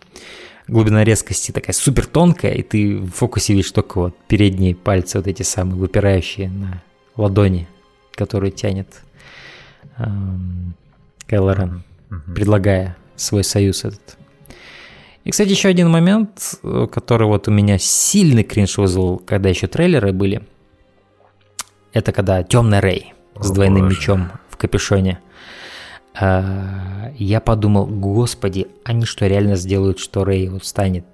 глубина 0.68 1.04
резкости 1.04 1.52
такая 1.52 1.74
супер 1.74 2.06
тонкая, 2.06 2.54
и 2.54 2.62
ты 2.62 2.96
в 2.96 3.10
фокусе 3.10 3.54
видишь 3.54 3.70
только 3.72 3.98
вот 3.98 4.16
передние 4.26 4.74
пальцы, 4.74 5.18
вот 5.18 5.26
эти 5.26 5.42
самые 5.42 5.76
выпирающие 5.76 6.48
на 6.48 6.82
ладони, 7.16 7.68
которые 8.14 8.52
тянет 8.52 9.02
эм, 9.98 10.74
Кайло 11.26 11.54
Рен, 11.54 11.82
mm-hmm. 12.10 12.34
предлагая 12.34 12.96
свой 13.16 13.44
союз 13.44 13.84
этот. 13.84 14.16
И, 15.24 15.30
кстати, 15.30 15.50
еще 15.50 15.68
один 15.68 15.90
момент, 15.90 16.54
э, 16.62 16.86
который 16.90 17.26
вот 17.26 17.48
у 17.48 17.50
меня 17.50 17.78
сильный 17.78 18.44
кринж 18.44 18.78
вызвал, 18.78 19.18
когда 19.18 19.48
еще 19.48 19.66
трейлеры 19.66 20.12
были, 20.12 20.42
это 21.92 22.12
когда 22.12 22.42
темный 22.42 22.80
Рэй 22.80 23.12
с 23.38 23.50
двойным 23.50 23.84
боже. 23.84 23.96
мечом 23.96 24.30
в 24.48 24.56
капюшоне. 24.56 25.18
А, 26.18 27.12
я 27.18 27.40
подумал, 27.40 27.86
господи, 27.86 28.68
они 28.84 29.04
что, 29.04 29.26
реально 29.26 29.56
сделают, 29.56 29.98
что 29.98 30.24
Рэй 30.24 30.48
вот 30.48 30.64
станет 30.64 31.04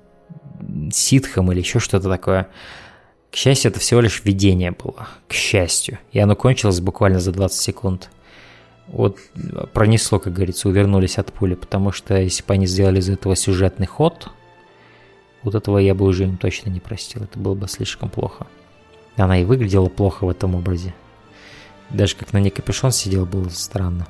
ситхом 0.92 1.52
или 1.52 1.58
еще 1.58 1.78
что-то 1.78 2.08
такое? 2.08 2.48
К 3.30 3.36
счастью, 3.36 3.72
это 3.72 3.80
всего 3.80 4.00
лишь 4.00 4.22
видение 4.24 4.70
было. 4.70 5.08
К 5.26 5.32
счастью. 5.32 5.98
И 6.12 6.20
оно 6.20 6.36
кончилось 6.36 6.80
буквально 6.80 7.18
за 7.18 7.32
20 7.32 7.60
секунд 7.60 8.10
вот 8.88 9.18
пронесло, 9.72 10.18
как 10.18 10.32
говорится, 10.32 10.68
увернулись 10.68 11.18
от 11.18 11.32
пули, 11.32 11.54
потому 11.54 11.92
что 11.92 12.16
если 12.16 12.44
бы 12.44 12.54
они 12.54 12.66
сделали 12.66 13.00
из 13.00 13.08
этого 13.08 13.34
сюжетный 13.36 13.86
ход, 13.86 14.30
вот 15.42 15.54
этого 15.54 15.78
я 15.78 15.94
бы 15.94 16.06
уже 16.06 16.24
им 16.24 16.36
точно 16.36 16.70
не 16.70 16.80
простил, 16.80 17.22
это 17.22 17.38
было 17.38 17.54
бы 17.54 17.68
слишком 17.68 18.08
плохо. 18.08 18.46
Она 19.16 19.40
и 19.40 19.44
выглядела 19.44 19.88
плохо 19.88 20.24
в 20.24 20.28
этом 20.28 20.54
образе. 20.54 20.94
Даже 21.90 22.16
как 22.16 22.32
на 22.32 22.38
ней 22.38 22.50
капюшон 22.50 22.92
сидел, 22.92 23.26
было 23.26 23.48
странно. 23.50 24.06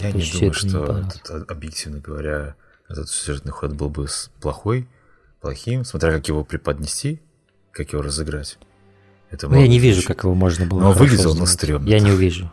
Я 0.00 0.10
То 0.10 0.18
не 0.18 0.30
думаю, 0.30 0.52
что 0.52 0.66
не 0.66 1.08
этот, 1.08 1.50
объективно 1.50 2.00
говоря, 2.00 2.54
этот 2.88 3.08
сюжетный 3.08 3.52
ход 3.52 3.72
был 3.72 3.88
бы 3.88 4.06
плохой, 4.40 4.88
плохим, 5.40 5.84
смотря 5.84 6.12
как 6.12 6.28
его 6.28 6.44
преподнести, 6.44 7.20
как 7.72 7.92
его 7.92 8.02
разыграть. 8.02 8.58
Это 9.30 9.48
ну, 9.48 9.58
я 9.58 9.66
не 9.66 9.78
вижу, 9.78 10.06
как 10.06 10.24
его 10.24 10.34
можно 10.34 10.66
было. 10.66 10.80
Но 10.80 10.92
выглядел 10.92 11.32
он 11.32 11.46
стрёмно. 11.46 11.88
Я 11.88 12.00
не 12.00 12.10
увижу. 12.10 12.50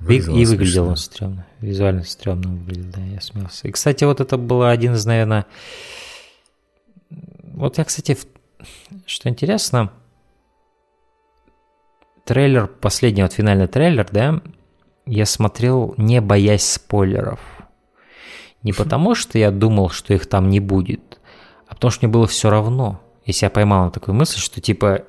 Выглядело 0.00 0.36
и 0.36 0.44
выглядел 0.44 0.88
он 0.88 0.96
стрёмно. 0.96 1.46
Визуально 1.60 2.04
стрёмно 2.04 2.50
выглядел, 2.50 2.90
да, 2.94 3.00
я 3.02 3.20
смеялся. 3.20 3.68
И, 3.68 3.70
кстати, 3.70 4.04
вот 4.04 4.20
это 4.20 4.36
было 4.36 4.70
один 4.70 4.94
из, 4.94 5.06
наверное... 5.06 5.46
Вот 7.10 7.78
я, 7.78 7.84
кстати, 7.84 8.16
что 9.04 9.28
интересно, 9.28 9.92
трейлер, 12.24 12.66
последний 12.66 13.22
вот 13.22 13.34
финальный 13.34 13.66
трейлер, 13.66 14.08
да, 14.10 14.40
я 15.06 15.26
смотрел, 15.26 15.94
не 15.98 16.20
боясь 16.20 16.64
спойлеров. 16.64 17.40
Не 18.62 18.72
потому, 18.72 19.14
что 19.14 19.38
я 19.38 19.50
думал, 19.50 19.90
что 19.90 20.14
их 20.14 20.26
там 20.26 20.48
не 20.48 20.60
будет, 20.60 21.20
а 21.66 21.74
потому 21.74 21.90
что 21.90 22.06
мне 22.06 22.12
было 22.12 22.26
все 22.26 22.48
равно. 22.48 23.00
Если 23.24 23.44
я 23.44 23.50
поймал 23.50 23.86
на 23.86 23.90
такую 23.90 24.14
мысль, 24.14 24.38
что 24.38 24.60
типа 24.60 25.04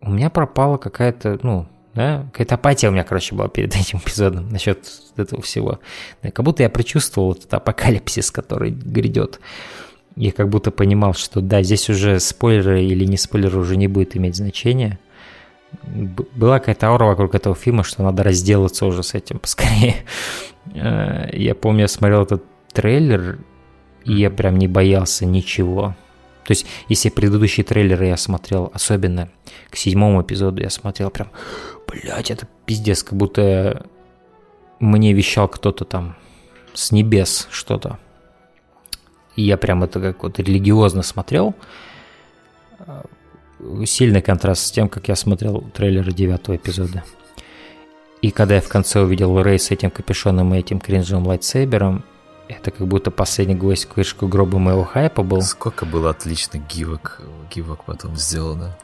у 0.00 0.10
меня 0.10 0.28
пропала 0.28 0.76
какая-то, 0.76 1.38
ну, 1.42 1.66
да, 1.94 2.26
какая-то 2.32 2.56
апатия 2.56 2.88
у 2.88 2.90
меня, 2.90 3.04
короче, 3.04 3.34
была 3.34 3.48
перед 3.48 3.74
этим 3.76 3.98
эпизодом 3.98 4.48
насчет 4.48 4.86
этого 5.16 5.42
всего. 5.42 5.78
Да, 6.22 6.30
как 6.30 6.44
будто 6.44 6.62
я 6.62 6.70
прочувствовал 6.70 7.32
этот 7.32 7.52
апокалипсис, 7.54 8.30
который 8.30 8.70
грядет. 8.70 9.40
Я 10.16 10.32
как 10.32 10.48
будто 10.48 10.70
понимал, 10.70 11.14
что 11.14 11.40
да, 11.40 11.62
здесь 11.62 11.88
уже 11.90 12.20
спойлеры 12.20 12.84
или 12.84 13.04
не 13.04 13.16
спойлеры 13.16 13.58
уже 13.58 13.76
не 13.76 13.88
будет 13.88 14.16
иметь 14.16 14.36
значения. 14.36 14.98
Была 15.82 16.60
какая-то 16.60 16.86
аура 16.86 17.04
вокруг 17.04 17.34
этого 17.34 17.54
фильма, 17.56 17.82
что 17.82 18.04
надо 18.04 18.22
разделаться 18.22 18.86
уже 18.86 19.02
с 19.02 19.14
этим 19.14 19.38
поскорее. 19.40 19.96
Э, 20.72 21.28
я 21.32 21.54
помню, 21.54 21.82
я 21.82 21.88
смотрел 21.88 22.22
этот 22.22 22.44
трейлер, 22.72 23.38
и 24.04 24.14
я 24.14 24.30
прям 24.30 24.56
не 24.56 24.68
боялся 24.68 25.26
ничего. 25.26 25.96
То 26.44 26.50
есть, 26.50 26.66
если 26.88 27.08
предыдущие 27.08 27.64
трейлеры 27.64 28.06
я 28.06 28.16
смотрел, 28.16 28.70
особенно 28.74 29.30
к 29.70 29.76
седьмому 29.76 30.22
эпизоду 30.22 30.62
я 30.62 30.70
смотрел 30.70 31.10
прям, 31.10 31.28
блядь, 32.02 32.30
это 32.30 32.46
пиздец, 32.66 33.02
как 33.02 33.14
будто 33.14 33.86
мне 34.80 35.12
вещал 35.12 35.48
кто-то 35.48 35.84
там 35.84 36.16
с 36.72 36.92
небес 36.92 37.48
что-то. 37.50 37.98
И 39.36 39.42
я 39.42 39.56
прям 39.56 39.82
это 39.82 40.00
как 40.00 40.22
вот 40.22 40.38
религиозно 40.38 41.02
смотрел. 41.02 41.54
Сильный 43.84 44.22
контраст 44.22 44.66
с 44.66 44.70
тем, 44.70 44.88
как 44.88 45.08
я 45.08 45.16
смотрел 45.16 45.62
трейлеры 45.74 46.12
девятого 46.12 46.56
эпизода. 46.56 47.04
И 48.20 48.30
когда 48.30 48.56
я 48.56 48.60
в 48.60 48.68
конце 48.68 49.00
увидел 49.00 49.42
Рэй 49.42 49.58
с 49.58 49.70
этим 49.70 49.90
капюшоном 49.90 50.54
и 50.54 50.58
этим 50.58 50.80
кринжевым 50.80 51.26
лайтсейбером, 51.26 52.04
это 52.48 52.70
как 52.70 52.86
будто 52.86 53.10
последний 53.10 53.54
гвоздь 53.54 53.86
к 53.86 53.96
вышку 53.96 54.28
гроба 54.28 54.58
моего 54.58 54.84
хайпа 54.84 55.22
был. 55.22 55.40
Сколько 55.42 55.86
было 55.86 56.10
отличных 56.10 56.66
гивок, 56.66 57.22
гивок 57.54 57.84
потом 57.84 58.16
сделано. 58.16 58.76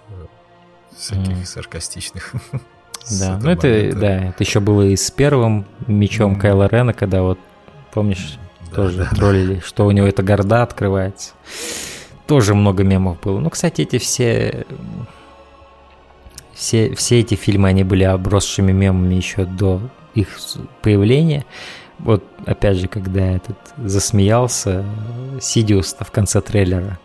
Всяких 0.97 1.33
mm. 1.33 1.45
саркастичных. 1.45 2.35
Да, 3.09 3.39
ну 3.43 3.51
это, 3.51 3.93
да, 3.95 4.25
это 4.29 4.45
еще 4.45 4.61
было 4.61 4.83
и 4.83 4.97
с 4.97 5.11
первым 5.11 5.67
мечом 5.87 6.35
mm. 6.35 6.41
Кайла 6.41 6.69
Рена, 6.69 6.93
когда 6.93 7.23
вот, 7.23 7.39
помнишь, 7.93 8.39
да, 8.71 8.77
тоже 8.77 8.99
да, 8.99 9.11
троллили, 9.17 9.55
да. 9.57 9.61
что 9.63 9.87
у 9.87 9.91
него 9.91 10.07
эта 10.07 10.23
горда 10.23 10.63
открывается. 10.63 11.33
Тоже 12.27 12.55
много 12.55 12.85
мемов 12.85 13.21
было. 13.21 13.41
Ну, 13.41 13.51
кстати, 13.51 13.83
эти 13.83 13.99
все 13.99 14.65
все, 16.61 16.95
все 16.95 17.21
эти 17.21 17.35
фильмы, 17.35 17.71
они 17.71 17.85
были 17.85 18.05
обросшими 18.05 18.71
мемами 18.71 19.15
еще 19.15 19.47
до 19.47 19.81
их 20.15 20.29
появления. 20.83 21.47
Вот, 21.99 22.23
опять 22.45 22.77
же, 22.77 22.87
когда 22.87 23.23
этот 23.37 23.57
засмеялся, 23.79 24.85
Сидиус 25.41 25.97
в 25.99 26.11
конце 26.11 26.41
трейлера, 26.43 26.99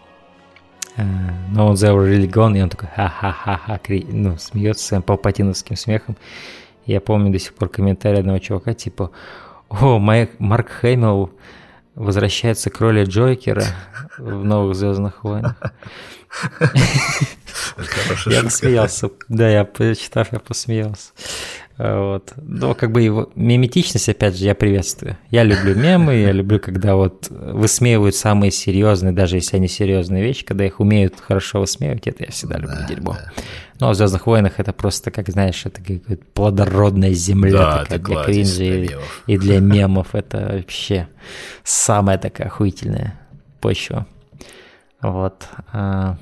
No 0.97 1.67
one's 1.67 1.83
ever 1.83 2.03
really 2.03 2.29
gone, 2.29 2.57
и 2.57 2.61
он 2.61 2.69
такой 2.69 2.89
ха-ха-ха-ха, 2.95 3.79
ну, 4.07 4.37
смеется 4.37 4.85
своим 4.85 5.03
палпатиновским 5.03 5.75
смехом. 5.75 6.15
Я 6.85 7.01
помню 7.01 7.31
до 7.31 7.39
сих 7.39 7.53
пор 7.53 7.69
комментарий 7.69 8.19
одного 8.19 8.39
чувака, 8.39 8.73
типа, 8.73 9.11
о, 9.69 9.99
Марк 9.99 10.69
Хэмилл 10.69 11.31
возвращается 11.95 12.69
к 12.69 12.79
роли 12.79 13.05
Джокера 13.05 13.65
в 14.17 14.43
новых 14.43 14.75
Звездных 14.75 15.23
войнах. 15.23 15.55
Я 18.27 18.43
посмеялся. 18.43 19.09
Да, 19.29 19.49
я 19.49 19.65
почитав, 19.65 20.31
я 20.31 20.39
посмеялся. 20.39 21.11
Вот. 21.77 22.33
Но 22.37 22.73
как 22.73 22.91
бы 22.91 23.01
его 23.01 23.29
меметичность, 23.35 24.07
опять 24.07 24.37
же, 24.37 24.45
я 24.45 24.55
приветствую. 24.55 25.17
Я 25.29 25.43
люблю 25.43 25.75
мемы, 25.75 26.15
я 26.15 26.31
люблю, 26.31 26.59
когда 26.59 26.95
вот 26.95 27.27
высмеивают 27.29 28.15
самые 28.15 28.51
серьезные, 28.51 29.11
даже 29.11 29.35
если 29.35 29.57
они 29.57 29.67
серьезные 29.67 30.23
вещи, 30.23 30.45
когда 30.45 30.65
их 30.65 30.79
умеют 30.79 31.19
хорошо 31.19 31.59
высмеивать, 31.59 32.07
это 32.07 32.23
я 32.23 32.31
всегда 32.31 32.57
люблю 32.57 32.77
да, 32.79 32.87
дерьмо. 32.87 33.13
Да. 33.13 33.43
Но 33.81 33.89
в 33.89 33.95
Звездных 33.95 34.25
войнах 34.25 34.53
это 34.59 34.71
просто, 34.71 35.11
как 35.11 35.27
знаешь, 35.27 35.65
это 35.65 35.81
как 35.81 36.19
плодородная 36.33 37.11
земля 37.11 37.51
да, 37.51 37.85
такая 37.85 37.99
для 37.99 38.23
кринжа 38.23 38.63
и, 38.63 38.89
и 39.27 39.37
для 39.37 39.59
мемов. 39.59 40.15
Это 40.15 40.53
вообще 40.53 41.09
самая 41.65 42.17
такая 42.17 42.47
охуительная 42.47 43.19
почва. 43.59 44.07
Вот. 45.01 45.43
А, 45.73 46.17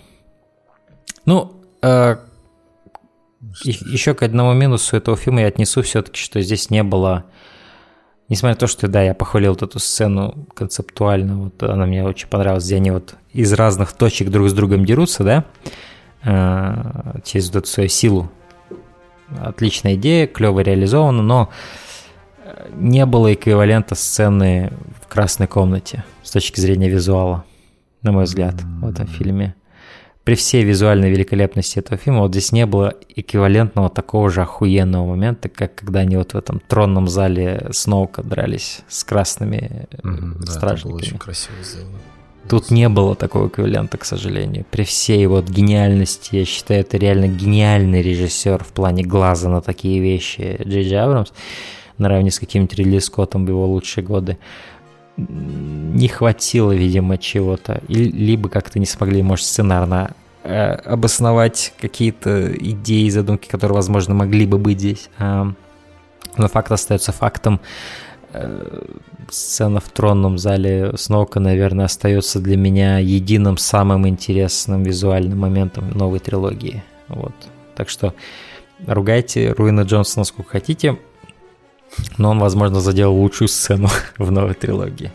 а, 3.54 3.70
Еще 3.70 4.14
к 4.14 4.24
одному 4.24 4.54
минусу 4.54 4.98
этого 4.98 5.18
фильма 5.18 5.42
я 5.42 5.48
отнесу 5.48 5.82
все-таки, 5.82 6.20
что 6.20 6.42
здесь 6.42 6.70
не 6.70 6.84
было... 6.84 7.26
Несмотря 8.30 8.56
на 8.56 8.60
то, 8.60 8.68
что, 8.68 8.88
да, 8.88 9.02
я 9.04 9.14
похвалил 9.14 9.52
вот 9.52 9.64
эту 9.64 9.80
сцену 9.80 10.48
концептуально, 10.56 11.44
вот 11.44 11.62
она 11.62 11.86
мне 11.86 12.04
очень 12.04 12.28
понравилась, 12.28 12.66
где 12.66 12.78
они 12.78 12.92
вот 12.92 13.16
из 13.34 13.52
разных 13.54 13.94
точек 13.94 14.30
друг 14.30 14.50
с 14.50 14.54
другом 14.54 14.86
дерутся, 14.86 15.24
да, 15.24 15.46
э, 16.24 17.20
через 17.26 17.48
вот 17.48 17.58
эту 17.58 17.68
свою 17.68 17.90
силу. 17.90 18.32
Отличная 19.42 19.96
идея, 19.96 20.26
клево 20.26 20.62
реализована, 20.62 21.22
но 21.22 21.50
не 22.76 23.06
было 23.06 23.34
эквивалента 23.34 23.96
сцены 23.96 24.72
в 25.02 25.08
красной 25.08 25.48
комнате 25.48 26.04
с 26.24 26.32
точки 26.32 26.60
зрения 26.60 26.90
визуала, 26.90 27.44
на 28.02 28.12
мой 28.12 28.24
взгляд, 28.24 28.56
в 28.82 28.88
этом 28.88 29.08
фильме 29.08 29.56
при 30.24 30.36
всей 30.36 30.64
визуальной 30.64 31.10
великолепности 31.10 31.80
этого 31.80 31.98
фильма 31.98 32.22
вот 32.22 32.32
здесь 32.32 32.52
не 32.52 32.66
было 32.66 32.94
эквивалентного 33.10 33.90
такого 33.90 34.30
же 34.30 34.42
охуенного 34.42 35.06
момента, 35.06 35.50
как 35.50 35.76
когда 35.76 36.02
они 36.02 36.16
вот 36.16 36.34
в 36.34 36.38
этом 36.38 36.62
тронном 36.68 37.08
зале 37.08 37.68
Сноука 37.72 38.24
дрались 38.24 38.82
с 38.88 39.04
красными 39.04 39.88
mm-hmm, 39.92 40.46
стражниками. 40.50 40.62
Да, 40.62 40.74
это 40.76 40.88
было 40.88 40.96
очень 40.96 41.18
красиво 41.18 41.56
сделано. 41.62 42.00
Тут 42.50 42.72
не 42.72 42.90
было 42.90 43.16
такого 43.16 43.48
эквивалента, 43.48 43.98
к 43.98 44.06
сожалению. 44.06 44.66
При 44.70 44.84
всей 44.84 45.26
вот 45.28 45.50
гениальности, 45.50 46.36
я 46.36 46.46
считаю, 46.46 46.82
это 46.82 46.98
реально 46.98 47.28
гениальный 47.28 48.02
режиссер 48.02 48.64
в 48.64 48.74
плане 48.74 49.04
глаза 49.04 49.50
на 49.50 49.62
такие 49.62 50.02
вещи 50.02 50.60
Джей 50.62 50.84
Джей 50.84 51.02
Абрамс, 51.02 51.32
наравне 51.98 52.32
с 52.32 52.40
каким-нибудь 52.40 52.76
Ридли 52.76 53.00
Скоттом 53.00 53.46
в 53.46 53.50
его 53.50 53.66
лучшие 53.66 54.04
годы 54.04 54.38
не 55.18 56.08
хватило, 56.08 56.72
видимо, 56.72 57.18
чего-то. 57.18 57.82
Либо 57.88 58.50
как-то 58.50 58.80
не 58.80 58.86
смогли, 58.86 59.22
может, 59.22 59.46
сценарно 59.46 60.12
э, 60.44 60.72
обосновать 60.74 61.74
какие-то 61.80 62.52
идеи, 62.56 63.10
задумки, 63.10 63.48
которые, 63.48 63.76
возможно, 63.76 64.14
могли 64.14 64.46
бы 64.46 64.58
быть 64.58 64.80
здесь. 64.80 65.10
А, 65.20 65.52
но 66.38 66.48
факт 66.48 66.72
остается 66.72 67.12
фактом. 67.12 67.60
Э, 68.34 68.82
сцена 69.30 69.80
в 69.80 69.90
тронном 69.90 70.38
зале 70.38 70.94
Сноука, 70.98 71.40
наверное, 71.40 71.86
остается 71.86 72.40
для 72.40 72.58
меня 72.58 72.98
единым 72.98 73.58
самым 73.58 74.08
интересным 74.08 74.84
визуальным 74.84 75.40
моментом 75.40 75.92
новой 75.92 76.20
трилогии. 76.20 76.84
Вот. 77.08 77.34
Так 77.76 77.90
что 77.90 78.14
ругайте 78.88 79.52
Руина 79.52 79.82
Джонсона 79.82 80.24
сколько 80.24 80.52
хотите 80.52 80.98
но 82.18 82.32
он, 82.32 82.40
возможно, 82.40 82.80
заделал 82.80 83.16
лучшую 83.16 83.48
сцену 83.48 83.90
в 84.18 84.32
новой 84.32 84.54
трилогии. 84.54 85.12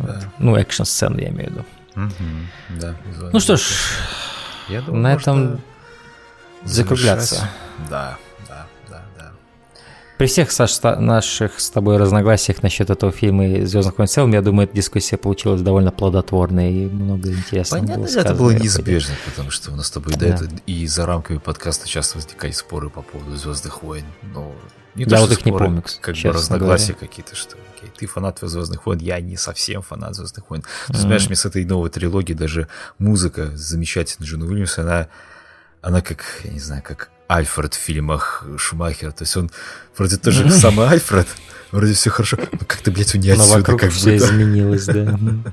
Да. 0.00 0.14
Вот. 0.14 0.24
Ну, 0.38 0.56
экшн-сцену 0.56 1.18
я 1.18 1.28
имею 1.28 1.50
в 1.50 1.52
виду. 1.52 1.64
Угу, 1.96 2.80
да, 2.80 2.96
ну 3.32 3.38
что 3.38 3.56
ж, 3.56 3.62
я 4.68 4.80
думаю, 4.82 5.02
на 5.02 5.12
этом 5.12 5.60
закругляться. 6.64 7.48
Да, 7.88 8.18
да, 8.48 8.66
да, 8.88 9.02
да. 9.16 9.32
При 10.18 10.26
всех, 10.26 10.50
Саш, 10.50 10.82
наших 10.82 11.60
с 11.60 11.70
тобой 11.70 11.96
разногласиях 11.98 12.64
насчет 12.64 12.90
этого 12.90 13.12
фильма 13.12 13.46
и 13.46 13.64
«Звездных 13.64 13.98
войн» 13.98 14.08
в 14.08 14.10
целом, 14.10 14.32
я 14.32 14.42
думаю, 14.42 14.66
эта 14.66 14.74
дискуссия 14.74 15.16
получилась 15.16 15.62
довольно 15.62 15.92
плодотворной 15.92 16.72
и 16.72 16.86
много 16.86 17.30
интересного 17.30 17.82
Понятно, 17.82 18.04
было 18.04 18.20
это 18.20 18.34
было 18.34 18.50
неизбежно, 18.50 19.14
потому 19.24 19.52
что 19.52 19.70
у 19.70 19.76
нас 19.76 19.86
с 19.86 19.90
тобой 19.92 20.14
да. 20.16 20.36
до 20.36 20.48
и 20.66 20.88
за 20.88 21.06
рамками 21.06 21.38
подкаста 21.38 21.88
часто 21.88 22.18
возникают 22.18 22.56
споры 22.56 22.90
по 22.90 23.02
поводу 23.02 23.36
«Звездных 23.36 23.84
войн», 23.84 24.04
но 24.34 24.52
не 24.94 25.04
я 25.04 25.20
вот 25.20 25.32
их 25.32 25.44
не 25.44 25.52
помню, 25.52 25.82
как 26.00 26.14
бы 26.16 26.28
разногласия 26.30 26.94
какие-то, 26.94 27.34
что 27.34 27.56
окей, 27.74 27.90
ты 27.96 28.06
фанат 28.06 28.38
Звездных 28.40 28.86
войн, 28.86 29.00
я 29.00 29.20
не 29.20 29.36
совсем 29.36 29.82
фанат 29.82 30.14
Звездных 30.14 30.48
войн. 30.50 30.62
Ты 30.86 30.92
mm-hmm. 30.92 30.96
знаешь, 30.96 31.26
мне 31.26 31.36
с 31.36 31.44
этой 31.44 31.64
новой 31.64 31.90
трилогии 31.90 32.34
даже 32.34 32.68
музыка 32.98 33.50
замечательная 33.54 34.28
Джона 34.28 34.46
Уильямса, 34.46 34.82
она, 34.82 35.08
она 35.82 36.00
как, 36.00 36.24
я 36.44 36.52
не 36.52 36.60
знаю, 36.60 36.82
как 36.82 37.10
Альфред 37.28 37.74
в 37.74 37.78
фильмах 37.78 38.44
Шумахера. 38.56 39.10
То 39.10 39.22
есть 39.22 39.36
он 39.36 39.50
вроде 39.96 40.16
тоже 40.16 40.50
самый 40.50 40.86
Альфред, 40.86 41.26
вроде 41.72 41.94
все 41.94 42.10
хорошо, 42.10 42.38
но 42.52 42.58
как-то, 42.58 42.90
блядь, 42.90 43.14
у 43.14 43.18
не 43.18 43.30
отсюда. 43.30 43.58
Вокруг 43.58 43.80
как 43.80 43.92
все 43.92 44.16
изменилось, 44.16 44.86
да. 44.86 45.18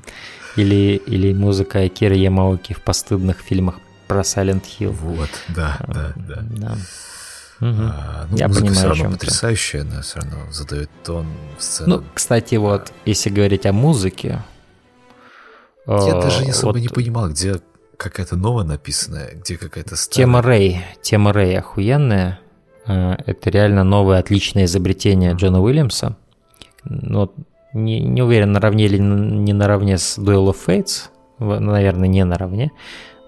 Или, 0.54 1.00
или 1.06 1.32
музыка 1.32 1.78
Акиры 1.78 2.14
Ямаоки 2.14 2.74
в 2.74 2.82
постыдных 2.82 3.38
фильмах 3.38 3.76
про 4.06 4.20
Silent 4.20 4.64
Hill. 4.78 4.90
Вот, 4.90 5.30
да, 5.48 5.78
да, 5.88 6.12
да. 6.14 6.42
да. 6.42 6.76
Угу. 7.62 7.80
А, 7.80 8.26
ну, 8.28 8.36
Я 8.36 8.48
понимаю, 8.48 8.74
все 8.74 8.88
равно 8.88 9.10
потрясающая, 9.12 9.82
она 9.82 10.02
все 10.02 10.18
равно 10.18 10.50
задает 10.50 10.90
тон 11.04 11.26
сцены. 11.58 11.88
Ну, 11.88 12.04
кстати, 12.12 12.56
вот, 12.56 12.92
если 13.04 13.30
говорить 13.30 13.66
о 13.66 13.72
музыке... 13.72 14.42
Я 15.86 15.94
э, 15.94 16.22
даже 16.22 16.44
особо 16.44 16.72
вот, 16.72 16.80
не 16.80 16.88
понимал, 16.88 17.28
где 17.28 17.60
какая-то 17.96 18.34
новая 18.34 18.64
написанная, 18.64 19.34
где 19.36 19.56
какая-то 19.56 19.94
старая. 19.94 20.26
Тема 20.26 20.42
Рэй, 20.42 20.80
тема 21.02 21.32
Рэй 21.32 21.56
охуенная. 21.56 22.40
Э, 22.88 23.14
это 23.26 23.50
реально 23.50 23.84
новое 23.84 24.18
отличное 24.18 24.64
изобретение 24.64 25.34
Джона 25.34 25.62
Уильямса. 25.62 26.16
Но 26.82 27.32
не, 27.72 28.00
не 28.00 28.22
уверен, 28.22 28.50
наравне 28.50 28.86
или 28.86 28.98
не 28.98 29.52
наравне 29.52 29.98
с 29.98 30.18
Duel 30.18 30.52
of 30.52 30.56
Fates. 30.66 31.10
Наверное, 31.38 32.08
не 32.08 32.24
наравне. 32.24 32.72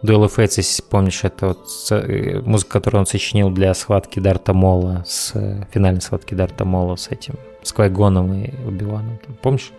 Duel 0.04 0.26
of 0.26 0.36
Fates, 0.36 0.54
если 0.58 0.82
помнишь, 0.82 1.24
это 1.24 1.48
вот 1.48 1.66
э, 1.90 2.40
музыка, 2.44 2.72
которую 2.72 3.00
он 3.00 3.06
сочинил 3.06 3.50
для 3.50 3.72
схватки 3.72 4.20
Дарта 4.20 4.52
Мола, 4.52 5.02
с 5.06 5.32
э, 5.34 5.64
финальной 5.72 6.02
схватки 6.02 6.34
Дарта 6.34 6.66
Мола 6.66 6.98
с 6.98 7.08
этим, 7.08 7.36
с 7.62 7.72
Квайгоном 7.72 8.34
и 8.34 8.50
Убиваном. 8.66 9.18
Помнишь? 9.40 9.72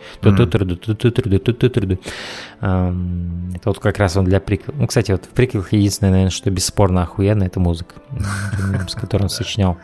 Это 2.59 3.69
вот 3.69 3.77
как 3.77 3.99
раз 3.99 4.17
он 4.17 4.25
для 4.25 4.39
приквел. 4.39 4.73
Ну, 4.79 4.87
кстати, 4.87 5.11
вот 5.11 5.25
в 5.25 5.29
приквелах 5.29 5.73
единственное, 5.73 6.11
наверное, 6.11 6.31
что 6.31 6.49
бесспорно 6.49 7.03
охуенно, 7.03 7.43
это 7.43 7.59
музыка, 7.59 7.93
с 8.87 8.95
которой 8.95 9.23
он 9.23 9.29
сочинял. 9.29 9.77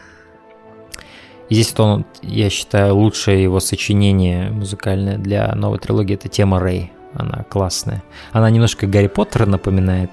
И 1.50 1.53
здесь 1.53 1.72
вот 1.78 1.82
он, 1.82 2.06
я 2.24 2.50
считаю, 2.50 2.95
лучшее 2.95 3.44
его 3.44 3.60
сочинение 3.60 4.50
музыкальное 4.50 5.20
для 5.20 5.53
новой 5.53 5.78
трилогии 5.78 6.16
это 6.16 6.30
тема 6.30 6.60
Рэй. 6.60 6.92
Она 7.14 7.44
классная. 7.48 8.02
Она 8.32 8.50
немножко 8.50 8.88
Гарри 8.88 9.08
Поттера 9.08 9.45
напоминает. 9.45 10.10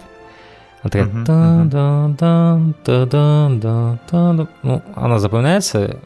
Она 0.83 0.91
такая... 0.91 1.07
Ну, 4.63 4.83
она 4.95 5.19
запоминается, 5.19 5.99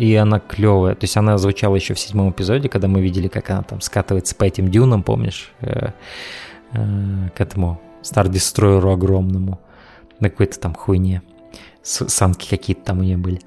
и 0.00 0.14
она 0.14 0.40
клевая. 0.40 0.94
То 0.94 1.04
есть 1.04 1.16
она 1.16 1.36
звучала 1.36 1.76
еще 1.76 1.94
в 1.94 1.98
седьмом 1.98 2.30
эпизоде, 2.30 2.68
когда 2.68 2.88
мы 2.88 3.02
видели, 3.02 3.28
как 3.28 3.50
она 3.50 3.62
там 3.62 3.80
скатывается 3.80 4.34
по 4.34 4.44
этим 4.44 4.70
дюнам, 4.70 5.02
помнишь? 5.02 5.52
Э, 5.60 5.90
э, 6.72 7.28
к 7.36 7.40
этому 7.40 7.80
Destroyer 8.02 8.92
огромному. 8.92 9.60
На 10.20 10.30
какой-то 10.30 10.58
там 10.58 10.74
хуйне. 10.74 11.22
Санки 11.82 12.48
какие-то 12.48 12.82
там 12.82 13.00
у 13.00 13.02
нее 13.02 13.16
были. 13.16 13.40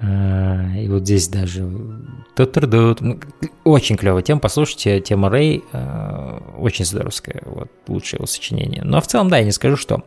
Э, 0.00 0.80
и 0.80 0.88
вот 0.88 1.02
здесь 1.02 1.28
даже 1.28 1.62
ну, 1.62 3.20
очень 3.62 3.96
клевая 3.96 4.22
тема. 4.22 4.40
Послушайте, 4.40 5.00
тема 5.00 5.28
Рэй 5.28 5.62
очень 6.58 6.86
здоровская. 6.86 7.42
Вот 7.44 7.70
лучшее 7.86 8.18
его 8.18 8.26
сочинение. 8.26 8.82
Но 8.82 9.00
в 9.00 9.06
целом, 9.06 9.28
да, 9.28 9.38
я 9.38 9.44
не 9.44 9.52
скажу, 9.52 9.76
что 9.76 10.02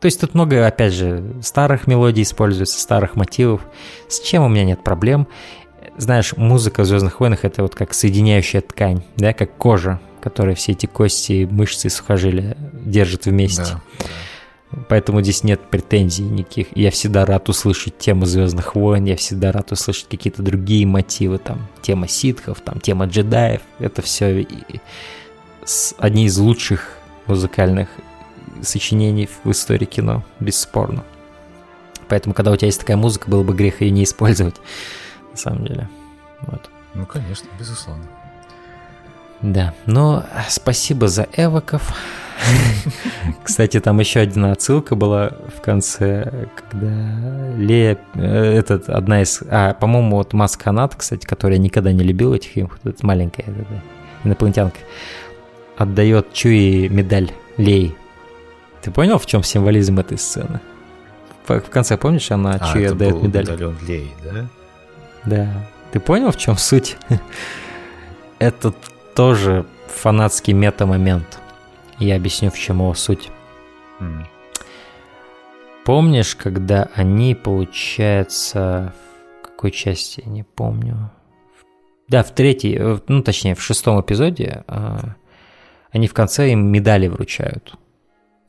то 0.00 0.06
есть 0.06 0.20
тут 0.20 0.34
много, 0.34 0.66
опять 0.66 0.92
же, 0.92 1.34
старых 1.42 1.86
мелодий 1.86 2.22
используется, 2.22 2.80
старых 2.80 3.16
мотивов, 3.16 3.62
с 4.08 4.20
чем 4.20 4.44
у 4.44 4.48
меня 4.48 4.64
нет 4.64 4.84
проблем. 4.84 5.26
Знаешь, 5.96 6.36
музыка 6.36 6.82
в 6.82 6.86
«Звездных 6.86 7.20
войнах»— 7.20 7.40
это 7.44 7.62
вот 7.62 7.74
как 7.74 7.94
соединяющая 7.94 8.60
ткань, 8.60 9.02
да, 9.16 9.32
как 9.32 9.56
кожа, 9.56 10.00
которая 10.20 10.54
все 10.54 10.72
эти 10.72 10.86
кости, 10.86 11.48
мышцы, 11.50 11.88
сухожилия 11.88 12.56
держит 12.72 13.24
вместе. 13.24 13.62
Да, 13.62 14.06
Поэтому 14.88 15.22
здесь 15.22 15.44
нет 15.44 15.60
претензий 15.70 16.24
никаких. 16.24 16.76
Я 16.76 16.90
всегда 16.90 17.24
рад 17.24 17.48
услышать 17.48 17.96
тему 17.98 18.26
Звездных 18.26 18.74
войн, 18.74 19.04
я 19.04 19.16
всегда 19.16 19.52
рад 19.52 19.72
услышать 19.72 20.08
какие-то 20.08 20.42
другие 20.42 20.86
мотивы, 20.86 21.38
там, 21.38 21.66
тема 21.82 22.08
ситхов, 22.08 22.60
там, 22.60 22.80
тема 22.80 23.06
джедаев. 23.06 23.62
Это 23.78 24.02
все 24.02 24.46
одни 25.98 26.26
из 26.26 26.36
лучших 26.36 26.98
музыкальных 27.26 27.88
сочинений 28.62 29.28
в 29.44 29.50
истории 29.50 29.84
кино, 29.84 30.24
бесспорно. 30.40 31.04
Поэтому, 32.08 32.34
когда 32.34 32.52
у 32.52 32.56
тебя 32.56 32.66
есть 32.66 32.80
такая 32.80 32.96
музыка, 32.96 33.28
было 33.28 33.42
бы 33.42 33.54
грех 33.54 33.80
ее 33.80 33.90
не 33.90 34.04
использовать, 34.04 34.56
на 35.32 35.36
самом 35.36 35.66
деле. 35.66 35.88
Вот. 36.42 36.70
Ну, 36.94 37.04
конечно, 37.06 37.48
безусловно. 37.58 38.04
Да, 39.42 39.74
но 39.84 40.24
спасибо 40.48 41.08
за 41.08 41.26
эвоков. 41.36 41.94
Кстати, 43.44 43.80
там 43.80 44.00
еще 44.00 44.20
одна 44.20 44.52
отсылка 44.52 44.94
была 44.94 45.32
в 45.54 45.60
конце, 45.60 46.48
когда 46.54 47.54
Лея, 47.56 47.98
э, 48.14 48.58
этот, 48.58 48.88
одна 48.88 49.22
из, 49.22 49.42
а, 49.48 49.74
по-моему, 49.74 50.16
вот 50.16 50.32
Масканат, 50.32 50.94
кстати, 50.94 51.24
которая 51.24 51.58
никогда 51.58 51.92
не 51.92 52.04
любила 52.04 52.34
этих 52.34 52.50
фильмов, 52.50 52.78
маленькая 53.02 53.42
это, 53.42 53.82
инопланетянка, 54.24 54.78
отдает 55.76 56.32
Чуи 56.32 56.88
медаль 56.88 57.30
Лей 57.56 57.96
ты 58.86 58.92
понял, 58.92 59.18
в 59.18 59.26
чем 59.26 59.42
символизм 59.42 59.98
этой 59.98 60.16
сцены? 60.16 60.60
В, 61.48 61.60
конце, 61.62 61.98
помнишь, 61.98 62.30
она 62.30 62.52
а, 62.52 62.72
Чуи 62.72 62.84
отдает 62.84 63.20
медаль? 63.20 63.42
медальон 63.42 63.76
Лей, 63.84 64.14
да? 64.22 64.46
Да. 65.24 65.66
Ты 65.90 65.98
понял, 65.98 66.30
в 66.30 66.36
чем 66.36 66.56
суть? 66.56 66.96
Это 68.38 68.72
тоже 69.16 69.66
фанатский 69.88 70.52
мета-момент. 70.52 71.40
Я 71.98 72.14
объясню, 72.14 72.52
в 72.52 72.56
чем 72.56 72.78
его 72.78 72.94
суть. 72.94 73.28
Mm. 73.98 74.24
помнишь, 75.84 76.36
когда 76.36 76.88
они, 76.94 77.34
получается, 77.34 78.94
в 79.42 79.46
какой 79.46 79.72
части, 79.72 80.22
не 80.26 80.44
помню. 80.44 81.10
Да, 82.06 82.22
в 82.22 82.32
третьей, 82.32 82.76
э, 82.78 82.98
ну 83.08 83.22
точнее, 83.24 83.56
в 83.56 83.62
шестом 83.62 84.00
эпизоде 84.00 84.62
а, 84.68 85.16
они 85.90 86.06
в 86.06 86.14
конце 86.14 86.52
им 86.52 86.70
медали 86.70 87.08
вручают. 87.08 87.74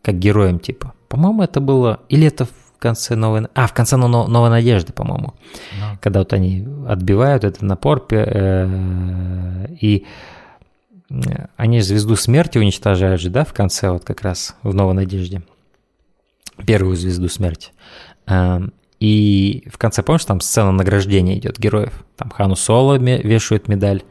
Как 0.01 0.19
героям, 0.19 0.59
типа. 0.59 0.93
По-моему, 1.07 1.43
это 1.43 1.59
было... 1.59 2.01
Или 2.09 2.27
это 2.27 2.45
в 2.45 2.79
конце 2.79 3.15
новой... 3.15 3.47
А, 3.53 3.67
в 3.67 3.73
конце 3.73 3.97
новой 3.97 4.49
надежды, 4.49 4.93
по-моему. 4.93 5.33
No. 5.79 5.97
Когда 6.01 6.19
вот 6.19 6.33
они 6.33 6.67
отбивают 6.87 7.43
этот 7.43 7.61
напор, 7.61 8.05
э, 8.11 9.67
и 9.79 10.05
они 11.55 11.81
звезду 11.81 12.15
смерти 12.15 12.57
уничтожают 12.57 13.21
же, 13.21 13.29
да, 13.29 13.45
в 13.45 13.53
конце 13.53 13.91
вот 13.91 14.03
как 14.03 14.21
раз 14.21 14.55
в 14.63 14.73
новой 14.73 14.93
надежде. 14.93 15.41
Первую 16.65 16.95
звезду 16.95 17.29
смерти. 17.29 17.71
Эм, 18.25 18.73
и 18.99 19.67
в 19.71 19.77
конце, 19.77 20.03
помнишь, 20.03 20.25
там 20.25 20.41
сцена 20.41 20.71
награждения 20.71 21.37
идет 21.37 21.59
героев. 21.59 22.03
Там 22.17 22.29
Хану 22.29 22.55
Соло 22.55 22.95
вешают 22.95 23.67
медаль, 23.67 24.03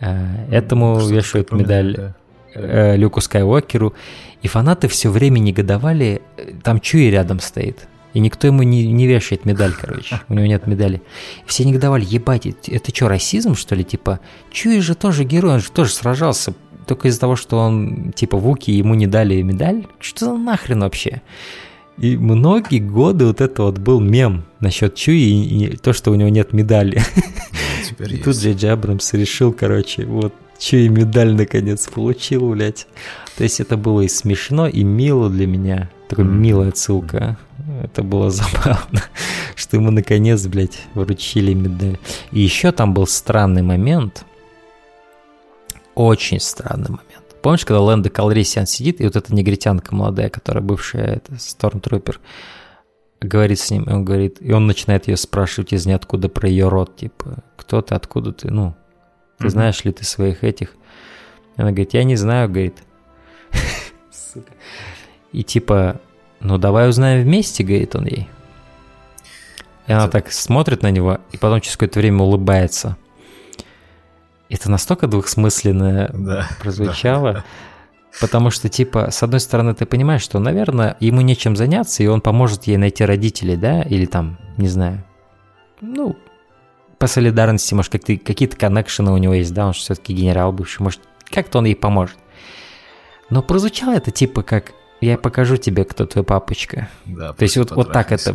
э, 0.00 0.46
этому 0.50 0.94
Просто 0.94 1.14
вешают 1.14 1.52
медаль, 1.52 1.94
да. 1.96 2.14
Э, 2.54 2.96
Люку 2.96 3.20
Скайуокеру. 3.20 3.94
И 4.42 4.48
фанаты 4.48 4.88
все 4.88 5.10
время 5.10 5.38
негодовали, 5.38 6.22
там 6.62 6.80
Чуи 6.80 7.10
рядом 7.10 7.40
стоит. 7.40 7.88
И 8.14 8.20
никто 8.20 8.46
ему 8.46 8.62
не, 8.62 8.86
не 8.86 9.06
вешает 9.06 9.44
медаль, 9.44 9.72
короче. 9.78 10.20
У 10.28 10.34
него 10.34 10.46
нет 10.46 10.66
медали. 10.66 11.02
Все 11.46 11.64
негодовали, 11.64 12.04
ебать, 12.04 12.46
это 12.46 12.94
что, 12.94 13.08
расизм, 13.08 13.54
что 13.54 13.74
ли? 13.74 13.84
Типа, 13.84 14.20
Чуи 14.50 14.80
же 14.80 14.94
тоже 14.94 15.24
герой, 15.24 15.54
он 15.54 15.60
же 15.60 15.70
тоже 15.70 15.92
сражался. 15.92 16.54
Только 16.86 17.08
из-за 17.08 17.20
того, 17.20 17.36
что 17.36 17.58
он, 17.58 18.12
типа, 18.12 18.38
Вуки 18.38 18.70
ему 18.70 18.94
не 18.94 19.06
дали 19.06 19.42
медаль? 19.42 19.86
Что 20.00 20.26
за 20.26 20.36
нахрен 20.36 20.80
вообще? 20.80 21.20
И 21.98 22.16
многие 22.16 22.78
годы 22.78 23.26
вот 23.26 23.40
это 23.40 23.64
вот 23.64 23.78
был 23.78 24.00
мем 24.00 24.44
насчет 24.60 24.94
Чуи 24.94 25.18
и, 25.18 25.64
и 25.66 25.76
то, 25.76 25.92
что 25.92 26.12
у 26.12 26.14
него 26.14 26.28
нет 26.28 26.52
медали. 26.52 27.02
Да, 27.98 28.04
и 28.04 28.16
тут 28.18 28.36
Джей 28.36 28.70
Абрамс 28.70 29.12
решил, 29.14 29.52
короче, 29.52 30.04
вот 30.04 30.34
Чуи 30.58 30.88
медаль 30.88 31.34
наконец 31.34 31.86
получил, 31.86 32.50
блядь. 32.50 32.86
То 33.36 33.44
есть 33.44 33.60
это 33.60 33.76
было 33.76 34.00
и 34.00 34.08
смешно, 34.08 34.66
и 34.66 34.82
мило 34.82 35.30
для 35.30 35.46
меня. 35.46 35.90
Такая 36.08 36.26
mm. 36.26 36.30
милая 36.30 36.68
отсылка. 36.70 37.38
Это 37.82 38.02
было 38.02 38.30
забавно, 38.30 39.02
что 39.54 39.76
ему 39.76 39.90
наконец, 39.90 40.46
блядь, 40.46 40.80
вручили 40.94 41.54
медаль. 41.54 41.98
И 42.32 42.40
еще 42.40 42.72
там 42.72 42.92
был 42.94 43.06
странный 43.06 43.62
момент. 43.62 44.24
Очень 45.94 46.40
странный 46.40 46.90
момент. 46.90 47.36
Помнишь, 47.42 47.64
когда 47.64 47.80
Лэнда 47.80 48.10
Калрисиан 48.10 48.66
сидит, 48.66 49.00
и 49.00 49.04
вот 49.04 49.14
эта 49.14 49.32
негритянка 49.32 49.94
молодая, 49.94 50.28
которая 50.28 50.62
бывшая 50.62 51.16
это 51.16 51.38
Стормтрупер, 51.38 52.20
говорит 53.20 53.60
с 53.60 53.70
ним, 53.70 53.84
и 53.84 53.92
он 53.92 54.04
говорит, 54.04 54.38
и 54.40 54.52
он 54.52 54.66
начинает 54.66 55.08
ее 55.08 55.16
спрашивать 55.16 55.72
из 55.72 55.86
ниоткуда 55.86 56.28
про 56.28 56.48
ее 56.48 56.68
род, 56.68 56.96
типа, 56.96 57.44
кто 57.56 57.80
ты, 57.80 57.94
откуда 57.94 58.32
ты, 58.32 58.50
ну, 58.50 58.74
ты 59.38 59.46
mm-hmm. 59.46 59.50
знаешь 59.50 59.84
ли 59.84 59.92
ты 59.92 60.04
своих 60.04 60.44
этих? 60.44 60.74
Она 61.56 61.70
говорит, 61.70 61.94
я 61.94 62.04
не 62.04 62.16
знаю, 62.16 62.48
говорит. 62.48 62.76
И 65.32 65.42
типа, 65.42 66.00
ну 66.40 66.58
давай 66.58 66.88
узнаем 66.88 67.22
вместе, 67.22 67.64
говорит 67.64 67.94
он 67.96 68.06
ей. 68.06 68.28
И 69.86 69.92
она 69.92 70.08
так 70.08 70.30
смотрит 70.30 70.82
на 70.82 70.90
него, 70.90 71.18
и 71.32 71.38
потом 71.38 71.60
через 71.60 71.76
какое-то 71.76 71.98
время 71.98 72.22
улыбается. 72.22 72.96
Это 74.50 74.70
настолько 74.70 75.06
двухсмысленно 75.06 76.10
да, 76.12 76.48
прозвучало. 76.60 77.32
Да. 77.32 77.44
Потому 78.20 78.50
что, 78.50 78.68
типа, 78.68 79.10
с 79.10 79.22
одной 79.22 79.40
стороны, 79.40 79.74
ты 79.74 79.86
понимаешь, 79.86 80.22
что, 80.22 80.38
наверное, 80.38 80.96
ему 81.00 81.20
нечем 81.20 81.56
заняться, 81.56 82.02
и 82.02 82.06
он 82.06 82.20
поможет 82.20 82.64
ей 82.64 82.76
найти 82.76 83.04
родителей, 83.04 83.56
да, 83.56 83.82
или 83.82 84.06
там, 84.06 84.38
не 84.56 84.68
знаю, 84.68 85.04
ну, 85.80 86.16
по 86.98 87.06
солидарности, 87.06 87.74
может, 87.74 87.92
какие-то 87.92 88.56
коннекшены 88.56 89.12
у 89.12 89.18
него 89.18 89.34
есть, 89.34 89.54
да, 89.54 89.66
он 89.66 89.74
же 89.74 89.80
все-таки 89.80 90.12
генерал 90.12 90.52
бывший, 90.52 90.82
может, 90.82 91.00
как-то 91.30 91.58
он 91.58 91.66
ей 91.66 91.76
поможет. 91.76 92.16
Но 93.30 93.42
прозвучало 93.42 93.94
это 93.94 94.10
типа 94.10 94.42
как 94.42 94.72
я 95.00 95.16
покажу 95.16 95.56
тебе, 95.56 95.84
кто 95.84 96.06
твой 96.06 96.24
папочка. 96.24 96.88
Да, 97.04 97.32
То 97.32 97.44
есть 97.44 97.56
вот, 97.56 97.70
вот 97.70 97.92
так 97.92 98.10
это... 98.10 98.32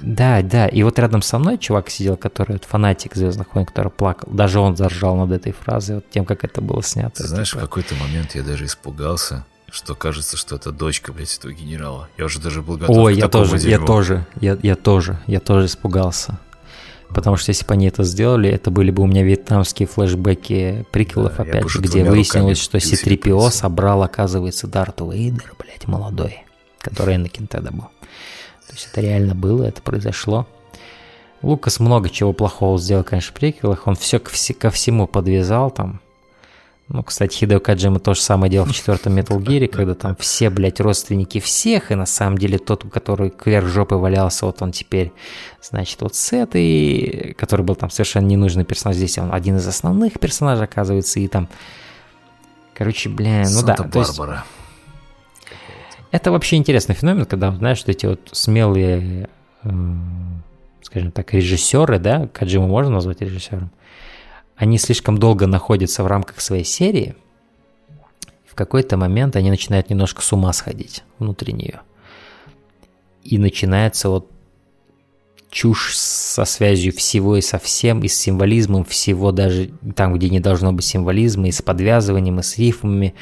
Да. 0.00 0.42
да, 0.42 0.42
да. 0.42 0.66
И 0.66 0.82
вот 0.82 0.98
рядом 0.98 1.22
со 1.22 1.38
мной 1.38 1.56
чувак 1.56 1.88
сидел, 1.88 2.16
который 2.16 2.52
вот 2.52 2.64
фанатик 2.64 3.14
Звездных 3.14 3.54
войн, 3.54 3.66
который 3.66 3.90
плакал. 3.90 4.30
Даже 4.30 4.60
он 4.60 4.76
заржал 4.76 5.16
над 5.16 5.32
этой 5.32 5.52
фразой, 5.52 5.96
вот 5.96 6.10
тем, 6.10 6.26
как 6.26 6.44
это 6.44 6.60
было 6.60 6.82
снято. 6.82 7.22
Ты 7.22 7.28
знаешь, 7.28 7.50
типа... 7.50 7.60
в 7.60 7.62
какой-то 7.62 7.94
момент 7.94 8.34
я 8.34 8.42
даже 8.42 8.66
испугался, 8.66 9.46
что 9.70 9.94
кажется, 9.94 10.36
что 10.36 10.56
это 10.56 10.70
дочка, 10.70 11.14
блядь, 11.14 11.34
этого 11.34 11.52
генерала. 11.52 12.08
Я 12.18 12.26
уже 12.26 12.40
даже 12.40 12.60
был 12.60 12.76
готов 12.76 12.96
Ой, 12.96 13.14
я 13.16 13.28
тоже, 13.28 13.58
дерьму. 13.58 13.70
я 13.70 13.86
тоже, 13.86 14.26
я, 14.40 14.58
я 14.62 14.76
тоже, 14.76 15.18
я 15.26 15.40
тоже 15.40 15.66
испугался. 15.66 16.38
Потому 17.08 17.36
что 17.36 17.50
если 17.50 17.64
бы 17.64 17.72
они 17.74 17.86
это 17.86 18.04
сделали, 18.04 18.50
это 18.50 18.70
были 18.70 18.90
бы 18.90 19.02
у 19.02 19.06
меня 19.06 19.22
вьетнамские 19.22 19.86
флешбеки 19.86 20.84
приколов, 20.90 21.36
да, 21.36 21.44
опять 21.44 21.68
же, 21.68 21.80
где 21.80 22.04
выяснилось, 22.04 22.58
что 22.58 22.78
C-3PO 22.80 23.50
собрал, 23.50 24.02
оказывается, 24.02 24.66
Дарт 24.66 25.00
Вейдер, 25.00 25.54
блядь, 25.58 25.86
молодой, 25.86 26.44
который 26.78 27.16
на 27.16 27.28
тогда 27.28 27.70
был. 27.70 27.88
То 28.66 28.74
есть 28.74 28.88
это 28.90 29.00
реально 29.00 29.34
было, 29.34 29.64
это 29.64 29.80
произошло. 29.80 30.46
Лукас 31.42 31.78
много 31.78 32.10
чего 32.10 32.32
плохого 32.32 32.78
сделал, 32.78 33.04
конечно, 33.04 33.30
в 33.30 33.34
приквелах. 33.34 33.86
Он 33.86 33.94
все 33.94 34.18
ко 34.18 34.70
всему 34.70 35.06
подвязал 35.06 35.70
там. 35.70 36.00
Ну, 36.88 37.02
кстати, 37.02 37.34
Хидео 37.36 37.58
Каджима 37.58 37.98
то 37.98 38.14
же 38.14 38.20
самое 38.20 38.50
делал 38.50 38.66
в 38.66 38.72
четвертом 38.74 39.18
Metal 39.18 39.38
Gear, 39.38 39.66
когда 39.66 39.94
там 39.94 40.14
все, 40.16 40.50
блядь, 40.50 40.80
родственники 40.80 41.40
всех, 41.40 41.90
и 41.90 41.94
на 41.96 42.06
самом 42.06 42.38
деле 42.38 42.58
тот, 42.58 42.84
у 42.84 42.88
которого 42.88 43.28
кверх 43.28 43.66
жопы 43.66 43.96
валялся, 43.96 44.46
вот 44.46 44.62
он 44.62 44.70
теперь, 44.70 45.12
значит, 45.60 46.00
вот 46.00 46.14
с 46.14 46.32
этой, 46.32 47.34
который 47.38 47.62
был 47.62 47.74
там 47.74 47.90
совершенно 47.90 48.26
ненужный 48.26 48.64
персонаж, 48.64 48.96
здесь 48.96 49.18
он 49.18 49.32
один 49.32 49.56
из 49.56 49.66
основных 49.66 50.20
персонажей, 50.20 50.64
оказывается, 50.64 51.18
и 51.18 51.26
там, 51.26 51.48
короче, 52.72 53.08
бля, 53.08 53.44
ну 53.50 53.62
да. 53.62 53.76
Есть, 53.92 54.20
это 56.12 56.30
вообще 56.30 56.56
интересный 56.56 56.94
феномен, 56.94 57.24
когда, 57.24 57.50
знаешь, 57.50 57.78
что 57.78 57.90
эти 57.90 58.06
вот 58.06 58.30
смелые, 58.32 59.28
скажем 60.82 61.10
так, 61.10 61.34
режиссеры, 61.34 61.98
да, 61.98 62.28
Каджиму 62.28 62.68
можно 62.68 62.92
назвать 62.92 63.20
режиссером, 63.20 63.70
они 64.56 64.78
слишком 64.78 65.18
долго 65.18 65.46
находятся 65.46 66.02
в 66.02 66.06
рамках 66.06 66.40
своей 66.40 66.64
серии, 66.64 67.14
в 68.46 68.54
какой-то 68.54 68.96
момент 68.96 69.36
они 69.36 69.50
начинают 69.50 69.90
немножко 69.90 70.22
с 70.22 70.32
ума 70.32 70.52
сходить 70.52 71.04
внутри 71.18 71.52
нее. 71.52 71.80
И 73.22 73.38
начинается 73.38 74.08
вот 74.08 74.30
чушь 75.50 75.94
со 75.94 76.44
связью 76.44 76.92
всего 76.92 77.36
и 77.36 77.42
со 77.42 77.58
всем, 77.58 78.02
и 78.02 78.08
с 78.08 78.18
символизмом 78.18 78.84
всего, 78.84 79.30
даже 79.30 79.70
там, 79.94 80.14
где 80.14 80.30
не 80.30 80.40
должно 80.40 80.72
быть 80.72 80.84
символизма, 80.84 81.48
и 81.48 81.52
с 81.52 81.60
подвязыванием, 81.60 82.40
и 82.40 82.42
с 82.42 82.56
рифмами. 82.56 83.14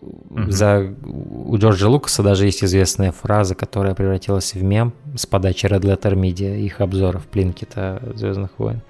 Mm-hmm. 0.00 0.50
За, 0.50 0.94
у 1.04 1.56
Джорджа 1.56 1.88
Лукаса 1.88 2.22
даже 2.22 2.46
есть 2.46 2.62
известная 2.62 3.12
фраза, 3.12 3.54
которая 3.54 3.94
превратилась 3.94 4.54
в 4.54 4.62
мем 4.62 4.92
с 5.16 5.26
подачи 5.26 5.66
Red 5.66 5.82
Letter 5.82 6.14
Media, 6.14 6.58
их 6.58 6.80
обзоров 6.80 7.26
Плинкета 7.26 8.02
«Звездных 8.14 8.58
войн», 8.58 8.82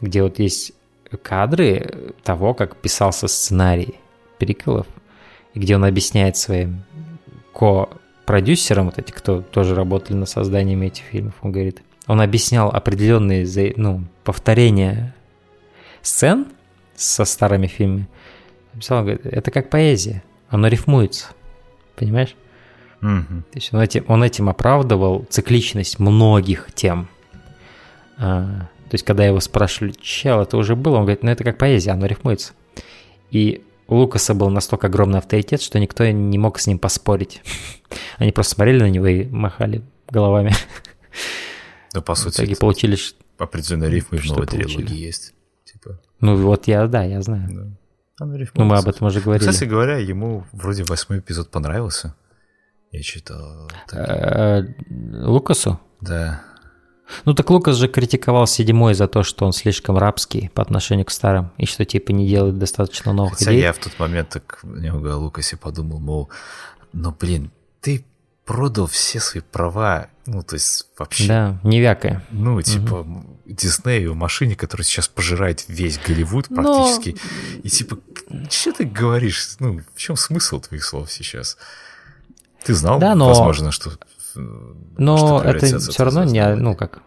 где 0.00 0.22
вот 0.22 0.38
есть 0.38 0.72
кадры 1.16 2.14
того, 2.22 2.54
как 2.54 2.76
писался 2.76 3.28
сценарий 3.28 3.94
приколов, 4.38 4.86
где 5.54 5.76
он 5.76 5.84
объясняет 5.84 6.36
своим 6.36 6.84
ко-продюсерам, 7.52 8.86
вот 8.86 8.98
эти, 8.98 9.10
кто 9.10 9.40
тоже 9.40 9.74
работали 9.74 10.16
над 10.16 10.28
созданием 10.28 10.82
этих 10.82 11.04
фильмов, 11.04 11.34
он 11.42 11.52
говорит, 11.52 11.82
он 12.06 12.20
объяснял 12.20 12.68
определенные 12.68 13.74
ну, 13.76 14.04
повторения 14.24 15.14
сцен 16.02 16.46
со 16.96 17.24
старыми 17.24 17.66
фильмами. 17.66 18.08
Написал, 18.72 18.98
он 18.98 19.04
говорит, 19.04 19.26
это 19.26 19.50
как 19.50 19.70
поэзия, 19.70 20.22
оно 20.48 20.68
рифмуется, 20.68 21.28
понимаешь? 21.96 22.34
Mm-hmm. 23.00 23.42
То 23.42 23.56
есть 23.56 23.74
он 23.74 23.80
этим, 23.80 24.04
он 24.08 24.24
этим 24.24 24.48
оправдывал 24.48 25.24
цикличность 25.28 25.98
многих 25.98 26.72
тем. 26.74 27.08
А, 28.16 28.68
то 28.88 28.94
есть, 28.94 29.04
когда 29.04 29.24
его 29.24 29.40
спрашивали, 29.40 29.92
чел, 30.00 30.40
это 30.40 30.56
уже 30.56 30.74
было, 30.76 30.96
он 30.96 31.02
говорит, 31.02 31.22
ну 31.22 31.30
это 31.30 31.44
как 31.44 31.58
поэзия, 31.58 31.90
оно 31.90 32.06
рифмуется. 32.06 32.52
И 33.30 33.64
у 33.86 33.96
Лукаса 33.96 34.34
был 34.34 34.50
настолько 34.50 34.86
огромный 34.86 35.18
авторитет, 35.18 35.62
что 35.62 35.78
никто 35.78 36.08
не 36.10 36.38
мог 36.38 36.58
с 36.58 36.66
ним 36.66 36.78
поспорить. 36.78 37.42
Они 38.18 38.32
просто 38.32 38.54
смотрели 38.54 38.80
на 38.80 38.90
него 38.90 39.06
и 39.06 39.24
махали 39.26 39.82
головами. 40.10 40.52
Да, 41.92 42.00
по 42.02 42.14
сути, 42.14 42.36
в 42.36 42.38
итоге 42.38 42.56
получили... 42.56 42.96
Определенные 43.38 43.90
рифмы 43.90 44.18
в 44.18 44.24
новой 44.24 44.46
трилогии 44.46 44.96
есть. 44.96 45.32
Типа. 45.64 46.00
Ну 46.20 46.36
вот 46.36 46.66
я, 46.66 46.86
да, 46.86 47.04
я 47.04 47.22
знаю. 47.22 47.48
Да. 47.48 48.26
Ну 48.54 48.64
мы 48.64 48.76
об 48.76 48.88
этом 48.88 49.06
уже 49.06 49.20
говорили. 49.20 49.48
Кстати 49.48 49.68
говоря, 49.68 49.98
ему 49.98 50.44
вроде 50.52 50.82
восьмой 50.82 51.20
эпизод 51.20 51.50
понравился. 51.50 52.14
Я 52.90 53.02
читал. 53.02 53.70
Э, 53.92 54.64
Лукасу? 54.90 55.78
Да. 56.00 56.42
Ну 57.24 57.34
так 57.34 57.48
Лукас 57.50 57.76
же 57.76 57.88
критиковал 57.88 58.46
седьмой 58.46 58.94
за 58.94 59.08
то, 59.08 59.22
что 59.22 59.46
он 59.46 59.52
слишком 59.52 59.96
рабский 59.98 60.50
по 60.54 60.62
отношению 60.62 61.06
к 61.06 61.10
старым, 61.10 61.50
и 61.56 61.66
что 61.66 61.84
типа 61.84 62.12
не 62.12 62.28
делает 62.28 62.58
достаточно 62.58 63.12
новых 63.12 63.38
Хотя 63.38 63.52
идей. 63.52 63.62
я 63.62 63.72
в 63.72 63.78
тот 63.78 63.98
момент 63.98 64.28
так 64.30 64.60
немного 64.62 65.14
о 65.14 65.16
Лукасе 65.16 65.56
подумал, 65.56 66.00
мол, 66.00 66.30
ну 66.92 67.14
блин, 67.18 67.50
ты 67.80 68.04
продал 68.44 68.86
все 68.86 69.20
свои 69.20 69.42
права, 69.42 70.08
ну, 70.24 70.42
то 70.42 70.54
есть 70.54 70.86
вообще... 70.98 71.26
Да, 71.26 71.60
не 71.62 71.80
вякая. 71.80 72.24
Ну, 72.30 72.60
типа, 72.62 73.00
угу. 73.00 73.40
Диснею, 73.44 74.14
машине, 74.14 74.56
которая 74.56 74.84
сейчас 74.84 75.06
пожирает 75.06 75.64
весь 75.68 75.98
Голливуд 75.98 76.48
практически. 76.48 77.16
Но... 77.54 77.60
И 77.62 77.68
типа, 77.68 77.98
что 78.50 78.72
ты 78.72 78.84
говоришь? 78.84 79.56
Ну, 79.58 79.80
в 79.94 79.98
чем 79.98 80.16
смысл 80.16 80.60
твоих 80.60 80.84
слов 80.84 81.12
сейчас? 81.12 81.58
Ты 82.64 82.74
знал, 82.74 82.98
да, 82.98 83.14
но... 83.14 83.28
возможно, 83.28 83.70
что... 83.70 83.92
Но 84.96 85.42
это 85.42 85.78
все 85.78 86.04
равно 86.04 86.24
не, 86.24 86.54
ну, 86.54 86.74
как... 86.74 87.02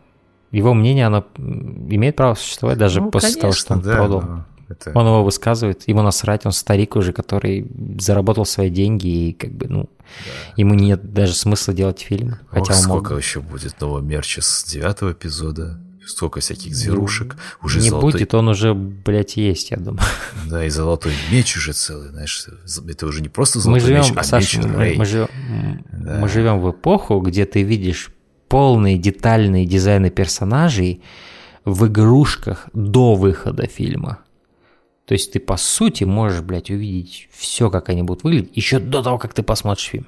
Его 0.52 0.74
мнение, 0.74 1.06
оно 1.06 1.26
имеет 1.38 2.18
право 2.18 2.34
существовать 2.34 2.78
даже 2.78 3.00
ну, 3.00 3.10
после 3.10 3.30
конечно, 3.30 3.42
того, 3.42 3.54
что 3.54 3.74
он 3.74 3.82
да, 3.82 3.96
продал. 3.96 4.22
Но... 4.22 4.46
Это... 4.68 4.92
Он 4.94 5.06
его 5.06 5.24
высказывает, 5.24 5.88
ему 5.88 6.02
насрать, 6.02 6.46
он 6.46 6.52
старик 6.52 6.96
уже, 6.96 7.14
который 7.14 7.70
заработал 8.00 8.46
свои 8.46 8.70
деньги, 8.70 9.08
и 9.08 9.34
как 9.34 9.52
бы, 9.52 9.68
ну, 9.68 9.84
да. 9.84 10.54
ему 10.56 10.74
нет 10.74 11.14
даже 11.14 11.34
смысла 11.34 11.74
делать 11.74 12.00
фильм. 12.00 12.36
Хотя 12.50 12.74
Ох, 12.74 12.80
сколько 12.80 13.14
мог... 13.14 13.22
еще 13.22 13.40
будет 13.42 13.80
нового 13.82 14.00
мерча 14.00 14.42
с 14.42 14.64
девятого 14.64 15.12
эпизода, 15.12 15.80
столько 16.06 16.40
всяких 16.40 16.76
зверушек, 16.76 17.36
уже 17.62 17.80
Не 17.80 17.90
золотой... 17.90 18.14
будет, 18.14 18.34
он 18.34 18.48
уже, 18.50 18.74
блядь, 18.74 19.38
есть, 19.38 19.72
я 19.72 19.78
думаю. 19.78 20.02
Да, 20.48 20.66
и 20.66 20.70
золотой 20.70 21.14
меч 21.32 21.56
уже 21.58 21.74
целый, 21.74 22.10
знаешь, 22.10 22.48
это 22.88 23.06
уже 23.06 23.22
не 23.22 23.30
просто 23.30 23.60
золотой 23.60 23.82
мы 23.82 23.88
живем, 23.88 24.02
меч, 24.02 24.14
а 24.16 24.24
Саша, 24.24 24.58
меч 24.60 24.68
мы, 24.68 24.94
мы, 24.98 25.06
живем, 25.06 25.28
да. 25.92 26.20
мы 26.20 26.28
живем 26.28 26.60
в 26.60 26.72
эпоху, 26.72 27.20
где 27.20 27.46
ты 27.46 27.64
видишь 27.64 28.12
полные 28.50 28.98
детальные 28.98 29.66
дизайны 29.66 30.10
персонажей 30.10 31.02
в 31.64 31.88
игрушках 31.88 32.68
до 32.74 33.16
выхода 33.16 33.68
фильма. 33.68 34.20
То 35.06 35.14
есть 35.14 35.34
ты, 35.34 35.40
по 35.40 35.58
сути, 35.58 36.04
можешь, 36.04 36.42
блядь, 36.42 36.70
увидеть 36.70 37.30
все, 37.32 37.70
как 37.70 37.90
они 37.90 38.04
будут 38.04 38.24
выглядеть, 38.24 38.56
еще 38.56 38.80
до 38.80 39.02
того, 39.04 39.18
как 39.18 39.34
ты 39.34 39.44
посмотришь 39.44 39.88
фильм. 39.88 40.08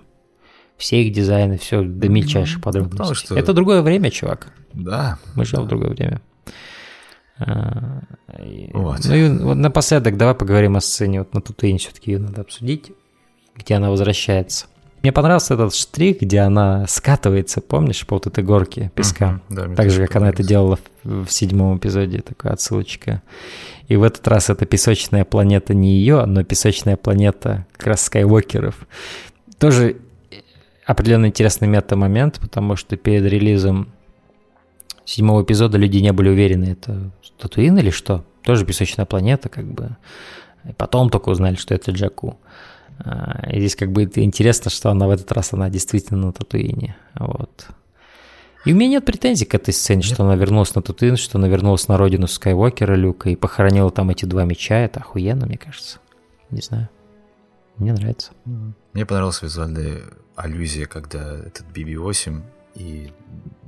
Все 0.77 1.03
их 1.03 1.13
дизайны, 1.13 1.57
все 1.57 1.83
до 1.83 2.09
мельчайших 2.09 2.57
ну, 2.57 2.63
подробностей. 2.63 3.15
Что... 3.15 3.37
Это 3.37 3.53
другое 3.53 3.81
время, 3.81 4.09
чувак. 4.09 4.51
Да. 4.73 5.17
Мы 5.35 5.45
живем 5.45 5.61
да. 5.61 5.65
в 5.65 5.69
другое 5.69 5.89
время. 5.89 6.21
А, 7.39 8.01
вот. 8.73 8.99
Ну 9.05 9.15
и 9.15 9.29
вот 9.29 9.55
напоследок 9.55 10.17
давай 10.17 10.35
поговорим 10.35 10.75
о 10.75 10.81
сцене. 10.81 11.19
Вот 11.19 11.33
на 11.33 11.41
Татуине 11.41 11.79
все-таки 11.79 12.11
ее 12.11 12.19
надо 12.19 12.41
обсудить, 12.41 12.91
где 13.55 13.75
она 13.75 13.89
возвращается. 13.89 14.67
Мне 15.01 15.11
понравился 15.11 15.55
этот 15.55 15.75
штрих, 15.75 16.21
где 16.21 16.39
она 16.39 16.87
скатывается, 16.87 17.59
помнишь, 17.59 18.07
по 18.07 18.15
вот 18.15 18.27
этой 18.27 18.41
горке 18.41 18.89
песка. 18.95 19.41
Uh-huh, 19.49 19.67
да, 19.67 19.75
так 19.75 19.89
же, 19.89 20.07
как 20.07 20.15
она 20.15 20.29
это 20.29 20.43
делала 20.43 20.79
в, 21.03 21.25
в 21.25 21.29
седьмом 21.29 21.77
эпизоде, 21.77 22.19
такая 22.21 22.53
отсылочка. 22.53 23.21
И 23.89 23.97
в 23.97 24.03
этот 24.03 24.25
раз 24.29 24.49
эта 24.49 24.65
песочная 24.65 25.25
планета 25.25 25.73
не 25.73 25.97
ее, 25.97 26.25
но 26.25 26.45
песочная 26.45 26.95
планета 26.95 27.67
как 27.75 27.87
раз 27.87 28.03
скайвокеров. 28.03 28.87
Тоже 29.59 29.97
определенно 30.85 31.25
интересный 31.25 31.67
мета-момент, 31.67 32.39
потому 32.39 32.77
что 32.77 32.95
перед 32.95 33.25
релизом 33.25 33.89
седьмого 35.05 35.43
эпизода 35.43 35.77
люди 35.77 35.97
не 35.97 36.11
были 36.11 36.29
уверены, 36.29 36.71
это 36.71 37.11
Татуин 37.37 37.77
или 37.77 37.89
что. 37.89 38.23
Тоже 38.43 38.65
песочная 38.65 39.05
планета, 39.05 39.49
как 39.49 39.65
бы. 39.65 39.97
И 40.67 40.73
потом 40.73 41.09
только 41.09 41.29
узнали, 41.29 41.55
что 41.55 41.73
это 41.73 41.91
Джаку. 41.91 42.39
А, 42.99 43.49
и 43.51 43.59
здесь 43.59 43.75
как 43.75 43.91
бы 43.91 44.03
интересно, 44.03 44.69
что 44.69 44.89
она 44.91 45.07
в 45.07 45.11
этот 45.11 45.31
раз 45.31 45.53
она 45.53 45.69
действительно 45.69 46.27
на 46.27 46.31
Татуине. 46.33 46.95
Вот. 47.15 47.67
И 48.65 48.71
у 48.71 48.75
меня 48.75 48.91
нет 48.91 49.05
претензий 49.05 49.45
к 49.45 49.55
этой 49.55 49.73
сцене, 49.73 50.03
нет. 50.03 50.13
что 50.13 50.23
она 50.23 50.35
вернулась 50.35 50.73
на 50.73 50.81
Татуин, 50.81 51.17
что 51.17 51.37
она 51.37 51.49
вернулась 51.49 51.87
на 51.87 51.97
родину 51.97 52.27
Скайуокера 52.27 52.95
Люка 52.95 53.29
и 53.29 53.35
похоронила 53.35 53.91
там 53.91 54.09
эти 54.09 54.25
два 54.25 54.45
меча. 54.45 54.75
Это 54.75 55.01
охуенно, 55.01 55.45
мне 55.45 55.57
кажется. 55.57 55.99
Не 56.49 56.61
знаю. 56.61 56.89
Мне 57.77 57.91
нравится. 57.91 58.31
Мне 58.93 59.05
понравилась 59.05 59.41
визуальная 59.41 60.01
аллюзия, 60.35 60.85
когда 60.85 61.37
этот 61.39 61.65
BB-8 61.73 62.41
и 62.75 63.11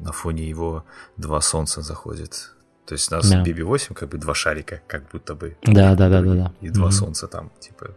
на 0.02 0.12
фоне 0.12 0.48
его 0.48 0.84
два 1.18 1.42
солнца 1.42 1.82
заходят. 1.82 2.52
То 2.86 2.94
есть 2.94 3.12
у 3.12 3.16
нас 3.16 3.30
да. 3.30 3.44
BB-8 3.44 3.94
как 3.94 4.10
бы 4.10 4.18
два 4.18 4.34
шарика, 4.36 4.82
как 4.88 5.10
будто 5.10 5.36
бы. 5.36 5.58
Да, 5.64 5.96
да, 5.96 6.10
да, 6.10 6.22
да, 6.22 6.34
да. 6.34 6.54
И 6.62 6.70
два 6.70 6.90
mm-hmm. 6.90 6.92
солнца 6.92 7.28
там, 7.28 7.52
типа 7.60 7.92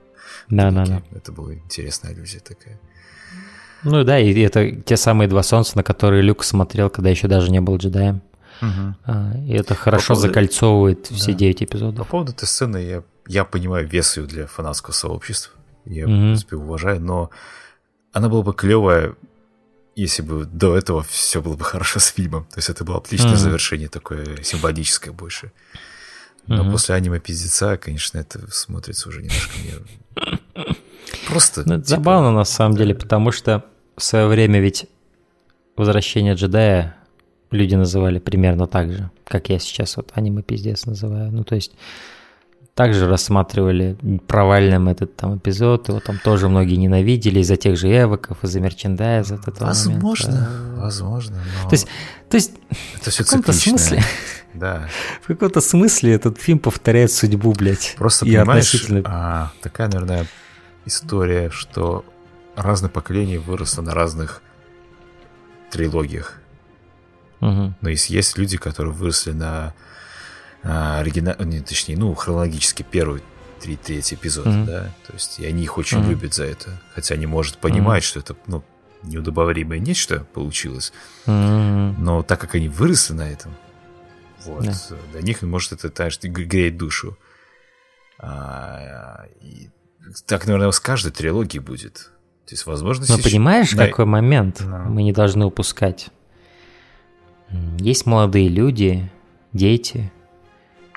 да, 0.48 0.70
да, 0.70 0.84
да. 0.84 1.02
Это 1.14 1.32
была 1.32 1.54
интересная 1.54 2.12
иллюзия 2.12 2.40
такая. 2.40 2.78
Ну 3.84 4.02
да, 4.04 4.18
и 4.18 4.38
это 4.40 4.72
те 4.72 4.96
самые 4.96 5.28
два 5.28 5.42
солнца, 5.42 5.76
на 5.76 5.82
которые 5.82 6.22
Люк 6.22 6.42
смотрел, 6.42 6.90
когда 6.90 7.10
еще 7.10 7.28
даже 7.28 7.50
не 7.50 7.60
был 7.60 7.76
джедаем. 7.76 8.22
Угу. 8.60 9.46
И 9.46 9.52
это 9.52 9.74
хорошо 9.74 10.14
поводу... 10.14 10.28
закольцовывает 10.28 11.06
все 11.06 11.32
да. 11.32 11.38
9 11.38 11.62
эпизодов. 11.62 12.06
По 12.06 12.10
поводу 12.10 12.32
этой 12.32 12.46
сцены 12.46 12.78
я, 12.78 13.02
я 13.28 13.44
понимаю 13.44 13.86
вес 13.86 14.16
ее 14.16 14.26
для 14.26 14.46
фанатского 14.46 14.92
сообщества. 14.92 15.52
Я, 15.84 16.06
угу. 16.06 16.12
в 16.12 16.16
принципе, 16.16 16.56
уважаю, 16.56 17.00
но 17.00 17.30
она 18.12 18.28
была 18.28 18.42
бы 18.42 18.52
клевая, 18.52 19.14
если 20.02 20.22
бы 20.22 20.44
до 20.44 20.76
этого 20.76 21.02
все 21.02 21.42
было 21.42 21.56
бы 21.56 21.64
хорошо 21.64 21.98
с 21.98 22.06
фильмом. 22.06 22.44
То 22.46 22.58
есть 22.58 22.68
это 22.68 22.84
было 22.84 22.98
отличное 22.98 23.32
угу. 23.32 23.38
завершение, 23.38 23.88
такое 23.88 24.42
символическое 24.42 25.12
больше. 25.12 25.52
Но 26.46 26.62
угу. 26.62 26.72
после 26.72 26.94
аниме-пиздеца, 26.94 27.76
конечно, 27.76 28.18
это 28.18 28.50
смотрится 28.50 29.08
уже 29.08 29.22
немножко 29.22 29.52
мне... 29.58 30.36
Просто... 31.26 31.62
Ну, 31.66 31.74
это 31.74 31.84
типа, 31.84 31.96
забавно, 31.96 32.32
на 32.32 32.44
самом 32.44 32.76
деле, 32.76 32.94
потому 32.94 33.32
что 33.32 33.64
в 33.96 34.02
свое 34.02 34.28
время 34.28 34.60
ведь 34.60 34.86
«Возвращение 35.76 36.34
джедая» 36.34 36.96
люди 37.50 37.74
называли 37.74 38.18
примерно 38.18 38.66
так 38.66 38.92
же, 38.92 39.10
как 39.24 39.48
я 39.48 39.58
сейчас 39.58 39.96
вот 39.96 40.12
аниме-пиздец 40.14 40.86
называю. 40.86 41.32
Ну, 41.32 41.44
то 41.44 41.54
есть 41.54 41.72
также 42.78 43.08
рассматривали 43.08 43.96
провальным 44.28 44.88
этот 44.88 45.16
там 45.16 45.36
эпизод, 45.36 45.88
его 45.88 45.98
там 45.98 46.16
тоже 46.22 46.48
многие 46.48 46.76
ненавидели 46.76 47.40
из-за 47.40 47.56
тех 47.56 47.76
же 47.76 47.88
эвоков, 47.88 48.44
из-за 48.44 48.60
мерчендайза. 48.60 49.34
От 49.34 49.48
этого 49.48 49.66
возможно, 49.66 50.30
момента. 50.30 50.80
возможно. 50.80 51.42
Но... 51.64 51.70
То 51.70 51.74
есть, 51.74 51.88
то 52.30 52.36
есть 52.36 52.52
это 52.94 53.10
все 53.10 53.24
в 53.24 53.26
каком-то 53.26 53.52
смысле, 53.52 54.04
да. 54.54 54.88
в 55.22 55.26
каком-то 55.26 55.60
смысле 55.60 56.14
этот 56.14 56.38
фильм 56.38 56.60
повторяет 56.60 57.10
судьбу, 57.10 57.52
блядь. 57.52 57.96
Просто 57.98 58.26
и 58.26 58.36
понимаешь, 58.36 58.68
относительно... 58.68 59.02
а, 59.06 59.52
такая, 59.60 59.88
наверное, 59.88 60.26
история, 60.86 61.50
что 61.50 62.04
разные 62.54 62.90
поколения 62.90 63.40
выросло 63.40 63.82
на 63.82 63.92
разных 63.92 64.40
трилогиях. 65.72 66.38
Угу. 67.40 67.74
Но 67.80 67.88
есть, 67.88 68.08
есть 68.08 68.38
люди, 68.38 68.56
которые 68.56 68.94
выросли 68.94 69.32
на 69.32 69.74
а, 70.62 71.00
оригинал, 71.00 71.36
не, 71.40 71.60
точнее, 71.60 71.96
ну, 71.96 72.14
хронологически 72.14 72.84
первый 72.88 73.22
три, 73.60 73.76
третий 73.76 74.14
эпизод, 74.14 74.46
mm-hmm. 74.46 74.64
да, 74.64 74.94
то 75.06 75.12
есть 75.12 75.40
и 75.40 75.46
они 75.46 75.64
их 75.64 75.78
очень 75.78 75.98
mm-hmm. 75.98 76.08
любят 76.08 76.34
за 76.34 76.44
это, 76.44 76.80
хотя 76.94 77.14
они, 77.14 77.26
может, 77.26 77.58
понимают, 77.58 78.04
mm-hmm. 78.04 78.08
что 78.08 78.20
это, 78.20 78.36
ну, 78.46 78.64
неудобоваримое 79.02 79.78
нечто 79.78 80.26
получилось, 80.32 80.92
mm-hmm. 81.26 81.94
но 81.98 82.22
так 82.22 82.40
как 82.40 82.54
они 82.54 82.68
выросли 82.68 83.14
на 83.14 83.30
этом, 83.30 83.52
вот, 84.44 84.64
yeah. 84.64 85.12
для 85.12 85.22
них, 85.22 85.42
может, 85.42 85.72
это, 85.72 85.90
знаешь, 85.94 86.18
греет 86.22 86.76
душу. 86.76 87.18
А, 88.18 89.26
и 89.40 89.68
так, 90.26 90.46
наверное, 90.46 90.70
с 90.70 90.80
каждой 90.80 91.12
трилогией 91.12 91.62
будет. 91.62 92.10
То 92.46 92.54
есть, 92.54 92.66
возможно, 92.66 93.04
Но 93.08 93.16
сейчас... 93.16 93.30
понимаешь, 93.30 93.72
да. 93.72 93.86
какой 93.86 94.06
момент 94.06 94.60
no. 94.60 94.88
мы 94.88 95.02
не 95.02 95.12
должны 95.12 95.44
упускать? 95.44 96.08
Есть 97.78 98.06
молодые 98.06 98.48
люди, 98.48 99.10
дети, 99.52 100.10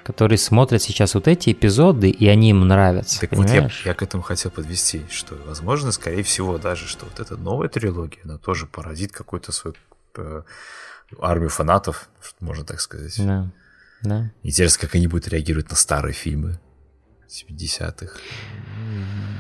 которые 0.04 0.38
смотрят 0.38 0.82
сейчас 0.82 1.14
вот 1.16 1.28
эти 1.28 1.52
эпизоды, 1.52 2.10
и 2.10 2.28
они 2.28 2.50
им 2.52 2.68
нравятся. 2.68 3.22
Так 3.22 3.32
понимаешь? 3.32 3.80
вот 3.80 3.86
я, 3.86 3.92
я 3.92 3.94
к 3.94 4.02
этому 4.02 4.24
хотел 4.24 4.52
подвести, 4.52 5.04
что, 5.10 5.36
возможно, 5.46 5.92
скорее 5.92 6.24
всего, 6.24 6.58
даже, 6.58 6.88
что 6.88 7.06
вот 7.06 7.20
эта 7.20 7.38
новая 7.38 7.70
трилогия, 7.70 8.22
она 8.24 8.38
тоже 8.38 8.68
породит 8.68 9.12
какую-то 9.12 9.52
свою 9.52 9.76
э, 10.16 10.42
армию 11.20 11.50
фанатов, 11.50 12.10
можно 12.40 12.66
так 12.66 12.82
сказать. 12.82 13.14
Да. 13.18 13.52
Да. 14.02 14.32
Интересно, 14.44 14.82
как 14.82 14.96
они 14.96 15.08
будут 15.08 15.28
реагировать 15.28 15.70
на 15.70 15.76
старые 15.76 16.14
фильмы 16.14 16.60
70-х. 17.30 18.18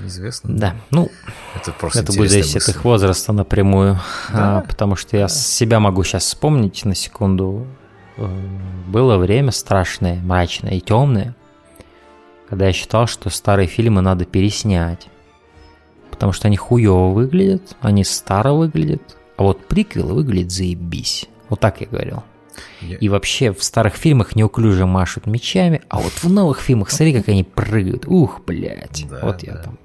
Известно. 0.05 0.55
Да, 0.55 0.75
ну, 0.89 1.11
это, 1.55 1.71
просто 1.71 2.01
это 2.01 2.13
будет 2.13 2.31
зависеть 2.31 2.55
мысль. 2.55 2.71
от 2.71 2.77
их 2.77 2.83
возраста 2.83 3.33
напрямую, 3.33 3.99
да. 4.29 4.59
а, 4.59 4.61
потому 4.61 4.95
что 4.95 5.17
я 5.17 5.27
себя 5.27 5.79
могу 5.79 6.03
сейчас 6.03 6.23
вспомнить 6.23 6.85
на 6.85 6.95
секунду 6.95 7.67
было 8.87 9.17
время 9.17 9.51
страшное, 9.51 10.15
мрачное 10.21 10.73
и 10.73 10.81
темное, 10.81 11.35
когда 12.49 12.67
я 12.67 12.73
считал, 12.73 13.07
что 13.07 13.29
старые 13.29 13.67
фильмы 13.67 14.01
надо 14.01 14.25
переснять. 14.25 15.07
Потому 16.09 16.33
что 16.33 16.47
они 16.47 16.57
хуево 16.57 17.09
выглядят, 17.09 17.75
они 17.81 18.03
старо 18.03 18.53
выглядят, 18.53 19.17
а 19.37 19.43
вот 19.43 19.65
приквел 19.65 20.07
выглядит 20.07 20.51
заебись. 20.51 21.27
Вот 21.49 21.59
так 21.59 21.81
я 21.81 21.87
говорил. 21.87 22.23
Я... 22.81 22.97
И 22.97 23.09
вообще 23.09 23.53
в 23.53 23.63
старых 23.63 23.95
фильмах 23.95 24.35
неуклюже 24.35 24.85
машут 24.85 25.25
мечами, 25.25 25.81
а 25.89 25.99
вот 25.99 26.11
в 26.11 26.29
новых 26.29 26.59
фильмах 26.59 26.91
смотри, 26.91 27.13
как 27.13 27.29
они 27.29 27.43
прыгают. 27.43 28.05
Ух, 28.07 28.41
блядь. 28.45 29.07
Да, 29.09 29.19
вот 29.23 29.43
я 29.43 29.53
да. 29.53 29.63
там 29.63 29.77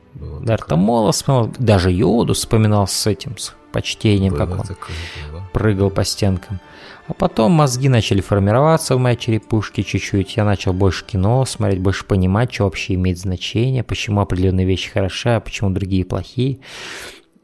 Дарта 0.42 0.76
Мола 0.76 1.12
вспоминал, 1.12 1.52
даже 1.58 1.90
Йоду 1.92 2.34
вспоминал 2.34 2.86
с 2.86 3.06
этим, 3.06 3.36
с 3.36 3.54
почтением, 3.72 4.32
было 4.32 4.38
как 4.38 4.50
он 4.50 4.60
такое, 4.60 4.96
прыгал 5.52 5.90
по 5.90 6.04
стенкам. 6.04 6.60
А 7.08 7.14
потом 7.14 7.52
мозги 7.52 7.88
начали 7.88 8.20
формироваться 8.20 8.96
в 8.96 8.98
моей 8.98 9.16
черепушке 9.16 9.82
чуть-чуть. 9.82 10.36
Я 10.36 10.44
начал 10.44 10.72
больше 10.72 11.04
кино 11.04 11.44
смотреть, 11.44 11.80
больше 11.80 12.04
понимать, 12.04 12.52
что 12.52 12.64
вообще 12.64 12.94
имеет 12.94 13.18
значение, 13.18 13.84
почему 13.84 14.20
определенные 14.20 14.66
вещи 14.66 14.90
хороши, 14.90 15.28
а 15.30 15.40
почему 15.40 15.70
другие 15.70 16.04
плохие. 16.04 16.58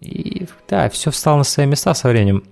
И 0.01 0.47
да, 0.69 0.89
все 0.91 1.13
встало 1.13 1.39
на 1.39 1.45
свои 1.45 1.67
места 1.67 1.95
со 1.95 2.09
временем. 2.09 2.45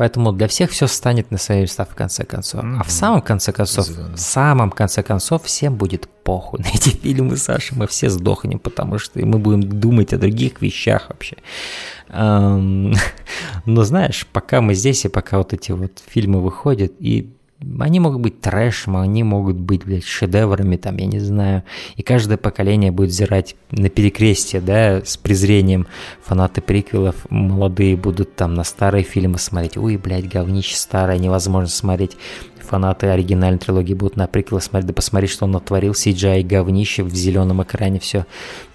Поэтому 0.00 0.32
для 0.32 0.48
всех 0.48 0.70
все 0.70 0.86
станет 0.86 1.30
на 1.30 1.36
свои 1.36 1.60
места 1.60 1.84
в 1.84 1.94
конце 1.94 2.24
концов. 2.24 2.64
Mm-hmm. 2.64 2.76
А 2.80 2.84
в 2.84 2.90
самом 2.90 3.20
конце 3.20 3.52
концов, 3.52 3.86
в 3.86 4.16
самом 4.16 4.70
конце 4.70 5.02
концов, 5.02 5.44
всем 5.44 5.76
будет 5.76 6.08
похуй 6.08 6.60
на 6.64 6.68
эти 6.68 6.88
фильмы, 6.88 7.36
Саша. 7.36 7.74
Мы 7.74 7.86
все 7.86 8.08
сдохнем, 8.08 8.60
потому 8.60 8.98
что 8.98 9.18
мы 9.18 9.38
будем 9.38 9.60
думать 9.60 10.14
о 10.14 10.16
других 10.16 10.62
вещах 10.62 11.10
вообще. 11.10 11.36
Но 12.08 12.94
знаешь, 13.66 14.26
пока 14.32 14.62
мы 14.62 14.72
здесь 14.72 15.04
и 15.04 15.08
пока 15.08 15.36
вот 15.36 15.52
эти 15.52 15.72
вот 15.72 16.02
фильмы 16.08 16.40
выходят, 16.40 16.94
и 16.98 17.34
они 17.78 18.00
могут 18.00 18.20
быть 18.20 18.40
трэшем, 18.40 18.96
они 18.96 19.22
могут 19.22 19.56
быть, 19.56 19.84
блядь, 19.84 20.04
шедеврами, 20.04 20.76
там, 20.76 20.96
я 20.96 21.06
не 21.06 21.18
знаю. 21.18 21.62
И 21.96 22.02
каждое 22.02 22.38
поколение 22.38 22.90
будет 22.90 23.10
взирать 23.10 23.54
на 23.70 23.88
перекрестие, 23.90 24.62
да, 24.62 25.04
с 25.04 25.16
презрением. 25.16 25.86
Фанаты 26.22 26.62
приквелов 26.62 27.16
молодые 27.30 27.96
будут 27.96 28.34
там 28.34 28.54
на 28.54 28.64
старые 28.64 29.04
фильмы 29.04 29.38
смотреть. 29.38 29.76
Ой, 29.76 29.96
блядь, 29.96 30.28
говнище 30.28 30.76
старое, 30.76 31.18
невозможно 31.18 31.68
смотреть. 31.68 32.16
Фанаты 32.60 33.08
оригинальной 33.08 33.58
трилогии 33.58 33.94
будут 33.94 34.16
на 34.16 34.26
приквелы 34.26 34.60
смотреть, 34.60 34.86
да 34.86 34.94
посмотри, 34.94 35.26
что 35.28 35.44
он 35.44 35.50
натворил, 35.50 35.92
CGI 35.92 36.42
говнище 36.44 37.02
в 37.02 37.14
зеленом 37.14 37.62
экране, 37.62 37.98
все 37.98 38.26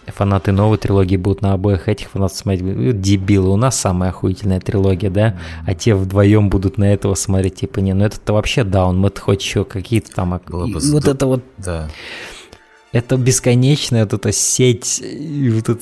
фанаты 0.07 0.51
новой 0.51 0.77
трилогии 0.77 1.17
будут 1.17 1.41
на 1.41 1.53
обоих 1.53 1.87
этих 1.89 2.09
фанатов 2.09 2.37
смотреть, 2.37 3.01
дебилы, 3.01 3.49
у 3.49 3.57
нас 3.57 3.79
самая 3.79 4.09
охуительная 4.09 4.59
трилогия, 4.59 5.09
да, 5.09 5.37
а 5.65 5.73
те 5.73 5.95
вдвоем 5.95 6.49
будут 6.49 6.77
на 6.77 6.93
этого 6.93 7.15
смотреть, 7.15 7.55
типа, 7.55 7.79
не, 7.79 7.93
ну 7.93 8.05
это 8.05 8.33
вообще 8.33 8.63
даун, 8.63 8.97
мы 8.99 9.11
хоть 9.17 9.43
еще 9.43 9.65
какие-то 9.65 10.11
там, 10.13 10.39
Было 10.47 10.67
бы 10.67 10.79
вот 10.79 11.07
это 11.07 11.25
вот, 11.25 11.43
Да. 11.57 11.89
это 12.91 13.17
бесконечная 13.17 14.03
вот 14.03 14.13
эта 14.13 14.31
сеть, 14.31 15.01
и 15.01 15.49
вот 15.49 15.69
это, 15.69 15.81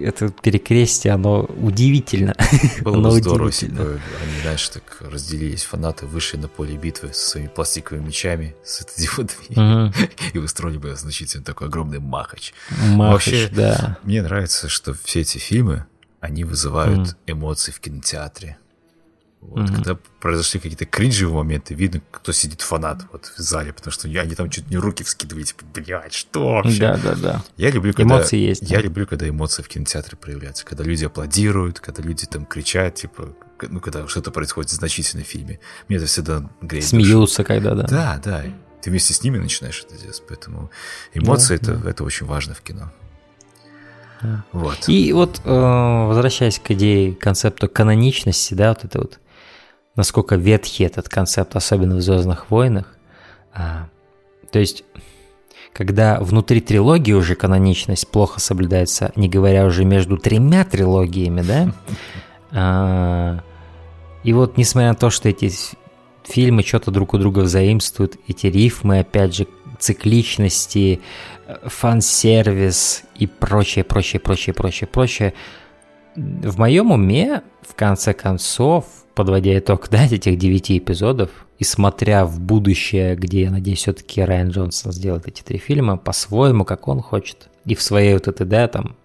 это 0.00 0.28
перекрестие, 0.30 1.12
оно 1.14 1.42
удивительно. 1.42 2.34
Было 2.82 2.96
Оно 2.96 3.10
бы 3.10 3.20
здорово, 3.20 3.48
если 3.48 3.66
удивительно. 3.66 3.90
бы 3.94 4.00
они, 4.22 4.40
знаешь, 4.42 4.68
так 4.68 4.98
разделились, 5.00 5.62
фанаты 5.64 6.06
вышли 6.06 6.36
на 6.36 6.48
поле 6.48 6.76
битвы 6.76 7.10
со 7.12 7.30
своими 7.30 7.48
пластиковыми 7.48 8.06
мечами, 8.06 8.54
с 8.64 8.76
светодиодами, 8.78 9.84
Мгм. 9.86 9.94
и 10.34 10.38
устроили 10.38 10.78
бы 10.78 10.94
значительно 10.96 11.44
такой 11.44 11.68
огромный 11.68 11.98
махач. 12.00 12.52
Махач, 12.70 13.12
Вообще, 13.12 13.48
да. 13.52 13.98
Мне 14.02 14.22
нравится, 14.22 14.68
что 14.68 14.94
все 15.04 15.20
эти 15.20 15.38
фильмы, 15.38 15.86
они 16.20 16.44
вызывают 16.44 17.16
эмоции 17.26 17.72
в 17.72 17.80
кинотеатре. 17.80 18.56
Вот, 19.42 19.70
Когда 19.70 19.98
произошли 20.20 20.60
какие-то 20.60 20.86
кринжевые 20.86 21.34
моменты, 21.34 21.74
видно, 21.74 22.00
кто 22.10 22.32
сидит 22.32 22.62
фанат 22.62 23.02
вот 23.10 23.26
в 23.36 23.38
зале, 23.38 23.72
потому 23.72 23.92
что 23.92 24.08
они 24.08 24.34
там 24.34 24.48
чуть 24.48 24.70
не 24.70 24.76
руки 24.76 25.02
вскидывали, 25.02 25.42
типа, 25.42 25.64
блядь, 25.74 26.14
что 26.14 26.54
вообще? 26.54 26.78
Да, 26.78 26.96
да, 26.96 27.14
да. 27.16 27.44
Я 27.56 27.70
люблю, 27.70 27.92
когда, 27.92 28.16
Эмоции 28.16 28.38
есть, 28.38 28.62
Я 28.62 28.78
да. 28.78 28.84
люблю, 28.84 29.06
когда 29.06 29.28
эмоции 29.28 29.62
в 29.62 29.68
кинотеатре 29.68 30.16
проявляются, 30.16 30.64
когда 30.64 30.84
люди 30.84 31.04
аплодируют, 31.04 31.80
когда 31.80 32.02
люди 32.02 32.24
там 32.26 32.46
кричат, 32.46 32.94
типа, 32.94 33.34
ну, 33.60 33.80
когда 33.80 34.06
что-то 34.06 34.30
происходит 34.30 34.70
значительно 34.70 35.24
в 35.24 35.26
фильме. 35.26 35.58
Мне 35.88 35.98
это 35.98 36.06
всегда 36.06 36.48
греет. 36.60 36.84
душу. 36.84 37.04
Смеются 37.04 37.44
когда, 37.44 37.74
да. 37.74 37.82
Да, 37.82 38.20
да. 38.24 38.44
Ты 38.80 38.90
вместе 38.90 39.12
с 39.12 39.22
ними 39.22 39.38
начинаешь 39.38 39.84
это 39.86 40.00
делать, 40.00 40.22
поэтому 40.26 40.70
эмоции 41.14 41.56
это, 41.56 41.80
это 41.84 42.04
очень 42.04 42.26
важно 42.26 42.54
в 42.54 42.60
кино. 42.60 42.92
Да. 44.22 44.44
Вот. 44.52 44.88
И 44.88 45.12
вот, 45.12 45.40
э, 45.44 45.50
возвращаясь 46.06 46.58
к 46.58 46.70
идее 46.70 47.14
концепту 47.14 47.68
каноничности, 47.68 48.54
да, 48.54 48.68
вот 48.68 48.84
это 48.84 48.98
вот, 49.00 49.18
насколько 49.96 50.36
ветхий 50.36 50.84
этот 50.84 51.08
концепт, 51.08 51.54
особенно 51.56 51.96
в 51.96 52.00
«Звездных 52.00 52.50
войнах», 52.50 52.96
а, 53.54 53.88
то 54.50 54.58
есть, 54.58 54.84
когда 55.72 56.20
внутри 56.20 56.60
трилогии 56.60 57.12
уже 57.12 57.34
каноничность 57.34 58.08
плохо 58.08 58.40
соблюдается, 58.40 59.12
не 59.16 59.28
говоря 59.28 59.66
уже 59.66 59.84
между 59.84 60.16
тремя 60.16 60.64
трилогиями, 60.64 61.42
да, 61.42 61.72
а, 62.52 63.40
и 64.24 64.32
вот 64.32 64.56
несмотря 64.56 64.90
на 64.90 64.94
то, 64.94 65.10
что 65.10 65.28
эти 65.28 65.50
фильмы 66.24 66.62
что-то 66.62 66.90
друг 66.90 67.14
у 67.14 67.18
друга 67.18 67.40
взаимствуют, 67.40 68.16
эти 68.28 68.46
рифмы, 68.46 69.00
опять 69.00 69.34
же, 69.34 69.46
цикличности, 69.78 71.00
э, 71.46 71.68
фан-сервис 71.68 73.02
и 73.16 73.26
прочее, 73.26 73.84
прочее, 73.84 74.20
прочее, 74.20 74.54
прочее, 74.54 74.88
прочее. 74.88 75.34
В 76.14 76.58
моем 76.58 76.92
уме, 76.92 77.42
в 77.68 77.74
конце 77.74 78.12
концов, 78.12 78.84
подводя 79.14 79.58
итог 79.58 79.88
да, 79.90 80.04
этих 80.06 80.38
девяти 80.38 80.78
эпизодов, 80.78 81.30
и 81.58 81.64
смотря 81.64 82.24
в 82.24 82.40
будущее, 82.40 83.14
где, 83.14 83.42
я 83.42 83.50
надеюсь, 83.50 83.78
все-таки 83.78 84.22
Райан 84.22 84.50
Джонсон 84.50 84.92
сделает 84.92 85.28
эти 85.28 85.42
три 85.42 85.58
фильма 85.58 85.96
по-своему, 85.96 86.64
как 86.64 86.88
он 86.88 87.00
хочет, 87.00 87.48
и 87.64 87.74
в 87.74 87.82
своей 87.82 88.14
вот 88.14 88.28
этой, 88.28 88.46
да, 88.46 88.66
там, 88.68 88.96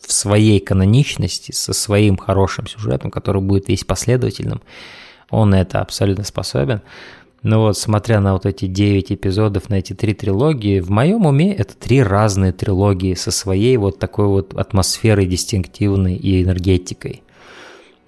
в 0.00 0.12
своей 0.12 0.60
каноничности, 0.60 1.52
со 1.52 1.72
своим 1.72 2.16
хорошим 2.16 2.66
сюжетом, 2.66 3.10
который 3.10 3.42
будет 3.42 3.68
весь 3.68 3.84
последовательным, 3.84 4.60
он 5.30 5.54
это 5.54 5.80
абсолютно 5.80 6.24
способен. 6.24 6.82
Но 7.42 7.60
вот 7.60 7.78
смотря 7.78 8.20
на 8.20 8.32
вот 8.32 8.46
эти 8.46 8.66
9 8.66 9.12
эпизодов, 9.12 9.68
на 9.68 9.76
эти 9.76 9.92
три 9.92 10.14
трилогии, 10.14 10.80
в 10.80 10.90
моем 10.90 11.26
уме 11.26 11.54
это 11.54 11.76
три 11.76 12.02
разные 12.02 12.52
трилогии 12.52 13.14
со 13.14 13.30
своей 13.30 13.76
вот 13.76 13.98
такой 13.98 14.26
вот 14.26 14.54
атмосферой 14.54 15.26
дистинктивной 15.26 16.16
и 16.16 16.42
энергетикой. 16.42 17.22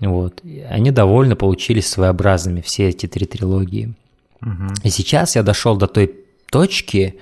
Вот. 0.01 0.43
Они 0.70 0.91
довольно 0.91 1.36
получились 1.36 1.89
своеобразными, 1.89 2.60
все 2.60 2.89
эти 2.89 3.07
три 3.07 3.27
трилогии. 3.27 3.94
И 4.85 4.91
сейчас 4.91 5.35
я 5.36 5.43
дошел 5.43 5.77
до 5.77 5.86
той 5.89 6.15
точки, 6.51 7.17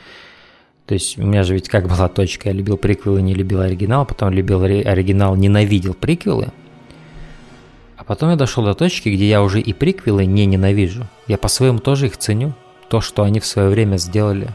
то 0.85 0.95
есть 0.95 1.19
у 1.19 1.23
меня 1.23 1.43
же 1.43 1.55
ведь 1.55 1.69
как 1.69 1.89
была 1.89 2.09
точка, 2.09 2.51
я 2.51 2.55
любил 2.55 2.77
приквелы, 2.77 3.23
не 3.23 3.35
любил 3.35 3.61
оригинал, 3.61 4.05
потом 4.07 4.31
любил 4.31 4.63
ори- 4.63 4.83
оригинал, 4.83 5.35
ненавидел 5.35 5.95
приквелы. 5.95 6.53
А 7.97 8.05
потом 8.05 8.31
я 8.31 8.37
дошел 8.37 8.63
до 8.65 8.75
точки, 8.75 9.09
где 9.09 9.27
я 9.27 9.43
уже 9.43 9.61
и 9.61 9.73
приквелы 9.73 10.27
не 10.27 10.47
ненавижу. 10.47 11.09
Я 11.27 11.39
по-своему 11.39 11.79
тоже 11.79 12.07
их 12.07 12.19
ценю. 12.19 12.55
То, 12.89 13.01
что 13.01 13.23
они 13.23 13.41
в 13.41 13.47
свое 13.47 13.69
время 13.69 13.97
сделали. 13.97 14.51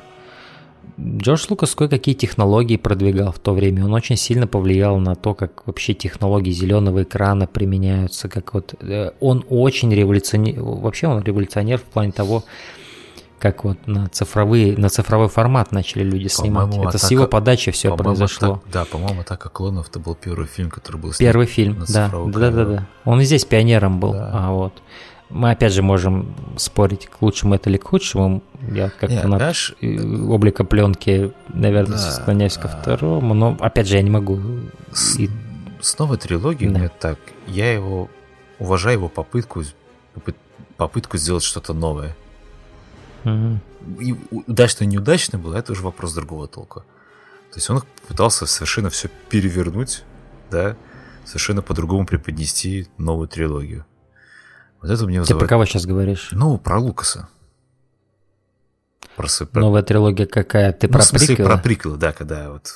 Джордж 1.00 1.46
Лукас 1.50 1.74
кое-какие 1.76 2.16
технологии 2.16 2.78
продвигал 2.78 3.32
в 3.32 3.40
то 3.40 3.54
время. 3.54 3.86
Он 3.86 3.94
очень 3.94 4.18
сильно 4.18 4.48
повлиял 4.48 4.98
на 5.00 5.16
то, 5.16 5.34
как 5.34 5.66
вообще 5.66 5.94
технологии 5.94 6.52
зеленого 6.52 7.04
экрана 7.04 7.48
применяются. 7.48 8.30
Как 8.30 8.54
вот 8.54 8.76
э, 8.82 9.12
он 9.20 9.46
очень 9.50 9.94
революционер. 9.94 10.62
Вообще 10.62 11.08
он 11.08 11.22
революционер 11.24 11.80
в 11.80 11.84
плане 11.84 12.12
того, 12.12 12.44
как 13.40 13.64
вот 13.64 13.88
на 13.88 14.08
цифровые, 14.10 14.78
на 14.78 14.90
цифровой 14.90 15.28
формат 15.28 15.72
начали 15.72 16.04
люди 16.04 16.28
снимать. 16.28 16.66
По-моему, 16.70 16.90
Это 16.90 17.00
с 17.00 17.04
«Атака- 17.06 17.14
его 17.14 17.28
подачи 17.28 17.72
все 17.72 17.96
произошло. 17.98 18.48
«Атака- 18.54 18.72
да, 18.72 18.86
по-моему, 18.86 19.22
«Атака 19.22 19.50
клонов» 19.50 19.90
это 19.90 20.00
был 20.00 20.14
первый 20.14 20.46
фильм, 20.48 20.70
который 20.70 20.98
был 20.98 21.12
снят 21.12 21.20
Первый 21.28 21.48
фильм, 21.48 21.80
на 21.80 21.86
да, 21.88 22.10
да, 22.12 22.40
да, 22.40 22.52
да, 22.52 22.66
да. 22.66 22.88
Он 23.04 23.20
и 23.20 23.24
здесь 23.26 23.44
пионером 23.46 24.00
был, 24.00 24.14
Да. 24.14 24.30
а 24.32 24.52
вот. 24.52 24.74
Мы 25.32 25.52
опять 25.52 25.74
же 25.74 25.82
можем 25.82 26.36
спорить, 26.58 27.08
к 27.08 27.22
лучшему 27.22 27.56
это 27.56 27.70
или 27.70 27.78
к 27.78 27.86
худшему. 27.86 28.44
Я 28.72 28.90
как 28.90 29.10
Не, 29.10 29.20
фанат 29.20 29.40
знаешь, 29.40 29.76
облика 29.82 30.64
пленки, 30.64 31.32
наверное, 31.50 31.98
Да, 31.98 32.12
склоняюсь 32.12 32.58
ко 32.58 32.68
а- 32.68 32.82
второму, 32.82 33.34
но 33.34 33.58
опять 33.60 33.88
же 33.88 33.96
я 33.96 34.02
не 34.02 34.10
могу. 34.10 34.40
С, 34.92 35.18
И- 35.18 35.30
с 35.80 35.98
новой 35.98 36.18
трилогией 36.18 36.72
Да. 36.72 36.80
мне 36.80 36.90
так, 36.90 37.18
я 37.48 37.72
его 37.74 38.10
уважаю 38.60 38.98
его 38.98 39.10
попытку, 39.10 39.64
попыт- 40.16 40.36
попытку 40.78 41.18
сделать 41.18 41.44
что-то 41.44 41.74
новое. 41.74 42.16
Мгм. 43.24 43.62
И 44.00 44.16
удачно 44.32 44.84
неудачно 44.86 45.40
было, 45.40 45.56
это 45.56 45.72
уже 45.72 45.82
вопрос 45.84 46.14
другого 46.14 46.48
толка. 46.48 46.82
То 47.52 47.58
есть 47.58 47.70
он 47.70 47.82
пытался 48.08 48.46
совершенно 48.46 48.90
все 48.90 49.10
перевернуть, 49.30 50.04
да, 50.50 50.76
совершенно 51.26 51.62
по-другому 51.62 52.06
преподнести 52.06 52.88
новую 52.98 53.28
трилогию. 53.28 53.86
Вот 54.82 54.90
это 54.90 55.06
мне 55.06 55.18
Ты 55.18 55.22
вызывает... 55.22 55.40
про 55.40 55.48
кого 55.48 55.66
сейчас 55.66 55.86
говоришь? 55.86 56.30
Ну, 56.32 56.58
про 56.58 56.80
Лукаса. 56.80 57.30
Про, 59.16 59.28
про- 59.52 59.62
Новая 59.62 59.84
трилогия 59.84 60.26
какая? 60.26 60.72
Ты 60.72 60.88
ну, 60.88 60.94
про 60.94 61.00
в 61.02 61.06
смысле, 61.06 61.28
приквелы? 61.28 61.50
про 61.50 61.58
приквелы, 61.58 61.98
да, 61.98 62.12
когда 62.14 62.50
вот 62.50 62.74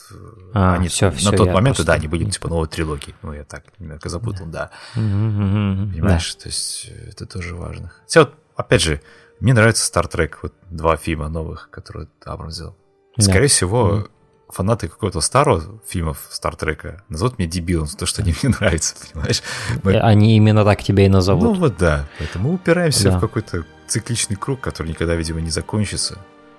А, 0.54 0.76
они 0.76 0.90
всё, 0.90 1.08
на 1.08 1.12
всё, 1.14 1.32
тот 1.32 1.48
момент, 1.48 1.78
просто 1.78 1.86
да, 1.86 1.94
они 1.94 2.08
были 2.08 2.30
типа 2.30 2.50
новой 2.50 2.68
трилогии. 2.68 3.16
Ну, 3.24 3.34
я 3.34 3.44
так 3.44 3.64
немного 3.80 4.10
запутал, 4.10 4.46
да. 4.46 4.70
Мгм. 4.96 5.92
Понимаешь, 5.94 6.36
то 6.36 6.48
есть 6.48 6.88
э, 6.90 7.10
это 7.10 7.26
тоже 7.26 7.56
важно. 7.56 7.92
Хотя 8.02 8.22
вот, 8.22 8.34
опять 8.56 8.82
же, 8.82 9.02
мне 9.40 9.54
нравится 9.54 9.92
Star 9.92 10.12
Trek, 10.12 10.34
вот 10.44 10.54
два 10.70 10.98
фильма 10.98 11.30
новых, 11.30 11.70
которые 11.72 12.08
Абрам 12.26 12.52
сделал. 12.52 12.76
Да. 13.18 13.24
Скорее 13.24 13.48
всего, 13.48 14.08
фанаты 14.56 14.88
какого-то 14.88 15.20
старого 15.22 15.80
фильмов 15.86 16.30
Star 16.32 16.56
Trека 16.58 17.04
назовут 17.10 17.38
меня 17.38 17.50
дебилом 17.50 17.88
за 17.88 17.98
то, 17.98 18.06
что 18.06 18.22
они 18.22 18.34
мне 18.42 18.56
нравятся, 18.60 18.96
понимаешь? 19.14 19.42
Мы- 19.84 19.92
Э, 19.94 20.00
Они 20.00 20.38
именно 20.38 20.64
так 20.64 20.82
тебя 20.82 21.06
и 21.06 21.10
ну 21.10 21.16
назовут. 21.16 21.58
вот 21.58 21.78
да, 21.78 22.06
поэтому 22.20 22.50
мы 22.50 22.56
упираемся 22.56 23.12
Да. 23.12 23.18
в 23.18 23.22
какой-то 23.22 23.66
цикличный 23.88 24.38
круг, 24.38 24.62
который 24.62 24.88
никогда, 24.90 25.16
видимо, 25.16 25.42
не 25.42 25.50
закончится, 25.50 26.18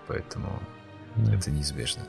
поэтому 0.08 0.60
Да. 1.16 1.34
это 1.34 1.50
неизбежно. 1.50 2.02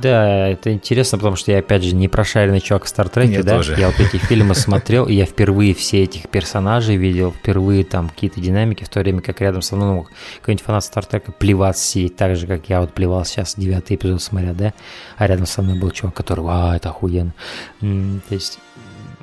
Да, 0.00 0.48
это 0.48 0.72
интересно, 0.72 1.18
потому 1.18 1.36
что 1.36 1.52
я, 1.52 1.58
опять 1.58 1.82
же, 1.82 1.94
не 1.94 2.08
прошаренный 2.08 2.60
чувак 2.60 2.84
в 2.84 2.88
Стартреке, 2.88 3.34
Я 3.34 3.42
да? 3.42 3.56
тоже. 3.56 3.76
Я 3.78 3.88
вот 3.88 4.00
эти 4.00 4.16
фильмы 4.16 4.54
смотрел, 4.54 5.06
и 5.06 5.14
я 5.14 5.26
впервые 5.26 5.74
все 5.74 6.02
этих 6.02 6.28
персонажей 6.28 6.96
видел, 6.96 7.32
впервые 7.32 7.84
там 7.84 8.08
какие-то 8.08 8.40
динамики, 8.40 8.84
в 8.84 8.88
то 8.88 9.00
время 9.00 9.20
как 9.20 9.40
рядом 9.40 9.62
со 9.62 9.76
мной 9.76 9.94
мог 9.94 10.10
какой-нибудь 10.40 10.64
фанат 10.64 10.84
Стартрека 10.84 11.32
плеваться 11.32 11.84
сидеть 11.84 12.16
так 12.16 12.36
же, 12.36 12.46
как 12.46 12.68
я 12.68 12.80
вот 12.80 12.92
плевал 12.94 13.24
сейчас, 13.24 13.54
девятый 13.56 13.96
эпизод 13.96 14.22
смотря, 14.22 14.52
да? 14.54 14.72
А 15.16 15.26
рядом 15.26 15.46
со 15.46 15.62
мной 15.62 15.78
был 15.78 15.90
чувак, 15.90 16.14
который, 16.14 16.44
а, 16.48 16.76
это 16.76 16.88
охуенно. 16.90 17.34
То 17.80 18.34
есть 18.34 18.58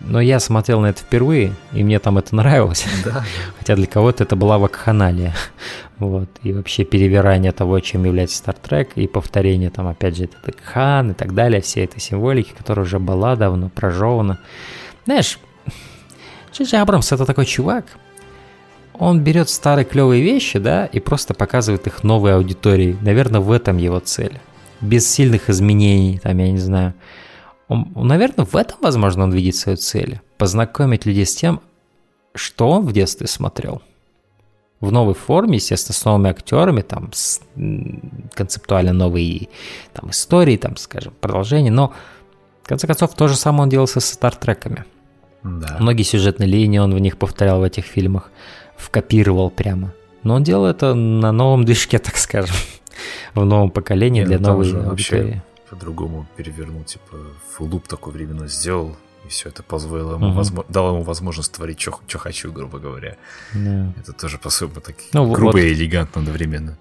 но 0.02 0.22
я 0.22 0.40
смотрел 0.40 0.82
на 0.82 0.88
это 0.88 1.02
впервые, 1.02 1.54
и 1.74 1.84
мне 1.84 2.00
там 2.00 2.18
это 2.18 2.36
нравилось. 2.36 2.86
Да. 3.04 3.24
Хотя 3.58 3.76
для 3.76 3.88
кого-то 3.88 4.24
это 4.24 4.36
была 4.36 4.58
вакханалия. 4.58 5.34
Вот. 6.00 6.30
И 6.44 6.54
вообще 6.54 6.86
перевирание 6.86 7.52
того, 7.52 7.78
чем 7.82 8.06
является 8.06 8.42
Star 8.42 8.56
Trek, 8.64 8.92
и 8.96 9.06
повторение 9.06 9.70
там, 9.70 9.86
опять 9.86 10.16
же, 10.16 10.24
это 10.24 10.54
Хан 10.64 11.12
и 11.12 11.14
так 11.14 11.34
далее, 11.34 11.60
все 11.60 11.84
этой 11.84 12.00
символики, 12.00 12.54
которая 12.58 12.86
уже 12.86 13.00
была 13.00 13.36
давно 13.36 13.68
прожевана. 13.68 14.40
Знаешь, 15.04 15.40
Джей 16.58 16.82
Абрамс 16.82 17.12
это 17.12 17.26
такой 17.26 17.46
чувак, 17.46 17.84
он 19.00 19.22
берет 19.22 19.50
старые 19.50 19.86
клевые 19.86 20.22
вещи, 20.22 20.60
да, 20.60 20.86
и 20.86 21.00
просто 21.00 21.34
показывает 21.34 21.88
их 21.88 22.04
новой 22.04 22.36
аудитории. 22.36 22.98
Наверное, 23.02 23.40
в 23.40 23.52
этом 23.52 23.78
его 23.78 24.00
цель. 24.00 24.40
Без 24.82 25.10
сильных 25.10 25.50
изменений, 25.50 26.20
там, 26.22 26.38
я 26.38 26.52
не 26.52 26.58
знаю. 26.58 26.94
Он, 27.70 27.88
наверное, 27.96 28.46
в 28.46 28.56
этом, 28.56 28.80
возможно, 28.82 29.24
он 29.24 29.32
видит 29.32 29.56
свою 29.56 29.78
цель. 29.78 30.22
Познакомить 30.38 31.06
людей 31.06 31.26
с 31.26 31.36
тем, 31.36 31.62
что 32.34 32.70
он 32.70 32.86
в 32.86 32.92
детстве 32.92 33.28
смотрел. 33.28 33.84
В 34.82 34.92
новой 34.92 35.14
форме, 35.14 35.56
естественно, 35.56 35.94
с 35.94 36.04
новыми 36.04 36.30
актерами, 36.32 36.82
там, 36.82 37.12
с 37.14 37.42
концептуально 38.34 38.94
новые 38.94 39.50
там, 39.94 40.10
истории, 40.10 40.58
там, 40.58 40.78
скажем, 40.78 41.14
продолжения, 41.22 41.70
но, 41.70 41.94
в 42.64 42.68
конце 42.68 42.88
концов, 42.88 43.14
то 43.14 43.28
же 43.28 43.36
самое 43.36 43.64
он 43.64 43.70
делал 43.70 43.88
со 43.88 44.00
стартреками. 44.00 44.86
Да. 45.44 45.78
Многие 45.80 46.04
сюжетные 46.04 46.48
линии 46.48 46.80
он 46.80 46.94
в 46.94 47.00
них 47.00 47.18
повторял 47.18 47.60
в 47.60 47.64
этих 47.64 47.86
фильмах, 47.86 48.32
вкопировал 48.78 49.52
прямо. 49.52 49.94
Но 50.24 50.36
он 50.36 50.44
делал 50.44 50.66
это 50.66 50.96
на 50.96 51.32
новом 51.32 51.66
движке, 51.66 52.00
так 52.00 52.18
скажем, 52.18 52.56
в 53.36 53.46
новом 53.46 53.70
поколении 53.70 54.22
Нет, 54.22 54.30
для 54.30 54.40
ну, 54.40 54.48
новой 54.48 54.72
аудитории 54.72 55.44
по-другому 55.70 56.28
перевернул, 56.36 56.84
типа, 56.84 57.18
фуллуп 57.52 57.88
такой 57.88 58.14
временной 58.14 58.48
сделал, 58.48 58.96
и 59.26 59.30
все 59.30 59.50
это 59.50 59.64
позволило 59.64 60.16
ему, 60.16 60.28
угу. 60.28 60.36
возможно, 60.36 60.72
дало 60.74 60.90
ему 60.90 61.04
возможность 61.04 61.52
творить, 61.52 61.80
что 61.80 62.18
хочу, 62.18 62.52
грубо 62.52 62.80
говоря. 62.80 63.18
Да. 63.54 63.94
Это 63.98 64.14
тоже, 64.14 64.38
по-своему, 64.38 64.82
так 64.82 64.96
ну, 65.14 65.32
грубо 65.32 65.54
вот. 65.54 65.62
и 65.62 65.74
элегантно 65.74 66.22
одновременно. 66.22 66.78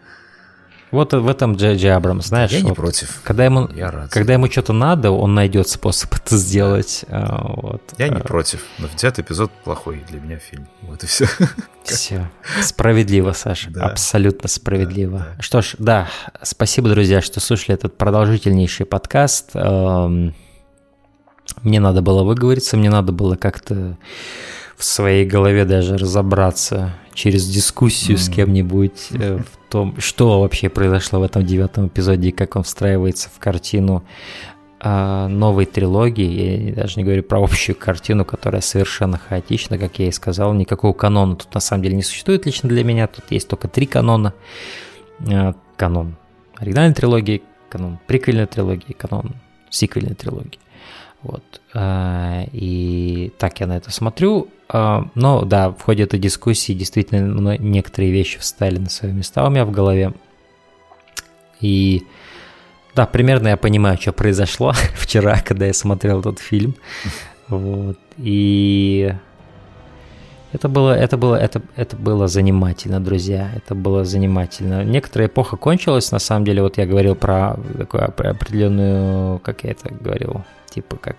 Вот 0.90 1.12
в 1.12 1.28
этом 1.28 1.54
Джей 1.54 1.92
Абрамс, 1.94 2.26
знаешь. 2.26 2.50
Я 2.50 2.62
не 2.62 2.70
вот, 2.70 2.76
против. 2.76 3.20
Когда 3.22 3.44
ему, 3.44 3.68
я 3.74 3.90
рад. 3.90 4.10
Когда 4.10 4.32
ему 4.32 4.50
что-то 4.50 4.72
надо, 4.72 5.10
он 5.10 5.34
найдет 5.34 5.68
способ 5.68 6.14
это 6.24 6.36
сделать. 6.36 7.04
Да. 7.08 7.40
Вот. 7.40 7.82
Я 7.98 8.08
не 8.08 8.16
а. 8.16 8.20
против. 8.20 8.64
Но 8.78 8.88
взятый 8.94 9.24
эпизод 9.24 9.50
плохой 9.64 10.04
для 10.08 10.20
меня 10.20 10.38
фильм. 10.38 10.66
Вот 10.82 11.04
и 11.04 11.06
все. 11.06 11.26
Все. 11.84 12.30
Справедливо, 12.60 13.32
Саша. 13.32 13.70
Да. 13.70 13.86
Абсолютно 13.86 14.48
справедливо. 14.48 15.18
Да, 15.18 15.28
да. 15.36 15.42
Что 15.42 15.62
ж, 15.62 15.74
да, 15.78 16.08
спасибо, 16.42 16.88
друзья, 16.88 17.20
что 17.20 17.40
слушали 17.40 17.74
этот 17.74 17.96
продолжительнейший 17.96 18.86
подкаст. 18.86 19.50
Эм, 19.54 20.34
мне 21.62 21.80
надо 21.80 22.02
было 22.02 22.24
выговориться, 22.24 22.76
мне 22.76 22.90
надо 22.90 23.12
было 23.12 23.36
как-то 23.36 23.96
в 24.78 24.84
своей 24.84 25.26
голове 25.26 25.64
даже 25.64 25.98
разобраться 25.98 26.94
через 27.12 27.48
дискуссию 27.48 28.16
mm. 28.16 28.20
с 28.20 28.28
кем-нибудь 28.28 29.08
э, 29.10 29.38
в 29.52 29.70
том, 29.70 29.96
что 29.98 30.40
вообще 30.40 30.68
произошло 30.68 31.18
в 31.18 31.24
этом 31.24 31.44
девятом 31.44 31.88
эпизоде 31.88 32.28
и 32.28 32.32
как 32.32 32.54
он 32.54 32.62
встраивается 32.62 33.28
в 33.28 33.40
картину 33.40 34.04
э, 34.80 35.26
новой 35.26 35.66
трилогии. 35.66 36.68
Я 36.68 36.74
даже 36.76 36.94
не 36.96 37.04
говорю 37.04 37.24
про 37.24 37.42
общую 37.42 37.74
картину, 37.74 38.24
которая 38.24 38.62
совершенно 38.62 39.18
хаотична, 39.18 39.78
как 39.78 39.98
я 39.98 40.06
и 40.06 40.12
сказал. 40.12 40.54
Никакого 40.54 40.92
канона 40.92 41.34
тут 41.34 41.52
на 41.52 41.60
самом 41.60 41.82
деле 41.82 41.96
не 41.96 42.02
существует 42.02 42.46
лично 42.46 42.68
для 42.68 42.84
меня. 42.84 43.08
Тут 43.08 43.24
есть 43.30 43.48
только 43.48 43.66
три 43.66 43.86
канона. 43.86 44.32
Э, 45.28 45.54
канон 45.76 46.14
оригинальной 46.56 46.94
трилогии, 46.94 47.42
канон 47.68 47.98
приквельной 48.06 48.46
трилогии, 48.46 48.92
канон 48.92 49.34
сиквельной 49.70 50.14
трилогии. 50.14 50.60
Вот. 51.22 51.57
И 51.74 53.32
так 53.38 53.60
я 53.60 53.66
на 53.66 53.76
это 53.76 53.90
смотрю. 53.90 54.48
А, 54.70 55.06
но 55.14 55.44
да, 55.44 55.70
в 55.70 55.82
ходе 55.82 56.04
этой 56.04 56.18
дискуссии 56.18 56.72
действительно 56.72 57.56
некоторые 57.58 58.12
вещи 58.12 58.38
встали 58.38 58.78
на 58.78 58.90
свои 58.90 59.12
места 59.12 59.46
у 59.46 59.50
меня 59.50 59.64
в 59.64 59.70
голове. 59.70 60.12
И 61.60 62.04
да, 62.94 63.06
примерно 63.06 63.48
я 63.48 63.56
понимаю, 63.56 63.98
что 63.98 64.12
произошло 64.12 64.72
вчера, 64.94 65.40
когда 65.40 65.66
я 65.66 65.74
смотрел 65.74 66.20
этот 66.20 66.38
фильм. 66.38 66.74
Вот. 67.48 67.98
И 68.18 69.14
это 70.52 70.68
было, 70.68 70.92
это 70.92 71.16
было, 71.16 71.36
это, 71.36 71.62
это 71.76 71.96
было 71.96 72.28
занимательно, 72.28 73.00
друзья. 73.00 73.50
Это 73.54 73.74
было 73.74 74.04
занимательно. 74.04 74.84
Некоторая 74.84 75.28
эпоха 75.28 75.56
кончилась, 75.56 76.10
на 76.12 76.18
самом 76.18 76.44
деле. 76.44 76.62
Вот 76.62 76.78
я 76.78 76.86
говорил 76.86 77.14
про 77.14 77.56
такую 77.76 78.04
определенную, 78.04 79.38
как 79.40 79.64
я 79.64 79.70
это 79.70 79.94
говорил, 79.94 80.44
типа 80.70 80.96
как 80.96 81.16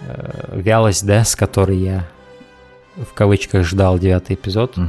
э, 0.00 0.58
вялость, 0.60 1.06
да, 1.06 1.24
с 1.24 1.36
которой 1.36 1.78
я 1.78 2.06
в 2.96 3.12
кавычках 3.14 3.64
ждал 3.64 3.98
девятый 3.98 4.34
эпизод, 4.34 4.76
угу. 4.76 4.88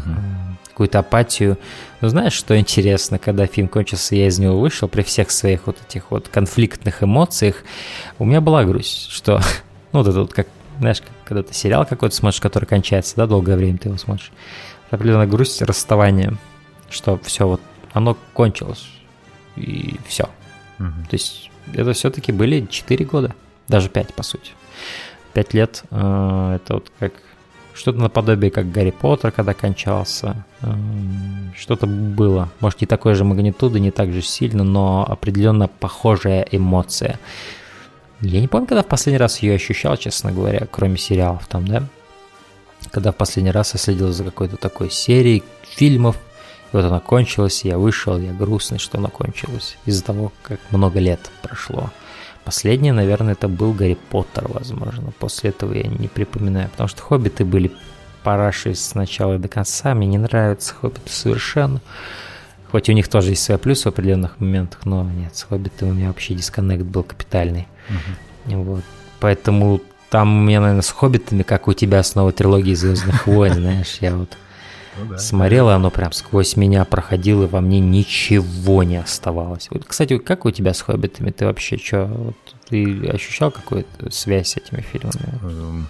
какую-то 0.69 0.99
апатию. 0.99 1.57
Но 2.01 2.09
знаешь, 2.09 2.33
что 2.33 2.57
интересно, 2.57 3.19
когда 3.19 3.45
фильм 3.45 3.67
кончился, 3.67 4.15
я 4.15 4.27
из 4.27 4.39
него 4.39 4.59
вышел, 4.59 4.87
при 4.87 5.03
всех 5.03 5.31
своих 5.31 5.67
вот 5.67 5.77
этих 5.87 6.11
вот 6.11 6.27
конфликтных 6.27 7.03
эмоциях, 7.03 7.63
у 8.19 8.25
меня 8.25 8.41
была 8.41 8.63
грусть, 8.63 9.09
что, 9.09 9.41
ну, 9.91 9.99
вот 9.99 10.07
это 10.07 10.21
вот 10.21 10.33
как, 10.33 10.47
знаешь, 10.79 11.01
когда 11.25 11.43
ты 11.43 11.53
сериал 11.53 11.85
какой-то 11.85 12.15
смотришь, 12.15 12.41
который 12.41 12.65
кончается, 12.65 13.15
да, 13.15 13.27
долгое 13.27 13.55
время 13.55 13.77
ты 13.77 13.89
его 13.89 13.97
смотришь, 13.97 14.31
определенная 14.89 15.27
грусть 15.27 15.61
расставания, 15.61 16.33
что 16.89 17.19
все 17.23 17.47
вот, 17.47 17.61
оно 17.93 18.17
кончилось, 18.33 18.87
и 19.55 19.95
все. 20.07 20.29
Угу. 20.79 21.05
То 21.09 21.13
есть 21.13 21.51
это 21.73 21.93
все-таки 21.93 22.31
были 22.31 22.65
4 22.65 23.05
года, 23.05 23.35
даже 23.67 23.89
5, 23.89 24.13
по 24.13 24.23
сути. 24.23 24.51
5 25.33 25.53
лет, 25.53 25.83
э, 25.91 26.57
это 26.57 26.73
вот 26.75 26.91
как 26.99 27.13
что-то 27.73 27.99
наподобие, 27.99 28.51
как 28.51 28.71
Гарри 28.71 28.91
Поттер, 28.91 29.31
когда 29.31 29.53
кончался. 29.53 30.45
Эм, 30.61 31.53
что-то 31.57 31.87
было. 31.87 32.49
Может, 32.59 32.81
не 32.81 32.87
такой 32.87 33.15
же 33.15 33.23
магнитуды, 33.23 33.79
не 33.79 33.91
так 33.91 34.11
же 34.11 34.21
сильно, 34.21 34.63
но 34.63 35.05
определенно 35.07 35.67
похожая 35.67 36.45
эмоция. 36.51 37.19
Я 38.21 38.41
не 38.41 38.47
помню, 38.47 38.67
когда 38.67 38.83
в 38.83 38.87
последний 38.87 39.17
раз 39.17 39.39
ее 39.39 39.55
ощущал, 39.55 39.97
честно 39.97 40.31
говоря, 40.31 40.67
кроме 40.69 40.97
сериалов 40.97 41.47
там, 41.47 41.67
да? 41.67 41.83
Когда 42.91 43.11
в 43.11 43.15
последний 43.15 43.51
раз 43.51 43.73
я 43.73 43.79
следил 43.79 44.11
за 44.11 44.23
какой-то 44.23 44.57
такой 44.57 44.91
серией 44.91 45.43
фильмов, 45.63 46.17
и 46.71 46.75
вот 46.75 46.85
она 46.85 46.99
кончилась, 46.99 47.63
я 47.63 47.77
вышел, 47.77 48.17
я 48.19 48.31
грустный, 48.31 48.79
что 48.79 48.97
она 48.97 49.09
кончилась, 49.09 49.77
из-за 49.85 50.03
того, 50.03 50.31
как 50.43 50.59
много 50.71 50.99
лет 50.99 51.31
прошло. 51.41 51.89
Последний, 52.45 52.91
наверное, 52.91 53.33
это 53.33 53.47
был 53.47 53.73
Гарри 53.73 53.97
Поттер, 54.09 54.47
возможно. 54.47 55.11
После 55.19 55.51
этого 55.51 55.73
я 55.73 55.83
не 55.83 56.07
припоминаю, 56.07 56.69
потому 56.69 56.87
что 56.89 57.01
хоббиты 57.01 57.45
были 57.45 57.71
параши 58.23 58.73
с 58.73 58.95
начала 58.95 59.37
до 59.37 59.47
конца. 59.47 59.93
Мне 59.93 60.07
не 60.07 60.17
нравятся 60.17 60.73
хоббиты 60.73 61.11
совершенно. 61.11 61.81
Хоть 62.71 62.89
у 62.89 62.93
них 62.93 63.09
тоже 63.09 63.31
есть 63.31 63.43
свои 63.43 63.57
плюсы 63.57 63.83
в 63.83 63.87
определенных 63.87 64.39
моментах, 64.39 64.85
но 64.85 65.03
нет, 65.03 65.35
с 65.35 65.43
хоббитами 65.43 65.91
у 65.91 65.93
меня 65.93 66.07
вообще 66.07 66.33
дисконнект 66.33 66.83
был 66.83 67.03
капитальный. 67.03 67.67
Угу. 67.89 68.63
Вот. 68.63 68.83
Поэтому 69.19 69.81
там 70.09 70.39
у 70.39 70.41
меня, 70.41 70.61
наверное, 70.61 70.81
с 70.81 70.89
хоббитами, 70.89 71.43
как 71.43 71.67
у 71.67 71.73
тебя 71.73 72.01
с 72.01 72.15
новой 72.15 72.31
трилогией 72.31 72.75
Звездных 72.75 73.27
войн, 73.27 73.53
знаешь, 73.55 73.97
я 73.99 74.15
вот 74.15 74.37
ну, 74.97 75.05
да. 75.09 75.17
Смотрела, 75.17 75.75
оно 75.75 75.89
прям 75.89 76.11
сквозь 76.11 76.55
меня 76.55 76.85
проходило, 76.85 77.47
во 77.47 77.61
мне 77.61 77.79
ничего 77.79 78.83
не 78.83 78.97
оставалось. 78.97 79.67
Вот, 79.71 79.85
кстати, 79.85 80.17
как 80.17 80.45
у 80.45 80.51
тебя 80.51 80.73
с 80.73 80.81
«Хоббитами»? 80.81 81.31
Ты 81.31 81.45
вообще 81.45 81.77
что, 81.77 82.05
вот, 82.05 82.35
ты 82.67 83.07
ощущал 83.07 83.51
какую-то 83.51 84.11
связь 84.11 84.49
с 84.49 84.57
этими 84.57 84.81
фильмами? 84.81 85.39
Эм, 85.43 85.87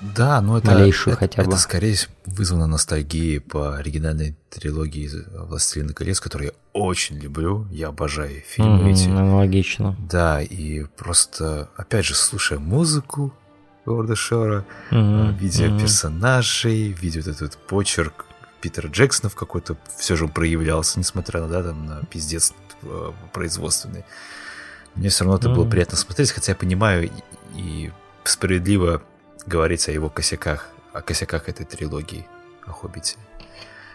да, 0.00 0.40
но 0.40 0.58
это, 0.58 0.72
Малейшую 0.72 1.12
это, 1.14 1.20
хотя 1.20 1.42
бы. 1.42 1.48
это 1.48 1.58
скорее 1.58 1.96
вызвано 2.26 2.66
ностальгией 2.66 3.40
по 3.40 3.76
оригинальной 3.76 4.36
трилогии 4.50 5.10
«Властелина 5.32 5.92
колец», 5.92 6.20
которую 6.20 6.48
я 6.48 6.54
очень 6.72 7.16
люблю, 7.16 7.66
я 7.70 7.88
обожаю 7.88 8.42
фильмы 8.46 8.90
mm-hmm, 8.90 8.92
эти. 8.92 9.08
Аналогично. 9.08 9.96
Да, 10.10 10.42
и 10.42 10.84
просто, 10.96 11.70
опять 11.76 12.04
же, 12.04 12.14
слушая 12.14 12.58
музыку, 12.58 13.32
Говарда 13.90 14.16
Шора, 14.16 14.64
mm-hmm. 14.90 15.38
видя 15.38 15.66
mm-hmm. 15.66 15.80
персонажей, 15.80 16.92
видя 16.92 17.20
вот 17.20 17.28
этот 17.28 17.56
почерк 17.56 18.26
Питера 18.60 18.88
Джексона 18.88 19.30
в 19.30 19.34
какой-то 19.34 19.76
все 19.98 20.16
же 20.16 20.28
проявлялся, 20.28 20.98
несмотря 20.98 21.40
да, 21.46 21.62
там, 21.62 21.86
на 21.86 22.02
пиздец 22.04 22.54
э, 22.82 23.12
производственный. 23.32 24.04
Мне 24.94 25.08
все 25.08 25.24
равно 25.24 25.38
это 25.38 25.48
mm-hmm. 25.48 25.54
было 25.54 25.68
приятно 25.68 25.96
смотреть, 25.96 26.30
хотя 26.30 26.52
я 26.52 26.56
понимаю 26.56 27.10
и, 27.10 27.10
и 27.56 27.92
справедливо 28.24 29.02
говорить 29.46 29.88
о 29.88 29.92
его 29.92 30.08
косяках, 30.08 30.68
о 30.92 31.00
косяках 31.00 31.48
этой 31.48 31.66
трилогии 31.66 32.26
о 32.66 32.72
Хоббите. 32.72 33.16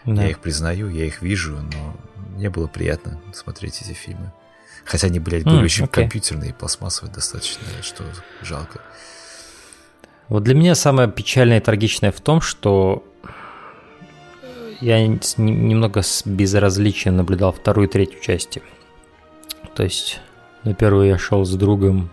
Да. 0.04 0.22
Я 0.22 0.30
их 0.30 0.40
признаю, 0.40 0.88
я 0.88 1.06
их 1.06 1.22
вижу, 1.22 1.56
но 1.56 1.96
мне 2.34 2.50
было 2.50 2.66
приятно 2.66 3.20
смотреть 3.32 3.82
эти 3.82 3.92
фильмы. 3.92 4.32
Хотя 4.84 5.08
они, 5.08 5.18
блядь, 5.18 5.44
были 5.44 5.62
mm, 5.62 5.64
очень 5.64 5.84
okay. 5.84 6.02
компьютерные 6.02 6.50
и 6.50 6.52
пластмассовые 6.52 7.12
достаточно, 7.12 7.62
что 7.82 8.04
жалко. 8.42 8.80
Вот 10.28 10.42
для 10.42 10.54
меня 10.54 10.74
самое 10.74 11.08
печальное 11.08 11.58
и 11.58 11.60
трагичное 11.60 12.10
в 12.10 12.20
том, 12.20 12.40
что 12.40 13.04
я 14.80 15.06
немного 15.06 16.02
с 16.02 16.26
безразличием 16.26 17.16
наблюдал 17.16 17.52
вторую 17.52 17.88
и 17.88 17.90
третью 17.90 18.20
части. 18.20 18.62
То 19.74 19.84
есть 19.84 20.20
на 20.64 20.74
первую 20.74 21.06
я 21.08 21.18
шел 21.18 21.44
с 21.44 21.54
другом, 21.54 22.10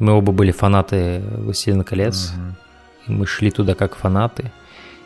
Мы 0.00 0.14
оба 0.14 0.32
были 0.32 0.50
фанаты 0.50 1.22
«Властелина 1.36 1.84
колец». 1.84 2.32
И 3.06 3.12
мы 3.12 3.26
шли 3.26 3.50
туда 3.50 3.74
как 3.74 3.96
фанаты. 3.96 4.50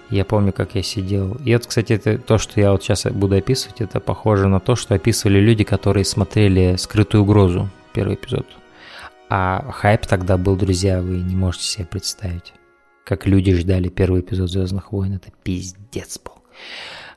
Я 0.09 0.25
помню, 0.25 0.53
как 0.53 0.77
я 0.77 0.83
сидел. 0.83 1.37
И 1.45 1.51
это, 1.51 1.69
кстати, 1.69 1.95
это 1.95 2.17
то, 2.17 2.39
что 2.39 2.61
я 2.61 2.71
вот 2.71 2.83
сейчас 2.83 3.05
буду 3.07 3.37
описывать, 3.37 3.81
это 3.81 3.99
похоже 3.99 4.47
на 4.47 4.61
то, 4.61 4.77
что 4.77 4.95
описывали 4.95 5.41
люди, 5.41 5.65
которые 5.65 6.05
смотрели 6.05 6.77
«Скрытую 6.77 7.25
угрозу», 7.25 7.69
первый 7.93 8.15
эпизод. 8.15 8.47
А 9.29 9.71
хайп 9.73 10.07
тогда 10.07 10.37
был, 10.37 10.57
друзья, 10.57 11.01
вы 11.01 11.17
не 11.17 11.35
можете 11.35 11.65
себе 11.65 11.87
представить. 11.87 12.53
Как 13.05 13.27
люди 13.27 13.55
ждали 13.55 13.89
первый 13.89 14.21
эпизод 14.21 14.51
«Звездных 14.51 14.93
войн». 14.93 15.15
Это 15.15 15.31
пиздец 15.43 16.19
был. 16.19 16.43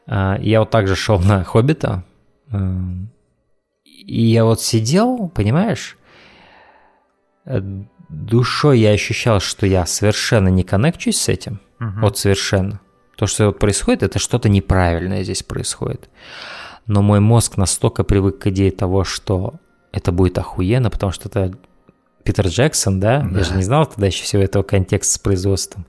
А, 0.05 0.37
я 0.39 0.59
вот 0.61 0.69
также 0.69 0.95
шел 0.95 1.19
на 1.19 1.43
«Хоббита». 1.43 2.03
И 3.85 4.21
я 4.25 4.45
вот 4.45 4.61
сидел, 4.61 5.29
понимаешь, 5.29 5.97
душой 8.09 8.79
я 8.79 8.91
ощущал, 8.91 9.39
что 9.39 9.65
я 9.65 9.85
совершенно 9.85 10.47
не 10.47 10.63
коннекчусь 10.63 11.19
с 11.19 11.27
этим. 11.27 11.59
Угу. 11.79 11.99
Вот 12.01 12.17
совершенно. 12.17 12.79
То, 13.17 13.27
что 13.27 13.47
вот 13.47 13.59
происходит, 13.59 14.03
это 14.03 14.19
что-то 14.19 14.47
неправильное 14.47 15.23
здесь 15.23 15.43
происходит. 15.43 16.09
Но 16.85 17.01
мой 17.01 17.19
мозг 17.19 17.57
настолько 17.57 18.03
привык 18.03 18.39
к 18.39 18.47
идее 18.47 18.71
того, 18.71 19.03
что 19.03 19.55
это 19.91 20.11
будет 20.11 20.37
охуенно, 20.37 20.89
потому 20.89 21.11
что 21.11 21.27
это 21.27 21.57
Питер 22.27 22.47
Джексон, 22.47 22.99
да? 22.99 23.21
да. 23.21 23.39
Я 23.39 23.43
же 23.45 23.55
не 23.55 23.63
знал 23.63 23.85
тогда 23.85 24.07
еще 24.07 24.23
всего 24.23 24.43
этого 24.43 24.61
контекста 24.61 25.13
с 25.13 25.17
производством. 25.17 25.85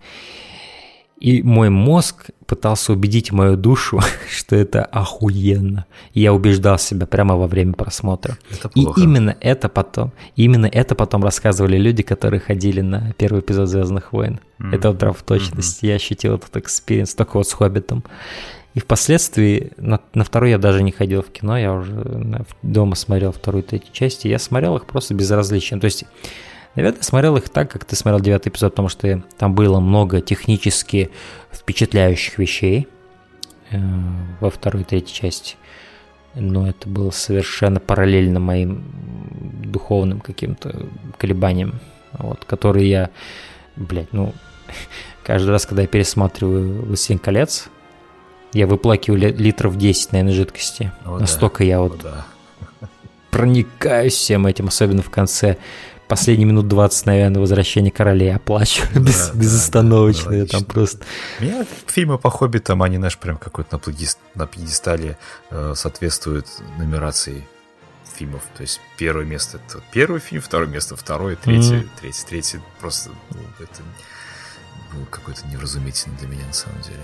И 1.18 1.42
мой 1.42 1.68
мозг 1.68 2.26
пытался 2.46 2.92
убедить 2.92 3.32
мою 3.32 3.56
душу, 3.56 4.00
что 4.30 4.54
это 4.54 4.84
охуенно. 4.84 5.86
И 6.12 6.20
я 6.20 6.32
убеждал 6.32 6.78
себя 6.78 7.06
прямо 7.06 7.36
во 7.36 7.48
время 7.48 7.72
просмотра. 7.72 8.38
Это 8.52 8.68
плохо. 8.68 9.00
И 9.00 9.02
именно 9.02 9.36
это 9.40 9.68
потом, 9.68 10.12
именно 10.36 10.66
это 10.66 10.94
потом 10.94 11.24
рассказывали 11.24 11.76
люди, 11.76 12.04
которые 12.04 12.38
ходили 12.38 12.82
на 12.82 13.12
первый 13.18 13.40
эпизод 13.40 13.68
Звездных 13.68 14.12
войн. 14.12 14.38
Mm-hmm. 14.60 14.76
Это 14.76 14.90
вот 14.90 14.98
прям 15.00 15.14
в 15.14 15.22
точности. 15.24 15.84
Mm-hmm. 15.84 15.88
Я 15.88 15.94
ощутил 15.96 16.34
этот 16.36 16.56
experience 16.56 17.14
только 17.14 17.36
вот 17.36 17.48
с 17.48 17.52
Хоббитом. 17.52 18.04
И 18.74 18.80
впоследствии 18.80 19.72
на, 19.76 20.00
на 20.14 20.24
второй 20.24 20.50
я 20.50 20.58
даже 20.58 20.82
не 20.82 20.92
ходил 20.92 21.22
в 21.22 21.30
кино, 21.30 21.58
я 21.58 21.72
уже 21.72 22.44
дома 22.62 22.94
смотрел 22.94 23.32
вторую 23.32 23.64
и 23.64 23.66
третью 23.66 23.92
часть, 23.92 24.24
и 24.24 24.28
я 24.28 24.38
смотрел 24.38 24.76
их 24.76 24.86
просто 24.86 25.14
безразлично. 25.14 25.80
То 25.80 25.86
есть 25.86 26.04
Наверное, 26.78 27.02
смотрел 27.02 27.36
их 27.36 27.48
так, 27.48 27.70
как 27.72 27.84
ты 27.84 27.96
смотрел 27.96 28.20
девятый 28.20 28.50
эпизод, 28.50 28.72
потому 28.72 28.88
что 28.88 29.22
там 29.36 29.52
было 29.52 29.80
много 29.80 30.20
технически 30.20 31.10
впечатляющих 31.50 32.38
вещей 32.38 32.86
э, 33.70 33.78
во 34.38 34.48
второй 34.48 34.82
и 34.82 34.84
третьей 34.84 35.12
части. 35.12 35.56
Но 36.36 36.68
это 36.68 36.88
было 36.88 37.10
совершенно 37.10 37.80
параллельно 37.80 38.38
моим 38.38 38.84
духовным 39.64 40.20
каким-то 40.20 40.86
колебаниям, 41.16 41.80
вот, 42.12 42.44
которые 42.44 42.88
я, 42.88 43.10
блядь, 43.74 44.12
ну, 44.12 44.32
каждый 45.24 45.50
раз, 45.50 45.66
когда 45.66 45.82
я 45.82 45.88
пересматриваю 45.88 46.84
«Властелин 46.84 47.18
колец», 47.18 47.70
я 48.52 48.66
выплакиваю 48.66 49.20
литров 49.20 49.76
10, 49.76 50.12
наверное, 50.12 50.34
жидкости. 50.34 50.92
О, 51.04 51.18
Настолько 51.18 51.58
да. 51.58 51.64
я 51.64 51.80
вот 51.80 52.04
О, 52.04 52.24
да. 52.80 52.88
проникаюсь 53.30 54.14
всем 54.14 54.46
этим, 54.46 54.68
особенно 54.68 55.02
в 55.02 55.10
конце 55.10 55.58
последние 56.08 56.46
минут 56.48 56.68
20, 56.68 57.06
наверное, 57.06 57.40
возвращение 57.40 57.92
королей 57.92 58.34
оплачу 58.34 58.82
да, 58.94 59.00
без, 59.00 59.28
да, 59.28 59.38
безостановочно. 59.38 60.30
Да, 60.30 60.46
там 60.46 60.64
просто... 60.64 61.04
Меня 61.38 61.66
фильмы 61.86 62.18
по 62.18 62.30
хоббитам, 62.30 62.82
они, 62.82 62.96
знаешь, 62.96 63.18
прям 63.18 63.36
какой-то 63.36 63.76
на, 63.76 63.80
пьедест, 63.80 64.18
на 64.34 64.46
пьедестале 64.46 65.18
э, 65.50 65.74
соответствуют 65.76 66.46
нумерации 66.78 67.46
фильмов. 68.18 68.42
То 68.56 68.62
есть 68.62 68.80
первое 68.96 69.24
место 69.24 69.60
это 69.64 69.82
первый 69.92 70.20
фильм, 70.20 70.42
второе 70.42 70.68
место 70.68 70.96
второе, 70.96 71.36
третье, 71.36 71.80
mm-hmm. 71.80 71.88
третье, 72.00 72.26
третье. 72.26 72.62
Просто 72.80 73.10
ну, 73.30 73.40
это 73.60 73.82
было 74.92 75.04
какое-то 75.04 75.46
невразумительное 75.46 76.18
для 76.18 76.28
меня 76.28 76.46
на 76.46 76.52
самом 76.52 76.80
деле. 76.82 77.02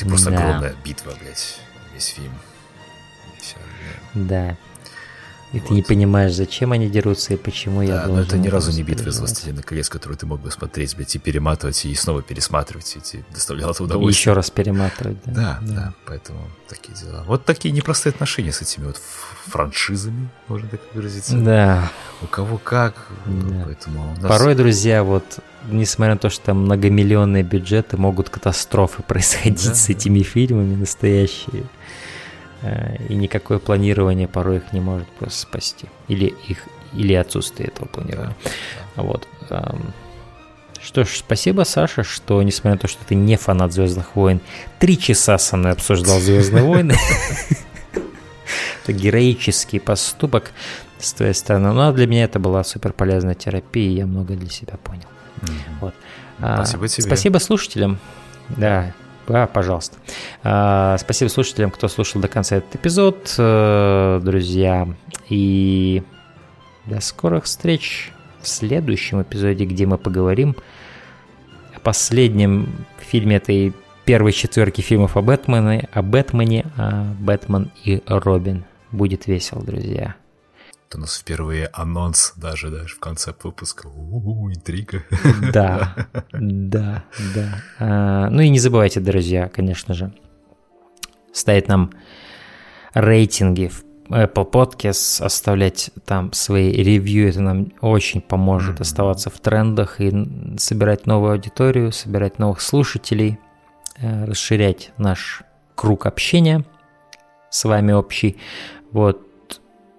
Где 0.00 0.08
просто 0.08 0.30
да. 0.30 0.36
огромная 0.38 0.74
битва, 0.84 1.12
блядь, 1.20 1.60
весь 1.94 2.06
фильм. 2.06 2.32
Все, 3.38 3.56
да. 4.14 4.48
да. 4.48 4.56
И 5.52 5.58
вот. 5.58 5.68
ты 5.68 5.74
не 5.74 5.82
понимаешь, 5.82 6.32
зачем 6.32 6.70
они 6.70 6.88
дерутся 6.88 7.34
и 7.34 7.36
почему 7.36 7.80
да, 7.80 7.84
я 7.84 7.96
должен... 7.96 8.14
но 8.14 8.20
это 8.22 8.38
ни 8.38 8.46
разу 8.46 8.70
не 8.70 8.84
битва 8.84 9.08
из 9.08 9.18
«Властелина 9.18 9.62
колец», 9.62 9.88
которую 9.88 10.16
ты 10.16 10.24
мог 10.24 10.40
бы 10.40 10.50
смотреть, 10.52 10.94
блядь, 10.96 11.14
и 11.16 11.18
перематывать, 11.18 11.84
и 11.84 11.94
снова 11.96 12.22
пересматривать, 12.22 12.96
и 12.96 13.00
тебе 13.00 13.24
доставляло 13.32 13.72
это 13.72 13.82
удовольствие. 13.82 14.16
И 14.16 14.20
еще 14.20 14.32
раз 14.32 14.48
перематывать, 14.50 15.18
да. 15.24 15.32
Да, 15.32 15.58
да, 15.60 15.74
да, 15.74 15.94
поэтому 16.06 16.38
такие 16.68 16.96
дела. 16.96 17.24
Вот 17.26 17.44
такие 17.44 17.72
непростые 17.72 18.12
отношения 18.12 18.52
с 18.52 18.62
этими 18.62 18.86
вот 18.86 19.00
франшизами, 19.46 20.30
можно 20.46 20.68
так 20.68 20.80
выразиться. 20.94 21.36
Да. 21.36 21.90
У 22.22 22.26
кого 22.26 22.56
как, 22.56 22.94
да. 23.26 23.62
поэтому... 23.64 24.16
Нас... 24.20 24.30
Порой, 24.30 24.54
друзья, 24.54 25.02
вот 25.02 25.40
несмотря 25.68 26.14
на 26.14 26.18
то, 26.18 26.30
что 26.30 26.46
там 26.46 26.64
многомиллионные 26.64 27.42
бюджеты, 27.42 27.96
могут 27.96 28.30
катастрофы 28.30 29.02
происходить 29.06 29.66
да, 29.66 29.74
с 29.74 29.88
этими 29.88 30.20
да. 30.20 30.24
фильмами 30.24 30.74
настоящие. 30.74 31.64
Э, 32.62 32.96
и 33.08 33.14
никакое 33.14 33.58
планирование 33.58 34.28
порой 34.28 34.58
их 34.58 34.72
не 34.72 34.80
может 34.80 35.08
просто 35.08 35.40
спасти. 35.40 35.86
Или 36.08 36.34
их 36.48 36.66
или 36.92 37.14
отсутствие 37.14 37.68
этого 37.68 37.86
планирования. 37.86 38.36
Вот. 38.96 39.28
Что 40.82 41.04
ж, 41.04 41.08
спасибо, 41.18 41.62
Саша, 41.62 42.02
что, 42.02 42.42
несмотря 42.42 42.72
на 42.72 42.78
то, 42.78 42.88
что 42.88 43.04
ты 43.04 43.14
не 43.14 43.36
фанат 43.36 43.72
Звездных 43.72 44.16
войн, 44.16 44.40
три 44.78 44.98
часа 44.98 45.38
со 45.38 45.56
мной 45.56 45.72
обсуждал 45.72 46.18
Звездные 46.18 46.64
войны. 46.64 46.96
Это 48.82 48.92
героический 48.92 49.78
поступок 49.78 50.52
с 50.98 51.12
твоей 51.12 51.34
стороны. 51.34 51.68
Но 51.68 51.74
ну, 51.74 51.88
а 51.88 51.92
для 51.92 52.06
меня 52.06 52.24
это 52.24 52.38
была 52.38 52.64
супер 52.64 52.92
полезная 52.92 53.34
терапия, 53.34 53.88
и 53.88 53.94
я 53.94 54.06
много 54.06 54.34
для 54.34 54.50
себя 54.50 54.76
понял. 54.82 55.04
Вот. 55.80 55.94
Спасибо 56.38 56.88
тебе. 56.88 57.02
Спасибо 57.06 57.38
слушателям. 57.38 57.98
Да, 58.48 58.92
да, 59.26 59.46
пожалуйста. 59.46 59.96
А, 60.42 60.96
спасибо 60.98 61.28
слушателям, 61.28 61.70
кто 61.70 61.88
слушал 61.88 62.20
до 62.20 62.28
конца 62.28 62.56
этот 62.56 62.74
эпизод, 62.74 63.34
э, 63.38 64.20
друзья. 64.22 64.88
И 65.28 66.02
до 66.86 67.00
скорых 67.00 67.44
встреч 67.44 68.12
в 68.40 68.48
следующем 68.48 69.22
эпизоде, 69.22 69.64
где 69.64 69.86
мы 69.86 69.98
поговорим 69.98 70.56
о 71.74 71.80
последнем 71.80 72.68
фильме 72.98 73.36
этой 73.36 73.72
первой 74.04 74.32
четверки 74.32 74.80
фильмов 74.80 75.16
о 75.16 75.22
Бэтмене, 75.22 75.88
о 75.92 76.02
Бэтмене, 76.02 76.66
о 76.76 77.04
Бэтмен 77.20 77.70
и 77.84 78.02
Робин. 78.06 78.64
Будет 78.90 79.28
весело, 79.28 79.62
друзья. 79.62 80.16
Это 80.90 80.98
у 80.98 81.02
нас 81.02 81.18
впервые 81.18 81.68
анонс 81.68 82.32
даже, 82.34 82.68
даже 82.68 82.96
в 82.96 82.98
конце 82.98 83.32
выпуска. 83.44 83.86
У-у-у, 83.86 84.50
интрига. 84.50 85.04
Да, 85.52 85.94
да, 86.32 87.04
да. 87.32 87.62
А, 87.78 88.28
ну 88.28 88.40
и 88.42 88.48
не 88.48 88.58
забывайте, 88.58 88.98
друзья, 88.98 89.48
конечно 89.48 89.94
же, 89.94 90.12
ставить 91.32 91.68
нам 91.68 91.92
рейтинги 92.92 93.68
в 93.68 93.84
Apple 94.08 94.50
Podcast, 94.50 95.24
оставлять 95.24 95.92
там 96.06 96.32
свои 96.32 96.72
ревью, 96.72 97.28
это 97.28 97.40
нам 97.40 97.72
очень 97.80 98.20
поможет 98.20 98.78
mm-hmm. 98.78 98.82
оставаться 98.82 99.30
в 99.30 99.38
трендах 99.38 100.00
и 100.00 100.12
собирать 100.58 101.06
новую 101.06 101.34
аудиторию, 101.34 101.92
собирать 101.92 102.40
новых 102.40 102.60
слушателей, 102.60 103.38
э, 103.98 104.24
расширять 104.24 104.90
наш 104.98 105.44
круг 105.76 106.06
общения 106.06 106.64
с 107.48 107.62
вами 107.62 107.92
общий. 107.92 108.38
Вот, 108.90 109.29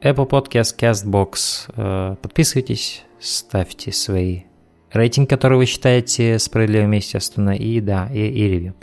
Apple 0.01 0.27
Podcast, 0.27 0.77
CastBox. 0.77 1.73
Э, 1.75 2.15
подписывайтесь, 2.21 3.03
ставьте 3.19 3.91
свои 3.91 4.43
рейтинг, 4.91 5.29
который 5.29 5.59
вы 5.59 5.67
считаете 5.67 6.39
справедливым, 6.39 6.91
естественно, 6.91 7.55
и 7.55 7.79
да, 7.81 8.09
и, 8.11 8.19
и 8.19 8.47
ревью. 8.47 8.73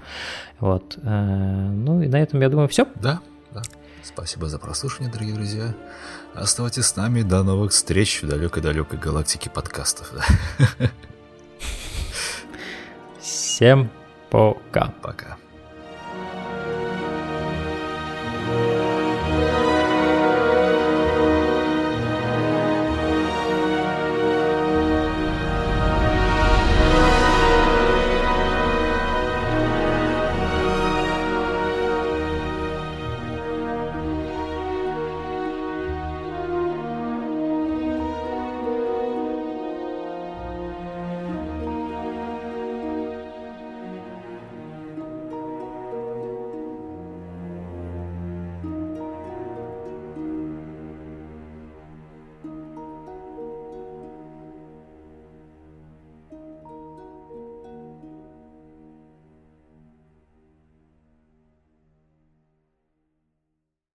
Вот. 0.60 0.96
Э, 1.02 1.70
ну 1.70 2.02
и 2.02 2.08
на 2.08 2.22
этом, 2.22 2.40
я 2.40 2.48
думаю, 2.48 2.68
все. 2.68 2.86
Да, 2.94 3.20
да. 3.52 3.62
Спасибо 4.04 4.48
за 4.48 4.60
прослушивание, 4.60 5.12
дорогие 5.12 5.34
друзья. 5.34 5.74
Оставайтесь 6.34 6.86
с 6.86 6.94
нами. 6.94 7.22
До 7.22 7.42
новых 7.42 7.72
встреч 7.72 8.22
в 8.22 8.28
далекой-далекой 8.28 8.98
галактике 8.98 9.50
подкастов. 9.50 10.12
Всем 13.20 13.90
пока. 14.30 14.94
Пока. 15.02 15.36